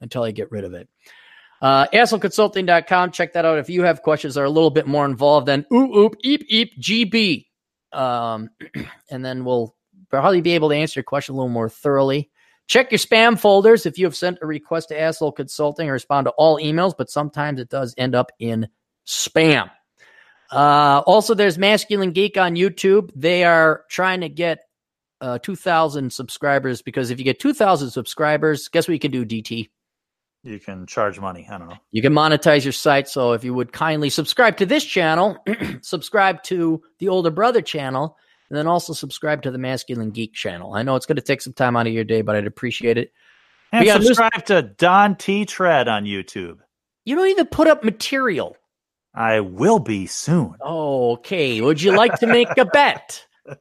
until 0.00 0.24
I 0.24 0.32
get 0.32 0.50
rid 0.50 0.64
of 0.64 0.74
it. 0.74 0.88
Uh, 1.62 1.86
AssholeConsulting.com. 1.88 3.10
Check 3.12 3.32
that 3.32 3.44
out 3.44 3.58
if 3.58 3.70
you 3.70 3.82
have 3.84 4.02
questions 4.02 4.34
that 4.34 4.42
are 4.42 4.44
a 4.44 4.50
little 4.50 4.70
bit 4.70 4.86
more 4.86 5.06
involved 5.06 5.46
than 5.46 5.64
oop 5.72 5.90
oop 5.94 6.16
eep 6.22 6.44
eep 6.48 6.78
GB. 6.80 7.46
Um, 7.92 8.50
and 9.10 9.24
then 9.24 9.44
we'll 9.44 9.74
probably 10.10 10.40
be 10.40 10.52
able 10.52 10.68
to 10.68 10.76
answer 10.76 11.00
your 11.00 11.04
question 11.04 11.34
a 11.34 11.38
little 11.38 11.48
more 11.48 11.68
thoroughly. 11.68 12.30
Check 12.66 12.90
your 12.90 12.98
spam 12.98 13.38
folders 13.38 13.84
if 13.84 13.98
you 13.98 14.06
have 14.06 14.16
sent 14.16 14.38
a 14.40 14.46
request 14.46 14.88
to 14.88 14.98
Asshole 14.98 15.32
Consulting. 15.32 15.88
I 15.88 15.92
respond 15.92 16.26
to 16.26 16.30
all 16.32 16.58
emails, 16.58 16.94
but 16.96 17.10
sometimes 17.10 17.60
it 17.60 17.68
does 17.68 17.94
end 17.98 18.14
up 18.14 18.30
in 18.38 18.68
spam. 19.06 19.70
Uh, 20.50 21.02
also, 21.06 21.34
there's 21.34 21.58
Masculine 21.58 22.12
Geek 22.12 22.38
on 22.38 22.54
YouTube. 22.54 23.10
They 23.14 23.44
are 23.44 23.84
trying 23.90 24.20
to 24.22 24.28
get 24.28 24.60
uh, 25.20 25.38
2,000 25.38 26.12
subscribers 26.12 26.80
because 26.80 27.10
if 27.10 27.18
you 27.18 27.24
get 27.24 27.40
2,000 27.40 27.90
subscribers, 27.90 28.68
guess 28.68 28.88
what 28.88 28.92
you 28.92 29.00
can 29.00 29.10
do, 29.10 29.24
DT? 29.24 29.68
You 30.44 30.60
can 30.60 30.86
charge 30.86 31.18
money. 31.18 31.48
I 31.50 31.56
don't 31.56 31.68
know. 31.68 31.78
You 31.90 32.02
can 32.02 32.12
monetize 32.12 32.64
your 32.64 32.72
site. 32.72 33.08
So 33.08 33.32
if 33.32 33.44
you 33.44 33.54
would 33.54 33.72
kindly 33.72 34.10
subscribe 34.10 34.58
to 34.58 34.66
this 34.66 34.84
channel, 34.84 35.38
subscribe 35.80 36.42
to 36.44 36.82
the 36.98 37.08
Older 37.08 37.30
Brother 37.30 37.62
channel, 37.62 38.18
and 38.50 38.58
then 38.58 38.66
also 38.66 38.92
subscribe 38.92 39.42
to 39.42 39.50
the 39.50 39.58
Masculine 39.58 40.10
Geek 40.10 40.34
channel. 40.34 40.74
I 40.74 40.82
know 40.82 40.96
it's 40.96 41.06
going 41.06 41.16
to 41.16 41.22
take 41.22 41.40
some 41.40 41.54
time 41.54 41.76
out 41.76 41.86
of 41.86 41.94
your 41.94 42.04
day, 42.04 42.20
but 42.20 42.36
I'd 42.36 42.46
appreciate 42.46 42.98
it. 42.98 43.12
And 43.72 43.88
subscribe 43.88 44.44
to 44.46 44.62
Don 44.62 45.16
T. 45.16 45.46
Tread 45.46 45.88
on 45.88 46.04
YouTube. 46.04 46.58
You 47.06 47.16
don't 47.16 47.28
even 47.28 47.46
put 47.46 47.66
up 47.66 47.82
material. 47.82 48.56
I 49.14 49.40
will 49.40 49.78
be 49.78 50.06
soon. 50.06 50.56
Okay. 50.60 51.60
Would 51.60 51.80
you 51.80 51.96
like 51.96 52.18
to 52.20 52.26
make 52.26 52.56
a 52.58 52.66
bet? 52.66 53.24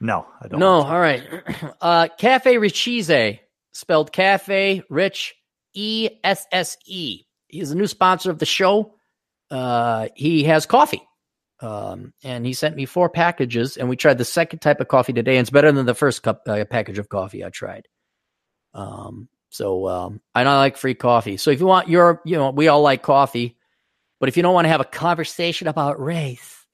No, 0.00 0.26
I 0.40 0.48
don't. 0.48 0.60
No. 0.60 0.82
All 0.82 0.98
right. 0.98 1.22
Uh, 1.80 2.08
Cafe 2.18 2.58
Richesse, 2.58 3.38
spelled 3.80 4.12
Cafe 4.12 4.82
Rich 4.88 5.34
E 5.74 6.08
S 6.22 6.46
S 6.52 6.76
E. 6.86 7.24
He's 7.48 7.70
a 7.70 7.76
new 7.76 7.86
sponsor 7.86 8.30
of 8.30 8.38
the 8.38 8.46
show. 8.46 8.94
Uh, 9.50 10.08
he 10.14 10.44
has 10.44 10.66
coffee. 10.66 11.02
Um, 11.60 12.14
and 12.22 12.46
he 12.46 12.54
sent 12.54 12.76
me 12.76 12.86
four 12.86 13.10
packages, 13.10 13.76
and 13.76 13.88
we 13.88 13.96
tried 13.96 14.16
the 14.16 14.24
second 14.24 14.60
type 14.60 14.80
of 14.80 14.88
coffee 14.88 15.12
today, 15.12 15.36
and 15.36 15.42
it's 15.42 15.50
better 15.50 15.70
than 15.70 15.84
the 15.84 15.94
first 15.94 16.22
cup 16.22 16.42
uh, 16.46 16.64
package 16.64 16.98
of 16.98 17.10
coffee 17.10 17.44
I 17.44 17.50
tried. 17.50 17.86
Um, 18.72 19.28
so 19.50 19.86
um, 19.88 20.20
I 20.34 20.44
don't 20.44 20.56
like 20.56 20.78
free 20.78 20.94
coffee. 20.94 21.36
So 21.36 21.50
if 21.50 21.60
you 21.60 21.66
want 21.66 21.88
your, 21.88 22.22
you 22.24 22.36
know, 22.36 22.50
we 22.50 22.68
all 22.68 22.80
like 22.80 23.02
coffee, 23.02 23.58
but 24.20 24.28
if 24.28 24.36
you 24.36 24.42
don't 24.42 24.54
want 24.54 24.66
to 24.66 24.70
have 24.70 24.80
a 24.80 24.84
conversation 24.84 25.68
about 25.68 26.00
race, 26.00 26.64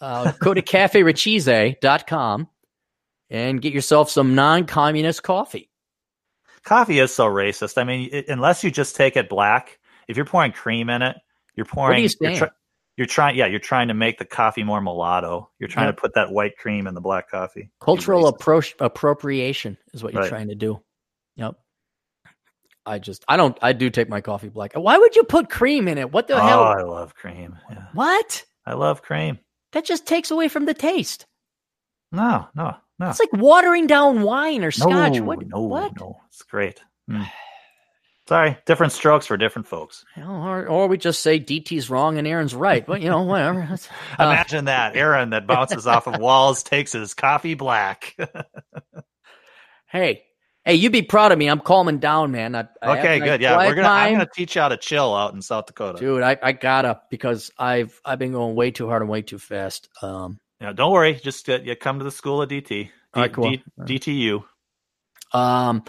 uh, 0.00 0.32
go 0.40 0.54
to 0.54 0.62
caferichesse.com 0.62 2.48
and 3.30 3.60
get 3.60 3.72
yourself 3.72 4.10
some 4.10 4.34
non-communist 4.36 5.22
coffee. 5.22 5.68
Coffee 6.68 6.98
is 6.98 7.14
so 7.14 7.26
racist. 7.26 7.78
I 7.78 7.84
mean, 7.84 8.10
it, 8.12 8.28
unless 8.28 8.62
you 8.62 8.70
just 8.70 8.94
take 8.94 9.16
it 9.16 9.28
black, 9.28 9.78
if 10.06 10.16
you're 10.16 10.26
pouring 10.26 10.52
cream 10.52 10.90
in 10.90 11.00
it, 11.02 11.16
you're 11.56 11.64
pouring. 11.66 11.98
you 11.98 12.02
you're, 12.02 12.08
saying? 12.10 12.38
try- 12.38 12.50
you're 12.98 13.06
trying. 13.06 13.36
Yeah, 13.36 13.46
you're 13.46 13.58
trying 13.58 13.88
to 13.88 13.94
make 13.94 14.18
the 14.18 14.24
coffee 14.26 14.64
more 14.64 14.80
mulatto. 14.82 15.50
You're 15.58 15.68
trying 15.68 15.86
Yep. 15.86 15.96
to 15.96 16.00
put 16.02 16.14
that 16.14 16.30
white 16.30 16.58
cream 16.58 16.86
in 16.86 16.92
the 16.94 17.00
black 17.00 17.30
coffee. 17.30 17.70
Cultural 17.80 18.20
You 18.20 18.26
racist. 18.32 18.38
appro- 18.38 18.74
appropriation 18.84 19.78
is 19.94 20.02
what 20.04 20.12
you're 20.12 20.22
Right. 20.22 20.28
trying 20.28 20.48
to 20.48 20.54
do. 20.54 20.82
Yep. 21.36 21.54
I 22.84 22.98
just, 22.98 23.24
I 23.28 23.36
don't, 23.36 23.56
I 23.62 23.72
do 23.72 23.88
take 23.90 24.08
my 24.08 24.20
coffee 24.20 24.48
black. 24.48 24.72
Why 24.74 24.98
would 24.98 25.14
you 25.16 25.24
put 25.24 25.48
cream 25.50 25.88
in 25.88 25.96
it? 25.98 26.10
What 26.12 26.26
the 26.28 26.34
Oh, 26.34 26.40
hell? 26.46 26.62
I 26.64 26.82
love 26.82 27.14
cream. 27.14 27.58
Yeah, 27.70 27.84
What? 27.94 28.44
I 28.66 28.74
love 28.74 29.02
cream. 29.02 29.38
That 29.72 29.84
just 29.84 30.06
takes 30.06 30.30
away 30.30 30.48
from 30.48 30.64
the 30.66 30.74
taste. 30.74 31.26
No, 32.12 32.48
no, 32.54 32.76
no. 32.98 33.10
It's 33.10 33.20
like 33.20 33.32
watering 33.32 33.86
down 33.86 34.22
wine 34.22 34.64
or 34.64 34.70
scotch. 34.70 35.14
No, 35.14 35.24
what? 35.24 35.46
no, 35.46 35.60
what? 35.62 36.00
no. 36.00 36.20
It's 36.28 36.42
great. 36.42 36.80
Mm. 37.08 37.28
Sorry, 38.28 38.58
different 38.66 38.92
strokes 38.92 39.24
for 39.24 39.38
different 39.38 39.66
folks. 39.66 40.04
You 40.14 40.22
know, 40.22 40.42
or, 40.42 40.68
or 40.68 40.86
we 40.86 40.98
just 40.98 41.22
say 41.22 41.40
DT's 41.40 41.88
wrong 41.88 42.18
and 42.18 42.28
Aaron's 42.28 42.54
right. 42.54 42.84
But 42.84 43.00
you 43.00 43.08
know, 43.08 43.22
whatever. 43.22 43.62
Uh, 44.18 44.24
Imagine 44.24 44.66
that. 44.66 44.96
Aaron 44.96 45.30
that 45.30 45.46
bounces 45.46 45.86
off 45.86 46.06
of 46.06 46.20
walls 46.20 46.62
takes 46.62 46.92
his 46.92 47.14
coffee 47.14 47.54
black. 47.54 48.14
hey, 49.86 50.24
hey, 50.64 50.74
you 50.74 50.90
be 50.90 51.02
proud 51.02 51.32
of 51.32 51.38
me. 51.38 51.46
I'm 51.46 51.60
calming 51.60 52.00
down, 52.00 52.32
man. 52.32 52.54
I, 52.54 52.66
I 52.82 52.98
okay, 52.98 53.20
good. 53.20 53.40
Yeah, 53.40 53.56
we're 53.56 53.74
gonna. 53.74 53.88
I'm 53.88 54.12
gonna 54.12 54.28
teach 54.34 54.56
you 54.56 54.60
how 54.60 54.68
to 54.68 54.76
chill 54.76 55.14
out 55.14 55.32
in 55.32 55.40
South 55.40 55.66
Dakota. 55.66 55.98
dude. 55.98 56.22
I, 56.22 56.36
I 56.42 56.52
gotta 56.52 57.00
because 57.10 57.50
I've 57.56 57.98
I've 58.04 58.18
been 58.18 58.32
going 58.32 58.56
way 58.56 58.72
too 58.72 58.88
hard 58.88 59.00
and 59.00 59.10
way 59.10 59.22
too 59.22 59.38
fast. 59.38 59.88
Um, 60.02 60.38
Yeah, 60.60 60.72
don't 60.72 60.92
worry. 60.92 61.14
Just 61.14 61.48
uh, 61.48 61.60
you 61.62 61.76
come 61.76 61.98
to 61.98 62.04
the 62.04 62.10
school 62.10 62.42
of 62.42 62.48
DT. 62.50 62.68
D- 62.68 62.90
All 63.14 63.22
right, 63.22 63.32
cool. 63.32 63.50
D- 63.50 63.62
DTU. 63.98 64.44
um, 65.38 65.84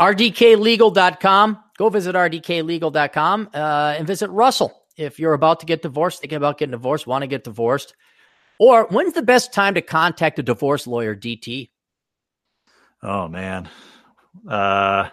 rdklegal.com. 0.00 1.58
Go 1.76 1.88
visit 1.88 2.14
rdklegal.com 2.14 3.50
uh, 3.52 3.94
and 3.98 4.06
visit 4.06 4.30
Russell 4.30 4.72
if 4.96 5.18
you're 5.18 5.32
about 5.34 5.60
to 5.60 5.66
get 5.66 5.82
divorced, 5.82 6.20
thinking 6.20 6.36
about 6.36 6.58
getting 6.58 6.70
divorced, 6.72 7.06
want 7.06 7.22
to 7.22 7.26
get 7.26 7.42
divorced, 7.44 7.94
or 8.60 8.86
when's 8.90 9.12
the 9.14 9.22
best 9.22 9.52
time 9.52 9.74
to 9.74 9.82
contact 9.82 10.38
a 10.38 10.42
divorce 10.42 10.86
lawyer? 10.86 11.14
DT. 11.16 11.70
Oh 13.02 13.28
man. 13.28 13.68
Uh 14.48 15.08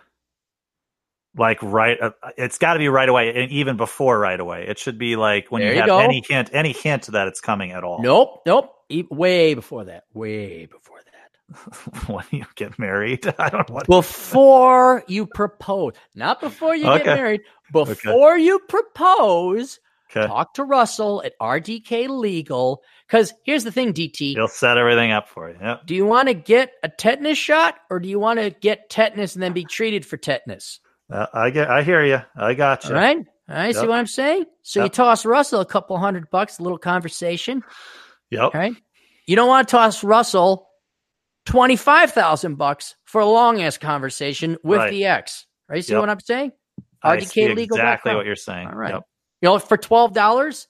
like 1.37 1.61
right 1.63 1.97
uh, 2.01 2.11
it's 2.37 2.57
got 2.57 2.73
to 2.73 2.79
be 2.79 2.89
right 2.89 3.07
away 3.07 3.33
and 3.43 3.51
even 3.51 3.77
before 3.77 4.19
right 4.19 4.39
away. 4.39 4.65
It 4.67 4.77
should 4.77 4.97
be 4.97 5.15
like 5.15 5.47
when 5.49 5.61
There 5.61 5.69
you 5.69 5.75
you 5.75 5.81
have 5.81 5.87
go. 5.87 5.99
any 5.99 6.21
hint 6.27 6.49
any 6.53 6.73
hint 6.73 7.07
that 7.07 7.27
it's 7.27 7.39
coming 7.41 7.71
at 7.71 7.83
all. 7.83 8.01
Nope, 8.01 8.41
nope. 8.45 8.73
Way 9.09 9.53
before 9.53 9.85
that. 9.85 10.03
Way 10.13 10.65
before 10.65 10.99
that. 10.99 12.07
when 12.07 12.25
you 12.31 12.45
get 12.55 12.77
married. 12.79 13.25
I 13.39 13.49
don't 13.49 13.69
what 13.69 13.87
Before 13.87 15.03
you 15.07 15.25
propose, 15.25 15.93
not 16.15 16.39
before 16.39 16.75
you 16.75 16.85
get 16.85 17.05
married. 17.05 17.41
Before 17.71 18.37
you 18.37 18.59
propose, 18.69 19.79
Okay. 20.13 20.27
talk 20.27 20.53
to 20.55 20.65
Russell 20.65 21.21
at 21.23 21.33
RDK 21.39 22.09
Legal. 22.09 22.83
Because 23.07 23.33
here's 23.45 23.63
the 23.63 23.71
thing, 23.71 23.93
DT. 23.93 24.33
He'll 24.33 24.47
set 24.49 24.77
everything 24.77 25.11
up 25.11 25.29
for 25.29 25.49
you. 25.49 25.55
Yep. 25.61 25.85
Do 25.85 25.95
you 25.95 26.05
want 26.05 26.27
to 26.27 26.33
get 26.33 26.73
a 26.83 26.89
tetanus 26.89 27.37
shot 27.37 27.75
or 27.89 27.99
do 27.99 28.09
you 28.09 28.19
want 28.19 28.39
to 28.39 28.49
get 28.49 28.89
tetanus 28.89 29.35
and 29.35 29.43
then 29.43 29.53
be 29.53 29.63
treated 29.63 30.05
for 30.05 30.17
tetanus? 30.17 30.81
Uh, 31.09 31.27
I 31.33 31.49
get 31.49 31.69
I 31.69 31.83
hear 31.83 32.03
you. 32.05 32.19
I 32.35 32.53
got 32.53 32.83
you. 32.83 32.89
All 32.89 32.95
right. 32.95 33.17
All 33.17 33.55
right. 33.55 33.73
See 33.73 33.81
Yep. 33.81 33.89
what 33.89 33.99
I'm 33.99 34.07
saying? 34.07 34.45
So 34.63 34.83
you 34.83 34.89
toss 34.89 35.25
Russell 35.25 35.61
a 35.61 35.65
couple 35.65 35.97
hundred 35.97 36.29
bucks, 36.29 36.59
a 36.59 36.63
little 36.63 36.77
conversation. 36.77 37.63
Yep. 38.31 38.53
Right. 38.53 38.75
You 39.27 39.35
don't 39.35 39.47
want 39.47 39.67
to 39.67 39.71
toss 39.71 40.03
Russell 40.03 40.67
25,000 41.45 42.55
bucks 42.55 42.95
for 43.05 43.21
a 43.21 43.25
long 43.25 43.61
ass 43.61 43.77
conversation 43.77 44.57
with 44.63 44.79
Right. 44.79 44.91
the 44.91 45.05
ex. 45.05 45.45
Right? 45.69 45.77
You 45.77 45.81
see 45.81 45.93
Yep. 45.93 45.99
what 46.01 46.09
I'm 46.09 46.19
saying? 46.19 46.51
I 47.03 47.19
see 47.19 47.41
RDKlegal.com. 47.41 47.59
exactly 47.79 48.15
what 48.15 48.25
you're 48.25 48.35
saying. 48.35 48.67
All 48.67 48.75
right. 48.75 48.93
Yep. 48.93 49.03
You 49.41 49.49
know, 49.49 49.59
for 49.59 49.75
twelve 49.77 50.13
dollars, 50.13 50.67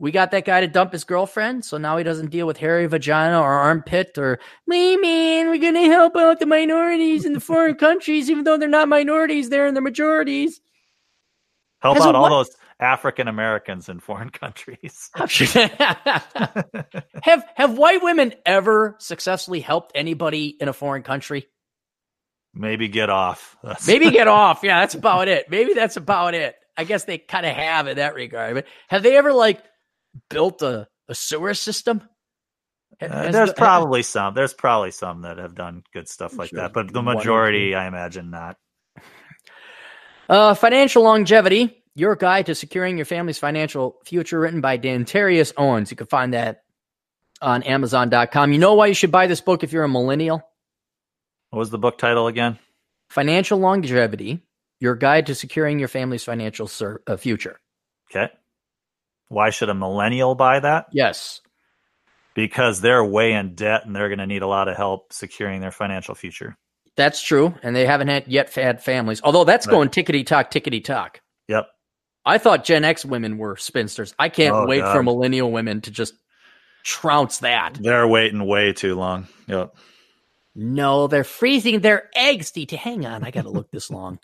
we 0.00 0.10
got 0.10 0.32
that 0.32 0.44
guy 0.44 0.60
to 0.62 0.66
dump 0.66 0.92
his 0.92 1.04
girlfriend, 1.04 1.64
so 1.64 1.78
now 1.78 1.96
he 1.96 2.02
doesn't 2.02 2.30
deal 2.30 2.46
with 2.46 2.56
hairy 2.56 2.86
vagina 2.86 3.40
or 3.40 3.52
armpit 3.52 4.18
or 4.18 4.40
me 4.66 4.96
man. 4.96 5.48
We're 5.48 5.58
gonna 5.58 5.86
help 5.86 6.16
out 6.16 6.40
the 6.40 6.46
minorities 6.46 7.24
in 7.24 7.32
the 7.32 7.40
foreign 7.40 7.74
countries, 7.86 8.28
even 8.30 8.42
though 8.44 8.56
they're 8.56 8.68
not 8.68 8.88
minorities, 8.88 9.48
they're 9.48 9.66
in 9.66 9.74
the 9.74 9.80
majorities. 9.80 10.60
Help 11.82 11.98
out 12.00 12.14
all 12.16 12.22
what- 12.22 12.30
those 12.30 12.56
African 12.80 13.28
Americans 13.28 13.88
in 13.88 14.00
foreign 14.00 14.30
countries. 14.30 15.10
have 15.14 15.30
have 17.54 17.78
white 17.78 18.02
women 18.02 18.34
ever 18.44 18.96
successfully 18.98 19.60
helped 19.60 19.92
anybody 19.94 20.48
in 20.48 20.68
a 20.68 20.72
foreign 20.72 21.02
country? 21.02 21.46
Maybe 22.52 22.88
get 22.88 23.10
off. 23.10 23.56
That's- 23.62 23.86
Maybe 23.86 24.10
get 24.10 24.28
off. 24.42 24.60
Yeah, 24.62 24.80
that's 24.80 24.94
about 24.94 25.28
it. 25.28 25.50
Maybe 25.50 25.74
that's 25.74 25.96
about 25.96 26.34
it. 26.34 26.56
I 26.76 26.84
guess 26.84 27.04
they 27.04 27.18
kind 27.18 27.46
of 27.46 27.54
have 27.54 27.86
in 27.86 27.96
that 27.96 28.14
regard. 28.14 28.54
But 28.54 28.66
have 28.88 29.02
they 29.02 29.16
ever 29.16 29.32
like 29.32 29.62
built 30.30 30.62
a, 30.62 30.88
a 31.08 31.14
sewer 31.14 31.54
system? 31.54 32.02
Uh, 33.00 33.30
there's 33.32 33.50
the- 33.50 33.54
probably 33.56 34.02
some. 34.02 34.34
There's 34.34 34.54
probably 34.54 34.92
some 34.92 35.22
that 35.22 35.38
have 35.38 35.54
done 35.54 35.82
good 35.92 36.08
stuff 36.08 36.36
like 36.38 36.50
Sure. 36.50 36.60
that, 36.60 36.72
but 36.72 36.92
the 36.92 37.02
majority, 37.02 37.74
I 37.74 37.86
imagine, 37.88 38.30
not. 38.30 38.56
Uh, 40.28 40.54
financial 40.54 41.02
longevity, 41.02 41.83
your 41.94 42.16
guide 42.16 42.46
to 42.46 42.54
securing 42.54 42.96
your 42.96 43.06
family's 43.06 43.38
financial 43.38 43.96
future, 44.04 44.40
written 44.40 44.60
by 44.60 44.78
Dantarius 44.78 45.52
Owens. 45.56 45.90
You 45.90 45.96
can 45.96 46.06
find 46.06 46.34
that 46.34 46.62
on 47.40 47.62
Amazon.com. 47.62 48.52
You 48.52 48.58
know 48.58 48.74
why 48.74 48.86
you 48.86 48.94
should 48.94 49.12
buy 49.12 49.26
this 49.26 49.40
book 49.40 49.62
if 49.62 49.72
you're 49.72 49.84
a 49.84 49.88
millennial? 49.88 50.42
What 51.50 51.58
was 51.58 51.70
the 51.70 51.78
book 51.78 51.98
title 51.98 52.26
again? 52.26 52.58
Financial 53.10 53.58
longevity, 53.58 54.40
your 54.80 54.96
guide 54.96 55.26
to 55.26 55.34
securing 55.34 55.78
your 55.78 55.88
family's 55.88 56.24
financial 56.24 56.66
ser- 56.66 57.02
uh, 57.06 57.16
future. 57.16 57.60
Okay. 58.10 58.32
Why 59.28 59.50
should 59.50 59.68
a 59.68 59.74
millennial 59.74 60.34
buy 60.34 60.60
that? 60.60 60.86
Yes. 60.92 61.40
Because 62.34 62.80
they're 62.80 63.04
way 63.04 63.32
in 63.34 63.54
debt 63.54 63.86
and 63.86 63.94
they're 63.94 64.08
going 64.08 64.18
to 64.18 64.26
need 64.26 64.42
a 64.42 64.46
lot 64.48 64.68
of 64.68 64.76
help 64.76 65.12
securing 65.12 65.60
their 65.60 65.70
financial 65.70 66.14
future. 66.16 66.56
That's 66.96 67.20
true, 67.22 67.54
and 67.62 67.74
they 67.74 67.86
haven't 67.86 68.08
had 68.08 68.28
yet 68.28 68.52
had 68.54 68.82
families. 68.82 69.20
Although 69.22 69.44
that's 69.44 69.66
Right. 69.66 69.72
going 69.72 69.88
tickety 69.88 70.24
tock, 70.26 70.50
tickety 70.50 70.82
tock. 70.82 71.20
Yep. 71.48 71.66
I 72.26 72.38
thought 72.38 72.64
Gen 72.64 72.84
X 72.84 73.04
women 73.04 73.38
were 73.38 73.56
spinsters. 73.56 74.14
I 74.18 74.28
can't 74.28 74.54
Oh, 74.54 74.66
wait 74.66 74.80
God. 74.80 74.92
for 74.94 75.02
millennial 75.02 75.50
women 75.52 75.80
to 75.82 75.90
just 75.90 76.14
trounce 76.84 77.38
that. 77.38 77.78
They're 77.80 78.08
waiting 78.08 78.46
way 78.46 78.72
too 78.72 78.94
long. 78.94 79.26
Yep. 79.46 79.74
No, 80.54 81.06
they're 81.06 81.24
freezing 81.24 81.80
their 81.80 82.08
eggs. 82.14 82.52
DT, 82.52 82.72
hang 82.76 83.04
on, 83.06 83.24
I 83.24 83.30
gotta 83.30 83.50
look 83.50 83.70
this 83.70 83.90
long. 83.90 84.18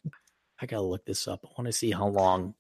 I 0.61 0.67
gotta 0.67 0.83
look 0.83 1.05
this 1.05 1.27
up. 1.27 1.41
I 1.45 1.49
want 1.59 1.67
to 1.67 1.73
see 1.73 1.91
how 1.91 2.07
long 2.07 2.55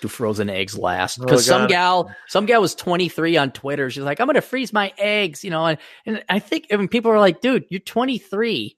do 0.00 0.08
frozen 0.08 0.50
eggs 0.50 0.76
last. 0.76 1.18
Oh, 1.20 1.24
Because 1.24 1.46
some 1.46 1.68
gal, 1.68 2.14
some 2.26 2.46
gal 2.46 2.60
was 2.60 2.74
23 2.74 3.36
on 3.36 3.52
Twitter. 3.52 3.88
She's 3.90 4.02
like, 4.02 4.18
I'm 4.20 4.26
gonna 4.26 4.40
freeze 4.40 4.72
my 4.72 4.92
eggs, 4.98 5.44
you 5.44 5.50
know. 5.50 5.64
And, 5.66 5.78
and 6.06 6.24
I 6.28 6.40
think 6.40 6.66
I 6.72 6.76
mean, 6.76 6.88
people 6.88 7.10
are 7.12 7.20
like, 7.20 7.40
dude, 7.40 7.64
you're 7.70 7.80
23. 7.80 8.76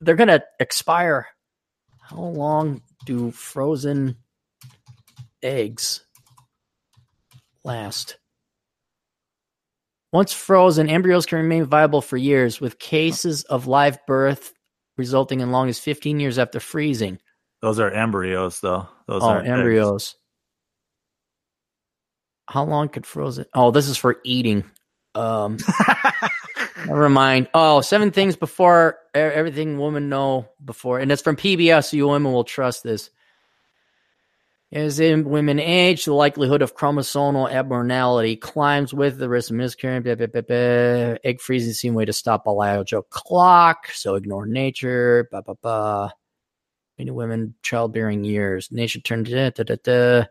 They're 0.00 0.14
gonna 0.14 0.42
expire. 0.60 1.26
How 2.00 2.18
long 2.20 2.82
do 3.04 3.32
frozen 3.32 4.16
eggs 5.42 6.04
last? 7.64 8.18
Once 10.12 10.32
frozen, 10.32 10.88
embryos 10.88 11.26
can 11.26 11.38
remain 11.38 11.64
viable 11.64 12.00
for 12.00 12.16
years, 12.16 12.60
with 12.60 12.78
cases 12.78 13.42
of 13.44 13.66
live 13.66 13.98
birth 14.06 14.52
resulting 14.96 15.40
in 15.40 15.52
long 15.52 15.68
as 15.68 15.78
15 15.78 16.20
years 16.20 16.38
after 16.38 16.60
freezing. 16.60 17.18
Those 17.62 17.80
are 17.80 17.90
embryos, 17.90 18.60
though. 18.60 18.88
Those 19.06 19.22
oh, 19.22 19.28
are 19.28 19.40
embryos. 19.42 20.16
How 22.48 22.64
long 22.64 22.88
could 22.88 23.06
frozen? 23.06 23.46
Oh, 23.54 23.70
this 23.70 23.88
is 23.88 23.96
for 23.96 24.18
eating. 24.24 24.64
Um, 25.14 25.58
never 26.86 27.08
mind. 27.08 27.48
Oh, 27.54 27.80
seven 27.80 28.10
things 28.10 28.36
before 28.36 28.98
everything 29.14 29.78
women 29.78 30.08
know 30.08 30.48
before, 30.64 30.98
and 30.98 31.10
it's 31.10 31.22
from 31.22 31.36
PBS, 31.36 31.90
so 31.90 31.96
you 31.96 32.06
women 32.08 32.32
will 32.32 32.44
trust 32.44 32.84
this. 32.84 33.10
As 34.76 35.00
in 35.00 35.30
women 35.30 35.58
age, 35.58 36.04
the 36.04 36.12
likelihood 36.12 36.60
of 36.60 36.74
chromosomal 36.74 37.50
abnormality 37.50 38.36
climbs 38.36 38.92
with 38.92 39.16
the 39.16 39.26
risk 39.26 39.48
of 39.48 39.56
miscarriage. 39.56 40.04
Blah, 40.04 40.16
blah, 40.16 40.42
blah. 40.42 41.16
Egg 41.24 41.40
freezing 41.40 41.72
seem 41.72 41.94
way 41.94 42.04
to 42.04 42.12
stop 42.12 42.46
a 42.46 42.54
biological 42.54 43.04
clock, 43.04 43.88
so 43.94 44.16
ignore 44.16 44.44
nature. 44.44 45.28
Blah, 45.30 45.40
blah, 45.40 45.54
blah. 45.62 46.10
Many 46.98 47.10
women 47.10 47.54
childbearing 47.62 48.22
years. 48.24 48.70
Nation 48.70 49.00
turned 49.00 49.30
da, 49.30 49.48
da, 49.48 49.62
da, 49.62 49.76
da. 49.82 50.26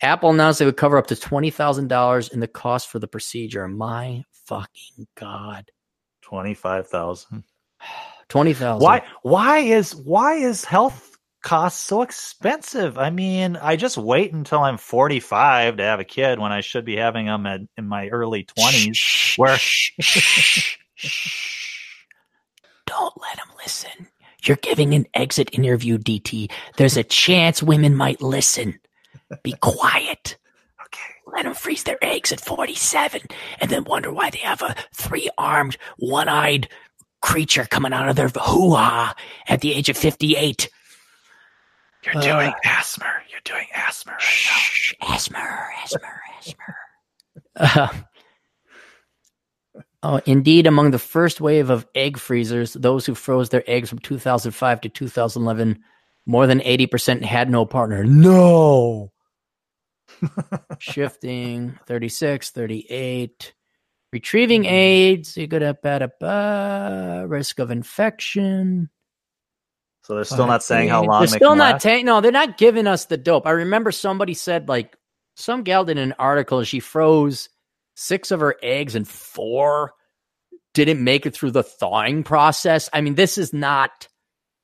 Apple 0.00 0.30
announced 0.30 0.60
they 0.60 0.64
would 0.64 0.76
cover 0.76 0.96
up 0.96 1.08
to 1.08 1.16
twenty 1.16 1.50
thousand 1.50 1.88
dollars 1.88 2.28
in 2.28 2.38
the 2.38 2.46
cost 2.46 2.88
for 2.88 3.00
the 3.00 3.08
procedure. 3.08 3.66
My 3.66 4.22
fucking 4.44 5.08
god, 5.16 5.72
Twenty-five 6.20 6.86
thousand. 6.86 7.42
twenty 8.28 8.54
thousand. 8.54 8.84
Why? 8.84 9.02
Why 9.22 9.58
is 9.58 9.92
why 9.92 10.34
is 10.34 10.64
health 10.64 11.11
costs 11.42 11.82
so 11.82 12.02
expensive? 12.02 12.98
I 12.98 13.10
mean, 13.10 13.56
I 13.56 13.76
just 13.76 13.98
wait 13.98 14.32
until 14.32 14.60
I'm 14.60 14.78
45 14.78 15.76
to 15.76 15.82
have 15.82 16.00
a 16.00 16.04
kid 16.04 16.38
when 16.38 16.52
I 16.52 16.60
should 16.60 16.84
be 16.84 16.96
having 16.96 17.26
them 17.26 17.46
at, 17.46 17.60
in 17.76 17.86
my 17.86 18.08
early 18.08 18.44
20s. 18.44 19.38
Where 19.38 19.58
Don't 22.86 23.14
let 23.20 23.36
them 23.36 23.48
listen. 23.58 24.08
You're 24.44 24.56
giving 24.56 24.94
an 24.94 25.06
exit 25.14 25.50
interview, 25.52 25.98
DT. 25.98 26.50
There's 26.76 26.96
a 26.96 27.04
chance 27.04 27.62
women 27.62 27.94
might 27.94 28.20
listen. 28.20 28.78
Be 29.42 29.54
quiet. 29.60 30.36
okay, 30.84 31.12
Let 31.26 31.44
them 31.44 31.54
freeze 31.54 31.84
their 31.84 32.02
eggs 32.02 32.32
at 32.32 32.40
47 32.40 33.20
and 33.60 33.70
then 33.70 33.84
wonder 33.84 34.12
why 34.12 34.30
they 34.30 34.38
have 34.38 34.62
a 34.62 34.74
three 34.92 35.30
armed, 35.38 35.76
one 35.96 36.28
eyed 36.28 36.68
creature 37.22 37.64
coming 37.64 37.92
out 37.92 38.08
of 38.08 38.16
their 38.16 38.28
hoo 38.28 38.74
ha 38.74 39.14
at 39.46 39.60
the 39.60 39.72
age 39.72 39.88
of 39.88 39.96
58. 39.96 40.68
You're 42.04 42.16
Uh, 42.16 42.20
doing 42.20 42.52
asthma. 42.64 43.06
You're 43.30 43.40
doing 43.44 43.66
asthma 43.74 44.12
right 44.12 44.22
Shh, 44.22 44.94
Asmer, 45.02 45.68
Asmer, 45.84 46.18
Asmer. 46.38 46.74
Uh, 47.56 47.88
oh, 50.02 50.20
indeed, 50.26 50.66
among 50.66 50.90
the 50.90 50.98
first 50.98 51.40
wave 51.40 51.70
of 51.70 51.86
egg 51.94 52.18
freezers, 52.18 52.72
those 52.74 53.06
who 53.06 53.14
froze 53.14 53.48
their 53.50 53.64
eggs 53.66 53.88
from 53.88 53.98
2005 54.00 54.80
to 54.82 54.88
2011, 54.88 55.80
more 56.26 56.46
than 56.46 56.60
80% 56.60 57.22
had 57.22 57.50
no 57.50 57.66
partner. 57.66 58.04
No. 58.04 59.12
Shifting 60.78 61.78
36, 61.86 62.50
38. 62.50 63.54
Retrieving 64.12 64.66
AIDS, 64.66 65.36
you 65.38 65.46
got 65.46 65.62
a 65.62 65.72
bad 65.72 66.02
a 66.02 67.24
risk 67.26 67.58
of 67.58 67.70
infection. 67.70 68.90
So 70.04 70.16
they're 70.16 70.24
still 70.24 70.48
not 70.48 70.64
saying 70.64 70.88
how 70.88 71.04
long 71.04 71.20
They're 71.20 71.28
still 71.28 71.54
not 71.54 71.74
last? 71.74 71.82
ta- 71.84 72.02
no, 72.02 72.20
they're 72.20 72.32
not 72.32 72.58
giving 72.58 72.88
us 72.88 73.04
the 73.04 73.16
dope. 73.16 73.46
I 73.46 73.52
remember 73.52 73.92
somebody 73.92 74.34
said 74.34 74.68
like 74.68 74.96
some 75.36 75.62
gal 75.62 75.84
did 75.84 75.96
an 75.98 76.14
article 76.18 76.58
and 76.58 76.66
she 76.66 76.80
froze 76.80 77.48
six 77.94 78.32
of 78.32 78.40
her 78.40 78.56
eggs 78.62 78.94
and 78.96 79.06
four 79.06 79.92
didn't 80.74 81.04
make 81.04 81.24
it 81.26 81.34
through 81.34 81.52
the 81.52 81.62
thawing 81.62 82.24
process. 82.24 82.90
I 82.92 83.00
mean, 83.00 83.14
this 83.14 83.38
is 83.38 83.52
not 83.52 84.08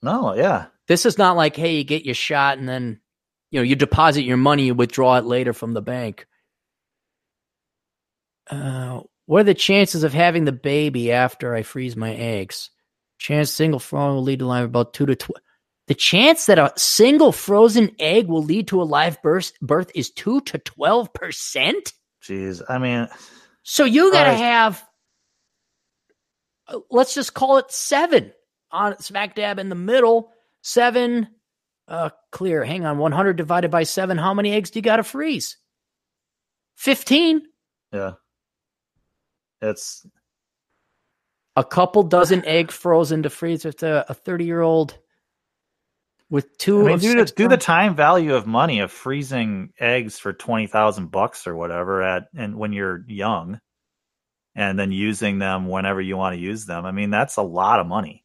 no, 0.02 0.34
yeah. 0.34 0.66
this 0.88 1.06
is 1.06 1.18
not 1.18 1.36
like, 1.36 1.54
hey, 1.54 1.76
you 1.76 1.84
get 1.84 2.04
your 2.04 2.14
shot 2.14 2.58
and 2.58 2.68
then 2.68 3.00
you 3.50 3.60
know 3.60 3.64
you 3.64 3.76
deposit 3.76 4.22
your 4.22 4.36
money, 4.36 4.66
you 4.66 4.74
withdraw 4.74 5.18
it 5.18 5.24
later 5.24 5.52
from 5.52 5.72
the 5.72 5.82
bank. 5.82 6.26
Uh, 8.50 9.02
what 9.26 9.42
are 9.42 9.44
the 9.44 9.54
chances 9.54 10.02
of 10.02 10.12
having 10.12 10.46
the 10.46 10.52
baby 10.52 11.12
after 11.12 11.54
I 11.54 11.62
freeze 11.62 11.96
my 11.96 12.12
eggs? 12.14 12.70
Chance 13.18 13.50
single 13.50 13.80
frozen 13.80 14.14
will 14.16 14.22
lead 14.22 14.38
to 14.40 14.46
live 14.46 14.64
about 14.66 14.94
two 14.94 15.06
to 15.06 15.16
twelve. 15.16 15.42
The 15.88 15.94
chance 15.94 16.46
that 16.46 16.58
a 16.58 16.72
single 16.76 17.32
frozen 17.32 17.90
egg 17.98 18.28
will 18.28 18.42
lead 18.42 18.68
to 18.68 18.82
a 18.82 18.84
live 18.84 19.20
birth 19.22 19.52
birth 19.60 19.90
is 19.94 20.10
two 20.10 20.40
to 20.42 20.58
twelve 20.58 21.12
percent. 21.14 21.92
Jeez, 22.22 22.62
I 22.68 22.78
mean, 22.78 23.08
So 23.62 23.84
you 23.84 24.12
got 24.12 24.24
to 24.24 24.30
Right. 24.30 24.38
have, 24.38 24.84
uh, 26.66 26.80
let's 26.90 27.14
just 27.14 27.32
call 27.34 27.58
it 27.58 27.70
seven 27.72 28.32
on 28.70 28.98
smack 29.00 29.34
dab 29.34 29.58
in 29.58 29.68
the 29.70 29.74
middle. 29.74 30.30
Seven, 30.62 31.28
uh, 31.86 32.10
clear. 32.32 32.64
Hang 32.64 32.84
on, 32.84 32.98
one 32.98 33.12
hundred 33.12 33.36
divided 33.36 33.70
by 33.70 33.84
seven. 33.84 34.18
How 34.18 34.34
many 34.34 34.52
eggs 34.52 34.70
do 34.70 34.78
you 34.78 34.82
got 34.82 34.96
to 34.96 35.04
freeze? 35.04 35.56
Fifteen. 36.76 37.42
yeah. 37.92 38.12
It's 39.60 40.06
A 41.58 41.64
couple 41.64 42.04
dozen 42.04 42.44
egg 42.44 42.70
frozen 42.70 43.24
to 43.24 43.30
freeze 43.30 43.64
with 43.64 43.82
a 43.82 44.14
thirty 44.14 44.44
year 44.44 44.60
old 44.60 44.96
with 46.30 46.56
two. 46.56 46.82
I 46.82 46.90
mean, 46.90 46.98
do 47.00 47.14
the, 47.16 47.24
do 47.24 47.48
the 47.48 47.56
time 47.56 47.96
value 47.96 48.36
of 48.36 48.46
money 48.46 48.78
of 48.78 48.92
freezing 48.92 49.72
eggs 49.80 50.20
for 50.20 50.32
twenty 50.32 50.68
thousand 50.68 51.10
bucks 51.10 51.48
or 51.48 51.56
whatever 51.56 52.00
at 52.00 52.28
and 52.36 52.54
when 52.54 52.72
you're 52.72 53.04
young, 53.08 53.60
and 54.54 54.78
then 54.78 54.92
using 54.92 55.40
them 55.40 55.66
whenever 55.66 56.00
you 56.00 56.16
want 56.16 56.36
to 56.36 56.40
use 56.40 56.64
them. 56.64 56.86
I 56.86 56.92
mean, 56.92 57.10
that's 57.10 57.38
a 57.38 57.42
lot 57.42 57.80
of 57.80 57.88
money. 57.88 58.24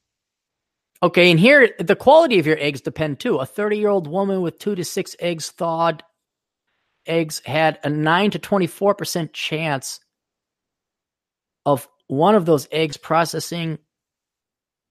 Okay, 1.01 1.31
and 1.31 1.39
here 1.39 1.71
the 1.79 1.95
quality 1.95 2.37
of 2.37 2.45
your 2.45 2.59
eggs 2.59 2.81
depend 2.81 3.19
too. 3.19 3.37
A 3.37 3.47
30 3.47 3.79
year 3.79 3.89
old 3.89 4.07
woman 4.07 4.43
with 4.43 4.59
two 4.59 4.75
to 4.75 4.85
six 4.85 5.15
eggs 5.19 5.49
thawed 5.49 6.03
eggs 7.07 7.41
had 7.45 7.79
a 7.83 7.89
nine 7.89 8.29
to 8.29 8.37
24% 8.37 9.33
chance 9.33 9.99
of 11.65 11.87
one 12.07 12.35
of 12.35 12.45
those 12.45 12.67
eggs 12.71 12.97
processing 12.97 13.79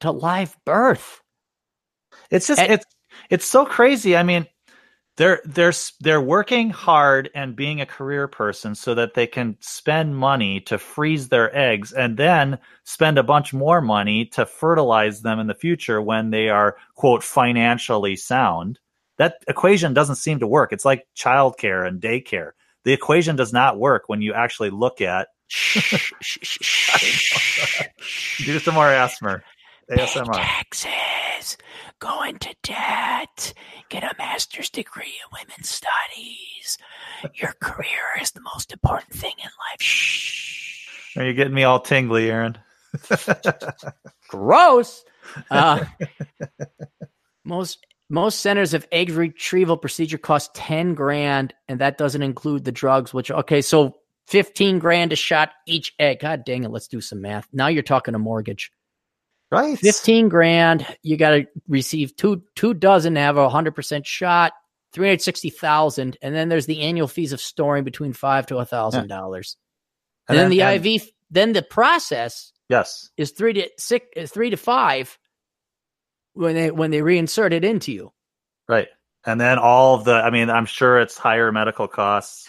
to 0.01 0.11
live 0.11 0.57
birth. 0.65 1.21
It's 2.31 2.47
just 2.47 2.61
And- 2.61 2.73
it's 2.73 2.85
it's 3.31 3.45
so 3.45 3.65
crazy. 3.67 4.17
I 4.17 4.23
mean, 4.23 4.47
they're 5.17 5.41
they're 5.45 5.73
they're 6.01 6.21
working 6.21 6.71
hard 6.71 7.31
and 7.35 7.55
being 7.55 7.81
a 7.81 7.87
career 7.87 8.29
person 8.29 8.75
so 8.75 8.95
that 8.95 9.15
they 9.15 9.27
can 9.27 9.57
spend 9.61 10.17
money 10.17 10.61
to 10.63 10.79
freeze 10.79 11.29
their 11.29 11.55
eggs 11.57 11.93
and 11.93 12.17
then 12.17 12.59
spend 12.85 13.19
a 13.19 13.23
bunch 13.23 13.53
more 13.53 13.83
money 13.83 14.25
to 14.27 14.47
fertilize 14.47 15.21
them 15.21 15.39
in 15.39 15.47
the 15.47 15.55
future 15.55 16.01
when 16.01 16.31
they 16.31 16.49
are 16.49 16.77
quote 16.95 17.23
financially 17.23 18.17
sound 18.17 18.79
that 19.19 19.35
equation 19.47 19.93
doesn't 19.93 20.17
seem 20.17 20.39
to 20.41 20.47
work 20.47 20.73
it's 20.73 20.87
like 20.87 21.07
childcare 21.15 21.87
and 21.87 22.01
daycare 22.01 22.53
the 22.85 22.93
equation 22.95 23.37
does 23.37 23.53
not 23.53 23.79
work 23.79 24.05
when 24.07 24.23
you 24.23 24.33
actually 24.33 24.71
look 24.71 25.03
at 25.03 25.29
do 28.39 28.59
some 28.59 28.75
more 28.75 28.89
asthma 28.89 29.43
ASMR. 29.91 30.33
taxes, 30.33 31.59
go 31.99 32.23
into 32.23 32.55
debt, 32.63 33.53
get 33.89 34.03
a 34.03 34.15
master's 34.17 34.71
degree 34.71 35.05
in 35.05 35.39
women's 35.39 35.69
studies. 35.69 36.79
Your 37.35 37.55
career 37.61 37.87
is 38.21 38.31
the 38.31 38.41
most 38.41 38.73
important 38.73 39.13
thing 39.13 39.35
in 39.39 39.45
life. 39.45 39.81
Shh. 39.81 41.17
Are 41.17 41.25
you 41.25 41.35
getting 41.35 41.55
me 41.55 41.65
all 41.65 41.81
tingly, 41.81 42.31
Aaron? 42.31 42.57
Gross. 44.29 45.05
Uh, 45.51 45.85
most 47.45 47.85
most 48.09 48.41
centers 48.41 48.75
of 48.75 48.87
egg 48.93 49.11
retrieval 49.11 49.77
procedure 49.77 50.19
cost 50.19 50.55
10 50.55 50.95
grand 50.95 51.55
and 51.69 51.81
that 51.81 51.97
doesn't 51.97 52.23
include 52.23 52.65
the 52.65 52.73
drugs 52.73 53.15
which 53.15 53.31
okay 53.31 53.63
so 53.63 53.97
15 54.29 54.79
grand 54.79 55.13
a 55.13 55.17
shot 55.17 55.51
each 55.67 55.95
egg 55.99 56.21
god 56.21 56.45
dang 56.45 56.65
it 56.65 56.71
let's 56.71 56.89
do 56.89 57.01
some 57.01 57.21
math 57.21 57.49
now 57.53 57.67
you're 57.67 57.83
talking 57.83 58.15
a 58.15 58.19
mortgage 58.19 58.71
Right. 59.53 59.79
15 59.79 60.31
grand. 60.31 60.87
You 61.03 61.19
got 61.19 61.31
to 61.31 61.47
receive 61.69 62.17
two, 62.17 62.43
two 62.57 62.73
dozen 62.73 63.15
to 63.17 63.21
have 63.21 63.37
a 63.37 63.51
100% 63.51 64.07
shot, 64.07 64.55
360,000. 64.95 66.17
And 66.23 66.35
then 66.35 66.49
there's 66.49 66.65
the 66.65 66.81
annual 66.81 67.07
fees 67.07 67.35
of 67.35 67.41
storing 67.41 67.85
between 67.85 68.15
five 68.15 68.47
to 68.47 68.57
a 68.57 68.65
thousand 68.65 69.09
dollars. 69.09 69.59
And, 70.27 70.39
then, 70.39 70.49
the 70.49 70.63
and, 70.63 70.87
IV, 70.87 71.11
then 71.31 71.53
the 71.53 71.61
process 71.61 72.51
yes 72.71 73.11
is 73.19 73.33
three 73.33 73.53
to 73.53 73.69
six, 73.77 74.07
uh, 74.17 74.27
three 74.27 74.49
to 74.49 74.57
five 74.57 75.19
when 76.33 76.55
they, 76.55 76.71
when 76.71 76.91
they 76.91 77.01
reinsert 77.01 77.53
it 77.53 77.63
into 77.63 77.93
you. 77.93 78.11
Right. 78.67 78.89
And 79.27 79.39
then 79.39 79.59
all 79.59 79.97
of 79.97 80.05
the, 80.05 80.15
I 80.15 80.31
mean, 80.31 80.49
I'm 80.49 80.65
sure 80.65 80.99
it's 80.99 81.19
higher 81.19 81.53
medical 81.53 81.89
costs 81.89 82.49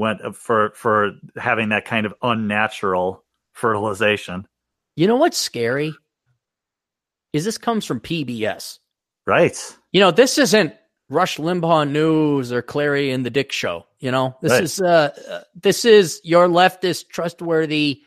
went 0.00 0.24
uh, 0.24 0.32
for, 0.32 0.72
for 0.74 1.12
having 1.36 1.68
that 1.68 1.84
kind 1.84 2.06
of 2.06 2.14
unnatural 2.22 3.22
fertilization. 3.52 4.48
You 4.96 5.06
know 5.06 5.16
what's 5.16 5.36
scary? 5.36 5.94
Is 7.32 7.44
this 7.44 7.58
comes 7.58 7.84
from 7.84 8.00
PBS. 8.00 8.78
Right. 9.26 9.56
You 9.92 10.00
know, 10.00 10.10
this 10.10 10.38
isn't 10.38 10.74
Rush 11.10 11.36
Limbaugh 11.36 11.88
News 11.88 12.50
or 12.50 12.62
Clarey 12.62 13.14
and 13.14 13.24
the 13.24 13.30
Dick 13.30 13.52
Show. 13.52 13.86
You 14.00 14.10
know, 14.10 14.36
this 14.40 14.52
right. 14.52 14.62
is 14.62 14.80
uh, 14.80 15.10
uh, 15.30 15.40
this 15.54 15.84
is 15.84 16.20
your 16.24 16.48
leftist, 16.48 17.08
trustworthy 17.08 18.02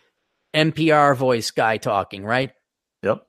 NPR 0.56 1.16
voice 1.16 1.52
guy 1.52 1.78
talking, 1.78 2.26
right? 2.26 2.52
Yep. 3.04 3.26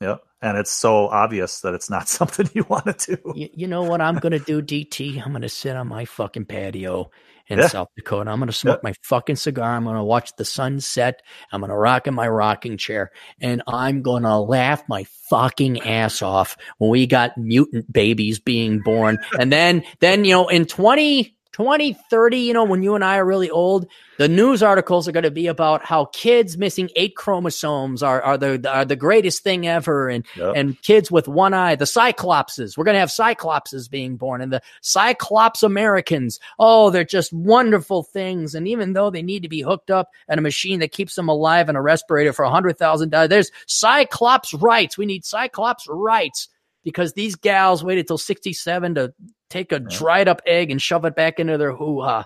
Yep. 0.00 0.22
And 0.42 0.58
it's 0.58 0.72
so 0.72 1.08
obvious 1.08 1.60
that 1.60 1.72
it's 1.72 1.88
not 1.88 2.08
something 2.08 2.50
you 2.52 2.64
want 2.68 2.98
to 2.98 3.16
do. 3.16 3.32
You, 3.34 3.48
you 3.54 3.66
know 3.66 3.82
what 3.82 4.00
I'm 4.00 4.18
going 4.18 4.32
to 4.32 4.38
do, 4.40 4.60
DT? 4.60 5.24
I'm 5.24 5.32
going 5.32 5.42
to 5.42 5.48
sit 5.48 5.76
on 5.76 5.88
my 5.88 6.04
fucking 6.04 6.46
patio 6.46 7.10
in 7.46 7.58
yeah. 7.58 7.68
South 7.68 7.88
Dakota. 7.96 8.30
I'm 8.30 8.38
going 8.38 8.48
to 8.48 8.52
smoke 8.52 8.80
yeah. 8.82 8.90
my 8.90 8.94
fucking 9.02 9.36
cigar. 9.36 9.74
I'm 9.74 9.84
going 9.84 9.96
to 9.96 10.04
watch 10.04 10.34
the 10.36 10.44
sunset. 10.44 11.22
I'm 11.52 11.60
going 11.60 11.70
to 11.70 11.76
rock 11.76 12.06
in 12.06 12.14
my 12.14 12.28
rocking 12.28 12.76
chair 12.76 13.10
and 13.40 13.62
I'm 13.66 14.02
going 14.02 14.24
to 14.24 14.38
laugh 14.38 14.82
my 14.88 15.04
fucking 15.30 15.80
ass 15.82 16.22
off 16.22 16.56
when 16.78 16.90
we 16.90 17.06
got 17.06 17.36
mutant 17.38 17.92
babies 17.92 18.38
being 18.38 18.80
born. 18.80 19.18
And 19.38 19.52
then, 19.52 19.84
then, 20.00 20.24
you 20.24 20.32
know, 20.32 20.48
in 20.48 20.66
20, 20.66 21.36
20, 21.52 21.92
30, 21.92 22.38
you 22.38 22.54
know, 22.54 22.64
when 22.64 22.82
you 22.82 22.94
and 22.94 23.04
I 23.04 23.18
are 23.18 23.24
really 23.26 23.50
old, 23.50 23.86
the 24.18 24.28
news 24.28 24.62
articles 24.62 25.06
are 25.06 25.12
going 25.12 25.24
to 25.24 25.30
be 25.30 25.46
about 25.46 25.84
how 25.84 26.06
kids 26.06 26.56
missing 26.56 26.88
eight 26.96 27.14
chromosomes 27.14 28.02
are, 28.02 28.22
are 28.22 28.38
the 28.38 28.70
are 28.70 28.84
the 28.84 28.96
greatest 28.96 29.42
thing 29.42 29.66
ever, 29.66 30.08
and 30.08 30.24
yep. 30.36 30.54
and 30.56 30.80
kids 30.82 31.10
with 31.10 31.28
one 31.28 31.54
eye, 31.54 31.74
the 31.74 31.84
cyclopses. 31.84 32.76
We're 32.76 32.84
going 32.84 32.94
to 32.94 33.00
have 33.00 33.10
cyclopses 33.10 33.90
being 33.90 34.16
born, 34.16 34.40
and 34.40 34.52
the 34.52 34.62
cyclops 34.80 35.62
Americans. 35.62 36.38
Oh, 36.58 36.90
they're 36.90 37.04
just 37.04 37.32
wonderful 37.32 38.02
things. 38.02 38.54
And 38.54 38.66
even 38.68 38.92
though 38.92 39.10
they 39.10 39.22
need 39.22 39.42
to 39.42 39.48
be 39.48 39.60
hooked 39.60 39.90
up 39.90 40.10
at 40.28 40.38
a 40.38 40.42
machine 40.42 40.80
that 40.80 40.92
keeps 40.92 41.14
them 41.14 41.28
alive 41.28 41.68
and 41.68 41.76
a 41.76 41.82
respirator 41.82 42.32
for 42.32 42.44
a 42.44 42.50
hundred 42.50 42.78
thousand 42.78 43.10
dollars, 43.10 43.28
there's 43.28 43.50
cyclops 43.66 44.54
rights. 44.54 44.96
We 44.96 45.06
need 45.06 45.24
cyclops 45.24 45.86
rights 45.88 46.48
because 46.84 47.12
these 47.12 47.36
gals 47.36 47.84
waited 47.84 48.06
till 48.06 48.18
67 48.18 48.94
to 48.96 49.14
take 49.52 49.72
a 49.72 49.78
dried 49.78 50.28
up 50.28 50.40
egg 50.46 50.70
and 50.70 50.80
shove 50.80 51.04
it 51.04 51.14
back 51.14 51.38
into 51.38 51.58
their 51.58 51.72
hoo 51.72 52.00
ha. 52.02 52.24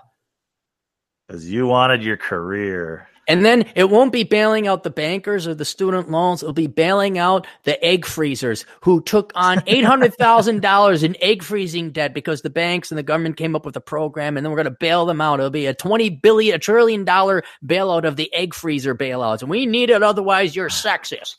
Because 1.27 1.49
you 1.49 1.67
wanted 1.67 2.03
your 2.03 2.17
career. 2.17 3.07
And 3.29 3.43
then 3.43 3.65
it 3.75 3.89
won't 3.89 4.13
be 4.13 4.23
bailing 4.23 4.67
out 4.67 4.83
the 4.83 4.89
bankers 4.89 5.47
or 5.47 5.53
the 5.53 5.65
student 5.65 6.09
loans. 6.09 6.41
It'll 6.41 6.53
be 6.53 6.67
bailing 6.67 7.17
out 7.17 7.45
the 7.65 7.83
egg 7.83 8.05
freezers 8.05 8.65
who 8.83 9.01
took 9.01 9.33
on 9.35 9.57
$800,000 9.67 11.03
in 11.03 11.17
egg 11.21 11.43
freezing 11.43 11.91
debt 11.91 12.13
because 12.13 12.41
the 12.41 12.49
banks 12.49 12.89
and 12.89 12.97
the 12.97 13.03
government 13.03 13.35
came 13.35 13.53
up 13.53 13.65
with 13.65 13.75
a 13.75 13.81
program 13.81 14.37
and 14.37 14.45
then 14.45 14.51
we're 14.51 14.63
going 14.63 14.73
to 14.73 14.79
bail 14.79 15.05
them 15.05 15.19
out. 15.19 15.39
It'll 15.39 15.49
be 15.49 15.65
a 15.65 15.73
20 15.73 16.09
billion, 16.09 16.55
a 16.55 16.59
trillion 16.59 17.03
dollar 17.03 17.43
bailout 17.65 18.05
of 18.05 18.15
the 18.15 18.33
egg 18.33 18.53
freezer 18.53 18.95
bailouts. 18.95 19.41
And 19.41 19.49
we 19.49 19.65
need 19.65 19.89
it. 19.89 20.01
Otherwise 20.01 20.55
you're 20.55 20.69
sexist. 20.69 21.35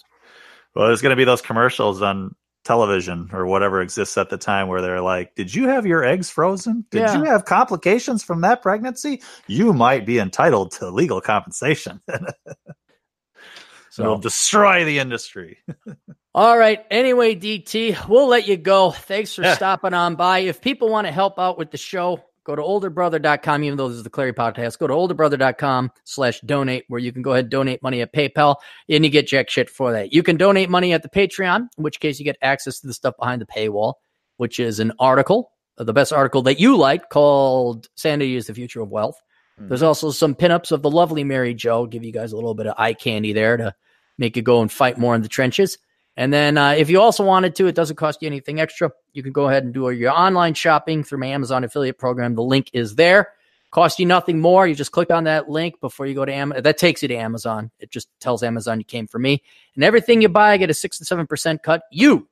Well, 0.74 0.88
there's 0.88 1.00
going 1.00 1.10
to 1.10 1.16
be 1.16 1.24
those 1.24 1.40
commercials 1.40 2.02
on 2.02 2.34
television 2.68 3.30
or 3.32 3.46
whatever 3.46 3.80
exists 3.80 4.18
at 4.18 4.28
the 4.28 4.36
time 4.36 4.68
where 4.68 4.82
they're 4.82 5.00
like, 5.00 5.34
Did 5.34 5.54
you 5.54 5.68
have 5.68 5.86
your 5.86 6.04
eggs 6.04 6.28
frozen? 6.28 6.84
Did 6.90 7.00
yeah. 7.00 7.16
you 7.16 7.24
have 7.24 7.46
complications 7.46 8.22
from 8.22 8.42
that 8.42 8.60
pregnancy? 8.60 9.22
You 9.46 9.72
might 9.72 10.04
be 10.04 10.18
entitled 10.18 10.72
to 10.72 10.90
legal 10.90 11.22
compensation. 11.22 12.02
so 13.90 14.02
it'll 14.02 14.18
destroy 14.18 14.84
the 14.84 14.98
industry. 14.98 15.58
All 16.34 16.58
right. 16.58 16.84
Anyway, 16.90 17.34
DT, 17.34 18.06
we'll 18.06 18.28
let 18.28 18.46
you 18.46 18.58
go. 18.58 18.90
Thanks 18.90 19.34
for 19.34 19.42
yeah. 19.42 19.54
stopping 19.54 19.94
on 19.94 20.14
by. 20.14 20.40
If 20.40 20.60
people 20.60 20.90
want 20.90 21.06
to 21.06 21.12
help 21.12 21.38
out 21.38 21.56
with 21.56 21.70
the 21.70 21.78
show, 21.78 22.22
go 22.48 22.56
to 22.56 22.62
olderbrother.com, 22.62 23.62
even 23.62 23.76
though 23.76 23.88
this 23.88 23.98
is 23.98 24.04
the 24.04 24.10
Clarey 24.10 24.32
podcast, 24.32 24.78
go 24.78 24.86
to 24.86 24.94
olderbrother.com 24.94 25.92
slash 26.04 26.40
donate, 26.40 26.84
where 26.88 26.98
you 26.98 27.12
can 27.12 27.20
go 27.20 27.32
ahead 27.32 27.44
and 27.44 27.50
donate 27.50 27.82
money 27.82 28.00
at 28.00 28.14
PayPal 28.14 28.56
and 28.88 29.04
you 29.04 29.10
get 29.10 29.26
jack 29.26 29.50
shit 29.50 29.68
for 29.68 29.92
that. 29.92 30.14
You 30.14 30.22
can 30.22 30.38
donate 30.38 30.70
money 30.70 30.94
at 30.94 31.02
the 31.02 31.10
Patreon, 31.10 31.68
in 31.76 31.84
which 31.84 32.00
case 32.00 32.18
you 32.18 32.24
get 32.24 32.38
access 32.40 32.80
to 32.80 32.86
the 32.86 32.94
stuff 32.94 33.14
behind 33.18 33.42
the 33.42 33.46
paywall, 33.46 33.94
which 34.38 34.58
is 34.58 34.80
an 34.80 34.92
article, 34.98 35.52
uh, 35.76 35.84
the 35.84 35.92
best 35.92 36.10
article 36.10 36.40
that 36.42 36.58
you 36.58 36.74
like 36.74 37.10
called 37.10 37.86
Sanity 37.96 38.34
is 38.34 38.46
the 38.46 38.54
Future 38.54 38.80
of 38.80 38.88
Wealth. 38.88 39.20
Mm-hmm. 39.60 39.68
There's 39.68 39.82
also 39.82 40.10
some 40.10 40.34
pinups 40.34 40.72
of 40.72 40.80
the 40.80 40.90
lovely 40.90 41.24
Mary 41.24 41.52
Jo, 41.52 41.84
give 41.84 42.02
you 42.02 42.12
guys 42.12 42.32
a 42.32 42.36
little 42.36 42.54
bit 42.54 42.66
of 42.66 42.74
eye 42.78 42.94
candy 42.94 43.34
there 43.34 43.58
to 43.58 43.74
make 44.16 44.36
you 44.36 44.42
go 44.42 44.62
and 44.62 44.72
fight 44.72 44.96
more 44.96 45.14
in 45.14 45.20
the 45.20 45.28
trenches. 45.28 45.76
And 46.18 46.32
then 46.32 46.58
uh, 46.58 46.70
if 46.70 46.90
you 46.90 47.00
also 47.00 47.22
wanted 47.22 47.54
to, 47.54 47.68
it 47.68 47.76
doesn't 47.76 47.94
cost 47.94 48.22
you 48.22 48.26
anything 48.26 48.60
extra. 48.60 48.90
You 49.12 49.22
can 49.22 49.30
go 49.30 49.46
ahead 49.46 49.62
and 49.62 49.72
do 49.72 49.88
your 49.90 50.10
online 50.10 50.54
shopping 50.54 51.04
through 51.04 51.18
my 51.18 51.28
Amazon 51.28 51.62
affiliate 51.62 51.96
program. 51.96 52.34
The 52.34 52.42
link 52.42 52.70
is 52.72 52.96
there. 52.96 53.34
Cost 53.70 54.00
you 54.00 54.06
nothing 54.06 54.40
more. 54.40 54.66
You 54.66 54.74
just 54.74 54.90
click 54.90 55.12
on 55.12 55.24
that 55.24 55.48
link 55.48 55.80
before 55.80 56.06
you 56.06 56.14
go 56.14 56.24
to 56.24 56.32
Amazon. 56.34 56.64
That 56.64 56.76
takes 56.76 57.02
you 57.02 57.08
to 57.08 57.14
Amazon. 57.14 57.70
It 57.78 57.92
just 57.92 58.08
tells 58.18 58.42
Amazon 58.42 58.80
you 58.80 58.84
came 58.84 59.06
for 59.06 59.20
me. 59.20 59.44
And 59.76 59.84
everything 59.84 60.20
you 60.20 60.28
buy, 60.28 60.50
I 60.50 60.56
get 60.56 60.70
a 60.70 60.74
six 60.74 60.98
to 60.98 61.04
seven 61.04 61.28
percent 61.28 61.62
cut. 61.62 61.82
You 61.92 62.26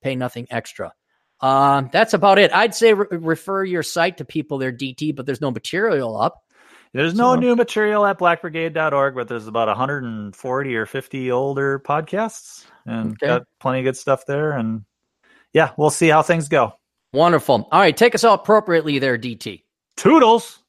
pay 0.00 0.14
nothing 0.14 0.46
extra. 0.48 0.94
Uh, 1.40 1.82
that's 1.90 2.14
about 2.14 2.38
it. 2.38 2.52
I'd 2.52 2.76
say 2.76 2.94
re- 2.94 3.08
refer 3.10 3.64
your 3.64 3.82
site 3.82 4.18
to 4.18 4.24
people 4.24 4.58
there, 4.58 4.70
DT, 4.70 5.16
but 5.16 5.26
there's 5.26 5.40
no 5.40 5.50
material 5.50 6.16
up. 6.16 6.44
There's 6.92 7.16
no 7.16 7.34
so, 7.34 7.40
new 7.40 7.56
material 7.56 8.06
at 8.06 8.20
blackbrigade.org, 8.20 9.16
but 9.16 9.26
there's 9.26 9.48
about 9.48 9.66
140 9.66 10.76
or 10.76 10.86
50 10.86 11.30
older 11.32 11.80
podcasts 11.80 12.66
and 12.86 13.12
okay. 13.12 13.26
got 13.26 13.42
plenty 13.60 13.80
of 13.80 13.84
good 13.84 13.96
stuff 13.96 14.26
there. 14.26 14.52
And 14.52 14.84
yeah, 15.52 15.72
we'll 15.76 15.90
see 15.90 16.08
how 16.08 16.22
things 16.22 16.48
go. 16.48 16.74
Wonderful. 17.12 17.68
All 17.70 17.80
right, 17.80 17.96
take 17.96 18.14
us 18.14 18.24
all 18.24 18.34
appropriately 18.34 18.98
there, 18.98 19.16
DT. 19.16 19.62
Toodles. 19.96 20.63